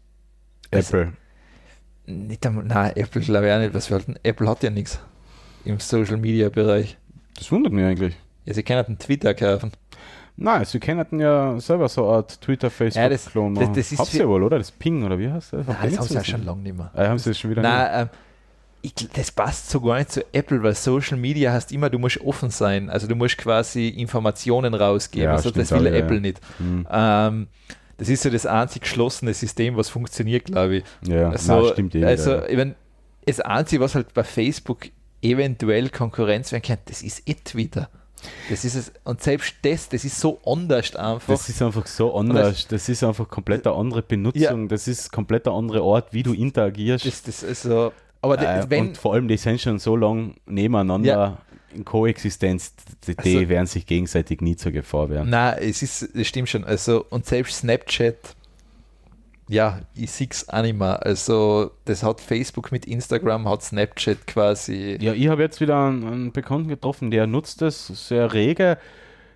Also- 0.70 0.96
Apple. 0.96 1.12
Nicht 2.06 2.44
einmal, 2.46 2.64
nein, 2.64 2.92
Apple 2.96 3.20
glaube 3.20 3.46
ich 3.46 3.52
auch 3.52 3.58
nicht, 3.58 3.74
was 3.74 3.90
wir 3.90 3.96
halten. 3.98 4.16
Apple 4.22 4.48
hat 4.48 4.62
ja 4.62 4.70
nichts 4.70 4.98
im 5.64 5.78
Social 5.78 6.16
Media 6.16 6.48
Bereich. 6.48 6.96
Das 7.36 7.50
wundert 7.52 7.72
mich 7.72 7.84
eigentlich. 7.84 8.14
Ja, 8.44 8.54
sie 8.54 8.62
können 8.62 8.84
einen 8.84 8.98
Twitter 8.98 9.34
kaufen. 9.34 9.72
Nein, 10.36 10.64
sie 10.64 10.80
können 10.80 11.20
ja 11.20 11.60
selber 11.60 11.88
so 11.88 12.04
eine 12.06 12.16
Art 12.16 12.40
Twitter, 12.40 12.70
Facebook 12.70 13.02
Ja, 13.02 13.08
das- 13.08 13.24
das- 13.24 13.34
machen. 13.34 13.74
das 13.74 13.92
ist 13.92 14.08
für- 14.08 14.28
wohl, 14.28 14.42
oder? 14.42 14.58
Das 14.58 14.70
Ping, 14.70 15.04
oder 15.04 15.18
wie 15.18 15.30
heißt 15.30 15.52
das? 15.52 15.66
Nein, 15.66 15.76
das 15.82 15.98
haben 15.98 16.08
sie 16.08 16.14
ja 16.14 16.24
schon 16.24 16.44
lange 16.44 16.62
nicht 16.62 16.76
mehr. 16.76 16.90
Ah, 16.94 17.08
haben 17.08 17.18
sie 17.18 17.30
das 17.30 17.38
schon 17.38 17.50
wieder 17.50 17.60
Nein, 17.62 17.88
ähm, 17.92 18.08
ich, 18.82 18.94
das 18.94 19.30
passt 19.30 19.68
so 19.68 19.82
gar 19.82 19.98
nicht 19.98 20.10
zu 20.10 20.24
Apple, 20.32 20.62
weil 20.62 20.74
Social 20.74 21.18
Media 21.18 21.52
heißt 21.52 21.70
immer, 21.72 21.90
du 21.90 21.98
musst 21.98 22.18
offen 22.22 22.48
sein. 22.48 22.88
Also 22.88 23.06
du 23.06 23.14
musst 23.14 23.36
quasi 23.36 23.88
Informationen 23.88 24.72
rausgeben. 24.72 25.26
Ja, 25.26 25.32
also 25.32 25.50
das 25.50 25.70
will 25.72 25.80
auch, 25.86 25.92
ja, 25.92 25.98
Apple 25.98 26.14
ja. 26.16 26.20
nicht. 26.22 26.40
Hm. 26.56 26.86
Ähm, 26.90 27.48
das 28.00 28.08
ist 28.08 28.22
so 28.22 28.30
das 28.30 28.46
einzig 28.46 28.82
geschlossene 28.82 29.34
System, 29.34 29.76
was 29.76 29.90
funktioniert, 29.90 30.46
glaube 30.46 30.76
ich. 30.76 30.84
Ja, 31.06 31.28
Also, 31.28 31.60
nein, 31.60 31.72
stimmt 31.72 31.94
eh. 31.94 32.04
also 32.06 32.30
ja. 32.32 32.46
ich 32.46 32.56
mein, 32.56 32.74
das 33.26 33.40
Einzige, 33.40 33.82
was 33.82 33.94
halt 33.94 34.14
bei 34.14 34.24
Facebook 34.24 34.86
eventuell 35.20 35.90
Konkurrenz 35.90 36.50
werden 36.50 36.62
kann, 36.62 36.78
das 36.86 37.02
ist 37.02 37.28
eh 37.28 37.34
Twitter. 37.34 37.90
Das 38.48 38.64
ist 38.64 38.74
es. 38.74 38.92
Und 39.04 39.22
selbst 39.22 39.54
das, 39.62 39.90
das 39.90 40.04
ist 40.06 40.18
so 40.18 40.40
anders 40.46 40.96
einfach. 40.96 41.28
Das 41.28 41.46
ist 41.50 41.60
einfach 41.60 41.86
so 41.86 42.14
anders. 42.14 42.66
Das 42.68 42.88
ist 42.88 43.04
einfach 43.04 43.28
komplett 43.28 43.66
eine 43.66 43.76
andere 43.76 44.00
Benutzung. 44.00 44.68
Das 44.68 44.88
ist 44.88 45.12
komplett 45.12 45.46
ein 45.46 45.52
anderer 45.52 45.82
Ort, 45.82 46.14
wie 46.14 46.22
du 46.22 46.32
interagierst. 46.32 47.04
das, 47.04 47.22
das 47.22 47.42
ist 47.42 47.62
so. 47.64 47.92
Aber 48.22 48.38
äh, 48.38 48.64
wenn, 48.68 48.88
und 48.88 48.98
vor 48.98 49.12
allem, 49.12 49.28
die 49.28 49.36
sind 49.36 49.60
schon 49.60 49.78
so 49.78 49.94
lange 49.94 50.34
nebeneinander 50.46 51.06
Ja. 51.06 51.38
In 51.74 51.84
Koexistenz, 51.84 52.74
die, 53.06 53.16
Also- 53.18 53.48
werden 53.48 53.66
sich 53.66 53.86
gegenseitig 53.86 54.40
nie 54.40 54.56
zur 54.56 54.72
Gefahr 54.72 55.08
werden. 55.10 55.30
Nein, 55.30 55.58
es 55.60 55.82
ist, 55.82 56.08
das 56.14 56.26
stimmt 56.26 56.48
schon. 56.48 56.64
Also, 56.64 57.04
und 57.10 57.26
selbst 57.26 57.58
Snapchat, 57.58 58.16
ja, 59.48 59.80
ich 59.96 60.10
sehe 60.12 60.28
es 60.30 60.48
auch 60.48 60.62
nicht 60.62 60.78
mehr. 60.78 61.04
Also, 61.04 61.72
das 61.84 62.02
hat 62.02 62.20
Facebook 62.20 62.70
mit 62.70 62.84
Instagram, 62.86 63.48
hat 63.48 63.62
Snapchat 63.62 64.26
quasi. 64.26 64.96
Ja, 65.00 65.12
ich 65.12 65.28
habe 65.28 65.42
jetzt 65.42 65.60
wieder 65.60 65.86
einen, 65.86 66.04
einen 66.06 66.32
Bekannten 66.32 66.68
getroffen, 66.68 67.10
der 67.10 67.26
nutzt 67.26 67.60
das 67.60 67.88
sehr 68.08 68.32
rege, 68.32 68.78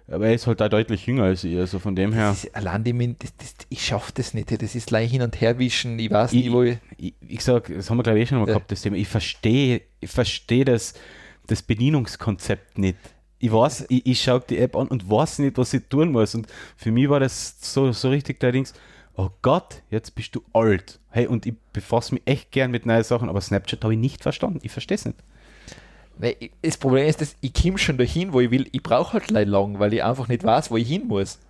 aber 0.07 0.27
er 0.29 0.35
ist 0.35 0.47
halt 0.47 0.61
auch 0.63 0.69
deutlich 0.69 1.07
jünger 1.07 1.25
als 1.25 1.43
ich, 1.45 1.57
also 1.57 1.79
von 1.81 1.97
dem 1.97 2.13
her. 2.13 2.31
Ist, 2.31 2.55
allein 2.55 2.85
die, 2.85 3.17
das, 3.19 3.37
das, 3.37 3.55
ich 3.71 3.85
schaffe 3.85 4.13
das 4.15 4.35
nicht. 4.35 4.51
Das 4.63 4.75
ist 4.77 4.91
leicht 4.93 5.11
hin 5.13 5.23
und 5.23 5.41
her 5.41 5.59
wischen. 5.59 5.99
Ich 5.99 6.11
weiß 6.11 6.33
Ich- 6.33 6.45
nicht, 6.45 6.53
wo 6.53 6.63
ich. 6.63 6.79
Ich, 6.97 7.15
ich 7.27 7.43
sag, 7.43 7.73
das 7.75 7.91
haben 7.91 7.97
wir 7.97 8.03
glaube 8.05 8.19
ich 8.21 8.25
eh 8.25 8.27
schon 8.29 8.39
mal 8.39 8.47
Ja. 8.47 8.55
gehabt, 8.55 8.71
das 8.71 8.83
Thema. 8.83 8.97
Ich 8.97 9.09
verstehe, 9.09 9.81
ich 10.01 10.11
verstehe 10.11 10.65
das, 10.65 10.95
das 11.47 11.63
Bedienungskonzept 11.63 12.79
nicht. 12.79 12.99
Ich 13.39 13.53
weiß, 13.53 13.87
ich, 13.89 14.07
ich 14.07 14.23
schaue 14.23 14.43
die 14.49 14.59
App 14.59 14.77
an 14.77 14.89
und 14.89 15.11
weiß 15.11 15.41
nicht, 15.41 15.59
was 15.59 15.75
ich 15.75 15.83
tun 15.89 16.13
muss. 16.13 16.35
Und 16.35 16.47
für 16.77 16.91
mich 16.91 17.09
war 17.09 17.21
das 17.21 17.57
so, 17.61 17.93
so 17.93 18.09
richtig 18.09 18.43
allerdings, 18.43 18.73
oh 19.17 19.29
Gott, 19.43 19.83
jetzt 19.91 20.15
bist 20.15 20.35
du 20.35 20.43
alt. 20.53 20.99
Hey, 21.11 21.27
und 21.27 21.47
ich 21.47 21.55
befasse 21.73 22.15
mich 22.15 22.23
echt 22.25 22.51
gern 22.53 22.71
mit 22.71 22.87
neuen 22.87 23.05
Sachen, 23.05 23.29
aber 23.29 23.41
Snapchat 23.41 23.83
habe 23.85 23.95
ich 23.95 24.01
nicht 24.01 24.23
verstanden. 24.23 24.61
Ich 24.63 24.73
verstehe 24.73 24.97
es 24.97 25.05
nicht. 25.05 25.19
Das 26.63 26.77
Problem 26.77 27.07
ist, 27.07 27.21
dass 27.21 27.37
ich 27.41 27.53
komme 27.53 27.79
schon 27.79 27.99
dahin, 27.99 28.33
wo 28.33 28.41
ich 28.41 28.51
will. 28.51 28.69
Ich 28.73 28.83
brauche 28.83 29.15
halt 29.15 29.31
leider 29.31 29.51
lang, 29.51 29.79
weil 29.81 29.93
ich 29.93 30.05
einfach 30.05 30.29
nicht 30.29 30.45
weiß, 30.45 30.71
wo 30.71 30.77
ich 30.77 30.89
hin 30.89 31.09
muss. 31.09 31.41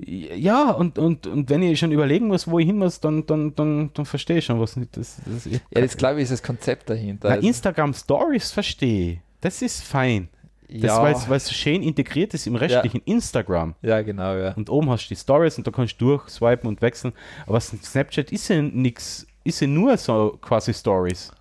Ja, 0.00 0.70
und, 0.70 0.98
und, 0.98 1.26
und 1.26 1.50
wenn 1.50 1.62
ich 1.62 1.78
schon 1.78 1.90
überlegen 1.90 2.28
muss, 2.28 2.48
wo 2.48 2.58
ich 2.60 2.66
hin 2.66 2.78
muss, 2.78 3.00
dann, 3.00 3.26
dann, 3.26 3.54
dann, 3.56 3.90
dann 3.94 4.06
verstehe 4.06 4.38
ich 4.38 4.44
schon 4.44 4.60
was 4.60 4.76
nicht. 4.76 4.96
Das, 4.96 5.16
das, 5.24 5.44
Ja, 5.44 5.58
das 5.80 5.96
glaube 5.96 6.18
ich 6.18 6.24
ist 6.24 6.32
das 6.32 6.42
Konzept 6.42 6.88
dahinter. 6.88 7.30
Na, 7.30 7.36
Instagram 7.36 7.94
Stories 7.94 8.52
verstehe 8.52 9.12
ich. 9.12 9.18
Das 9.40 9.62
ist 9.62 9.82
fein. 9.82 10.28
Das, 10.70 10.82
ja, 10.82 11.02
weil 11.02 11.36
es 11.38 11.50
schön 11.50 11.82
integriert 11.82 12.34
ist 12.34 12.46
im 12.46 12.54
restlichen 12.54 13.00
Instagram. 13.06 13.74
ja, 13.80 14.02
genau, 14.02 14.34
ja. 14.36 14.52
Und 14.52 14.68
oben 14.68 14.90
hast 14.90 15.06
du 15.06 15.14
die 15.14 15.16
Stories 15.20 15.56
und 15.56 15.66
da 15.66 15.70
kannst 15.70 15.98
du 15.98 16.06
durchswipen 16.18 16.68
und 16.68 16.82
wechseln. 16.82 17.14
Aber 17.46 17.58
Snapchat 17.58 18.30
ist 18.32 18.48
ja 18.48 18.60
nichts, 18.60 19.26
ist 19.44 19.60
ja 19.60 19.66
nur 19.66 19.96
so 19.96 20.36
quasi 20.42 20.74
Stories. 20.74 21.32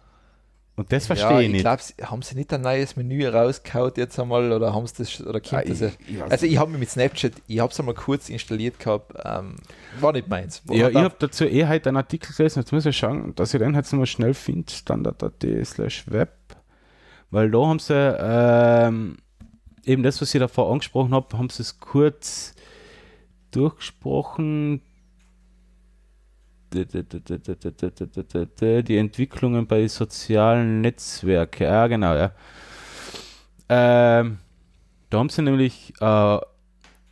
Und 0.77 0.93
das 0.93 1.07
verstehe 1.07 1.29
ja, 1.31 1.39
ich 1.41 1.49
nicht. 1.51 1.61
glaube, 1.61 1.81
haben 2.03 2.21
sie 2.21 2.35
nicht 2.35 2.53
ein 2.53 2.61
neues 2.61 2.95
Menü 2.95 3.27
rausgehaut 3.27 3.97
jetzt 3.97 4.17
einmal 4.19 4.51
oder 4.53 4.73
haben 4.73 4.85
sie 4.85 4.93
das 4.99 5.19
oder 5.19 5.41
Ah, 5.51 5.61
kommt 5.63 5.69
das? 5.71 5.79
ja? 5.79 5.89
ich 6.07 6.21
Also 6.23 6.45
ich 6.45 6.57
habe 6.59 6.69
mich 6.71 6.79
mit 6.81 6.89
Snapchat, 6.91 7.33
ich 7.47 7.59
habe 7.59 7.71
es 7.73 7.79
einmal 7.79 7.95
kurz 7.95 8.29
installiert 8.29 8.79
gehabt, 8.79 9.11
ähm, 9.25 9.55
war 9.99 10.13
nicht 10.13 10.27
meins. 10.29 10.61
War 10.67 10.75
ja, 10.77 10.89
ich 10.89 10.95
habe 10.95 11.15
dazu 11.17 11.45
eh 11.45 11.65
heute 11.67 11.89
einen 11.89 11.97
Artikel 11.97 12.31
gelesen, 12.33 12.59
jetzt 12.59 12.71
muss 12.71 12.85
ich 12.85 12.95
schauen, 12.95 13.33
dass 13.35 13.53
ich 13.55 13.59
den 13.59 13.73
jetzt 13.73 13.91
nochmal 13.91 14.05
schnell 14.05 14.35
finde, 14.35 14.71
standard.at 14.71 15.43
slash 15.65 16.05
web, 16.11 16.29
weil 17.31 17.51
da 17.51 17.65
haben 17.65 17.79
sie 17.79 17.93
ähm, 17.93 19.17
eben 19.85 20.03
das, 20.03 20.21
was 20.21 20.33
ich 20.33 20.39
davor 20.39 20.71
angesprochen 20.71 21.13
habe, 21.13 21.37
haben 21.37 21.49
sie 21.49 21.61
es 21.61 21.79
kurz 21.79 22.53
durchgesprochen. 23.51 24.81
Die 28.83 28.97
Entwicklungen 28.97 29.67
bei 29.67 29.87
sozialen 29.87 30.81
Netzwerken, 30.81 31.63
ja 31.63 31.87
genau, 31.87 32.13
ja. 32.13 32.31
Ähm, 33.69 34.39
da 35.09 35.17
haben 35.19 35.29
sie 35.29 35.41
nämlich 35.41 35.93
äh, 35.99 36.39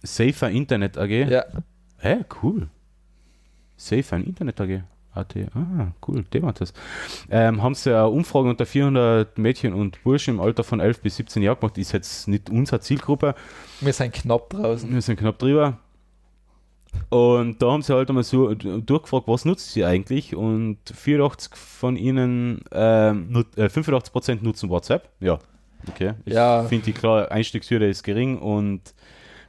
Safer 0.04 0.50
Internet 0.50 0.98
AG. 0.98 1.10
ja, 1.10 1.46
Hä, 2.00 2.26
cool. 2.44 2.70
Safe 3.78 4.16
ein 4.16 4.24
Internet 4.24 4.60
AG. 4.62 4.84
AT. 5.16 5.36
Ah, 5.56 5.88
cool, 6.08 6.24
dem 6.34 6.46
hat 6.46 6.62
das. 6.62 6.74
Ähm, 7.30 7.62
haben 7.64 7.76
sie 7.76 7.92
eine 7.96 8.08
Umfrage 8.10 8.50
unter 8.50 8.66
400 8.66 9.38
Mädchen 9.38 9.74
und 9.74 10.04
Burschen 10.04 10.36
im 10.36 10.40
Alter 10.42 10.64
von 10.64 10.80
11 10.80 11.02
bis 11.02 11.16
17 11.18 11.42
Jahren 11.44 11.60
gemacht. 11.60 11.78
Ist 11.78 11.92
jetzt 11.94 12.28
nicht 12.28 12.50
unsere 12.50 12.80
Zielgruppe. 12.82 13.36
wir 13.82 13.94
sind 13.94 14.14
knapp 14.14 14.50
draußen. 14.50 14.92
Wir 14.94 15.02
sind 15.02 15.18
knapp 15.20 15.40
drüber. 15.40 15.78
Und 17.10 17.62
da 17.62 17.72
haben 17.72 17.82
sie 17.82 17.94
halt 17.94 18.08
einmal 18.10 18.24
so 18.24 18.54
durchgefragt, 18.54 19.28
was 19.28 19.44
nutzt 19.46 19.74
sie 19.74 19.84
eigentlich? 19.84 20.36
Und 20.36 20.78
84 20.94 21.56
von 21.56 21.98
ihnen, 21.98 22.62
ähm, 22.72 23.28
nut, 23.32 23.58
äh, 23.58 23.68
85% 23.70 24.44
nutzen 24.44 24.70
WhatsApp. 24.70 25.10
Ja, 25.20 25.40
okay. 25.90 26.14
Ich 26.26 26.34
Ja. 26.34 26.64
finde 26.64 26.86
die 26.86 26.94
klar, 26.94 27.30
Einstiegshürde 27.32 27.88
ist 27.90 28.04
gering 28.04 28.38
und 28.40 28.82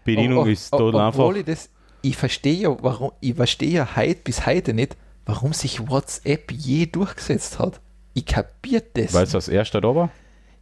Bedienung 0.05 0.39
Ob- 0.39 0.45
ob- 0.47 0.51
ist 0.53 0.73
ob- 0.73 0.79
total 0.81 1.07
einfach. 1.07 1.21
Obwohl 1.21 1.37
ich 1.39 1.45
das, 1.45 1.71
ich 2.03 2.17
verstehe 2.17 2.55
ja, 2.63 2.77
warum, 2.83 3.13
ich 3.21 3.35
verstehe 3.35 3.71
ja 3.71 3.89
heute 3.97 4.21
bis 4.25 4.45
heute 4.45 4.75
nicht, 4.75 4.97
warum 5.27 5.53
sich 5.53 5.89
WhatsApp 5.89 6.51
je 6.53 6.86
durchgesetzt 6.86 7.59
hat. 7.59 7.81
Ich 8.15 8.24
kapiere 8.24 8.85
das. 8.94 9.12
Weil 9.12 9.24
es 9.24 9.35
als 9.35 9.48
erster 9.48 9.81
da 9.81 9.94
war? 9.94 10.11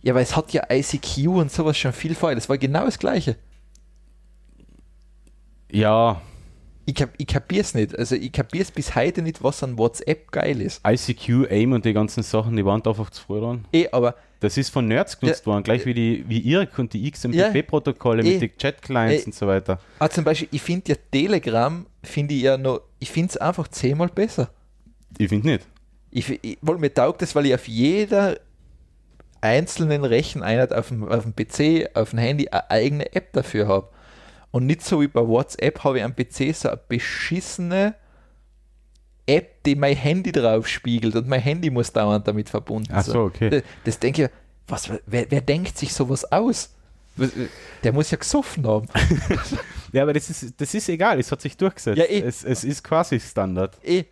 Ja, 0.02 0.14
weil 0.14 0.22
es 0.22 0.34
hat 0.36 0.52
ja 0.52 0.64
ICQ 0.70 1.28
und 1.28 1.52
sowas 1.52 1.78
schon 1.78 1.92
viel 1.92 2.14
vorher. 2.14 2.34
Das 2.34 2.48
war 2.48 2.58
genau 2.58 2.84
das 2.84 2.98
Gleiche. 2.98 3.36
Ja, 5.70 6.20
Ich, 6.86 6.94
kap 6.94 7.10
ich 7.16 7.26
kapiere 7.26 7.62
es 7.62 7.74
nicht. 7.74 7.98
Also 7.98 8.14
ich 8.14 8.30
kapiere 8.32 8.62
es 8.62 8.70
bis 8.70 8.94
heute 8.94 9.22
nicht, 9.22 9.42
was 9.42 9.62
an 9.62 9.78
WhatsApp 9.78 10.30
geil 10.32 10.60
ist. 10.60 10.82
ICQ, 10.86 11.50
AIM 11.50 11.72
und 11.72 11.84
die 11.84 11.92
ganzen 11.94 12.22
Sachen, 12.22 12.56
die 12.56 12.64
waren 12.64 12.84
einfach 12.84 13.10
zu 13.10 13.22
früh 13.22 13.40
dran. 13.40 13.64
Eh, 13.72 13.88
aber 13.90 14.14
Das 14.44 14.56
ist 14.58 14.70
von 14.70 14.86
Nerds 14.86 15.18
genutzt 15.18 15.40
Ja. 15.40 15.46
worden, 15.52 15.64
gleich 15.64 15.86
wie 15.86 15.94
die 15.94 16.24
wie 16.28 16.40
IRC 16.40 16.78
und 16.78 16.92
die 16.92 17.10
XMPP-Protokolle 17.10 18.22
Eh. 18.22 18.32
mit 18.34 18.42
den 18.42 18.56
Chat-Clients 18.58 19.22
Eh. 19.22 19.26
und 19.26 19.34
so 19.34 19.46
weiter. 19.46 19.78
ah, 19.98 20.08
zum 20.08 20.24
Beispiel, 20.24 20.48
ich 20.52 20.62
finde 20.62 20.92
ja 20.92 20.98
Telegram, 21.10 21.86
finde 22.02 22.34
ich 22.34 22.42
ja 22.42 22.56
noch, 22.56 22.82
ich 22.98 23.10
finde 23.10 23.30
es 23.30 23.36
einfach 23.36 23.68
zehnmal 23.68 24.08
besser. 24.08 24.50
Ich 25.18 25.28
finde 25.28 25.48
nicht. 25.48 25.66
Ich, 26.10 26.38
ich, 26.44 26.58
weil 26.62 26.78
mir 26.78 26.92
taugt 26.92 27.22
das, 27.22 27.34
weil 27.34 27.46
ich 27.46 27.54
auf 27.54 27.66
jeder 27.66 28.38
einzelnen 29.40 30.04
Recheneinheit 30.04 30.72
auf 30.72 30.88
dem, 30.88 31.06
auf 31.08 31.24
dem 31.24 31.34
PC, 31.34 31.90
auf 31.94 32.10
dem 32.10 32.18
Handy 32.18 32.48
eine 32.48 32.70
eigene 32.70 33.14
App 33.14 33.32
dafür 33.32 33.66
habe. 33.68 33.88
Und 34.50 34.66
nicht 34.66 34.82
so 34.82 35.00
wie 35.00 35.08
bei 35.08 35.26
WhatsApp 35.26 35.82
habe 35.84 35.98
ich 35.98 36.04
am 36.04 36.14
PC 36.14 36.54
so 36.54 36.68
eine 36.68 36.80
beschissene 36.88 37.94
App, 39.26 39.62
die 39.64 39.74
mein 39.74 39.96
Handy 39.96 40.32
drauf 40.32 40.68
spiegelt 40.68 41.16
und 41.16 41.26
mein 41.28 41.40
Handy 41.40 41.70
muss 41.70 41.92
dauernd 41.92 42.28
damit 42.28 42.48
verbunden 42.48 42.92
Ach 42.92 43.02
so, 43.04 43.20
okay. 43.20 43.50
Das, 43.50 43.62
das 43.84 43.98
denke 43.98 44.24
ich, 44.24 44.30
was, 44.66 44.90
wer, 45.06 45.26
wer 45.30 45.40
denkt 45.40 45.78
sich 45.78 45.92
sowas 45.92 46.30
aus? 46.30 46.70
Der 47.82 47.92
muss 47.92 48.10
ja 48.10 48.18
gesoffen 48.18 48.66
haben. 48.66 48.88
Ja, 49.92 50.02
aber 50.02 50.12
das 50.12 50.28
ist, 50.28 50.60
das 50.60 50.74
ist 50.74 50.88
egal, 50.88 51.20
es 51.20 51.30
hat 51.30 51.40
sich 51.40 51.56
durchgesetzt. 51.56 51.96
Ja, 51.96 52.04
es, 52.04 52.42
es 52.42 52.64
ist 52.64 52.82
quasi 52.82 53.20
Standard. 53.20 53.78
Eh. 53.84 54.02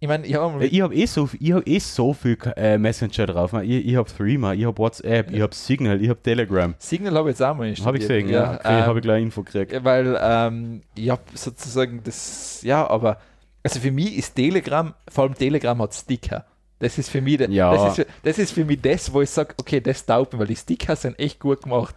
Ich 0.00 0.08
meine, 0.08 0.26
ich 0.26 0.34
habe 0.34 0.64
Ja, 0.64 0.70
ich 0.72 0.80
habe 0.80 0.94
eh 0.94 1.04
so, 1.04 1.28
ich 1.38 1.52
hab 1.52 1.68
eh 1.68 1.78
so 1.78 2.14
viel 2.14 2.38
äh, 2.56 2.78
Messenger 2.78 3.26
drauf. 3.26 3.52
Ich, 3.62 3.86
ich 3.86 3.96
habe 3.96 4.08
Threema, 4.08 4.54
ich 4.54 4.64
habe 4.64 4.78
WhatsApp, 4.78 5.30
ich 5.30 5.42
habe 5.42 5.54
Signal, 5.54 6.00
ich 6.00 6.08
habe 6.08 6.22
Telegram. 6.22 6.74
Signal 6.78 7.16
habe 7.16 7.28
ich 7.28 7.34
jetzt 7.34 7.42
auch 7.42 7.54
mal 7.54 7.68
installiert. 7.68 7.86
Habe 7.86 7.98
ich 7.98 8.08
gesehen, 8.08 8.28
ja. 8.30 8.54
Okay, 8.54 8.78
ähm, 8.78 8.86
habe 8.86 8.98
ich 9.00 9.02
gleich 9.02 9.22
Info 9.22 9.42
gekriegt. 9.42 9.72
Ja, 9.72 9.84
Weil 9.84 10.18
ähm, 10.18 10.80
ich 10.94 11.10
habe 11.10 11.22
sozusagen 11.34 12.00
das, 12.02 12.62
ja, 12.62 12.88
aber 12.88 13.18
also 13.62 13.80
für 13.80 13.90
mich 13.90 14.16
ist 14.16 14.34
Telegram, 14.34 14.94
vor 15.10 15.24
allem 15.24 15.34
Telegram 15.34 15.80
hat 15.82 15.94
Sticker. 15.94 16.44
Das 16.80 16.96
ist 16.96 17.10
für 17.10 17.20
mich, 17.20 17.40
Ja. 17.40 17.72
das, 17.74 17.88
ist, 17.90 17.96
für- 17.96 18.06
das 18.22 18.38
ist 18.38 18.52
für 18.52 18.64
mich 18.64 18.80
das, 18.80 19.12
wo 19.12 19.20
ich 19.22 19.30
sage, 19.30 19.54
okay, 19.58 19.80
das 19.80 20.06
taugt 20.06 20.32
mir, 20.32 20.38
weil 20.38 20.46
die 20.46 20.56
Sticker 20.56 20.94
sind 20.94 21.18
echt 21.18 21.40
gut 21.40 21.62
gemacht. 21.62 21.94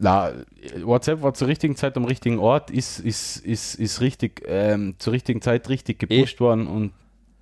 Na, 0.00 0.32
WhatsApp 0.84 1.22
war 1.22 1.34
zur 1.34 1.48
richtigen 1.48 1.74
Zeit 1.74 1.96
am 1.96 2.04
richtigen 2.04 2.38
Ort, 2.38 2.70
ist, 2.70 3.00
ist, 3.00 3.38
ist, 3.38 3.74
ist 3.74 4.00
richtig, 4.00 4.42
ähm, 4.46 4.94
zur 4.98 5.12
richtigen 5.12 5.42
Zeit 5.42 5.68
richtig 5.68 5.98
gepusht 5.98 6.38
worden 6.40 6.68
und 6.68 6.92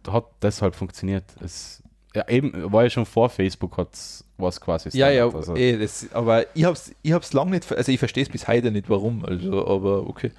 hat 0.09 0.25
deshalb 0.41 0.75
funktioniert. 0.75 1.25
Es, 1.45 1.83
ja, 2.15 2.27
eben, 2.29 2.73
war 2.73 2.85
ja 2.85 2.91
schon 2.91 3.05
vor 3.05 3.29
Facebook, 3.29 3.77
hat 3.77 3.91
was 4.39 4.59
quasi 4.61 4.89
Ja, 4.97 5.11
ja, 5.11 5.25
Standard, 5.29 5.49
also. 5.51 5.57
eh, 5.57 5.77
das, 5.79 6.07
aber 6.13 6.47
ich 6.57 6.65
habe 6.65 6.73
es 6.73 6.93
ich 7.03 7.13
hab's 7.13 7.33
lang 7.35 7.51
nicht, 7.51 7.71
also 7.71 7.93
ich 7.93 7.99
verstehe 7.99 8.23
es 8.23 8.31
bis 8.31 8.49
heute 8.49 8.71
nicht, 8.71 8.89
warum, 8.89 9.23
also, 9.27 9.67
aber 9.67 10.09
okay. 10.09 10.31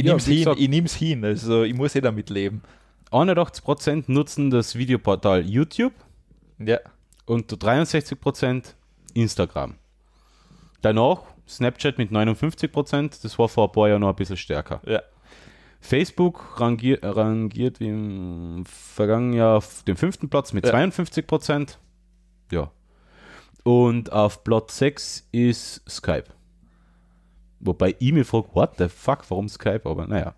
Ich 0.00 0.06
Ja, 0.06 0.12
nehme 0.12 0.18
es 0.18 0.26
hin, 0.26 0.36
gesagt- 0.38 0.60
ich 0.60 0.68
nehm's 0.68 0.94
hin, 0.94 1.24
also 1.24 1.62
ich 1.62 1.74
muss 1.74 1.94
eh 1.94 2.00
damit 2.00 2.30
leben. 2.30 2.62
81% 3.10 4.08
nutzen 4.08 4.50
das 4.50 4.76
Videoportal 4.76 5.44
YouTube 5.48 5.92
Ja, 6.58 6.78
und 7.26 7.50
63% 7.52 8.74
Instagram. 9.14 9.74
Danach 10.82 11.22
Snapchat 11.48 11.98
mit 11.98 12.10
59%, 12.12 13.22
das 13.24 13.38
war 13.38 13.48
vor 13.48 13.68
ein 13.68 13.72
paar 13.72 13.88
Jahren 13.88 14.00
noch 14.00 14.08
ein 14.10 14.16
bisschen 14.16 14.36
stärker. 14.36 14.80
ja. 14.86 15.02
Facebook 15.82 16.60
rangiert, 16.60 17.02
rangiert 17.02 17.80
wie 17.80 17.88
im 17.88 18.64
vergangenen 18.66 19.32
Jahr 19.32 19.56
auf 19.56 19.82
dem 19.84 19.96
fünften 19.96 20.28
Platz 20.28 20.52
mit 20.52 20.66
Ja. 20.66 20.72
52%. 20.72 21.78
Ja. 22.52 22.70
Und 23.64 24.12
auf 24.12 24.44
Platz 24.44 24.76
6 24.76 25.26
ist 25.32 25.82
Skype. 25.88 26.24
Wobei 27.60 27.94
ich 27.98 28.12
mir 28.12 28.24
frage, 28.24 28.48
what 28.54 28.72
the 28.78 28.88
fuck, 28.88 29.24
warum 29.28 29.48
Skype? 29.48 29.82
Aber 29.84 30.06
naja. 30.06 30.34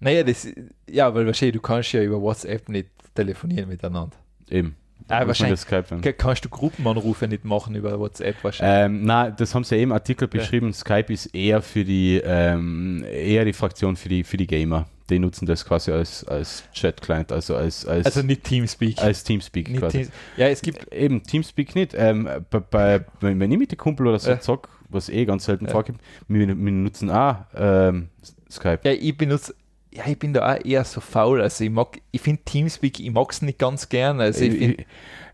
Naja, 0.00 0.24
das, 0.24 0.48
ja, 0.90 1.14
weil 1.14 1.26
wahrscheinlich, 1.26 1.54
du 1.54 1.60
kannst 1.60 1.92
ja 1.92 2.02
über 2.02 2.20
WhatsApp 2.20 2.68
nicht 2.68 2.88
telefonieren 3.14 3.68
miteinander. 3.68 4.16
Eben. 4.50 4.74
Ah, 5.08 5.26
wahrscheinlich- 5.26 5.60
Skype 5.60 5.84
Kannst 6.16 6.44
du 6.44 6.48
Gruppenanrufe 6.48 7.28
nicht 7.28 7.44
machen 7.44 7.74
über 7.74 7.98
WhatsApp 7.98 8.36
wahrscheinlich? 8.42 8.86
Ähm, 9.00 9.04
na, 9.04 9.30
das 9.30 9.54
haben 9.54 9.64
sie 9.64 9.76
ja 9.76 9.82
im 9.82 9.92
Artikel 9.92 10.26
beschrieben. 10.28 10.72
Skype 10.72 11.12
ist 11.12 11.26
eher 11.34 11.60
für 11.60 11.84
die 11.84 12.20
ähm, 12.24 13.04
eher 13.04 13.44
die 13.44 13.52
Fraktion 13.52 13.96
für 13.96 14.08
die 14.08 14.24
für 14.24 14.36
die 14.36 14.46
Gamer. 14.46 14.86
Die 15.10 15.18
nutzen 15.18 15.44
das 15.46 15.64
quasi 15.64 15.90
als, 15.90 16.24
als 16.24 16.62
Chat-Client, 16.72 17.32
also 17.32 17.56
als, 17.56 17.84
als, 17.84 18.06
also 18.06 18.22
nicht 18.22 18.44
Teamspeak. 18.44 18.98
als 19.02 19.24
Teamspeak 19.24 19.68
nicht 19.68 19.80
quasi. 19.80 19.98
Teams 19.98 20.10
ja, 20.36 20.46
es 20.48 20.62
gibt, 20.62 20.90
Eben, 20.94 21.22
Teamspeak 21.22 21.74
nicht. 21.74 21.92
Ähm, 21.94 22.28
bei, 22.50 22.60
bei, 22.60 23.04
wenn 23.20 23.50
ich 23.52 23.58
mit 23.58 23.72
den 23.72 23.78
Kumpel 23.78 24.06
oder 24.06 24.18
so 24.18 24.30
Ja. 24.30 24.40
zock, 24.40 24.68
was 24.92 25.08
eh 25.08 25.24
ganz 25.24 25.44
selten 25.44 25.66
Ja. 25.66 25.70
vorkommt, 25.72 26.00
wir, 26.28 26.46
wir 26.48 26.54
nutzen 26.54 27.10
auch 27.10 27.36
ähm, 27.54 28.08
Skype. 28.50 28.80
ja, 28.84 28.92
ich 28.92 29.16
benutze, 29.16 29.54
ja, 29.94 30.04
ich 30.06 30.18
bin 30.18 30.32
da 30.32 30.54
auch 30.54 30.64
eher 30.64 30.84
so 30.84 31.00
faul. 31.00 31.40
Also 31.42 31.64
ich 31.64 31.70
mag, 31.70 32.00
ich 32.12 32.20
finde 32.20 32.42
Teamspeak, 32.44 33.00
ich 33.00 33.10
mag 33.10 33.30
es 33.30 33.42
nicht 33.42 33.58
ganz 33.58 33.88
gern. 33.88 34.20
Also 34.20 34.44
ich 34.44 34.54
find, 34.56 34.84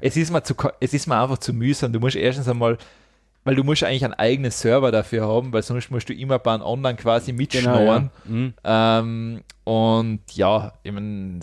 es 0.01 0.17
ist 0.17 0.31
mir 0.33 0.43
zu, 0.43 0.55
es 0.81 0.95
ist 0.95 1.07
mir 1.07 1.21
einfach 1.21 1.39
zu 1.39 1.53
mühsam. 1.53 1.93
Du 1.93 2.01
musst 2.01 2.17
erstens 2.17 2.49
einmal, 2.49 2.77
weil 3.45 3.55
du 3.55 3.63
musst 3.65 3.85
eigentlich 3.85 4.05
einen 4.05 4.15
eigenen 4.15 4.51
Server 4.51 4.91
dafür 4.91 5.29
haben, 5.29 5.53
weil 5.53 5.63
sonst 5.63 5.91
musst 5.93 6.09
du 6.09 6.13
immer 6.13 6.39
bei 6.41 6.53
einem 6.55 6.65
anderen 6.65 6.97
quasi 6.97 7.31
Genau, 7.31 7.39
mitschnorren. 7.39 8.11
ja. 8.25 8.31
Mhm. 8.31 8.55
Ähm, 8.65 9.41
und 9.65 10.21
ja, 10.33 10.73
ich 10.83 10.93
mein, 10.93 11.41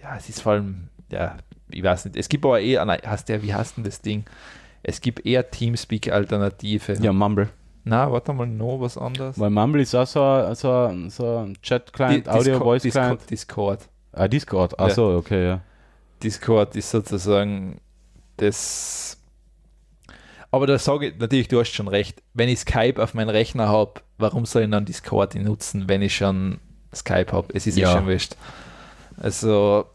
ja, 0.00 0.16
es 0.16 0.28
ist 0.28 0.40
vor 0.42 0.52
allem, 0.52 0.88
ja, 1.10 1.36
ich 1.70 1.82
weiß 1.82 2.04
nicht, 2.04 2.16
es 2.16 2.28
gibt 2.28 2.44
aber 2.44 2.60
eh, 2.60 2.78
hast 2.78 3.28
der, 3.28 3.42
wie 3.42 3.52
heißt 3.52 3.76
denn 3.78 3.84
das 3.84 4.00
Ding? 4.00 4.24
Es 4.86 5.00
gibt 5.00 5.24
eher 5.26 5.50
Teamspeak-Alternative. 5.50 6.92
ja, 7.00 7.12
Mumble. 7.12 7.48
Na, 7.84 8.10
warte 8.12 8.32
mal, 8.32 8.46
noch 8.46 8.80
was 8.80 8.96
anderes. 8.96 9.38
Weil 9.38 9.50
Mumble 9.50 9.82
ist 9.82 9.94
auch 9.94 10.06
so, 10.06 10.22
ein- 10.22 10.54
so, 10.54 10.70
ein- 10.72 11.10
so 11.10 11.38
ein 11.38 11.56
Chat-Client, 11.62 12.26
Di- 12.26 12.30
Audio, 12.30 12.74
Discord-. 13.28 13.88
Ah, 14.12 14.28
Discord. 14.28 14.78
Ach 14.78 14.88
Ja. 14.88 14.94
so, 14.94 15.06
okay, 15.16 15.44
ja. 15.46 15.60
Discord 16.22 16.76
ist 16.76 16.90
sozusagen 16.90 17.80
das. 18.36 19.18
Aber 20.50 20.66
da 20.66 20.78
sage 20.78 21.08
ich 21.08 21.18
natürlich, 21.18 21.48
du 21.48 21.58
hast 21.60 21.72
schon 21.72 21.88
recht. 21.88 22.22
Wenn 22.32 22.48
ich 22.48 22.60
Skype 22.60 23.02
auf 23.02 23.12
meinen 23.14 23.28
Rechner 23.30 23.68
habe, 23.68 23.94
warum 24.18 24.46
soll 24.46 24.62
ich 24.62 24.70
dann 24.70 24.84
Discord 24.84 25.34
nutzen, 25.34 25.88
wenn 25.88 26.00
ich 26.00 26.14
schon 26.14 26.60
Skype 26.94 27.32
habe? 27.32 27.48
Es 27.54 27.66
ist 27.66 27.76
ja 27.76 27.88
Ja. 27.90 27.96
schon 27.98 28.06
wurscht. 28.06 28.36
Also, 29.16 29.86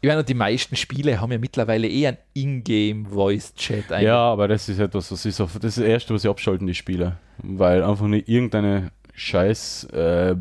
ich 0.00 0.08
meine, 0.08 0.24
die 0.24 0.34
meisten 0.34 0.76
Spiele 0.76 1.20
haben 1.20 1.30
ja 1.32 1.38
mittlerweile 1.38 1.88
eh 1.88 2.06
einen 2.06 2.18
Ingame-Voice-Chat. 2.34 3.90
Ja, 4.00 4.18
aber 4.18 4.48
das 4.48 4.68
ist 4.68 4.78
etwas, 4.78 5.12
was 5.12 5.26
ist 5.26 5.40
auf, 5.40 5.54
das 5.54 5.76
ist 5.76 5.78
das 5.78 5.84
Erste, 5.84 6.14
was 6.14 6.24
ich 6.24 6.30
abschalten, 6.30 6.66
die 6.66 6.74
Spiele. 6.74 7.18
Weil 7.38 7.82
einfach 7.82 8.06
nicht 8.06 8.28
irgendeine 8.28 8.92
scheiß 9.14 9.84
äh, 9.92 10.36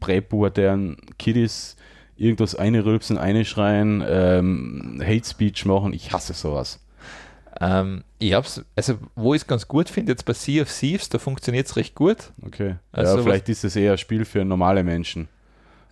präpubertären 0.00 0.96
Kiddies 1.18 1.76
irgendwas 2.16 2.54
einrülpsen, 2.54 3.18
einschreien, 3.18 4.04
ähm, 4.06 5.02
Hate 5.04 5.26
Speech 5.26 5.64
machen. 5.64 5.92
Ich 5.92 6.12
hasse 6.12 6.32
sowas. 6.32 6.80
Ähm, 7.60 8.04
ich 8.18 8.34
hab's, 8.34 8.62
also, 8.76 8.98
wo 9.14 9.34
ich 9.34 9.42
es 9.42 9.46
ganz 9.46 9.68
gut 9.68 9.88
finde, 9.88 10.12
jetzt 10.12 10.24
bei 10.24 10.32
Sea 10.32 10.62
of 10.62 10.72
Thieves, 10.72 11.08
da 11.08 11.18
funktioniert 11.18 11.66
es 11.66 11.76
recht 11.76 11.94
gut. 11.94 12.32
Okay. 12.42 12.76
Also 12.92 13.16
ja, 13.16 13.22
vielleicht 13.22 13.48
ist 13.48 13.64
es 13.64 13.76
eher 13.76 13.92
ein 13.92 13.98
Spiel 13.98 14.24
für 14.24 14.44
normale 14.44 14.82
Menschen. 14.82 15.28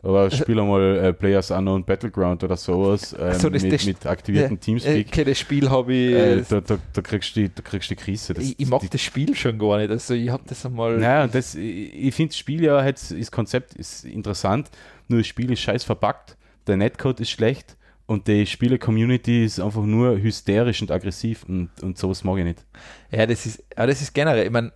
Aber 0.05 0.29
spiel 0.33 0.59
einmal 0.59 0.97
äh, 0.99 1.13
Players 1.13 1.53
Unknown 1.53 1.85
Battleground 1.85 2.43
oder 2.43 2.57
sowas 2.57 3.13
ähm, 3.13 3.21
Also 3.21 3.49
das- 3.51 3.63
mit, 3.63 3.73
das- 3.73 3.87
mit 3.87 4.05
aktiviertem 4.05 4.57
Äh, 4.57 4.61
Teamspeak. 4.61 5.07
Okay, 5.09 5.25
das 5.25 5.39
Spiel 5.39 5.71
habe 5.71 5.93
ich. 5.95 6.13
Äh, 6.13 6.43
da, 6.49 6.61
da, 6.61 6.79
da, 6.93 7.03
kriegst 7.03 7.37
du 7.37 7.41
die, 7.41 7.55
da 7.55 7.63
kriegst 7.63 7.89
du 7.89 7.95
die 7.95 8.01
Krise. 8.03 8.35
Das, 8.35 8.43
ich, 8.45 8.59
ich 8.59 8.69
mag 8.69 8.81
die, 8.81 8.89
das 8.89 9.01
Spiel 9.01 9.35
schon 9.37 9.57
gar 9.59 9.79
nicht. 9.79 9.91
Also, 9.91 10.15
ich 10.15 10.29
habe 10.29 10.43
das 10.47 10.67
einmal. 10.67 10.99
Naja, 10.99 11.23
und 11.25 11.35
das, 11.35 11.55
ich 11.55 11.95
ich 12.09 12.15
finde 12.15 12.31
das 12.31 12.39
Spiel 12.39 12.65
ja, 12.65 12.85
jetzt, 12.85 13.13
das 13.17 13.31
Konzept 13.31 13.75
ist 13.75 14.05
interessant, 14.05 14.71
nur 15.07 15.21
das 15.21 15.27
Spiel 15.29 15.53
ist 15.53 15.61
scheiß 15.61 15.85
verpackt, 15.85 16.37
der 16.67 16.77
Netcode 16.77 17.21
ist 17.21 17.31
schlecht 17.31 17.77
und 18.07 18.27
die 18.27 18.45
Spiele-Community 18.45 19.45
ist 19.45 19.61
einfach 19.61 19.85
nur 19.85 20.21
hysterisch 20.21 20.83
und 20.83 20.91
aggressiv 20.91 21.45
und, 21.49 21.71
und 21.81 21.97
sowas 21.97 22.25
mag 22.25 22.39
ich 22.39 22.45
nicht. 22.45 22.65
Ja, 23.13 23.25
das 23.27 23.47
ist, 23.47 23.63
ja, 23.79 23.87
das 23.87 24.03
ist 24.03 24.13
generell, 24.13 24.47
ich 24.47 24.51
meine, 24.53 24.73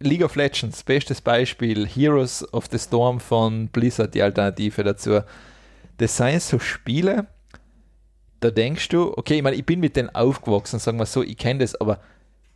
League 0.00 0.22
of 0.22 0.34
Legends, 0.36 0.82
bestes 0.82 1.20
Beispiel, 1.20 1.86
Heroes 1.86 2.46
of 2.52 2.66
the 2.70 2.78
Storm 2.78 3.20
von 3.20 3.68
Blizzard, 3.68 4.14
die 4.14 4.22
Alternative 4.22 4.84
dazu. 4.84 5.20
Das 5.96 6.16
sind 6.16 6.42
so 6.42 6.58
Spiele, 6.58 7.26
da 8.40 8.50
denkst 8.50 8.90
du, 8.90 9.16
okay, 9.16 9.36
ich 9.36 9.42
meine, 9.42 9.56
ich 9.56 9.64
bin 9.64 9.80
mit 9.80 9.96
denen 9.96 10.10
aufgewachsen, 10.10 10.78
sagen 10.78 10.98
wir 10.98 11.06
so, 11.06 11.22
ich 11.22 11.38
kenne 11.38 11.60
das, 11.60 11.74
aber 11.74 12.00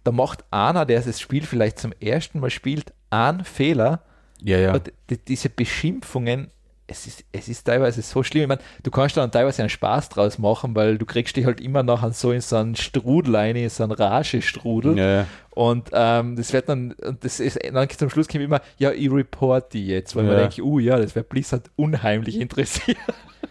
da 0.05 0.13
macht 0.13 0.45
einer, 0.51 0.85
der 0.85 1.01
das 1.01 1.19
Spiel 1.19 1.45
vielleicht 1.45 1.79
zum 1.79 1.93
ersten 2.01 2.41
Mal 2.41 2.51
spielt, 2.51 2.93
einen 3.11 3.45
Fehler 3.45 4.03
Ja, 4.43 4.59
ja. 4.59 4.79
diese 5.27 5.49
Beschimpfungen, 5.49 6.51
es 6.91 7.07
ist, 7.07 7.25
es 7.33 7.49
ist 7.49 7.65
teilweise 7.65 8.01
so 8.03 8.23
schlimm. 8.23 8.43
Ich 8.45 8.49
meine, 8.49 8.61
du 8.83 8.91
kannst 8.91 9.17
dann 9.17 9.31
teilweise 9.31 9.63
einen 9.63 9.69
Spaß 9.69 10.09
draus 10.09 10.39
machen, 10.39 10.75
weil 10.75 10.97
du 10.99 11.05
kriegst 11.05 11.37
dich 11.37 11.45
halt 11.45 11.61
immer 11.61 11.83
nachher 11.83 12.13
so 12.13 12.33
in 12.33 12.41
so 12.41 12.57
einen 12.57 12.75
Strudel 12.77 13.37
rein, 13.37 13.57
in 13.57 13.69
so 13.69 13.83
einen 13.85 13.93
Rage-Strudel. 13.93 14.97
ja, 14.99 15.11
ja. 15.21 15.27
Und 15.51 15.91
ähm, 15.93 16.37
das 16.37 16.53
wird 16.53 16.69
dann, 16.69 16.93
und 16.93 17.25
das 17.25 17.41
ist, 17.41 17.59
dann 17.73 17.89
zum 17.91 18.09
Schluss 18.11 18.29
kommt 18.29 18.45
immer, 18.45 18.61
ja, 18.79 18.91
ich 18.93 19.11
report 19.11 19.73
die 19.73 19.89
jetzt, 19.89 20.15
weil 20.17 20.25
man 20.25 20.35
Ja. 20.35 20.41
denkt, 20.43 20.61
uh 20.61 20.79
ja, 20.79 20.97
das 20.99 21.15
wird 21.15 21.29
Blizzard 21.29 21.69
unheimlich 21.77 22.41
interessiert. 22.41 22.97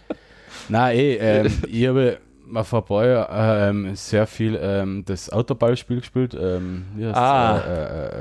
Nein, 0.70 0.98
eh, 0.98 1.16
ähm, 1.16 1.54
ich 1.68 1.88
habe 1.88 2.18
mal 2.46 2.64
vor 2.64 2.80
ein 2.80 2.86
paar 2.86 3.06
Jahren 3.06 3.86
ähm, 3.88 3.96
sehr 3.96 4.26
viel 4.26 4.58
ähm, 4.62 5.04
das 5.06 5.30
Autoballspiel 5.32 6.00
gespielt. 6.00 6.34
Ähm, 6.40 6.86
wie 6.96 7.06
heißt's? 7.06 7.18
Ah. 7.20 7.58
Äh, 7.60 7.72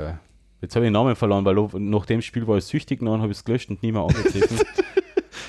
äh, 0.05 0.09
äh, 0.09 0.13
jetzt 0.61 0.75
habe 0.75 0.85
ich 0.85 0.87
den 0.87 0.93
Namen 0.93 1.15
verloren, 1.15 1.45
weil 1.45 1.55
nach 1.79 2.05
dem 2.05 2.21
Spiel 2.21 2.45
war 2.47 2.57
ich 2.57 2.65
süchtig 2.65 2.99
geworden, 2.99 3.21
habe 3.21 3.31
ich 3.31 3.37
es 3.37 3.45
gelöscht 3.45 3.69
und 3.69 3.81
nie 3.83 3.91
mehr 3.91 4.01
angetreten. 4.03 4.57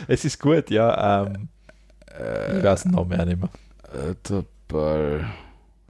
es 0.09 0.24
ist 0.24 0.40
gut, 0.40 0.70
ja. 0.70 1.24
Ähm, 1.26 1.48
ich 2.59 2.64
weiß 2.64 2.82
den 2.82 2.93
Namen 2.93 3.20
auch 3.20 3.24
nicht 3.24 3.39
mehr. 3.40 3.48
Autoball. 4.10 5.26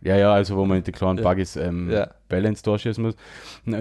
Ja, 0.02 0.16
ja, 0.16 0.32
also 0.32 0.56
wo 0.56 0.64
man 0.64 0.82
die 0.82 0.92
kleinen 0.92 1.18
Ja. 1.18 1.24
Buggies 1.28 1.56
ähm, 1.56 1.90
Ja. 1.90 2.08
Balance 2.28 2.62
durchschießen 2.62 3.02
muss. 3.02 3.16
Da 3.66 3.78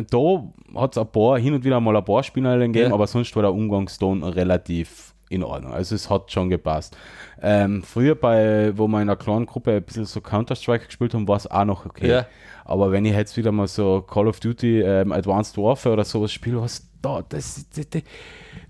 hat 0.76 0.92
es 0.94 0.98
ein 0.98 1.12
paar, 1.12 1.38
hin 1.38 1.54
und 1.54 1.64
wieder 1.64 1.80
mal 1.80 1.96
ein 1.96 2.04
paar 2.06 2.24
Spieler 2.24 2.58
gegeben, 2.58 2.90
Ja. 2.90 2.94
aber 2.94 3.06
sonst 3.08 3.36
war 3.36 3.44
der 3.44 3.54
Umgangston 3.54 4.24
relativ 4.24 5.14
in 5.30 5.44
Ordnung. 5.44 5.74
Also 5.74 5.94
es 5.94 6.10
hat 6.10 6.32
schon 6.32 6.50
gepasst. 6.50 6.96
Ähm, 7.42 7.84
früher 7.84 8.16
bei, 8.16 8.72
wo 8.78 8.88
wir 8.88 8.98
in 9.02 9.10
einer 9.10 9.18
kleinen 9.18 9.46
Gruppe 9.46 9.74
ein 9.76 9.84
bisschen 9.84 10.06
so 10.06 10.22
Counter-Strike 10.22 10.86
gespielt 10.86 11.14
haben, 11.14 11.28
war 11.28 11.36
es 11.38 11.46
auch 11.46 11.66
noch 11.66 11.86
okay. 11.86 12.10
Ja. 12.10 12.26
Aber 12.66 12.92
wenn 12.92 13.06
ich 13.06 13.14
jetzt 13.14 13.38
wieder 13.38 13.52
mal 13.52 13.68
so 13.68 14.02
Call 14.02 14.28
of 14.28 14.40
Duty 14.40 14.82
ähm, 14.82 15.12
Advanced 15.12 15.58
Warfare 15.58 15.94
oder 15.94 16.06
sowas 16.06 16.32
spiele, 16.32 16.62
was 16.62 16.88
da, 17.02 17.22
das, 17.28 17.66
das, 17.76 17.90
das, 17.90 18.02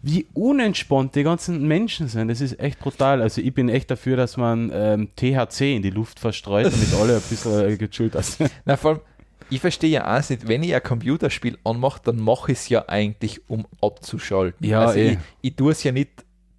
wie 0.08 0.26
unentspannt 0.34 1.16
die 1.16 1.24
ganzen 1.24 1.68
Menschen 1.68 2.08
sind, 2.08 2.30
das 2.30 2.40
ist 2.40 2.60
echt 2.62 2.80
brutal. 2.80 3.22
Also 3.22 3.42
ich 3.42 3.54
bin 3.54 3.68
echt 3.68 3.92
dafür, 3.92 4.16
dass 4.16 4.38
man 4.38 4.72
ähm, 4.74 5.10
THC 5.18 5.76
in 5.76 5.82
die 5.82 5.90
Luft 5.90 6.22
verstreut, 6.22 6.72
damit 6.72 6.94
alle 6.94 7.16
ein 7.18 7.22
bisschen 7.30 7.70
äh, 7.70 7.76
gechillt 7.76 8.14
sind. 8.24 8.50
Na, 8.66 8.78
vor 8.78 8.92
allem, 8.92 9.00
ich 9.50 9.60
verstehe 9.60 9.90
ja 9.90 10.18
auch 10.18 10.30
nicht, 10.30 10.48
wenn 10.48 10.64
ich 10.64 10.74
ein 10.74 10.82
Computerspiel 10.82 11.58
anmache, 11.66 12.00
dann 12.06 12.22
mache 12.22 12.54
ich 12.54 12.58
es 12.58 12.70
ja 12.70 12.86
eigentlich, 12.88 13.42
um 13.50 13.66
abzuschalten. 13.82 14.66
Ja, 14.66 14.86
also 14.86 14.98
eh. 14.98 15.12
ich, 15.12 15.18
ich 15.42 15.56
tue 15.58 15.74
es 15.74 15.84
ja 15.84 15.92
nicht, 15.92 16.10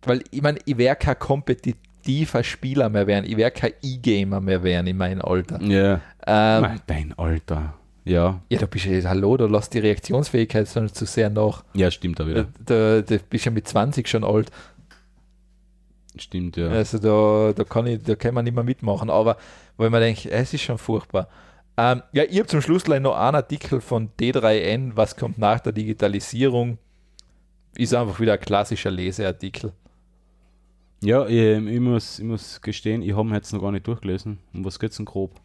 weil 0.03 0.23
ich 0.31 0.43
meine, 0.43 0.59
ich 0.67 0.77
werde 0.77 1.03
kein 1.03 1.19
kompetitiver 1.19 2.45
Spieler 2.45 2.91
mehr 2.91 3.07
werden, 3.07 3.25
ich 3.25 3.39
werde 3.39 3.59
kein 3.59 3.73
E-Gamer 3.83 4.43
mehr 4.43 4.63
werden 4.63 4.87
in 4.87 4.99
meinem 4.99 5.23
Alter. 5.23 5.59
Ja. 5.63 6.03
Ähm, 6.27 6.81
Dein 6.87 7.15
Alter. 7.17 7.78
Ja. 8.09 8.41
ja, 8.49 8.59
da 8.59 8.67
bist 8.67 8.87
du, 8.87 9.09
hallo, 9.09 9.37
da 9.37 9.45
lass 9.47 9.69
die 9.69 9.81
Reaktionsfähigkeit 9.81 10.67
so 10.67 10.81
nicht 10.81 10.97
zu 10.97 11.05
sehr 11.05 11.29
nach. 11.29 11.63
Ja, 11.75 11.91
stimmt 11.91 12.19
da 12.19 12.27
wieder. 12.27 12.47
da, 12.65 13.03
da 13.03 13.17
bist 13.29 13.45
du 13.45 13.51
ja 13.51 13.55
mit 13.55 13.69
20 13.69 14.09
schon 14.09 14.25
alt. 14.25 14.51
Stimmt, 16.17 16.57
ja. 16.57 16.69
Also 16.69 16.99
da, 16.99 17.53
da 17.53 17.65
kann 17.65 17.87
ich, 17.87 18.03
da 18.03 18.15
kann 18.15 18.35
man 18.35 18.45
nicht 18.45 18.55
mehr 18.55 18.65
mitmachen. 18.65 19.11
Aber 19.11 19.37
weil 19.77 19.91
man 19.91 20.01
denkt, 20.01 20.27
es 20.27 20.55
ist 20.55 20.63
schon 20.63 20.79
furchtbar. 20.79 21.29
Ähm, 21.77 22.03
ja, 22.13 22.25
ich 22.25 22.39
habe 22.39 22.49
zum 22.49 22.63
Schluss 22.63 22.83
gleich 22.83 23.01
noch 23.01 23.15
einen 23.15 23.37
Artikel 23.37 23.81
von 23.81 24.11
D3N, 24.19 24.93
was 24.95 25.15
kommt 25.15 25.39
nach 25.39 25.61
der 25.61 25.73
Digitalisierung. 25.73 26.79
Ist 27.77 27.95
einfach 27.95 28.19
wieder 28.19 28.33
ein 28.33 28.41
klassischer 28.41 28.91
Leseartikel. 28.91 29.73
Ja, 31.05 31.27
ich, 31.27 31.37
ich, 31.37 31.81
muss, 31.81 32.19
ich 32.19 32.25
muss 32.25 32.61
gestehen, 32.61 33.03
ich 33.03 33.15
habe 33.15 33.29
ihn 33.29 33.35
jetzt 33.35 33.53
noch 33.53 33.61
gar 33.61 33.71
nicht 33.71 33.87
durchgelesen. 33.87 34.39
Um 34.53 34.65
was 34.65 34.81
geht 34.81 34.91
es 34.91 34.97
denn 34.97 35.07
grob? 35.07 35.39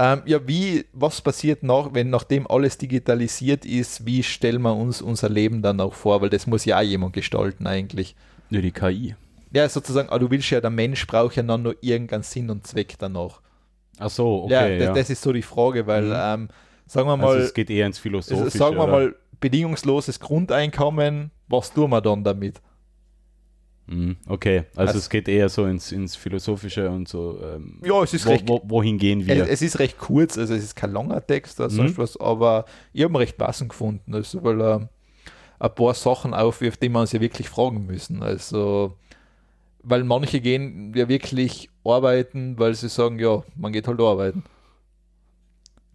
Ähm, 0.00 0.22
ja, 0.26 0.46
wie, 0.46 0.84
was 0.92 1.20
passiert 1.20 1.62
nach, 1.64 1.92
wenn 1.92 2.10
nachdem 2.10 2.46
alles 2.48 2.78
digitalisiert 2.78 3.64
ist, 3.64 4.06
wie 4.06 4.22
stellen 4.22 4.62
wir 4.62 4.74
uns 4.76 5.02
unser 5.02 5.28
Leben 5.28 5.60
dann 5.60 5.80
auch 5.80 5.94
vor? 5.94 6.20
Weil 6.20 6.30
das 6.30 6.46
muss 6.46 6.64
ja 6.64 6.78
auch 6.78 6.82
jemand 6.82 7.14
gestalten 7.14 7.66
eigentlich. 7.66 8.14
Ja, 8.50 8.60
die 8.60 8.70
KI. 8.70 9.16
Ja, 9.52 9.68
sozusagen, 9.68 10.08
aber 10.08 10.20
du 10.20 10.30
willst 10.30 10.50
ja, 10.50 10.60
der 10.60 10.70
Mensch 10.70 11.06
braucht 11.06 11.34
ja 11.36 11.42
dann 11.42 11.62
nur 11.62 11.74
irgendeinen 11.80 12.22
Sinn 12.22 12.48
und 12.50 12.66
Zweck 12.66 12.94
danach. 12.98 13.40
Ach 13.98 14.10
so, 14.10 14.44
okay. 14.44 14.52
ja, 14.52 14.66
Ja, 14.68 14.86
das, 14.86 14.98
das 14.98 15.10
ist 15.10 15.22
so 15.22 15.32
die 15.32 15.42
Frage, 15.42 15.86
weil, 15.86 16.04
Mhm. 16.04 16.12
ähm, 16.14 16.48
sagen 16.86 17.08
wir 17.08 17.16
mal, 17.16 17.26
also 17.28 17.38
es 17.46 17.54
geht 17.54 17.68
eher 17.70 17.86
ins 17.86 17.98
Philosophische. 17.98 18.56
sagen 18.56 18.76
wir 18.76 18.84
oder? 18.84 18.92
mal, 18.92 19.14
bedingungsloses 19.40 20.20
Grundeinkommen, 20.20 21.30
was 21.48 21.72
tun 21.72 21.90
wir 21.90 22.00
dann 22.00 22.22
damit? 22.22 22.60
Mhm, 23.90 24.16
Okay, 24.26 24.64
also, 24.76 24.80
Also- 24.80 24.98
es 24.98 25.08
geht 25.10 25.28
eher 25.28 25.48
so 25.48 25.64
ins, 25.64 25.92
ins 25.92 26.14
Philosophische 26.14 26.90
und 26.90 27.08
so. 27.08 27.40
Ähm, 27.42 27.80
Ja, 27.84 28.02
es 28.02 28.12
ist 28.12 28.26
wo, 28.26 28.30
recht 28.30 28.46
wo, 28.48 28.60
wohin 28.64 28.98
gehen 28.98 29.26
wir? 29.26 29.44
Es, 29.44 29.48
es 29.48 29.62
ist 29.62 29.78
recht 29.78 29.96
kurz, 29.98 30.36
also 30.36 30.52
es 30.54 30.62
ist 30.62 30.76
kein 30.76 30.92
langer 30.92 31.26
Text 31.26 31.58
oder 31.58 31.70
Mhm. 31.70 31.74
sonst 31.76 31.98
was, 31.98 32.16
aber 32.20 32.66
ich 32.92 33.02
habe 33.02 33.12
ihn 33.14 33.16
recht 33.16 33.38
passend 33.38 33.70
gefunden, 33.70 34.14
also 34.14 34.44
weil 34.44 34.60
er 34.60 34.88
ein 35.58 35.74
paar 35.74 35.94
Sachen 35.94 36.34
aufwirft, 36.34 36.82
die 36.82 36.88
wir 36.90 37.00
uns 37.00 37.12
ja 37.12 37.20
wirklich 37.20 37.48
fragen 37.48 37.86
müssen. 37.86 38.22
Also, 38.22 38.96
weil 39.82 40.04
manche 40.04 40.40
gehen 40.40 40.92
ja 40.94 41.08
wirklich 41.08 41.70
arbeiten, 41.82 42.58
weil 42.58 42.74
sie 42.74 42.88
sagen, 42.90 43.18
ja, 43.18 43.42
man 43.56 43.72
geht 43.72 43.88
halt 43.88 44.00
arbeiten. 44.00 44.44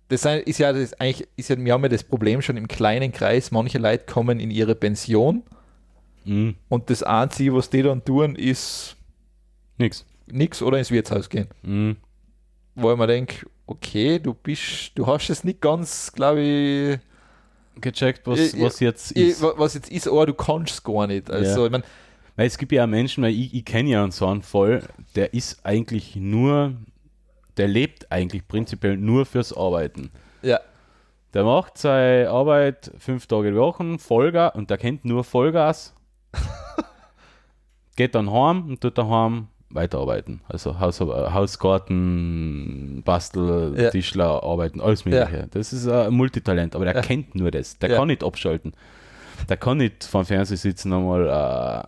Das 0.09 0.25
ist 0.25 0.57
ja 0.59 0.73
das 0.73 0.93
eigentlich, 0.99 1.27
ist 1.37 1.49
ja, 1.49 1.57
wir 1.57 1.73
haben 1.73 1.83
ja 1.83 1.89
das 1.89 2.03
Problem 2.03 2.41
schon 2.41 2.57
im 2.57 2.67
kleinen 2.67 3.11
Kreis, 3.11 3.51
manche 3.51 3.77
Leute 3.77 4.05
kommen 4.11 4.39
in 4.39 4.51
ihre 4.51 4.75
Pension 4.75 5.43
Mhm, 6.25 6.55
und 6.69 6.89
das 6.89 7.03
Einzige, 7.03 7.53
was 7.53 7.69
die 7.69 7.81
dann 7.83 8.03
tun, 8.03 8.35
ist 8.35 8.95
nix. 9.77 10.05
nichts 10.27 10.61
oder 10.61 10.77
ins 10.77 10.91
Wirtshaus 10.91 11.29
gehen. 11.29 11.47
Mhm. 11.63 11.97
wo 12.75 12.91
ich 12.91 12.97
mir 12.97 13.05
denke, 13.07 13.45
okay, 13.67 14.17
du 14.17 14.33
bist, 14.33 14.91
du 14.95 15.05
hast 15.05 15.29
es 15.29 15.43
nicht 15.43 15.61
ganz, 15.61 16.11
glaube 16.11 16.41
ich, 16.41 16.99
Gecheckt, 17.81 18.25
was, 18.27 18.39
Ich- 18.39 18.59
was 18.61 18.79
jetzt 18.79 19.11
ist. 19.11 19.41
wa- 19.43 19.53
was 19.57 19.73
jetzt 19.75 19.91
ist, 19.91 20.07
aber 20.07 20.25
du 20.25 20.33
kannst 20.33 20.73
es 20.73 20.83
gar 20.83 21.05
nicht. 21.07 21.29
Also, 21.29 21.59
Ja. 21.61 21.65
ich 21.67 21.71
meine, 21.71 21.83
Weil 22.35 22.47
es 22.47 22.57
gibt 22.57 22.71
ja 22.71 22.83
auch 22.83 22.87
Menschen, 22.87 23.23
weil 23.23 23.31
ich, 23.33 23.53
ich 23.53 23.63
kenne 23.65 23.89
ja 23.91 24.01
einen 24.01 24.11
so 24.11 24.25
einen 24.27 24.41
Fall, 24.41 24.81
der 25.15 25.33
ist 25.35 25.63
eigentlich 25.65 26.15
nur, 26.15 26.73
der 27.57 27.67
lebt 27.67 28.11
eigentlich 28.11 28.47
prinzipiell 28.47 28.97
nur 28.97 29.25
fürs 29.27 29.55
Arbeiten. 29.55 30.09
ja, 30.41 30.59
Der 31.35 31.43
macht 31.43 31.77
seine 31.77 32.29
Arbeit 32.29 32.91
fünf 32.97 33.25
Tage 33.27 33.51
die 33.51 33.57
Woche, 33.57 33.97
Vollgas, 33.99 34.53
und 34.55 34.69
der 34.71 34.77
kennt 34.79 35.05
nur 35.05 35.23
Vollgas. 35.23 35.93
Geht 37.95 38.15
dann 38.15 38.31
heim 38.31 38.65
und 38.69 38.81
tut 38.81 38.97
daheim 38.97 39.47
weiterarbeiten. 39.69 40.41
Also 40.47 40.79
Haus, 40.79 40.99
Hausgarten, 41.87 43.01
Bastel, 43.03 43.73
Ja. 43.77 43.89
Tischler 43.89 44.43
arbeiten, 44.43 44.81
alles 44.81 45.05
Mögliche. 45.05 45.47
Das 45.51 45.73
ist 45.73 45.87
ein 45.87 46.13
Multitalent, 46.13 46.75
aber 46.75 46.85
der 46.85 46.95
Ja. 46.95 47.01
kennt 47.01 47.35
nur 47.35 47.51
das. 47.51 47.77
Der 47.79 47.89
Ja. 47.91 47.97
kann 47.97 48.07
nicht 48.07 48.23
abschalten. 48.23 48.73
Der 49.49 49.57
kann 49.57 49.77
nicht 49.77 50.05
vor 50.05 50.21
dem 50.21 50.27
Fernseher 50.27 50.55
sitzen 50.55 50.93
einmal 50.93 51.27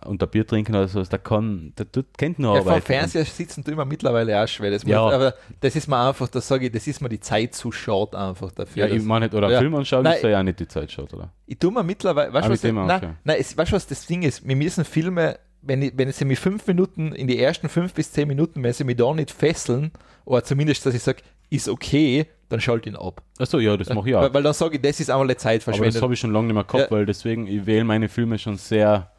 äh, 0.02 0.06
unter 0.08 0.26
Bier 0.26 0.46
trinken 0.46 0.74
oder 0.74 0.88
so. 0.88 1.02
Der 1.02 1.18
kann, 1.18 1.72
der 1.78 1.90
tut, 1.90 2.06
kennt 2.18 2.38
nur 2.38 2.50
ja 2.54 2.56
vor 2.60 2.64
dem 2.64 2.68
arbeiten. 2.72 2.86
Fernseher 2.86 3.24
sitzen 3.24 3.64
tut 3.64 3.76
mir 3.76 3.84
mittlerweile 3.86 4.42
auch 4.42 4.48
schwer. 4.48 4.72
Das 4.72 4.82
Ja. 4.82 5.02
muss, 5.02 5.14
aber 5.14 5.34
das 5.60 5.74
ist 5.74 5.88
mir 5.88 5.96
einfach, 6.08 6.28
das 6.28 6.46
sage 6.48 6.66
ich, 6.66 6.72
das 6.72 6.86
ist 6.86 7.00
mir 7.00 7.08
die 7.08 7.20
Zeit 7.20 7.54
zu 7.54 7.72
short 7.72 8.14
einfach 8.14 8.50
dafür. 8.52 8.86
Ja, 8.88 8.94
ich 8.94 9.02
meine 9.02 9.26
nicht, 9.26 9.34
oder 9.34 9.48
Ja. 9.48 9.60
Film 9.60 9.74
anschauen, 9.74 10.02
Nein. 10.02 10.16
ist 10.16 10.24
ja 10.24 10.38
auch 10.38 10.42
nicht 10.42 10.60
die 10.60 10.68
Zeit 10.68 10.90
schaut, 10.90 11.14
oder? 11.14 11.30
ich 11.46 11.58
tue 11.58 11.70
mir 11.72 11.82
mittlerweile, 11.84 12.30
weißt 12.32 12.48
du, 12.48 12.52
was, 12.52 12.62
nein, 12.62 13.16
nein, 13.24 13.36
es, 13.38 13.56
weißt 13.56 13.70
du, 13.72 13.76
was 13.76 13.86
das 13.86 14.04
Ding 14.04 14.22
ist? 14.22 14.46
Wir 14.46 14.56
müssen 14.56 14.84
Filme, 14.84 15.38
wenn, 15.66 15.82
ich, 15.82 15.92
wenn 15.96 16.10
sie 16.12 16.24
mich 16.24 16.38
fünf 16.38 16.66
Minuten, 16.66 17.12
in 17.12 17.26
die 17.26 17.38
ersten 17.38 17.68
fünf 17.68 17.94
bis 17.94 18.12
zehn 18.12 18.28
Minuten, 18.28 18.62
wenn 18.62 18.72
sie 18.72 18.84
mich 18.84 18.96
da 18.96 19.12
nicht 19.12 19.30
fesseln, 19.30 19.92
oder 20.24 20.42
zumindest, 20.44 20.84
dass 20.86 20.94
ich 20.94 21.02
sage, 21.02 21.22
ist 21.50 21.68
okay, 21.68 22.26
dann 22.48 22.60
schalte 22.60 22.88
ich 22.88 22.94
ihn 22.94 23.00
ab. 23.00 23.22
Achso, 23.38 23.58
ja, 23.58 23.76
das 23.76 23.88
mache 23.90 24.08
ich 24.08 24.14
auch. 24.14 24.22
Weil, 24.22 24.34
weil 24.34 24.42
dann 24.42 24.52
sage 24.54 24.76
ich, 24.76 24.82
das 24.82 25.00
ist 25.00 25.10
einmal 25.10 25.28
eine 25.28 25.36
Aber 25.66 25.86
das 25.86 26.02
habe 26.02 26.14
ich 26.14 26.20
schon 26.20 26.32
lange 26.32 26.46
nicht 26.48 26.54
mehr 26.54 26.64
gehabt, 26.64 26.90
Ja. 26.90 26.96
weil 26.96 27.06
deswegen, 27.06 27.46
ich 27.46 27.66
wähle 27.66 27.84
meine 27.84 28.08
Filme 28.08 28.38
schon 28.38 28.56
sehr, 28.56 29.10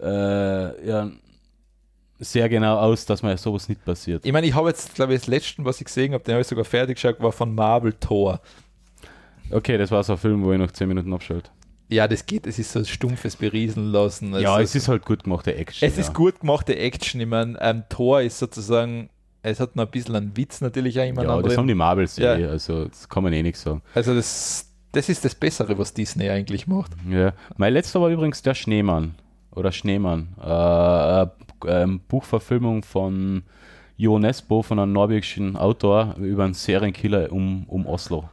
äh, 0.00 0.86
ja, 0.88 1.10
sehr 2.18 2.48
genau 2.48 2.78
aus, 2.78 3.04
dass 3.04 3.22
mir 3.22 3.36
sowas 3.36 3.68
nicht 3.68 3.84
passiert. 3.84 4.24
Ich 4.24 4.32
meine, 4.32 4.46
ich 4.46 4.54
habe 4.54 4.68
jetzt, 4.68 4.94
glaube 4.94 5.14
ich, 5.14 5.20
das 5.20 5.26
letzte, 5.26 5.64
was 5.64 5.80
ich 5.80 5.86
gesehen 5.86 6.12
habe, 6.12 6.22
den 6.22 6.34
habe 6.34 6.42
ich 6.42 6.46
sogar 6.46 6.64
fertig 6.64 6.96
geschaut, 6.96 7.20
war 7.20 7.32
von 7.32 7.54
Marvel 7.54 7.92
Thor. 7.94 8.40
Okay, 9.50 9.76
das 9.76 9.90
war 9.90 10.02
so 10.04 10.12
ein 10.12 10.18
Film, 10.18 10.44
wo 10.44 10.52
ich 10.52 10.58
noch 10.58 10.70
10 10.70 10.88
Minuten 10.88 11.12
abschalte. 11.12 11.50
Ja, 11.92 12.08
das 12.08 12.26
geht, 12.26 12.46
es 12.46 12.58
ist 12.58 12.72
so 12.72 12.80
ein 12.80 12.84
stumpfes 12.84 13.36
Berieseln 13.36 13.92
lassen. 13.92 14.32
ja, 14.32 14.54
Also, 14.54 14.62
es 14.62 14.74
ist 14.74 14.88
halt 14.88 15.04
gut 15.04 15.24
gemachte 15.24 15.54
Action. 15.54 15.86
es 15.88 15.96
ja. 15.96 16.00
ist 16.02 16.14
gut 16.14 16.40
gemachte 16.40 16.76
Action. 16.76 17.20
Ich 17.20 17.26
meine, 17.26 17.58
ähm, 17.60 17.84
Thor 17.88 18.20
ist 18.22 18.38
sozusagen, 18.38 19.10
es 19.42 19.60
hat 19.60 19.76
noch 19.76 19.84
ein 19.84 19.90
bisschen 19.90 20.16
einen 20.16 20.36
Witz 20.36 20.60
natürlich 20.60 20.98
auch 20.98 21.06
immer 21.06 21.24
Ja, 21.24 21.42
das 21.42 21.56
haben 21.56 21.68
die 21.68 21.74
Marvels 21.74 22.16
ja. 22.16 22.36
Ja. 22.36 22.48
also 22.48 22.86
das 22.86 23.08
kann 23.08 23.22
man 23.22 23.32
eh 23.32 23.42
nicht 23.42 23.58
sagen. 23.58 23.82
Also 23.94 24.14
das, 24.14 24.68
das 24.92 25.08
ist 25.08 25.24
das 25.24 25.34
Bessere, 25.34 25.76
was 25.78 25.92
Disney 25.92 26.30
eigentlich 26.30 26.66
macht. 26.66 26.92
Ja. 27.10 27.32
Mein 27.56 27.72
letzter 27.72 28.00
war 28.00 28.08
übrigens 28.08 28.42
der 28.42 28.54
Schneemann 28.54 29.14
oder 29.54 29.72
Schneemann. 29.72 30.28
Äh, 30.42 31.22
äh, 31.22 31.26
ähm, 31.82 32.00
Buchverfilmung 32.08 32.82
von 32.82 33.42
Jo 33.96 34.18
Nesbo, 34.18 34.62
von 34.62 34.78
einem 34.78 34.92
norwegischen 34.92 35.56
Autor, 35.56 36.16
über 36.18 36.44
einen 36.44 36.54
Serienkiller 36.54 37.30
um, 37.32 37.64
um 37.68 37.86
Oslo. 37.86 38.28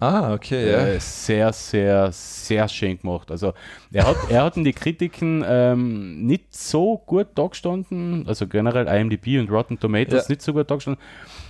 Ah, 0.00 0.32
okay, 0.32 0.70
ja. 0.72 0.86
Äh, 0.86 0.98
sehr, 1.00 1.52
sehr, 1.52 2.10
sehr 2.10 2.66
schön 2.68 2.98
gemacht. 2.98 3.30
Also 3.30 3.52
er 3.92 4.06
hat, 4.06 4.16
er 4.30 4.44
hat 4.44 4.56
in 4.56 4.64
die 4.64 4.72
Kritiken 4.72 5.44
ähm, 5.46 6.26
nicht 6.26 6.54
so 6.56 6.96
gut 7.04 7.28
dargestanden, 7.34 8.24
also 8.26 8.46
generell 8.46 8.86
IMDb 8.88 9.38
und 9.38 9.50
Rotten 9.50 9.78
Tomatoes 9.78 10.24
Ja. 10.28 10.30
nicht 10.30 10.40
so 10.42 10.54
gut 10.54 10.70
dargestanden, 10.70 11.02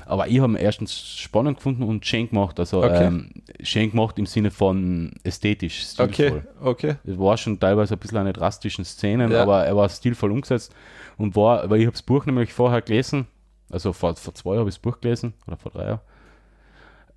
aber 0.05 0.27
ich 0.27 0.41
habe 0.41 0.53
ihn 0.53 0.57
erstens 0.57 0.99
spannend 1.17 1.59
gefunden 1.59 1.85
und 1.85 2.05
schön 2.05 2.29
gemacht. 2.29 2.59
Also 2.59 2.83
Okay. 2.83 3.05
ähm, 3.05 3.31
schön 3.63 3.93
gemacht 3.93 4.19
im 4.19 4.27
Sinne 4.27 4.51
von 4.51 5.13
ästhetisch, 5.23 5.85
Okay, 5.97 6.13
stilvoll. 6.13 6.49
okay. 6.61 6.95
Es 7.05 7.17
war 7.19 7.37
schon 7.37 7.61
teilweise 7.61 7.95
ein 7.95 7.99
bisschen 8.01 8.19
eine 8.19 8.33
drastischen 8.33 8.85
Szenen, 8.85 9.31
Ja. 9.31 9.43
aber 9.43 9.65
er 9.65 9.77
war 9.77 9.89
stilvoll 9.89 10.33
umgesetzt 10.33 10.75
und 11.19 11.37
war, 11.37 11.71
weil 11.71 11.79
ich 11.81 11.87
habe 11.87 11.93
das 11.93 12.03
Buch 12.03 12.27
nämlich 12.27 12.53
vorher 12.53 12.83
gelesen, 12.83 13.29
also 13.71 13.93
vor, 13.93 14.17
vor 14.17 14.35
zwei 14.35 14.51
Jahren 14.51 14.61
habe 14.61 14.71
ich 14.71 14.75
das 14.75 14.83
Buch 14.83 15.01
gelesen, 15.01 15.35
oder 15.47 15.57
vor 15.57 15.71
drei 15.71 15.85
Jahren, 15.85 16.01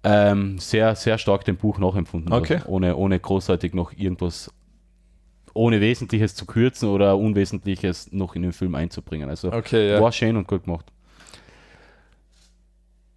ähm, 0.03 0.59
sehr, 0.59 0.95
sehr 0.95 1.17
stark 1.17 1.45
dem 1.45 1.57
Buch 1.57 1.77
nachempfunden. 1.79 2.31
Okay. 2.33 2.55
Also 2.55 2.67
ohne, 2.69 2.95
ohne 2.95 3.19
großartig 3.19 3.73
noch 3.73 3.93
irgendwas, 3.93 4.51
ohne 5.53 5.79
Wesentliches 5.81 6.35
zu 6.35 6.45
kürzen 6.45 6.89
oder 6.89 7.17
Unwesentliches 7.17 8.11
noch 8.11 8.35
in 8.35 8.41
den 8.41 8.53
Film 8.53 8.75
einzubringen. 8.75 9.29
Also 9.29 9.51
Okay, 9.51 9.91
ja. 9.91 10.01
war 10.01 10.11
schön 10.11 10.35
und 10.37 10.47
gut 10.47 10.65
gemacht. 10.65 10.85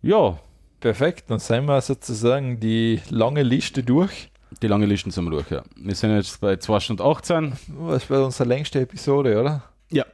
Ja, 0.03 0.39
Perfekt, 0.79 1.31
dann 1.31 1.39
sind 1.39 1.65
wir 1.65 1.81
sozusagen 1.81 2.61
die 2.61 3.01
lange 3.09 3.43
Liste 3.43 3.83
durch. 3.83 4.31
die 4.63 4.69
lange 4.69 4.85
Listen 4.87 5.11
sind 5.11 5.25
wir 5.25 5.31
durch, 5.31 5.51
ja. 5.51 5.63
Wir 5.75 5.95
sind 5.95 6.15
jetzt 6.15 6.41
bei 6.41 6.57
2 6.59 6.81
Stunden 6.81 7.03
18. 7.03 7.53
Das 7.89 8.09
war 8.11 8.25
unsere 8.27 8.49
längste 8.49 8.81
Episode, 8.81 9.41
oder? 9.41 9.65
Ja. 9.91 10.05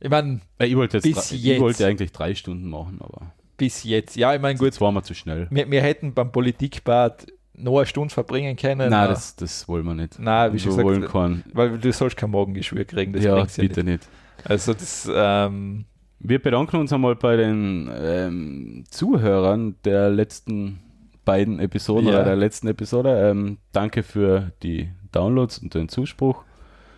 Ich 0.00 0.10
meine, 0.10 0.40
Äh, 0.58 0.66
Ich 0.66 0.76
wollte, 0.76 0.96
jetzt 0.98 1.04
Bis 1.04 1.28
drei, 1.30 1.36
ich 1.36 1.60
wollte 1.60 1.86
eigentlich 1.86 2.12
drei 2.12 2.34
Stunden 2.34 2.68
machen, 2.68 2.98
aber 3.00 3.32
bis 3.58 3.84
jetzt. 3.84 4.16
Ja, 4.16 4.34
ich 4.34 4.40
meine, 4.40 4.58
gut, 4.58 4.66
jetzt 4.66 4.80
waren 4.80 4.94
wir 4.94 5.02
zu 5.02 5.12
schnell. 5.14 5.46
wir, 5.50 5.70
wir 5.70 5.82
hätten 5.82 6.14
beim 6.14 6.32
Politikbad 6.32 7.26
noch 7.54 7.76
eine 7.78 7.86
Stunde 7.86 8.14
verbringen 8.14 8.56
können. 8.56 8.88
Nein, 8.90 9.06
äh, 9.06 9.08
das, 9.10 9.36
das 9.36 9.68
wollen 9.68 9.84
wir 9.84 9.94
nicht. 9.94 10.18
Nein, 10.18 10.50
wie 10.50 10.54
wir 10.54 10.60
schon 10.60 10.82
wollen 10.82 11.00
gesagt, 11.02 11.12
keinen. 11.12 11.44
weil 11.52 11.76
du 11.78 11.92
sollst 11.92 12.16
kein 12.16 12.30
Magengeschwür 12.30 12.84
kriegen, 12.86 13.12
das 13.12 13.24
Ja, 13.24 13.44
bitte 13.44 13.84
nicht. 13.84 14.08
nicht. 14.08 14.08
Also 14.44 14.72
das, 14.72 15.10
ähm, 15.12 15.84
Wir 16.20 16.40
bedanken 16.40 16.76
uns 16.76 16.92
einmal 16.92 17.16
bei 17.16 17.36
den 17.36 17.90
ähm, 17.92 18.84
Zuhörern 18.90 19.74
der 19.84 20.08
letzten 20.10 20.78
beiden 21.24 21.58
Episoden 21.58 22.06
Ja. 22.06 22.14
oder 22.14 22.24
der 22.24 22.36
letzten 22.36 22.68
Episode. 22.68 23.28
Ähm, 23.30 23.58
danke 23.72 24.02
für 24.04 24.52
die 24.62 24.88
Downloads 25.12 25.58
und 25.58 25.74
den 25.74 25.88
Zuspruch. 25.88 26.44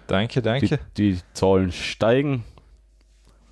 danke, 0.06 0.40
Die, 0.40 0.44
danke. 0.44 0.78
die 0.98 1.18
Zahlen 1.32 1.72
steigen. 1.72 2.44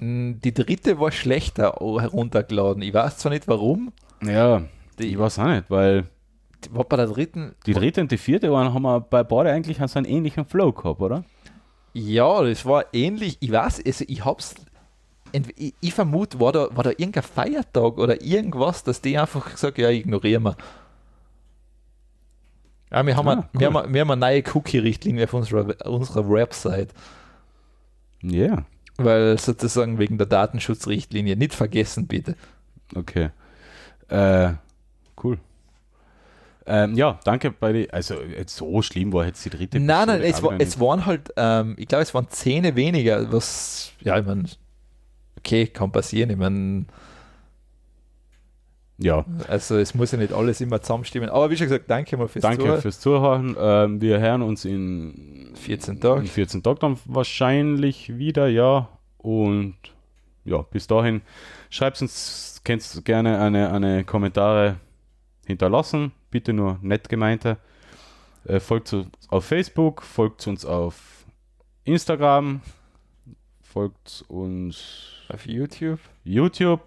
Die 0.01 0.55
dritte 0.55 1.01
war 1.01 1.11
schlechter 1.11 1.75
heruntergeladen. 1.81 2.83
Ich 2.83 2.95
weiß 2.95 3.19
zwar 3.19 3.31
nicht 3.33 3.49
warum. 3.49 3.93
Ja, 4.23 4.63
Die, 4.99 5.09
ich 5.09 5.19
weiß 5.19 5.39
auch 5.41 5.47
nicht, 5.49 5.71
weil 5.71 6.05
die 6.65 6.75
war 6.75 6.85
bei 6.85 6.97
der 6.97 7.07
dritten. 7.07 7.55
die 7.67 7.73
dritte 7.73 8.01
und 8.01 8.11
die 8.13 8.19
vierte 8.19 8.51
waren, 8.53 8.73
haben 8.75 8.83
wir 8.83 9.01
bei 9.01 9.23
beide 9.25 9.51
eigentlich 9.53 9.79
so 9.79 9.99
einen 9.99 10.07
ähnlichen 10.07 10.45
Flow 10.45 10.73
gehabt, 10.73 11.01
oder? 11.01 11.25
Ja, 11.95 12.43
das 12.45 12.65
war 12.65 12.85
ähnlich. 12.93 13.39
Ich 13.41 13.51
weiß, 13.51 13.83
also 13.85 14.05
ich 14.07 14.25
hab's. 14.25 14.55
Ich, 15.57 15.75
ich 15.81 15.93
vermute, 15.95 16.39
war 16.41 16.53
da, 16.53 16.69
war 16.75 16.85
da 16.85 16.91
irgendein 16.91 17.23
Feiertag 17.23 17.99
oder 17.99 18.23
irgendwas, 18.23 18.83
dass 18.85 19.01
die 19.01 19.19
einfach 19.19 19.51
gesagt 19.51 19.79
ja, 19.79 19.91
ignorieren 19.91 20.43
wir. 20.45 20.57
Ja, 22.91 23.05
wir 23.05 23.17
haben, 23.17 23.29
Ah, 23.29 23.33
ein, 23.33 23.39
cool. 23.39 23.61
wir 23.61 23.73
haben, 23.73 23.93
wir 23.95 24.01
haben 24.01 24.11
eine 24.13 24.21
neue 24.21 24.43
Cookie-Richtlinie 24.55 25.25
auf 25.25 25.35
unserer, 25.35 25.87
unserer 25.87 26.29
Website, 26.31 26.95
Ja, 28.23 28.65
weil 28.99 29.39
sozusagen 29.39 29.99
wegen 29.99 30.19
der 30.19 30.27
Datenschutzrichtlinie. 30.27 31.37
Nicht 31.37 31.55
vergessen, 31.55 32.07
bitte. 32.07 32.37
okay. 32.95 33.31
Äh, 34.09 34.55
cool. 35.23 35.39
Ähm, 36.67 36.95
ja, 36.97 37.19
danke 37.25 37.51
bei 37.51 37.73
die. 37.73 37.91
Also, 37.91 38.21
jetzt 38.21 38.57
so 38.57 38.83
schlimm 38.83 39.13
war 39.13 39.25
jetzt 39.25 39.43
die 39.45 39.51
dritte. 39.51 39.81
Nein, 39.81 40.07
nein, 40.07 40.21
Episode 40.21 40.37
es, 40.37 40.43
war, 40.43 40.61
es 40.61 40.81
waren 40.81 41.07
halt, 41.07 41.33
ähm, 41.37 41.75
ich 41.79 41.89
glaube, 41.89 42.03
es 42.03 42.13
waren 42.13 42.29
Zähne 42.29 42.77
weniger, 42.77 43.33
was, 43.33 43.93
ja, 44.01 44.19
ich 44.19 44.27
meine, 44.27 44.45
okay, 45.39 45.67
kann 45.67 45.91
passieren. 45.93 46.29
Ich 46.29 46.37
meine, 46.37 46.85
Ja, 49.01 49.25
also 49.47 49.77
es 49.77 49.95
muss 49.95 50.11
ja 50.11 50.19
nicht 50.19 50.33
alles 50.33 50.61
immer 50.61 50.81
zusammenstimmen. 50.83 51.31
Aber 51.31 51.51
wie 51.51 51.57
schon 51.57 51.67
gesagt, 51.67 51.89
danke 51.89 52.17
mal 52.17 52.27
fürs 52.27 52.43
danke 52.43 52.63
Zuhören. 52.65 52.81
fürs 52.81 53.01
Zuhören. 53.01 53.57
Ähm, 53.59 54.01
wir 54.01 54.19
hören 54.19 54.43
uns 54.43 54.65
in 54.65 55.53
14 55.55 56.01
Tagen. 56.01 56.23
In 56.23 56.27
14 56.27 56.63
Tagen 56.65 56.79
dann 56.81 56.99
wahrscheinlich 57.05 58.19
wieder, 58.19 58.49
ja. 58.49 58.89
Und 59.19 59.77
ja, 60.45 60.63
bis 60.63 60.89
dahin 60.89 61.23
schreibt 61.71 62.03
uns, 62.03 62.61
könnt 62.65 63.05
gerne 63.05 63.41
eine, 63.41 63.71
eine 63.73 64.05
Kommentare 64.05 64.77
hinterlassen. 65.47 66.11
Bitte 66.31 66.53
nur 66.53 66.79
nett 66.83 67.09
gemeinte. 67.09 67.59
Äh, 68.45 68.59
folgt 68.59 68.93
uns 68.93 69.09
auf 69.29 69.45
Facebook, 69.45 70.03
folgt 70.03 70.47
uns 70.49 70.65
auf 70.65 71.25
Instagram, 71.85 72.63
folgt 73.63 74.25
uns 74.29 75.25
Auf 75.29 75.47
YouTube. 75.47 76.01
YouTube 76.25 76.81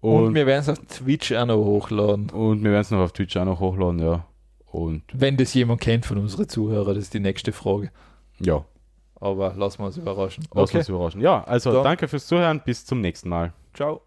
Und, 0.00 0.24
und, 0.24 0.34
wir 0.34 0.46
werden 0.46 0.60
es 0.60 0.68
auf 0.68 0.78
Twitch 0.86 1.32
auch 1.32 1.46
noch 1.46 1.56
hochladen. 1.64 2.30
und 2.30 2.62
wir 2.62 2.70
werden 2.70 2.82
es 2.82 2.90
noch 2.90 3.00
auf 3.00 3.12
Twitch 3.12 3.36
auch 3.36 3.44
noch 3.44 3.60
hochladen, 3.60 3.98
ja. 4.00 4.24
Und 4.66 5.02
Wenn 5.12 5.36
das 5.36 5.54
jemand 5.54 5.80
kennt 5.80 6.04
von 6.06 6.18
unseren 6.18 6.48
Zuhörern, 6.48 6.94
das 6.94 7.04
ist 7.04 7.14
die 7.14 7.20
nächste 7.20 7.52
Frage. 7.52 7.90
ja, 8.38 8.64
Aber 9.18 9.54
lassen 9.54 9.78
wir 9.80 9.86
uns 9.86 9.96
überraschen. 9.96 10.44
lassen 10.44 10.54
wir 10.54 10.62
Okay, 10.62 10.78
uns 10.78 10.88
überraschen. 10.88 11.20
Ja, 11.22 11.42
also 11.44 11.72
Dann- 11.72 11.84
danke 11.84 12.08
fürs 12.08 12.26
Zuhören, 12.26 12.60
bis 12.64 12.84
zum 12.84 13.00
nächsten 13.00 13.28
Mal. 13.30 13.52
ciao. 13.74 14.02